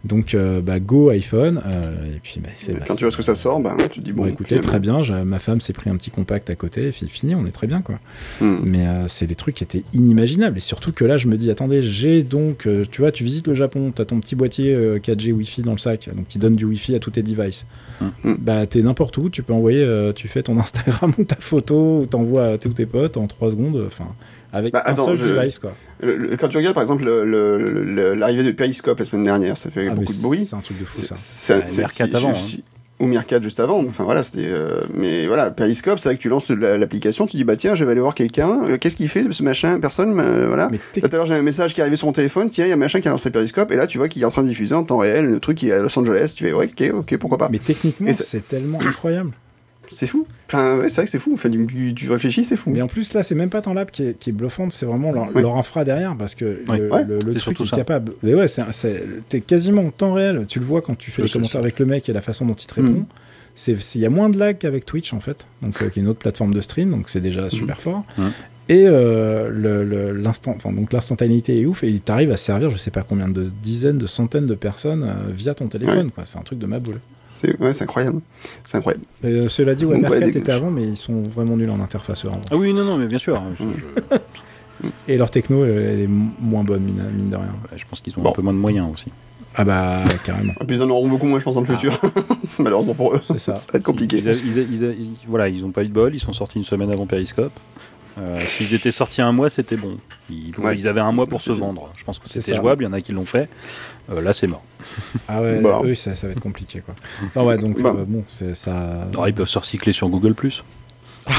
Donc 0.05 0.35
euh, 0.35 0.61
bah 0.61 0.81
go 0.81 1.11
iPhone 1.11 1.61
euh, 1.67 2.17
et 2.17 2.21
puis 2.23 2.41
bah, 2.41 2.51
quand 2.87 2.95
tu 2.95 3.05
vois 3.05 3.11
ce 3.11 3.17
que 3.17 3.23
ça 3.23 3.35
sort, 3.35 3.61
bah, 3.61 3.77
tu 3.91 4.01
dis 4.01 4.13
bon. 4.13 4.27
écoutez 4.27 4.61
très 4.61 4.79
bien, 4.79 5.01
ma 5.25 5.39
femme 5.39 5.60
s'est 5.61 5.73
pris 5.73 5.91
un 5.91 5.97
petit 5.97 6.11
compact 6.11 6.51
à 6.51 6.55
côté, 6.55 6.89
et 6.89 6.93
fini, 6.93 7.35
on 7.35 7.47
est 7.47 7.51
très 7.51 7.67
bien 7.67 7.83
quoi. 7.83 7.99
Hmm. 8.41 8.57
Mais 8.65 8.87
euh, 8.87 9.09
c'est 9.09 9.27
des 9.27 9.35
trucs 9.35 9.57
qui 9.57 9.65
étaient 9.65 9.85
inimaginables 9.93 10.57
et 10.57 10.61
surtout 10.61 10.93
que 10.93 11.05
là 11.05 11.17
je 11.17 11.27
me 11.27 11.37
dis 11.37 11.51
attendez 11.51 11.83
j'ai 11.83 12.23
donc 12.23 12.69
tu 12.91 13.01
vois 13.01 13.13
tu 13.13 13.25
visites 13.25 13.47
le 13.47 13.55
Japon, 13.55 13.93
tu 13.95 14.03
as 14.03 14.05
ton 14.05 14.21
petit 14.21 14.35
boîtier 14.35 14.75
4G 14.99 15.33
Wi-Fi 15.33 15.63
dans 15.63 15.73
le 15.73 15.79
sac, 15.79 16.09
donc 16.15 16.27
qui 16.27 16.39
donne 16.39 16.57
du 16.57 16.65
Wi-Fi 16.65 16.95
à 16.95 16.99
tous 16.99 17.13
tes 17.13 17.23
devices. 17.23 17.67
Hmm. 18.01 18.35
Bah 18.39 18.67
t'es 18.67 18.83
n'importe 18.83 19.17
où, 19.19 19.29
tu 19.31 19.43
peux 19.43 19.53
envoyer, 19.53 20.11
tu 20.15 20.29
fais 20.29 20.43
ton 20.43 20.59
Instagram 20.61 21.13
ou 21.19 21.25
ta 21.25 21.37
photo, 21.37 22.01
ou 22.01 22.07
t'envoies 22.07 22.47
à 22.47 22.59
tes 22.59 22.69
ou 22.69 22.73
tes 22.73 22.87
potes 22.87 23.17
en 23.17 23.27
3 23.27 23.51
secondes, 23.53 23.83
enfin 23.87 24.09
avec 24.53 24.73
bah, 24.73 24.83
un 24.87 24.97
seul 24.97 25.19
device 25.19 25.59
quoi. 25.59 25.75
quand 26.03 26.49
tu 26.49 26.57
regardes 26.57 26.75
par 26.75 26.83
exemple 26.83 27.05
l'arrivée 27.05 28.43
de 28.43 28.53
Periscope 28.53 28.99
la 28.99 29.05
semaine 29.05 29.25
dernière, 29.25 29.57
ça 29.57 29.71
fait 29.71 29.89
ah, 29.89 29.95
beaucoup 29.95 30.13
de 30.13 30.23
bruit. 30.23 30.45
C'est 30.45 30.57
un 30.57 30.61
truc 30.61 30.79
de 30.79 30.85
fou 30.85 30.97
ça. 30.97 31.15
C'est 31.17 32.15
avant. 32.15 32.31
Hein. 32.31 32.61
Ou 33.01 33.07
Meerkat 33.07 33.41
juste 33.41 33.61
avant. 33.61 33.85
Enfin 33.87 34.05
voilà, 34.05 34.23
c'était. 34.23 34.47
Euh, 34.47 34.83
mais 34.93 35.27
voilà, 35.27 35.51
Periscope, 35.51 35.99
c'est 35.99 36.11
vrai 36.11 36.17
que 36.17 36.23
tu 36.23 36.29
lances 36.29 36.51
l'application, 36.51 37.27
tu 37.27 37.39
dis 37.39 37.45
bah 37.45 37.57
tiens, 37.57 37.75
je 37.75 37.85
vais 37.85 37.93
aller 37.93 38.01
voir 38.01 38.15
quelqu'un. 38.15 38.63
Euh, 38.65 38.77
qu'est-ce 38.79 38.97
qu'il 38.97 39.09
fait 39.09 39.25
ce 39.31 39.43
machin 39.43 39.81
Personne. 39.81 40.13
voilà. 40.13 40.71
Tout 40.93 41.01
à 41.05 41.09
l'heure, 41.17 41.27
j'ai 41.27 41.35
un 41.35 41.43
message 41.43 41.73
qui 41.75 41.81
est 41.81 41.83
arrivé 41.83 41.97
sur 41.97 42.07
mon 42.07 42.13
téléphone. 42.13 42.51
Tiens, 42.51 42.67
il 42.67 42.69
y 42.69 42.73
a 42.73 42.75
un 42.75 42.79
machin 42.79 43.01
qui 43.01 43.09
a 43.09 43.11
lancé 43.11 43.31
Periscope 43.31 43.73
et 43.73 43.77
là, 43.77 43.87
tu 43.87 43.99
vois 43.99 44.09
qu'il 44.09 44.23
est 44.23 44.27
en 44.27 44.31
train 44.31 44.43
de 44.43 44.49
diffuser 44.49 44.75
en 44.75 44.85
temps 44.85 44.99
réel 44.99 45.25
le 45.25 45.41
truc 45.41 45.59
qui 45.59 45.71
est 45.71 45.73
à 45.73 45.81
Los 45.81 45.99
Angeles. 45.99 46.35
Tu 46.37 46.45
fais 46.45 46.53
ouais, 46.53 46.71
ok, 46.71 46.95
ok, 46.95 47.17
pourquoi 47.17 47.39
pas. 47.39 47.49
Mais 47.51 47.59
techniquement, 47.59 48.13
c'est 48.13 48.47
tellement 48.47 48.81
incroyable. 48.83 49.31
C'est 49.91 50.07
fou. 50.07 50.27
Enfin, 50.47 50.79
ouais, 50.79 50.89
c'est 50.89 50.97
vrai 50.97 51.05
que 51.05 51.11
c'est 51.11 51.19
fou. 51.19 51.33
Enfin, 51.35 51.49
du, 51.49 51.95
tu 51.95 52.11
réfléchis, 52.11 52.45
c'est 52.45 52.57
fou. 52.57 52.71
Mais 52.71 52.81
en 52.81 52.87
plus, 52.87 53.13
là, 53.13 53.23
c'est 53.23 53.35
même 53.35 53.51
pas 53.51 53.61
tant 53.61 53.75
l'app 53.75 53.91
qui 53.91 54.05
est, 54.05 54.19
qui 54.19 54.31
est 54.31 54.33
bluffante, 54.33 54.73
c'est 54.73 54.87
vraiment 54.87 55.13
leur, 55.13 55.57
infra 55.57 55.85
derrière, 55.85 56.17
parce 56.17 56.35
que 56.35 56.63
le, 56.67 57.35
truc 57.35 57.61
est 57.61 57.71
capable. 57.71 58.13
Mais 58.23 58.35
ouais, 58.35 58.47
t'es 59.29 59.41
quasiment 59.41 59.83
en 59.83 59.91
temps 59.91 60.15
réel. 60.15 60.47
Tu 60.49 60.61
le 60.61 60.65
vois 60.65 60.81
quand 60.81 60.97
tu 60.97 61.11
fais 61.11 61.23
les 61.23 61.29
commentaires 61.29 61.61
avec 61.61 61.79
le 61.79 61.87
mec 61.87 62.09
et 62.09 62.13
la 62.13 62.23
façon 62.23 62.47
dont 62.47 62.55
il 62.55 62.67
te 62.67 62.75
répond. 62.75 63.07
Mm. 63.69 63.75
Il 63.95 64.01
y 64.01 64.07
a 64.07 64.11
moins 64.11 64.31
de 64.31 64.39
lag 64.39 64.57
qu'avec 64.59 64.87
Twitch, 64.87 65.13
en 65.13 65.21
fait, 65.21 65.47
donc, 65.61 65.83
euh, 65.83 65.91
qui 65.91 65.99
est 65.99 66.03
une 66.03 66.09
autre 66.09 66.21
plateforme 66.21 66.55
de 66.55 66.61
stream, 66.61 66.91
donc 66.91 67.11
c'est 67.11 67.21
déjà 67.21 67.43
mm. 67.43 67.51
super 67.51 67.81
fort. 67.81 68.05
Et 68.71 68.85
euh, 68.87 70.13
l'instant, 70.15 70.55
enfin 70.57 70.73
donc 70.73 70.93
l'instantanéité 70.93 71.61
est 71.61 71.67
ouf 71.67 71.83
et 71.83 71.89
il 71.89 72.01
t'arrive 72.01 72.31
à 72.31 72.37
servir, 72.37 72.71
je 72.71 72.77
sais 72.77 72.93
pas 72.93 73.03
combien 73.03 73.27
de 73.27 73.51
dizaines, 73.65 73.99
de 73.99 74.07
centaines 74.07 74.47
de 74.47 74.55
personnes 74.55 75.03
euh, 75.03 75.33
via 75.33 75.55
ton 75.55 75.67
téléphone. 75.67 76.13
C'est 76.25 76.39
un 76.39 76.43
truc 76.43 76.61
de 76.61 76.67
ma 76.67 76.79
boule. 76.79 77.01
C'est 77.41 77.59
ouais, 77.59 77.83
incroyable. 77.83 78.21
C'est 78.67 78.77
incroyable. 78.77 79.05
Euh, 79.25 79.49
cela 79.49 79.75
dit, 79.75 79.87
ouais, 79.87 79.97
Mercat 79.97 80.27
était 80.27 80.53
avant, 80.53 80.71
mais 80.71 80.85
ils 80.85 80.97
sont 80.99 81.23
vraiment 81.23 81.57
nuls 81.57 81.71
en 81.71 81.81
interface. 81.81 82.27
Ah 82.51 82.57
oui, 82.57 82.75
non, 82.75 82.85
non, 82.85 82.99
mais 82.99 83.07
bien 83.07 83.19
sûr. 83.19 83.41
Et 85.09 85.17
leur 85.17 85.31
techno, 85.31 85.65
elle 85.65 86.01
est 86.01 86.09
moins 86.09 86.65
bonne, 86.65 86.83
mine, 86.83 87.31
de 87.31 87.37
rien. 87.37 87.55
je 87.77 87.85
pense 87.89 88.01
qu'ils 88.01 88.19
ont 88.19 88.29
un 88.29 88.33
peu 88.33 88.43
moins 88.43 88.53
de 88.53 88.59
moyens 88.59 88.89
aussi. 88.93 89.11
Ah 89.57 89.65
bah 89.65 90.05
carrément. 90.25 90.53
Et 90.61 90.65
puis 90.65 90.77
ils 90.77 90.83
en 90.83 90.91
auront 90.91 91.09
beaucoup 91.09 91.27
moins, 91.27 91.39
je 91.39 91.45
pense, 91.45 91.55
dans 91.57 91.63
le 91.63 91.67
ah. 91.71 91.73
futur. 91.73 91.99
Malheureusement 92.61 92.95
pour 92.95 93.15
eux. 93.15 93.21
C'est 93.23 93.39
ça. 93.39 93.55
ça 93.55 93.73
va 93.73 93.79
être 93.79 93.85
compliqué. 93.85 94.19
Ils, 94.19 95.13
voilà, 95.27 95.49
ils 95.49 95.65
ont 95.65 95.71
pas 95.71 95.83
eu 95.83 95.89
de 95.89 95.93
bol. 95.93 96.15
Ils 96.15 96.21
sont 96.21 96.33
sortis 96.33 96.59
une 96.59 96.65
semaine 96.65 96.91
avant 96.91 97.07
Periscope. 97.07 97.53
Euh, 98.19 98.39
S'ils 98.41 98.75
étaient 98.75 98.93
sortis 98.93 99.23
un 99.23 99.33
mois, 99.33 99.51
c'était 99.51 99.77
bon. 99.77 99.97
Ils, 100.31 100.89
avaient 100.89 101.01
un 101.01 101.13
mois 101.13 101.27
pour 101.27 101.41
se 101.41 101.53
vendre. 101.53 101.91
Je 101.97 102.05
pense 102.05 102.19
que 102.19 102.29
c'était 102.29 102.55
jouable. 102.55 102.83
Il 102.85 102.87
y 102.87 102.89
en 102.89 102.93
a 102.93 103.01
qui 103.01 103.13
l'ont 103.13 103.25
fait. 103.25 103.49
Euh, 104.11 104.21
là, 104.21 104.33
c'est 104.33 104.47
mort. 104.47 104.63
Ah 105.29 105.41
ouais, 105.41 105.61
bah. 105.61 105.81
oui, 105.83 105.95
ça, 105.95 106.15
ça, 106.15 106.27
va 106.27 106.33
être 106.33 106.41
compliqué 106.41 106.81
quoi. 106.81 106.95
Enfin, 107.27 107.45
ouais, 107.45 107.59
donc 107.59 107.81
bah. 107.81 107.93
euh, 107.97 108.05
bon, 108.07 108.25
c'est 108.29 108.55
ça. 108.55 109.07
ils 109.27 109.35
peuvent 109.35 109.49
se 109.49 109.59
recycler 109.59 109.93
sur 109.93 110.09
Google 110.09 110.35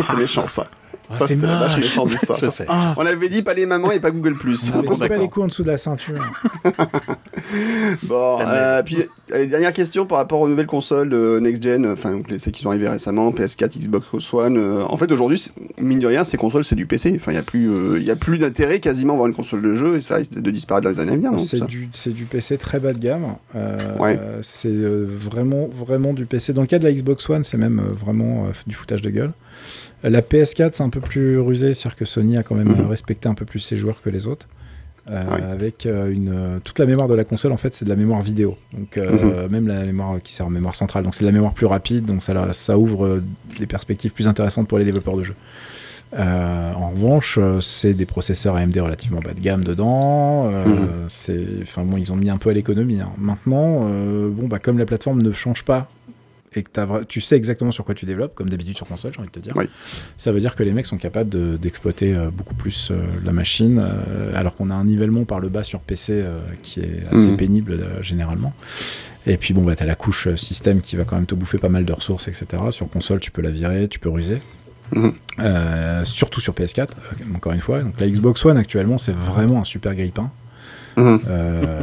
c'est 0.00 0.16
méchant 0.16 0.46
ça. 0.46 0.68
Ah, 1.12 1.18
ça, 1.18 1.26
c'était 1.26 1.46
la 1.46 1.58
vache 1.58 1.76
méchante 1.76 2.10
de 2.10 2.16
ça. 2.16 2.64
Ah. 2.68 2.94
On 2.96 3.04
avait 3.04 3.28
dit 3.28 3.42
pas 3.42 3.54
les 3.54 3.66
mamans 3.66 3.92
et 3.92 4.00
pas 4.00 4.10
Google+. 4.10 4.36
On 4.74 5.00
avait 5.00 5.08
pas 5.08 5.16
les 5.16 5.28
coups 5.28 5.44
en 5.44 5.46
dessous 5.48 5.62
de 5.62 5.68
la 5.68 5.78
ceinture. 5.78 6.22
bon, 8.04 8.38
euh, 8.40 8.82
puis 8.82 8.98
allez, 9.32 9.46
dernière 9.46 9.72
question 9.72 10.06
par 10.06 10.18
rapport 10.18 10.40
aux 10.40 10.48
nouvelles 10.48 10.66
consoles 10.66 11.08
de 11.08 11.38
next 11.40 11.62
gen, 11.62 11.86
enfin 11.86 12.18
celles 12.38 12.52
qui 12.52 12.62
sont 12.62 12.70
arrivées 12.70 12.88
récemment, 12.88 13.30
PS4, 13.30 13.78
Xbox 13.78 14.32
One. 14.32 14.56
Euh, 14.56 14.84
en 14.84 14.96
fait, 14.96 15.10
aujourd'hui, 15.12 15.44
mine 15.78 15.98
de 15.98 16.06
rien, 16.06 16.24
ces 16.24 16.36
consoles 16.36 16.64
c'est 16.64 16.76
du 16.76 16.86
PC. 16.86 17.14
Enfin, 17.16 17.32
il 17.32 17.36
y 17.36 17.38
a 17.38 17.42
plus, 17.42 17.68
euh, 17.68 17.98
il 17.98 18.04
y 18.04 18.10
a 18.10 18.16
plus 18.16 18.38
d'intérêt 18.38 18.80
quasiment 18.80 19.14
à 19.14 19.16
avoir 19.16 19.28
une 19.28 19.34
console 19.34 19.62
de 19.62 19.74
jeu 19.74 19.96
et 19.96 20.00
ça 20.00 20.16
risque 20.16 20.34
de 20.34 20.50
disparaître 20.50 20.84
dans 20.84 20.90
les 20.90 21.00
années 21.00 21.12
à 21.12 21.16
venir. 21.16 21.38
C'est 21.40 21.64
du, 21.66 21.88
c'est 21.92 22.12
du 22.12 22.24
PC 22.24 22.58
très 22.58 22.78
bas 22.80 22.92
de 22.92 22.98
gamme. 22.98 23.36
ouais. 23.98 24.18
C'est 24.42 24.72
vraiment, 24.72 25.68
vraiment 25.68 26.12
du 26.12 26.26
PC. 26.26 26.52
Dans 26.52 26.62
le 26.62 26.68
cas 26.68 26.78
de 26.78 26.84
la 26.84 26.92
Xbox 26.92 27.28
One, 27.28 27.44
c'est 27.44 27.58
même 27.58 27.80
vraiment 27.80 28.48
du 28.66 28.74
foutage 28.74 29.02
de 29.02 29.10
gueule. 29.10 29.32
La 30.04 30.20
PS4, 30.20 30.70
c'est 30.72 30.82
un 30.82 30.88
peu 30.88 31.00
plus 31.02 31.38
rusé, 31.38 31.74
c'est-à-dire 31.74 31.96
que 31.96 32.04
Sony 32.04 32.38
a 32.38 32.42
quand 32.42 32.54
même 32.54 32.68
mhm. 32.68 32.86
respecté 32.86 33.28
un 33.28 33.34
peu 33.34 33.44
plus 33.44 33.58
ses 33.58 33.76
joueurs 33.76 34.00
que 34.00 34.10
les 34.10 34.26
autres. 34.26 34.48
Euh, 35.10 35.24
ah 35.28 35.50
avec 35.50 35.84
euh, 35.84 36.12
une 36.12 36.30
euh, 36.32 36.58
toute 36.62 36.78
la 36.78 36.86
mémoire 36.86 37.08
de 37.08 37.14
la 37.14 37.24
console 37.24 37.50
en 37.50 37.56
fait 37.56 37.74
c'est 37.74 37.84
de 37.84 37.90
la 37.90 37.96
mémoire 37.96 38.20
vidéo 38.20 38.56
donc 38.72 38.96
mhm. 38.96 39.48
même 39.50 39.66
la 39.66 39.82
mémoire 39.82 40.22
qui 40.22 40.32
sert 40.32 40.46
en 40.46 40.50
mémoire 40.50 40.76
centrale 40.76 41.02
donc 41.02 41.16
c'est 41.16 41.24
de 41.24 41.28
la 41.28 41.32
mémoire 41.32 41.54
plus 41.54 41.66
rapide 41.66 42.04
donc 42.06 42.22
ça 42.22 42.52
ça 42.52 42.78
ouvre 42.78 43.20
des 43.58 43.66
perspectives 43.66 44.12
plus 44.12 44.28
intéressantes 44.28 44.68
pour 44.68 44.78
les 44.78 44.84
développeurs 44.84 45.16
de 45.16 45.24
jeux 45.24 45.34
en 46.16 46.90
revanche 46.90 47.36
c'est 47.60 47.94
des 47.94 48.06
processeurs 48.06 48.54
AMD 48.54 48.78
relativement 48.78 49.18
bas 49.18 49.34
de 49.34 49.40
gamme 49.40 49.64
dedans 49.64 50.48
mhm. 50.48 50.86
c'est 51.08 51.46
enfin 51.62 51.82
bon 51.82 51.96
ils 51.96 52.12
ont 52.12 52.16
mis 52.16 52.30
un 52.30 52.38
peu 52.38 52.50
à 52.50 52.52
l'économie 52.52 53.00
hein. 53.00 53.10
maintenant 53.18 53.90
bon 54.28 54.46
bah 54.46 54.60
comme 54.60 54.78
la 54.78 54.86
plateforme 54.86 55.20
ne 55.20 55.32
change 55.32 55.64
pas 55.64 55.88
et 56.54 56.62
que 56.62 57.04
tu 57.04 57.20
sais 57.20 57.36
exactement 57.36 57.70
sur 57.70 57.84
quoi 57.84 57.94
tu 57.94 58.06
développes, 58.06 58.34
comme 58.34 58.48
d'habitude 58.48 58.76
sur 58.76 58.86
console, 58.86 59.12
j'ai 59.12 59.20
envie 59.20 59.28
de 59.28 59.32
te 59.32 59.40
dire, 59.40 59.54
ça 60.16 60.32
veut 60.32 60.40
dire 60.40 60.54
que 60.54 60.62
les 60.62 60.72
mecs 60.72 60.86
sont 60.86 60.98
capables 60.98 61.58
d'exploiter 61.58 62.14
euh, 62.14 62.30
beaucoup 62.30 62.54
plus 62.54 62.90
euh, 62.90 63.02
la 63.24 63.32
machine, 63.32 63.78
euh, 63.82 64.32
alors 64.34 64.56
qu'on 64.56 64.70
a 64.70 64.74
un 64.74 64.84
nivellement 64.84 65.24
par 65.24 65.40
le 65.40 65.48
bas 65.48 65.62
sur 65.62 65.80
PC 65.80 66.24
qui 66.62 66.80
est 66.80 67.02
assez 67.10 67.30
mhm. 67.30 67.36
pénible 67.36 67.84
généralement. 68.02 68.52
Et 69.26 69.36
puis 69.36 69.54
bon, 69.54 69.62
bah, 69.62 69.76
tu 69.76 69.82
as 69.82 69.86
la 69.86 69.94
couche 69.94 70.34
système 70.34 70.80
qui 70.80 70.96
va 70.96 71.04
quand 71.04 71.16
même 71.16 71.26
te 71.26 71.34
bouffer 71.34 71.58
pas 71.58 71.68
mal 71.68 71.84
de 71.84 71.92
ressources, 71.92 72.28
etc. 72.28 72.62
Sur 72.70 72.88
console, 72.88 73.20
tu 73.20 73.30
peux 73.30 73.42
la 73.42 73.50
virer, 73.50 73.88
tu 73.88 73.98
peux 73.98 74.10
ruser. 74.10 74.40
Mhm. 74.94 75.14
surtout 76.04 76.40
sur 76.40 76.52
PS4, 76.52 76.88
encore 77.34 77.52
une 77.52 77.60
fois. 77.60 77.80
Donc 77.80 77.98
la 77.98 78.08
Xbox 78.08 78.44
One 78.44 78.58
actuellement, 78.58 78.98
c'est 78.98 79.16
vraiment 79.16 79.60
un 79.60 79.64
super 79.64 79.94
grippin. 79.94 80.30
Mhm. 80.96 81.20
Euh, 81.28 81.82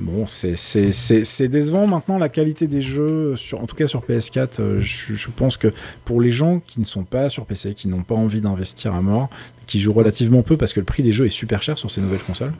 bon, 0.00 0.26
c'est 0.26 1.48
décevant 1.48 1.86
maintenant 1.86 2.18
la 2.18 2.28
qualité 2.28 2.66
des 2.66 2.82
jeux, 2.82 3.34
en 3.52 3.66
tout 3.66 3.76
cas 3.76 3.86
sur 3.86 4.02
PS4. 4.02 4.60
Euh, 4.60 4.80
je, 4.80 5.28
pense 5.34 5.56
que 5.56 5.72
pour 6.04 6.20
les 6.20 6.30
gens 6.30 6.60
qui 6.66 6.80
ne 6.80 6.84
sont 6.84 7.04
pas 7.04 7.30
sur 7.30 7.46
PC, 7.46 7.74
qui 7.74 7.88
n'ont 7.88 8.02
pas 8.02 8.14
envie 8.14 8.40
d'investir 8.40 8.94
à 8.94 9.00
mort, 9.00 9.28
qui 9.66 9.80
joue 9.80 9.92
relativement 9.92 10.42
peu 10.42 10.56
parce 10.56 10.72
que 10.72 10.80
le 10.80 10.86
prix 10.86 11.02
des 11.02 11.12
jeux 11.12 11.26
est 11.26 11.30
super 11.30 11.62
cher 11.62 11.78
sur 11.78 11.90
ces 11.90 12.00
nouvelles 12.00 12.22
consoles. 12.22 12.52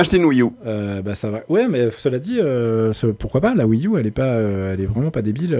Acheter 0.00 0.16
une 0.16 0.24
Wii 0.24 0.40
U. 0.40 0.46
Euh, 0.64 1.02
bah 1.02 1.14
ça 1.14 1.28
va. 1.28 1.42
Ouais, 1.50 1.68
mais 1.68 1.90
cela 1.90 2.18
dit, 2.18 2.38
euh, 2.40 2.90
pourquoi 3.18 3.42
pas? 3.42 3.54
La 3.54 3.66
Wii 3.66 3.86
U, 3.86 3.98
elle 3.98 4.06
est 4.06 4.10
pas, 4.10 4.22
euh, 4.22 4.72
elle 4.72 4.80
est 4.80 4.86
vraiment 4.86 5.10
pas 5.10 5.20
débile. 5.20 5.54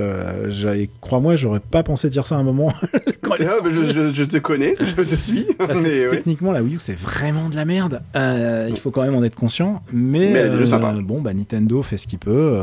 Crois-moi, 1.02 1.36
j'aurais 1.36 1.60
pas 1.60 1.82
pensé 1.82 2.08
dire 2.08 2.26
ça 2.26 2.36
à 2.36 2.38
un 2.38 2.42
moment. 2.42 2.72
quand 3.20 3.34
ah, 3.38 3.58
je, 3.66 4.08
je, 4.14 4.24
te 4.24 4.38
connais, 4.38 4.76
je 4.80 5.02
te 5.02 5.14
suis. 5.14 5.44
Parce 5.58 5.82
que 5.82 6.08
techniquement, 6.08 6.52
la 6.52 6.62
Wii 6.62 6.76
U, 6.76 6.78
c'est 6.78 6.98
vraiment 6.98 7.50
de 7.50 7.56
la 7.56 7.66
merde. 7.66 8.00
il 8.14 8.78
faut 8.78 8.90
quand 8.90 9.02
même 9.02 9.14
en 9.14 9.22
être 9.22 9.34
conscient. 9.34 9.82
Mais, 9.92 10.32
mais 10.32 11.02
bon, 11.02 11.20
bah 11.20 11.34
Nintendo 11.34 11.82
fait 11.82 11.98
ce 11.98 12.06
qu'il 12.06 12.18
peut. 12.18 12.58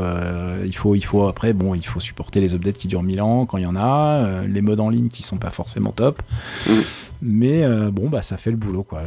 il 0.64 0.74
faut, 0.74 0.96
il 0.96 1.04
faut 1.04 1.28
après, 1.28 1.52
bon, 1.52 1.76
il 1.76 1.86
faut 1.86 2.00
supporter 2.00 2.40
les 2.40 2.54
updates 2.54 2.76
qui 2.76 2.88
durent 2.88 3.04
1000 3.04 3.20
ans 3.20 3.46
quand 3.46 3.56
il 3.56 3.62
y 3.62 3.66
en 3.66 3.76
a, 3.76 4.42
les 4.48 4.62
modes 4.62 4.80
en 4.80 4.90
ligne 4.90 5.10
qui 5.10 5.22
sont 5.22 5.36
pas 5.36 5.50
forcément 5.50 5.92
top. 5.92 6.20
Mm. 6.66 6.72
Mais 7.20 7.66
bon, 7.90 8.08
bah 8.08 8.22
ça 8.22 8.36
fait 8.36 8.50
le 8.50 8.56
boulot, 8.56 8.82
quoi. 8.82 9.02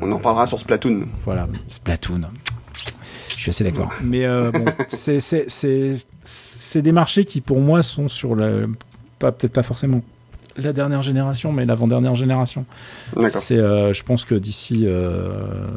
On 0.00 0.10
en 0.10 0.18
parlera 0.18 0.46
sur 0.46 0.58
Splatoon. 0.58 1.06
Voilà, 1.24 1.48
Splatoon. 1.66 2.22
Je 3.42 3.46
suis 3.46 3.50
assez 3.50 3.64
d'accord. 3.64 3.92
Mais 4.02 4.24
euh, 4.24 4.52
bon, 4.52 4.64
c'est 4.88 6.82
des 6.82 6.92
marchés 6.92 7.24
qui 7.24 7.40
pour 7.40 7.60
moi 7.60 7.82
sont 7.82 8.06
sur 8.06 8.36
le 8.36 8.70
pas 9.18 9.32
peut-être 9.32 9.52
pas 9.52 9.64
forcément 9.64 10.00
la 10.56 10.72
dernière 10.72 11.02
génération, 11.02 11.52
mais 11.52 11.66
l'avant-dernière 11.66 12.14
génération. 12.14 12.64
C'est, 13.30 13.56
euh, 13.56 13.92
je 13.92 14.02
pense 14.02 14.24
que 14.24 14.34
d'ici, 14.34 14.82
euh, 14.84 15.30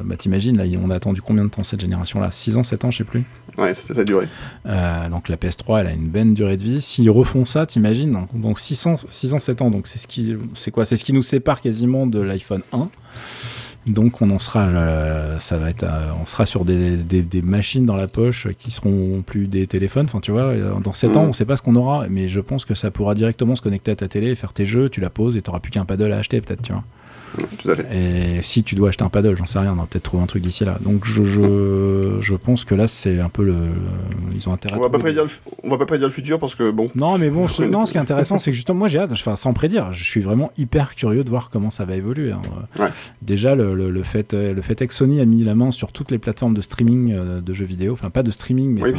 bah, 0.03 0.15
t'imagines, 0.17 0.57
là, 0.57 0.63
on 0.83 0.89
a 0.89 0.95
attendu 0.95 1.21
combien 1.21 1.43
de 1.43 1.49
temps 1.49 1.63
cette 1.63 1.81
génération-là? 1.81 2.31
6 2.31 2.57
ans, 2.57 2.63
7 2.63 2.85
ans, 2.85 2.91
je 2.91 2.99
sais 2.99 3.03
plus. 3.03 3.23
Ouais, 3.57 3.73
ça, 3.73 3.93
ça 3.93 4.01
a 4.01 4.03
duré. 4.03 4.27
Euh, 4.65 5.09
donc 5.09 5.29
la 5.29 5.37
PS3, 5.37 5.81
elle 5.81 5.87
a 5.87 5.91
une 5.91 6.07
bonne 6.07 6.33
durée 6.33 6.57
de 6.57 6.63
vie. 6.63 6.81
S'ils 6.81 7.09
refont 7.09 7.45
ça, 7.45 7.65
t'imagines, 7.65 8.11
donc, 8.11 8.39
donc 8.39 8.59
6 8.59 8.87
ans, 8.87 8.95
6 8.97 9.33
ans, 9.33 9.39
7 9.39 9.61
ans, 9.61 9.71
donc 9.71 9.87
c'est 9.87 9.99
ce 9.99 10.07
qui, 10.07 10.35
c'est 10.55 10.71
quoi? 10.71 10.85
C'est 10.85 10.97
ce 10.97 11.05
qui 11.05 11.13
nous 11.13 11.21
sépare 11.21 11.61
quasiment 11.61 12.07
de 12.07 12.19
l'iPhone 12.19 12.61
1. 12.73 12.89
Donc 13.87 14.21
on 14.21 14.31
en 14.31 14.39
sera, 14.39 14.63
euh, 14.63 15.37
ça 15.37 15.57
va 15.57 15.69
être, 15.69 15.83
euh, 15.83 16.09
on 16.19 16.25
sera 16.25 16.47
sur 16.47 16.65
des, 16.65 16.97
des, 16.97 17.41
machines 17.43 17.85
dans 17.85 17.95
la 17.95 18.07
poche 18.07 18.47
qui 18.57 18.71
seront 18.71 19.21
plus 19.21 19.45
des 19.45 19.67
téléphones. 19.67 20.05
Enfin 20.05 20.19
tu 20.21 20.31
vois, 20.31 20.41
euh, 20.41 20.79
dans 20.79 20.93
7 20.93 21.17
ans 21.17 21.25
mm. 21.25 21.29
on 21.29 21.33
sait 21.33 21.45
pas 21.45 21.55
ce 21.55 21.61
qu'on 21.61 21.75
aura, 21.75 22.07
mais 22.09 22.27
je 22.27 22.39
pense 22.39 22.65
que 22.65 22.73
ça 22.73 22.89
pourra 22.89 23.13
directement 23.13 23.53
se 23.53 23.61
connecter 23.61 23.91
à 23.91 23.95
ta 23.95 24.07
télé, 24.07 24.33
faire 24.33 24.53
tes 24.53 24.65
jeux, 24.65 24.89
tu 24.89 25.01
la 25.01 25.11
poses 25.11 25.37
et 25.37 25.41
tu 25.43 25.49
n'auras 25.49 25.59
plus 25.59 25.71
qu'un 25.71 25.85
paddle 25.85 26.11
à 26.13 26.17
acheter 26.17 26.41
peut-être, 26.41 26.63
tu 26.63 26.71
vois. 26.71 26.83
Et 27.91 28.41
si 28.41 28.63
tu 28.63 28.75
dois 28.75 28.89
acheter 28.89 29.03
un 29.03 29.09
paddle, 29.09 29.35
j'en 29.35 29.45
sais 29.45 29.59
rien, 29.59 29.73
on 29.73 29.75
va 29.75 29.87
peut-être 29.89 30.03
trouver 30.03 30.23
un 30.23 30.27
truc 30.27 30.43
d'ici 30.43 30.65
là. 30.65 30.77
Donc 30.81 31.05
je, 31.05 31.23
je, 31.23 32.17
je 32.19 32.35
pense 32.35 32.65
que 32.65 32.75
là 32.75 32.87
c'est 32.87 33.19
un 33.19 33.29
peu 33.29 33.43
le, 33.43 33.69
ils 34.33 34.47
ont 34.47 34.53
intérêt. 34.53 34.77
On 34.77 34.81
va 34.81 34.89
pas 34.89 34.99
prédire, 34.99 35.23
le, 35.23 35.29
on 35.63 35.69
va 35.69 35.77
pas 35.77 35.85
prédire 35.85 36.07
le 36.07 36.13
futur 36.13 36.39
parce 36.39 36.55
que 36.55 36.71
bon. 36.71 36.89
Non 36.95 37.17
mais 37.17 37.29
bon, 37.29 37.47
non, 37.69 37.85
ce 37.85 37.91
qui 37.91 37.97
est 37.97 38.01
intéressant 38.01 38.39
c'est 38.39 38.51
que 38.51 38.55
justement 38.55 38.79
moi 38.79 38.87
j'ai 38.87 38.99
hâte, 38.99 39.11
enfin, 39.11 39.35
sans 39.35 39.53
prédire, 39.53 39.91
je 39.93 40.03
suis 40.03 40.21
vraiment 40.21 40.51
hyper 40.57 40.95
curieux 40.95 41.23
de 41.23 41.29
voir 41.29 41.49
comment 41.49 41.71
ça 41.71 41.85
va 41.85 41.95
évoluer. 41.95 42.31
Hein. 42.31 42.41
Ouais. 42.79 42.89
Déjà 43.21 43.55
le, 43.55 43.73
le, 43.73 44.03
fait, 44.03 44.33
le 44.33 44.61
fait 44.61 44.85
que 44.85 44.93
Sony 44.93 45.21
a 45.21 45.25
mis 45.25 45.43
la 45.43 45.55
main 45.55 45.71
sur 45.71 45.91
toutes 45.91 46.11
les 46.11 46.17
plateformes 46.17 46.53
de 46.53 46.61
streaming 46.61 47.13
euh, 47.13 47.41
de 47.41 47.53
jeux 47.53 47.65
vidéo, 47.65 47.93
enfin 47.93 48.09
pas 48.09 48.23
de 48.23 48.31
streaming 48.31 48.73
mais 48.73 48.83
oui, 48.83 48.93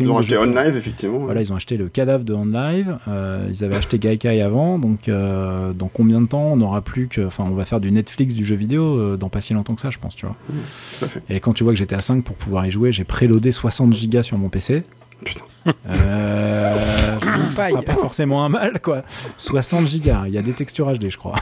ils 0.00 0.10
ont 0.10 0.18
acheté 0.18 0.36
OnLive 0.36 0.76
effectivement. 0.76 1.18
Voilà, 1.20 1.40
ils 1.40 1.52
ont 1.52 1.56
acheté 1.56 1.76
le 1.76 1.88
cadavre 1.88 2.24
de 2.24 2.34
OnLive, 2.34 2.98
euh, 3.08 3.48
ils 3.50 3.64
avaient 3.64 3.76
acheté 3.76 3.98
Gaikai 3.98 4.40
avant, 4.40 4.78
donc 4.78 5.08
euh, 5.08 5.72
dans 5.72 5.88
combien 5.88 6.20
de 6.20 6.26
temps 6.26 6.52
on 6.52 6.56
n'aura 6.56 6.82
plus 6.82 7.08
que, 7.08 7.26
enfin 7.26 7.44
on 7.46 7.54
va 7.54 7.64
faire 7.64 7.77
du 7.80 7.90
Netflix 7.90 8.34
du 8.34 8.44
jeu 8.44 8.54
vidéo 8.54 8.98
euh, 8.98 9.16
dans 9.16 9.28
pas 9.28 9.40
si 9.40 9.54
longtemps 9.54 9.74
que 9.74 9.80
ça, 9.80 9.90
je 9.90 9.98
pense, 9.98 10.16
tu 10.16 10.26
vois. 10.26 10.36
Mmh, 10.50 11.06
Et 11.30 11.40
quand 11.40 11.52
tu 11.52 11.64
vois 11.64 11.72
que 11.72 11.78
j'étais 11.78 11.96
à 11.96 12.00
5 12.00 12.24
pour 12.24 12.36
pouvoir 12.36 12.66
y 12.66 12.70
jouer, 12.70 12.92
j'ai 12.92 13.04
préloadé 13.04 13.52
60 13.52 13.92
gigas 13.92 14.22
sur 14.22 14.38
mon 14.38 14.48
PC. 14.48 14.84
Putain. 15.24 15.44
Euh, 15.88 16.76
ça 17.50 17.68
pas 17.82 17.94
forcément 17.94 18.44
un 18.44 18.48
mal, 18.48 18.80
quoi. 18.80 19.02
60 19.36 19.86
gigas, 19.86 20.24
il 20.26 20.34
y 20.34 20.38
a 20.38 20.42
des 20.42 20.52
textures 20.52 20.92
HD, 20.92 21.10
je 21.10 21.18
crois. 21.18 21.36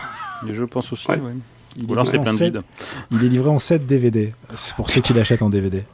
Et 0.48 0.54
je 0.54 0.64
pense 0.64 0.92
aussi, 0.92 1.08
ouais. 1.08 1.18
Il, 1.76 1.84
est 1.84 2.18
plein 2.18 2.32
de 2.32 2.38
vide. 2.38 2.62
il 3.10 3.22
est 3.22 3.28
livré 3.28 3.50
en 3.50 3.58
7 3.58 3.86
DVD. 3.86 4.32
C'est 4.54 4.74
pour 4.74 4.88
ceux 4.88 5.02
qui 5.02 5.12
l'achètent 5.12 5.42
en 5.42 5.50
DVD. 5.50 5.84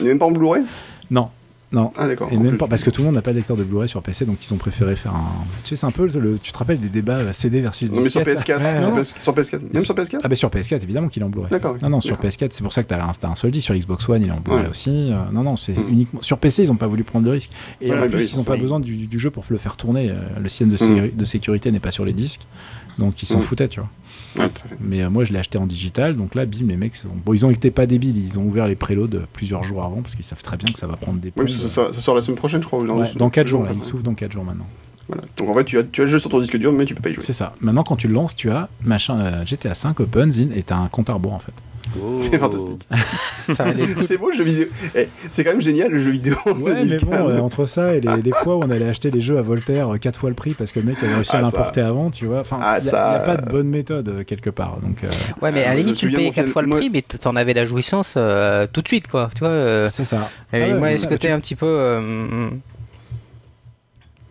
Il 0.00 0.02
n'est 0.02 0.08
même 0.08 0.18
pas 0.18 0.26
en 0.26 0.32
Blu-ray? 0.32 0.64
Non, 1.10 1.30
non. 1.72 1.92
Ah, 1.96 2.06
d'accord. 2.06 2.28
Et 2.30 2.36
même 2.36 2.56
pas, 2.56 2.68
parce 2.68 2.84
que 2.84 2.90
tout 2.90 3.00
le 3.00 3.06
monde 3.06 3.16
n'a 3.16 3.22
pas 3.22 3.32
de 3.32 3.36
lecteur 3.36 3.56
de 3.56 3.64
Blu-ray 3.64 3.88
sur 3.88 4.00
PC, 4.02 4.24
donc 4.24 4.44
ils 4.44 4.54
ont 4.54 4.56
préféré 4.56 4.94
faire 4.96 5.14
un. 5.14 5.28
Tu 5.64 5.70
sais, 5.70 5.76
c'est 5.76 5.86
un 5.86 5.90
peu 5.90 6.06
le. 6.06 6.38
Tu 6.38 6.52
te 6.52 6.58
rappelles 6.58 6.78
des 6.78 6.88
débats 6.88 7.18
euh, 7.18 7.32
CD 7.32 7.60
versus 7.60 7.90
Non, 7.90 8.00
mais 8.02 8.08
sur 8.08 8.20
PS4. 8.20 9.02
Sur 9.20 9.34
PS4. 9.34 9.60
Même 9.72 9.84
sur 9.84 9.94
PS4 9.94 10.20
Ah, 10.22 10.28
bah 10.28 10.36
sur 10.36 10.50
PS4, 10.50 10.82
évidemment 10.82 11.08
qu'il 11.08 11.22
est 11.22 11.26
en 11.26 11.30
Blu-ray. 11.30 11.50
D'accord. 11.50 11.76
Non, 11.82 11.90
non, 11.90 12.00
sur 12.00 12.16
PS4, 12.16 12.48
c'est 12.50 12.62
pour 12.62 12.72
ça 12.72 12.82
que 12.82 12.88
t'as 12.88 13.02
un, 13.02 13.10
as 13.10 13.26
un 13.26 13.34
soldi. 13.34 13.60
Sur 13.60 13.74
Xbox 13.74 14.08
One, 14.08 14.22
il 14.22 14.28
est 14.28 14.32
en 14.32 14.40
Blu-ray 14.40 14.68
aussi. 14.68 15.10
Euh, 15.10 15.16
non, 15.32 15.42
non, 15.42 15.56
c'est 15.56 15.76
mm. 15.76 15.88
uniquement. 15.88 16.22
Sur 16.22 16.38
PC, 16.38 16.62
ils 16.64 16.68
n'ont 16.68 16.76
pas 16.76 16.86
voulu 16.86 17.02
prendre 17.02 17.24
le 17.24 17.32
risque. 17.32 17.50
Et 17.80 17.92
en 17.92 18.06
plus, 18.06 18.32
ils 18.32 18.38
n'ont 18.38 18.44
pas 18.44 18.56
besoin 18.56 18.80
du, 18.80 19.18
jeu 19.18 19.30
pour 19.30 19.44
le 19.48 19.58
faire 19.58 19.76
tourner. 19.76 20.10
Euh, 20.10 20.14
le 20.40 20.48
système 20.48 20.70
de, 20.70 21.22
mm. 21.22 21.26
sécurité 21.26 21.72
n'est 21.72 21.80
pas 21.80 21.90
sur 21.90 22.04
les 22.04 22.12
disques. 22.12 22.42
Donc 22.98 23.22
ils 23.22 23.26
s'en 23.26 23.38
mm. 23.38 23.42
foutaient, 23.42 23.68
tu 23.68 23.80
vois. 23.80 23.88
Mais 24.80 25.02
euh, 25.02 25.10
moi, 25.10 25.24
je 25.24 25.32
l'ai 25.32 25.38
acheté 25.38 25.58
en 25.58 25.66
digital, 25.66 26.16
donc 26.16 26.34
là, 26.34 26.46
bim, 26.46 26.66
les 26.66 26.76
mecs, 26.76 26.94
bon, 27.24 27.32
ils 27.32 27.46
ont 27.46 27.50
été 27.50 27.70
pas 27.70 27.86
débiles, 27.86 28.16
ils 28.16 28.38
ont 28.38 28.44
ouvert 28.44 28.66
les 28.66 28.76
préloads 28.76 29.26
plusieurs 29.32 29.62
jours 29.62 29.82
avant 29.82 30.02
parce 30.02 30.14
qu'ils 30.14 30.24
savent 30.24 30.42
très 30.42 30.56
bien 30.56 30.72
que 30.72 30.78
ça 30.78 30.86
va 30.86 30.96
prendre 30.96 31.18
des. 31.18 31.32
Oui, 31.36 31.48
ça, 31.48 31.68
ça, 31.68 31.92
sort 31.92 32.14
la 32.14 32.22
semaine 32.22 32.36
prochaine, 32.36 32.62
je 32.62 32.66
crois. 32.66 32.84
dans 33.16 33.30
4 33.30 33.46
jours, 33.46 33.62
là, 33.62 33.70
il 33.74 33.84
s'ouvre 33.84 34.02
dans 34.02 34.14
4 34.14 34.32
jours 34.32 34.44
maintenant. 34.44 34.66
Voilà. 35.08 35.22
Donc 35.36 35.48
en 35.50 35.54
fait, 35.54 35.64
tu 35.64 35.78
as, 35.78 35.82
tu 35.84 36.00
as 36.00 36.04
le 36.04 36.10
jeu 36.10 36.18
sur 36.18 36.30
ton 36.30 36.40
disque 36.40 36.56
dur, 36.56 36.72
mais 36.72 36.84
tu 36.84 36.94
peux 36.94 37.02
pas 37.02 37.10
y 37.10 37.14
jouer. 37.14 37.22
C'est 37.22 37.32
ça. 37.32 37.54
Maintenant, 37.60 37.82
quand 37.84 37.96
tu 37.96 38.08
le 38.08 38.14
lances, 38.14 38.34
tu 38.34 38.50
as 38.50 38.68
machin 38.82 39.18
euh, 39.18 39.44
GTA 39.44 39.74
5 39.74 40.00
Open 40.00 40.32
Zin 40.32 40.48
et 40.54 40.62
t'as 40.62 40.76
un 40.76 40.88
compte 40.88 41.10
à 41.10 41.14
rebours 41.14 41.34
en 41.34 41.38
fait. 41.38 41.52
C'est 42.20 42.38
fantastique. 42.38 42.86
c'est 44.02 44.16
beau 44.16 44.30
le 44.30 44.36
jeu 44.36 44.44
vidéo. 44.44 44.66
Eh, 44.94 45.08
c'est 45.30 45.44
quand 45.44 45.50
même 45.50 45.60
génial 45.60 45.90
le 45.90 45.98
jeu 45.98 46.10
vidéo. 46.10 46.36
Ouais, 46.58 46.84
mais 46.84 46.98
bon, 46.98 47.38
entre 47.40 47.66
ça 47.66 47.94
et 47.94 48.00
les, 48.00 48.32
fois 48.42 48.56
où 48.56 48.62
on 48.62 48.70
allait 48.70 48.88
acheter 48.88 49.10
les 49.10 49.20
jeux 49.20 49.38
à 49.38 49.42
Voltaire 49.42 49.90
4 50.00 50.16
euh, 50.16 50.18
fois 50.18 50.30
le 50.30 50.34
prix 50.34 50.54
parce 50.54 50.72
que 50.72 50.80
le 50.80 50.86
mec 50.86 50.96
avait 51.02 51.14
réussi 51.14 51.36
à 51.36 51.38
ah, 51.38 51.42
l'importer 51.42 51.80
avant, 51.80 52.10
tu 52.10 52.26
vois. 52.26 52.40
Enfin, 52.40 52.58
il 52.80 52.84
n'y 52.84 52.90
a, 52.90 53.18
pas 53.20 53.36
de 53.36 53.48
bonne 53.48 53.68
méthode 53.68 54.08
euh, 54.08 54.24
quelque 54.24 54.50
part. 54.50 54.78
Donc, 54.80 55.04
euh, 55.04 55.08
Ouais, 55.42 55.52
mais 55.52 55.64
à 55.64 55.70
la 55.70 55.76
limite, 55.76 55.96
tu 55.96 56.10
payais 56.10 56.30
4 56.30 56.50
fois 56.50 56.62
le 56.62 56.68
prix, 56.68 56.90
mais 56.90 57.02
t'en 57.02 57.36
avais 57.36 57.54
la 57.54 57.66
jouissance 57.66 58.14
tout 58.14 58.82
de 58.82 58.88
suite, 58.88 59.08
quoi. 59.08 59.30
Tu 59.34 59.40
vois. 59.40 59.88
c'est 59.88 60.04
ça. 60.04 60.30
Et 60.52 60.62
ah 60.62 60.74
moi, 60.74 60.92
est-ce 60.92 61.06
que 61.06 61.14
t'es 61.14 61.30
un 61.30 61.40
petit 61.40 61.56
peu. 61.56 62.10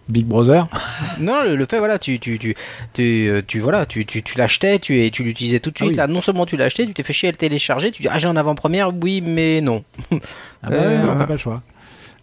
Big 0.09 0.25
Brother 0.25 0.67
Non, 1.19 1.43
le, 1.43 1.65
fait, 1.65 1.80
voilà, 1.80 1.99
tu, 1.99 2.19
tu, 2.19 2.38
tu, 2.39 2.55
tu, 2.93 3.30
euh, 3.30 3.41
tu 3.45 3.59
voilà, 3.59 3.85
tu, 3.85 4.05
tu, 4.05 4.21
tu 4.21 4.38
l'achetais, 4.38 4.80
tu, 4.80 5.09
tu 5.11 5.23
l'utilisais 5.23 5.59
tout 5.59 5.71
de 5.71 5.77
suite. 5.77 5.93
Ah 5.93 6.07
Là, 6.07 6.07
non 6.07 6.21
seulement 6.21 6.45
tu 6.45 6.57
l'achetais, 6.57 6.85
tu 6.85 6.93
t'es 6.93 7.03
fait 7.03 7.13
chier 7.13 7.30
à 7.30 7.31
le 7.31 7.38
télécharger, 7.38 7.91
tu 7.91 8.01
dis, 8.01 8.09
ah, 8.11 8.19
j'ai 8.19 8.27
en 8.27 8.35
avant-première, 8.35 8.91
oui, 9.01 9.21
mais 9.21 9.61
non. 9.61 9.84
Ah 10.65 10.69
bah 10.69 10.75
euh, 10.77 11.05
non, 11.05 11.17
t'as 11.17 11.25
pas 11.25 11.34
le 11.34 11.39
choix. 11.39 11.61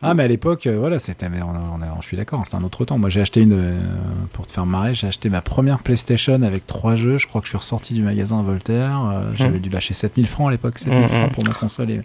Ah, 0.00 0.14
mais 0.14 0.22
à 0.22 0.28
l'époque, 0.28 0.66
euh, 0.66 0.78
voilà, 0.78 0.98
c'était, 0.98 1.26
je 1.26 2.06
suis 2.06 2.16
d'accord, 2.16 2.40
c'était 2.44 2.56
un 2.56 2.64
autre 2.64 2.86
temps. 2.86 2.96
Moi, 2.96 3.10
j'ai 3.10 3.20
acheté 3.20 3.42
une, 3.42 3.82
pour 4.32 4.46
te 4.46 4.52
faire 4.52 4.64
marrer, 4.64 4.94
j'ai 4.94 5.08
acheté 5.08 5.28
ma 5.28 5.42
première 5.42 5.80
PlayStation 5.80 6.42
avec 6.42 6.66
trois 6.66 6.94
jeux. 6.94 7.18
Je 7.18 7.26
crois 7.26 7.42
que 7.42 7.48
je 7.48 7.50
suis 7.50 7.58
ressorti 7.58 7.92
du 7.92 8.00
magasin 8.00 8.42
Voltaire. 8.42 8.98
J'avais 9.34 9.58
mmh. 9.58 9.60
dû 9.60 9.68
lâcher 9.68 9.92
7000 9.92 10.26
francs 10.26 10.48
à 10.48 10.52
l'époque, 10.52 10.78
7000 10.78 11.04
mmh, 11.04 11.08
francs 11.10 11.30
mmh. 11.30 11.34
pour 11.34 11.44
ma 11.44 11.52
console. 11.52 11.90
Et, 11.90 12.00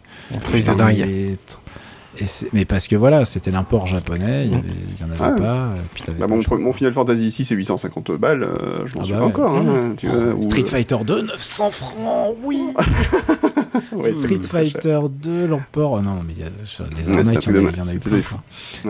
mais 2.53 2.65
parce 2.65 2.87
que 2.87 2.95
voilà, 2.95 3.25
c'était 3.25 3.51
l'import 3.51 3.87
japonais, 3.87 4.45
il 4.45 4.51
y, 4.51 5.03
en 5.03 5.11
avait 5.11 5.19
ah 5.19 5.31
pas. 5.31 5.69
Bah, 6.17 6.27
mon, 6.27 6.71
Final 6.71 6.91
Fantasy 6.91 7.27
ici 7.27 7.45
c'est 7.45 7.55
850 7.55 8.11
balles, 8.13 8.43
euh, 8.43 8.85
je 8.85 8.95
m'en 8.95 9.01
ah 9.01 9.03
souviens 9.03 9.19
bah 9.19 9.25
encore. 9.25 9.55
Hein, 9.55 9.93
tu 9.97 10.07
Street 10.41 10.65
Fighter 10.65 10.97
2, 11.05 11.21
900 11.23 11.71
francs, 11.71 12.35
oui 12.43 12.61
Street 14.15 14.39
Fighter 14.39 14.99
2, 15.09 15.47
l'emport, 15.47 15.93
oh 15.93 16.01
non, 16.01 16.23
mais 16.25 16.33
il 16.33 16.39
y 16.39 16.43
a 16.43 16.49
des 16.49 17.09
arnaques, 17.09 17.45
il 17.45 17.55
y 17.55 17.81
en 17.81 17.87
a 17.87 17.93
eu 17.93 17.99
plein. 17.99 18.19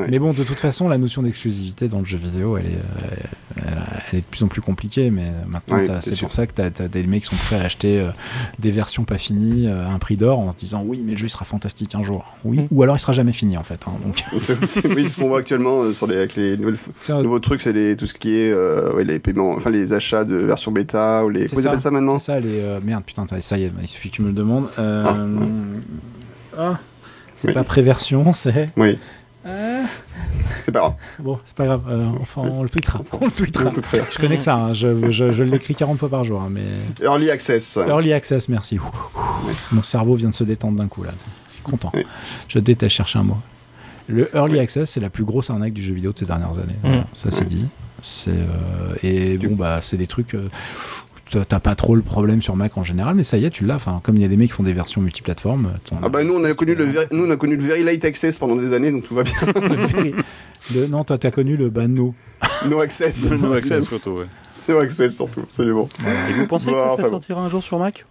Mais 0.09 0.19
bon, 0.19 0.33
de 0.33 0.43
toute 0.43 0.59
façon, 0.59 0.87
la 0.87 0.97
notion 0.97 1.21
d'exclusivité 1.21 1.87
dans 1.87 1.99
le 1.99 2.05
jeu 2.05 2.17
vidéo, 2.17 2.57
elle 2.57 2.67
est, 2.67 2.69
euh, 2.69 3.61
elle, 4.11 4.19
est 4.19 4.21
de 4.21 4.27
plus 4.27 4.43
en 4.43 4.47
plus 4.47 4.61
compliquée, 4.61 5.11
mais 5.11 5.31
maintenant, 5.47 5.77
c'est 5.99 6.19
pour 6.19 6.31
ça 6.31 6.47
que 6.47 6.53
tu 6.53 6.61
as, 6.61 6.87
des 6.87 7.03
mecs 7.03 7.23
qui 7.23 7.29
sont 7.29 7.43
prêts 7.43 7.59
à 7.59 7.63
acheter 7.63 7.99
euh, 7.99 8.09
des 8.59 8.71
versions 8.71 9.03
pas 9.03 9.17
finies 9.17 9.67
à 9.67 9.89
un 9.89 9.99
prix 9.99 10.17
d'or 10.17 10.39
en 10.39 10.51
se 10.51 10.57
disant 10.57 10.83
oui, 10.85 11.01
mais 11.03 11.13
le 11.13 11.17
jeu 11.17 11.25
il 11.25 11.29
sera 11.29 11.45
fantastique 11.45 11.95
un 11.95 12.01
jour. 12.01 12.25
Oui, 12.43 12.59
mm. 12.59 12.67
ou 12.71 12.83
alors 12.83 12.95
il 12.95 12.99
sera 12.99 13.13
jamais 13.13 13.33
fini 13.33 13.57
en 13.57 13.63
fait. 13.63 13.81
Hein, 13.87 13.93
donc. 14.03 14.23
oui, 14.95 15.09
ce 15.09 15.19
qu'on 15.19 15.27
voit 15.27 15.39
actuellement 15.39 15.81
euh, 15.81 15.93
sur 15.93 16.07
les, 16.07 16.17
avec 16.17 16.35
les 16.35 16.57
nouveaux 16.57 17.39
trucs, 17.39 17.61
c'est 17.61 17.95
tout 17.95 18.05
ce 18.05 18.13
qui 18.13 18.37
est 18.37 18.51
euh, 18.51 19.03
les 19.03 19.19
paiements, 19.19 19.51
enfin 19.51 19.69
les 19.69 19.93
achats 19.93 20.23
de 20.23 20.35
version 20.35 20.71
bêta 20.71 21.23
ou 21.25 21.29
les. 21.29 21.47
Comment 21.47 21.77
ça 21.77 21.91
maintenant? 21.91 22.19
C'est 22.19 22.33
ça, 22.33 22.39
les 22.39 22.61
euh, 22.61 22.79
merde, 22.83 23.03
putain, 23.03 23.25
ça 23.41 23.57
y 23.57 23.63
est, 23.63 23.71
il 23.81 23.87
suffit 23.87 24.09
que 24.09 24.15
tu 24.15 24.21
me 24.21 24.27
le 24.27 24.33
demandes. 24.33 24.67
Ah. 24.77 25.15
ah. 26.57 26.79
c'est 27.35 27.53
pas 27.53 27.63
préversion, 27.63 28.33
c'est. 28.33 28.69
Oui. 28.77 28.97
C'est 30.63 30.71
pas 30.71 30.79
grave. 30.79 30.93
Bon, 31.19 31.37
c'est 31.45 31.55
pas 31.55 31.65
grave. 31.65 32.15
enfin, 32.19 32.41
on 32.41 32.63
le 32.63 32.69
tweetera. 32.69 32.99
On 33.21 33.25
le 33.25 33.31
tweetera. 33.31 33.71
Je 34.09 34.17
connais 34.17 34.37
que 34.37 34.43
ça. 34.43 34.55
Hein. 34.55 34.73
Je, 34.73 35.11
je, 35.11 35.31
je 35.31 35.43
l'écris 35.43 35.75
40 35.75 35.99
fois 35.99 36.09
par 36.09 36.23
jour. 36.23 36.41
Hein, 36.41 36.49
mais... 36.49 36.63
Early 37.03 37.29
Access. 37.29 37.77
Early 37.77 38.13
Access, 38.13 38.49
merci. 38.49 38.79
Mon 39.71 39.83
cerveau 39.83 40.15
vient 40.15 40.29
de 40.29 40.33
se 40.33 40.43
détendre 40.43 40.79
d'un 40.79 40.87
coup 40.87 41.03
là 41.03 41.11
content. 41.65 41.91
Je 42.47 42.59
déteste 42.59 42.95
chercher 42.95 43.19
un 43.19 43.23
mot. 43.23 43.37
Le 44.07 44.29
early 44.35 44.59
access, 44.59 44.91
c'est 44.91 44.99
la 44.99 45.09
plus 45.09 45.25
grosse 45.25 45.49
arnaque 45.49 45.73
du 45.73 45.81
jeu 45.81 45.95
vidéo 45.95 46.13
de 46.13 46.17
ces 46.17 46.25
dernières 46.25 46.57
années. 46.59 46.77
Mm. 46.83 47.05
ça 47.11 47.31
c'est 47.31 47.45
dit. 47.45 47.65
C'est 48.01 48.29
euh, 48.29 48.95
et 49.01 49.37
bon 49.39 49.55
bah 49.55 49.79
c'est 49.81 49.97
des 49.97 50.07
trucs. 50.07 50.35
Euh, 50.35 50.49
t'as 51.29 51.59
pas 51.59 51.75
trop 51.75 51.95
le 51.95 52.01
problème 52.01 52.41
sur 52.41 52.55
Mac 52.55 52.77
en 52.77 52.83
général, 52.83 53.15
mais 53.15 53.23
ça 53.23 53.37
y 53.37 53.45
est, 53.45 53.49
tu 53.49 53.65
l'as. 53.65 53.75
Enfin, 53.75 53.99
comme 54.03 54.15
il 54.15 54.21
y 54.21 54.25
a 54.25 54.27
des 54.27 54.37
mecs 54.37 54.49
qui 54.49 54.55
font 54.55 54.63
des 54.63 54.73
versions 54.73 55.01
multiplateformes. 55.01 55.73
Ah 56.01 56.09
bah 56.09 56.23
nous 56.23 56.35
on 56.35 56.43
a 56.43 56.53
connu 56.53 56.75
le 56.75 56.87
nous 57.11 57.25
on 57.25 57.29
a 57.29 57.37
connu 57.37 57.55
le 57.55 57.63
very 57.63 57.83
light 57.83 58.03
access 58.05 58.37
pendant 58.39 58.55
des 58.55 58.73
années, 58.73 58.91
donc 58.91 59.03
tout 59.03 59.15
va 59.15 59.23
bien. 59.23 59.33
le 60.73 60.87
non, 60.87 61.03
toi 61.03 61.17
t'as 61.17 61.31
connu 61.31 61.57
le 61.57 61.69
bah 61.69 61.87
no. 61.87 62.13
No 62.69 62.79
access. 62.79 63.31
no 63.31 63.53
access, 63.53 64.05
ouais. 64.05 64.25
No 64.67 64.79
Access 64.79 65.15
surtout, 65.15 65.41
bon. 65.57 65.89
Et 66.29 66.33
vous 66.33 66.47
pensez 66.47 66.71
que 66.71 66.77
ça, 66.77 67.09
sortira 67.09 67.41
un 67.41 67.49
jour 67.49 67.63
sur 67.63 67.79
Mac 67.79 68.05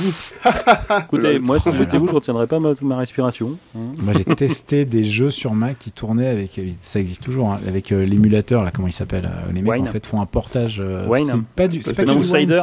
Écoutez, 1.04 1.38
moi 1.38 1.60
si 1.60 1.74
j'étais 1.74 1.98
vous, 1.98 2.08
je 2.08 2.14
retiendrais 2.14 2.46
pas 2.46 2.58
ma, 2.58 2.72
ma 2.82 2.96
respiration. 2.96 3.58
Hein. 3.76 3.92
Moi 3.98 4.14
j'ai 4.14 4.24
testé 4.24 4.84
des 4.84 5.04
jeux 5.04 5.30
sur 5.30 5.52
Mac 5.54 5.78
qui 5.78 5.92
tournaient 5.92 6.28
avec, 6.28 6.58
ça 6.80 7.00
existe 7.00 7.22
toujours, 7.22 7.50
hein, 7.50 7.60
avec 7.66 7.92
euh, 7.92 8.04
l'émulateur 8.04 8.64
là, 8.64 8.70
comment 8.70 8.88
il 8.88 8.92
s'appelle 8.92 9.26
euh, 9.26 9.52
Les 9.52 9.62
mecs 9.62 9.80
en 9.80 9.86
fait 9.86 10.06
font 10.06 10.20
un 10.20 10.26
portage. 10.26 10.80
Euh, 10.84 11.06
c'est 11.18 11.42
pas 11.56 11.68
du, 11.68 11.82
c'est 11.82 12.06
pas 12.06 12.12
du 12.12 12.18
Wine, 12.18 12.54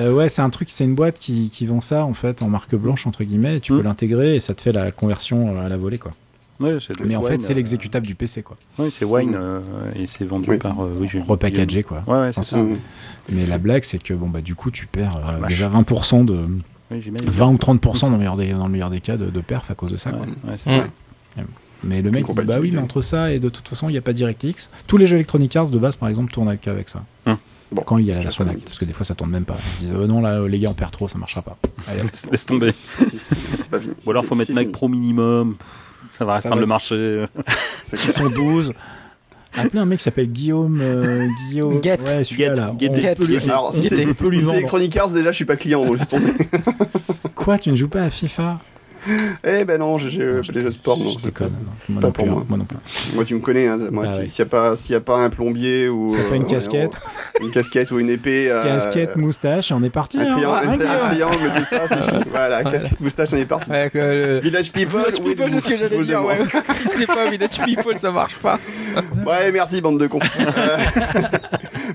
euh, 0.00 0.12
ouais, 0.12 0.28
c'est 0.28 0.42
un 0.42 0.50
truc, 0.50 0.70
c'est 0.70 0.84
une 0.84 0.94
boîte 0.94 1.18
qui, 1.18 1.50
qui 1.50 1.66
vend 1.66 1.80
ça 1.80 2.04
en 2.04 2.14
fait 2.14 2.42
en 2.42 2.48
marque 2.48 2.74
blanche 2.74 3.06
entre 3.06 3.24
guillemets. 3.24 3.60
tu 3.60 3.72
peux 3.72 3.80
mm. 3.80 3.84
l'intégrer 3.84 4.36
et 4.36 4.40
ça 4.40 4.54
te 4.54 4.62
fait 4.62 4.72
la 4.72 4.90
conversion 4.90 5.60
à 5.60 5.68
la 5.68 5.76
volée 5.76 5.98
quoi. 5.98 6.12
Mais 7.04 7.16
en 7.16 7.22
fait, 7.22 7.42
c'est 7.42 7.54
l'exécutable 7.54 8.06
du 8.06 8.14
PC 8.14 8.42
quoi. 8.42 8.56
Oui, 8.78 8.90
c'est 8.90 9.04
Wine 9.04 9.36
et 9.94 10.06
c'est 10.06 10.24
vendu 10.24 10.58
par 10.58 10.78
oui, 10.78 11.08
repackagé 11.26 11.82
quoi. 11.82 12.02
Ouais, 12.06 12.20
ouais 12.20 12.32
c'est 12.32 12.44
ça. 12.44 12.64
Mais 13.28 13.46
la 13.46 13.58
blague, 13.58 13.84
c'est 13.84 14.02
que 14.02 14.14
bon 14.14 14.28
bah 14.28 14.40
du 14.40 14.54
coup, 14.54 14.70
tu 14.70 14.86
perds 14.86 15.38
déjà 15.46 15.68
20% 15.68 16.24
de 16.24 16.46
20 16.90 17.48
ou 17.48 17.56
30% 17.56 18.00
dans 18.00 18.10
le 18.10 18.18
meilleur 18.18 18.36
des, 18.36 18.52
dans 18.52 18.66
le 18.66 18.72
meilleur 18.72 18.90
des 18.90 19.00
cas 19.00 19.16
de, 19.16 19.30
de 19.30 19.40
perf 19.40 19.70
à 19.70 19.74
cause 19.74 19.92
de 19.92 19.96
ça. 19.96 20.10
Quoi. 20.10 20.26
Mm. 20.26 21.46
Mais 21.84 22.02
le 22.02 22.10
mec 22.10 22.26
dit, 22.26 22.32
bah 22.44 22.58
oui, 22.60 22.70
mais 22.72 22.78
entre 22.78 23.02
ça 23.02 23.32
et 23.32 23.38
de 23.38 23.48
toute 23.48 23.68
façon, 23.68 23.88
il 23.88 23.92
n'y 23.92 23.98
a 23.98 24.02
pas 24.02 24.12
DirectX. 24.12 24.70
Tous 24.86 24.96
les 24.96 25.06
jeux 25.06 25.16
Electronic 25.16 25.54
Arts 25.56 25.70
de 25.70 25.78
base, 25.78 25.96
par 25.96 26.08
exemple, 26.08 26.32
tournent 26.32 26.48
avec, 26.48 26.68
avec 26.68 26.88
ça. 26.88 27.04
Hum. 27.26 27.36
Bon, 27.72 27.82
quand 27.82 27.96
il 27.96 28.04
y 28.04 28.12
a 28.12 28.14
la 28.14 28.20
version 28.20 28.44
parce 28.44 28.78
que 28.78 28.84
des 28.84 28.92
fois 28.92 29.06
ça 29.06 29.14
tourne 29.14 29.30
même 29.30 29.46
pas. 29.46 29.56
Ils 29.80 29.86
disent, 29.86 29.94
oh 29.98 30.06
non, 30.06 30.20
là, 30.20 30.46
les 30.46 30.58
gars, 30.58 30.68
on 30.70 30.74
perd 30.74 30.92
trop, 30.92 31.08
ça 31.08 31.16
marchera 31.16 31.40
pas. 31.40 31.56
Allez, 31.88 32.02
laisse, 32.30 32.46
tomber. 32.46 32.74
pas 33.70 33.78
Ou 34.04 34.10
alors, 34.10 34.24
faut 34.24 34.34
mettre 34.34 34.52
Mac 34.52 34.70
Pro 34.70 34.88
minimum. 34.88 35.56
Ça 36.16 36.24
va 36.24 36.34
restreindre 36.34 36.60
le 36.60 36.66
marché. 36.66 37.24
Ils 37.92 38.12
sont 38.12 38.28
12. 38.28 38.72
Appelez 39.56 39.80
un 39.80 39.84
mec 39.84 39.98
qui 39.98 40.04
s'appelle 40.04 40.28
Guillaume. 40.28 40.80
Euh, 40.80 41.26
Guillaume. 41.48 41.82
Get. 41.82 41.98
Ouais, 42.00 42.24
celui-là. 42.24 42.54
Là. 42.54 42.72
Get. 42.78 43.00
Get. 43.00 43.16
Alors, 43.50 43.72
si 43.72 43.84
c'est 43.84 44.02
Electronic 44.02 44.96
Arts, 44.96 45.10
déjà, 45.10 45.30
je 45.30 45.36
suis 45.36 45.44
pas 45.44 45.56
client, 45.56 45.92
laisse 45.92 46.08
tomber. 46.08 46.32
Quoi, 47.34 47.58
tu 47.58 47.70
ne 47.70 47.76
joues 47.76 47.88
pas 47.88 48.02
à 48.02 48.10
FIFA? 48.10 48.60
eh 49.44 49.64
ben 49.64 49.78
non, 49.78 49.98
j'ai 49.98 50.10
les 50.10 50.42
jeux 50.42 50.64
de 50.64 50.70
sport, 50.70 50.98
non. 50.98 51.10
Je 51.10 51.24
déconne. 51.24 51.54
Pas 52.00 52.10
pour 52.10 52.26
moi. 52.26 52.44
moi 52.48 52.58
non 52.58 52.64
plus. 52.64 52.76
Moi, 53.14 53.24
tu 53.24 53.34
me 53.34 53.40
connais. 53.40 53.66
Hein, 53.66 53.78
moi, 53.90 54.04
bah 54.06 54.12
s'il 54.12 54.44
n'y 54.44 54.48
a 54.48 54.50
pas, 54.50 54.74
y 54.88 54.94
a 54.94 55.00
pas 55.00 55.18
un 55.18 55.30
plombier 55.30 55.88
ou 55.88 56.08
s'il 56.08 56.18
n'y 56.20 56.24
a 56.24 56.28
pas 56.28 56.36
une 56.36 56.42
euh, 56.44 56.46
casquette, 56.46 56.92
une 57.40 57.50
casquette 57.50 57.90
ou 57.90 57.98
une 57.98 58.10
épée, 58.10 58.50
euh, 58.50 58.62
casquette, 58.62 59.16
moustache, 59.16 59.72
on 59.72 59.82
est 59.82 59.90
parti. 59.90 60.20
Un, 60.20 60.26
triangle, 60.26 60.68
hein, 60.68 60.78
un, 60.80 61.08
triangle, 61.08 61.52
tout 61.56 61.64
ça, 61.64 61.86
c'est 61.86 62.02
fini. 62.10 62.22
Voilà, 62.30 62.62
casquette, 62.62 63.00
moustache, 63.00 63.30
on 63.32 63.36
est 63.36 63.44
parti. 63.44 63.70
Village 63.70 64.72
People. 64.72 65.00
Village 65.00 65.22
People, 65.22 65.50
c'est 65.50 65.60
ce 65.60 65.68
que 65.68 65.76
j'allais 65.76 66.00
dire. 66.00 66.24
Ouais. 66.24 66.38
si 66.76 66.88
c'est 66.88 67.06
pas 67.06 67.28
Village 67.28 67.60
People, 67.64 67.96
ça 67.96 68.12
marche 68.12 68.36
pas. 68.36 68.58
ouais, 69.26 69.50
merci 69.52 69.80
bande 69.80 69.98
de 69.98 70.06
cons. 70.06 70.20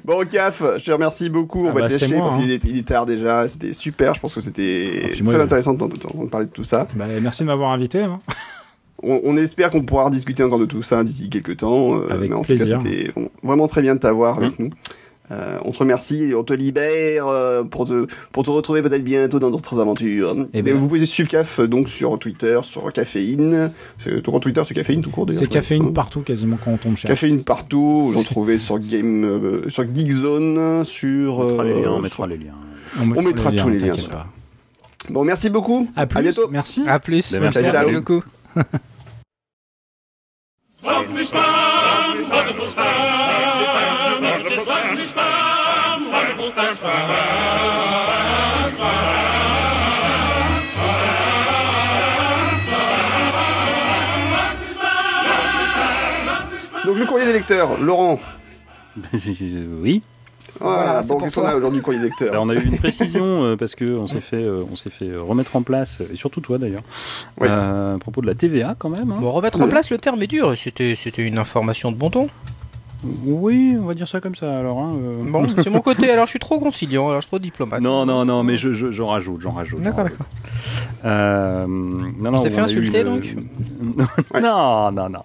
bon, 0.03 0.27
CAF, 0.27 0.61
je 0.77 0.83
te 0.83 0.91
remercie 0.91 1.29
beaucoup. 1.29 1.67
On 1.67 1.69
ah 1.69 1.73
va 1.73 1.81
bah, 1.81 1.87
te 1.87 1.93
lâcher 1.93 2.17
parce 2.17 2.37
qu'il 2.37 2.51
hein. 2.51 2.77
est 2.77 2.87
tard 2.87 3.05
déjà. 3.05 3.47
C'était 3.47 3.73
super. 3.73 4.13
Je 4.13 4.19
pense 4.19 4.33
que 4.33 4.41
c'était 4.41 5.11
ah, 5.13 5.23
très 5.23 5.41
intéressant 5.41 5.73
de 5.73 6.27
parler 6.27 6.47
de 6.47 6.51
tout 6.51 6.63
ça. 6.63 6.87
Bah, 6.97 7.05
merci 7.21 7.43
de 7.43 7.47
m'avoir 7.47 7.71
invité. 7.71 8.01
Hein. 8.01 8.19
On, 9.03 9.37
espère 9.37 9.69
qu'on 9.69 9.83
pourra 9.83 10.09
discuter 10.09 10.43
encore 10.43 10.59
de 10.59 10.65
tout 10.65 10.81
ça 10.81 11.03
d'ici 11.03 11.29
quelques 11.29 11.57
temps. 11.57 11.99
Euh, 11.99 12.07
avec 12.09 12.31
mais 12.31 12.35
en 12.35 12.41
plaisir. 12.41 12.79
tout 12.79 12.85
cas, 12.85 12.89
c'était 12.91 13.11
vraiment 13.43 13.67
très 13.67 13.81
bien 13.81 13.95
de 13.95 13.99
t'avoir 13.99 14.39
avec 14.39 14.57
mmh. 14.57 14.63
nous. 14.63 14.69
Euh, 15.29 15.59
on 15.65 15.71
te 15.71 15.79
remercie 15.79 16.23
et 16.23 16.35
on 16.35 16.43
te 16.43 16.53
libère 16.53 17.27
euh, 17.27 17.61
pour, 17.63 17.85
te, 17.85 18.07
pour 18.31 18.43
te 18.43 18.49
retrouver 18.49 18.81
peut-être 18.81 19.03
bientôt 19.03 19.39
dans 19.39 19.51
d'autres 19.51 19.79
aventures. 19.79 20.33
Et, 20.53 20.59
eh 20.59 20.61
ben, 20.61 20.73
vous 20.73 20.87
pouvez 20.87 21.05
suivre 21.05 21.29
CAF 21.29 21.59
donc 21.59 21.89
sur 21.89 22.17
Twitter, 22.17 22.59
sur 22.63 22.91
Caféine. 22.93 23.71
Ton 24.23 24.31
compte 24.31 24.43
Twitter, 24.43 24.63
c'est 24.65 24.73
Caféine 24.73 25.01
tout 25.01 25.11
court 25.11 25.27
C'est 25.29 25.47
Caféine 25.47 25.93
partout 25.93 26.21
quasiment 26.21 26.57
quand 26.63 26.71
on 26.71 26.77
tombe 26.77 26.95
cher. 26.95 27.09
Caféine 27.09 27.43
partout. 27.43 28.13
On 28.15 28.23
trouvait 28.23 28.57
sur 28.57 28.79
Game, 28.79 29.63
sur 29.67 29.83
Geekzone, 29.93 30.85
sur. 30.85 31.39
On 31.39 31.49
mettra 31.49 31.63
les 31.65 31.81
liens. 31.81 31.91
On 31.91 31.99
mettra 31.99 32.27
les 32.27 32.37
liens. 32.37 32.53
On 32.99 33.21
mettra, 33.21 33.51
tous 33.51 33.69
les 33.69 33.79
liens. 33.79 33.95
Bon, 35.09 35.23
merci 35.23 35.49
beaucoup. 35.49 35.89
À, 35.95 36.05
plus. 36.05 36.21
bientôt. 36.21 36.47
Merci. 36.49 36.83
À 36.87 36.99
plus. 36.99 37.31
Ben, 37.31 37.41
merci, 37.41 37.61
merci 37.61 37.91
beaucoup. 37.91 38.23
Donc 56.85 56.97
le 56.97 57.05
courrier 57.05 57.25
des 57.25 57.33
lecteurs, 57.33 57.77
Laurent. 57.81 58.19
oui. 59.81 60.01
Bon, 60.59 61.17
qu'est-ce 61.17 61.35
qu'on 61.35 61.45
a 61.45 61.55
aujourd'hui, 61.55 61.81
courrier 61.81 62.01
lecteur 62.01 62.41
On 62.41 62.49
a 62.49 62.55
eu 62.55 62.63
une 62.63 62.77
précision 62.77 63.43
euh, 63.43 63.55
parce 63.55 63.75
que 63.75 63.97
on 63.97 64.07
s'est 64.07 64.21
fait, 64.21 64.43
euh, 64.43 64.63
on 64.71 64.75
s'est 64.75 64.89
fait 64.89 65.15
remettre 65.15 65.55
en 65.55 65.61
place, 65.61 66.01
et 66.11 66.15
surtout 66.15 66.41
toi 66.41 66.57
d'ailleurs, 66.57 66.83
euh, 67.41 67.95
à 67.95 67.99
propos 67.99 68.21
de 68.21 68.27
la 68.27 68.35
TVA 68.35 68.75
quand 68.77 68.89
même. 68.89 69.11
Hein. 69.11 69.17
Bon, 69.19 69.31
remettre 69.31 69.61
en 69.61 69.67
place, 69.67 69.89
le 69.89 69.97
terme 69.97 70.21
est 70.21 70.27
dur. 70.27 70.53
C'était, 70.57 70.95
c'était 70.95 71.25
une 71.25 71.37
information 71.37 71.91
de 71.91 71.97
bon 71.97 72.09
ton. 72.09 72.27
Oui, 73.25 73.77
on 73.79 73.85
va 73.85 73.93
dire 73.93 74.07
ça 74.07 74.19
comme 74.19 74.35
ça 74.35 74.57
alors. 74.57 74.79
Hein, 74.79 74.95
bon, 75.29 75.45
c'est 75.63 75.69
mon 75.69 75.81
côté. 75.81 76.09
Alors 76.09 76.25
je 76.25 76.31
suis 76.31 76.39
trop 76.39 76.59
conciliant, 76.59 77.09
alors 77.09 77.21
je 77.21 77.25
suis 77.25 77.29
trop 77.29 77.39
diplomate. 77.39 77.81
Non, 77.81 78.05
non, 78.05 78.25
non, 78.25 78.43
mais 78.43 78.57
je, 78.57 78.73
je, 78.73 78.91
j'en 78.91 79.07
rajoute, 79.07 79.41
j'en 79.41 79.51
rajoute. 79.51 79.81
D'accord, 79.81 80.05
d'accord. 80.05 80.25
non, 81.67 82.33
on 82.33 82.41
s'est 82.41 82.49
fait 82.49 82.61
insulter 82.61 83.03
donc 83.03 83.35
Non, 84.41 84.91
non, 84.91 85.09
non 85.09 85.23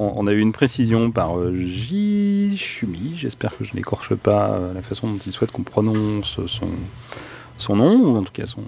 on, 0.00 0.26
a 0.26 0.32
eu 0.32 0.40
une 0.40 0.52
précision 0.52 1.10
par 1.10 1.38
euh, 1.38 1.54
J. 1.54 2.56
Chumi, 2.56 3.14
j'espère 3.16 3.56
que 3.56 3.64
je 3.64 3.74
n'écorche 3.74 4.14
pas 4.14 4.52
euh, 4.52 4.72
la 4.72 4.82
façon 4.82 5.08
dont 5.08 5.18
il 5.18 5.32
souhaite 5.32 5.52
qu'on 5.52 5.62
prononce 5.62 6.40
son, 6.46 6.68
son 7.58 7.76
nom, 7.76 7.96
ou 7.96 8.16
en 8.16 8.22
tout 8.22 8.32
cas 8.32 8.46
son, 8.46 8.62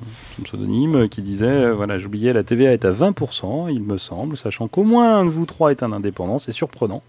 pseudonyme, 0.44 1.08
qui 1.08 1.22
disait 1.22 1.46
euh, 1.46 1.72
voilà, 1.72 1.98
j'oubliais, 1.98 2.32
la 2.32 2.44
TVA 2.44 2.72
est 2.72 2.84
à 2.84 2.92
20%, 2.92 3.72
il 3.72 3.82
me 3.82 3.96
semble, 3.96 4.36
sachant 4.36 4.68
qu'au 4.68 4.84
moins 4.84 5.18
un 5.18 5.24
de 5.24 5.30
vous 5.30 5.46
trois 5.46 5.70
est 5.70 5.82
un 5.82 5.92
indépendant, 5.92 6.38
c'est 6.38 6.52
surprenant 6.52 7.02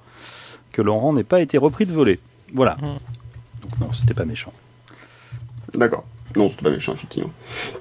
que 0.72 0.82
Laurent 0.82 1.14
n'ait 1.14 1.24
pas 1.24 1.42
été 1.42 1.58
repris 1.58 1.85
de 1.85 1.92
voler. 1.92 2.19
Voilà. 2.53 2.76
Mmh. 2.76 3.61
Donc 3.61 3.80
non, 3.80 3.92
c'était 3.92 4.14
pas 4.14 4.26
méchant. 4.26 4.53
D'accord. 5.76 6.06
Non, 6.36 6.50
c'était 6.50 6.64
pas 6.64 6.70
méchant, 6.70 6.94
effectivement. 6.94 7.32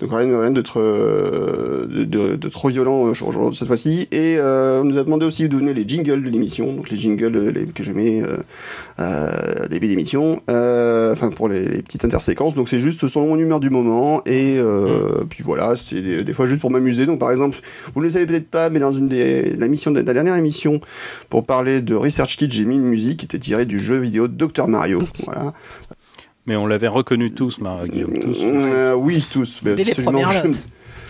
Donc 0.00 0.10
rien, 0.12 0.40
rien 0.40 0.50
d'être 0.50 0.81
euh, 0.81 1.86
de, 1.86 2.36
de, 2.36 2.48
trop 2.48 2.68
violent 2.68 3.08
euh, 3.08 3.52
cette 3.52 3.68
fois-ci. 3.68 4.08
Et 4.12 4.36
euh, 4.39 4.82
on 4.82 4.84
nous 4.84 4.98
a 4.98 5.05
demandé 5.05 5.24
aussi 5.24 5.44
de 5.44 5.48
donner 5.48 5.74
les 5.74 5.86
jingles 5.86 6.22
de 6.22 6.28
l'émission, 6.28 6.72
donc 6.72 6.90
les 6.90 6.97
jingles 6.97 7.50
les, 7.50 7.64
que 7.64 7.82
je 7.82 7.92
mets 7.92 8.22
euh, 8.98 9.68
début 9.68 9.89
d'émission, 9.89 10.42
enfin 10.48 11.31
pour 11.34 11.48
les, 11.48 11.82
petites 11.82 12.05
interséquences. 12.05 12.55
Donc 12.55 12.68
c'est 12.68 12.81
juste 12.81 13.06
son 13.08 13.26
mon 13.26 13.39
humeur 13.39 13.60
du 13.60 13.70
moment 13.70 14.22
et 14.26 14.60
mm. 14.60 15.26
puis 15.31 15.42
voilà, 15.44 15.76
c'est 15.76 16.22
des, 16.22 16.32
fois 16.32 16.47
juste 16.47 16.60
pour 16.60 16.70
m'amuser. 16.70 17.06
Donc 17.06 17.18
par 17.18 17.31
exemple, 17.31 17.58
vous 17.94 18.00
ne 18.00 18.06
le 18.06 18.10
savez 18.10 18.26
peut-être 18.26 18.48
pas, 18.48 18.68
mais 18.68 18.81
dans 18.81 18.92
une 18.92 19.08
des 19.08 19.56
la, 19.56 19.68
mission, 19.68 19.92
la 19.92 20.02
dernière 20.02 20.36
émission 20.36 20.81
pour 21.31 21.44
parler 21.44 21.81
de 21.81 21.94
Research 21.94 22.36
Kit, 22.36 22.50
j'ai 22.50 22.64
mis 22.64 22.76
une 22.76 22.82
musique 22.82 23.20
qui 23.20 23.24
était 23.26 23.39
tirée 23.39 23.66
du 23.66 23.78
jeu 23.78 23.97
vidéo 23.97 24.28
Dr 24.28 24.68
Mario. 24.68 25.00
voilà. 25.24 25.52
Mais 26.46 26.56
on 26.56 26.66
l'avait 26.66 26.88
reconnu 26.88 27.32
tous, 27.32 27.60
Guillaume, 27.86 28.18
tous. 28.18 28.38
Euh, 28.40 28.94
oui, 28.94 29.24
tous. 29.30 29.62
Dès 29.62 29.84
les 29.84 29.94
premières 29.94 30.44
notes. 30.44 30.56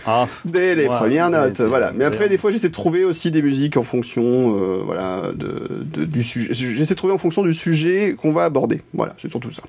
Ah, 0.05 0.27
Dès 0.43 0.75
les 0.75 0.85
premières 0.85 1.29
notes, 1.29 1.61
voilà. 1.61 1.91
Mais 1.95 2.03
après, 2.05 2.29
des 2.29 2.37
fois, 2.37 2.51
j'essaie 2.51 2.67
de 2.67 2.73
trouver 2.73 3.05
aussi 3.05 3.31
des 3.31 3.41
musiques 3.41 3.77
en 3.77 3.83
fonction, 3.83 4.23
euh, 4.23 4.81
voilà, 4.83 5.31
de, 5.33 5.85
du 6.05 6.23
sujet. 6.23 6.53
J'essaie 6.53 6.93
de 6.93 6.97
trouver 6.97 7.13
en 7.13 7.17
fonction 7.17 7.41
du 7.41 7.53
sujet 7.53 8.15
qu'on 8.17 8.31
va 8.31 8.43
aborder. 8.43 8.81
Voilà, 8.93 9.15
c'est 9.19 9.29
surtout 9.29 9.51
ça. 9.51 9.63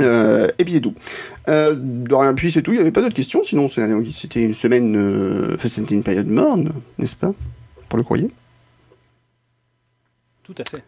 Euh, 0.00 0.48
et 0.58 0.64
puis 0.64 0.74
c'est 0.74 0.80
tout. 0.80 0.94
Euh, 1.48 1.74
de 1.76 2.14
rien, 2.14 2.34
puis 2.34 2.50
c'est 2.50 2.62
tout. 2.62 2.72
Il 2.72 2.76
n'y 2.76 2.80
avait 2.80 2.90
pas 2.90 3.02
d'autres 3.02 3.14
questions. 3.14 3.42
Sinon, 3.42 3.68
c'était 3.68 4.42
une 4.42 4.54
semaine, 4.54 4.96
euh, 4.96 5.56
c'était 5.60 5.94
une 5.94 6.02
période 6.02 6.28
morne, 6.28 6.72
n'est-ce 6.98 7.16
pas, 7.16 7.32
pour 7.88 7.96
le 7.96 8.04
courrier? 8.04 8.30
Tout 10.42 10.54
à 10.58 10.70
fait. 10.70 10.82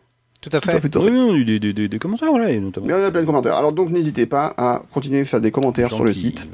Tout 0.49 0.57
à 0.57 0.61
fait. 0.61 0.97
oui, 0.97 1.11
on 1.11 1.33
a 1.33 1.37
eu 1.37 1.45
des, 1.45 1.59
des, 1.59 1.89
des, 1.89 1.99
commentaires, 1.99 2.29
voilà, 2.31 2.51
et 2.51 2.61
notamment. 2.61 2.87
Il 2.87 2.91
y 2.91 2.93
a 2.93 3.11
plein 3.11 3.23
de 3.23 3.27
commentaires. 3.27 3.57
Alors 3.57 3.73
donc 3.73 3.91
n'hésitez 3.91 4.27
pas 4.27 4.55
à 4.57 4.83
continuer 4.93 5.21
à 5.21 5.25
faire 5.25 5.41
des 5.41 5.51
commentaires 5.51 5.91
sur 5.91 6.05
le 6.05 6.15
site. 6.15 6.49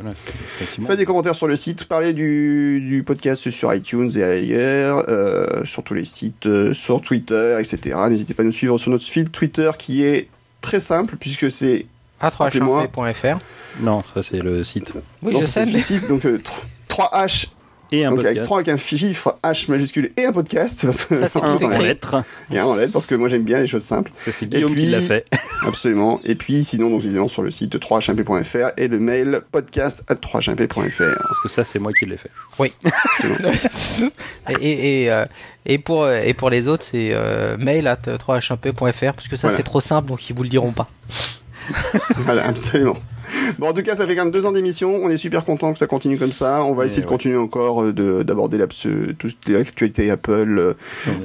Faites 0.56 0.96
des 0.96 1.04
commentaires 1.04 1.34
sur 1.34 1.46
le 1.46 1.56
site, 1.56 1.84
parlez 1.84 2.14
du, 2.14 2.80
du 2.80 3.02
podcast 3.02 3.50
sur 3.50 3.74
iTunes 3.74 4.08
et 4.16 4.22
ailleurs, 4.22 5.04
euh, 5.08 5.64
sur 5.64 5.82
tous 5.82 5.92
les 5.92 6.06
sites, 6.06 6.46
euh, 6.46 6.72
sur 6.72 7.02
Twitter, 7.02 7.58
etc. 7.60 7.98
N'hésitez 8.08 8.32
pas 8.32 8.42
à 8.42 8.46
nous 8.46 8.52
suivre 8.52 8.78
sur 8.78 8.90
notre 8.90 9.04
fil 9.04 9.28
Twitter 9.28 9.70
qui 9.78 10.04
est 10.04 10.28
très 10.62 10.80
simple 10.80 11.16
puisque 11.20 11.50
c'est 11.50 11.84
a3hp.fr. 12.22 13.38
Non, 13.80 14.02
ça 14.02 14.22
c'est 14.22 14.38
le 14.38 14.64
site. 14.64 14.94
Oui, 15.22 15.36
je 15.38 15.44
sais. 15.44 15.66
Mais... 15.66 15.72
Le 15.72 15.80
site, 15.80 16.08
donc 16.08 16.22
3H 16.22 17.46
euh, 17.46 17.48
et 17.92 18.04
un 18.04 18.08
Donc 18.08 18.18
podcast. 18.18 18.36
avec 18.38 18.44
3 18.44 18.58
avec 18.58 18.68
un 18.68 18.76
chiffre 18.76 19.38
H 19.44 19.70
majuscule 19.70 20.12
et 20.16 20.24
un 20.24 20.32
podcast. 20.32 20.82
Parce 20.86 21.04
que 21.04 21.28
ça, 21.28 21.40
un 21.40 21.56
en 21.56 21.68
lettres. 21.78 22.24
Et 22.50 22.58
un 22.58 22.64
en 22.64 22.74
lettres 22.74 22.92
parce 22.92 23.06
que 23.06 23.14
moi 23.14 23.28
j'aime 23.28 23.44
bien 23.44 23.60
les 23.60 23.66
choses 23.66 23.82
simples. 23.82 24.10
C'est 24.24 24.48
Guillaume 24.48 24.72
puis, 24.72 24.86
qui 24.86 24.90
l'a 24.90 25.00
fait. 25.00 25.26
absolument. 25.66 26.20
Et 26.24 26.34
puis 26.34 26.64
sinon, 26.64 26.90
donc 26.90 27.04
évidemment 27.04 27.28
sur 27.28 27.42
le 27.42 27.50
site 27.50 27.76
3hmp.fr 27.76 28.72
et 28.76 28.88
le 28.88 28.98
mail 28.98 29.42
podcast 29.52 30.02
at 30.08 30.14
3hmp.fr. 30.14 31.16
Parce 31.18 31.40
que 31.42 31.48
ça, 31.48 31.64
c'est 31.64 31.78
moi 31.78 31.92
qui 31.92 32.06
l'ai 32.06 32.16
fait. 32.16 32.30
Oui. 32.58 32.72
et, 34.60 35.04
et, 35.04 35.10
euh, 35.10 35.26
et, 35.66 35.78
pour, 35.78 36.08
et 36.08 36.34
pour 36.34 36.50
les 36.50 36.68
autres, 36.68 36.84
c'est 36.84 37.10
euh, 37.12 37.56
mail 37.58 37.86
at 37.86 37.96
3hmp.fr 38.06 39.12
parce 39.12 39.28
que 39.28 39.36
ça, 39.36 39.50
c'est 39.50 39.62
trop 39.62 39.80
simple 39.80 40.08
donc 40.08 40.28
ils 40.28 40.34
vous 40.34 40.42
le 40.42 40.48
diront 40.48 40.72
pas. 40.72 40.88
voilà, 42.24 42.46
absolument. 42.46 42.96
Bon, 43.58 43.68
en 43.68 43.72
tout 43.72 43.82
cas, 43.82 43.96
ça 43.96 44.06
fait 44.06 44.14
quand 44.14 44.24
même 44.24 44.32
deux 44.32 44.46
ans 44.46 44.52
d'émission. 44.52 45.00
On 45.02 45.10
est 45.10 45.16
super 45.16 45.44
content 45.44 45.72
que 45.72 45.78
ça 45.78 45.86
continue 45.86 46.18
comme 46.18 46.32
ça. 46.32 46.64
On 46.64 46.72
va 46.72 46.84
essayer 46.84 47.02
de 47.02 47.06
continuer 47.06 47.36
encore 47.36 47.82
euh, 47.82 48.24
d'aborder 48.24 48.58
toute 49.18 49.48
l'actualité 49.48 50.10
Apple 50.10 50.58
euh, 50.58 50.74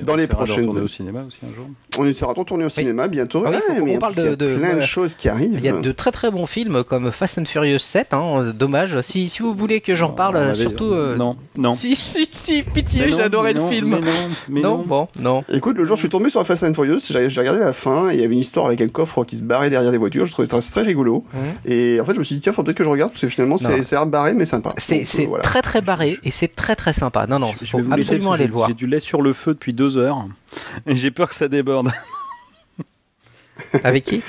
dans 0.03 0.15
les 0.15 0.27
prochaines. 0.27 0.69
On 0.69 0.75
au 0.75 0.87
cinéma 0.87 1.23
aussi 1.27 1.39
un 1.43 1.55
jour. 1.55 1.67
On 1.99 2.05
essaiera 2.05 2.33
de 2.33 2.43
tourner 2.43 2.65
au 2.65 2.69
cinéma 2.69 3.07
bientôt. 3.07 3.43
Ah 3.45 3.51
mais 3.83 3.95
on 3.95 3.99
parle 3.99 4.13
de, 4.15 4.55
plein 4.57 4.75
de 4.75 4.81
choses 4.81 5.15
qui 5.15 5.29
arrivent. 5.29 5.55
Il 5.57 5.65
y 5.65 5.69
a 5.69 5.73
de 5.73 5.91
très 5.91 6.11
très 6.11 6.29
bons 6.29 6.45
films 6.45 6.83
comme 6.83 7.11
Fast 7.11 7.39
and 7.39 7.45
Furious 7.45 7.79
7. 7.79 8.13
Hein, 8.13 8.53
dommage. 8.53 9.01
Si, 9.01 9.29
si 9.29 9.41
vous 9.41 9.53
voulez 9.53 9.81
que 9.81 9.95
j'en 9.95 10.11
parle, 10.11 10.55
surtout. 10.55 10.91
Euh, 10.93 11.15
non, 11.15 11.37
non. 11.55 11.73
Si, 11.73 11.95
si, 11.95 12.27
si, 12.29 12.63
pitié, 12.63 13.19
adoré 13.19 13.53
le 13.53 13.67
film. 13.67 13.89
Mais 13.89 13.99
non, 13.99 14.11
mais 14.49 14.61
non, 14.61 14.83
bon, 14.85 15.07
non. 15.19 15.43
Écoute, 15.51 15.77
le 15.77 15.83
jour 15.85 15.95
je 15.95 16.01
suis 16.01 16.09
tombé 16.09 16.29
sur 16.29 16.45
Fast 16.45 16.63
and 16.63 16.73
Furious, 16.73 16.99
j'ai 17.09 17.39
regardé 17.39 17.59
la 17.59 17.73
fin 17.73 18.09
et 18.09 18.15
il 18.15 18.21
y 18.21 18.23
avait 18.23 18.33
une 18.33 18.39
histoire 18.39 18.67
avec 18.67 18.81
un 18.81 18.87
coffre 18.87 19.23
qui 19.23 19.35
se 19.35 19.43
barrait 19.43 19.69
derrière 19.69 19.91
des 19.91 19.97
voitures. 19.97 20.25
Je 20.25 20.31
trouvais 20.31 20.47
ça 20.47 20.59
très 20.59 20.81
rigolo. 20.83 21.23
Et 21.65 21.96
en 21.99 22.05
fait, 22.05 22.13
je 22.13 22.19
me 22.19 22.23
suis 22.23 22.35
dit, 22.35 22.41
tiens, 22.41 22.51
faut 22.51 22.63
peut-être 22.63 22.77
que 22.77 22.83
je 22.83 22.89
regarde 22.89 23.11
parce 23.11 23.21
que 23.21 23.29
finalement, 23.29 23.57
c'est 23.57 24.05
barré 24.05 24.33
mais 24.33 24.45
sympa. 24.45 24.73
C'est 24.77 25.03
très 25.43 25.61
très 25.61 25.81
barré 25.81 26.19
et 26.23 26.31
c'est 26.31 26.55
très 26.55 26.75
très 26.75 26.93
sympa. 26.93 27.27
Non, 27.27 27.39
non, 27.39 27.53
je, 27.61 27.77
vais 27.77 27.93
absolument 27.93 28.33
aller 28.33 28.47
le 28.47 28.53
voir. 28.53 28.69
J'ai 28.69 28.75
du 28.75 28.87
lait 28.87 28.99
sur 28.99 29.21
le 29.21 29.33
feu 29.33 29.53
depuis 29.53 29.73
deux 29.73 29.97
heures 29.97 30.25
et 30.85 30.95
j'ai 30.95 31.11
peur 31.11 31.29
que 31.29 31.35
ça 31.35 31.47
déborde. 31.47 31.91
Avec 33.83 34.05
qui? 34.05 34.21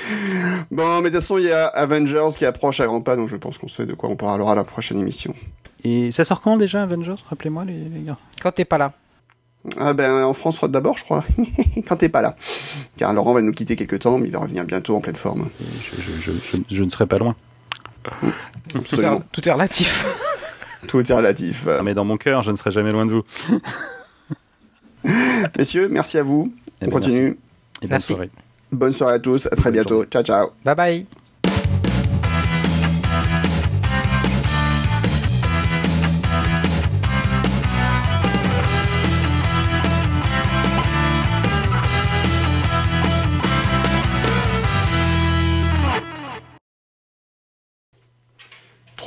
Bon, 0.71 1.01
mais 1.01 1.09
de 1.09 1.15
toute 1.15 1.21
façon, 1.21 1.37
il 1.37 1.45
y 1.45 1.51
a 1.51 1.67
Avengers 1.67 2.29
qui 2.37 2.45
approche 2.45 2.79
à 2.79 2.85
grands 2.85 3.01
pas, 3.01 3.15
donc 3.15 3.29
je 3.29 3.35
pense 3.35 3.57
qu'on 3.57 3.67
sait 3.67 3.85
de 3.85 3.93
quoi 3.93 4.09
on 4.09 4.15
parlera 4.15 4.53
à 4.53 4.55
la 4.55 4.63
prochaine 4.63 4.99
émission. 4.99 5.35
Et 5.83 6.11
ça 6.11 6.23
sort 6.23 6.41
quand 6.41 6.57
déjà, 6.57 6.83
Avengers? 6.83 7.15
Rappelez-moi, 7.29 7.65
les, 7.65 8.01
gars. 8.05 8.17
Quand 8.41 8.51
t'es 8.51 8.65
pas 8.65 8.77
là. 8.77 8.91
Ah 9.77 9.93
ben, 9.93 10.23
en 10.23 10.33
France 10.33 10.63
d'abord, 10.63 10.97
je 10.97 11.03
crois. 11.03 11.23
quand 11.87 11.97
t'es 11.97 12.09
pas 12.09 12.21
là. 12.21 12.35
Car 12.97 13.13
Laurent 13.13 13.33
va 13.33 13.41
nous 13.41 13.51
quitter 13.51 13.75
quelque 13.75 13.95
temps, 13.95 14.17
mais 14.17 14.27
il 14.27 14.31
va 14.31 14.39
revenir 14.39 14.65
bientôt 14.65 14.95
en 14.95 15.01
pleine 15.01 15.15
forme. 15.15 15.49
Je, 16.69 16.83
ne 16.83 16.89
serai 16.89 17.05
pas 17.05 17.17
loin. 17.17 17.35
Tout 18.69 18.99
est, 18.99 19.19
tout 19.31 19.49
est, 19.49 19.51
relatif. 19.51 20.05
tout 20.87 21.11
est 21.11 21.15
relatif. 21.15 21.67
Ah, 21.67 21.81
mais 21.83 21.93
dans 21.93 22.05
mon 22.05 22.17
cœur, 22.17 22.41
je 22.41 22.51
ne 22.51 22.57
serai 22.57 22.71
jamais 22.71 22.91
loin 22.91 23.05
de 23.05 23.11
vous. 23.11 23.23
Messieurs, 25.57 25.87
merci 25.89 26.17
à 26.17 26.23
vous. 26.23 26.53
Eh 26.81 26.85
on 26.85 26.87
ben, 26.87 26.91
continue. 26.91 27.37
Et 27.81 27.87
bonne 27.87 28.01
soirée. 28.01 28.29
Bonne 28.71 28.93
soirée 28.93 29.15
à 29.15 29.19
tous, 29.19 29.47
à 29.47 29.55
très 29.55 29.71
bientôt. 29.71 30.05
Ciao, 30.05 30.23
ciao. 30.23 30.49
Bye 30.63 30.75
bye. 30.75 31.07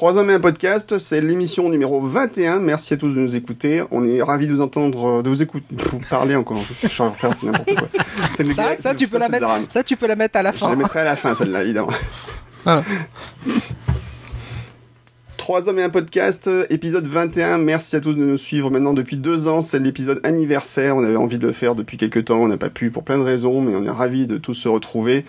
Trois 0.03 0.19
hommes 0.19 0.31
et 0.31 0.35
un 0.35 0.41
podcast, 0.41 0.99
c'est 0.99 1.21
l'émission 1.21 1.69
numéro 1.69 2.01
21. 2.01 2.59
Merci 2.59 2.95
à 2.95 2.97
tous 2.97 3.11
de 3.11 3.21
nous 3.21 3.37
écouter. 3.37 3.85
On 3.93 4.05
est 4.05 4.21
ravis 4.21 4.49
de 4.49 4.53
vous 4.53 4.61
entendre, 4.61 5.23
de 5.23 5.29
vous 5.29 5.43
écouter, 5.43 5.65
vous 5.93 6.01
parler 6.01 6.35
encore. 6.35 6.59
Je 6.77 6.89
suis 6.89 7.03
en 7.05 7.13
faire, 7.13 7.33
c'est 7.33 7.47
n'importe 7.47 7.73
quoi. 7.73 7.87
Ça, 8.37 8.77
ça, 8.81 8.95
tu 8.97 9.07
peux 9.07 9.19
la 9.19 9.29
mettre, 9.29 9.47
ça, 9.69 9.85
tu 9.85 9.97
peux 9.97 10.09
la 10.09 10.17
mettre 10.17 10.37
à 10.39 10.43
la 10.43 10.51
fin. 10.51 10.67
Je 10.67 10.73
la 10.73 10.77
mettrai 10.77 11.01
à 11.03 11.05
la 11.05 11.15
fin, 11.15 11.35
celle-là, 11.35 11.63
évidemment. 11.63 11.93
Voilà. 12.65 12.83
Trois 15.43 15.69
hommes 15.69 15.81
et 15.81 15.83
un 15.83 15.91
podcast, 15.91 16.49
épisode 16.71 17.09
21. 17.09 17.59
Merci 17.59 17.97
à 17.97 18.01
tous 18.01 18.15
de 18.15 18.25
nous 18.25 18.37
suivre 18.37 18.71
maintenant 18.71 18.93
depuis 18.93 19.17
deux 19.17 19.49
ans. 19.49 19.61
C'est 19.61 19.81
l'épisode 19.81 20.21
anniversaire. 20.23 20.97
On 20.97 21.03
avait 21.03 21.17
envie 21.17 21.37
de 21.37 21.45
le 21.45 21.53
faire 21.53 21.75
depuis 21.75 21.97
quelques 21.97 22.27
temps. 22.27 22.39
On 22.39 22.47
n'a 22.47 22.57
pas 22.57 22.71
pu 22.71 22.93
pour 22.93 23.03
plein 23.03 23.19
de 23.19 23.25
raisons, 23.25 23.61
mais 23.61 23.75
on 23.75 23.83
est 23.83 23.91
ravis 23.91 24.29
de 24.29 24.37
tous 24.37 24.55
se 24.55 24.69
retrouver 24.69 25.25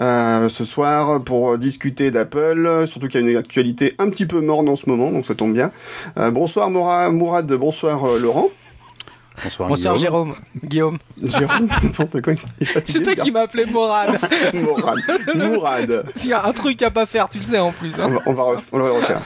euh, 0.00 0.50
ce 0.50 0.66
soir 0.66 1.24
pour 1.24 1.56
discuter 1.56 2.10
d'Apple. 2.10 2.84
Surtout 2.86 3.08
qu'il 3.08 3.22
y 3.22 3.26
a 3.26 3.30
une 3.30 3.38
actualité 3.38 3.94
un 3.98 4.10
petit 4.10 4.26
peu 4.26 4.42
morne 4.42 4.68
en 4.68 4.76
ce 4.76 4.86
moment, 4.86 5.10
donc 5.10 5.24
ça 5.24 5.34
tombe 5.34 5.54
bien. 5.54 5.72
Euh, 6.18 6.30
bonsoir 6.30 6.68
Mourad, 6.70 7.50
bonsoir 7.54 8.04
euh, 8.04 8.18
Laurent. 8.18 8.50
Bonsoir, 9.42 9.68
Bonsoir 9.68 9.96
Jérôme. 9.96 10.34
Guillaume. 10.62 10.98
Jérôme, 11.22 11.68
n'importe 11.82 12.20
quoi. 12.22 12.34
C'est 12.84 13.02
toi 13.02 13.14
qui 13.14 13.30
m'as 13.30 13.42
appelé 13.42 13.66
Morad. 13.66 14.18
Morad. 14.54 14.98
Mourad. 15.34 16.04
Il 16.16 16.26
y 16.26 16.32
a 16.32 16.44
un 16.44 16.52
truc 16.52 16.80
à 16.82 16.90
pas 16.90 17.06
faire, 17.06 17.28
tu 17.28 17.38
le 17.38 17.44
sais 17.44 17.58
en 17.58 17.72
plus. 17.72 17.94
Hein. 17.98 18.10
On, 18.26 18.32
va, 18.32 18.44
on, 18.44 18.54
va 18.54 18.62
on 18.72 18.78
va 18.78 18.90
refaire. 18.90 19.22